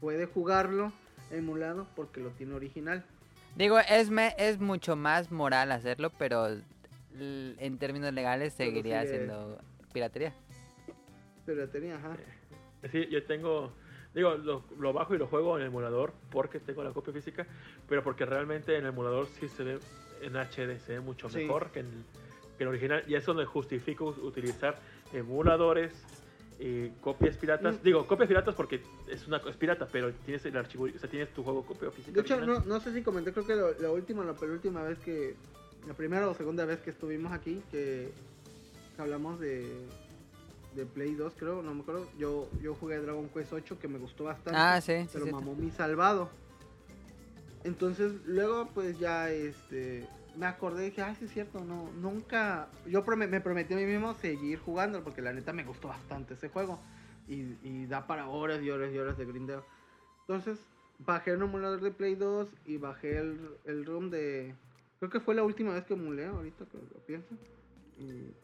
puede 0.00 0.26
jugarlo 0.26 0.92
emulado 1.30 1.86
porque 1.94 2.20
lo 2.20 2.30
tiene 2.30 2.54
original. 2.54 3.06
Digo, 3.56 3.78
es, 3.78 4.10
me- 4.10 4.34
es 4.38 4.58
mucho 4.60 4.96
más 4.96 5.30
moral 5.30 5.70
hacerlo, 5.72 6.10
pero 6.18 6.48
en 6.48 7.78
términos 7.78 8.12
legales 8.12 8.52
seguiría 8.54 9.02
sigue- 9.02 9.16
siendo 9.18 9.58
piratería. 9.92 10.32
Pero 11.46 11.68
tenía, 11.68 11.96
ajá. 11.96 12.16
Sí, 12.90 13.06
yo 13.10 13.22
tengo. 13.24 13.72
Digo, 14.14 14.34
lo, 14.36 14.62
lo 14.78 14.92
bajo 14.92 15.14
y 15.14 15.18
lo 15.18 15.26
juego 15.26 15.56
en 15.56 15.62
el 15.62 15.68
emulador 15.68 16.12
porque 16.30 16.60
tengo 16.60 16.84
la 16.84 16.90
copia 16.92 17.12
física, 17.12 17.46
pero 17.88 18.02
porque 18.04 18.24
realmente 18.24 18.76
en 18.76 18.82
el 18.84 18.90
emulador 18.90 19.26
sí 19.40 19.48
se 19.48 19.64
ve 19.64 19.78
en 20.22 20.36
HD, 20.36 20.78
se 20.80 20.94
ve 20.94 21.00
mucho 21.00 21.28
Sí. 21.28 21.38
mejor 21.38 21.70
que 21.70 21.80
en, 21.80 21.86
el, 21.86 22.04
que 22.56 22.62
en 22.64 22.68
el 22.68 22.68
original. 22.68 23.04
Y 23.08 23.14
eso 23.16 23.34
me 23.34 23.44
justifico 23.44 24.06
utilizar 24.22 24.76
emuladores 25.12 25.92
y 26.58 26.88
copias 27.00 27.36
piratas. 27.36 27.76
Mm. 27.76 27.82
Digo, 27.82 28.06
copias 28.06 28.28
piratas 28.28 28.54
porque 28.54 28.80
es 29.08 29.26
una 29.26 29.38
es 29.38 29.56
pirata, 29.56 29.88
pero 29.90 30.12
tienes 30.24 30.44
el 30.46 30.56
archivo, 30.56 30.84
o 30.84 30.98
sea, 30.98 31.10
tienes 31.10 31.32
tu 31.34 31.42
juego 31.42 31.64
copia 31.66 31.90
física. 31.90 32.12
De 32.14 32.20
hecho, 32.20 32.40
no, 32.40 32.60
no 32.60 32.80
sé 32.80 32.92
si 32.92 33.02
comenté, 33.02 33.32
creo 33.32 33.46
que 33.46 33.56
lo- 33.56 33.72
la 33.80 33.90
última 33.90 34.22
o 34.22 34.24
la 34.24 34.34
penúltima 34.34 34.82
vez 34.82 34.98
que. 35.00 35.34
La 35.86 35.92
primera 35.94 36.26
o 36.28 36.34
segunda 36.34 36.64
vez 36.64 36.80
que 36.80 36.88
estuvimos 36.90 37.32
aquí, 37.32 37.62
que, 37.70 38.10
que 38.96 39.02
hablamos 39.02 39.38
de. 39.40 39.86
De 40.74 40.86
Play 40.86 41.14
2, 41.14 41.34
creo, 41.38 41.62
no 41.62 41.72
me 41.72 41.82
acuerdo. 41.82 42.08
Yo, 42.18 42.48
yo 42.60 42.74
jugué 42.74 42.98
Dragon 42.98 43.28
Quest 43.28 43.52
8 43.52 43.78
que 43.78 43.86
me 43.86 43.98
gustó 43.98 44.24
bastante. 44.24 44.58
Ah, 44.60 44.80
sí, 44.80 45.06
Pero 45.12 45.26
sí. 45.26 45.30
mamó 45.30 45.54
mi 45.54 45.70
salvado. 45.70 46.30
Entonces, 47.62 48.12
luego, 48.26 48.68
pues 48.74 48.98
ya 48.98 49.30
este. 49.30 50.06
Me 50.36 50.46
acordé 50.46 50.86
y 50.86 50.90
dije, 50.90 51.02
ay, 51.02 51.14
sí 51.16 51.26
es 51.26 51.32
cierto, 51.32 51.64
no, 51.64 51.90
nunca. 51.92 52.68
Yo 52.86 53.04
prome- 53.04 53.28
me 53.28 53.40
prometí 53.40 53.74
a 53.74 53.76
mí 53.76 53.84
mismo 53.86 54.14
seguir 54.14 54.58
jugando 54.58 55.02
porque 55.04 55.22
la 55.22 55.32
neta 55.32 55.52
me 55.52 55.64
gustó 55.64 55.88
bastante 55.88 56.34
ese 56.34 56.48
juego. 56.48 56.80
Y, 57.28 57.86
da 57.86 58.06
para 58.06 58.28
horas 58.28 58.60
y 58.62 58.70
horas 58.70 58.92
y 58.92 58.98
horas 58.98 59.16
de 59.16 59.24
grindeo. 59.24 59.64
Entonces, 60.20 60.58
bajé 60.98 61.32
un 61.34 61.42
emulador 61.42 61.80
de 61.80 61.90
Play 61.90 62.14
2 62.16 62.48
y 62.66 62.76
bajé 62.76 63.18
el, 63.18 63.48
el 63.64 63.86
ROM 63.86 64.10
de. 64.10 64.54
Creo 64.98 65.10
que 65.10 65.20
fue 65.20 65.34
la 65.34 65.42
última 65.42 65.72
vez 65.72 65.84
que 65.84 65.94
emulé, 65.94 66.26
ahorita 66.26 66.64
que 66.66 66.78
lo 66.78 67.00
pienso. 67.06 67.34
Y, 67.98 68.34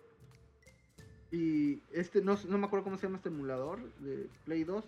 y 1.36 1.82
este, 1.92 2.22
no, 2.22 2.38
no 2.48 2.58
me 2.58 2.66
acuerdo 2.66 2.84
cómo 2.84 2.96
se 2.96 3.06
llama 3.06 3.16
este 3.18 3.28
emulador 3.28 3.78
de 4.00 4.28
Play 4.44 4.64
2. 4.64 4.84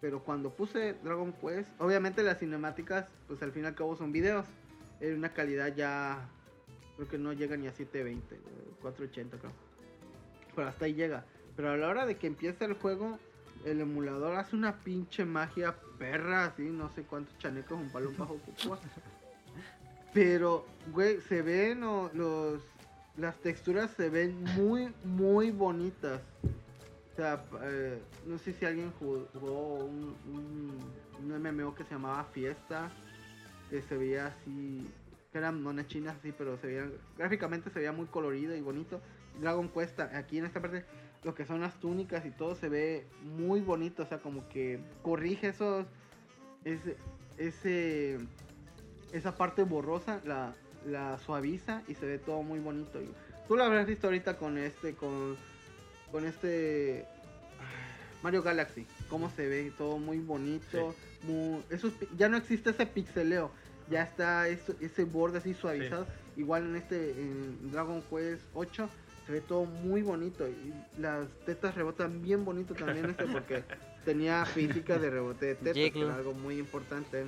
Pero 0.00 0.22
cuando 0.22 0.50
puse 0.54 0.94
Dragon 1.02 1.32
Quest, 1.32 1.68
obviamente 1.80 2.22
las 2.22 2.38
cinemáticas, 2.38 3.06
pues 3.26 3.42
al 3.42 3.50
fin 3.52 3.64
y 3.64 3.66
al 3.66 3.74
cabo 3.74 3.96
son 3.96 4.12
videos. 4.12 4.46
En 5.00 5.14
una 5.18 5.32
calidad 5.32 5.74
ya. 5.74 6.28
Creo 6.96 7.08
que 7.08 7.18
no 7.18 7.32
llega 7.32 7.56
ni 7.56 7.66
a 7.68 7.72
720, 7.72 8.34
eh, 8.34 8.38
480 8.82 9.38
creo. 9.38 9.52
Pero 10.56 10.68
hasta 10.68 10.84
ahí 10.86 10.94
llega. 10.94 11.24
Pero 11.56 11.70
a 11.70 11.76
la 11.76 11.88
hora 11.88 12.06
de 12.06 12.16
que 12.16 12.26
empieza 12.26 12.64
el 12.64 12.74
juego, 12.74 13.18
el 13.64 13.80
emulador 13.80 14.34
hace 14.36 14.56
una 14.56 14.78
pinche 14.78 15.24
magia 15.24 15.76
perra, 15.98 16.46
así, 16.46 16.62
no 16.62 16.88
sé 16.94 17.02
cuántos 17.02 17.36
chanecos, 17.38 17.78
un 17.78 17.90
palo, 17.90 18.10
bajo. 18.18 18.38
Pero, 20.12 20.64
güey, 20.92 21.20
se 21.22 21.42
ven 21.42 21.82
o- 21.84 22.10
los. 22.14 22.62
Las 23.16 23.36
texturas 23.38 23.90
se 23.96 24.10
ven 24.10 24.44
muy, 24.56 24.92
muy 25.04 25.50
bonitas. 25.50 26.20
O 27.12 27.16
sea, 27.16 27.44
eh, 27.62 28.00
no 28.26 28.38
sé 28.38 28.52
si 28.52 28.64
alguien 28.64 28.92
jugó 28.92 29.74
un, 29.84 30.14
un, 30.32 30.78
un 31.18 31.42
MMO 31.42 31.74
que 31.74 31.82
se 31.82 31.90
llamaba 31.90 32.22
Fiesta, 32.32 32.92
se 33.70 33.96
veía 33.96 34.26
así, 34.28 34.86
que 35.32 35.38
eran 35.38 35.62
monas 35.62 35.86
chinas 35.86 36.16
así, 36.16 36.32
pero 36.36 36.56
se 36.58 36.66
veían, 36.66 36.92
gráficamente 37.16 37.70
se 37.70 37.78
veía 37.78 37.92
muy 37.92 38.06
colorido 38.06 38.54
y 38.56 38.60
bonito. 38.60 39.00
Dragon 39.40 39.68
Quest, 39.68 40.00
aquí 40.00 40.38
en 40.38 40.46
esta 40.46 40.60
parte, 40.60 40.84
lo 41.22 41.34
que 41.34 41.44
son 41.44 41.60
las 41.60 41.78
túnicas 41.78 42.24
y 42.26 42.30
todo 42.30 42.54
se 42.54 42.68
ve 42.68 43.06
muy 43.22 43.60
bonito, 43.60 44.02
o 44.02 44.06
sea, 44.06 44.18
como 44.18 44.48
que 44.48 44.80
corrige 45.02 45.48
esos, 45.48 45.86
ese, 46.64 46.96
ese, 47.36 48.18
esa 49.12 49.36
parte 49.36 49.62
borrosa, 49.62 50.20
la, 50.24 50.54
la 50.86 51.18
suaviza 51.18 51.82
y 51.88 51.94
se 51.94 52.06
ve 52.06 52.18
todo 52.18 52.42
muy 52.42 52.58
bonito. 52.58 53.00
Tú 53.46 53.56
lo 53.56 53.64
habrás 53.64 53.86
visto 53.86 54.08
ahorita 54.08 54.38
con 54.38 54.58
este, 54.58 54.94
con, 54.94 55.36
con 56.10 56.24
este 56.24 57.06
Mario 58.22 58.42
Galaxy, 58.42 58.86
cómo 59.08 59.30
se 59.30 59.48
ve 59.48 59.72
todo 59.78 59.98
muy 59.98 60.18
bonito, 60.18 60.94
muy- 61.22 61.62
esos 61.70 61.92
pi- 61.94 62.08
ya 62.16 62.28
no 62.28 62.36
existe 62.36 62.70
ese 62.70 62.86
pixeleo, 62.86 63.50
ya 63.90 64.02
está 64.02 64.48
eso- 64.48 64.74
ese 64.80 65.04
borde 65.04 65.38
así 65.38 65.54
suavizado, 65.54 66.06
igual 66.36 66.64
en 66.66 66.76
este 66.76 67.10
en 67.12 67.70
Dragon 67.72 68.02
Quest 68.10 68.42
8 68.54 68.88
se 69.26 69.32
ve 69.32 69.40
todo 69.40 69.64
muy 69.64 70.00
bonito 70.02 70.48
y 70.48 70.72
las 71.00 71.26
tetas 71.44 71.74
rebotan 71.74 72.22
bien 72.22 72.44
bonito 72.44 72.74
también 72.74 73.10
este 73.10 73.26
porque 73.26 73.62
tenía 74.04 74.44
física 74.46 74.98
de 74.98 75.10
rebote 75.10 75.46
de 75.46 75.54
tetas, 75.56 75.74
que 75.74 76.00
era 76.00 76.14
algo 76.16 76.32
muy 76.32 76.58
importante. 76.58 77.24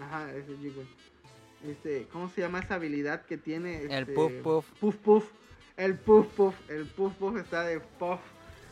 Ajá, 0.00 0.32
ese 0.32 0.56
Jiggly. 0.56 0.86
Este, 1.64 2.06
¿cómo 2.12 2.28
se 2.28 2.40
llama 2.42 2.58
esa 2.58 2.74
habilidad 2.74 3.24
que 3.24 3.38
tiene? 3.38 3.84
El 3.84 3.90
Este, 3.92 4.12
puff 4.14 4.32
puff. 4.42 4.66
Puff 4.80 4.96
puff. 4.96 5.24
El 5.76 5.94
puff 5.96 6.26
puff. 6.34 6.54
El 6.70 6.86
puff 6.86 7.14
puff 7.14 7.36
está 7.38 7.62
de 7.64 7.80
puff. 7.80 8.20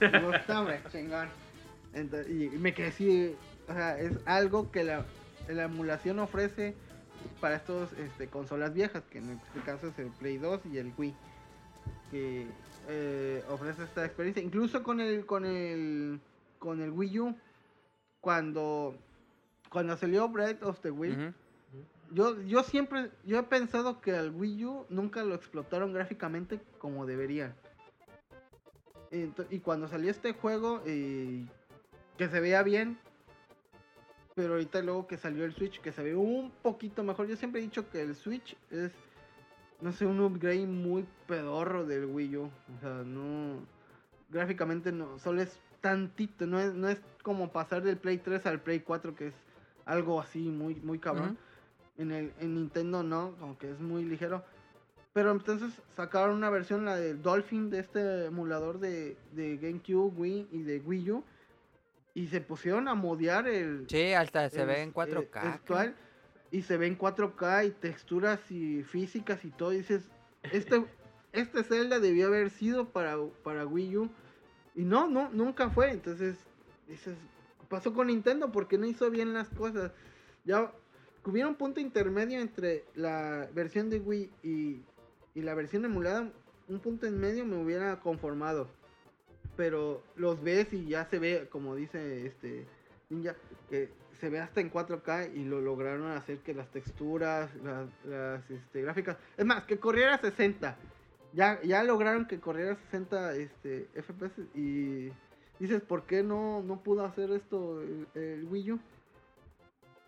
Me 0.00 0.20
gusta, 0.20 0.60
hombre, 0.60 0.80
chingón. 0.90 1.28
Entonces, 1.94 2.28
y 2.30 2.48
me 2.58 2.74
quedé 2.74 2.88
así. 2.88 3.36
O 3.68 3.72
sea, 3.72 3.98
es 3.98 4.12
algo 4.26 4.70
que 4.70 4.84
la, 4.84 5.04
la 5.48 5.64
emulación 5.64 6.18
ofrece 6.18 6.74
para 7.40 7.56
estos 7.56 7.92
este, 7.94 8.26
consolas 8.28 8.74
viejas, 8.74 9.02
que 9.10 9.18
en 9.18 9.30
este 9.30 9.60
caso 9.64 9.88
es 9.88 9.98
el 9.98 10.10
Play 10.10 10.38
2 10.38 10.60
y 10.72 10.78
el 10.78 10.92
Wii. 10.96 11.14
Que 12.10 12.46
eh, 12.88 13.44
ofrece 13.48 13.84
esta 13.84 14.04
experiencia. 14.04 14.42
Incluso 14.42 14.82
con 14.82 15.00
el, 15.00 15.24
con 15.24 15.44
el, 15.44 16.20
con 16.58 16.80
el 16.82 16.90
Wii 16.90 17.20
U, 17.20 17.36
cuando, 18.20 18.94
cuando 19.70 19.96
salió 19.96 20.28
Breath 20.28 20.62
of 20.62 20.80
the 20.80 20.90
Wild, 20.90 21.34
yo, 22.12 22.40
yo 22.42 22.62
siempre, 22.62 23.10
yo 23.24 23.38
he 23.38 23.42
pensado 23.44 24.00
que 24.00 24.12
al 24.14 24.30
Wii 24.34 24.64
U 24.66 24.86
nunca 24.90 25.24
lo 25.24 25.34
explotaron 25.34 25.92
gráficamente 25.94 26.60
como 26.78 27.06
deberían. 27.06 27.54
Ento- 29.10 29.46
y 29.50 29.60
cuando 29.60 29.88
salió 29.88 30.10
este 30.10 30.32
juego, 30.32 30.82
eh, 30.86 31.46
que 32.18 32.28
se 32.28 32.40
veía 32.40 32.62
bien, 32.62 32.98
pero 34.34 34.54
ahorita 34.54 34.80
luego 34.82 35.06
que 35.06 35.16
salió 35.16 35.44
el 35.44 35.52
Switch, 35.52 35.80
que 35.80 35.92
se 35.92 36.02
ve 36.02 36.14
un 36.14 36.50
poquito 36.62 37.02
mejor. 37.02 37.26
Yo 37.26 37.36
siempre 37.36 37.60
he 37.60 37.64
dicho 37.64 37.88
que 37.90 38.02
el 38.02 38.14
Switch 38.14 38.56
es, 38.70 38.92
no 39.80 39.92
sé, 39.92 40.06
un 40.06 40.20
upgrade 40.20 40.66
muy 40.66 41.06
pedorro 41.26 41.84
del 41.84 42.06
Wii 42.06 42.36
U. 42.36 42.44
O 42.44 42.80
sea, 42.80 43.02
no, 43.04 43.60
gráficamente 44.30 44.92
no, 44.92 45.18
solo 45.18 45.42
es 45.42 45.58
tantito, 45.80 46.46
no 46.46 46.58
es, 46.60 46.72
no 46.72 46.88
es 46.88 47.00
como 47.22 47.52
pasar 47.52 47.82
del 47.82 47.98
Play 47.98 48.18
3 48.18 48.46
al 48.46 48.60
Play 48.60 48.80
4, 48.80 49.14
que 49.14 49.28
es 49.28 49.34
algo 49.84 50.20
así 50.20 50.48
muy, 50.48 50.76
muy 50.76 50.98
cabrón. 50.98 51.36
En 51.98 52.10
el 52.10 52.32
en 52.40 52.54
Nintendo 52.54 53.02
no, 53.02 53.34
como 53.38 53.58
que 53.58 53.70
es 53.70 53.80
muy 53.80 54.04
ligero. 54.04 54.42
Pero 55.12 55.30
entonces 55.30 55.70
sacaron 55.94 56.36
una 56.36 56.48
versión, 56.48 56.86
la 56.86 56.96
del 56.96 57.20
Dolphin, 57.20 57.68
de 57.68 57.80
este 57.80 58.26
emulador 58.26 58.78
de, 58.78 59.18
de 59.32 59.58
GameCube, 59.58 60.10
Wii 60.16 60.48
y 60.52 60.62
de 60.62 60.78
Wii 60.78 61.10
U. 61.10 61.24
Y 62.14 62.26
se 62.28 62.40
pusieron 62.40 62.88
a 62.88 62.94
modear 62.94 63.48
el... 63.48 63.86
Sí, 63.88 64.12
hasta 64.12 64.48
se 64.50 64.62
el- 64.62 64.66
ve 64.68 64.82
en 64.82 64.88
el- 64.88 64.94
4K. 64.94 65.18
el 65.20 65.28
creo. 65.30 65.52
actual, 65.52 65.94
y 66.50 66.62
se 66.62 66.76
ve 66.76 66.86
en 66.86 66.98
4K 66.98 67.66
y 67.66 67.70
texturas 67.70 68.38
y 68.50 68.82
físicas 68.82 69.44
y 69.44 69.50
todo. 69.50 69.72
Y 69.72 69.78
dices, 69.78 70.02
este, 70.52 70.84
este 71.32 71.64
Zelda 71.64 71.98
debió 72.00 72.26
haber 72.26 72.50
sido 72.50 72.88
para, 72.90 73.16
para 73.42 73.66
Wii 73.66 73.96
U. 73.96 74.10
Y 74.74 74.82
no, 74.84 75.08
no, 75.08 75.30
nunca 75.30 75.70
fue. 75.70 75.90
Entonces, 75.90 76.36
dices, 76.88 77.16
pasó 77.68 77.94
con 77.94 78.08
Nintendo 78.08 78.52
porque 78.52 78.76
no 78.76 78.86
hizo 78.86 79.10
bien 79.10 79.32
las 79.32 79.48
cosas. 79.48 79.92
Ya 80.44 80.70
hubiera 81.24 81.48
un 81.48 81.54
punto 81.54 81.80
intermedio 81.80 82.40
entre 82.40 82.84
la 82.94 83.48
versión 83.54 83.88
de 83.88 84.00
Wii 84.00 84.30
y, 84.42 84.82
y 85.34 85.40
la 85.42 85.54
versión 85.54 85.84
emulada. 85.86 86.30
Un 86.68 86.80
punto 86.80 87.06
en 87.06 87.18
medio 87.18 87.44
me 87.46 87.56
hubiera 87.56 87.98
conformado. 88.00 88.68
Pero 89.56 90.02
los 90.16 90.42
ves 90.42 90.72
y 90.72 90.86
ya 90.86 91.04
se 91.06 91.18
ve, 91.18 91.48
como 91.50 91.74
dice 91.74 92.26
este 92.26 92.66
Ninja, 93.10 93.34
que 93.68 93.90
se 94.20 94.30
ve 94.30 94.40
hasta 94.40 94.60
en 94.60 94.70
4K 94.70 95.34
y 95.34 95.44
lo 95.44 95.60
lograron 95.60 96.10
hacer 96.12 96.38
que 96.38 96.54
las 96.54 96.70
texturas, 96.70 97.50
las, 97.56 97.88
las, 98.04 98.50
este, 98.50 98.82
gráficas, 98.82 99.16
es 99.36 99.44
más, 99.44 99.64
que 99.64 99.78
corriera 99.78 100.14
a 100.14 100.18
60. 100.18 100.76
Ya, 101.34 101.60
ya 101.62 101.82
lograron 101.82 102.26
que 102.26 102.38
corriera 102.38 102.72
a 102.72 102.76
60 102.76 103.36
este, 103.36 103.88
FPS 103.94 104.42
y 104.54 105.10
dices, 105.58 105.82
¿por 105.82 106.04
qué 106.04 106.22
no, 106.22 106.62
no 106.62 106.82
pudo 106.82 107.04
hacer 107.04 107.30
esto 107.30 107.82
el, 107.82 108.06
el 108.14 108.44
Wii 108.44 108.72
U? 108.72 108.80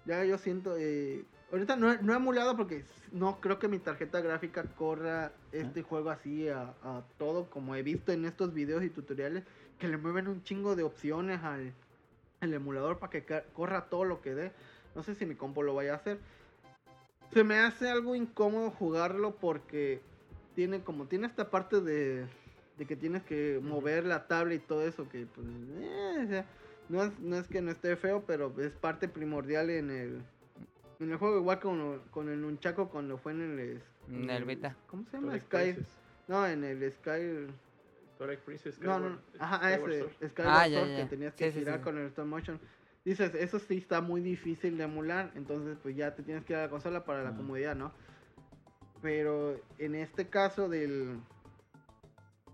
Ya 0.06 0.24
yo 0.24 0.38
siento, 0.38 0.76
eh, 0.78 1.24
Ahorita 1.52 1.76
no, 1.76 1.92
he- 1.92 2.02
no 2.02 2.12
he 2.12 2.16
emulado 2.16 2.56
porque 2.56 2.84
no 3.12 3.40
creo 3.40 3.58
que 3.58 3.68
mi 3.68 3.78
tarjeta 3.78 4.20
gráfica 4.20 4.64
corra 4.76 5.32
este 5.52 5.82
juego 5.82 6.10
así 6.10 6.48
a, 6.48 6.74
a 6.82 7.02
todo 7.18 7.48
como 7.48 7.76
he 7.76 7.82
visto 7.82 8.10
en 8.12 8.24
estos 8.24 8.52
videos 8.52 8.82
y 8.82 8.90
tutoriales 8.90 9.44
que 9.78 9.86
le 9.88 9.96
mueven 9.96 10.26
un 10.28 10.42
chingo 10.42 10.74
de 10.74 10.82
opciones 10.82 11.42
al, 11.44 11.72
al 12.40 12.52
emulador 12.54 12.98
para 12.98 13.10
que 13.10 13.24
corra 13.52 13.86
todo 13.88 14.04
lo 14.04 14.20
que 14.20 14.34
dé. 14.34 14.52
No 14.94 15.02
sé 15.02 15.14
si 15.14 15.26
mi 15.26 15.34
compo 15.36 15.62
lo 15.62 15.74
vaya 15.74 15.92
a 15.92 15.96
hacer. 15.96 16.18
Se 17.32 17.44
me 17.44 17.58
hace 17.58 17.88
algo 17.88 18.14
incómodo 18.14 18.70
jugarlo 18.70 19.36
porque 19.36 20.00
tiene 20.54 20.80
como 20.82 21.06
tiene 21.06 21.26
esta 21.26 21.50
parte 21.50 21.80
de, 21.80 22.26
de 22.78 22.86
que 22.86 22.96
tienes 22.96 23.22
que 23.24 23.60
mover 23.62 24.04
la 24.06 24.26
tabla 24.26 24.54
y 24.54 24.58
todo 24.60 24.86
eso 24.86 25.08
que 25.08 25.26
pues 25.26 25.46
eh, 25.78 26.20
o 26.24 26.28
sea, 26.28 26.46
no 26.88 27.02
es, 27.02 27.18
no 27.18 27.36
es 27.36 27.46
que 27.48 27.60
no 27.60 27.70
esté 27.70 27.96
feo, 27.96 28.24
pero 28.26 28.52
es 28.60 28.72
parte 28.72 29.08
primordial 29.08 29.70
en 29.70 29.90
el 29.90 30.22
en 31.00 31.10
el 31.12 31.16
juego 31.18 31.38
igual 31.38 31.60
con, 31.60 32.00
con 32.10 32.28
el 32.28 32.40
Nunchaku 32.40 32.88
cuando 32.88 33.18
fue 33.18 33.32
en 33.32 33.40
el 33.58 33.82
En 34.10 34.30
el 34.30 34.44
Vita. 34.44 34.76
¿Cómo 34.86 35.04
se 35.10 35.16
llama? 35.18 35.38
Sky. 35.38 35.46
Princess. 35.72 35.86
No, 36.28 36.46
en 36.46 36.64
el 36.64 36.92
Sky 36.92 37.46
Twilight 38.18 38.40
Princess. 38.40 38.80
no, 38.80 38.98
no, 39.00 39.08
Skyward- 39.08 39.18
ajá, 39.40 39.56
Skyward 39.72 39.92
ese, 39.92 40.00
Sword. 40.00 40.30
Skyward 40.30 40.52
Ah, 40.54 40.68
ya, 40.68 40.78
Sword, 40.80 40.90
ya. 40.90 40.96
que 40.96 41.04
tenías 41.10 41.34
que 41.34 41.52
Sí, 41.52 41.58
girar 41.58 41.78
sí. 41.78 41.84
con 41.84 41.98
el 41.98 42.06
stop 42.06 42.26
motion. 42.26 42.60
Dices, 43.04 43.34
eso 43.34 43.58
sí 43.58 43.76
está 43.78 44.00
muy 44.00 44.20
difícil 44.22 44.78
de 44.78 44.84
emular, 44.84 45.30
entonces 45.34 45.76
pues 45.82 45.94
ya 45.96 46.14
te 46.14 46.22
tienes 46.22 46.44
que 46.44 46.54
ir 46.54 46.58
a 46.58 46.62
la 46.62 46.70
consola 46.70 47.04
para 47.04 47.22
la 47.22 47.36
comodidad, 47.36 47.74
¿no? 47.76 47.92
Pero 49.02 49.60
en 49.78 49.94
este 49.96 50.28
caso 50.28 50.68
del... 50.70 51.18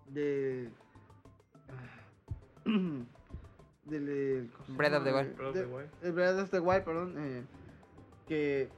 De... 0.08 0.68
del... 3.84 4.08
eh, 4.08 4.48
¿cómo 4.56 4.66
se 4.66 4.72
Breath 4.72 4.94
of 4.94 5.04
the? 5.04 5.12
Wild. 5.12 6.14
Breath 6.14 6.38
of 6.40 6.50
the 6.50 6.58
Wild, 6.60 6.84
perdón. 6.84 7.14
eh, 7.18 7.42
que 8.30 8.68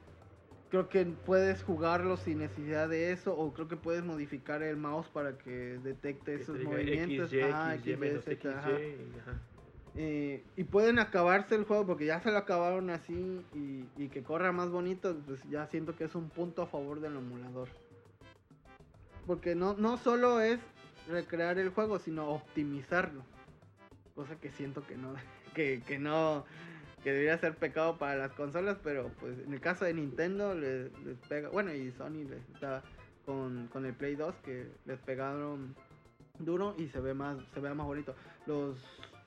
creo 0.70 0.88
que 0.88 1.04
puedes 1.04 1.62
jugarlo 1.62 2.16
sin 2.16 2.38
necesidad 2.38 2.88
de 2.88 3.12
eso 3.12 3.36
o 3.36 3.52
creo 3.52 3.68
que 3.68 3.76
puedes 3.76 4.02
modificar 4.02 4.62
el 4.62 4.78
mouse 4.78 5.06
para 5.08 5.36
que 5.36 5.78
detecte 5.84 6.36
Que 6.36 6.42
esos 6.42 6.58
movimientos. 6.64 7.28
XY, 7.28 7.40
Ajá, 7.42 7.76
XY, 7.76 7.96
menos 7.98 8.24
XY, 8.24 8.48
ajá. 8.48 8.70
XY, 8.70 8.82
y 8.82 9.18
ajá. 9.20 9.40
Eh, 9.94 10.42
y 10.56 10.64
pueden 10.64 10.98
acabarse 10.98 11.54
el 11.54 11.64
juego 11.64 11.84
porque 11.86 12.06
ya 12.06 12.18
se 12.22 12.30
lo 12.30 12.38
acabaron 12.38 12.88
así 12.88 13.44
y, 13.52 13.84
y 14.02 14.08
que 14.08 14.22
corra 14.22 14.50
más 14.50 14.70
bonito, 14.70 15.14
pues 15.26 15.42
ya 15.50 15.66
siento 15.66 15.94
que 15.94 16.04
es 16.04 16.14
un 16.14 16.30
punto 16.30 16.62
a 16.62 16.66
favor 16.66 17.00
del 17.00 17.16
emulador. 17.16 17.68
Porque 19.26 19.54
no, 19.54 19.74
no 19.74 19.98
solo 19.98 20.40
es 20.40 20.58
recrear 21.06 21.58
el 21.58 21.68
juego, 21.68 21.98
sino 21.98 22.30
optimizarlo. 22.30 23.22
Cosa 24.14 24.36
que 24.36 24.50
siento 24.52 24.86
que 24.86 24.96
no, 24.96 25.12
que, 25.54 25.82
que 25.86 25.98
no, 25.98 26.46
que 27.02 27.10
debería 27.12 27.38
ser 27.38 27.56
pecado 27.56 27.98
para 27.98 28.16
las 28.16 28.32
consolas, 28.32 28.76
pero 28.82 29.10
pues 29.20 29.38
en 29.46 29.52
el 29.52 29.60
caso 29.60 29.84
de 29.84 29.94
Nintendo 29.94 30.54
les, 30.54 30.90
les 31.04 31.16
pega, 31.28 31.48
bueno 31.48 31.72
y 31.74 31.90
Sony 31.92 32.24
les 32.28 32.40
está 32.54 32.82
con, 33.26 33.68
con 33.68 33.84
el 33.86 33.94
Play 33.94 34.14
2 34.16 34.34
que 34.44 34.68
les 34.86 34.98
pegaron 35.00 35.74
duro 36.38 36.74
y 36.78 36.88
se 36.88 37.00
ve 37.00 37.14
más, 37.14 37.38
se 37.54 37.60
ve 37.60 37.72
más 37.74 37.86
bonito. 37.86 38.14
Los, 38.46 38.76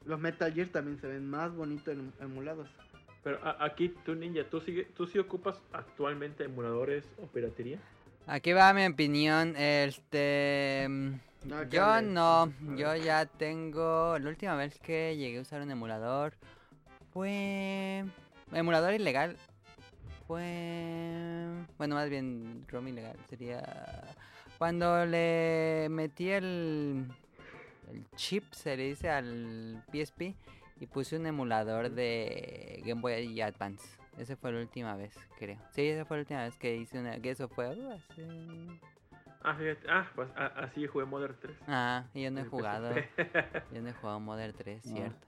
los 0.05 0.19
Metal 0.19 0.53
Gear 0.53 0.67
también 0.69 0.99
se 0.99 1.07
ven 1.07 1.29
más 1.29 1.53
bonitos 1.53 1.93
en 1.93 2.11
emulados. 2.21 2.69
Pero 3.23 3.39
a- 3.43 3.63
aquí 3.63 3.89
tú, 4.05 4.15
Ninja, 4.15 4.43
¿tú, 4.49 4.59
sigue, 4.61 4.85
¿tú 4.95 5.07
sí 5.07 5.17
ocupas 5.19 5.61
actualmente 5.73 6.43
emuladores 6.43 7.03
o 7.21 7.27
piratería? 7.27 7.79
Aquí 8.27 8.53
va 8.53 8.73
mi 8.73 8.85
opinión. 8.85 9.55
Este. 9.57 10.87
Ah, 11.51 11.63
Yo 11.69 12.01
no. 12.01 12.51
Yo 12.75 12.95
ya 12.95 13.25
tengo. 13.25 14.17
La 14.19 14.29
última 14.29 14.55
vez 14.55 14.77
que 14.79 15.15
llegué 15.17 15.37
a 15.37 15.41
usar 15.41 15.61
un 15.61 15.71
emulador 15.71 16.33
fue. 17.15 18.03
Emulador 18.51 18.93
ilegal. 18.93 19.37
Fue. 20.27 21.47
Bueno, 21.77 21.95
más 21.95 22.09
bien 22.09 22.65
ROM 22.67 22.87
ilegal. 22.89 23.15
Sería. 23.29 23.63
Cuando 24.57 25.05
le 25.05 25.87
metí 25.89 26.29
el. 26.29 27.07
El 27.91 28.05
chip, 28.15 28.51
se 28.53 28.75
le 28.75 28.83
dice 28.89 29.09
al 29.09 29.81
PSP. 29.91 30.35
Y 30.81 30.87
puse 30.87 31.15
un 31.15 31.25
emulador 31.25 31.89
de 31.89 32.81
Game 32.85 32.99
Boy 32.99 33.39
Advance. 33.41 33.87
Esa 34.17 34.35
fue 34.35 34.51
la 34.51 34.59
última 34.59 34.95
vez, 34.97 35.13
creo. 35.39 35.57
Sí, 35.71 35.87
esa 35.87 36.03
fue 36.03 36.17
la 36.17 36.21
última 36.21 36.43
vez 36.43 36.57
que 36.57 36.75
hice 36.75 36.99
una. 36.99 37.17
Que 37.19 37.31
eso 37.31 37.47
fue. 37.47 37.69
uh, 37.69 37.91
hace- 37.91 38.79
Ah, 39.41 39.55
fíjate, 39.55 39.87
ah, 39.89 40.09
pues 40.15 40.27
así 40.35 40.87
jugué 40.87 41.05
Modern 41.05 41.37
3. 41.39 41.55
Ah, 41.67 42.03
y 42.15 42.23
yo 42.23 42.31
no 42.31 42.41
he 42.41 42.45
jugado. 42.45 42.89
Yo 43.71 43.81
no 43.81 43.89
he 43.89 43.93
jugado 43.93 44.19
Modern 44.19 44.53
3, 44.57 44.83
No. 44.87 44.95
cierto. 44.97 45.27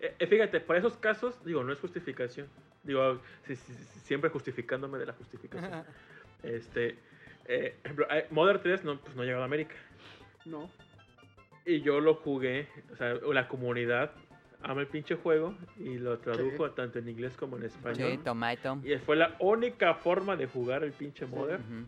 Eh, 0.00 0.14
eh, 0.18 0.26
fíjate, 0.26 0.60
para 0.60 0.78
esos 0.78 0.96
casos, 0.96 1.42
digo, 1.44 1.62
no 1.64 1.72
es 1.72 1.80
justificación. 1.80 2.46
Digo, 2.82 3.20
si- 3.46 3.56
si- 3.56 3.72
si- 3.74 4.00
siempre 4.00 4.30
justificándome 4.30 4.98
de 4.98 5.06
la 5.06 5.12
justificación. 5.14 5.84
este, 6.42 6.98
eh, 7.46 7.76
ejemplo, 7.82 8.06
eh, 8.10 8.26
Modern 8.30 8.60
3 8.62 8.84
no, 8.84 9.00
pues 9.00 9.16
no 9.16 9.22
llegado 9.24 9.42
a 9.42 9.46
América. 9.46 9.74
No. 10.44 10.70
Y 11.64 11.80
yo 11.82 12.00
lo 12.00 12.14
jugué, 12.14 12.68
o 12.92 12.96
sea, 12.96 13.14
la 13.14 13.48
comunidad 13.48 14.12
ama 14.62 14.80
el 14.80 14.86
pinche 14.88 15.14
juego 15.16 15.54
y 15.76 15.98
lo 15.98 16.18
tradujo 16.18 16.70
tanto 16.72 16.98
en 16.98 17.08
inglés 17.08 17.36
como 17.36 17.56
en 17.58 17.64
español. 17.64 18.10
Sí, 18.12 18.18
Tomato. 18.18 18.78
Y 18.82 18.96
fue 18.98 19.16
la 19.16 19.36
única 19.38 19.94
forma 19.94 20.36
de 20.36 20.46
jugar 20.46 20.82
el 20.84 20.92
pinche 20.92 21.26
Sí. 21.26 21.30
Modern 21.32 21.62
Ujú. 21.62 21.86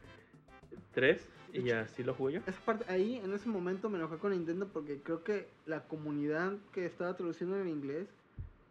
3 0.92 1.28
y 1.52 1.70
así 1.70 2.02
lo 2.02 2.14
jugué 2.14 2.34
yo. 2.34 2.40
Esa 2.46 2.60
parte, 2.60 2.84
ahí 2.92 3.16
en 3.16 3.32
ese 3.32 3.48
momento 3.48 3.88
me 3.90 3.98
enojé 3.98 4.18
con 4.18 4.32
Nintendo 4.32 4.68
porque 4.72 5.00
creo 5.02 5.22
que 5.24 5.48
la 5.66 5.84
comunidad 5.84 6.52
que 6.72 6.86
estaba 6.86 7.16
traduciendo 7.16 7.58
en 7.60 7.68
inglés 7.68 8.08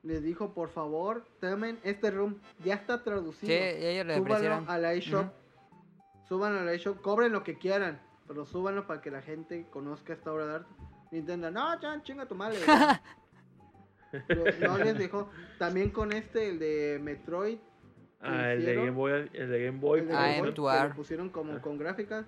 les 0.04 0.24
dijo, 0.24 0.54
por 0.54 0.70
favor, 0.70 1.26
tomen 1.42 1.78
este 1.84 2.10
room, 2.12 2.36
ya 2.64 2.76
está 2.76 3.04
traducido. 3.04 3.48
Sí, 3.48 3.54
ellos 3.54 4.06
le 4.06 4.16
súbanlo 4.18 4.64
a 4.68 4.78
la 4.78 4.94
eShop. 4.94 5.28
Súbanlo 6.28 6.60
a 6.60 6.64
la 6.64 6.74
eShop, 6.74 7.02
cobren 7.02 7.32
lo 7.32 7.44
que 7.44 7.58
quieran, 7.58 8.00
pero 8.28 8.46
súbanlo 8.46 8.88
para 8.88 9.02
que 9.02 9.12
la 9.12 9.22
gente 9.22 9.66
conozca 9.72 10.14
esta 10.14 10.32
obra 10.32 10.46
de 10.46 10.56
arte. 10.56 10.72
Nintendo, 11.12 11.50
no, 11.52 11.80
ya, 11.82 12.02
chinga 12.04 12.26
tu 12.28 12.36
madre. 12.36 12.60
No 14.60 14.78
les 14.80 14.98
dejó. 14.98 15.30
También 15.60 15.92
con 15.92 16.12
este, 16.12 16.50
el 16.50 16.58
de 16.60 17.00
Metroid. 17.02 17.60
Ah, 18.22 18.54
el 18.54 18.66
de 18.66 18.76
Game 18.76 18.92
Boy, 18.92 19.30
el 19.34 19.50
de 19.50 19.66
Game 19.66 19.78
Boy. 19.80 20.00
el 20.00 20.08
de 20.08 20.14
Ah, 20.16 20.28
Game 20.36 20.52
Boy, 20.52 20.94
pusieron 20.96 21.30
como 21.30 21.54
Ah. 21.54 21.62
con 21.62 21.78
gráficas 21.78 22.26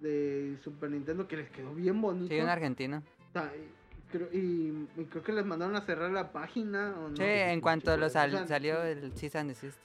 de 0.00 0.56
Super 0.62 0.90
Nintendo 0.90 1.26
que 1.26 1.36
les 1.36 1.50
quedó 1.50 1.74
bien 1.74 2.00
bonito. 2.00 2.34
Sí, 2.34 2.40
un 2.40 2.48
argentino. 2.48 3.02
Ta- 3.32 3.50
y 3.56 4.10
creo, 4.12 4.28
y, 4.32 4.88
y 4.96 5.04
creo 5.10 5.22
que 5.22 5.32
les 5.32 5.44
mandaron 5.44 5.76
a 5.76 5.80
cerrar 5.82 6.10
la 6.10 6.32
página. 6.32 6.94
o 6.98 7.08
no 7.10 7.16
Sí, 7.16 7.22
en 7.24 7.60
cuanto 7.60 7.86
pinche 7.86 8.00
lo 8.00 8.06
cosa. 8.06 8.20
sal- 8.20 8.34
O 8.34 8.38
sea, 8.38 8.46
salió 8.46 8.82
el 8.82 9.12
Cease 9.12 9.38
and 9.38 9.50
Desist. 9.50 9.78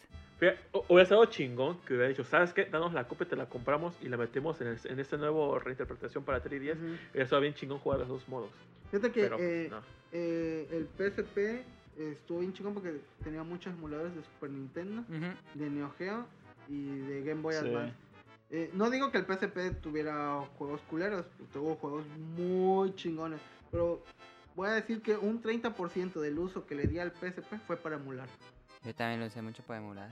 Hubiera 0.89 1.03
estado 1.03 1.23
chingón 1.25 1.79
que 1.85 1.93
hubiera 1.93 2.09
dicho, 2.09 2.23
¿sabes 2.25 2.53
qué? 2.53 2.65
Danos 2.65 2.91
la 2.93 3.07
copia, 3.07 3.25
te 3.27 3.35
la 3.37 3.45
compramos 3.47 3.95
y 4.01 4.09
la 4.09 4.17
metemos 4.17 4.59
en, 4.59 4.67
el- 4.67 4.79
en 4.83 4.99
este 4.99 5.17
nuevo 5.17 5.57
reinterpretación 5.57 6.23
para 6.25 6.43
3DS. 6.43 6.73
ujú. 6.75 6.85
Hubiera 7.11 7.23
estado 7.23 7.41
bien 7.41 7.53
chingón 7.53 7.79
jugar 7.79 7.99
los 7.99 8.09
dos 8.09 8.27
modos. 8.27 8.49
Fíjate 8.91 9.11
que 9.11 9.21
Pero 9.21 9.37
eh, 9.39 9.67
no. 9.71 9.79
eh, 10.11 10.67
el 10.71 10.87
PSP 10.97 11.63
estuvo 11.97 12.39
bien 12.39 12.51
chingón 12.53 12.73
porque 12.73 12.99
tenía 13.23 13.43
muchos 13.43 13.73
emuladores 13.73 14.13
de 14.15 14.21
Super 14.23 14.49
Nintendo, 14.49 15.03
de 15.53 15.69
Neo 15.69 15.91
Geo 15.97 16.25
y 16.67 16.87
de 16.99 17.23
Game 17.23 17.41
Boy 17.41 17.53
Sí. 17.53 17.59
Advance. 17.67 17.93
Eh, 18.55 18.69
no 18.73 18.91
digo 18.91 19.11
que 19.11 19.17
el 19.17 19.25
PSP 19.25 19.81
tuviera 19.81 20.39
juegos 20.59 20.79
culeros, 20.81 21.25
tuvo 21.51 21.75
juegos 21.75 22.05
muy 22.37 22.93
chingones, 22.93 23.41
pero 23.71 24.03
voy 24.55 24.69
a 24.69 24.73
decir 24.73 25.01
que 25.01 25.17
un 25.17 25.41
30% 25.41 26.13
del 26.21 26.37
uso 26.37 26.67
que 26.67 26.75
le 26.75 26.85
di 26.85 26.99
al 26.99 27.11
PSP 27.13 27.55
fue 27.65 27.77
para 27.77 27.95
emular. 27.95 28.29
Yo 28.83 28.93
también 28.93 29.21
lo 29.21 29.25
usé 29.25 29.41
mucho 29.41 29.63
para 29.63 29.79
emular. 29.79 30.09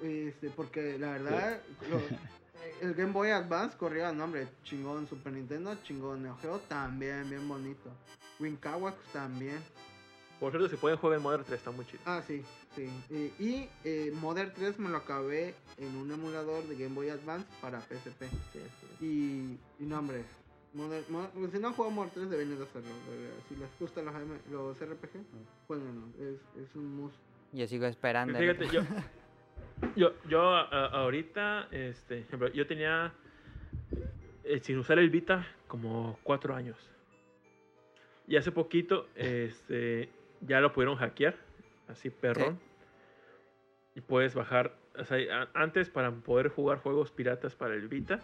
Este, 0.00 0.48
porque 0.50 0.96
la 0.96 1.10
verdad, 1.10 1.60
lo- 1.90 2.00
el 2.86 2.94
Game 2.94 3.10
Boy 3.10 3.30
Advance 3.30 3.76
corría, 3.76 4.12
no 4.12 4.22
hombre, 4.24 4.46
chingón 4.62 5.08
Super 5.08 5.32
Nintendo, 5.32 5.74
chingón 5.82 6.22
Neo 6.22 6.36
Geo, 6.36 6.60
también, 6.60 7.28
bien 7.28 7.48
bonito. 7.48 7.90
Winkawax 8.38 8.96
también. 9.12 9.58
Por 10.44 10.52
cierto, 10.52 10.68
si 10.68 10.76
pueden 10.76 10.98
jugar 10.98 11.16
en 11.16 11.22
Modern 11.22 11.42
3, 11.44 11.58
está 11.58 11.70
muy 11.70 11.86
chido. 11.86 12.00
Ah, 12.04 12.20
sí, 12.26 12.42
sí. 12.76 12.86
Eh, 13.10 13.32
y 13.38 13.68
eh, 13.82 14.12
Modern 14.20 14.52
3 14.54 14.78
me 14.78 14.90
lo 14.90 14.98
acabé 14.98 15.54
en 15.78 15.96
un 15.96 16.10
emulador 16.12 16.64
de 16.64 16.76
Game 16.76 16.94
Boy 16.94 17.08
Advance 17.08 17.46
para 17.62 17.80
PSP. 17.80 18.24
Sí, 18.52 18.60
sí. 18.98 19.04
Y, 19.04 19.82
y 19.82 19.86
no, 19.86 20.00
hombre. 20.00 20.22
Modern- 20.74 21.04
Mo- 21.08 21.30
si 21.50 21.58
no 21.58 21.68
han 21.68 21.72
jugado 21.74 21.94
Modern 21.94 22.12
3, 22.14 22.28
deben 22.30 22.58
de 22.58 22.62
hacerlo. 22.62 22.88
Si 23.48 23.56
les 23.56 23.68
gustan 23.80 24.04
los, 24.04 24.14
los 24.50 24.78
RPG, 24.78 25.22
jueguenlo. 25.66 26.08
Es, 26.20 26.62
es 26.62 26.74
un 26.76 26.94
must. 26.94 27.16
Yo 27.52 27.66
sigo 27.66 27.86
esperando. 27.86 28.38
Fíjate, 28.38 28.68
yo, 28.68 28.82
yo, 29.96 30.12
yo 30.28 30.42
a- 30.54 30.88
ahorita, 30.88 31.68
este, 31.70 32.18
ejemplo, 32.18 32.48
yo 32.52 32.66
tenía, 32.66 33.14
eh, 34.44 34.60
sin 34.60 34.76
usar 34.78 34.98
el 34.98 35.08
Vita, 35.08 35.46
como 35.68 36.18
cuatro 36.22 36.54
años. 36.54 36.76
Y 38.26 38.36
hace 38.36 38.52
poquito, 38.52 39.06
este, 39.14 40.10
ya 40.46 40.60
lo 40.60 40.72
pudieron 40.72 40.96
hackear, 40.96 41.34
así 41.88 42.10
perrón. 42.10 42.58
Y 43.94 44.00
puedes 44.00 44.34
bajar, 44.34 44.74
o 44.98 45.04
sea, 45.04 45.42
a- 45.42 45.48
antes 45.54 45.88
para 45.90 46.10
poder 46.10 46.48
jugar 46.48 46.78
juegos 46.78 47.10
piratas 47.10 47.54
para 47.54 47.74
el 47.74 47.88
Vita, 47.88 48.20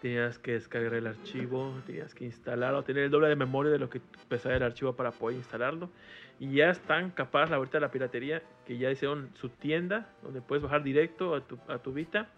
tenías 0.00 0.38
que 0.38 0.52
descargar 0.52 0.94
el 0.94 1.06
archivo, 1.06 1.74
tenías 1.86 2.14
que 2.14 2.24
instalarlo, 2.24 2.82
tener 2.84 3.04
el 3.04 3.10
doble 3.10 3.28
de 3.28 3.36
memoria 3.36 3.72
de 3.72 3.78
lo 3.78 3.88
que 3.88 4.00
pesaba 4.28 4.54
el 4.54 4.62
archivo 4.62 4.94
para 4.94 5.10
poder 5.10 5.36
instalarlo. 5.38 5.90
Y 6.38 6.52
ya 6.54 6.70
están 6.70 7.10
capaz 7.10 7.50
ahorita 7.52 7.78
de 7.78 7.80
la 7.82 7.90
piratería 7.90 8.42
que 8.66 8.76
ya 8.76 8.90
hicieron 8.90 9.30
su 9.34 9.48
tienda 9.48 10.08
donde 10.22 10.42
puedes 10.42 10.62
bajar 10.62 10.82
directo 10.82 11.34
a 11.34 11.40
tu, 11.40 11.58
a 11.68 11.78
tu 11.78 11.92
Vita 11.92 12.28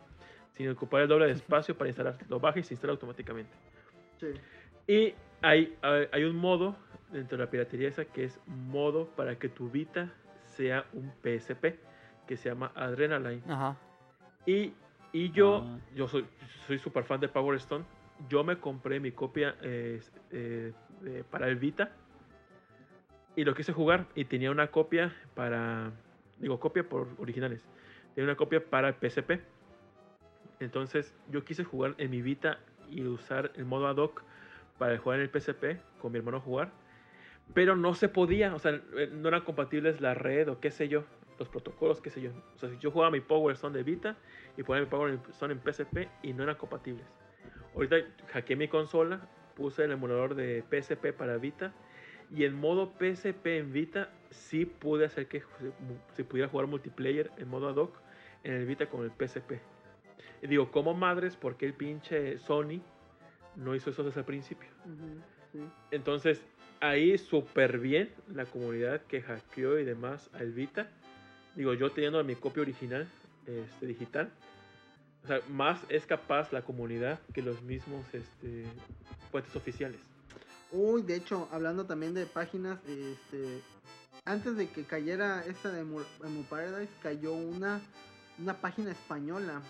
sin 0.53 0.69
ocupar 0.71 1.03
el 1.03 1.09
doble 1.09 1.27
de 1.27 1.33
espacio 1.33 1.77
para 1.77 1.89
instalar. 1.89 2.17
Lo 2.29 2.39
baja 2.39 2.59
y 2.61 2.63
se 2.63 2.75
instala 2.75 2.93
automáticamente. 2.93 3.51
Sí. 4.21 4.29
Y 4.87 5.15
hay, 5.43 5.77
hay 5.83 6.09
hay 6.13 6.25
un 6.25 6.37
modo 6.37 6.77
dentro 7.13 7.39
de 7.39 7.45
la 7.45 7.51
piratería 7.51 7.89
esa 7.89 8.05
que 8.05 8.25
es 8.25 8.41
modo 8.47 9.07
para 9.17 9.39
que 9.39 9.49
tu 9.49 9.71
Vita 9.71 10.13
sea 10.45 10.87
un 10.93 11.13
PSP 11.23 11.79
que 12.27 12.37
se 12.37 12.49
llama 12.49 12.73
Adrenaline. 12.75 13.43
Ajá. 13.49 13.77
Y, 14.47 14.73
y 15.13 15.31
yo, 15.31 15.65
Ah. 15.65 15.79
yo 15.95 16.09
soy 16.09 16.27
soy 16.67 16.79
súper 16.79 17.05
fan 17.05 17.21
de 17.21 17.29
Power 17.29 17.57
Stone. 17.57 17.85
Yo 18.29 18.43
me 18.43 18.59
compré 18.59 18.99
mi 18.99 19.13
copia 19.13 19.55
eh, 19.63 20.01
eh, 20.33 20.73
eh, 21.05 21.25
para 21.31 21.49
el 21.49 21.57
Vita 21.57 21.93
y 23.37 23.45
lo 23.45 23.55
quise 23.55 23.73
jugar. 23.73 24.07
Y 24.15 24.25
tenía 24.25 24.51
una 24.51 24.69
copia 24.69 25.13
para. 25.35 25.93
Digo, 26.39 26.59
copia 26.59 26.89
por 26.89 27.09
originales. 27.19 27.65
Tenía 28.15 28.31
una 28.31 28.37
copia 28.37 28.65
para 28.65 28.89
el 28.89 28.95
PSP. 28.95 29.41
Entonces 30.61 31.15
yo 31.31 31.45
quise 31.45 31.65
jugar 31.65 31.95
en 31.99 32.11
mi 32.11 32.23
Vita 32.23 32.59
y 32.91 33.03
usar 33.03 33.53
el 33.57 33.65
modo 33.65 33.87
ad 33.89 33.97
hoc 33.97 34.23
para 34.79 34.97
jugar 34.99 35.21
en 35.21 35.29
el 35.33 35.41
PSP 35.41 35.79
con 36.01 36.13
mi 36.13 36.19
hermano 36.19 36.41
jugar. 36.41 36.71
Pero 37.55 37.77
no 37.77 37.95
se 37.95 38.09
podía, 38.09 38.55
o 38.55 38.59
sea, 38.59 38.81
eh, 38.97 39.11
no 39.13 39.29
eran 39.29 39.43
compatibles 39.43 40.01
la 40.01 40.15
red 40.15 40.49
o 40.49 40.61
qué 40.61 40.71
sé 40.71 40.89
yo, 40.89 41.05
los 41.39 41.49
protocolos, 41.49 42.01
qué 42.01 42.11
sé 42.11 42.21
yo. 42.21 42.31
O 42.55 42.59
sea, 42.59 42.69
si 42.69 42.79
yo 42.79 42.91
jugaba 42.91 43.11
mi 43.11 43.21
Power 43.21 43.55
Stone 43.55 43.77
de 43.77 43.83
Vita 43.83 44.17
y 44.57 44.63
ponía 44.63 44.83
mi 44.83 44.89
Power 44.89 45.19
Stone 45.31 45.55
en 45.55 45.61
PSP 45.61 46.09
y 46.23 46.33
no 46.33 46.43
eran 46.43 46.57
compatibles. 46.57 47.07
Ahorita 47.75 47.97
hackeé 48.33 48.57
mi 48.57 48.69
consola, 48.69 49.29
puse 49.55 49.85
el 49.85 49.93
emulador 49.93 50.35
de 50.35 50.65
PSP 50.71 51.13
para 51.13 51.37
Vita 51.37 51.73
y 52.31 52.45
en 52.45 52.55
modo 52.55 52.93
PSP 52.99 53.47
en 53.47 53.73
Vita 53.73 54.11
sí 54.31 54.67
pude 54.67 55.07
hacer 55.07 55.29
que 55.29 55.43
se, 56.15 56.25
pudiera 56.25 56.49
jugar 56.49 56.67
multiplayer 56.67 57.31
en 57.37 57.49
modo 57.49 57.69
ad 57.69 57.77
hoc 57.77 57.97
en 58.45 58.55
el 58.55 58.67
Vita 58.67 58.87
con 58.87 59.05
el 59.05 59.11
PSP. 59.11 59.53
Y 60.43 60.47
digo, 60.49 60.71
como 60.71 60.95
madres, 60.95 61.37
porque 61.37 61.67
el 61.67 61.75
pinche 61.75 62.39
Sony 62.39 62.83
no 63.55 63.75
hizo 63.75 63.91
eso 63.91 64.03
desde 64.03 64.21
el 64.21 64.27
principio? 64.27 64.69
Sí. 65.53 65.61
Entonces, 65.91 66.43
ahí 66.81 67.17
súper 67.19 67.79
bien 67.79 68.11
la 68.35 68.45
comunidad 68.45 69.03
que 69.03 69.23
hackeó 69.23 69.79
y 69.79 69.85
demás 69.85 70.31
al 70.33 70.53
Vita. 70.53 70.89
Digo, 71.55 71.75
yo 71.75 71.91
teniendo 71.91 72.23
mi 72.25 72.35
copia 72.35 72.63
original, 72.63 73.09
este, 73.47 73.87
digital. 73.87 74.31
O 75.25 75.27
sea, 75.27 75.41
más 75.49 75.81
es 75.89 76.07
capaz 76.07 76.53
la 76.53 76.63
comunidad 76.63 77.19
que 77.33 77.43
los 77.43 77.63
mismos 77.63 78.05
este, 78.13 78.65
fuentes 79.31 79.55
oficiales. 79.57 80.01
Uy, 80.71 81.03
de 81.03 81.17
hecho, 81.17 81.49
hablando 81.51 81.87
también 81.87 82.15
de 82.15 82.27
páginas, 82.27 82.79
este, 82.87 83.63
antes 84.25 84.57
de 84.57 84.69
que 84.69 84.85
cayera 84.85 85.45
esta 85.47 85.71
de 85.71 85.81
Emu, 85.81 86.03
Paradise, 86.49 86.93
cayó 87.03 87.33
una, 87.33 87.81
una 88.39 88.55
página 88.61 88.91
española. 88.91 89.63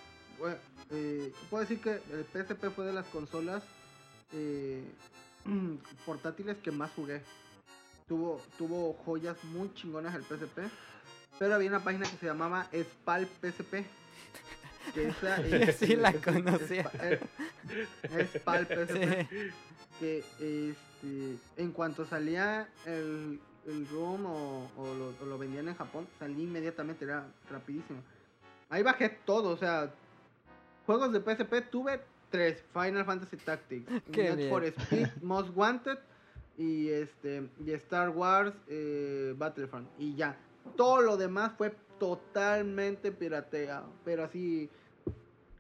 Eh, 0.90 1.32
puedo 1.48 1.62
decir 1.62 1.80
que 1.80 2.00
el 2.12 2.24
PSP 2.32 2.70
fue 2.74 2.86
de 2.86 2.92
las 2.92 3.06
consolas 3.06 3.62
eh, 4.32 4.82
portátiles 6.04 6.56
que 6.58 6.70
más 6.70 6.90
jugué. 6.92 7.22
Tuvo, 8.08 8.40
tuvo 8.56 8.92
joyas 9.04 9.42
muy 9.44 9.72
chingonas 9.74 10.14
el 10.14 10.22
PSP. 10.22 10.58
Pero 11.38 11.54
había 11.54 11.68
una 11.70 11.82
página 11.84 12.08
que 12.08 12.16
se 12.16 12.26
llamaba 12.26 12.68
Spal 12.72 13.26
PSP. 13.42 13.84
Que 14.94 15.08
esa, 15.08 15.36
Sí, 15.78 15.96
la 15.96 16.12
conocía. 16.12 16.82
Spa- 16.84 17.06
eh, 17.06 18.28
Spal 18.34 18.66
PSP 18.68 19.28
que 19.98 20.18
este, 20.18 21.38
en 21.56 21.72
cuanto 21.72 22.04
salía 22.04 22.68
el, 22.84 23.40
el 23.66 23.88
ROM 23.88 24.26
o, 24.26 24.70
o 24.76 24.94
lo, 24.94 25.14
o 25.20 25.26
lo 25.26 25.38
vendían 25.38 25.68
en 25.68 25.74
Japón, 25.74 26.06
salí 26.18 26.42
inmediatamente, 26.42 27.04
era 27.06 27.26
rapidísimo. 27.50 28.00
Ahí 28.68 28.82
bajé 28.82 29.08
todo, 29.08 29.48
o 29.50 29.56
sea, 29.56 29.90
juegos 30.84 31.12
de 31.12 31.20
PSP 31.20 31.70
tuve 31.70 32.00
Final 32.72 33.04
Fantasy 33.04 33.36
Tactics, 33.36 33.90
Need 34.08 34.48
for 34.48 34.64
Speed, 34.64 35.08
Most 35.22 35.50
Wanted 35.54 35.98
y 36.58 36.88
este 36.88 37.48
y 37.64 37.72
Star 37.72 38.10
Wars 38.10 38.54
eh, 38.68 39.34
Battlefront 39.36 39.88
y 39.98 40.14
ya. 40.14 40.36
Todo 40.76 41.00
lo 41.00 41.16
demás 41.16 41.52
fue 41.56 41.74
totalmente 41.98 43.12
pirateado, 43.12 43.92
pero 44.04 44.24
así 44.24 44.68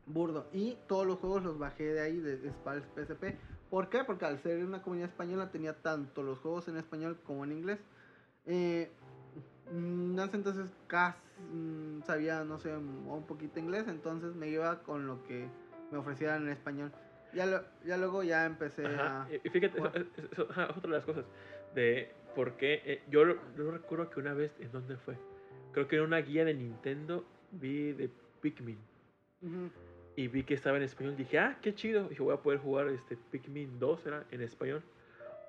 burdo. 0.06 0.46
Y 0.52 0.76
todos 0.86 1.06
los 1.06 1.18
juegos 1.18 1.42
los 1.42 1.58
bajé 1.58 1.84
de 1.84 2.00
ahí, 2.00 2.18
de, 2.18 2.38
de 2.38 2.50
PSP. 2.50 3.38
¿Por 3.70 3.88
qué? 3.88 4.04
Porque 4.04 4.24
al 4.24 4.40
ser 4.42 4.64
una 4.64 4.82
comunidad 4.82 5.08
española 5.08 5.50
tenía 5.50 5.74
tanto 5.74 6.22
los 6.22 6.38
juegos 6.38 6.68
en 6.68 6.76
español 6.76 7.18
como 7.24 7.44
en 7.44 7.52
inglés. 7.52 7.78
Eh, 8.46 8.90
mm, 9.72 10.18
entonces 10.18 10.70
casi 10.86 11.18
mm, 11.52 12.02
sabía, 12.04 12.44
no 12.44 12.58
sé, 12.58 12.76
un 12.76 13.24
poquito 13.26 13.58
inglés, 13.58 13.86
entonces 13.88 14.34
me 14.34 14.48
iba 14.48 14.82
con 14.82 15.06
lo 15.06 15.22
que 15.24 15.48
me 15.90 15.98
ofrecieran 15.98 16.42
en 16.42 16.48
español. 16.50 16.92
Ya, 17.32 17.44
lo- 17.46 17.64
ya 17.84 17.96
luego 17.96 18.22
ya 18.22 18.46
empecé 18.46 18.86
Ajá, 18.86 19.22
a... 19.24 19.28
Y 19.34 19.48
fíjate, 19.50 19.78
eso, 19.78 19.92
eso- 20.32 20.46
ajá, 20.50 20.68
otra 20.70 20.82
de 20.82 20.96
las 20.96 21.04
cosas. 21.04 21.24
De 21.74 22.10
por 22.34 22.56
qué. 22.56 22.82
eh, 22.84 23.02
yo, 23.10 23.24
yo 23.56 23.70
recuerdo 23.70 24.08
que 24.10 24.20
una 24.20 24.32
vez, 24.34 24.52
¿en 24.60 24.70
dónde 24.72 24.96
fue? 24.96 25.16
Creo 25.72 25.86
que 25.88 25.96
en 25.96 26.02
una 26.02 26.18
guía 26.18 26.44
de 26.44 26.54
Nintendo 26.54 27.24
vi 27.52 27.92
de 27.92 28.08
Pikmin. 28.40 28.78
Ujú. 29.42 29.70
Y 30.16 30.28
vi 30.28 30.44
que 30.44 30.54
estaba 30.54 30.78
en 30.78 30.84
español. 30.84 31.16
Dije, 31.16 31.38
ah, 31.38 31.58
qué 31.60 31.74
chido. 31.74 32.08
Dije, 32.08 32.22
voy 32.22 32.32
a 32.34 32.38
poder 32.38 32.58
jugar 32.60 32.88
este 32.88 33.16
Pikmin 33.30 33.78
2 33.78 34.06
era 34.06 34.24
en 34.30 34.40
español. 34.40 34.82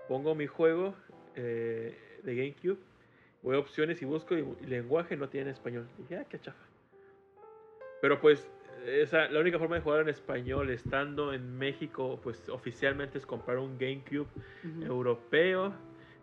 Pongo 0.10 0.36
mi 0.36 0.48
juego 0.48 0.94
eh, 1.36 2.20
de 2.24 2.36
GameCube. 2.36 2.78
Voy 3.44 3.56
a 3.56 3.60
opciones 3.60 4.02
y 4.02 4.06
busco 4.06 4.36
y, 4.36 4.40
y 4.62 4.66
lenguaje 4.66 5.16
no 5.16 5.30
tiene 5.30 5.50
en 5.50 5.54
español. 5.54 5.88
Dije, 5.98 6.18
ah, 6.18 6.26
qué 6.30 6.40
chafa. 6.40 6.66
Pero 8.02 8.20
pues, 8.20 8.50
esa, 8.88 9.28
la 9.28 9.40
única 9.40 9.60
forma 9.60 9.76
de 9.76 9.82
jugar 9.82 10.02
en 10.02 10.10
español 10.10 10.70
estando 10.70 11.34
en 11.34 11.58
México, 11.58 12.20
pues 12.24 12.48
oficialmente 12.50 13.18
es 13.18 13.26
comprar 13.26 13.58
un 13.58 13.78
GameCube 13.78 14.28
europeo, 14.82 15.74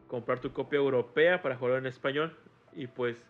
comprar 0.08 0.40
tu 0.40 0.52
copia 0.52 0.78
europea 0.78 1.42
para 1.42 1.56
jugar 1.56 1.78
en 1.78 1.86
español 1.86 2.36
y 2.72 2.86
pues 2.86 3.22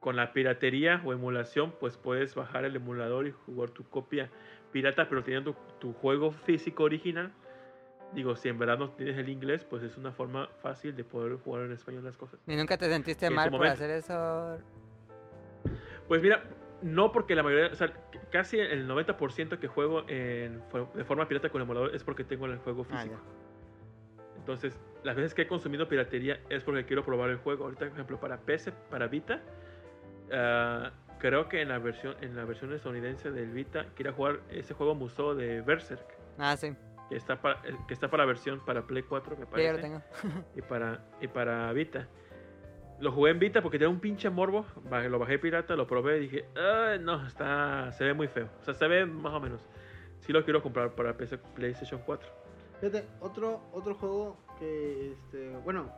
con 0.00 0.16
la 0.16 0.32
piratería 0.32 1.00
o 1.04 1.12
emulación 1.12 1.72
pues 1.78 1.96
puedes 1.96 2.34
bajar 2.34 2.64
el 2.64 2.74
emulador 2.74 3.26
y 3.26 3.30
jugar 3.30 3.70
tu 3.70 3.84
copia 3.84 4.30
pirata 4.72 5.08
pero 5.08 5.22
teniendo 5.22 5.52
tu, 5.52 5.58
tu 5.78 5.92
juego 5.92 6.32
físico 6.32 6.84
original. 6.84 7.32
Digo, 8.14 8.36
si 8.36 8.48
en 8.48 8.58
verdad 8.58 8.78
no 8.78 8.90
tienes 8.90 9.16
el 9.16 9.30
inglés, 9.30 9.64
pues 9.64 9.82
es 9.82 9.96
una 9.96 10.12
forma 10.12 10.48
fácil 10.60 10.94
de 10.94 11.02
poder 11.02 11.36
jugar 11.36 11.64
en 11.64 11.72
español 11.72 12.04
las 12.04 12.16
cosas. 12.16 12.38
¿Y 12.46 12.56
nunca 12.56 12.76
te 12.76 12.86
sentiste 12.86 13.30
mal 13.30 13.48
por 13.48 13.60
momento. 13.60 13.74
hacer 13.74 13.90
eso? 13.90 14.58
Pues 16.08 16.20
mira, 16.20 16.42
no 16.82 17.12
porque 17.12 17.34
la 17.34 17.42
mayoría, 17.42 17.68
o 17.72 17.74
sea, 17.74 17.92
casi 18.30 18.58
el 18.58 18.88
90% 18.88 19.58
que 19.58 19.68
juego 19.68 20.04
en, 20.08 20.62
de 20.94 21.04
forma 21.04 21.26
pirata 21.28 21.48
con 21.48 21.60
el 21.60 21.66
emulador 21.66 21.94
es 21.94 22.02
porque 22.04 22.24
tengo 22.24 22.46
el 22.46 22.58
juego 22.58 22.86
Ah, 22.90 22.96
físico. 22.96 23.16
Entonces, 24.36 24.78
las 25.04 25.14
veces 25.14 25.34
que 25.34 25.42
he 25.42 25.46
consumido 25.46 25.86
piratería 25.88 26.40
es 26.48 26.64
porque 26.64 26.84
quiero 26.84 27.04
probar 27.04 27.30
el 27.30 27.36
juego. 27.36 27.64
Ahorita, 27.64 27.84
por 27.86 27.92
ejemplo, 27.94 28.18
para 28.20 28.38
PC, 28.38 28.72
para 28.90 29.06
Vita, 29.06 29.40
ah, 30.32 30.90
creo 31.18 31.48
que 31.48 31.60
en 31.62 31.68
la 31.68 31.78
versión 31.78 32.16
en 32.20 32.34
la 32.36 32.44
versión 32.44 32.72
estadounidense 32.72 33.30
del 33.30 33.50
Vita 33.52 33.86
quería 33.94 34.12
jugar 34.12 34.40
ese 34.50 34.74
juego 34.74 34.94
museo 34.94 35.34
de 35.34 35.60
Berserk, 35.62 36.06
Ah, 36.38 36.56
sí. 36.56 36.74
que 37.08 37.16
está 37.16 37.40
para 37.40 37.60
eh, 37.68 37.76
que 37.86 37.94
está 37.94 38.10
para 38.10 38.24
versión 38.24 38.64
para 38.64 38.82
Play 38.82 39.02
4, 39.04 39.36
me 39.36 39.44
Sí, 39.44 39.50
parece 39.50 39.66
ya 39.68 39.72
lo 39.74 39.80
tengo. 39.80 40.02
y 40.56 40.62
para, 40.62 41.04
y 41.20 41.28
para 41.28 41.72
Vita. 41.72 42.08
Lo 43.02 43.10
jugué 43.10 43.32
en 43.32 43.40
Vita 43.40 43.60
porque 43.62 43.80
tenía 43.80 43.88
un 43.90 43.98
pinche 43.98 44.30
morbo. 44.30 44.64
Lo 45.10 45.18
bajé 45.18 45.36
pirata, 45.36 45.74
lo 45.74 45.88
probé 45.88 46.18
y 46.18 46.20
dije, 46.20 46.44
"Ay, 46.54 47.00
no, 47.00 47.26
está, 47.26 47.90
se 47.90 48.04
ve 48.04 48.14
muy 48.14 48.28
feo. 48.28 48.48
O 48.60 48.64
sea, 48.64 48.74
se 48.74 48.86
ve 48.86 49.04
más 49.04 49.32
o 49.32 49.40
menos. 49.40 49.60
Sí 50.20 50.32
lo 50.32 50.44
quiero 50.44 50.62
comprar 50.62 50.94
para 50.94 51.16
PC, 51.16 51.36
PlayStation 51.36 52.00
4. 52.06 52.30
Fíjate, 52.80 53.04
otro, 53.20 53.60
otro 53.72 53.96
juego 53.96 54.36
que, 54.56 55.10
este, 55.14 55.50
bueno, 55.64 55.90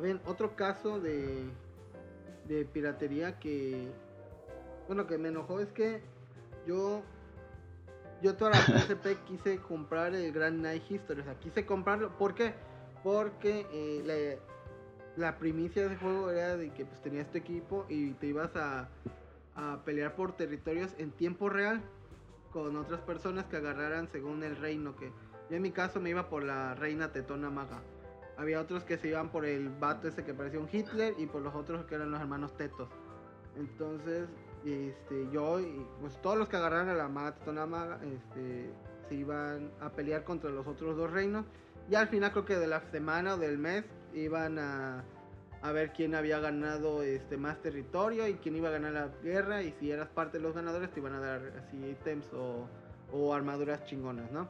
bien, 0.00 0.20
otro 0.26 0.54
caso 0.54 1.00
de, 1.00 1.42
de 2.46 2.64
piratería 2.66 3.40
que, 3.40 3.88
bueno, 4.86 5.08
que 5.08 5.18
me 5.18 5.30
enojó 5.30 5.58
es 5.58 5.72
que 5.72 6.02
yo, 6.68 7.02
yo 8.22 8.36
toda 8.36 8.52
la 8.52 8.58
PSP 8.58 9.16
quise 9.26 9.58
comprar 9.58 10.14
el 10.14 10.32
Grand 10.32 10.60
Night 10.60 10.88
History, 10.88 11.22
o 11.22 11.24
sea, 11.24 11.34
quise 11.34 11.66
comprarlo, 11.66 12.16
¿por 12.16 12.36
qué? 12.36 12.54
Porque 13.02 13.66
eh, 13.72 14.38
la, 15.18 15.38
primicia 15.38 15.82
de 15.82 15.88
ese 15.88 15.96
juego 15.96 16.30
era 16.30 16.56
de 16.56 16.70
que 16.70 16.84
pues 16.84 17.00
tenías 17.02 17.30
tu 17.30 17.38
equipo 17.38 17.86
y 17.88 18.12
te 18.12 18.26
ibas 18.26 18.54
a, 18.56 18.88
a 19.56 19.82
pelear 19.84 20.14
por 20.14 20.32
territorios 20.32 20.94
en 20.98 21.10
tiempo 21.10 21.48
real 21.48 21.82
con 22.52 22.76
otras 22.76 23.00
personas 23.00 23.46
que 23.46 23.56
agarraran 23.56 24.08
según 24.08 24.42
el 24.42 24.56
reino 24.56 24.96
que 24.96 25.12
yo 25.50 25.56
en 25.56 25.62
mi 25.62 25.70
caso 25.70 26.00
me 26.00 26.10
iba 26.10 26.28
por 26.28 26.42
la 26.42 26.74
reina 26.74 27.10
tetona 27.10 27.48
maga. 27.48 27.80
Había 28.36 28.60
otros 28.60 28.84
que 28.84 28.98
se 28.98 29.08
iban 29.08 29.30
por 29.30 29.44
el 29.46 29.70
vato 29.70 30.08
ese 30.08 30.24
que 30.24 30.34
parecía 30.34 30.60
un 30.60 30.68
Hitler 30.70 31.14
y 31.18 31.26
por 31.26 31.42
los 31.42 31.54
otros 31.54 31.86
que 31.86 31.94
eran 31.94 32.10
los 32.10 32.20
hermanos 32.20 32.56
tetos. 32.56 32.88
Entonces, 33.56 34.28
este, 34.64 35.28
yo 35.32 35.58
y 35.58 35.86
pues 36.00 36.20
todos 36.20 36.36
los 36.36 36.48
que 36.48 36.56
agarraran 36.56 36.90
a 36.90 36.94
la 36.94 37.08
maga 37.08 37.34
tetona 37.34 37.66
maga, 37.66 37.98
este, 38.04 38.70
se 39.08 39.14
iban 39.14 39.72
a 39.80 39.90
pelear 39.90 40.24
contra 40.24 40.50
los 40.50 40.66
otros 40.66 40.96
dos 40.96 41.10
reinos. 41.10 41.46
Y 41.90 41.94
al 41.94 42.08
final 42.08 42.30
creo 42.32 42.44
que 42.44 42.56
de 42.56 42.66
la 42.66 42.80
semana 42.90 43.34
o 43.34 43.38
del 43.38 43.56
mes 43.56 43.84
iban 44.22 44.58
a, 44.58 45.04
a 45.62 45.72
ver 45.72 45.92
quién 45.92 46.14
había 46.14 46.38
ganado 46.38 47.02
este 47.02 47.36
más 47.36 47.60
territorio 47.60 48.26
y 48.28 48.34
quién 48.34 48.56
iba 48.56 48.68
a 48.68 48.72
ganar 48.72 48.92
la 48.92 49.08
guerra. 49.22 49.62
Y 49.62 49.72
si 49.72 49.90
eras 49.90 50.08
parte 50.08 50.38
de 50.38 50.44
los 50.44 50.54
ganadores 50.54 50.90
te 50.92 51.00
iban 51.00 51.14
a 51.14 51.20
dar 51.20 51.40
así 51.58 51.76
ítems 51.76 52.32
o, 52.32 52.68
o 53.12 53.34
armaduras 53.34 53.84
chingonas, 53.84 54.30
¿no? 54.30 54.48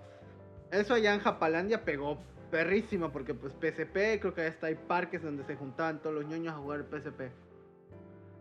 Eso 0.70 0.94
allá 0.94 1.14
en 1.14 1.20
Japalandia 1.20 1.84
pegó 1.84 2.18
perrísimo 2.50 3.10
porque 3.10 3.34
pues 3.34 3.52
PSP, 3.54 4.20
creo 4.20 4.34
que 4.34 4.46
hasta 4.46 4.68
hay 4.68 4.74
parques 4.74 5.22
donde 5.22 5.44
se 5.44 5.56
juntaban 5.56 6.00
todos 6.00 6.14
los 6.14 6.26
ñoños 6.26 6.54
a 6.54 6.58
jugar 6.58 6.84
PSP. 6.90 7.30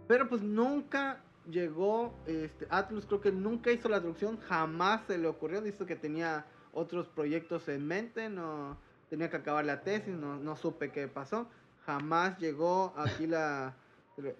Pero 0.07 0.30
pues 0.30 0.41
nunca 0.41 1.23
llegó, 1.49 2.14
este, 2.25 2.67
Atlus 2.69 3.06
creo 3.06 3.22
que 3.22 3.31
nunca 3.31 3.72
hizo 3.72 3.89
la 3.89 3.99
traducción, 3.99 4.38
jamás 4.39 5.01
se 5.07 5.17
le 5.17 5.27
ocurrió, 5.27 5.61
dice 5.61 5.85
que 5.85 5.95
tenía 5.95 6.45
otros 6.73 7.07
proyectos 7.07 7.67
en 7.69 7.88
mente, 7.88 8.30
no 8.30 8.77
tenía 9.09 9.29
que 9.29 9.37
acabar 9.37 9.65
la 9.65 9.81
tesis, 9.81 10.15
no, 10.15 10.37
no 10.37 10.55
supe 10.55 10.91
qué 10.91 11.07
pasó, 11.07 11.47
jamás 11.85 12.37
llegó 12.39 12.93
aquí 12.97 13.27
la, 13.27 13.73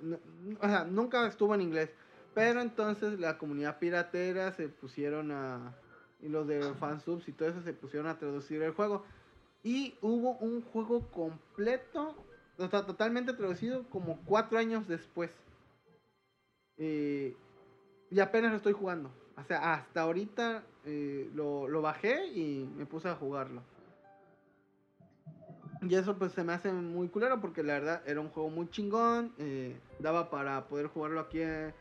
no- 0.01 0.19
o 0.59 0.67
sea, 0.67 0.83
nunca 0.85 1.25
estuvo 1.27 1.53
en 1.55 1.61
inglés, 1.61 1.89
pero 2.33 2.61
entonces 2.61 3.19
la 3.19 3.37
comunidad 3.37 3.79
piratera 3.79 4.51
se 4.51 4.67
pusieron 4.69 5.31
a, 5.31 5.73
y 6.21 6.29
los 6.29 6.47
de 6.47 6.73
fansubs 6.79 7.27
y 7.27 7.31
todo 7.31 7.49
eso 7.49 7.61
se 7.61 7.73
pusieron 7.73 8.07
a 8.07 8.17
traducir 8.17 8.61
el 8.61 8.73
juego. 8.73 9.03
Y 9.63 9.95
hubo 10.01 10.37
un 10.37 10.61
juego 10.61 11.01
completo, 11.11 12.15
o 12.57 12.67
sea, 12.67 12.85
totalmente 12.85 13.33
traducido 13.33 13.83
como 13.89 14.19
cuatro 14.25 14.57
años 14.57 14.87
después. 14.87 15.31
Eh, 16.77 17.35
y 18.09 18.19
apenas 18.19 18.51
lo 18.51 18.57
estoy 18.57 18.73
jugando. 18.73 19.11
O 19.35 19.43
sea, 19.43 19.73
hasta 19.73 20.01
ahorita 20.01 20.63
eh, 20.85 21.29
lo, 21.33 21.67
lo 21.67 21.81
bajé 21.81 22.27
y 22.27 22.67
me 22.77 22.85
puse 22.85 23.09
a 23.09 23.15
jugarlo. 23.15 23.61
Y 25.81 25.93
eso 25.95 26.17
pues 26.17 26.31
se 26.33 26.43
me 26.43 26.53
hace 26.53 26.72
muy 26.72 27.07
culero 27.09 27.39
porque 27.39 27.64
la 27.64 27.73
verdad 27.73 28.01
era 28.06 28.19
un 28.19 28.30
juego 28.30 28.49
muy 28.49 28.69
chingón. 28.69 29.31
eh, 29.38 29.77
daba 29.99 30.30
para 30.30 30.67
poder 30.67 30.88
jugarlo 30.88 31.19
aquí 31.19 31.41
en, 31.41 31.73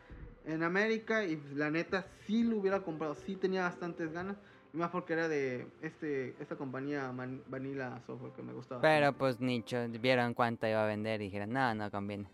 en 0.45 0.63
América. 0.63 1.25
Y 1.25 1.37
pues, 1.37 1.55
la 1.55 1.71
neta 1.71 2.07
sí 2.27 2.45
lo 2.45 2.59
hubiera 2.59 2.81
comprado. 2.81 3.15
Sí 3.15 3.37
tenía 3.37 3.63
bastantes 3.63 4.13
ganas. 4.13 4.37
Y 4.73 4.77
más 4.77 4.91
porque 4.91 5.15
era 5.15 5.29
de 5.29 5.67
este 5.81 6.35
esta 6.41 6.57
compañía 6.57 7.11
Man- 7.13 7.43
Vanilla 7.49 8.01
Software 8.07 8.33
que 8.33 8.43
me 8.43 8.53
gustaba. 8.53 8.83
Pero 8.83 9.13
pues 9.13 9.41
nicho, 9.41 9.79
vieron 10.01 10.35
cuánto 10.35 10.67
iba 10.67 10.83
a 10.85 10.87
vender 10.87 11.21
y 11.23 11.25
dijeron, 11.27 11.51
no, 11.53 11.75
no 11.75 11.91
conviene. 11.91 12.29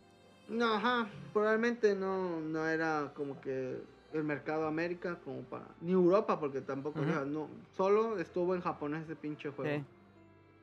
No, 0.48 0.74
ajá, 0.74 1.08
probablemente 1.32 1.94
no, 1.94 2.40
no 2.40 2.66
era 2.66 3.12
como 3.14 3.40
que 3.40 3.80
el 4.12 4.24
mercado 4.24 4.66
América 4.66 5.18
como 5.24 5.42
para... 5.42 5.66
Ni 5.80 5.92
Europa, 5.92 6.38
porque 6.38 6.60
tampoco, 6.60 7.00
o 7.00 7.04
sea, 7.04 7.24
no, 7.24 7.48
solo 7.76 8.18
estuvo 8.18 8.54
en 8.54 8.60
japonés 8.60 9.04
ese 9.04 9.16
pinche 9.16 9.50
juego. 9.50 9.84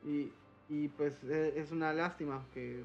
Y, 0.04 0.30
y 0.70 0.88
pues 0.88 1.12
e- 1.24 1.60
es 1.60 1.72
una 1.72 1.92
lástima 1.92 2.42
que... 2.54 2.82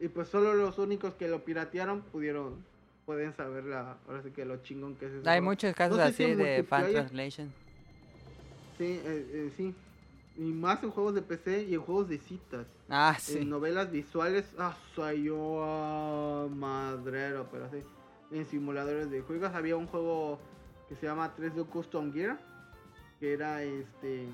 Y 0.00 0.08
pues 0.08 0.28
solo 0.28 0.54
los 0.54 0.78
únicos 0.78 1.14
que 1.14 1.28
lo 1.28 1.44
piratearon 1.44 2.02
pudieron, 2.02 2.64
pueden 3.04 3.34
saber 3.34 3.64
la, 3.64 3.98
ahora 4.08 4.22
sí 4.22 4.30
que 4.30 4.44
lo 4.44 4.56
chingón 4.62 4.94
que 4.94 5.06
es 5.06 5.12
ese 5.12 5.28
Hay 5.28 5.40
muchos 5.40 5.74
casos 5.74 5.98
No 5.98 6.06
sé 6.06 6.12
si 6.12 6.24
así 6.24 6.34
de 6.34 6.64
fan 6.64 6.90
translation. 6.90 7.52
Sí, 8.78 8.84
eh, 8.84 9.26
eh, 9.32 9.52
sí. 9.56 9.74
Y 10.36 10.52
más 10.52 10.82
en 10.84 10.90
juegos 10.90 11.14
de 11.14 11.22
PC 11.22 11.64
y 11.64 11.74
en 11.74 11.82
juegos 11.82 12.08
de 12.08 12.18
citas. 12.18 12.66
Ah, 12.88 13.16
sí. 13.18 13.38
En 13.38 13.50
novelas 13.50 13.90
visuales, 13.90 14.44
ah, 14.56 14.76
soy 14.94 15.24
yo 15.24 15.64
ah, 15.64 16.46
madrero, 16.48 17.48
pero 17.50 17.68
sí. 17.70 17.82
En 18.30 18.46
simuladores 18.46 19.10
de 19.10 19.20
juegos 19.20 19.52
había 19.52 19.76
un 19.76 19.88
juego 19.88 20.38
que 20.88 20.94
se 20.94 21.06
llama 21.06 21.34
3D 21.36 21.66
Custom 21.66 22.12
Gear, 22.12 22.38
que 23.18 23.32
era 23.32 23.64
este 23.64 24.28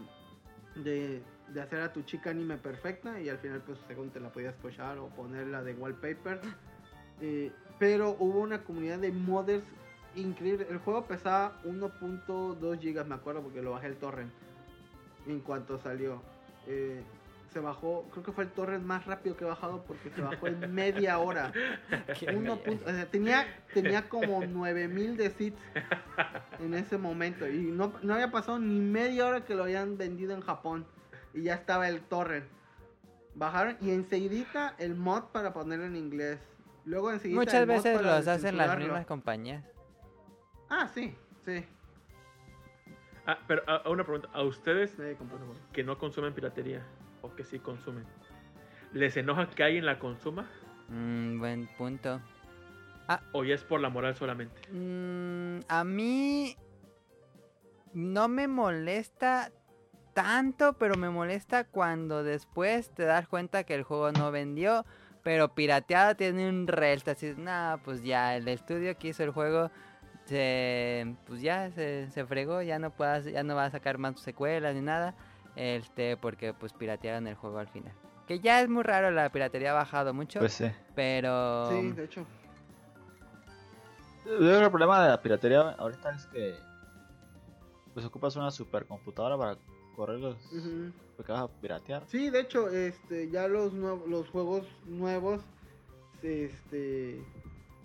de, 0.77 1.23
de 1.49 1.61
hacer 1.61 1.81
a 1.83 1.93
tu 1.93 2.03
chica 2.03 2.31
anime 2.31 2.57
perfecta 2.57 3.21
y 3.21 3.29
al 3.29 3.39
final 3.39 3.61
pues 3.61 3.79
según 3.87 4.11
te 4.11 4.21
la 4.21 4.31
podías 4.31 4.55
cochar 4.57 4.99
o 4.99 5.09
ponerla 5.09 5.63
de 5.63 5.75
wallpaper. 5.75 6.41
Eh, 7.21 7.53
pero 7.79 8.17
hubo 8.19 8.41
una 8.41 8.63
comunidad 8.63 8.99
de 8.99 9.13
modders 9.13 9.65
increíble. 10.17 10.67
El 10.71 10.79
juego 10.79 11.05
pesaba 11.07 11.61
1.2 11.65 12.79
gigas, 12.81 13.07
me 13.07 13.15
acuerdo, 13.15 13.43
porque 13.43 13.63
lo 13.63 13.73
bajé 13.73 13.89
el 13.89 13.97
torrent 13.97 14.33
en 15.27 15.41
cuanto 15.41 15.79
salió. 15.79 16.23
Eh, 16.67 17.03
se 17.53 17.61
bajó, 17.61 18.09
creo 18.11 18.25
que 18.25 18.33
fue 18.33 18.45
el 18.45 18.51
torrent 18.51 18.85
más 18.85 19.07
rápido 19.07 19.37
que 19.37 19.45
he 19.45 19.47
bajado 19.47 19.85
porque 19.85 20.11
se 20.11 20.21
bajó 20.21 20.49
en 20.49 20.75
media 20.75 21.19
hora. 21.21 21.53
Uno 22.37 22.57
punto- 22.59 22.85
o 22.85 22.91
sea, 22.91 23.07
tenía, 23.07 23.47
tenía 23.73 24.09
como 24.09 24.45
9000 24.45 25.17
de 25.17 25.31
seeds 25.31 25.57
en 26.59 26.75
ese 26.75 26.99
momento 26.99 27.49
y 27.49 27.59
no, 27.71 27.93
no 28.03 28.15
había 28.15 28.33
pasado 28.33 28.59
ni 28.59 28.81
media 28.81 29.27
hora 29.29 29.45
que 29.45 29.55
lo 29.55 29.63
habían 29.65 29.97
vendido 29.97 30.35
en 30.35 30.41
Japón 30.41 30.85
y 31.35 31.43
ya 31.43 31.55
estaba 31.55 31.89
el 31.89 32.01
torrent. 32.01 32.47
Bajaron 33.35 33.77
y 33.81 33.91
enseguidita 33.91 34.75
el 34.79 34.95
mod 34.95 35.25
para 35.33 35.53
ponerlo 35.53 35.85
en 35.85 35.97
inglés. 35.97 36.41
Luego 36.85 37.11
enseguida 37.11 37.41
Muchas 37.41 37.55
el 37.63 37.67
mod 37.67 37.75
veces 37.75 37.97
para 37.97 38.17
los 38.19 38.29
hacen 38.29 38.57
las 38.57 38.79
mismas 38.79 39.07
compañías. 39.07 39.65
Ah, 40.71 40.89
sí, 40.95 41.15
sí. 41.45 41.65
Ah, 43.27 43.39
pero 43.47 43.63
ah, 43.67 43.83
una 43.89 44.05
pregunta. 44.05 44.29
¿A 44.33 44.43
ustedes 44.43 44.97
que 45.73 45.83
no 45.83 45.99
consumen 45.99 46.35
piratería 46.35 46.87
o 47.23 47.35
que 47.35 47.45
sí 47.45 47.59
consumen, 47.59 48.05
les 48.93 49.17
enoja 49.17 49.49
que 49.51 49.65
alguien 49.65 49.87
la 49.87 49.99
consuma 49.99 50.49
Mm, 50.89 51.39
buen 51.39 51.67
punto. 51.79 52.21
o 53.33 53.45
ya 53.45 53.55
es 53.55 53.65
por 53.65 53.81
la 53.81 53.89
moral 53.89 54.15
solamente? 54.15 54.61
Mm, 54.71 55.61
a 55.69 55.85
mí 55.85 56.57
no 57.95 58.29
me 58.29 58.49
molesta 58.49 59.51
tanto, 60.15 60.73
pero 60.75 60.97
me 60.97 61.11
molesta 61.11 61.65
cuando 61.65 62.23
después 62.23 62.91
te 62.91 63.05
das 63.05 63.29
cuenta 63.29 63.65
que 63.65 63.75
el 63.75 63.83
juego 63.83 64.13
no 64.13 64.31
vendió, 64.31 64.87
pero 65.23 65.55
pirateado 65.55 66.17
tiene 66.17 66.49
un 66.49 66.67
resto. 66.67 67.11
Así, 67.11 67.35
nah, 67.37 67.77
pues 67.79 68.03
ya 68.03 68.37
el 68.37 68.49
estudio 68.49 68.97
que 68.97 69.09
hizo 69.09 69.23
el 69.25 69.31
juego 69.31 69.71
se, 70.25 71.15
pues 71.27 71.43
ya 71.43 71.71
se, 71.73 72.11
se 72.11 72.25
fregó, 72.25 72.63
ya 72.63 72.79
no 72.79 72.91
puedas, 72.91 73.25
ya 73.25 73.43
no 73.43 73.55
va 73.55 73.67
a 73.67 73.71
sacar 73.71 73.99
más 73.99 74.19
secuelas 74.21 74.75
ni 74.75 74.81
nada, 74.81 75.15
este, 75.57 76.17
porque 76.17 76.55
pues 76.55 76.73
piratearon 76.73 77.27
el 77.27 77.35
juego 77.35 77.59
al 77.59 77.69
final. 77.69 77.93
Que 78.27 78.41
ya 78.41 78.63
es 78.63 78.69
muy 78.71 78.83
raro, 78.83 79.11
la 79.11 79.29
piratería 79.31 79.73
ha 79.73 79.75
bajado 79.75 80.15
mucho, 80.15 80.39
Pues 80.39 80.55
sí. 80.55 80.71
pero 80.95 81.69
Sí, 81.69 81.93
de 81.93 82.05
hecho. 82.05 82.25
Yo 84.25 84.39
creo 84.39 84.59
que 84.59 84.65
el 84.65 84.71
problema 84.71 85.03
de 85.03 85.11
la 85.11 85.21
piratería 85.21 85.61
ahorita 85.79 86.11
es 86.15 86.27
que 86.29 86.55
pues 87.93 88.07
ocupas 88.07 88.35
una 88.37 88.51
supercomputadora 88.51 89.37
para 89.37 89.57
correr 89.95 90.19
los 90.21 90.37
vas 91.29 91.41
a 91.43 91.49
piratear. 91.49 92.03
Sí, 92.09 92.31
de 92.31 92.41
hecho, 92.41 92.69
este, 92.69 93.31
ya 93.31 93.49
los 93.49 93.73
nuevos, 93.73 94.09
los 94.09 94.29
juegos 94.29 94.67
nuevos, 94.87 95.41
este, 96.23 97.21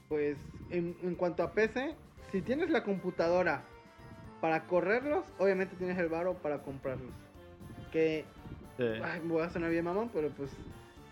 pues, 0.08 0.38
en, 0.72 0.96
en 1.04 1.16
cuanto 1.16 1.44
a 1.44 1.52
PC, 1.54 1.96
si 2.32 2.42
tienes 2.42 2.70
la 2.70 2.84
computadora 2.84 3.64
para 4.42 4.66
correrlos, 4.68 5.26
obviamente 5.38 5.76
tienes 5.76 5.98
el 5.98 6.10
varo 6.10 6.36
para 6.36 6.62
comprarlos. 6.64 7.12
Que, 7.92 8.26
Sí. 8.78 8.86
ay, 9.04 9.20
me 9.20 9.34
voy 9.34 9.44
a 9.44 9.50
sonar 9.50 9.72
bien 9.72 9.84
mamón, 9.84 10.10
pero 10.14 10.30
pues, 10.30 10.50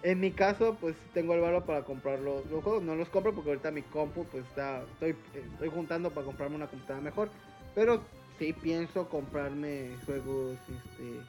en 0.02 0.22
mi 0.22 0.32
caso, 0.32 0.78
pues, 0.80 0.96
tengo 1.14 1.34
el 1.34 1.42
varo 1.42 1.66
para 1.66 1.84
comprar 1.84 2.20
los, 2.20 2.46
los 2.50 2.64
juegos. 2.64 2.82
No 2.82 2.96
los 2.96 3.10
compro 3.10 3.34
porque 3.34 3.50
ahorita 3.50 3.72
mi 3.72 3.82
compu, 3.82 4.24
pues, 4.26 4.46
está, 4.46 4.84
estoy, 4.94 5.16
estoy 5.34 5.70
juntando 5.70 6.10
para 6.12 6.26
comprarme 6.26 6.56
una 6.56 6.68
computadora 6.68 7.04
mejor. 7.04 7.30
Pero 7.76 8.02
sí 8.38 8.54
pienso 8.54 9.10
comprarme 9.10 9.90
juegos, 10.06 10.58
este, 10.70 11.20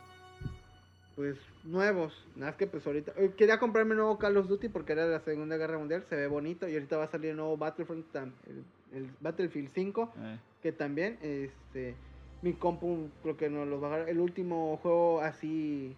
pues 1.17 1.37
nuevos. 1.65 2.27
Nada 2.37 2.53
más 2.53 2.57
que 2.57 2.67
pues 2.67 2.87
ahorita 2.87 3.12
eh, 3.17 3.33
quería 3.37 3.59
comprarme 3.59 3.95
nuevo 3.95 4.19
Call 4.19 4.37
of 4.37 4.49
Duty 4.49 4.69
porque 4.69 4.93
era 4.93 5.07
de 5.07 5.12
la 5.12 5.20
Segunda 5.20 5.57
Guerra 5.57 5.78
Mundial, 5.78 6.05
se 6.09 6.17
ve 6.17 6.27
bonito 6.27 6.69
y 6.69 6.75
ahorita 6.75 6.97
va 6.97 7.05
a 7.05 7.09
salir 7.09 7.31
el 7.31 7.37
nuevo 7.37 7.57
Battlefront, 7.57 8.07
el, 8.15 8.65
el 8.93 9.11
Battlefield 9.20 9.70
5, 9.75 10.12
Eh, 10.17 10.39
que 10.62 10.73
también 10.73 11.19
este 11.23 11.95
mi 12.43 12.53
compu 12.53 13.11
creo 13.23 13.37
que 13.37 13.51
no 13.51 13.65
los 13.65 13.81
bajar. 13.81 14.09
El 14.09 14.20
último 14.20 14.78
juego 14.83 15.20
así 15.20 15.97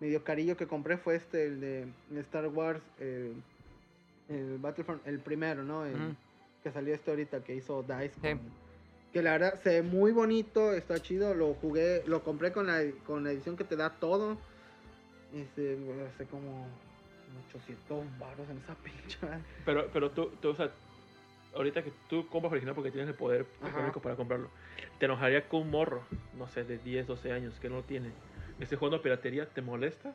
medio 0.00 0.22
carillo 0.22 0.56
que 0.56 0.66
compré 0.66 0.98
fue 0.98 1.16
este 1.16 1.46
el 1.46 1.60
de 1.60 1.88
Star 2.20 2.46
Wars 2.48 2.82
eh, 3.00 3.32
el 4.28 4.58
Battlefront 4.58 5.06
el 5.06 5.18
primero, 5.20 5.64
¿no? 5.64 5.86
El 5.86 6.16
que 6.62 6.70
salió 6.70 6.94
este 6.94 7.10
ahorita 7.10 7.42
que 7.42 7.54
hizo 7.54 7.82
Dice 7.82 8.12
Sí. 8.20 8.67
Que 9.12 9.22
la 9.22 9.32
verdad 9.32 9.60
se 9.62 9.70
ve 9.70 9.82
muy 9.82 10.12
bonito, 10.12 10.72
está 10.72 11.00
chido, 11.00 11.34
lo 11.34 11.54
jugué, 11.54 12.02
lo 12.06 12.22
compré 12.22 12.52
con 12.52 12.66
la, 12.66 12.82
con 13.06 13.24
la 13.24 13.32
edición 13.32 13.56
que 13.56 13.64
te 13.64 13.76
da 13.76 13.90
todo. 13.90 14.36
Este, 15.34 15.78
hace 16.14 16.24
como 16.26 16.66
800 17.48 18.18
baros 18.18 18.48
en 18.50 18.58
esa 18.58 18.74
pinche. 18.82 19.18
Pero, 19.64 19.88
pero 19.92 20.10
tú, 20.10 20.30
tú, 20.40 20.50
o 20.50 20.54
sea, 20.54 20.70
ahorita 21.54 21.82
que 21.82 21.92
tú 22.08 22.26
compras 22.28 22.52
original 22.52 22.74
porque 22.74 22.90
tienes 22.90 23.08
el 23.08 23.14
poder 23.14 23.46
Ajá. 23.60 23.70
económico 23.70 24.00
para 24.00 24.16
comprarlo, 24.16 24.48
te 24.98 25.06
enojaría 25.06 25.48
con 25.48 25.62
un 25.62 25.70
morro, 25.70 26.02
no 26.36 26.48
sé, 26.48 26.64
de 26.64 26.78
10, 26.78 27.06
12 27.06 27.32
años 27.32 27.58
que 27.60 27.68
no 27.68 27.76
lo 27.76 27.82
tiene. 27.82 28.10
¿Ese 28.60 28.76
juego 28.76 28.96
de 28.96 29.02
piratería 29.02 29.46
te 29.46 29.62
molesta? 29.62 30.12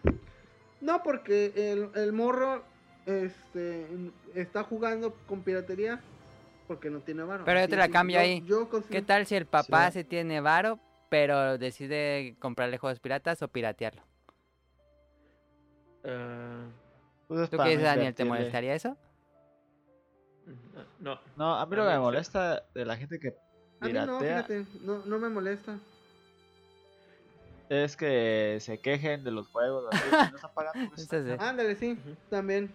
No, 0.81 1.01
porque 1.01 1.53
el, 1.55 1.89
el 1.95 2.11
morro 2.11 2.63
este, 3.05 3.88
está 4.35 4.63
jugando 4.63 5.15
con 5.27 5.41
piratería 5.43 6.01
porque 6.67 6.90
no 6.90 7.00
tiene 7.01 7.24
varo. 7.24 7.45
Pero 7.45 7.59
yo 7.59 7.67
te 7.69 7.75
la 7.75 7.90
cambio 7.90 8.16
yo- 8.17 8.22
ahí. 8.22 8.43
yo 8.45 8.69
¿Qué 8.90 9.01
tal 9.01 9.25
si 9.25 9.35
el 9.35 9.45
papá 9.45 9.88
Sí. 9.88 10.00
se 10.00 10.03
tiene 10.03 10.42
varo, 10.42 10.80
pero 11.09 11.58
decide 11.58 12.35
comprarle 12.40 12.77
juegos 12.77 13.00
piratas 13.00 13.42
o 13.42 13.48
piratearlo. 13.48 14.01
Pues 17.27 17.40
es 17.42 17.50
¿Tú 17.50 17.58
qué 17.58 17.64
no 17.64 17.69
dices, 17.69 17.83
Daniel? 17.83 18.14
¿Te 18.14 18.25
molestaría 18.25 18.74
eso? 18.75 18.98
no. 21.00 21.19
No, 21.38 21.56
a 21.56 21.66
mí 21.66 21.75
lo 21.75 21.83
que 21.83 21.88
mí 21.90 21.93
me 21.93 21.95
sí. 21.95 22.01
molesta 22.01 22.64
de 22.74 22.85
la 22.85 22.98
gente 22.98 23.19
que 23.19 23.30
A 23.80 23.85
mí 23.85 23.93
no, 23.93 24.19
piratea 24.19 24.43
fíjate, 24.43 24.66
no, 24.82 25.00
no 25.06 25.19
me 25.19 25.30
molesta. 25.30 25.77
es 27.69 27.95
que 27.95 28.58
se 28.59 28.80
quejen 28.80 29.24
de 29.24 29.32
los 29.32 29.48
juegos. 29.48 29.85
así, 29.92 30.00
no 30.32 30.35
están 30.35 30.51
pagando, 30.53 30.90
pues. 30.90 31.40
Ándale, 31.40 31.75
sí, 31.75 31.98
también. 32.30 32.74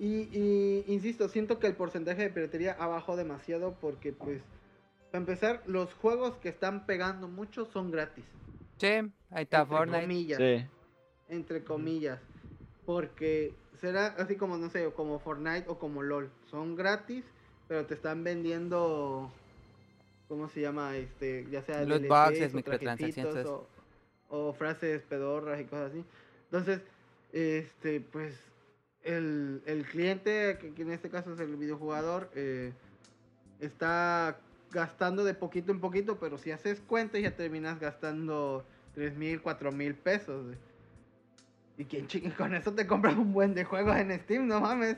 Y, 0.00 0.30
y 0.32 0.84
insisto, 0.88 1.28
siento 1.28 1.58
que 1.58 1.66
el 1.66 1.76
porcentaje 1.76 2.22
de 2.22 2.30
piratería 2.30 2.72
ha 2.72 2.86
bajado 2.86 3.18
demasiado 3.18 3.76
porque, 3.82 4.14
pues, 4.14 4.40
para 5.10 5.20
empezar, 5.20 5.62
los 5.66 5.92
juegos 5.92 6.36
que 6.36 6.48
están 6.48 6.86
pegando 6.86 7.28
mucho 7.28 7.66
son 7.66 7.90
gratis. 7.90 8.24
Sí, 8.78 8.86
ahí 9.30 9.42
está 9.42 9.60
entre 9.60 9.76
Fortnite. 9.76 10.00
comillas. 10.00 10.38
Sí. 10.38 10.66
Entre 11.28 11.64
comillas. 11.64 12.18
Porque 12.86 13.52
será 13.78 14.06
así 14.16 14.36
como, 14.36 14.56
no 14.56 14.70
sé, 14.70 14.90
como 14.92 15.18
Fortnite 15.18 15.66
o 15.68 15.78
como 15.78 16.02
LOL. 16.02 16.30
Son 16.46 16.76
gratis, 16.76 17.26
pero 17.68 17.84
te 17.84 17.92
están 17.92 18.24
vendiendo. 18.24 19.30
¿Cómo 20.28 20.48
se 20.48 20.62
llama? 20.62 20.96
Este, 20.96 21.46
ya 21.50 21.60
sea 21.60 21.84
Loot 21.84 22.02
DLCs 22.02 22.08
boxes, 22.08 22.54
microtransacciones, 22.54 23.46
O, 23.46 23.66
o 24.30 24.52
frases 24.54 25.02
pedorras 25.02 25.60
y 25.60 25.64
cosas 25.64 25.90
así. 25.90 26.04
Entonces, 26.44 26.80
este, 27.32 28.00
pues, 28.00 28.49
el, 29.02 29.62
el 29.66 29.84
cliente, 29.84 30.58
que, 30.60 30.72
que 30.72 30.82
en 30.82 30.92
este 30.92 31.10
caso 31.10 31.32
es 31.32 31.40
el 31.40 31.56
videojugador, 31.56 32.30
eh, 32.34 32.72
está 33.60 34.38
gastando 34.70 35.24
de 35.24 35.34
poquito 35.34 35.72
en 35.72 35.80
poquito, 35.80 36.18
pero 36.18 36.38
si 36.38 36.50
haces 36.52 36.80
cuenta 36.80 37.18
ya 37.18 37.34
terminas 37.34 37.80
gastando 37.80 38.64
tres 38.94 39.16
mil, 39.16 39.40
cuatro 39.40 39.72
mil 39.72 39.94
pesos. 39.94 40.46
güey. 40.46 40.58
Y 41.78 41.84
quien 41.84 42.06
chingue 42.06 42.32
con 42.36 42.54
eso 42.54 42.72
te 42.72 42.86
compras 42.86 43.16
un 43.16 43.32
buen 43.32 43.54
de 43.54 43.64
juegos 43.64 43.96
en 43.96 44.18
Steam, 44.20 44.46
no 44.46 44.60
mames. 44.60 44.96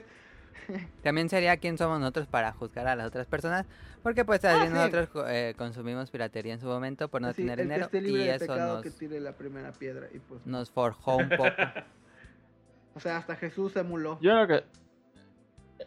También 1.02 1.28
sería 1.28 1.56
quién 1.56 1.78
somos 1.78 1.98
nosotros 1.98 2.26
para 2.26 2.52
juzgar 2.52 2.86
a 2.86 2.96
las 2.96 3.06
otras 3.06 3.26
personas, 3.26 3.66
porque 4.02 4.24
pues 4.24 4.40
sí. 4.40 4.48
nosotros 4.70 5.08
eh, 5.28 5.54
consumimos 5.56 6.10
piratería 6.10 6.52
en 6.52 6.60
su 6.60 6.66
momento 6.66 7.08
por 7.08 7.22
no 7.22 7.32
tener 7.32 7.60
dinero 7.62 7.88
y 7.92 8.00
de 8.00 8.34
eso 8.34 8.56
nos, 8.56 8.82
que 8.82 8.90
tire 8.90 9.20
la 9.20 9.32
primera 9.32 9.72
piedra. 9.72 10.08
Y 10.12 10.18
pues, 10.18 10.44
nos 10.46 10.70
forjó 10.70 11.16
un 11.16 11.28
poco. 11.30 11.44
o 12.94 13.00
sea, 13.00 13.18
hasta 13.18 13.36
Jesús 13.36 13.72
se 13.72 13.80
emuló. 13.80 14.18
Yo 14.20 14.32
creo 14.32 14.46
que 14.46 14.64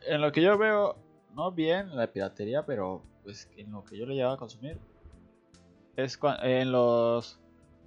en 0.07 0.21
lo 0.21 0.31
que 0.31 0.41
yo 0.41 0.57
veo, 0.57 0.97
no 1.33 1.51
bien 1.51 1.95
la 1.95 2.07
piratería, 2.07 2.65
pero 2.65 3.01
pues 3.23 3.49
en 3.57 3.71
lo 3.71 3.83
que 3.83 3.97
yo 3.97 4.05
le 4.05 4.15
llevaba 4.15 4.35
a 4.35 4.37
consumir, 4.37 4.77
es 5.95 6.19
en 6.43 6.71
los 6.71 7.39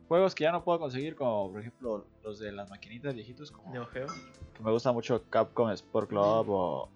juegos 0.09 0.35
que 0.35 0.45
ya 0.45 0.53
no 0.53 0.65
puedo 0.65 0.79
conseguir, 0.79 1.15
como 1.15 1.51
por 1.51 1.61
ejemplo 1.61 2.07
los 2.23 2.39
de 2.39 2.53
las 2.53 2.71
maquinitas 2.71 3.15
viejitos, 3.15 3.51
como 3.51 3.73
Neo 3.73 3.87
Geo. 3.87 4.07
que 4.55 4.63
me 4.63 4.71
gusta 4.71 4.93
mucho 4.93 5.23
Capcom 5.29 5.71
Sport 5.71 6.09
Club 6.09 6.51
o 6.51 6.89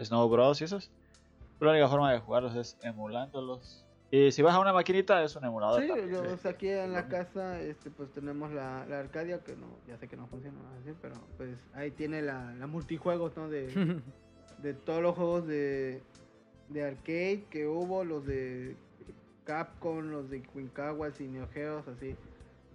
Snow 0.00 0.28
Bros 0.28 0.60
y 0.60 0.64
esos. 0.64 0.90
La 1.60 1.70
única 1.70 1.88
forma 1.88 2.12
de 2.12 2.20
jugarlos 2.20 2.54
es 2.54 2.78
emulándolos. 2.82 3.84
Y 4.10 4.32
si 4.32 4.40
vas 4.40 4.54
a 4.54 4.60
una 4.60 4.72
maquinita 4.72 5.22
es 5.22 5.36
un 5.36 5.44
emulador. 5.44 5.82
Sí, 5.82 5.88
también. 5.88 6.10
yo, 6.10 6.22
o 6.22 6.36
sea, 6.38 6.52
aquí 6.52 6.68
en 6.68 6.92
la 6.92 7.08
casa 7.08 7.60
este, 7.60 7.90
pues 7.90 8.10
tenemos 8.12 8.50
la, 8.52 8.86
la 8.86 9.00
Arcadia, 9.00 9.40
que 9.44 9.54
no, 9.54 9.66
ya 9.86 9.98
sé 9.98 10.08
que 10.08 10.16
no 10.16 10.26
funciona 10.28 10.58
así, 10.80 10.92
pero 11.02 11.14
pues 11.36 11.58
ahí 11.74 11.90
tiene 11.90 12.22
la, 12.22 12.54
la 12.54 12.66
multijuegos, 12.66 13.36
¿no? 13.36 13.48
De, 13.50 13.66
de 14.62 14.72
todos 14.74 15.02
los 15.02 15.14
juegos 15.14 15.46
de, 15.46 16.02
de 16.70 16.84
arcade 16.86 17.44
que 17.50 17.66
hubo, 17.66 18.02
los 18.02 18.24
de 18.24 18.76
Capcom, 19.44 19.98
los 20.10 20.30
de 20.30 20.42
Quincawas 20.42 21.20
y 21.20 21.28
Neo 21.28 21.46
Geos, 21.52 21.86
así. 21.88 22.16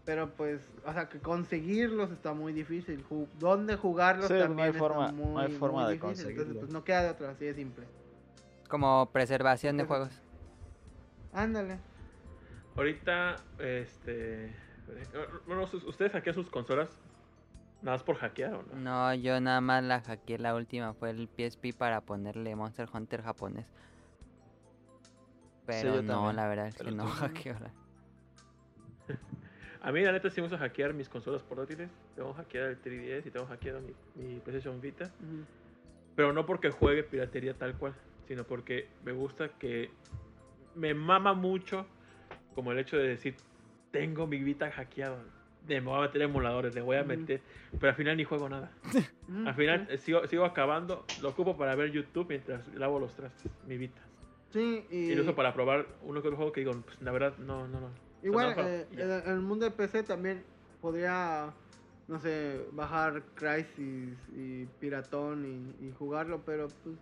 Pero 0.05 0.31
pues, 0.35 0.61
o 0.85 0.93
sea, 0.93 1.07
que 1.09 1.17
conseguirlos 1.19 2.11
está 2.11 2.33
muy 2.33 2.51
difícil. 2.53 3.03
Ju- 3.09 3.27
¿Dónde 3.39 3.75
jugarlos 3.77 4.27
Sí, 4.27 4.33
no 4.33 4.39
hay 4.39 4.45
también 4.47 4.67
está 4.67 4.79
forma- 4.79 5.11
muy, 5.13 5.25
no 5.33 5.39
hay 5.39 5.51
forma 5.53 5.81
muy 5.83 5.93
de 5.97 5.99
difícil. 5.99 6.29
Entonces, 6.31 6.57
pues 6.59 6.71
no 6.71 6.83
queda 6.83 7.03
de 7.03 7.09
otra, 7.09 7.29
así 7.31 7.45
de 7.45 7.53
simple. 7.55 7.85
Como 8.67 9.09
preservación 9.11 9.77
de 9.77 9.85
juegos. 9.85 10.09
Ándale. 11.33 11.79
Ahorita, 12.75 13.37
este. 13.59 14.55
Bueno, 15.45 15.63
¿ustedes 15.85 16.11
hackean 16.11 16.35
sus 16.35 16.49
consolas? 16.49 16.89
Nada 17.81 17.97
más 17.97 18.03
por 18.03 18.15
hackear 18.17 18.53
o 18.53 18.63
no? 18.63 18.75
No, 18.75 19.13
yo 19.13 19.39
nada 19.41 19.59
más 19.61 19.83
la 19.83 20.01
hackeé 20.01 20.37
la 20.39 20.55
última, 20.55 20.93
fue 20.93 21.09
el 21.09 21.27
PSP 21.27 21.73
para 21.77 22.01
ponerle 22.01 22.55
Monster 22.55 22.87
Hunter 22.91 23.21
japonés. 23.21 23.65
Pero 25.65 26.01
no, 26.01 26.13
también. 26.13 26.35
la 26.35 26.47
verdad 26.47 26.67
es 26.67 26.75
que 26.75 26.91
no 26.91 27.03
tú- 27.03 27.09
hackeo. 27.19 27.55
la- 27.59 27.73
A 29.81 29.91
mí, 29.91 30.01
la 30.01 30.13
neta, 30.13 30.29
sí 30.29 30.39
me 30.39 30.47
gusta 30.47 30.57
hackear 30.57 30.93
mis 30.93 31.09
consolas 31.09 31.43
portátiles. 31.43 31.89
Tengo 32.15 32.33
hackeado 32.33 32.69
el 32.69 32.81
3DS 32.81 33.27
y 33.27 33.31
tengo 33.31 33.45
hackeado 33.47 33.81
mi, 33.81 33.93
mi 34.15 34.39
PlayStation 34.39 34.79
Vita. 34.79 35.11
Pero 36.15 36.31
no 36.31 36.45
porque 36.45 36.69
juegue 36.71 37.03
piratería 37.03 37.53
tal 37.53 37.77
cual, 37.77 37.93
sino 38.27 38.45
porque 38.45 38.89
me 39.03 39.11
gusta 39.11 39.49
que 39.49 39.91
me 40.75 40.93
mama 40.93 41.33
mucho 41.33 41.85
como 42.55 42.71
el 42.71 42.79
hecho 42.79 42.97
de 42.97 43.07
decir, 43.07 43.35
tengo 43.91 44.27
mi 44.27 44.39
Vita 44.43 44.71
hackeado. 44.71 45.17
Me 45.67 45.79
voy 45.79 45.97
a 45.97 46.01
meter 46.01 46.21
emuladores, 46.21 46.75
le 46.75 46.81
voy 46.81 46.97
a 46.97 47.03
meter. 47.03 47.41
Pero 47.71 47.89
al 47.89 47.95
final 47.95 48.17
ni 48.17 48.23
juego 48.23 48.49
nada. 48.49 48.71
Ujú, 49.27 49.47
Al 49.47 49.55
final 49.55 49.87
sí. 49.91 49.97
sigo, 49.97 50.27
sigo 50.27 50.45
acabando, 50.45 51.05
lo 51.21 51.29
ocupo 51.29 51.57
para 51.57 51.75
ver 51.75 51.91
YouTube 51.91 52.27
mientras 52.29 52.67
lavo 52.75 52.99
los 52.99 53.13
trastes, 53.15 53.51
mi 53.67 53.77
Vita. 53.77 54.01
Sí, 54.51 54.85
y... 54.89 54.95
Y 55.11 55.15
lo 55.15 55.23
uso 55.23 55.35
para 55.35 55.53
probar 55.53 55.87
uno 56.03 56.21
que 56.21 56.27
otro 56.27 56.37
juego 56.37 56.51
que 56.51 56.61
digo, 56.61 56.73
pues 56.85 57.01
la 57.01 57.11
verdad, 57.11 57.37
no, 57.37 57.67
no, 57.67 57.79
no. 57.79 57.89
Igual, 58.21 58.51
O 58.51 58.53
sea, 58.53 58.63
no, 58.63 58.69
eh, 58.69 59.23
el 59.25 59.39
mundo 59.39 59.65
de 59.65 59.71
PC 59.71 60.03
también 60.03 60.43
podría, 60.79 61.53
no 62.07 62.19
sé, 62.19 62.65
bajar 62.71 63.23
Crisis 63.35 64.17
y 64.35 64.65
Piratón 64.79 65.45
y, 65.81 65.87
y 65.87 65.91
jugarlo, 65.91 66.41
pero 66.45 66.67
pues 66.83 66.95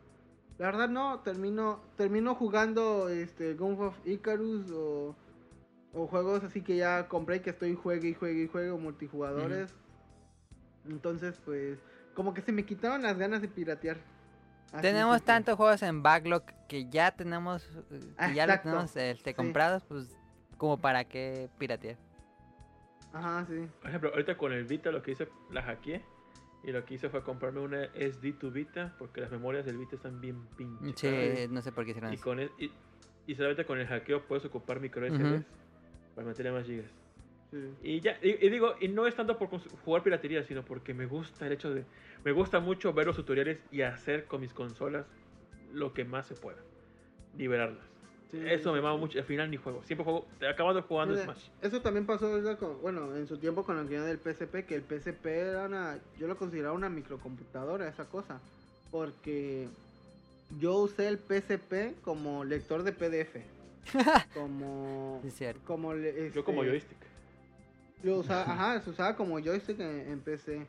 la 0.62 0.68
verdad 0.68 0.90
no, 0.90 1.22
termino 1.22 1.80
termino 1.98 2.36
jugando 2.36 3.10
este 3.10 3.56
Gun 3.56 3.82
of 3.82 3.98
Icarus 4.06 4.70
o, 4.70 5.16
o 5.92 6.06
juegos 6.06 6.44
así 6.44 6.62
que 6.62 6.78
ya 6.78 7.08
compré 7.08 7.38
y 7.38 7.40
que 7.40 7.50
estoy 7.50 7.74
juegue 7.74 8.10
y 8.10 8.14
juegue 8.14 8.44
y 8.44 8.48
juegue 8.48 8.70
o 8.70 8.78
multijugadores. 8.78 9.74
Entonces, 10.88 11.42
pues 11.44 11.80
como 12.14 12.36
que 12.36 12.42
se 12.42 12.52
me 12.52 12.64
quitaron 12.64 13.02
las 13.02 13.18
ganas 13.18 13.42
de 13.42 13.48
piratear. 13.48 13.98
Así 14.72 14.84
Tenemos 14.84 15.16
simple. 15.16 15.34
tantos 15.34 15.56
juegos 15.56 15.82
en 15.82 16.04
backlog 16.04 16.44
que 16.68 16.88
ya 16.88 17.10
tenemos, 17.10 17.68
eh, 17.90 18.28
que 18.28 18.36
ya 18.36 18.46
los 18.46 18.62
tenemos 18.62 18.96
este, 18.96 19.32
sí. 19.32 19.36
comprados, 19.36 19.84
pues 19.86 20.16
como 20.60 20.78
para 20.78 21.06
qué 21.06 21.50
piratear. 21.58 21.98
Ajá, 23.14 23.48
sí. 23.50 23.68
Por 23.80 23.90
ejemplo, 23.90 24.10
ahorita 24.12 24.38
con 24.38 24.54
el 24.54 24.66
Vita 24.66 24.92
lo 24.92 25.02
que 25.02 25.14
hice, 25.14 25.28
la 25.50 25.64
hackeé. 25.64 26.06
Y 26.64 26.72
lo 26.72 26.86
que 26.86 26.94
hice 26.96 27.10
fue 27.10 27.24
comprarme 27.24 27.60
una 27.60 27.86
SD 27.96 28.34
to 28.34 28.52
Vita, 28.52 28.94
porque 29.00 29.20
las 29.22 29.32
memorias 29.32 29.66
del 29.66 29.78
Vita 29.78 29.96
están 29.96 30.22
bien 30.22 30.46
pinches. 30.58 31.00
Sí, 31.00 31.48
no 31.54 31.62
sé 31.62 31.72
por 31.72 31.86
qué 31.86 31.92
hicieron 31.92 32.14
Y, 32.14 32.18
con 32.18 32.40
el- 32.40 32.52
y, 32.60 32.72
y 33.26 33.36
solamente 33.36 33.66
con 33.66 33.80
el 33.80 33.88
hackeo 33.88 34.28
puedes 34.28 34.46
ocupar 34.46 34.80
micro. 34.80 35.08
SDs 35.08 35.44
para 36.16 36.28
meterle 36.28 36.52
más 36.52 36.66
gigas. 36.68 36.92
sí. 37.52 37.74
Y 37.82 38.00
ya, 38.02 38.20
y, 38.22 38.46
y 38.46 38.50
digo, 38.50 38.76
y 38.80 38.88
no 38.90 39.08
es 39.08 39.16
tanto 39.16 39.38
por 39.40 39.48
jugar 39.50 40.04
piratería, 40.04 40.44
sino 40.44 40.64
porque 40.64 40.94
me 40.94 41.06
gusta 41.08 41.48
el 41.48 41.54
hecho 41.54 41.74
de. 41.74 41.84
Me 42.24 42.32
gusta 42.32 42.60
mucho 42.60 42.94
ver 42.94 43.08
los 43.08 43.16
tutoriales 43.16 43.60
y 43.72 43.82
hacer 43.82 44.26
con 44.26 44.42
mis 44.42 44.54
consolas 44.54 45.08
lo 45.74 45.94
que 45.94 46.06
más 46.06 46.28
se 46.28 46.36
pueda. 46.36 46.60
Liberarlas. 47.36 47.91
Sí, 48.32 48.38
Eso 48.48 48.72
me 48.72 48.80
sí, 48.80 48.84
mama 48.84 48.98
mucho. 48.98 49.20
Al 49.20 49.26
final 49.26 49.52
ni 49.52 49.58
juego. 49.58 49.84
Siempre 49.84 50.04
juego. 50.06 50.26
Acabando 50.50 50.82
jugando 50.84 51.14
Mira, 51.14 51.26
Smash. 51.26 51.50
Eso 51.62 51.82
también 51.82 52.06
pasó, 52.06 52.32
¿verdad? 52.32 52.58
con- 52.58 52.82
bueno, 52.82 53.16
en 53.16 53.28
su 53.28 53.38
tiempo 53.38 53.64
con 53.66 53.76
la 53.76 53.88
que 53.90 54.00
del 54.00 54.18
PSP, 54.20 54.66
que 54.66 54.76
el 54.76 54.84
PSP 54.84 55.26
era 55.26 55.66
una, 55.66 56.00
yo 56.18 56.28
lo 56.28 56.38
consideraba 56.38 56.74
una 56.74 56.90
microcomputadora, 56.90 57.88
esa 57.90 58.06
cosa, 58.06 58.40
porque 58.90 59.68
yo 60.60 60.76
usé 60.78 61.08
el 61.08 61.18
PSP 61.18 61.96
como 62.04 62.44
lector 62.46 62.84
de 62.84 62.94
PDF, 62.94 63.36
como, 64.34 65.22
es 65.26 65.34
cierto. 65.36 65.62
como, 65.66 65.94
le- 65.94 66.32
Yo 66.32 66.44
como 66.46 66.64
este, 66.64 66.72
joystick. 66.72 66.98
Lo 68.04 68.18
usaba, 68.18 68.44
ajá, 68.44 68.82
se 68.82 68.90
usaba 68.90 69.16
como 69.16 69.40
joystick 69.40 69.80
en, 69.80 70.12
en 70.12 70.20
PC. 70.22 70.66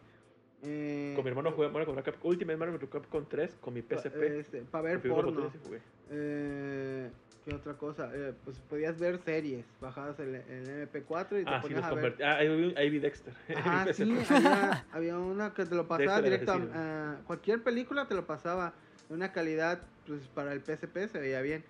Eh, 0.65 1.13
Con 1.17 1.25
mi 1.25 1.31
hermano 1.31 1.51
jugué 1.53 1.69
Mario 1.69 1.87
contra 1.87 2.05
Capcom. 2.05 2.31
Ultimate 2.31 2.57
Mario 2.57 2.79
Capcom 2.89 3.25
3 3.29 3.57
con 3.61 3.75
mi 3.75 3.83
PSP. 3.83 4.23
este, 4.39 4.63
para 4.63 4.83
ver 4.85 5.03
porno. 5.03 5.51
jugué. 5.65 5.81
Eh, 6.11 7.11
¿Qué 7.45 7.53
otra 7.55 7.75
cosa? 7.75 8.11
Eh, 8.15 8.35
pues 8.45 8.57
podías 8.71 8.99
ver 8.99 9.19
series 9.25 9.65
bajadas 9.81 10.19
en, 10.21 10.37
en 10.37 10.89
MP4 10.89 11.41
y 11.41 11.45
te 11.45 11.51
Ah, 11.51 11.61
sí, 11.61 11.63
ponías 11.75 11.83
los 11.83 11.85
a 11.85 11.95
ver. 11.95 12.17
Ah, 12.25 12.37
ahí 12.37 12.49
vi, 12.49 12.75
ahí 12.77 12.91
vi 12.91 12.99
Dexter. 13.01 13.35
PSP. 13.49 13.95
sí, 13.95 14.17
había, 14.35 14.87
había 14.93 15.19
una 15.19 15.53
que 15.53 15.67
te 15.67 15.75
lo 15.75 15.89
pasaba 15.89 16.23
directo. 16.23 16.53
a- 16.73 17.17
cualquier 17.27 17.63
película 17.63 18.07
te 18.07 18.15
lo 18.15 18.27
pasaba 18.27 18.75
en 19.09 19.17
una 19.17 19.33
calidad, 19.33 19.81
pues 20.07 20.21
para 20.29 20.53
el 20.53 20.61
PSP 20.61 21.09
se 21.09 21.19
veía 21.19 21.41
bien. 21.43 21.65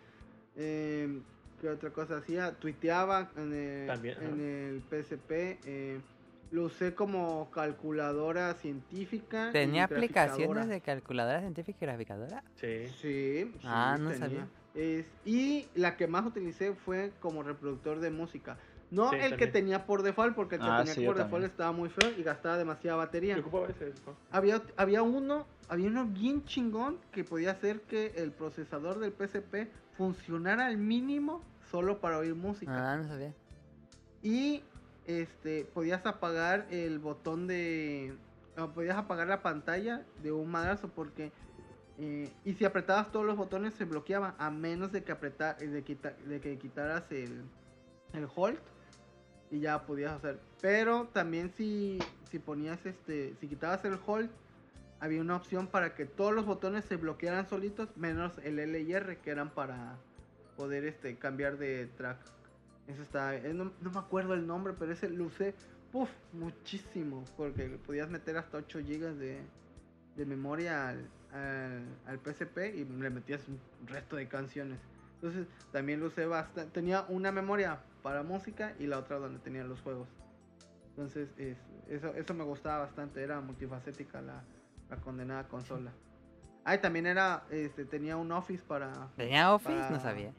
Eh, 0.57 1.21
¿Qué 1.61 1.69
otra 1.71 1.91
cosa 1.91 2.19
hacía? 2.19 2.53
Tuiteaba 2.53 3.31
en 3.37 3.53
el, 3.55 3.87
También, 3.87 4.17
en 4.21 4.41
el 4.41 4.83
PSP. 4.91 5.59
eh, 5.65 6.01
lo 6.51 6.65
usé 6.65 6.95
como 6.95 7.51
calculadora 7.51 8.53
científica. 8.55 9.49
¿Tenía 9.53 9.85
aplicaciones 9.85 10.69
de 10.69 10.83
calculadora 10.83 11.41
científica 11.41 11.79
y 11.81 11.87
graficadora? 11.87 12.43
Sí. 12.57 12.89
Sí, 13.01 13.51
sí, 13.55 13.59
Ah, 13.65 13.97
no 13.99 14.11
tenía. 14.11 14.19
sabía. 14.19 14.49
Es, 14.75 15.07
y 15.25 15.69
la 15.75 15.97
que 15.97 16.07
más 16.07 16.25
utilicé 16.27 16.75
fue 16.75 17.13
como 17.21 17.43
reproductor 17.43 18.01
de 18.01 18.11
música. 18.11 18.59
No 18.91 19.11
Sí, 19.11 19.17
el 19.17 19.37
que 19.37 19.47
tenía 19.47 19.87
por 19.87 20.03
default, 20.03 20.35
porque 20.35 20.57
el 20.57 20.61
que 20.63 20.67
Ah, 20.69 20.79
tenía 20.79 20.95
sí, 20.95 21.05
por 21.07 21.17
default 21.17 21.31
también. 21.33 21.51
estaba 21.51 21.73
muy 21.73 21.89
feo 21.89 22.11
y 22.11 22.23
gastaba 22.23 22.59
demasiada 22.59 22.97
batería. 22.97 23.37
Había, 24.31 24.63
había 24.77 25.03
uno, 25.03 25.47
había 25.69 25.89
uno 25.89 26.07
bien 26.07 26.45
chingón 26.45 26.99
que 27.11 27.25
podía 27.25 27.53
hacer 27.53 27.83
que 27.83 28.07
el 28.17 28.33
procesador 28.33 28.99
del 28.99 29.13
PSP 29.13 29.73
funcionara 29.93 30.67
al 30.67 30.77
mínimo 30.79 31.43
solo 31.71 32.01
para 32.01 32.19
oír 32.19 32.35
música. 32.35 32.73
Ah, 32.73 32.97
no 32.97 33.09
sabía. 33.09 33.35
Y 34.21 34.63
este 35.05 35.65
podías 35.65 36.07
apagar 36.07 36.67
el 36.71 36.99
botón 36.99 37.47
de 37.47 38.17
no, 38.57 38.73
podías 38.73 38.97
apagar 38.97 39.27
la 39.29 39.43
pantalla 39.43 40.07
de 40.23 40.33
un 40.33 40.51
madrazo 40.51 40.89
porque 40.95 41.33
y 42.45 42.55
si 42.55 42.65
apretabas 42.65 43.11
todos 43.13 43.25
los 43.27 43.37
botones 43.37 43.75
se 43.75 43.85
bloqueaba 43.85 44.35
a 44.39 44.51
menos 44.51 44.93
de 44.93 45.05
que 45.05 45.13
apreta- 45.13 45.55
de, 45.55 45.83
quita- 45.85 46.17
de 46.27 46.41
que 46.41 46.59
quitaras 46.59 47.11
el 47.13 47.43
el 48.13 48.29
hold 48.35 48.59
y 49.51 49.61
ya 49.61 49.87
podías 49.87 50.13
hacer. 50.13 50.41
Pero 50.61 51.09
también 51.13 51.51
si 51.51 51.99
si 52.31 52.39
ponías 52.39 52.85
este 52.87 53.37
si 53.41 53.49
quitabas 53.49 53.85
el 53.85 53.99
hold 54.07 54.31
había 55.01 55.21
una 55.21 55.37
opción 55.37 55.67
para 55.67 55.95
que 55.95 56.07
todos 56.07 56.33
los 56.33 56.47
botones 56.47 56.85
se 56.85 56.97
bloquearan 56.97 57.49
solitos 57.49 57.97
menos 57.97 58.39
el 58.45 58.59
L 58.59 58.81
y 58.81 58.93
R 58.93 59.19
que 59.19 59.31
eran 59.31 59.51
para 59.51 59.99
poder 60.57 60.85
este 60.85 61.17
cambiar 61.19 61.59
de 61.59 61.87
track. 61.97 62.19
Eso 62.87 63.03
está, 63.03 63.35
eh, 63.37 63.53
no, 63.55 63.73
no 63.81 63.91
me 63.91 63.99
acuerdo 63.99 64.35
el 64.35 64.47
nombre, 64.47 64.75
pero 64.79 64.93
ese 64.93 65.09
lo 65.09 65.31
puff, 65.93 66.11
muchísimo, 66.33 67.25
porque 67.37 67.69
podías 67.85 68.09
meter 68.11 68.37
hasta 68.37 68.59
8 68.59 68.79
GB 68.81 69.15
de, 69.17 69.41
de 70.17 70.27
memoria 70.27 70.89
al, 70.89 71.09
al, 71.33 71.87
al 72.07 72.19
PSP 72.21 72.59
y 72.75 72.85
le 72.85 73.11
metías 73.11 73.47
un 73.49 73.59
resto 73.87 74.17
de 74.17 74.29
canciones. 74.29 74.79
Entonces 75.15 75.47
también 75.71 76.01
lo 76.01 76.07
usé 76.07 76.27
bastante, 76.27 76.71
tenía 76.73 77.03
una 77.09 77.31
memoria 77.33 77.81
para 78.03 78.23
música 78.23 78.75
y 78.79 78.87
la 78.87 78.99
otra 78.99 79.19
donde 79.19 79.39
tenía 79.39 79.65
los 79.65 79.81
juegos. 79.81 80.09
Entonces 80.91 81.31
es- 81.39 81.59
eso, 81.89 82.15
eso 82.15 82.35
me 82.35 82.45
gustaba 82.45 82.85
bastante, 82.85 83.23
era 83.23 83.41
multifacética 83.41 84.21
la, 84.21 84.43
la 84.91 84.97
condenada 84.97 85.49
consola. 85.49 85.93
Ah, 86.65 86.75
y 86.75 86.79
también 86.79 87.07
era, 87.07 87.45
este, 87.51 87.85
tenía 87.85 88.17
un 88.17 88.31
Office 88.33 88.63
para... 88.67 89.09
¿Tenía 89.17 89.53
Office? 89.53 89.73
para- 89.73 89.91
No 89.91 90.01
sabía. 90.01 90.33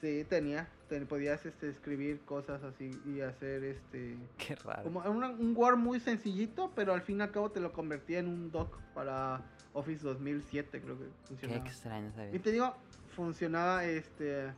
Sí, 0.00 0.24
tenía. 0.28 0.68
Te- 0.90 1.06
podías 1.06 1.46
este, 1.46 1.68
escribir 1.70 2.20
cosas 2.26 2.62
así 2.64 2.90
y 3.06 3.20
hacer 3.20 3.62
este. 3.64 4.18
Qué 4.38 4.56
raro. 4.56 4.82
Como 4.82 5.00
una- 5.08 5.30
un 5.30 5.56
Word 5.56 5.76
muy 5.78 6.00
sencillito, 6.00 6.72
pero 6.74 6.92
al 6.92 7.00
fin 7.02 7.20
y 7.20 7.22
al 7.22 7.30
cabo 7.30 7.50
te 7.50 7.60
lo 7.60 7.72
convertía 7.72 8.18
en 8.18 8.26
un 8.26 8.50
doc 8.50 8.76
para 8.92 9.40
Office 9.72 10.02
2007, 10.04 10.80
creo 10.82 10.98
que 10.98 11.04
Qué 11.04 11.10
funcionaba. 11.28 11.64
extraño, 11.64 12.12
Y 12.32 12.40
te 12.40 12.50
digo, 12.50 12.74
funcionaba 13.14 13.84
este 13.84 14.52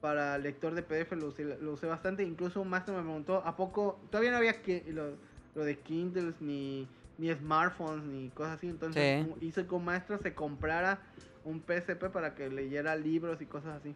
para 0.00 0.36
lector 0.38 0.74
de 0.74 0.82
PDF, 0.82 1.12
lo 1.16 1.28
usé, 1.28 1.44
lo 1.44 1.72
usé 1.72 1.86
bastante. 1.86 2.22
Incluso 2.22 2.60
un 2.62 2.68
maestro 2.68 2.94
me 2.94 3.02
preguntó, 3.02 3.42
¿a 3.44 3.54
poco? 3.56 4.00
Todavía 4.10 4.30
no 4.32 4.38
había 4.38 4.60
que, 4.62 4.84
lo, 4.92 5.16
lo 5.54 5.64
de 5.64 5.78
Kindles 5.78 6.40
ni, 6.40 6.88
ni 7.18 7.30
smartphones 7.34 8.04
ni 8.04 8.30
cosas 8.30 8.56
así. 8.56 8.68
Entonces 8.68 9.26
Sí. 9.26 9.46
hice 9.46 9.66
que 9.66 9.74
un 9.74 9.84
maestro 9.84 10.18
se 10.18 10.34
comprara 10.34 11.00
un 11.44 11.60
PSP 11.60 12.10
para 12.10 12.34
que 12.34 12.48
leyera 12.48 12.96
libros 12.96 13.40
y 13.42 13.46
cosas 13.46 13.80
así. 13.80 13.94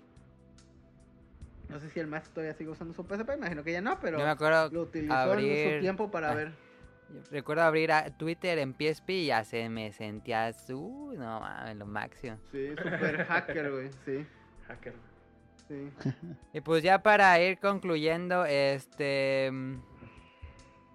No 1.68 1.78
sé 1.80 1.90
si 1.90 2.00
el 2.00 2.06
maestro 2.06 2.32
todavía 2.34 2.55
sigue 2.55 2.70
usando 2.70 2.94
su 2.94 3.02
PSP, 3.05 3.34
imagino 3.36 3.62
que 3.62 3.72
ya 3.72 3.80
no, 3.80 3.98
pero 4.00 4.18
Yo 4.18 4.24
me 4.24 4.30
acuerdo 4.30 4.70
lo 4.70 4.82
utilizó 4.82 5.12
en 5.14 5.18
abrir- 5.38 5.74
su 5.76 5.80
tiempo 5.80 6.10
para 6.10 6.30
Ah. 6.32 6.34
ver. 6.34 6.52
Recuerdo 7.30 7.62
abrir 7.62 7.90
a 7.92 8.10
Twitter 8.16 8.58
en 8.58 8.74
PSP 8.74 9.10
y 9.10 9.26
ya 9.26 9.42
se 9.44 9.68
me 9.70 9.92
sentía 9.92 10.52
su, 10.52 11.14
no 11.16 11.40
mames, 11.40 11.76
lo 11.76 11.86
máximo. 11.86 12.36
Sí, 12.52 12.68
super 12.70 13.24
hacker, 13.24 13.70
güey, 13.70 13.90
sí, 14.05 14.26
Hacker. 14.66 14.94
sí. 15.68 15.90
Y 16.52 16.60
pues 16.60 16.82
ya 16.82 17.02
para 17.02 17.40
ir 17.40 17.58
concluyendo, 17.58 18.44
este... 18.44 19.50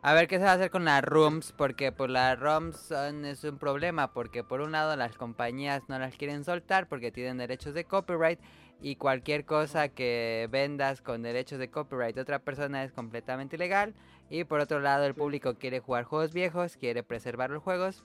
A 0.05 0.13
ver 0.13 0.27
qué 0.27 0.37
se 0.37 0.43
va 0.43 0.51
a 0.51 0.55
hacer 0.55 0.69
con 0.69 0.83
las 0.83 1.01
rooms, 1.01 1.53
porque 1.53 1.93
pues 1.93 2.09
las 2.11 2.37
rooms 2.37 2.75
son, 2.77 3.23
es 3.23 3.41
un 3.45 3.57
problema, 3.57 4.11
porque 4.11 4.43
por 4.43 4.59
un 4.59 4.73
lado 4.73 4.95
las 4.97 5.15
compañías 5.15 5.81
no 5.87 5.97
las 5.97 6.17
quieren 6.17 6.43
soltar 6.43 6.87
porque 6.89 7.09
tienen 7.11 7.37
derechos 7.37 7.73
de 7.73 7.85
copyright 7.85 8.37
y 8.83 8.97
cualquier 8.97 9.45
cosa 9.45 9.87
que 9.87 10.49
vendas 10.51 11.01
con 11.01 11.21
derechos 11.21 11.57
de 11.57 11.69
copyright 11.69 12.15
de 12.15 12.21
otra 12.21 12.39
persona 12.39 12.83
es 12.83 12.91
completamente 12.91 13.55
ilegal. 13.55 13.93
Y 14.29 14.43
por 14.43 14.59
otro 14.59 14.81
lado 14.81 15.05
el 15.05 15.15
público 15.15 15.55
quiere 15.55 15.79
jugar 15.79 16.03
juegos 16.03 16.33
viejos, 16.33 16.75
quiere 16.75 17.01
preservar 17.01 17.49
los 17.49 17.63
juegos 17.63 18.03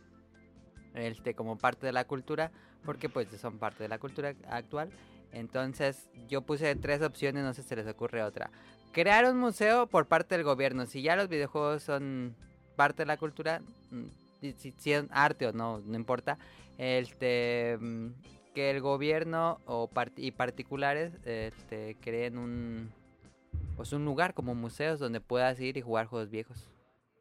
este, 0.95 1.35
como 1.35 1.59
parte 1.59 1.85
de 1.85 1.93
la 1.93 2.05
cultura, 2.05 2.53
porque 2.85 3.09
pues 3.09 3.29
son 3.41 3.59
parte 3.59 3.83
de 3.83 3.89
la 3.89 3.99
cultura 3.99 4.35
actual. 4.49 4.91
Entonces 5.33 6.09
yo 6.29 6.43
puse 6.43 6.77
tres 6.77 7.03
opciones, 7.03 7.43
no 7.43 7.53
sé 7.55 7.63
si 7.63 7.71
se 7.71 7.77
les 7.77 7.89
ocurre 7.89 8.23
otra. 8.23 8.49
Crear 8.93 9.25
un 9.25 9.37
museo 9.37 9.89
por 9.89 10.07
parte 10.07 10.37
del 10.37 10.45
gobierno. 10.45 10.87
Si 10.87 11.03
ya 11.03 11.17
los 11.17 11.29
videojuegos 11.29 11.83
son 11.83 12.37
parte 12.77 13.03
de 13.03 13.07
la 13.07 13.17
cultura, 13.17 13.63
mm, 13.91 14.05
si, 14.41 14.53
si 14.53 14.95
son 14.95 15.09
arte 15.11 15.49
o 15.49 15.53
no, 15.53 15.81
no 15.81 15.97
importa. 15.97 16.39
Este, 16.79 17.77
mm, 17.81 18.11
que 18.55 18.71
el 18.71 18.81
gobierno 18.81 19.61
o 19.67 19.89
part- 19.91 20.13
y 20.17 20.31
particulares 20.33 21.13
este, 21.25 21.97
creen 22.01 22.39
un, 22.39 22.91
pues 23.77 23.93
un 23.93 24.05
lugar 24.05 24.35
como 24.35 24.55
museos 24.55 24.99
donde 24.99 25.21
puedas 25.21 25.61
ir 25.61 25.77
y 25.77 25.81
jugar 25.83 26.07
juegos 26.07 26.31
viejos. 26.31 26.69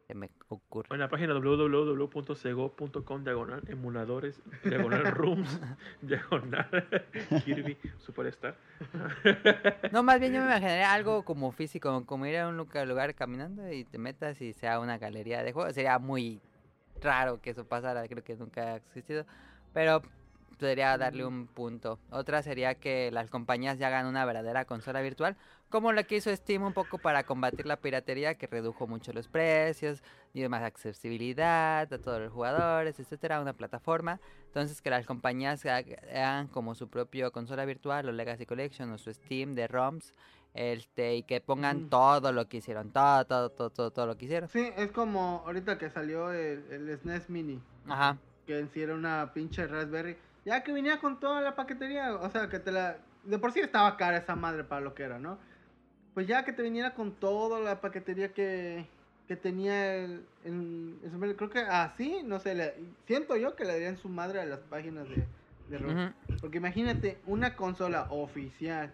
Se 0.07 0.13
me 0.15 0.29
ocurre. 0.47 0.87
En 0.91 0.99
la 1.01 1.09
página 1.09 1.33
www.sego.com 1.33 3.23
diagonal 3.25 3.61
emuladores, 3.67 4.41
diagonal 4.63 5.05
rooms, 5.11 5.59
diagonal 6.01 6.69
Kirby 7.43 7.77
Superstar. 7.99 8.55
No, 9.91 10.03
más 10.03 10.19
bien 10.21 10.31
yo 10.33 10.39
me 10.39 10.45
imaginaría 10.45 10.93
algo 10.93 11.23
como 11.23 11.51
físico, 11.51 12.05
como 12.05 12.25
ir 12.25 12.37
a 12.37 12.47
un 12.47 12.55
lugar, 12.55 12.87
lugar 12.87 13.15
caminando 13.15 13.69
y 13.71 13.83
te 13.83 13.97
metas 13.97 14.39
y 14.41 14.53
sea 14.53 14.79
una 14.79 14.97
galería 14.97 15.43
de 15.43 15.51
juegos. 15.51 15.73
Sería 15.73 15.99
muy 15.99 16.39
raro 17.01 17.41
que 17.41 17.49
eso 17.49 17.65
pasara, 17.65 18.07
creo 18.07 18.23
que 18.23 18.35
nunca 18.37 18.61
ha 18.73 18.75
existido. 18.77 19.25
Pero 19.73 20.01
podría 20.57 20.97
darle 20.97 21.25
un 21.25 21.47
punto. 21.47 21.99
Otra 22.11 22.41
sería 22.43 22.75
que 22.75 23.11
las 23.11 23.29
compañías 23.29 23.77
ya 23.77 23.87
hagan 23.87 24.05
una 24.07 24.25
verdadera 24.25 24.65
consola 24.65 25.01
virtual, 25.01 25.35
como 25.69 25.91
la 25.91 26.03
que 26.03 26.15
hizo 26.17 26.33
Steam 26.35 26.63
un 26.63 26.73
poco 26.73 26.97
para 26.97 27.23
combatir 27.23 27.65
la 27.65 27.77
piratería, 27.77 28.35
que 28.35 28.47
redujo 28.47 28.87
mucho 28.87 29.11
los 29.13 29.27
precios, 29.27 30.01
dio 30.33 30.49
más 30.49 30.63
accesibilidad 30.63 31.91
a 31.93 31.97
todos 31.99 32.21
los 32.21 32.31
jugadores, 32.31 32.99
etcétera, 32.99 33.41
una 33.41 33.53
plataforma. 33.53 34.19
Entonces 34.47 34.81
que 34.81 34.89
las 34.89 35.05
compañías 35.05 35.65
ha- 35.65 35.77
hagan 35.77 36.47
como 36.47 36.73
su 36.75 36.89
propio 36.89 37.31
consola 37.31 37.65
virtual 37.65 38.07
o 38.07 38.11
Legacy 38.11 38.45
Collection 38.45 38.91
o 38.91 38.97
su 38.97 39.13
Steam 39.13 39.55
de 39.55 39.67
ROMs, 39.67 40.13
este, 40.53 41.15
y 41.17 41.23
que 41.23 41.39
pongan 41.41 41.77
Ujú. 41.81 41.87
todo 41.89 42.31
lo 42.31 42.47
que 42.47 42.57
hicieron, 42.57 42.89
todo, 42.91 43.25
todo, 43.25 43.49
todo, 43.51 43.69
todo, 43.69 43.91
todo 43.91 44.07
lo 44.07 44.17
que 44.17 44.25
hicieron. 44.25 44.49
Sí, 44.49 44.71
es 44.75 44.91
como 44.91 45.43
ahorita 45.45 45.77
que 45.77 45.89
salió 45.89 46.31
el, 46.31 46.65
el 46.71 46.89
SNES 46.97 47.29
Mini, 47.29 47.61
Ajá. 47.87 48.17
que 48.47 48.57
en 48.57 48.69
sí 48.71 48.81
era 48.81 48.95
una 48.95 49.31
pinche 49.33 49.67
Raspberry. 49.67 50.17
Ya 50.47 50.63
que 50.63 50.71
venía 50.71 50.97
con 51.01 51.19
toda 51.19 51.41
la 51.41 51.57
paquetería, 51.57 52.15
o 52.15 52.29
sea, 52.31 52.47
que 52.47 52.59
te 52.59 52.71
la... 52.71 52.95
De 53.25 53.37
por 53.37 53.51
sí 53.51 53.59
estaba 53.59 53.97
cara 53.97 54.15
esa 54.15 54.37
madre 54.37 54.63
para 54.63 54.79
lo 54.79 54.93
que 54.95 55.03
era, 55.03 55.19
¿no? 55.19 55.37
Pues 56.13 56.25
ya 56.25 56.45
que 56.45 56.53
te 56.53 56.63
viniera 56.63 56.93
con 56.93 57.11
toda 57.15 57.59
la 57.59 57.81
paquetería 57.81 58.31
que, 58.33 58.85
que 59.27 59.35
tenía 59.35 59.95
el, 59.97 60.25
el- 60.45 60.97
el 61.03 61.11
Super- 61.11 61.35
creo 61.35 61.49
que 61.49 61.59
así, 61.59 62.21
no 62.23 62.39
sé, 62.39 62.55
le- 62.55 62.75
siento 63.05 63.35
yo 63.35 63.57
que 63.57 63.65
le 63.65 63.73
darían 63.73 63.97
su 63.97 64.07
madre 64.07 64.39
a 64.39 64.45
las 64.45 64.59
páginas 64.61 65.09
de, 65.09 65.27
de. 65.67 65.85
Ujú. 65.85 66.37
Porque 66.39 66.59
imagínate 66.59 67.17
una 67.25 67.57
consola 67.57 68.07
oficial 68.09 68.89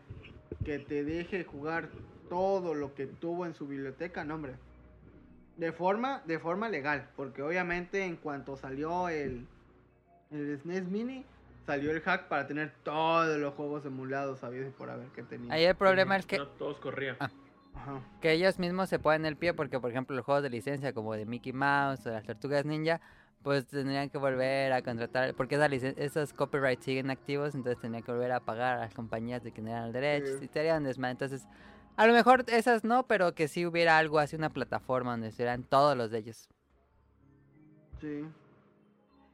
que 0.65 0.79
te 0.79 1.03
deje 1.03 1.43
jugar 1.43 1.89
todo 2.29 2.73
lo 2.73 2.95
que 2.95 3.05
tuvo 3.05 3.45
en 3.45 3.53
su 3.53 3.67
biblioteca, 3.67 4.23
no 4.23 4.33
hombre. 4.33 4.55
De 5.57 5.71
forma, 5.71 6.23
de 6.25 6.39
forma 6.39 6.67
legal, 6.67 7.09
porque 7.15 7.43
obviamente 7.43 8.05
en 8.05 8.15
cuanto 8.15 8.57
salió 8.57 9.07
el, 9.07 9.45
el 10.31 10.59
SNES 10.59 10.85
Mini, 10.85 11.23
salió 11.65 11.91
el 11.91 12.01
hack 12.01 12.27
para 12.27 12.45
tener 12.47 12.73
todos 12.83 13.37
los 13.37 13.53
juegos 13.53 13.85
emulados 13.85 14.39
sabidos 14.39 14.67
y 14.67 14.71
por 14.71 14.89
haber 14.89 15.07
que 15.09 15.23
tenía. 15.23 15.53
Ahí 15.53 15.63
el 15.65 15.75
problema 15.75 16.17
es 16.17 16.25
que, 16.25 16.37
No 16.37 16.47
todos 16.47 16.79
corrían. 16.79 17.15
Ah. 17.19 17.29
Ajá. 17.75 18.01
que 18.21 18.31
ellos 18.33 18.59
mismos 18.59 18.87
se 18.87 18.99
ponen 18.99 19.25
el 19.25 19.35
pie 19.35 19.53
porque, 19.55 19.79
por 19.79 19.89
ejemplo, 19.89 20.15
los 20.15 20.23
juegos 20.23 20.43
de 20.43 20.49
licencia 20.51 20.93
como 20.93 21.15
de 21.15 21.25
Mickey 21.25 21.53
Mouse 21.53 22.05
o 22.05 22.11
las 22.11 22.23
Tortugas 22.23 22.65
Ninja, 22.65 23.01
pues 23.41 23.65
tendrían 23.65 24.09
que 24.11 24.17
volver 24.19 24.71
a 24.71 24.81
contratar, 24.83 25.33
porque 25.33 25.55
esas, 25.55 25.69
licen- 25.71 25.95
esos 25.97 26.33
copyrights 26.33 26.85
siguen 26.85 27.09
activos, 27.09 27.55
entonces 27.55 27.81
tendrían 27.81 28.03
que 28.03 28.11
volver 28.11 28.31
a 28.31 28.39
pagar 28.41 28.77
a 28.77 28.81
las 28.81 28.93
compañías 28.93 29.43
de 29.43 29.51
que 29.51 29.61
tenían 29.61 29.85
el 29.85 29.91
derecho, 29.91 30.33
Sí. 30.33 30.37
y 30.41 30.45
estarían 30.45 30.83
desmadre. 30.83 31.11
Entonces, 31.13 31.47
a 31.97 32.05
lo 32.07 32.13
mejor 32.13 32.45
esas 32.47 32.83
no, 32.83 33.07
pero 33.07 33.33
que 33.33 33.47
sí 33.47 33.65
hubiera 33.65 33.97
algo 33.97 34.19
así, 34.19 34.35
una 34.35 34.49
plataforma 34.51 35.11
donde 35.11 35.29
estuvieran 35.29 35.63
todos 35.63 35.97
los 35.97 36.11
de 36.11 36.19
ellos. 36.19 36.47
Sí. 37.99 38.23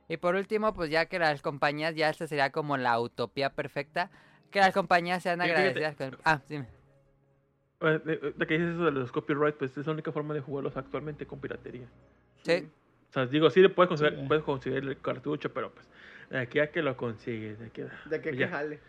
Y 0.09 0.17
por 0.17 0.35
último, 0.35 0.73
pues 0.73 0.89
ya 0.89 1.05
que 1.05 1.19
las 1.19 1.41
compañías, 1.41 1.95
ya 1.95 2.09
esta 2.09 2.27
sería 2.27 2.49
como 2.51 2.75
la 2.77 2.99
utopía 2.99 3.51
perfecta, 3.51 4.09
que 4.51 4.59
las 4.59 4.73
compañías 4.73 5.21
sean 5.21 5.39
agradecidas 5.39 5.95
con... 5.95 6.17
Ah, 6.25 6.41
dime. 6.49 6.65
Eh, 7.81 7.99
eh, 8.05 8.33
De 8.35 8.47
que 8.47 8.55
dices 8.57 8.73
eso 8.73 8.85
de 8.85 8.91
los 8.91 9.11
copyright, 9.11 9.55
pues 9.55 9.77
es 9.77 9.85
la 9.85 9.93
única 9.93 10.11
forma 10.11 10.33
de 10.33 10.41
jugarlos 10.41 10.75
actualmente 10.75 11.25
con 11.27 11.39
piratería. 11.39 11.87
Sí. 12.43 12.67
O 13.09 13.13
sea, 13.13 13.27
digo, 13.27 13.49
sí 13.51 13.61
le 13.61 13.69
puedes 13.69 13.87
conseguir, 13.87 14.19
Sí. 14.19 14.25
puedes 14.27 14.43
conseguir 14.43 14.79
el 14.83 14.99
cartucho, 14.99 15.53
pero 15.53 15.71
pues 15.71 15.87
de 16.31 16.39
aquí 16.39 16.59
a 16.59 16.71
que 16.71 16.81
lo 16.81 16.97
consigues, 16.97 17.59
de 17.59 17.67
aquí 17.67 17.81
a- 17.81 18.09
De 18.09 18.19
que, 18.19 18.35
ya. 18.35 18.47
que 18.47 18.51
jale. 18.51 18.79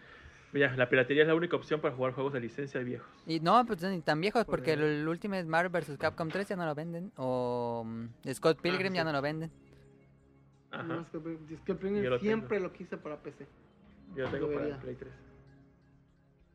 Mira, 0.53 0.75
la 0.75 0.89
piratería 0.89 1.23
es 1.23 1.29
la 1.29 1.35
única 1.35 1.55
opción 1.55 1.81
para 1.81 1.95
jugar 1.95 2.13
juegos 2.13 2.33
de 2.33 2.41
licencia 2.41 2.81
viejos. 2.81 3.07
Y 3.27 3.39
no, 3.41 3.65
pues 3.67 3.83
ni 3.83 4.01
tan 4.01 4.21
viejos, 4.21 4.45
porque 4.47 4.75
Joder. 4.75 4.91
el, 4.91 5.07
último 5.09 5.37
es 5.37 5.47
Marvel 5.47 5.71
vs. 5.71 5.97
Capcom 5.97 6.29
3 6.29 6.49
ya 6.49 6.57
no 6.57 6.67
lo 6.67 6.75
venden. 6.75 7.13
O 7.17 7.85
mm, 7.87 8.33
Scott 8.33 8.61
Pilgrim 8.61 8.91
sí. 8.93 8.97
ya 8.97 9.05
no 9.05 9.13
lo 9.13 9.23
venden. 9.23 9.51
Ajá. 10.71 10.83
No, 10.85 11.01
es 11.01 11.09
que, 11.09 11.73
es 11.73 12.11
lo 12.11 12.19
siempre 12.19 12.61
lo 12.61 12.73
quise 12.73 12.97
para 12.97 13.17
PC. 13.17 13.47
Yo 14.15 14.25
lo 14.25 14.31
tengo 14.31 14.53
para 14.53 14.67
el. 14.67 14.77
Play 14.77 14.95
3. 14.95 15.13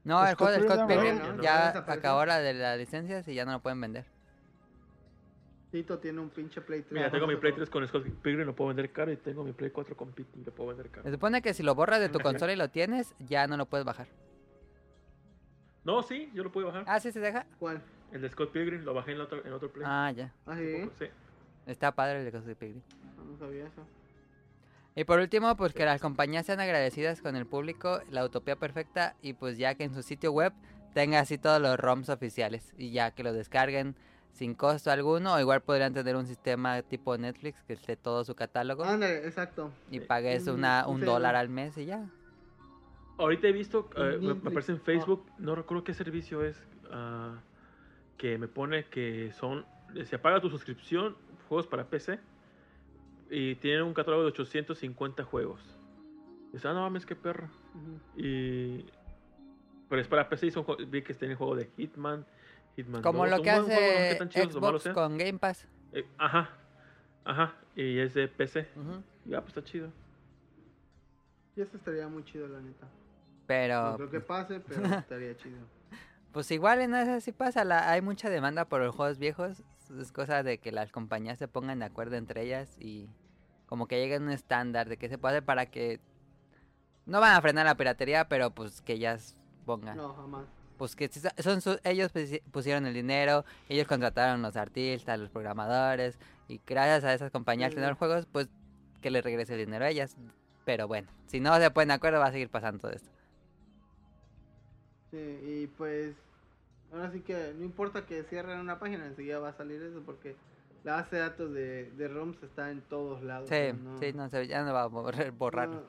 No, 0.05 0.25
el 0.25 0.35
juego 0.35 0.53
de 0.53 0.61
Scott 0.61 0.87
Pilgrim, 0.87 1.41
ya 1.41 1.69
acabó 1.87 2.25
la 2.25 2.39
de 2.39 2.53
las 2.53 2.77
licencias 2.77 3.27
y 3.27 3.33
ya 3.33 3.43
no 3.43 3.53
lo 3.53 3.59
pueden 3.59 3.81
vender. 3.81 4.05
Tito 5.71 5.97
tiene 5.97 6.19
un 6.19 6.29
pinche 6.29 6.61
Play 6.61 6.83
3. 6.83 6.91
Mira, 6.91 7.11
tengo 7.11 7.25
mi 7.27 7.35
Play 7.35 7.53
probar. 7.53 7.67
3 7.67 7.69
con 7.69 7.87
Scott 7.87 8.07
Pilgrim, 8.21 8.45
lo 8.45 8.55
puedo 8.55 8.69
vender 8.69 8.91
caro. 8.91 9.11
Y 9.11 9.17
tengo 9.17 9.43
mi 9.43 9.51
Play 9.51 9.71
4 9.71 9.97
con 9.97 10.11
Pity, 10.11 10.43
lo 10.45 10.51
puedo 10.53 10.69
vender 10.69 10.89
caro. 10.89 11.03
Se 11.03 11.11
supone 11.11 11.41
que 11.41 11.53
si 11.53 11.63
lo 11.63 11.73
borras 11.73 11.99
de 11.99 12.09
tu 12.09 12.19
consola 12.21 12.53
y 12.53 12.55
lo 12.55 12.69
tienes, 12.69 13.15
ya 13.19 13.47
no 13.47 13.57
lo 13.57 13.65
puedes 13.65 13.85
bajar. 13.85 14.07
No, 15.83 16.03
sí, 16.03 16.31
yo 16.33 16.43
lo 16.43 16.51
puedo 16.51 16.67
bajar. 16.67 16.83
Ah, 16.87 16.99
sí 16.99 17.11
se 17.11 17.19
deja. 17.19 17.45
¿Cuál? 17.59 17.81
El 18.11 18.21
de 18.21 18.29
Scott 18.29 18.51
Pilgrim 18.51 18.83
lo 18.83 18.93
bajé 18.93 19.13
en 19.13 19.21
otro, 19.21 19.43
en 19.43 19.53
otro 19.53 19.71
Play. 19.71 19.85
Ah, 19.87 20.11
ya. 20.11 20.31
Ah, 20.45 20.55
sí. 20.55 20.77
poco, 20.81 20.93
sí. 20.99 21.05
Está 21.65 21.91
padre 21.91 22.19
el 22.19 22.25
de 22.25 22.31
Scott 22.31 22.57
Pilgrim. 22.57 22.81
No, 23.17 23.25
no 23.25 23.37
sabía 23.37 23.65
eso. 23.65 23.81
Y 24.95 25.03
por 25.03 25.19
último, 25.19 25.55
pues 25.57 25.73
que 25.73 25.83
las 25.85 26.01
compañías 26.01 26.45
sean 26.45 26.59
agradecidas 26.61 27.21
con 27.21 27.35
el 27.35 27.45
público, 27.45 27.99
la 28.09 28.23
utopía 28.23 28.55
perfecta, 28.55 29.15
y 29.21 29.33
pues 29.33 29.57
ya 29.57 29.75
que 29.75 29.83
en 29.83 29.93
su 29.93 30.01
sitio 30.01 30.31
web 30.31 30.53
tenga 30.93 31.19
así 31.19 31.37
todos 31.37 31.61
los 31.61 31.77
ROMs 31.77 32.09
oficiales, 32.09 32.73
y 32.77 32.91
ya 32.91 33.11
que 33.11 33.23
lo 33.23 33.33
descarguen 33.33 33.95
sin 34.31 34.53
costo 34.53 34.91
alguno, 34.91 35.33
o 35.33 35.39
igual 35.39 35.61
podrían 35.61 35.93
tener 35.93 36.15
un 36.15 36.25
sistema 36.25 36.81
tipo 36.81 37.17
Netflix 37.17 37.61
que 37.63 37.73
esté 37.73 37.95
todo 37.97 38.23
su 38.23 38.35
catálogo 38.35 38.83
Ándale, 38.85 39.25
exacto. 39.25 39.71
y 39.91 39.99
pagues 39.99 40.47
una, 40.47 40.87
un 40.87 40.99
sí. 41.01 41.05
dólar 41.05 41.35
al 41.35 41.49
mes 41.49 41.77
y 41.77 41.85
ya. 41.85 42.05
Ahorita 43.17 43.47
he 43.47 43.51
visto, 43.53 43.89
eh, 43.95 44.17
me- 44.21 44.31
aparece 44.31 44.73
en 44.73 44.81
Facebook, 44.81 45.25
no 45.37 45.55
recuerdo 45.55 45.83
qué 45.85 45.93
servicio 45.93 46.43
es, 46.43 46.61
ah, 46.91 47.35
que 48.17 48.37
me 48.37 48.47
pone 48.47 48.85
que 48.85 49.31
son, 49.33 49.65
se 50.05 50.17
paga 50.19 50.39
tu 50.41 50.49
suscripción, 50.49 51.15
juegos 51.49 51.67
para 51.67 51.85
PC, 51.85 52.19
y 53.29 53.55
tienen 53.55 53.83
un 53.83 53.93
catálogo 53.93 54.23
de 54.23 54.29
850 54.29 55.23
juegos. 55.23 55.61
Dices, 56.51 56.65
ah, 56.65 56.73
no 56.73 56.81
mames, 56.81 57.05
qué 57.05 57.15
perro. 57.15 57.49
Y... 58.15 58.85
Pero 59.89 60.01
es 60.01 60.07
para 60.07 60.27
PC 60.29 60.47
y 60.47 60.51
son, 60.51 60.65
vi 60.87 61.03
que 61.03 61.13
tienen 61.13 61.37
juego 61.37 61.55
de 61.55 61.69
Hitman, 61.77 62.25
Hitman 62.75 63.01
Como 63.03 63.19
2, 63.27 63.37
lo 63.37 63.43
que 63.43 63.51
no 63.51 63.65
sé 63.65 64.17
hace 64.19 64.29
chidos 64.29 64.53
Xbox 64.53 64.83
sean. 64.83 64.95
con 64.95 65.17
Game 65.17 65.37
Pass. 65.37 65.67
Eh, 65.93 66.05
ajá, 66.17 66.49
ajá, 67.23 67.55
y 67.75 67.99
es 67.99 68.13
de 68.15 68.27
PC. 68.27 68.67
Ujú. 68.75 69.03
Ya, 69.25 69.41
pues 69.41 69.55
está 69.55 69.63
chido. 69.63 69.91
Y 71.55 71.61
eso 71.61 71.77
estaría 71.77 72.07
muy 72.07 72.23
chido, 72.25 72.47
la 72.47 72.59
neta. 72.59 72.85
No 72.85 72.91
Pero 73.47 73.93
creo 73.97 74.09
que 74.09 74.19
pase, 74.21 74.59
pero 74.59 74.83
estaría 74.97 75.37
chido. 75.37 75.59
pues 76.31 76.49
igual 76.51 76.81
en 76.81 76.95
eso 76.95 77.19
sí 77.21 77.31
pasa, 77.31 77.63
la, 77.63 77.91
hay 77.91 78.01
mucha 78.01 78.29
demanda 78.29 78.65
por 78.65 78.81
los 78.81 78.95
juegos 78.95 79.19
viejos, 79.19 79.61
es 79.91 80.11
cosa 80.11 80.43
de 80.43 80.57
que 80.57 80.71
las 80.71 80.91
compañías 80.91 81.37
se 81.39 81.47
pongan 81.47 81.79
de 81.79 81.85
acuerdo 81.85 82.15
entre 82.15 82.41
ellas 82.43 82.75
y 82.79 83.07
como 83.67 83.87
que 83.87 83.99
lleguen 83.99 84.23
a 84.23 84.25
un 84.27 84.31
estándar 84.31 84.87
de 84.89 84.97
que 84.97 85.09
se 85.09 85.17
puede 85.17 85.35
hacer 85.35 85.45
para 85.45 85.65
que 85.67 85.99
no 87.05 87.19
van 87.19 87.35
a 87.35 87.41
frenar 87.41 87.65
la 87.65 87.75
piratería, 87.75 88.27
pero 88.27 88.51
pues 88.51 88.81
que 88.81 88.93
ellas 88.93 89.35
pongan. 89.65 89.97
No, 89.97 90.13
jamás. 90.13 90.45
Pues 90.77 90.95
que 90.95 91.09
son 91.09 91.61
su- 91.61 91.79
ellos 91.83 92.13
pusi- 92.13 92.41
pusieron 92.51 92.85
el 92.85 92.93
dinero, 92.93 93.45
ellos 93.69 93.87
contrataron 93.87 94.41
los 94.41 94.55
artistas, 94.57 95.17
los 95.19 95.29
programadores 95.29 96.17
y 96.47 96.59
gracias 96.65 97.03
a 97.05 97.13
esas 97.13 97.31
compañías 97.31 97.69
Sí. 97.71 97.75
tener 97.75 97.93
juegos, 97.93 98.25
pues 98.31 98.49
que 99.01 99.09
les 99.09 99.23
regrese 99.23 99.53
el 99.53 99.65
dinero 99.65 99.85
a 99.85 99.89
ellas. 99.89 100.17
Pero 100.65 100.87
bueno, 100.87 101.07
si 101.27 101.39
no 101.39 101.55
se 101.57 101.71
ponen 101.71 101.89
de 101.89 101.93
acuerdo 101.93 102.19
va 102.19 102.25
a 102.27 102.31
seguir 102.31 102.49
pasando 102.49 102.79
todo 102.81 102.91
esto. 102.91 103.09
Sí, 105.11 105.17
y 105.17 105.67
pues. 105.77 106.15
Ahora 106.95 107.11
sí 107.11 107.19
que 107.19 107.53
no 107.57 107.65
importa 107.65 108.05
que 108.05 108.23
cierren 108.23 108.57
una 108.59 108.79
página, 108.79 109.05
enseguida 109.05 109.39
va 109.39 109.49
a 109.49 109.53
salir 109.53 109.81
eso 109.81 110.01
porque 110.05 110.37
la 110.85 110.93
base 110.93 111.17
de 111.17 111.21
datos 111.23 111.51
de, 111.53 111.91
de 111.91 112.07
ROMs 112.07 112.41
está 112.41 112.71
en 112.71 112.79
todos 112.81 113.21
lados. 113.21 113.49
Sí, 113.49 113.73
no, 113.83 113.97
sí, 113.97 114.13
no 114.13 114.29
se, 114.29 114.47
ya 114.47 114.63
no 114.63 114.73
va 114.73 114.83
a 114.83 114.87
borrar, 114.87 115.29
borrarlo. 115.31 115.83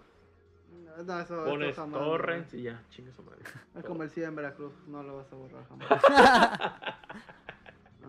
No, 0.97 1.05
no, 1.05 1.20
eso, 1.20 1.20
eso 1.20 1.44
Pones 1.44 1.76
torrents 1.76 2.55
y 2.55 2.62
ya, 2.62 2.83
chingue 2.91 3.12
su 3.12 3.23
madre. 3.23 3.39
Es 3.76 3.85
como 3.85 4.02
el 4.02 4.10
SIDA 4.10 4.26
en 4.28 4.35
Veracruz, 4.36 4.73
no 4.89 5.05
lo 5.05 5.18
vas 5.18 5.33
a 5.33 5.36
borrar 5.36 5.65
jamás. 5.68 5.89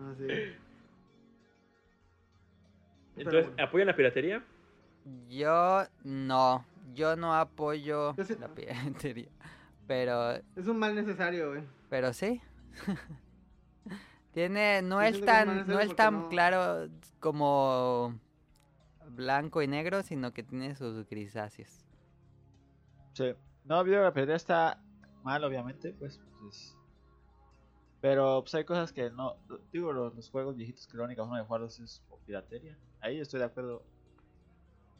Ah. 0.00 0.14
Entonces, 3.16 3.46
bueno. 3.48 3.64
¿apoyan 3.64 3.86
la 3.88 3.96
piratería? 3.96 4.44
Yo 5.28 5.82
no, 6.04 6.64
yo 6.94 7.16
no 7.16 7.34
apoyo 7.34 8.14
Yo 8.14 8.24
sí- 8.24 8.36
la 8.38 8.46
piratería. 8.48 9.28
Pero, 9.88 10.34
Es 10.54 10.68
un 10.68 10.78
mal 10.78 10.94
necesario, 10.94 11.50
güey. 11.50 11.62
pero 11.90 12.12
sí. 12.12 12.40
Tiene, 14.32 14.82
no 14.82 15.00
es 15.00 15.20
tan, 15.24 15.48
mal 15.48 15.66
no 15.66 15.80
es 15.80 15.96
tan 15.96 16.14
no- 16.22 16.28
claro 16.28 16.88
como 17.18 18.18
blanco 19.10 19.62
y 19.62 19.66
negro, 19.66 20.02
sino 20.02 20.32
que 20.32 20.42
tiene 20.42 20.74
sus 20.76 21.06
grisáceos. 21.08 21.84
Sí. 23.14 23.34
No, 23.64 23.82
video 23.84 24.02
la 24.02 24.12
piratería 24.12 24.36
está 24.36 24.80
mal, 25.22 25.42
obviamente, 25.44 25.92
pues. 25.92 26.20
pues, 26.40 26.76
Pero 28.00 28.42
pues 28.42 28.54
hay 28.54 28.64
cosas 28.64 28.92
que 28.92 29.10
no. 29.10 29.36
Digo, 29.72 29.92
los, 29.92 30.14
los 30.14 30.30
juegos 30.30 30.56
viejitos 30.56 30.86
que 30.86 30.96
la 30.98 31.04
única 31.04 31.22
forma 31.22 31.38
de 31.38 31.44
jugarlos 31.44 31.80
es 31.80 32.00
por 32.08 32.20
piratería. 32.20 32.78
Ahí 33.00 33.18
estoy 33.18 33.40
de 33.40 33.46
acuerdo. 33.46 33.82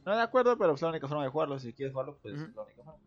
No 0.05 0.17
de 0.17 0.23
acuerdo, 0.23 0.57
pero 0.57 0.73
pues 0.73 0.83
la 0.83 0.89
única 0.89 1.07
forma 1.07 1.23
de 1.25 1.31
jugarlos. 1.31 1.63
Si 1.63 1.73
quieres 1.75 1.93
jugarlo, 1.93 2.19
pues 2.21 2.35
es 2.35 2.55
la 2.55 2.63
única 2.63 2.83
forma. 2.83 3.01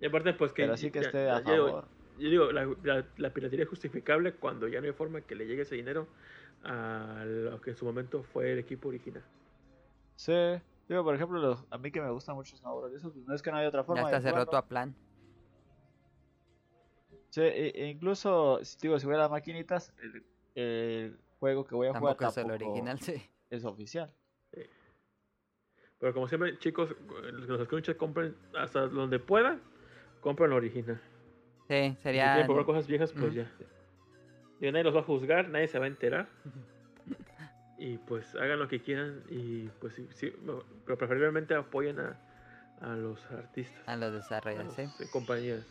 Y 0.00 0.06
aparte, 0.06 0.32
pues 0.34 0.52
que. 0.52 0.62
Pero 0.62 0.76
sí 0.76 0.90
que 0.90 1.00
ya- 1.00 1.06
esté 1.06 1.30
a 1.30 1.40
favor. 1.42 1.88
Yo 2.18 2.30
digo, 2.30 2.52
la, 2.52 2.64
la- 2.82 3.06
la 3.16 3.30
piratería 3.30 3.64
es 3.64 3.68
justificable 3.68 4.34
cuando 4.34 4.68
ya 4.68 4.80
no 4.80 4.86
hay 4.86 4.92
forma 4.92 5.20
que 5.22 5.34
le 5.34 5.46
llegue 5.46 5.62
ese 5.62 5.74
dinero 5.74 6.06
a 6.62 7.24
lo 7.26 7.60
que 7.60 7.70
en 7.70 7.76
su 7.76 7.84
momento 7.84 8.22
fue 8.22 8.52
el 8.52 8.58
equipo 8.58 8.88
original. 8.88 9.22
Sí. 10.16 10.32
Digo, 10.88 11.02
por 11.02 11.14
ejemplo, 11.14 11.40
los- 11.40 11.64
a 11.70 11.78
mí 11.78 11.90
que 11.90 12.00
me 12.00 12.10
gustan 12.10 12.36
mucho 12.36 12.56
Bros. 12.58 12.92
Eso, 12.92 13.12
pues, 13.12 13.26
no 13.26 13.34
es 13.34 13.42
que 13.42 13.50
no 13.50 13.56
hay 13.56 13.66
otra 13.66 13.84
forma. 13.84 14.02
Ya 14.02 14.06
hasta 14.16 14.20
de 14.20 14.30
jugarlo. 14.30 14.50
tu 14.50 14.56
a 14.56 14.66
plan. 14.68 14.94
Sí, 17.30 17.40
e- 17.40 17.72
e 17.74 17.88
incluso, 17.88 18.60
si, 18.62 18.78
digo, 18.80 18.98
si 19.00 19.06
hubiera 19.06 19.28
maquinitas, 19.28 19.92
el, 20.00 20.24
el 20.54 21.18
juego 21.40 21.64
que 21.64 21.74
voy 21.74 21.88
a 21.88 21.98
jugar 21.98 22.16
Tampoco 22.16 22.30
es 22.30 22.36
el 22.38 22.50
original, 22.50 23.00
sí. 23.00 23.14
es 23.50 23.64
oficial. 23.64 24.12
Pero 25.98 26.12
como 26.12 26.28
siempre, 26.28 26.58
chicos, 26.58 26.94
los 27.32 27.46
que 27.46 27.52
nos 27.52 27.60
escuchan, 27.60 27.94
compren 27.96 28.36
hasta 28.58 28.86
donde 28.88 29.18
puedan, 29.18 29.60
compren 30.20 30.50
lo 30.50 30.56
original. 30.56 31.00
Sí, 31.68 31.94
Si 31.96 32.02
sería... 32.02 32.32
quieren 32.32 32.46
probar 32.46 32.64
cosas 32.66 32.86
viejas, 32.86 33.12
pues 33.12 33.34
ya. 33.34 33.50
Y 34.60 34.70
nadie 34.70 34.84
los 34.84 34.94
va 34.94 35.00
a 35.00 35.04
juzgar, 35.04 35.48
nadie 35.48 35.68
se 35.68 35.78
va 35.78 35.84
a 35.86 35.88
enterar. 35.88 36.28
Y 37.76 37.98
pues 37.98 38.34
hagan 38.36 38.60
lo 38.60 38.68
que 38.68 38.80
quieran 38.80 39.24
y 39.28 39.64
pues 39.80 39.94
sí, 39.94 40.08
sí, 40.14 40.32
pero 40.86 40.96
preferiblemente 40.96 41.54
apoyen 41.56 41.98
a, 41.98 42.16
a 42.80 42.90
los 42.94 43.20
artistas, 43.32 43.82
A 43.86 43.96
los 43.96 44.12
desarrolladores, 44.12 44.74
sí. 44.76 45.02
eh, 45.02 45.08
compañías. 45.10 45.66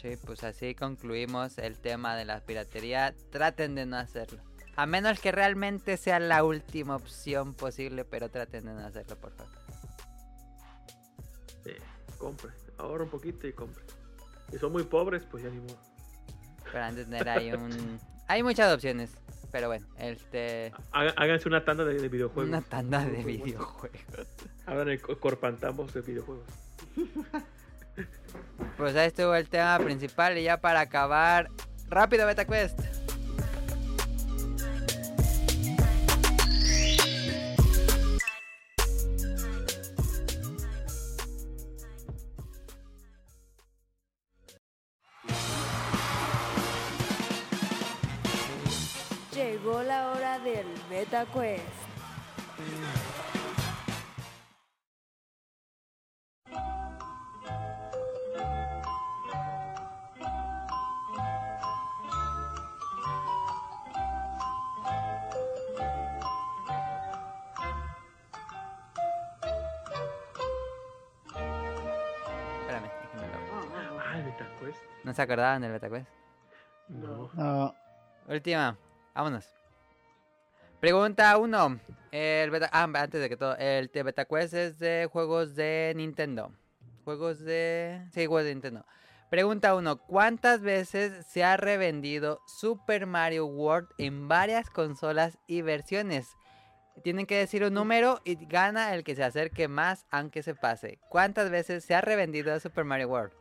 Sí, 0.00 0.16
pues 0.24 0.42
así 0.42 0.74
concluimos 0.74 1.58
el 1.58 1.78
tema 1.78 2.16
de 2.16 2.24
la 2.24 2.40
piratería. 2.40 3.14
Traten 3.30 3.74
de 3.74 3.84
no 3.84 3.98
hacerlo. 3.98 4.40
A 4.74 4.86
menos 4.86 5.20
que 5.20 5.32
realmente 5.32 5.98
sea 5.98 6.18
la 6.18 6.42
última 6.42 6.96
opción 6.96 7.52
posible, 7.54 8.06
pero 8.06 8.30
traten 8.30 8.64
de 8.64 8.72
no 8.72 8.80
hacerlo, 8.86 9.16
por 9.20 9.32
favor. 9.32 9.52
Sí, 11.62 11.72
compren, 12.16 12.54
ahorra 12.78 13.04
un 13.04 13.10
poquito 13.10 13.46
y 13.46 13.52
compren. 13.52 13.86
Si 14.50 14.58
son 14.58 14.72
muy 14.72 14.84
pobres, 14.84 15.24
pues 15.30 15.42
ya 15.42 15.50
ni 15.50 15.60
modo. 15.60 15.76
Pero 16.72 16.84
antes 16.84 17.08
de 17.08 17.18
tener 17.18 17.28
ahí 17.28 17.52
un... 17.52 17.98
Hay 18.28 18.42
muchas 18.42 18.72
opciones, 18.74 19.10
pero 19.52 19.68
bueno, 19.68 19.86
este... 19.98 20.72
Háganse 20.92 21.48
una 21.48 21.64
tanda 21.64 21.84
de, 21.84 21.94
de 21.94 22.08
videojuegos. 22.08 22.48
Una 22.48 22.62
tanda 22.62 23.04
de 23.04 23.22
videojuegos. 23.22 24.00
Hagan 24.66 24.88
el 24.88 25.00
co- 25.00 25.18
corpantamos 25.18 25.94
de 25.94 26.00
videojuegos. 26.02 26.44
Pues 28.76 28.94
ahí 28.96 29.06
estuvo 29.08 29.34
el 29.34 29.48
tema 29.48 29.78
principal 29.78 30.36
y 30.38 30.42
ya 30.42 30.60
para 30.60 30.80
acabar, 30.80 31.48
rápido 31.88 32.26
Beta 32.26 32.44
Quest. 32.44 32.80
Espérame, 72.60 72.90
lo- 73.14 74.24
Betaquest. 74.24 74.78
¿No 75.04 75.12
se 75.14 75.22
acordaban 75.22 75.62
del 75.62 75.72
Betaquest? 75.72 76.08
No. 76.88 77.30
No. 77.34 77.74
Última, 78.28 78.76
vámonos. 79.14 79.46
Pregunta 80.86 81.36
1. 81.36 81.80
El 82.12 82.50
beta... 82.52 82.70
Ah, 82.72 82.84
antes 82.84 83.20
de 83.20 83.28
que 83.28 83.36
todo. 83.36 83.56
El 83.56 83.88
de 83.88 84.04
BetaQuest 84.04 84.54
es 84.54 84.78
de 84.78 85.08
juegos 85.10 85.56
de 85.56 85.92
Nintendo. 85.96 86.52
Juegos 87.02 87.40
de. 87.40 88.06
Sí, 88.12 88.26
juegos 88.26 88.44
de 88.44 88.54
Nintendo. 88.54 88.86
Pregunta 89.28 89.74
1. 89.74 89.96
¿Cuántas 89.96 90.60
veces 90.60 91.26
se 91.26 91.42
ha 91.42 91.56
revendido 91.56 92.40
Super 92.46 93.06
Mario 93.06 93.46
World 93.46 93.88
en 93.98 94.28
varias 94.28 94.70
consolas 94.70 95.38
y 95.48 95.60
versiones? 95.62 96.36
Tienen 97.02 97.26
que 97.26 97.36
decir 97.36 97.64
un 97.64 97.74
número 97.74 98.20
y 98.24 98.36
gana 98.46 98.94
el 98.94 99.02
que 99.02 99.16
se 99.16 99.24
acerque 99.24 99.66
más 99.66 100.06
aunque 100.12 100.44
se 100.44 100.54
pase. 100.54 101.00
¿Cuántas 101.08 101.50
veces 101.50 101.84
se 101.84 101.96
ha 101.96 102.00
revendido 102.00 102.60
Super 102.60 102.84
Mario 102.84 103.08
World? 103.08 103.32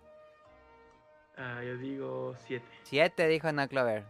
Ah, 1.38 1.62
yo 1.64 1.78
digo 1.78 2.36
7. 2.48 2.66
7, 2.86 3.28
dijo 3.28 3.48
Ana 3.48 3.68
Clover. 3.68 4.04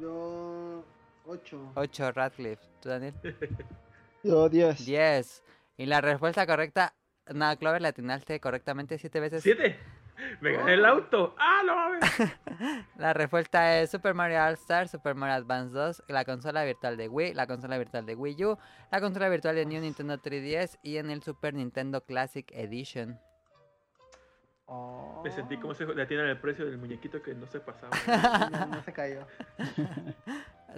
Yo. 0.00 0.84
8. 1.26 1.72
8, 1.74 2.12
Radcliffe. 2.12 2.62
¿Tú, 2.80 2.88
Daniel? 2.88 3.14
Yo 4.22 4.48
10. 4.48 4.86
10. 4.86 5.42
Y 5.78 5.86
la 5.86 6.00
respuesta 6.00 6.46
correcta, 6.46 6.94
nada, 7.32 7.56
Clover, 7.56 7.82
la 7.82 7.88
atinaste 7.88 8.40
correctamente 8.40 8.98
7 8.98 9.20
veces. 9.20 9.42
¿Siete? 9.42 9.78
Me 10.40 10.52
gané 10.52 10.74
el 10.74 10.84
auto. 10.84 11.34
¡Ah, 11.38 11.62
no 11.64 11.76
mames! 11.76 12.00
La 12.96 13.12
respuesta 13.12 13.78
es 13.80 13.90
Super 13.90 14.14
Mario 14.14 14.42
All 14.42 14.54
Star, 14.54 14.88
Super 14.88 15.14
Mario 15.14 15.36
Advance 15.36 15.74
2, 15.74 16.04
la 16.08 16.24
consola 16.24 16.64
virtual 16.64 16.96
de 16.96 17.08
Wii, 17.08 17.34
la 17.34 17.46
consola 17.46 17.76
virtual 17.76 18.06
de 18.06 18.14
Wii 18.14 18.44
U, 18.44 18.58
la 18.90 19.00
consola 19.00 19.28
virtual 19.28 19.54
de 19.56 19.66
New 19.66 19.80
Nintendo 19.80 20.16
3DS 20.16 20.78
y 20.82 20.96
en 20.96 21.10
el 21.10 21.22
Super 21.22 21.52
Nintendo 21.52 22.02
Classic 22.02 22.50
Edition. 22.52 23.20
Oh. 24.66 25.20
Me 25.22 25.30
sentí 25.30 25.58
como 25.58 25.74
se 25.74 25.84
le 25.84 26.02
atienden 26.02 26.28
el 26.28 26.40
precio 26.40 26.64
del 26.64 26.78
muñequito 26.78 27.22
que 27.22 27.34
no 27.34 27.46
se 27.46 27.60
pasaba. 27.60 27.90
No, 28.50 28.66
no 28.66 28.82
se 28.82 28.92
cayó. 28.92 29.26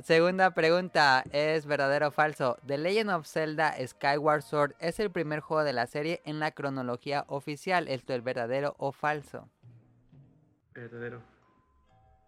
Segunda 0.03 0.53
pregunta, 0.53 1.25
¿es 1.33 1.67
verdadero 1.67 2.09
o 2.09 2.11
falso? 2.13 2.57
The 2.67 2.79
Legend 2.79 3.11
of 3.11 3.27
Zelda 3.27 3.75
Skyward 3.85 4.43
Sword 4.43 4.75
es 4.79 5.01
el 5.01 5.11
primer 5.11 5.41
juego 5.41 5.65
de 5.65 5.73
la 5.73 5.87
serie 5.87 6.23
en 6.25 6.39
la 6.39 6.53
cronología 6.53 7.25
oficial. 7.27 7.89
¿Esto 7.89 8.15
es 8.15 8.23
verdadero 8.23 8.77
o 8.79 8.93
falso? 8.93 9.49
Verdadero. 10.73 11.21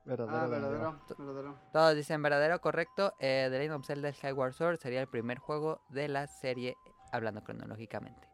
Verdadero. 0.05 0.37
Ah, 0.37 0.47
verdadero. 0.49 0.79
verdadero. 0.81 0.99
Verdadero. 1.19 1.61
Todos 1.73 1.95
dicen 1.95 2.23
verdadero, 2.23 2.61
correcto. 2.61 3.15
Eh, 3.21 3.47
The 3.51 3.59
Legend 3.59 3.75
of 3.77 3.87
Zelda 3.87 4.13
Skyward 4.13 4.55
Sword 4.55 4.79
sería 4.79 5.01
el 5.01 5.09
primer 5.09 5.39
juego 5.39 5.81
de 5.91 6.09
la 6.09 6.27
serie, 6.27 6.77
hablando 7.13 7.45
cronológicamente. 7.45 8.27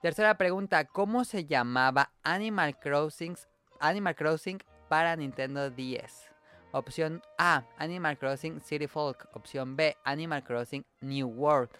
Tercera 0.00 0.38
pregunta, 0.38 0.84
¿cómo 0.84 1.24
se 1.24 1.44
llamaba 1.44 2.12
Animal 2.22 2.78
Crossing, 2.78 3.36
Animal 3.80 4.14
Crossing 4.14 4.62
para 4.88 5.14
Nintendo 5.16 5.70
10? 5.70 6.27
Opción 6.72 7.22
A, 7.38 7.64
Animal 7.78 8.18
Crossing 8.18 8.60
City 8.60 8.86
Folk. 8.86 9.28
Opción 9.32 9.74
B, 9.74 9.96
Animal 10.04 10.44
Crossing 10.44 10.84
New 11.00 11.26
World. 11.26 11.70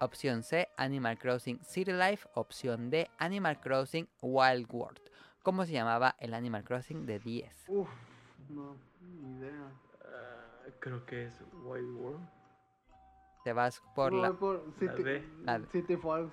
Opción 0.00 0.42
C, 0.42 0.68
Animal 0.76 1.18
Crossing 1.18 1.58
City 1.64 1.92
Life. 1.92 2.28
Opción 2.34 2.90
D, 2.90 3.08
Animal 3.18 3.58
Crossing 3.60 4.06
Wild 4.20 4.66
World. 4.70 5.00
¿Cómo 5.42 5.64
se 5.64 5.72
llamaba 5.72 6.14
el 6.18 6.34
Animal 6.34 6.62
Crossing 6.62 7.06
de 7.06 7.18
10? 7.20 7.64
Uf, 7.68 7.88
no, 8.50 8.76
ni 9.00 9.38
idea. 9.38 9.72
Ah, 10.04 10.68
creo 10.78 11.06
que 11.06 11.24
es 11.26 11.40
Wild 11.64 11.96
World. 11.96 12.28
Te 13.44 13.52
vas 13.54 13.82
por 13.94 14.12
Voy 14.12 14.20
la... 14.20 14.32
por 14.32 14.74
City. 14.78 15.02
La 15.42 15.58
D. 15.58 15.66
City 15.72 15.96
Falls. 15.96 16.32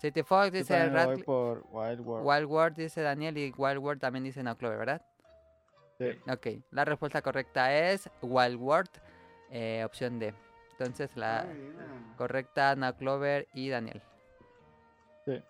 City 0.00 0.22
Fox 0.22 0.52
Yo 0.52 0.58
dice 0.58 1.24
por 1.24 1.66
Wild 1.72 2.00
World. 2.00 2.24
Wild 2.24 2.44
World 2.44 2.76
dice 2.76 3.00
Daniel 3.00 3.36
y 3.36 3.52
Wild 3.56 3.78
World 3.78 4.00
también 4.00 4.22
dice 4.22 4.44
No 4.44 4.56
Clover, 4.56 4.78
¿verdad? 4.78 5.02
Sí. 5.98 6.10
Ok, 6.30 6.46
la 6.70 6.84
respuesta 6.84 7.22
correcta 7.22 7.74
es 7.74 8.08
Wild 8.22 8.56
World, 8.60 8.90
eh, 9.50 9.82
opción 9.84 10.18
D. 10.18 10.32
Entonces 10.72 11.10
la 11.16 11.40
Ah, 11.40 12.14
correcta 12.16 12.76
No 12.76 12.96
Clover 12.96 13.48
y 13.52 13.68
Daniel. 13.68 14.00
Pues 15.24 15.42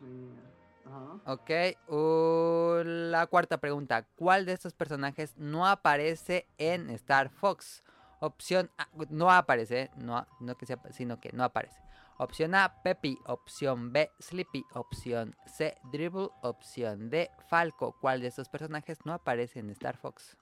mira. 0.00 0.42
Ajá. 0.86 1.32
Ok, 1.32 1.50
uh, 1.92 2.82
la 2.84 3.26
cuarta 3.26 3.58
pregunta. 3.58 4.06
¿Cuál 4.16 4.44
de 4.46 4.52
estos 4.52 4.74
personajes 4.74 5.36
no 5.36 5.66
aparece 5.66 6.46
en 6.58 6.90
Star 6.90 7.30
Fox? 7.30 7.82
Opción 8.20 8.70
A, 8.76 8.88
no 9.08 9.30
aparece, 9.30 9.90
no, 9.96 10.26
no 10.40 10.54
que 10.56 10.66
sea, 10.66 10.78
sino 10.90 11.20
que 11.20 11.30
no 11.32 11.44
aparece. 11.44 11.80
Opción 12.20 12.54
A, 12.54 12.82
Peppy. 12.82 13.18
Opción 13.24 13.94
B, 13.94 14.10
Sleepy. 14.20 14.66
Opción 14.74 15.34
C, 15.46 15.74
Dribble. 15.90 16.28
Opción 16.42 17.08
D, 17.08 17.30
Falco. 17.48 17.96
¿Cuál 17.98 18.20
de 18.20 18.26
estos 18.26 18.50
personajes 18.50 18.98
no 19.06 19.14
aparece 19.14 19.60
en 19.60 19.70
Star 19.70 19.96
Fox? 19.96 20.36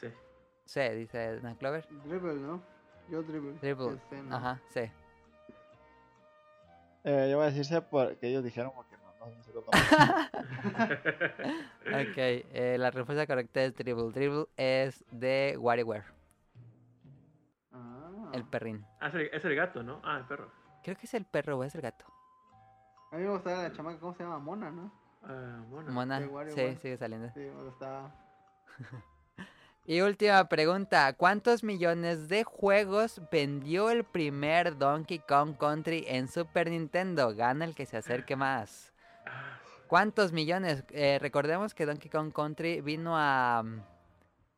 Sí. 0.00 0.08
C, 0.64 0.92
dice 0.96 1.38
Dan 1.38 1.54
Clover. 1.54 1.86
Dribble, 2.04 2.34
¿no? 2.34 2.60
Yo 3.08 3.22
dribble. 3.22 3.60
Dribble. 3.60 3.94
Este, 3.94 4.22
no. 4.22 4.34
Ajá, 4.36 4.60
C. 4.70 4.90
Eh, 7.04 7.28
yo 7.30 7.36
voy 7.36 7.46
a 7.46 7.50
decirse 7.50 7.80
porque 7.80 8.26
ellos 8.26 8.42
dijeron 8.42 8.72
porque 8.74 8.96
no, 8.96 9.26
no 9.36 9.44
sé 9.44 9.52
cómo. 9.52 9.68
Ok, 11.86 12.16
eh, 12.16 12.76
la 12.76 12.90
respuesta 12.90 13.24
correcta 13.24 13.62
es 13.62 13.72
Dribble. 13.76 14.10
Dribble 14.10 14.46
es 14.56 15.04
de 15.12 15.56
WarioWare, 15.60 16.06
Ah. 18.32 18.36
el 18.36 18.44
perrín. 18.44 18.86
Ah, 19.00 19.08
es 19.08 19.14
el, 19.14 19.20
es 19.32 19.44
el 19.44 19.54
gato, 19.54 19.82
¿no? 19.82 20.00
Ah, 20.04 20.18
el 20.18 20.24
perro. 20.24 20.50
Creo 20.82 20.96
que 20.96 21.06
es 21.06 21.14
el 21.14 21.24
perro 21.24 21.58
o 21.58 21.64
es 21.64 21.74
el 21.74 21.80
gato. 21.80 22.04
A 23.12 23.16
mí 23.16 23.22
me 23.24 23.30
gustaba 23.30 23.62
la 23.62 23.72
chamaca, 23.72 23.98
¿cómo 23.98 24.14
se 24.14 24.22
llama? 24.22 24.38
Mona, 24.38 24.70
¿no? 24.70 24.92
Bueno. 25.68 25.90
Mona, 25.92 26.20
de 26.20 26.50
sí, 26.52 26.80
sigue 26.80 26.96
saliendo. 26.96 27.28
Sí, 27.34 27.40
me 27.40 27.64
gustaba. 27.64 28.12
Y 29.86 30.02
última 30.02 30.48
pregunta, 30.48 31.12
¿cuántos 31.14 31.64
millones 31.64 32.28
de 32.28 32.44
juegos 32.44 33.20
vendió 33.32 33.90
el 33.90 34.04
primer 34.04 34.78
Donkey 34.78 35.18
Kong 35.18 35.56
Country 35.56 36.04
en 36.06 36.28
Super 36.28 36.70
Nintendo? 36.70 37.34
Gana 37.34 37.64
el 37.64 37.74
que 37.74 37.86
se 37.86 37.96
acerque 37.96 38.36
más. 38.36 38.92
Ah, 39.26 39.58
¿Cuántos 39.88 40.32
millones? 40.32 40.84
Eh, 40.90 41.18
recordemos 41.20 41.74
que 41.74 41.86
Donkey 41.86 42.08
Kong 42.08 42.32
Country 42.32 42.82
vino 42.82 43.16
a 43.16 43.62
mm, 43.64 43.82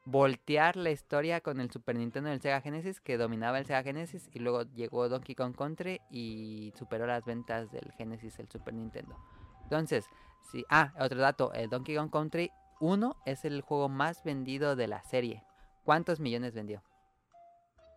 voltear 0.05 0.77
la 0.77 0.91
historia 0.91 1.41
con 1.41 1.61
el 1.61 1.71
Super 1.71 1.97
Nintendo 1.97 2.31
y 2.31 2.35
el 2.35 2.41
Sega 2.41 2.61
Genesis, 2.61 3.01
que 3.01 3.17
dominaba 3.17 3.59
el 3.59 3.67
Sega 3.67 3.83
Genesis, 3.83 4.29
y 4.33 4.41
luego 4.41 4.63
llegó 4.75 5.09
Donkey 5.09 5.35
Kong 5.35 5.55
Country 5.57 6.01
y 6.11 6.73
superó 6.77 7.07
las 7.07 7.25
ventas 7.25 7.71
del 7.71 7.93
Genesis, 7.93 8.39
el 8.39 8.49
Super 8.49 8.75
Nintendo. 8.75 9.17
Entonces, 9.63 10.07
sí, 10.51 10.65
ah, 10.71 10.93
otro 10.99 11.19
dato, 11.21 11.53
el 11.53 11.71
Donkey 11.71 11.97
Kong 11.97 12.11
Country 12.11 12.51
1 12.81 13.17
es 13.27 13.45
el 13.45 13.61
juego 13.63 13.89
más 13.89 14.25
vendido 14.25 14.75
de 14.75 14.89
la 14.89 15.03
serie. 15.05 15.45
¿Cuántos 15.85 16.21
millones 16.21 16.53
vendió? 16.55 16.83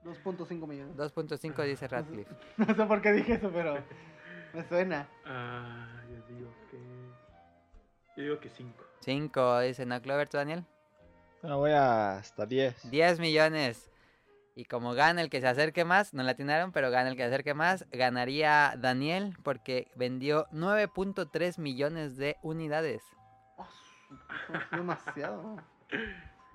2.5 0.03 0.67
millones. 0.67 0.95
2.5 0.95 1.63
dice 1.65 1.87
Radcliffe. 1.87 2.35
No 2.57 2.75
sé 2.75 2.85
por 2.85 3.01
qué 3.01 3.11
dije 3.11 3.33
eso, 3.33 3.49
pero 3.51 3.83
me 4.53 4.63
suena. 4.67 5.09
ah, 5.25 6.03
yo 6.07 6.35
digo 6.35 6.51
que. 6.69 6.77
Yo 8.15 8.23
digo 8.23 8.39
que 8.39 8.49
5. 8.49 8.83
5 9.01 9.59
dice 9.61 9.85
No 9.87 9.99
Clover, 10.01 10.29
¿tú, 10.29 10.37
Daniel? 10.37 10.63
Bueno, 11.45 11.59
voy 11.59 11.73
hasta 11.73 12.47
10. 12.47 12.89
10 12.89 13.19
millones. 13.19 13.91
Y 14.55 14.65
como 14.65 14.95
gana 14.95 15.21
el 15.21 15.29
que 15.29 15.41
se 15.41 15.47
acerque 15.47 15.85
más, 15.85 16.11
no 16.11 16.23
la 16.23 16.31
atinaron, 16.31 16.71
pero 16.71 16.89
gana 16.89 17.07
el 17.07 17.15
que 17.15 17.21
se 17.21 17.27
acerque 17.27 17.53
más, 17.53 17.85
ganaría 17.91 18.73
Daniel 18.79 19.37
porque 19.43 19.91
vendió 19.93 20.47
9.3 20.47 21.59
millones 21.59 22.17
de 22.17 22.37
unidades. 22.41 23.03
Es 23.59 24.71
demasiado. 24.71 25.57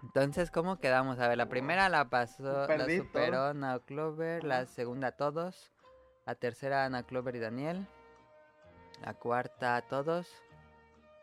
Entonces, 0.03 0.51
¿cómo 0.51 0.81
quedamos? 0.81 1.21
A 1.21 1.29
ver, 1.29 1.39
la 1.39 1.49
primera 1.49 1.89
la 1.89 2.07
pasó, 2.11 2.63
la 2.63 2.67
Perdí 2.67 2.99
superó 2.99 3.45
Ana 3.45 3.79
Clover, 3.79 4.43
la 4.43 4.67
segunda 4.67 5.13
todos, 5.13 5.71
la 6.27 6.35
tercera 6.35 6.85
Ana 6.85 7.05
Clover 7.05 7.37
y 7.37 7.39
Daniel, 7.39 7.87
la 9.05 9.15
cuarta 9.15 9.81
todos. 9.83 10.27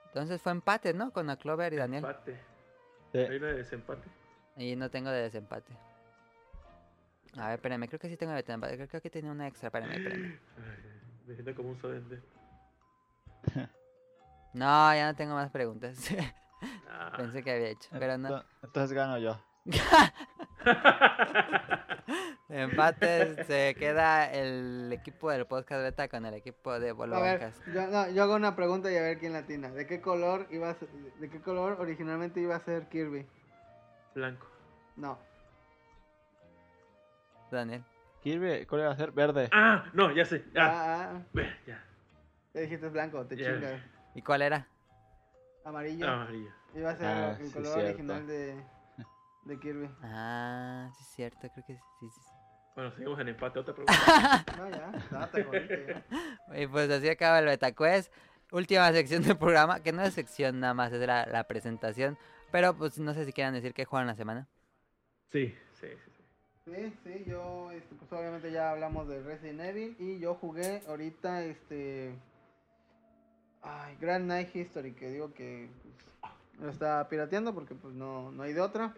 Entonces 0.05 0.41
fue 0.41 0.53
empate, 0.53 0.93
¿no? 0.93 1.11
Con 1.11 1.29
Ana 1.29 1.37
Clover 1.37 1.73
y 1.73 1.75
Daniel. 1.75 2.05
Empate. 2.05 2.56
Sí. 3.11 3.17
Hay 3.19 3.37
una 3.37 3.47
de 3.47 3.53
desempate. 3.55 4.07
Y 4.57 4.75
no 4.75 4.89
tengo 4.89 5.09
de 5.09 5.21
desempate. 5.23 5.71
A 7.37 7.47
ver, 7.49 7.55
espérame, 7.55 7.87
creo 7.87 7.99
que 7.99 8.09
sí 8.09 8.17
tengo 8.17 8.31
de 8.31 8.37
desempate. 8.41 8.75
Creo, 8.75 8.87
creo 8.87 9.01
que 9.01 9.09
tenía 9.09 9.31
una 9.31 9.47
extra, 9.47 9.67
espérame, 9.67 9.91
espérame. 9.91 10.39
Ay, 10.57 11.01
me 11.27 11.33
siento 11.35 11.55
como 11.55 11.69
un 11.69 11.79
sudende. 11.79 12.21
No, 14.53 14.93
ya 14.95 15.11
no 15.11 15.15
tengo 15.15 15.35
más 15.35 15.51
preguntas. 15.51 15.97
Ah. 16.89 17.13
Pensé 17.15 17.43
que 17.43 17.51
había 17.51 17.67
hecho, 17.67 17.87
pero 17.99 18.17
no. 18.17 18.29
Ento- 18.29 18.45
Entonces 18.63 18.91
gano 18.93 19.19
yo. 19.19 19.39
Empate, 22.49 23.43
se 23.45 23.75
queda 23.75 24.31
el 24.31 24.89
equipo 24.93 25.29
del 25.31 25.45
podcast 25.45 25.81
beta 25.81 26.07
con 26.07 26.25
el 26.25 26.33
equipo 26.33 26.79
de 26.79 26.93
Bolo 26.93 27.17
A 27.17 27.19
ver, 27.21 27.51
yo, 27.73 27.87
no, 27.87 28.09
yo 28.09 28.23
hago 28.23 28.35
una 28.35 28.55
pregunta 28.55 28.91
y 28.91 28.95
a 28.95 29.01
ver 29.01 29.19
quién 29.19 29.33
latina. 29.33 29.69
¿De 29.69 29.85
qué 29.85 29.99
color 29.99 30.47
iba 30.49 30.69
a 30.69 30.73
ser- 30.75 30.87
de 30.89 31.29
qué 31.29 31.41
color 31.41 31.77
originalmente 31.81 32.39
iba 32.39 32.55
a 32.55 32.59
ser 32.61 32.87
Kirby? 32.87 33.27
Blanco. 34.15 34.47
No. 34.95 35.19
Daniel. 37.51 37.83
Kirby, 38.21 38.65
¿cuál 38.65 38.81
iba 38.81 38.91
a 38.91 38.95
ser? 38.95 39.11
Verde. 39.11 39.49
Ah, 39.51 39.85
no, 39.93 40.11
ya 40.11 40.25
sé. 40.25 40.43
Ya. 40.53 40.65
Ah, 40.65 41.11
ah, 41.15 41.21
Ve, 41.33 41.49
ya. 41.65 41.83
ya 42.53 42.61
dijiste 42.61 42.89
blanco, 42.89 43.25
te 43.25 43.35
chingas. 43.37 43.81
¿Y 44.15 44.21
cuál 44.21 44.41
era? 44.41 44.67
Amarillo. 45.65 46.07
Amarillo. 46.09 46.51
Iba 46.73 46.91
a 46.91 46.95
ser 46.95 47.05
Ah, 47.07 47.37
el 47.39 47.47
sí, 47.47 47.53
color 47.53 47.73
cierto. 47.73 47.87
original 47.89 48.27
de, 48.27 48.63
de 49.45 49.59
Kirby. 49.59 49.89
Ah, 50.01 50.89
sí 50.97 51.03
es 51.03 51.09
cierto, 51.09 51.39
creo 51.53 51.65
que 51.65 51.75
sí. 51.75 51.81
sí, 51.99 52.07
sí. 52.09 52.21
Bueno, 52.77 52.91
seguimos 52.91 53.19
en 53.19 53.29
empate. 53.29 53.57
Otra 53.57 53.73
pregunta. 53.73 54.45
No, 54.55 54.69
ya, 54.69 54.91
date, 55.09 55.43
jodiste, 55.43 55.87
ya. 55.87 56.61
Y 56.61 56.67
pues 56.67 56.87
así 56.91 57.09
acaba 57.09 57.39
el 57.39 57.45
BetaQuest. 57.45 58.13
Última 58.51 58.91
sección 58.91 59.23
del 59.23 59.35
programa, 59.35 59.81
que 59.81 59.91
no 59.91 60.03
es 60.03 60.13
sección 60.13 60.59
nada 60.59 60.75
más, 60.75 60.93
es 60.93 60.99
la, 60.99 61.25
la 61.25 61.45
presentación. 61.45 62.19
Pero 62.51 62.77
pues 62.77 62.99
no 62.99 63.15
sé 63.15 63.25
si 63.25 63.33
quieran 63.33 63.55
decir 63.55 63.73
que 63.73 63.85
juegan 63.85 64.05
la 64.05 64.15
semana. 64.15 64.47
Sí, 65.31 65.55
sí, 65.73 65.87
sí. 65.87 66.11
sí. 66.15 66.71
Sí, 66.71 66.93
sí, 67.03 67.23
yo, 67.25 67.71
este, 67.71 67.95
pues 67.95 68.11
obviamente 68.11 68.51
ya 68.51 68.69
hablamos 68.69 69.07
de 69.07 69.23
Resident 69.23 69.61
Evil 69.61 69.95
y 69.97 70.19
yo 70.19 70.35
jugué 70.35 70.83
ahorita, 70.87 71.45
este, 71.45 72.13
ay, 73.63 73.97
Grand 73.99 74.27
Night 74.27 74.55
History, 74.55 74.93
que 74.93 75.09
digo 75.09 75.33
que 75.33 75.67
pues, 75.81 76.61
lo 76.61 76.69
está 76.69 77.09
pirateando 77.09 77.55
porque 77.55 77.73
pues 77.73 77.95
no, 77.95 78.31
no 78.31 78.43
hay 78.43 78.53
de 78.53 78.61
otra. 78.61 78.93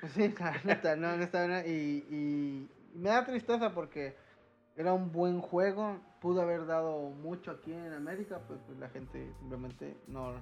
Pues 0.00 0.12
sí, 0.12 0.34
la 0.38 0.60
neta, 0.64 0.96
no, 0.96 1.16
no 1.16 1.22
está 1.22 1.40
buena 1.40 1.66
y, 1.66 2.06
y 2.10 2.68
me 2.96 3.10
da 3.10 3.24
tristeza 3.24 3.70
porque 3.72 4.16
era 4.76 4.92
un 4.92 5.10
buen 5.12 5.40
juego, 5.40 5.98
pudo 6.20 6.42
haber 6.42 6.66
dado 6.66 7.10
mucho 7.10 7.50
aquí 7.50 7.72
en 7.72 7.92
América, 7.92 8.40
pues, 8.46 8.60
pues 8.66 8.78
la 8.78 8.88
gente 8.88 9.32
simplemente 9.38 9.96
no, 10.06 10.34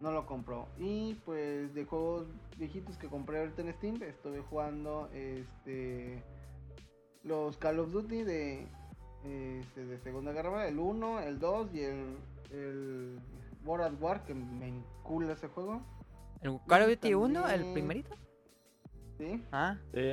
no 0.00 0.12
lo 0.12 0.26
compró. 0.26 0.68
Y 0.78 1.14
pues 1.24 1.74
de 1.74 1.84
juegos 1.84 2.26
viejitos 2.58 2.96
que 2.96 3.08
compré 3.08 3.40
ahorita 3.40 3.62
en 3.62 3.72
Steam, 3.74 4.02
estuve 4.02 4.40
jugando 4.42 5.08
este 5.12 6.22
los 7.24 7.56
Call 7.56 7.78
of 7.78 7.90
Duty 7.90 8.22
de, 8.22 8.66
este, 9.24 9.84
de 9.86 9.98
Segunda 10.00 10.32
Guerra 10.32 10.50
Mundial, 10.50 10.68
el 10.68 10.78
1, 10.78 11.20
el 11.20 11.38
2 11.38 11.74
y 11.74 11.80
el, 11.80 12.16
el 12.50 13.18
World 13.64 13.86
at 13.86 14.00
War, 14.02 14.24
que 14.24 14.34
me 14.34 14.68
encula 14.68 15.32
ese 15.32 15.48
juego. 15.48 15.80
¿El 16.42 16.60
Call 16.68 16.82
of 16.82 16.88
Duty 16.90 17.14
1, 17.14 17.48
el 17.48 17.72
primerito? 17.72 18.14
Sí, 19.18 19.42
Ah, 19.50 19.78
Sí. 19.94 20.12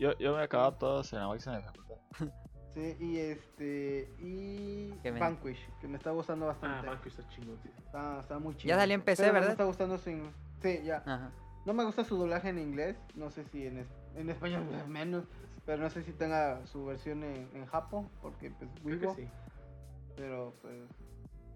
Yo, 0.00 0.16
yo 0.18 0.34
me 0.34 0.40
he 0.40 0.44
acabado 0.44 0.72
todos 0.72 1.12
en 1.12 1.18
la 1.18 1.28
máxima 1.28 1.58
dificultad. 1.58 1.96
sí, 2.74 2.96
y 2.98 3.18
este 3.18 4.08
y. 4.18 4.94
Vanquish, 5.18 5.68
que 5.80 5.86
me 5.88 5.98
está 5.98 6.10
gustando 6.10 6.46
Ah, 6.46 6.48
bastante. 6.48 6.86
Banco 6.88 7.08
está 7.08 7.28
chingón. 7.28 7.58
sí. 7.62 7.70
Está, 7.84 8.18
está 8.20 8.38
muy 8.38 8.56
chido. 8.56 8.70
Ya 8.70 8.76
salió 8.80 8.94
en 8.94 9.02
PC, 9.02 9.22
Pero 9.22 9.34
¿verdad? 9.34 9.48
Me 9.48 9.52
está 9.52 9.64
gustando 9.64 9.98
su 9.98 10.10
in- 10.10 10.32
Sí, 10.62 10.80
ya. 10.84 11.02
ajá. 11.06 11.30
No 11.66 11.74
me 11.74 11.84
gusta 11.84 12.02
su 12.04 12.16
doblaje 12.16 12.48
en 12.48 12.58
inglés, 12.58 12.96
no 13.14 13.30
sé 13.30 13.44
si 13.44 13.66
en, 13.66 13.78
es- 13.80 13.88
en 14.16 14.30
español 14.30 14.64
menos, 14.88 15.24
pero 15.66 15.82
no 15.82 15.90
sé 15.90 16.02
si 16.02 16.12
tenga 16.12 16.64
su 16.66 16.86
versión 16.86 17.22
en, 17.22 17.50
en 17.54 17.66
Japo, 17.66 18.08
porque 18.22 18.50
pues 18.50 18.70
Creo 18.82 18.98
vivo, 18.98 19.14
que 19.14 19.22
sí. 19.24 19.28
pero 20.16 20.54
pues 20.62 20.74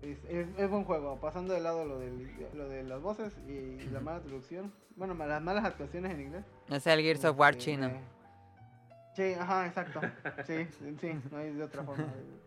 es, 0.02 0.18
es, 0.28 0.46
es 0.58 0.70
buen 0.70 0.84
juego, 0.84 1.18
pasando 1.18 1.54
de 1.54 1.60
lado 1.60 1.86
lo, 1.86 1.98
del, 1.98 2.30
lo 2.52 2.68
de 2.68 2.82
las 2.82 3.00
voces 3.00 3.32
y 3.48 3.78
la 3.90 4.00
mala 4.00 4.20
traducción, 4.20 4.70
bueno, 4.96 5.14
las 5.14 5.42
malas 5.42 5.64
actuaciones 5.64 6.12
en 6.12 6.20
inglés. 6.20 6.44
Es 6.68 6.86
el 6.86 7.00
Gears 7.00 7.24
of 7.24 7.38
War 7.38 7.52
este, 7.52 7.64
chino. 7.72 7.90
Sí, 9.14 9.32
ajá, 9.38 9.66
exacto, 9.68 10.00
sí, 10.44 10.66
sí, 11.00 11.20
no 11.30 11.38
hay 11.38 11.52
de 11.52 11.62
otra 11.62 11.84
forma 11.84 12.04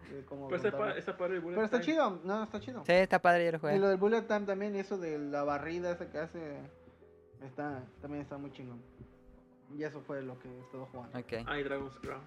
de, 0.09 0.15
de 0.17 0.25
cómo 0.25 0.49
Pero 0.49 0.61
está, 0.61 0.77
pa- 0.77 0.97
está 0.97 1.17
padre 1.17 1.35
el 1.35 1.39
bullet 1.41 1.55
Pero 1.55 1.65
está 1.65 1.79
time. 1.79 1.93
chido, 1.93 2.19
no, 2.25 2.43
está 2.43 2.59
chido. 2.59 2.83
Sí, 2.85 2.91
está 2.91 3.21
padre, 3.21 3.45
yo 3.45 3.57
lo 3.57 3.73
Y 3.73 3.79
lo 3.79 3.87
del 3.87 3.97
bullet 3.97 4.23
time 4.23 4.41
también, 4.41 4.75
y 4.75 4.79
eso 4.79 4.97
de 4.97 5.17
la 5.17 5.43
barrida 5.43 5.91
esa 5.91 6.11
que 6.11 6.17
hace, 6.19 6.57
está, 7.41 7.83
también 8.01 8.21
está 8.23 8.37
muy 8.37 8.51
chingón. 8.51 8.81
Y 9.77 9.83
eso 9.83 10.01
fue 10.01 10.21
lo 10.21 10.37
que 10.39 10.49
estuve 10.59 10.85
jugando. 10.91 11.17
Ok. 11.17 11.33
Ah, 11.45 11.57
y 11.59 11.63
Dragon's 11.63 11.97
Crown. 11.99 12.21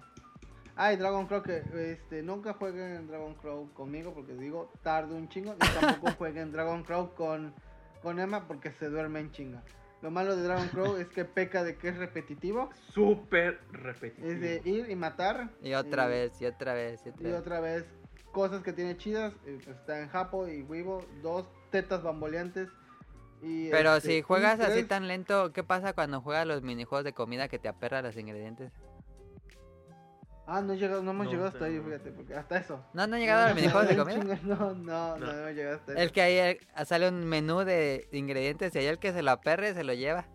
Ah, 0.75 0.93
y 0.93 0.97
Dragon 0.97 1.27
Crow 1.27 1.43
que 1.43 1.63
este, 1.91 2.23
nunca 2.23 2.53
jueguen 2.53 3.07
Dragon 3.07 3.35
Crow 3.35 3.71
conmigo 3.73 4.13
porque 4.13 4.33
digo, 4.33 4.71
tardo 4.81 5.15
un 5.15 5.27
chingo. 5.29 5.53
Y 5.55 5.79
tampoco 5.79 6.11
jueguen 6.17 6.51
Dragon 6.51 6.83
Crow 6.83 7.13
con, 7.13 7.53
con 8.01 8.19
Emma 8.19 8.47
porque 8.47 8.71
se 8.71 8.89
duerme 8.89 9.19
en 9.19 9.31
chinga. 9.31 9.61
Lo 10.01 10.09
malo 10.11 10.35
de 10.35 10.43
Dragon 10.43 10.67
Crow 10.69 10.95
es 10.97 11.07
que 11.09 11.25
peca 11.25 11.63
de 11.63 11.75
que 11.77 11.89
es 11.89 11.97
repetitivo. 11.97 12.69
Súper 12.91 13.59
repetitivo. 13.71 14.27
Es 14.31 14.41
de 14.41 14.61
ir 14.65 14.89
y 14.89 14.95
matar. 14.95 15.49
Y 15.61 15.73
otra 15.73 16.05
y- 16.05 16.09
vez, 16.09 16.41
y 16.41 16.45
otra 16.45 16.73
vez, 16.73 17.01
y 17.05 17.09
otra 17.09 17.21
Y 17.21 17.31
vez. 17.31 17.39
otra 17.39 17.59
vez, 17.59 17.85
cosas 18.31 18.63
que 18.63 18.73
tiene 18.73 18.97
chidas. 18.97 19.33
eh, 19.45 19.59
pues 19.63 19.77
está 19.77 19.99
en 20.01 20.09
Japo 20.09 20.47
y 20.47 20.63
Weibo, 20.63 21.05
dos 21.21 21.45
tetas 21.69 22.01
bamboleantes. 22.01 22.69
Y, 23.43 23.69
Pero 23.69 23.95
este, 23.95 24.09
si 24.09 24.15
y 24.17 24.21
juegas 24.21 24.59
así 24.59 24.71
tres- 24.73 24.87
tan 24.87 25.07
lento, 25.07 25.51
¿qué 25.51 25.63
pasa 25.63 25.93
cuando 25.93 26.21
juegas 26.21 26.45
los 26.47 26.61
minijuegos 26.61 27.03
de 27.05 27.13
comida 27.13 27.47
que 27.47 27.57
te 27.59 27.67
aperra 27.67 28.01
los 28.01 28.15
ingredientes? 28.17 28.71
Ah, 30.47 30.61
no, 30.61 30.73
he 30.73 30.77
llegado, 30.77 31.01
no 31.03 31.11
hemos 31.11 31.25
No, 31.27 31.31
llegado 31.31 31.49
hasta 31.49 31.65
ahí, 31.65 31.79
fíjate, 31.79 32.11
porque 32.11 32.33
hasta 32.35 32.57
eso. 32.57 32.83
¿No, 32.93 33.07
no 33.07 33.15
han 33.15 33.21
llegado 33.21 33.43
a 33.43 33.47
los 33.49 33.55
minijuegos 33.55 33.87
de 33.89 33.97
comida? 33.97 34.39
No, 34.43 34.55
no, 34.73 34.75
no, 34.75 35.17
No. 35.17 35.31
hemos 35.31 35.55
llegado 35.55 35.75
hasta 35.77 35.91
eso. 35.93 36.01
El 36.01 36.11
que 36.11 36.21
ahí 36.21 36.33
eh, 36.37 36.59
sale 36.85 37.07
un 37.09 37.25
menú 37.25 37.59
de 37.63 38.07
ingredientes 38.11 38.75
y 38.75 38.79
ahí 38.79 38.85
el 38.87 38.99
que 38.99 39.13
se 39.13 39.21
lo 39.21 39.31
aperre 39.31 39.73
se 39.73 39.83
lo 39.83 39.93
lleva. 39.93 40.25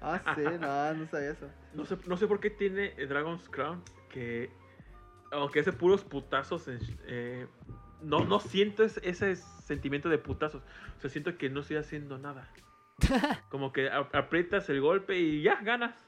Ah, 0.00 0.22
sí, 0.36 0.42
no, 0.60 0.94
no 0.94 1.06
sabía 1.08 1.30
eso. 1.32 1.48
No 1.74 1.84
sé, 1.84 1.98
no 2.06 2.16
sé 2.16 2.26
por 2.26 2.40
qué 2.40 2.50
tiene 2.50 2.94
eh, 2.96 3.06
Dragon's 3.06 3.48
Crown 3.48 3.82
que, 4.10 4.50
aunque 5.32 5.60
hace 5.60 5.72
puros 5.72 6.04
putazos, 6.04 6.64
eh, 6.68 7.46
no, 8.00 8.24
no 8.24 8.40
siento 8.40 8.84
es- 8.84 9.00
ese 9.02 9.36
sentimiento 9.36 10.08
de 10.08 10.18
putazos. 10.18 10.62
O 10.96 11.00
sea, 11.00 11.10
siento 11.10 11.36
que 11.36 11.50
no 11.50 11.60
estoy 11.60 11.76
haciendo 11.76 12.16
nada. 12.18 12.48
Como 13.50 13.72
que 13.72 13.90
aprietas 13.90 14.68
el 14.70 14.80
golpe 14.80 15.18
y 15.18 15.42
ya 15.42 15.60
ganas. 15.62 16.07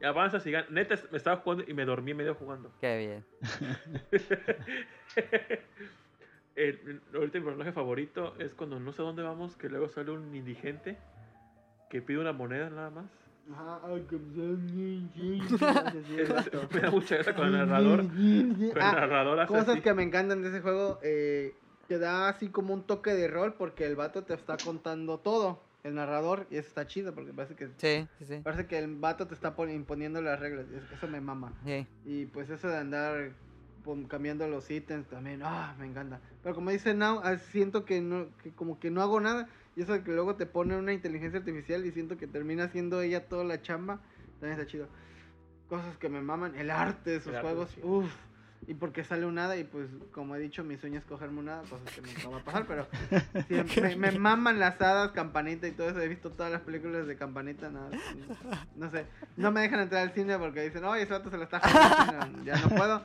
Y 0.00 0.04
avanzas 0.04 0.46
y 0.46 0.52
ganas. 0.52 0.70
Neta, 0.70 0.94
me 1.10 1.18
estaba 1.18 1.38
jugando 1.38 1.64
y 1.66 1.74
me 1.74 1.84
dormí 1.84 2.14
medio 2.14 2.34
jugando. 2.34 2.70
Qué 2.80 2.98
bien. 2.98 3.24
El- 6.54 6.80
el- 6.86 7.02
ahorita 7.14 7.38
mi 7.38 7.44
personaje 7.44 7.72
favorito 7.72 8.34
es 8.38 8.54
cuando 8.54 8.78
no 8.80 8.92
sé 8.92 9.02
dónde 9.02 9.22
vamos, 9.22 9.56
que 9.56 9.68
luego 9.68 9.88
sale 9.88 10.10
un 10.12 10.34
indigente 10.34 10.96
que 11.90 12.00
pide 12.02 12.18
una 12.18 12.32
moneda 12.32 12.70
nada 12.70 12.90
más. 12.90 13.06
Me- 16.74 16.80
da 16.80 16.90
mucha 16.90 17.14
gracia 17.16 17.34
con 17.34 17.46
el 17.46 17.52
narrador. 17.52 18.06
Con 18.06 18.20
el 18.20 18.72
Ah, 18.80 18.92
narrador 18.92 19.40
hace 19.40 19.48
Cosas 19.52 19.68
así. 19.70 19.80
que 19.80 19.94
me 19.94 20.02
encantan 20.02 20.42
de 20.42 20.48
ese 20.50 20.60
juego, 20.60 20.98
eh, 21.02 21.54
te 21.86 21.98
da 21.98 22.28
así 22.28 22.50
como 22.50 22.74
un 22.74 22.86
toque 22.86 23.14
de 23.14 23.26
rol 23.28 23.54
porque 23.54 23.86
el 23.86 23.96
vato 23.96 24.24
te 24.24 24.34
está 24.34 24.56
contando 24.62 25.18
todo, 25.18 25.62
el 25.84 25.94
narrador, 25.94 26.46
y 26.50 26.56
eso 26.56 26.68
está 26.68 26.86
chido 26.86 27.14
porque 27.14 27.32
parece 27.32 27.54
que 27.54 27.68
Sí, 27.78 28.08
sí, 28.18 28.24
sí. 28.26 28.40
parece 28.42 28.66
que 28.66 28.78
el 28.78 28.96
vato 28.96 29.26
te 29.26 29.34
está 29.34 29.54
pon- 29.54 29.70
imponiendo 29.70 30.20
las 30.20 30.38
reglas, 30.40 30.66
y 30.72 30.76
eso- 30.76 30.94
eso 30.94 31.08
me 31.08 31.20
mama. 31.20 31.52
Sí. 31.64 31.86
Y 32.04 32.26
pues 32.26 32.50
eso 32.50 32.68
de 32.68 32.76
andar 32.78 33.30
cambiando 34.08 34.46
los 34.48 34.70
ítems 34.70 35.08
también, 35.08 35.40
ah, 35.42 35.74
me 35.78 35.86
encanta. 35.86 36.20
Pero 36.42 36.54
como 36.54 36.70
dice 36.70 36.92
Now, 36.92 37.20
ah, 37.24 37.38
siento 37.38 37.84
que 37.86 38.02
no, 38.02 38.26
que 38.42 38.50
como 38.50 38.78
que 38.78 38.90
no 38.90 39.00
hago 39.00 39.18
nada. 39.20 39.48
Y 39.76 39.82
eso 39.82 39.92
de 39.94 40.02
que 40.02 40.10
luego 40.12 40.34
te 40.34 40.44
pone 40.44 40.76
una 40.76 40.92
inteligencia 40.92 41.38
artificial 41.38 41.86
y 41.86 41.92
siento 41.92 42.18
que 42.18 42.26
termina 42.26 42.64
haciendo 42.64 43.00
ella 43.00 43.28
toda 43.28 43.44
la 43.44 43.62
chamba, 43.62 44.00
también 44.40 44.58
está 44.60 44.66
chido. 44.70 44.88
Cosas 45.70 45.96
que 45.96 46.08
me 46.10 46.20
maman, 46.20 46.54
el 46.56 46.70
arte 46.70 47.10
de 47.10 47.16
El 47.16 47.28
arte, 47.36 47.40
juegos, 47.40 47.70
sí. 47.70 47.80
uff. 47.82 48.12
Y 48.66 48.74
porque 48.74 49.02
sale 49.04 49.24
un 49.24 49.38
hada 49.38 49.56
y 49.56 49.64
pues 49.64 49.88
como 50.12 50.36
he 50.36 50.38
dicho, 50.38 50.62
mi 50.62 50.76
sueño 50.76 50.98
es 50.98 51.04
cogerme 51.06 51.38
un 51.40 51.48
hada, 51.48 51.62
cosas 51.62 51.90
que 51.94 52.02
nunca 52.02 52.28
va 52.28 52.36
a 52.38 52.44
pasar, 52.44 52.66
pero 52.66 52.86
siempre 53.48 53.96
me, 53.96 54.10
me 54.12 54.18
maman 54.18 54.58
las 54.58 54.78
hadas, 54.80 55.12
campanita 55.12 55.66
y 55.66 55.70
todo 55.72 55.88
eso. 55.88 56.00
He 56.00 56.08
visto 56.08 56.30
todas 56.30 56.52
las 56.52 56.60
películas 56.62 57.06
de 57.06 57.16
campanita, 57.16 57.70
nada, 57.70 57.88
no 58.76 58.90
sé. 58.90 59.06
No 59.36 59.52
me 59.52 59.62
dejan 59.62 59.80
entrar 59.80 60.02
al 60.02 60.12
cine 60.12 60.36
porque 60.38 60.62
dicen, 60.62 60.84
oye, 60.84 61.02
ese 61.02 61.12
vato 61.12 61.30
se 61.30 61.36
lo 61.38 61.44
está 61.44 61.60
jalando, 61.60 62.42
ya 62.44 62.56
no 62.60 62.68
puedo. 62.68 63.02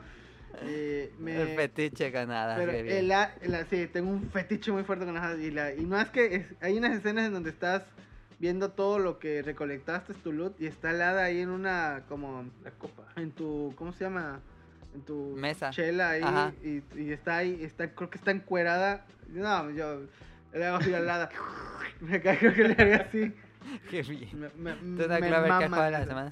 Y 0.64 1.10
me- 1.22 1.42
El 1.42 1.56
fetiche 1.56 2.12
ganada. 2.12 2.56
pero 2.58 2.72
qué 2.72 2.84
bien. 2.84 2.98
el, 2.98 3.12
el 3.54 3.66
sí, 3.70 3.88
tengo 3.92 4.10
un 4.12 4.30
fetiche 4.32 4.72
muy 4.72 4.84
fuerte 4.84 5.06
con 5.06 5.14
las 5.14 5.24
hadas. 5.24 5.40
Y, 5.40 5.50
la, 5.52 5.74
y 5.74 5.86
no 5.86 6.00
es 6.00 6.10
que 6.10 6.36
es- 6.36 6.46
hay 6.62 6.78
unas 6.78 6.96
escenas 6.96 7.26
en 7.28 7.34
donde 7.34 7.50
estás 7.52 7.84
viendo 8.40 8.70
todo 8.72 9.00
lo 9.00 9.18
que 9.20 9.42
recolectaste, 9.42 10.14
tu 10.16 10.34
loot, 10.34 10.60
y 10.60 10.68
está 10.68 10.92
el 10.92 11.02
hada 11.02 11.24
ahí 11.24 11.40
en 11.40 11.50
una, 11.50 12.04
como, 12.10 12.46
La 12.64 12.72
copa. 12.72 13.04
en 13.16 13.32
tu, 13.32 13.74
¿cómo 13.78 13.94
se 13.94 14.04
llama? 14.04 14.42
En 14.94 15.02
tu 15.02 15.34
Mesa. 15.36 15.70
chela 15.72 16.12
ahí, 16.12 16.22
Ajá. 16.24 16.54
y, 16.64 16.84
y 16.96 17.12
está 17.12 17.38
ahí, 17.38 17.64
está, 17.64 17.90
creo 17.94 18.10
que 18.10 18.18
está 18.18 18.32
encuerada. 18.32 19.06
No, 19.30 19.70
yo 19.72 20.02
le 20.54 20.66
hago 20.66 20.78
así 20.78 20.94
al 20.94 21.10
hada. 21.10 21.30
Me 22.02 22.22
caigo 22.22 22.54
que 22.54 22.68
le 22.68 22.74
haga 22.74 23.06
así. 23.08 23.34
Qué 23.90 24.02
bien. 24.04 24.40
Me, 24.40 24.50
me, 24.56 24.74
¿Tú, 24.74 25.10
me 25.10 25.20
Clover, 25.20 25.20
qué 25.20 25.36
has 25.36 25.48
maman 25.48 25.70
jugado 25.70 25.92
la 25.92 26.06
semana? 26.06 26.32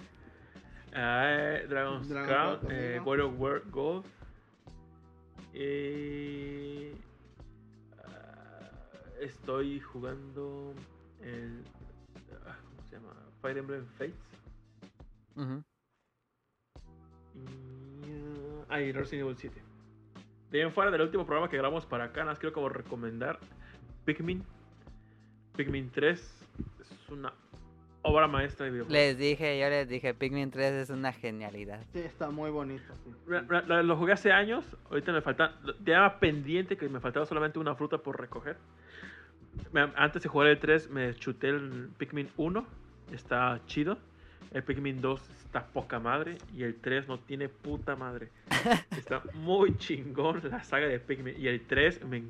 Ah, 0.94 1.58
Dragon's 1.70 2.10
Dragon 2.10 2.28
Crown, 2.28 2.60
Crown 2.60 2.72
eh. 2.72 3.00
World 3.04 3.24
of 3.24 3.40
War 3.40 3.62
Gold. 3.72 4.06
Eh, 5.54 6.94
ah, 8.04 8.70
estoy 9.22 9.80
jugando 9.80 10.74
el. 11.22 11.64
ah, 12.46 12.58
¿Cómo 12.70 12.88
se 12.90 12.96
llama? 12.96 13.14
Fire 13.42 13.58
Emblem 13.58 13.86
Fates. 13.98 14.16
Ujú. 15.36 15.64
Y, 17.36 17.81
y 18.80 18.92
Resident 18.92 19.26
Evil 19.26 19.38
7. 19.38 19.62
De 20.52 20.60
ahí 20.60 20.66
en 20.66 20.74
fuera 20.74 20.92
del 20.92 21.02
último 21.02 21.26
programa 21.26 21.50
que 21.50 21.58
grabamos 21.58 21.86
para 21.86 22.06
acá, 22.06 22.24
nos 22.24 22.40
quiero 22.40 22.54
como 22.54 22.70
recomendar 22.70 23.40
Pikmin. 24.06 24.44
Pikmin 25.56 25.90
3 25.92 26.20
es 26.82 27.10
una 27.10 27.34
obra 28.04 28.28
maestra 28.28 28.66
de 28.66 28.72
videojuegos. 28.72 28.94
Les 28.94 29.18
dije, 29.18 29.60
yo 29.60 29.70
les 29.70 29.88
dije, 29.88 30.14
Pikmin 30.14 30.52
3 30.52 30.74
es 30.74 30.90
una 30.90 31.14
genialidad. 31.14 31.82
Sí, 31.94 32.00
está 32.00 32.30
muy 32.30 32.52
bonito. 32.52 32.84
sí. 33.04 33.12
Lo 33.68 33.98
jugué 33.98 34.14
hace 34.14 34.32
años, 34.32 34.66
ahorita 34.90 35.12
me 35.12 35.22
falta, 35.22 35.54
tenía 35.84 36.20
pendiente 36.20 36.78
que 36.78 36.90
me 36.90 37.00
faltaba 37.00 37.26
solamente 37.26 37.60
una 37.60 37.76
fruta 37.76 37.98
por 37.98 38.20
recoger. 38.20 38.58
antes 39.96 40.24
de 40.24 40.30
jugar 40.30 40.48
el 40.48 40.60
3 40.60 40.90
me 40.90 41.14
chuté 41.16 41.50
el 41.50 41.90
Pikmin 41.98 42.30
1, 42.38 42.66
está 43.12 43.62
chido. 43.66 43.98
El 44.54 44.64
Pikmin 44.64 45.00
2 45.02 45.22
está 45.46 45.66
poca 45.68 46.00
madre 46.00 46.38
y 46.56 46.64
el 46.64 46.76
3 46.76 47.08
no 47.08 47.20
tiene 47.20 47.48
puta 47.50 47.96
madre. 47.96 48.30
Está 48.98 49.22
muy 49.34 49.78
chingón 49.78 50.42
la 50.50 50.64
saga 50.64 50.88
de 50.88 51.00
Pikmin 51.00 51.36
y 51.40 51.48
el 51.48 51.62
3 51.66 52.04
me- 52.06 52.24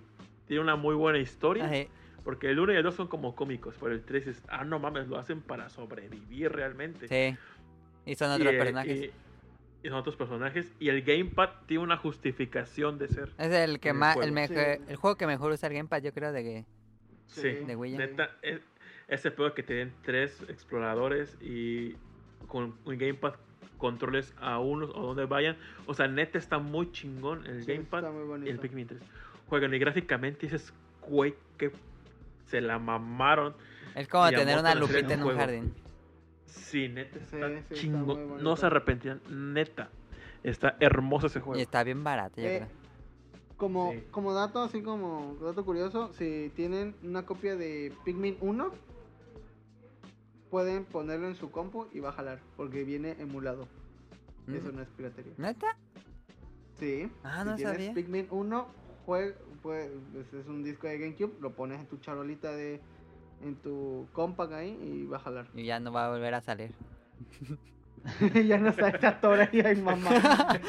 tiene 0.47 0.61
una 0.63 0.75
muy 0.75 0.93
buena 0.95 1.17
historia. 1.19 1.65
Ajá. 1.65 1.75
Porque 2.23 2.49
el 2.51 2.59
1 2.59 2.73
y 2.73 2.75
el 2.75 2.83
2 2.83 2.93
son 2.93 3.07
como 3.07 3.35
cómicos, 3.35 3.75
pero 3.79 3.93
el 3.93 4.03
3 4.03 4.27
es, 4.27 4.43
ah, 4.49 4.63
no 4.63 4.77
mames, 4.77 5.07
lo 5.07 5.17
hacen 5.17 5.41
para 5.41 5.69
sobrevivir 5.69 6.51
realmente. 6.51 7.07
Sí. 7.07 7.35
Y 8.05 8.15
son 8.15 8.29
otros 8.31 8.53
eh, 8.53 8.57
personajes. 8.57 8.99
Y, 9.01 9.11
y 9.83 9.89
son 9.89 9.97
otros 9.97 10.15
personajes. 10.15 10.71
Y 10.79 10.89
el 10.89 11.01
gamepad 11.01 11.49
tiene 11.65 11.83
una 11.83 11.97
justificación 11.97 12.99
de 12.99 13.07
ser. 13.07 13.29
Es 13.39 13.51
el 13.51 13.79
que 13.79 13.89
el 13.89 13.95
más, 13.95 14.13
juego. 14.13 14.27
el, 14.27 14.33
mejor, 14.33 14.55
Sí. 14.57 14.83
el 14.89 14.95
juego 14.97 15.17
que 15.17 15.25
mejor 15.25 15.51
usa 15.51 15.67
el 15.69 15.73
gamepad, 15.73 16.03
yo 16.03 16.13
creo, 16.13 16.31
de 16.31 16.43
que 16.43 16.65
Sí, 17.25 17.49
de 17.49 17.75
Wii. 17.75 17.97
neta, 17.97 18.29
es- 18.43 18.61
ese 19.11 19.29
pedo 19.29 19.53
que 19.53 19.61
te 19.61 19.73
den 19.75 19.93
tres 20.03 20.41
exploradores 20.47 21.37
y 21.41 21.95
con 22.47 22.73
un 22.85 22.97
gamepad 22.97 23.33
controles 23.77 24.33
a 24.39 24.59
unos 24.59 24.89
o 24.91 25.01
donde 25.07 25.25
vayan. 25.25 25.57
O 25.85 25.93
sea, 25.93 26.07
neta 26.07 26.37
está 26.37 26.57
muy 26.59 26.91
chingón 26.91 27.45
el 27.45 27.63
Sí, 27.63 27.73
gamepad 27.73 28.03
y 28.43 28.49
el. 28.49 28.57
Pikmin 28.59 28.87
3. 28.87 29.01
Juegan 29.47 29.73
y 29.73 29.79
gráficamente 29.79 30.45
dices, 30.47 30.73
güey, 31.07 31.35
que 31.57 31.71
se 32.47 32.61
la 32.61 32.79
mamaron. 32.79 33.53
Es 33.95 34.07
como 34.07 34.29
tener 34.29 34.57
una 34.57 34.73
lupita 34.75 35.13
en 35.13 35.23
un 35.23 35.35
jardín. 35.35 35.73
Sí, 36.45 36.87
neta 36.87 37.17
está 37.19 37.49
Sí, 37.69 37.75
chingón. 37.75 38.41
no 38.41 38.55
se 38.55 38.65
arrepentirán, 38.65 39.19
neta. 39.29 39.89
Está 40.43 40.75
hermoso 40.79 41.27
ese 41.27 41.39
juego. 41.39 41.59
Y 41.59 41.63
está 41.63 41.83
bien 41.83 42.03
barato, 42.03 42.39
yo 42.41 42.47
Eh, 42.47 42.57
creo. 42.57 42.69
Como, 43.57 43.91
Sí. 43.91 44.03
como 44.09 44.33
dato, 44.33 44.61
así 44.63 44.81
como 44.81 45.37
dato 45.41 45.63
curioso, 45.65 46.11
si 46.13 46.51
tienen 46.55 46.95
una 47.03 47.25
copia 47.25 47.55
de 47.55 47.93
Pikmin 48.05 48.37
1, 48.41 48.71
pueden 50.51 50.85
ponerlo 50.85 51.27
en 51.27 51.35
su 51.35 51.49
compu 51.49 51.87
y 51.93 51.99
va 52.01 52.09
a 52.09 52.11
jalar, 52.11 52.39
porque 52.57 52.83
viene 52.83 53.15
emulado. 53.19 53.67
Mm. 54.45 54.55
Eso 54.55 54.71
no 54.71 54.81
es 54.83 54.87
piratería. 54.89 55.33
¿Neta? 55.37 55.75
Sí. 56.79 57.09
Ah, 57.23 57.39
si 57.43 57.49
no 57.49 57.55
tienes 57.55 57.73
sabía. 57.75 57.93
Pikmin 57.93 58.27
1, 58.29 58.67
jue- 59.07 59.35
pues, 59.63 59.89
pues, 60.13 60.33
es 60.33 60.45
un 60.47 60.63
disco 60.63 60.87
de 60.87 60.99
GameCube, 60.99 61.33
lo 61.39 61.53
pones 61.53 61.79
en 61.79 61.87
tu 61.87 61.97
charolita 61.97 62.51
de 62.51 62.79
en 63.43 63.55
tu 63.55 64.07
compact 64.13 64.53
ahí 64.53 64.77
y 64.83 65.05
va 65.07 65.17
a 65.17 65.21
jalar. 65.21 65.47
Y 65.55 65.63
ya 65.63 65.79
no 65.79 65.91
va 65.91 66.05
a 66.05 66.09
volver 66.11 66.33
a 66.35 66.41
salir. 66.41 66.71
ya 68.45 68.57
no 68.57 68.69
está 68.69 68.89
esa 68.89 69.19
tora 69.21 69.47
y 69.51 69.59
hay 69.61 69.75
mamá. 69.75 70.09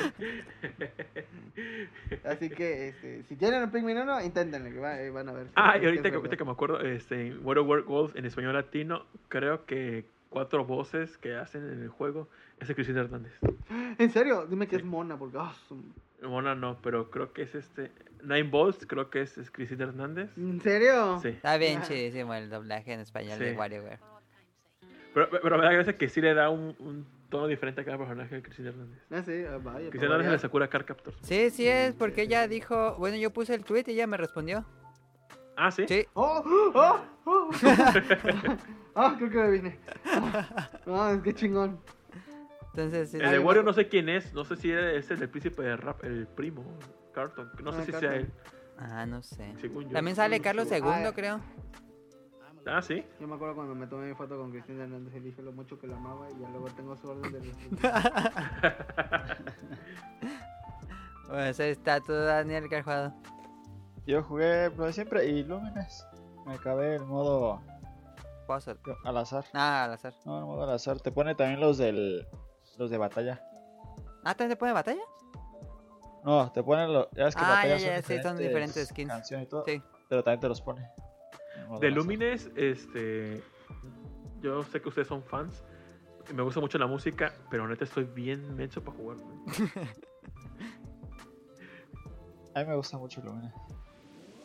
Así 2.25 2.51
que 2.51 2.89
este, 2.89 3.23
si 3.25 3.37
tienen 3.37 3.63
el 3.63 3.71
Pikmin 3.71 3.99
1, 3.99 4.21
inténtenlo, 4.25 4.71
que 4.71 4.79
va- 4.79 5.01
eh, 5.01 5.11
van 5.11 5.29
a 5.29 5.33
ver. 5.33 5.47
Ah, 5.55 5.77
y 5.79 5.85
ahorita 5.85 6.03
que, 6.05 6.11
verdad. 6.11 6.17
ahorita 6.17 6.37
que 6.37 6.45
me 6.45 6.51
acuerdo, 6.53 6.81
este, 6.81 7.27
en 7.29 7.45
World 7.45 7.63
of 7.63 7.69
Warcraft 7.69 8.17
en 8.17 8.27
español 8.27 8.53
latino, 8.55 9.05
creo 9.29 9.65
que 9.67 10.05
cuatro 10.31 10.65
voces 10.65 11.17
que 11.19 11.35
hacen 11.37 11.63
en 11.71 11.83
el 11.83 11.89
juego 11.89 12.29
es 12.61 12.69
de 12.69 12.75
Cristina 12.75 13.01
Hernández. 13.01 13.33
En 13.99 14.11
serio, 14.11 14.47
dime 14.47 14.67
que 14.67 14.77
es 14.77 14.85
mona, 14.85 15.17
porque 15.19 15.39
ah, 15.41 15.55
su- 15.69 15.83
Mona 16.23 16.55
no, 16.55 16.79
pero 16.83 17.11
creo 17.11 17.33
que 17.33 17.43
es 17.43 17.55
este. 17.57 17.91
Nine 18.23 18.45
Balls, 18.45 18.87
creo 18.87 19.11
que 19.11 19.23
es, 19.23 19.37
es 19.39 19.51
Cristina 19.51 19.85
Hernández. 19.85 20.31
¿En 20.37 20.61
serio? 20.61 21.19
Sí. 21.21 21.29
Está 21.29 21.57
bien 21.57 21.81
Ah. 21.83 21.85
chidísimo 21.87 22.33
el 22.35 22.49
doblaje 22.49 22.93
en 22.93 23.01
español 23.01 23.39
de. 23.41 23.55
WarioWare. 23.57 23.99
Pero, 25.15 25.29
pero 25.43 25.59
me 25.59 25.65
da 25.65 25.73
gracia 25.73 25.99
que 25.99 26.09
sí 26.09 26.21
le 26.21 26.33
da 26.33 26.49
un, 26.49 26.77
un 26.79 27.05
tono 27.33 27.47
diferente 27.49 27.81
a 27.81 27.85
cada 27.85 27.99
personaje 27.99 28.37
de 28.37 28.43
Cristina 28.43 28.69
Hernández. 28.69 28.99
Ah, 29.11 29.23
sí, 29.25 29.45
ah, 29.49 29.59
vaya. 29.59 29.89
Cristina 29.91 30.01
para 30.11 30.15
Hernández 30.17 30.33
le 30.33 30.39
Sakura 30.39 30.69
Car 30.69 30.85
Captors. 30.85 31.17
Sí, 31.23 31.51
sí 31.51 31.67
es, 31.67 31.95
porque 31.95 32.23
ella 32.23 32.47
dijo... 32.47 32.95
Bueno, 32.99 33.17
yo 33.17 33.33
puse 33.33 33.55
el 33.55 33.65
tweet 33.65 33.85
y 33.89 33.93
ella 33.93 34.07
me 34.07 34.17
respondió. 34.17 34.65
Ah, 35.57 35.71
sí. 35.71 35.85
Sí. 35.89 36.07
¡Oh! 36.15 36.43
¡Oh! 36.75 37.01
¡Oh! 37.25 37.51
ah, 38.95 39.15
creo 39.19 39.31
que 39.31 39.37
me 39.39 39.51
vine. 39.51 39.79
Ah, 40.87 41.19
qué 41.25 41.35
chingón. 41.35 41.81
Entonces, 42.75 43.11
sí, 43.11 43.19
El 43.19 43.31
de 43.31 43.39
Wario 43.39 43.63
no 43.63 43.73
sé 43.73 43.89
quién 43.89 44.09
es. 44.09 44.33
No 44.33 44.45
sé 44.45 44.57
si 44.57 44.71
es 44.71 45.11
el 45.11 45.19
del 45.19 45.29
príncipe 45.29 45.63
de 45.63 45.77
rap, 45.77 46.03
el 46.05 46.27
primo. 46.27 46.65
Carton. 47.13 47.51
No 47.63 47.73
sé 47.73 47.81
Ah, 47.81 47.85
si 47.85 47.93
sea 47.93 48.15
él. 48.15 48.31
Ah, 48.79 49.05
no 49.07 49.23
sé. 49.23 49.53
Según 49.61 49.85
yo. 49.85 49.91
También 49.91 50.17
sale 50.17 50.41
Carlos 50.41 50.71
II, 50.71 50.81
Ah, 50.85 51.13
creo. 51.15 51.41
Ah, 52.67 52.81
sí. 52.81 53.05
Yo 53.21 53.27
me 53.27 53.35
acuerdo 53.35 53.55
cuando 53.57 53.75
me 53.75 53.87
tomé 53.87 54.07
mi 54.09 54.15
foto 54.15 54.39
con 54.39 54.51
Cristina 54.53 54.85
Hernández 54.85 55.15
y 55.17 55.21
dije 55.21 55.43
lo 55.43 55.53
mucho 55.53 55.79
que 55.81 55.87
la 55.89 55.97
amaba 55.97 56.31
y 56.31 56.41
ya 56.41 56.49
luego 56.51 56.67
tengo 56.71 56.97
su 56.97 57.09
orden 57.11 57.33
de 57.33 57.41
los... 57.45 57.57
Pues 61.29 61.61
ahí 61.61 61.71
está 61.71 62.01
todo 62.01 62.25
Daniel 62.25 62.69
que 62.69 62.77
has 62.77 62.85
jugado. 62.85 63.13
Yo 64.07 64.23
jugué 64.23 64.71
lo 64.77 64.85
de 64.85 64.93
siempre 64.93 65.27
y 65.27 65.43
Lumines. 65.45 66.07
Me 66.47 66.55
acabé 66.55 66.97
el 66.97 67.05
modo 67.05 67.61
Puzzle. 68.47 68.77
al 69.05 69.17
azar. 69.17 69.45
Ah, 69.55 69.85
al 69.85 69.93
azar. 69.93 70.13
No, 70.25 70.39
el 70.39 70.45
modo 70.45 70.65
al 70.65 70.71
azar. 70.71 71.01
Te 71.01 71.11
pone 71.13 71.35
también 71.35 71.61
los 71.61 71.79
del. 71.79 72.27
Los 72.79 72.91
de 72.91 72.99
batalla. 72.99 73.41
Ah, 74.25 74.35
¿también 74.35 74.51
se 74.51 74.57
pone 74.57 74.73
batalla? 74.73 75.03
No, 76.25 76.51
te 76.53 76.63
ponen 76.63 76.93
los. 76.93 77.09
Ya 77.13 77.25
ves 77.25 77.35
que 77.37 77.43
Ah, 77.45 77.49
batalla 77.49 77.77
ya, 77.79 77.97
ya, 77.97 78.03
sí, 78.03 78.21
son 78.23 78.37
diferentes 78.37 78.89
skins. 78.89 79.11
Canción 79.11 79.43
y 79.43 79.47
todo. 79.47 79.65
Sí. 79.65 79.83
Pero 80.09 80.23
también 80.23 80.41
te 80.41 80.49
los 80.49 80.61
pone. 80.61 80.89
De. 81.81 81.91
Lumines, 81.91 82.51
este. 82.57 83.43
Yo 84.41 84.63
sé 84.65 84.81
que 84.81 84.89
ustedes 84.89 85.09
son 85.09 85.23
fans. 85.23 85.65
Me 86.35 86.43
gusta 86.43 86.61
mucho 86.61 86.79
la 86.79 86.87
música, 86.87 87.33
pero 87.51 87.67
neta 87.69 87.85
estoy 87.85 88.05
bien 88.05 88.55
menso 88.57 88.83
para 88.83 88.97
jugar. 88.97 89.17
A 92.55 92.61
mí 92.61 92.67
me 92.67 92.77
gusta 92.77 92.99
mucho 92.99 93.21
Lumines. 93.23 93.53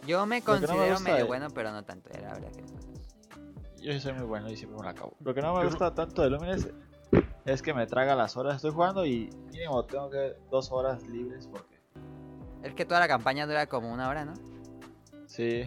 Yo 0.05 0.25
me 0.25 0.41
que 0.41 0.47
no 0.47 0.53
me 0.59 0.61
considero 0.67 0.99
medio 1.01 1.17
de- 1.17 1.23
bueno, 1.23 1.47
pero 1.53 1.71
no 1.71 1.83
tanto. 1.83 2.09
La 2.21 2.33
verdad 2.33 2.51
que... 2.51 2.63
Yo 3.83 3.91
sí 3.93 3.99
soy 3.99 4.13
muy 4.13 4.23
bueno 4.25 4.49
y 4.49 4.55
siempre 4.55 4.77
me 4.77 4.83
lo 4.83 4.89
acabo. 4.89 5.13
Lo 5.23 5.33
que 5.33 5.41
no 5.41 5.49
me 5.53 5.59
Yo 5.59 5.63
no- 5.65 5.69
gusta 5.69 5.93
tanto 5.93 6.21
de 6.21 6.29
Lumines 6.29 6.69
es 7.45 7.61
que 7.61 7.73
me 7.73 7.85
traga 7.87 8.15
las 8.15 8.37
horas. 8.37 8.55
Estoy 8.57 8.71
jugando 8.71 9.05
y 9.05 9.29
mínimo 9.51 9.83
tengo 9.85 10.09
que 10.09 10.35
dos 10.49 10.71
horas 10.71 11.03
libres 11.07 11.47
porque. 11.47 11.77
Es 12.63 12.73
que 12.73 12.85
toda 12.85 12.99
la 13.01 13.07
campaña 13.07 13.45
dura 13.45 13.67
como 13.67 13.91
una 13.93 14.07
hora, 14.09 14.25
¿no? 14.25 14.33
Sí. 15.27 15.63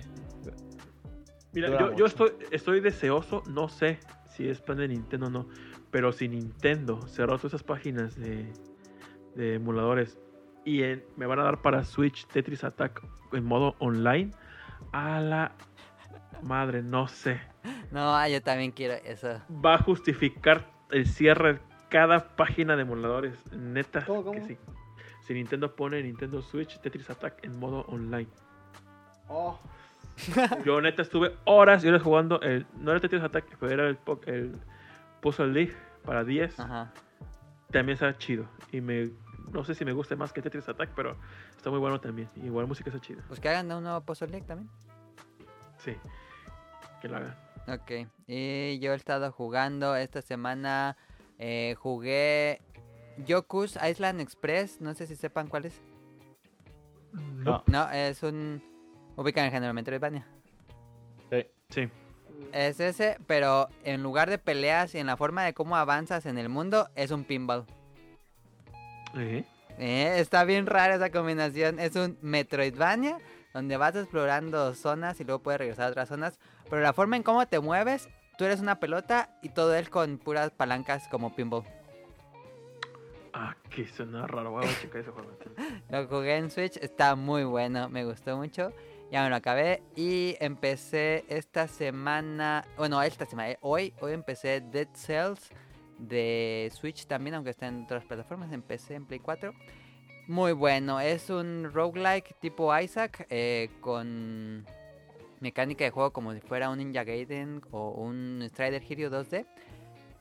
Mira, 1.52 1.68
yo, 1.80 1.96
yo 1.96 2.06
estoy, 2.06 2.30
estoy 2.50 2.80
deseoso, 2.80 3.42
no 3.48 3.68
sé 3.68 3.98
si 4.28 4.48
es 4.48 4.60
plan 4.60 4.78
de 4.78 4.88
Nintendo 4.88 5.26
o 5.26 5.30
no, 5.30 5.46
pero 5.90 6.12
si 6.12 6.28
Nintendo 6.28 7.06
cerró 7.08 7.36
todas 7.36 7.46
esas 7.46 7.62
páginas 7.64 8.14
de, 8.16 8.52
de 9.34 9.54
emuladores 9.54 10.18
y 10.64 10.82
en- 10.82 11.04
me 11.16 11.26
van 11.26 11.40
a 11.40 11.44
dar 11.44 11.60
para 11.62 11.84
Switch 11.84 12.26
Tetris 12.26 12.62
Attack 12.64 13.02
en 13.32 13.44
modo 13.44 13.74
online, 13.80 14.30
a 14.92 15.20
la 15.20 15.52
madre, 16.42 16.82
no 16.82 17.08
sé. 17.08 17.40
No, 17.90 18.26
yo 18.28 18.40
también 18.40 18.70
quiero 18.70 18.94
eso. 19.04 19.40
Va 19.64 19.74
a 19.74 19.78
justificar 19.78 20.70
el 20.90 21.06
cierre 21.06 21.54
de 21.54 21.60
cada 21.88 22.36
página 22.36 22.76
de 22.76 22.82
emuladores, 22.82 23.34
neta. 23.52 24.04
¿Cómo, 24.06 24.22
cómo? 24.22 24.34
que 24.40 24.46
sí. 24.46 24.58
Si 25.26 25.34
Nintendo 25.34 25.74
pone 25.74 26.02
Nintendo 26.02 26.40
Switch 26.42 26.78
Tetris 26.80 27.10
Attack 27.10 27.44
en 27.44 27.58
modo 27.58 27.80
online. 27.88 28.28
Oh, 29.28 29.58
Yo 30.64 30.80
neta 30.80 31.02
estuve 31.02 31.34
horas 31.44 31.84
y 31.84 31.88
horas 31.88 32.02
jugando 32.02 32.40
el. 32.42 32.66
No 32.78 32.90
era 32.90 33.00
Tetris 33.00 33.22
Attack, 33.22 33.56
pero 33.58 33.72
era 33.72 33.88
el, 33.88 33.98
el 34.26 34.56
Puzzle 35.20 35.48
League 35.52 35.74
para 36.04 36.24
10. 36.24 36.58
Ajá. 36.60 36.92
También 37.70 37.94
está 37.94 38.16
chido. 38.18 38.46
Y 38.72 38.80
me. 38.80 39.10
No 39.52 39.64
sé 39.64 39.74
si 39.74 39.84
me 39.84 39.92
gusta 39.92 40.14
más 40.16 40.32
que 40.32 40.42
Tetris 40.42 40.68
Attack, 40.68 40.90
pero 40.94 41.16
está 41.56 41.70
muy 41.70 41.78
bueno 41.78 42.00
también. 42.00 42.28
Igual 42.36 42.66
música 42.66 42.90
está 42.90 43.00
chida. 43.00 43.22
Pues 43.28 43.40
que 43.40 43.48
hagan 43.48 43.70
un 43.72 43.82
nuevo 43.82 44.00
Puzzle 44.02 44.28
League 44.28 44.46
también. 44.46 44.70
Sí. 45.78 45.94
Que 47.00 47.08
lo 47.08 47.16
hagan. 47.16 47.36
Ok. 47.68 48.08
Y 48.26 48.78
yo 48.80 48.92
he 48.92 48.96
estado 48.96 49.30
jugando 49.32 49.96
esta 49.96 50.22
semana. 50.22 50.96
eh, 51.38 51.74
jugué 51.78 52.60
Yoku's 53.26 53.78
Island 53.82 54.20
Express. 54.20 54.80
No 54.80 54.94
sé 54.94 55.06
si 55.06 55.16
sepan 55.16 55.48
cuál 55.48 55.64
es. 55.66 55.80
No. 57.12 57.64
No, 57.66 57.90
es 57.90 58.22
un. 58.22 58.62
Ubican 59.20 59.44
el 59.44 59.50
género 59.50 59.74
Metroidvania. 59.74 60.26
Sí. 61.28 61.46
Sí. 61.68 61.88
Es 62.54 62.80
ese, 62.80 63.18
pero 63.26 63.68
en 63.84 64.02
lugar 64.02 64.30
de 64.30 64.38
peleas 64.38 64.94
y 64.94 64.98
en 64.98 65.06
la 65.06 65.18
forma 65.18 65.44
de 65.44 65.52
cómo 65.52 65.76
avanzas 65.76 66.24
en 66.24 66.38
el 66.38 66.48
mundo, 66.48 66.88
es 66.94 67.10
un 67.10 67.24
pinball. 67.24 67.66
¿Eh? 69.14 69.44
Eh, 69.78 70.14
está 70.16 70.44
bien 70.44 70.64
rara 70.64 70.94
esa 70.94 71.10
combinación. 71.10 71.78
Es 71.78 71.96
un 71.96 72.16
Metroidvania 72.22 73.18
donde 73.52 73.76
vas 73.76 73.94
explorando 73.94 74.72
zonas 74.72 75.20
y 75.20 75.24
luego 75.24 75.42
puedes 75.42 75.58
regresar 75.58 75.88
a 75.88 75.90
otras 75.90 76.08
zonas. 76.08 76.38
Pero 76.70 76.80
la 76.80 76.94
forma 76.94 77.16
en 77.16 77.22
cómo 77.22 77.46
te 77.46 77.60
mueves, 77.60 78.08
tú 78.38 78.46
eres 78.46 78.60
una 78.60 78.80
pelota 78.80 79.36
y 79.42 79.50
todo 79.50 79.74
él 79.74 79.90
con 79.90 80.16
puras 80.16 80.50
palancas 80.50 81.08
como 81.08 81.36
pinball. 81.36 81.64
Ah, 83.34 83.54
que 83.68 83.86
suena 83.86 84.26
raro. 84.26 84.52
Voy 84.52 84.64
a 84.64 84.80
checar 84.80 85.02
ese 85.02 85.10
juego. 85.10 85.30
Lo 85.90 86.08
jugué 86.08 86.38
en 86.38 86.50
Switch, 86.50 86.78
está 86.78 87.16
muy 87.16 87.44
bueno, 87.44 87.90
me 87.90 88.06
gustó 88.06 88.38
mucho. 88.38 88.72
Ya 89.10 89.24
me 89.24 89.30
lo 89.30 89.34
acabé 89.34 89.82
y 89.96 90.36
empecé 90.38 91.24
esta 91.28 91.66
semana, 91.66 92.64
bueno, 92.76 93.02
esta 93.02 93.26
semana, 93.26 93.50
eh, 93.50 93.58
hoy, 93.60 93.92
hoy 94.00 94.12
empecé 94.12 94.60
Dead 94.60 94.86
Cells 94.94 95.50
de 95.98 96.70
Switch 96.72 97.06
también, 97.06 97.34
aunque 97.34 97.50
está 97.50 97.66
en 97.66 97.82
otras 97.82 98.04
plataformas, 98.04 98.52
empecé 98.52 98.94
en 98.94 99.06
Play 99.06 99.18
4. 99.18 99.52
Muy 100.28 100.52
bueno, 100.52 101.00
es 101.00 101.28
un 101.28 101.72
roguelike 101.72 102.36
tipo 102.38 102.76
Isaac 102.78 103.26
eh, 103.30 103.68
con 103.80 104.64
mecánica 105.40 105.82
de 105.82 105.90
juego 105.90 106.12
como 106.12 106.32
si 106.32 106.40
fuera 106.40 106.70
un 106.70 106.78
Ninja 106.78 107.02
Gaiden 107.02 107.62
o 107.72 107.90
un 107.90 108.40
Strider 108.48 108.80
Hero 108.88 109.10
2D. 109.10 109.44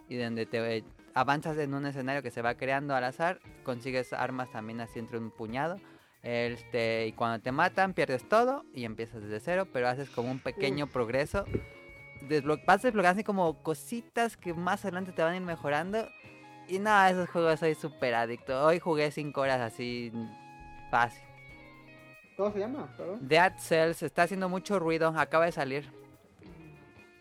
Y 0.07 0.17
donde 0.17 0.47
te 0.47 0.83
avanzas 1.13 1.55
en 1.59 1.75
un 1.75 1.85
escenario 1.85 2.23
que 2.23 2.31
se 2.31 2.41
va 2.41 2.55
creando 2.55 2.95
al 2.95 3.03
azar, 3.03 3.39
consigues 3.63 4.13
armas 4.13 4.51
también 4.51 4.81
así 4.81 4.97
entre 4.97 5.19
un 5.19 5.29
puñado. 5.29 5.77
Este, 6.21 7.07
y 7.07 7.11
cuando 7.13 7.39
te 7.41 7.51
matan, 7.51 7.93
pierdes 7.93 8.27
todo 8.27 8.65
y 8.73 8.83
empiezas 8.85 9.21
desde 9.21 9.39
cero, 9.39 9.67
pero 9.71 9.87
haces 9.87 10.09
como 10.09 10.29
un 10.31 10.39
pequeño 10.39 10.87
progreso. 10.87 11.45
Desblo- 12.27 12.63
vas 12.65 12.81
desbloqueando 12.81 13.19
así 13.19 13.23
como 13.23 13.63
cositas 13.63 14.35
que 14.35 14.53
más 14.53 14.83
adelante 14.83 15.13
te 15.13 15.21
van 15.23 15.33
a 15.33 15.35
ir 15.37 15.41
mejorando. 15.41 16.09
Y 16.67 16.77
nada, 16.79 17.09
esos 17.09 17.29
juegos 17.29 17.59
soy 17.59 17.73
súper 17.73 18.13
adicto. 18.15 18.65
Hoy 18.65 18.79
jugué 18.79 19.09
5 19.11 19.39
horas 19.41 19.59
así 19.61 20.11
fácil. 20.91 21.23
¿Cómo 22.35 22.51
se 22.53 22.59
llama? 22.59 22.93
Perdón. 22.97 23.27
Dead 23.27 23.53
Cells 23.57 24.03
está 24.03 24.23
haciendo 24.23 24.49
mucho 24.49 24.77
ruido, 24.79 25.09
acaba 25.17 25.45
de 25.45 25.51
salir. 25.51 25.89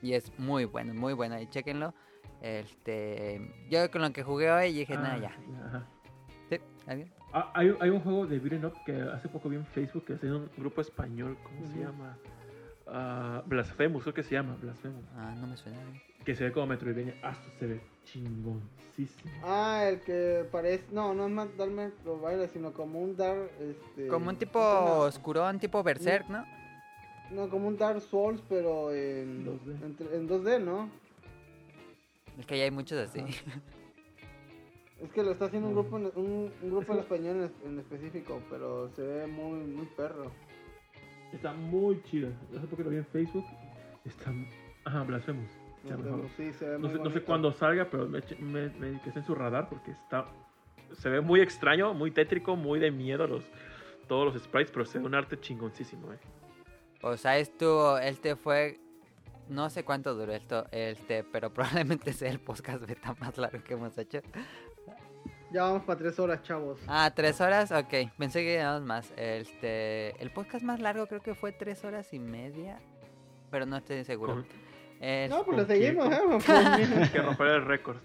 Y 0.02 0.12
es 0.12 0.36
muy 0.38 0.64
bueno, 0.64 0.92
muy 0.94 1.12
bueno. 1.12 1.40
Y 1.40 1.48
chequenlo. 1.48 1.94
Este, 2.42 3.40
yo 3.70 3.90
con 3.90 4.02
lo 4.02 4.12
que 4.12 4.22
jugué 4.22 4.50
hoy 4.50 4.72
dije, 4.72 4.94
nada, 4.94 5.14
Ah, 5.14 5.18
ya. 5.18 5.36
ajá. 5.66 5.86
¿Sí? 6.50 6.58
¿Alguien? 6.86 7.12
Ah, 7.32 7.50
hay, 7.55 7.74
hay 7.81 7.90
un 7.90 8.00
juego 8.00 8.26
de 8.26 8.39
beat'em 8.39 8.65
up 8.65 8.74
que 8.86 8.92
hace 9.02 9.28
poco 9.28 9.48
vi 9.48 9.57
en 9.57 9.66
Facebook 9.66 10.05
que 10.07 10.15
es 10.15 10.20
de 10.20 10.32
un 10.32 10.48
grupo 10.57 10.81
español, 10.81 11.36
¿cómo 11.42 11.66
se 11.66 11.78
llama? 11.78 12.16
Ah, 12.86 13.42
Blasphemous, 13.47 14.02
creo 14.02 14.15
que 14.15 14.23
se 14.23 14.32
llama 14.34 14.57
Blasphemous. 14.60 15.05
Ah, 15.16 15.34
no 15.39 15.47
me 15.47 15.57
suena. 15.57 15.78
Que 16.24 16.34
se 16.34 16.44
ve 16.44 16.52
como 16.52 16.66
Metroidvania, 16.68 17.15
hasta 17.23 17.50
se 17.58 17.66
ve 17.66 17.81
chingoncísimo. 18.05 19.31
Ah, 19.44 19.84
el 19.89 20.00
que 20.00 20.47
parece. 20.50 20.84
No, 20.90 21.12
no 21.12 21.26
es 21.26 21.32
más 21.32 21.55
Dark 21.58 21.70
Metroidvania, 21.70 22.48
sino 22.48 22.73
como 22.73 22.98
un 23.00 23.15
Dark. 23.16 23.50
Este, 23.60 24.08
Como 24.08 24.31
un 24.31 24.36
tipo 24.36 24.58
oscurón, 24.58 25.58
tipo 25.58 25.82
Berserk, 25.82 26.28
¿no? 26.31 26.44
No, 27.31 27.50
como 27.50 27.68
un 27.68 27.76
Dark 27.76 28.00
Souls, 28.00 28.42
pero 28.48 28.90
en 28.94 29.44
2D. 29.44 29.84
entre- 29.84 30.16
en 30.16 30.26
2D, 30.28 30.58
¿no? 30.65 30.89
Es 32.39 32.47
que 32.47 32.57
ya 32.57 32.65
hay 32.65 32.70
muchos 32.70 32.98
así. 32.98 33.20
Es 35.02 35.12
que 35.12 35.22
lo 35.22 35.30
está 35.32 35.44
haciendo 35.46 35.68
un 35.68 35.74
grupo 35.74 35.96
en, 35.96 36.06
un, 36.16 36.52
un 36.62 36.70
grupo 36.70 36.92
en 36.92 36.98
español 37.00 37.36
en, 37.36 37.42
es- 37.44 37.64
en 37.64 37.78
específico, 37.78 38.40
pero 38.50 38.88
se 38.90 39.02
ve 39.02 39.26
muy 39.26 39.60
muy 39.60 39.86
perro. 39.86 40.30
Está 41.32 41.52
muy 41.52 42.02
chido. 42.04 42.30
Hace 42.56 42.66
poco 42.66 42.82
lo 42.82 42.90
vi 42.90 42.96
en 42.96 43.06
Facebook. 43.06 43.44
Está. 44.04 44.32
Ajá. 45.98 46.16
Sí, 46.36 46.52
se 46.52 46.68
ve 46.68 46.78
No 46.78 46.88
sé, 46.88 46.94
no 46.98 47.10
sé 47.10 47.22
cuándo 47.22 47.52
salga, 47.52 47.88
pero 47.90 48.08
me, 48.08 48.18
eche- 48.20 48.38
me, 48.38 48.68
me- 48.70 49.00
que 49.00 49.08
esté 49.10 49.20
en 49.20 49.26
su 49.26 49.34
radar 49.34 49.68
porque 49.68 49.90
está. 49.92 50.24
Se 50.94 51.08
ve 51.10 51.20
muy 51.20 51.40
extraño, 51.40 51.92
muy 51.94 52.10
tétrico, 52.10 52.56
muy 52.56 52.80
de 52.80 52.90
miedo 52.90 53.26
los, 53.26 53.44
todos 54.08 54.32
los 54.32 54.42
sprites, 54.42 54.70
pero 54.72 54.84
se 54.86 54.98
ve 54.98 55.04
un 55.04 55.14
arte 55.14 55.38
chingoncísimo, 55.38 56.12
eh. 56.12 56.18
O 57.02 57.16
sea, 57.16 57.38
estuvo, 57.38 57.98
este 57.98 58.34
fue, 58.36 58.80
no 59.50 59.68
sé 59.70 59.84
cuánto 59.84 60.14
duró 60.14 60.32
esto, 60.32 60.66
este, 60.72 61.22
pero 61.24 61.52
probablemente 61.52 62.12
sea 62.14 62.30
el 62.30 62.40
podcast 62.40 62.86
beta 62.86 63.14
más 63.20 63.36
largo 63.36 63.62
que 63.62 63.74
hemos 63.74 63.96
hecho. 63.98 64.20
Ya 65.50 65.62
vamos 65.62 65.82
para 65.84 65.98
tres 65.98 66.18
horas, 66.18 66.42
chavos. 66.42 66.78
Ah, 66.86 67.10
tres 67.14 67.40
horas, 67.40 67.72
ok, 67.72 68.10
pensé 68.18 68.42
que 68.42 68.54
íbamos 68.60 68.82
más. 68.82 69.10
Este, 69.16 70.10
el 70.22 70.30
podcast 70.30 70.62
más 70.62 70.78
largo 70.80 71.06
creo 71.06 71.20
que 71.22 71.34
fue 71.34 71.52
tres 71.52 71.84
horas 71.84 72.12
y 72.12 72.18
media, 72.18 72.78
pero 73.50 73.64
no 73.64 73.78
estoy 73.78 74.04
seguro. 74.04 74.34
Con- 74.34 74.46
Este, 75.00 75.28
No, 75.30 75.44
pues 75.44 75.56
lo 75.58 75.64
seguimos, 75.66 76.12
¿eh? 76.12 77.08
Que 77.12 77.22
romper 77.22 77.46
el 77.48 77.64
récord. 77.64 77.96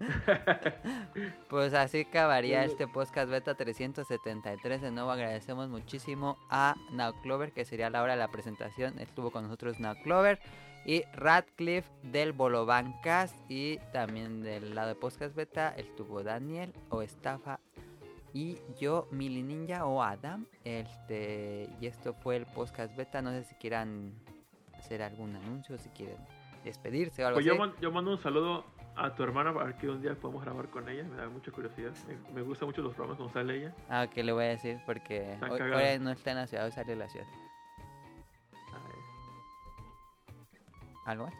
Pues 1.48 1.72
así 1.74 2.00
acabaría 2.08 2.62
este 2.64 2.86
podcast 2.86 3.30
beta 3.30 3.54
373. 3.54 4.82
De 4.82 4.90
nuevo 4.90 5.10
agradecemos 5.10 5.68
muchísimo 5.68 6.36
a 6.50 6.74
Now 6.92 7.14
Clover, 7.22 7.52
que 7.52 7.64
sería 7.64 7.90
la 7.90 8.02
hora 8.02 8.12
de 8.12 8.18
la 8.18 8.28
presentación. 8.28 8.98
Estuvo 8.98 9.30
con 9.30 9.44
nosotros 9.44 9.80
Now 9.80 9.94
Clover 10.02 10.38
y 10.88 11.02
Radcliffe 11.12 11.90
del 12.02 12.32
Bolobancast. 12.32 13.36
Y 13.50 13.76
también 13.92 14.40
del 14.42 14.74
lado 14.74 14.88
de 14.88 14.94
podcast 14.94 15.34
beta 15.36 15.68
estuvo 15.76 16.22
Daniel 16.22 16.72
o 16.88 17.02
Estafa 17.02 17.60
y 18.32 18.56
yo, 18.80 19.06
Mili 19.10 19.42
Ninja 19.42 19.84
o 19.84 20.02
Adam. 20.02 20.46
Este, 20.64 21.68
y 21.78 21.86
esto 21.86 22.14
fue 22.14 22.36
el 22.36 22.46
podcast 22.46 22.96
beta. 22.96 23.20
No 23.20 23.30
sé 23.32 23.44
si 23.44 23.54
quieran 23.56 24.14
hacer 24.78 25.02
algún 25.02 25.36
anuncio, 25.36 25.76
si 25.76 25.90
quieren 25.90 26.16
despedirse 26.64 27.22
o 27.22 27.26
algo 27.26 27.36
Pues 27.36 27.44
yo, 27.46 27.52
así. 27.52 27.60
man- 27.60 27.74
yo 27.82 27.92
mando 27.92 28.10
un 28.12 28.18
saludo 28.18 28.64
a 28.96 29.14
tu 29.14 29.22
hermana 29.22 29.52
para 29.52 29.76
que 29.76 29.88
un 29.90 30.00
día 30.00 30.14
podamos 30.14 30.42
grabar 30.42 30.68
con 30.70 30.88
ella. 30.88 31.04
Me 31.04 31.16
da 31.16 31.28
mucha 31.28 31.50
curiosidad. 31.52 31.92
Me, 32.06 32.32
me 32.32 32.42
gustan 32.42 32.66
mucho 32.68 32.80
los 32.80 32.94
programas 32.94 33.18
cuando 33.18 33.32
sale 33.34 33.58
ella. 33.58 33.74
Ah, 33.90 34.06
que 34.08 34.24
le 34.24 34.32
voy 34.32 34.44
a 34.44 34.48
decir 34.48 34.80
porque 34.86 35.36
hoy, 35.42 35.98
no 36.00 36.10
está 36.12 36.30
en 36.30 36.36
la 36.38 36.46
ciudad, 36.46 36.64
hoy 36.64 36.72
salió 36.72 36.94
de 36.94 36.98
la 37.00 37.08
ciudad. 37.10 37.26
¿Algo 41.08 41.24
más? 41.24 41.34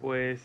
Pues 0.00 0.42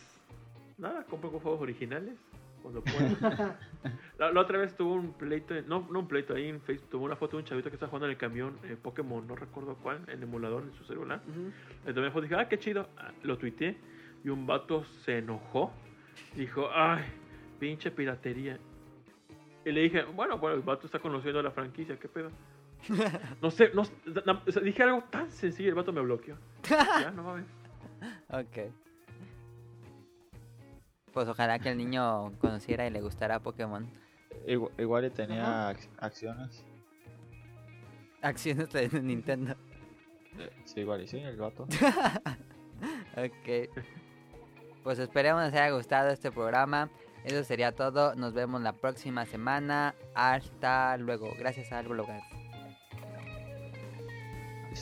nada, 0.77 1.06
compro 1.06 1.32
con 1.32 1.40
juegos 1.40 1.61
originales 1.61 2.14
cuando 2.61 2.83
pueda. 2.83 3.58
la, 4.17 4.33
la 4.33 4.42
otra 4.42 4.58
vez 4.58 4.75
tuvo 4.75 4.95
un 4.95 5.14
pleito, 5.14 5.53
no, 5.67 5.88
no 5.90 6.00
un 6.00 6.08
pleito, 6.09 6.33
ahí 6.33 6.50
en 6.50 6.59
Facebook 6.59 6.90
tuvo 6.90 7.06
una 7.06 7.16
foto 7.16 7.38
de 7.38 7.43
un 7.43 7.48
chavito 7.48 7.69
que 7.69 7.75
está 7.77 7.88
jugando 7.88 8.08
en 8.08 8.11
el 8.11 8.17
camión 8.17 8.58
eh, 8.64 8.75
Pokémon, 8.82 9.25
no 9.25 9.38
recuerdo 9.38 9.77
cuál, 9.82 10.01
en 10.09 10.22
emulador 10.22 10.64
en 10.64 10.74
su 10.74 10.83
celular. 10.83 11.22
Ujú. 11.25 11.51
Le 11.85 11.93
tomé 11.93 12.11
foto 12.11 12.25
y 12.25 12.30
dije, 12.30 12.42
ah, 12.42 12.50
qué 12.50 12.59
chido. 12.59 12.90
Ah, 12.98 13.11
Lo 13.24 13.38
tuiteé 13.38 13.77
y 14.25 14.30
un 14.30 14.45
vato 14.45 14.83
se 15.06 15.19
enojó. 15.19 15.72
Dijo, 16.35 16.69
ay, 16.74 17.03
pinche 17.59 17.92
piratería. 17.92 18.59
Y 19.64 19.72
le 19.72 19.82
dije, 19.83 20.03
bueno, 20.03 20.38
bueno, 20.38 20.58
el 20.58 20.64
vato 20.64 20.85
está 20.85 21.00
conociendo 21.00 21.42
la 21.42 21.51
franquicia, 21.51 21.98
¿qué 21.98 22.09
pedo? 22.09 22.30
No 23.42 23.52
sé, 23.52 23.72
no, 23.74 23.84
na- 24.26 24.42
o 24.48 24.52
sea, 24.52 24.62
dije 24.62 24.84
algo 24.84 25.03
tan 25.10 25.30
sencillo 25.32 25.68
y 25.68 25.70
el 25.70 25.76
vato 25.76 25.92
me 25.94 26.02
bloqueó. 26.02 26.38
ya, 26.70 27.12
no 27.12 27.24
mames. 27.24 27.45
Ok. 28.30 28.72
Pues 31.14 31.28
ojalá 31.28 31.60
que 31.60 31.70
el 31.70 31.78
niño 31.78 32.32
conociera 32.40 32.88
y 32.88 32.90
le 32.90 33.02
gustara 33.02 33.40
Pokémon. 33.40 33.88
Igual, 34.48 34.72
igual 34.78 35.06
y 35.06 35.10
tenía 35.12 35.72
ac- 35.72 35.88
acciones. 36.00 36.66
Acciones 38.22 38.72
de 38.72 38.90
Nintendo. 39.02 39.56
Eh, 40.40 40.50
Sí, 40.66 40.80
igual 40.82 41.02
y 41.02 41.08
sí, 41.08 41.18
el 41.20 41.38
gato. 41.38 41.68
Ok. 43.16 43.70
Pues 44.84 45.00
esperemos 45.00 45.44
les 45.44 45.53
haya 45.53 45.70
gustado 45.70 46.10
este 46.10 46.32
programa. 46.32 46.90
Eso 47.24 47.44
sería 47.45 47.72
todo. 47.74 48.16
Nos 48.16 48.34
vemos 48.34 48.62
la 48.62 48.74
próxima 48.74 49.26
semana. 49.26 49.94
Hasta 50.16 50.98
luego. 50.98 51.30
Gracias 51.38 51.72
a 51.72 51.80
Algologas. 51.80 52.24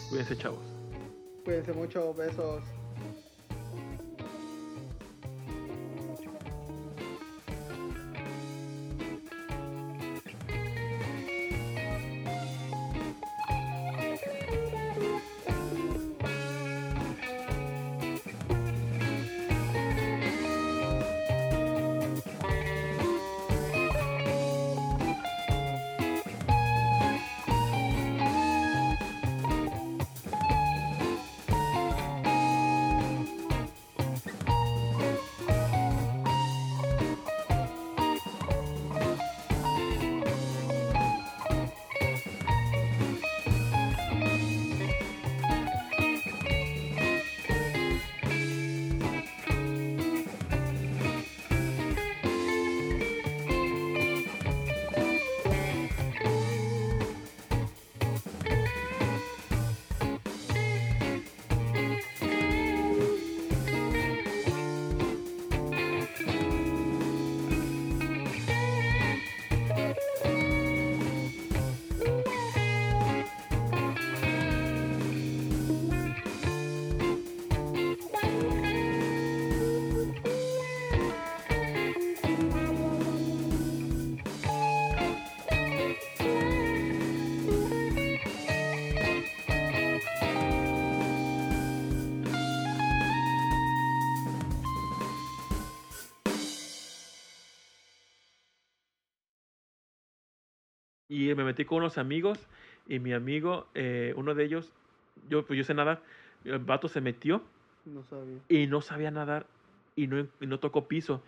Cuídense, 0.09 0.37
chavos. 0.37 0.65
Cuídense 1.43 1.73
mucho, 1.73 2.13
besos. 2.13 2.63
Y 101.11 101.35
me 101.35 101.43
metí 101.43 101.65
con 101.65 101.79
unos 101.79 101.97
amigos 101.97 102.39
y 102.87 102.99
mi 102.99 103.11
amigo, 103.13 103.67
eh, 103.75 104.13
uno 104.15 104.33
de 104.33 104.45
ellos, 104.45 104.71
yo, 105.29 105.45
pues 105.45 105.57
yo 105.57 105.63
sé 105.65 105.73
nadar, 105.73 106.01
el 106.45 106.59
vato 106.59 106.87
se 106.87 107.01
metió 107.01 107.43
No 107.85 108.01
sabía. 108.03 108.37
y 108.47 108.65
no 108.67 108.79
sabía 108.81 109.11
nadar 109.11 109.45
y 109.97 110.07
no, 110.07 110.25
y 110.39 110.47
no 110.47 110.57
tocó 110.59 110.87
piso. 110.87 111.21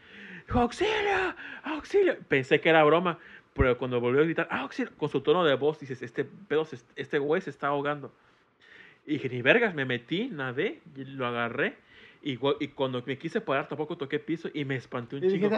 Dijo, 0.48 0.60
auxilio, 0.60 1.36
auxilio. 1.66 2.16
Pensé 2.30 2.62
que 2.62 2.70
era 2.70 2.82
broma, 2.86 3.20
pero 3.54 3.78
cuando 3.78 4.00
volvió 4.00 4.22
a 4.22 4.24
gritar, 4.24 4.48
auxilio, 4.50 4.94
con 4.98 5.10
su 5.10 5.20
tono 5.20 5.44
de 5.44 5.56
voz, 5.56 5.80
dices, 5.82 6.02
este 6.02 6.24
pedo, 6.24 6.64
se- 6.64 6.80
este 6.96 7.20
güey 7.20 7.42
se 7.42 7.50
está 7.50 7.68
ahogando. 7.68 8.12
Y 9.06 9.14
dije, 9.14 9.28
ni 9.28 9.42
vergas, 9.42 9.76
me 9.76 9.84
metí, 9.84 10.30
nadé, 10.30 10.80
lo 10.96 11.26
agarré. 11.28 11.76
Y, 12.22 12.40
y 12.62 12.68
cuando 12.70 13.04
me 13.06 13.18
quise 13.18 13.42
parar, 13.42 13.68
tampoco 13.68 13.98
toqué 13.98 14.18
piso 14.18 14.50
y 14.54 14.64
me 14.64 14.78
espanté 14.78 15.18
un 15.18 15.26
Y 15.26 15.30
chingo. 15.30 15.50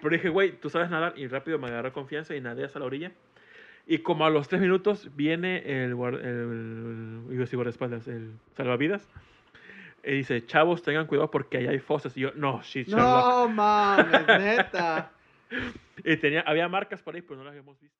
Pero 0.00 0.10
dije, 0.16 0.30
güey, 0.30 0.52
tú 0.52 0.70
sabes 0.70 0.88
nadar. 0.88 1.12
Y 1.18 1.26
rápido 1.26 1.58
me 1.58 1.66
agarré 1.66 1.92
confianza 1.92 2.34
y 2.34 2.40
nadé 2.40 2.64
hasta 2.64 2.78
la 2.78 2.86
orilla. 2.86 3.12
Y 3.86 3.98
como 3.98 4.26
a 4.26 4.30
los 4.30 4.48
tres 4.48 4.60
minutos 4.60 5.10
viene 5.14 5.58
el, 5.84 5.94
guar- 5.94 6.20
el, 6.20 7.38
decir 7.38 7.56
guardaespaldas, 7.56 8.08
el 8.08 8.32
salvavidas. 8.56 9.08
Y 10.04 10.10
dice, 10.12 10.44
chavos, 10.44 10.82
tengan 10.82 11.06
cuidado 11.06 11.30
porque 11.30 11.58
ahí 11.58 11.66
hay 11.66 11.78
fosas. 11.78 12.16
Y 12.16 12.20
yo, 12.20 12.32
no, 12.34 12.60
shit, 12.62 12.88
Sherlock". 12.88 13.04
No 13.06 13.48
mames, 13.48 14.26
neta. 14.26 15.10
Y 16.04 16.16
tenía, 16.18 16.40
había 16.42 16.68
marcas 16.68 17.00
por 17.02 17.14
ahí, 17.14 17.22
pero 17.22 17.36
no 17.36 17.44
las 17.44 17.52
habíamos 17.52 17.80
visto. 17.80 17.96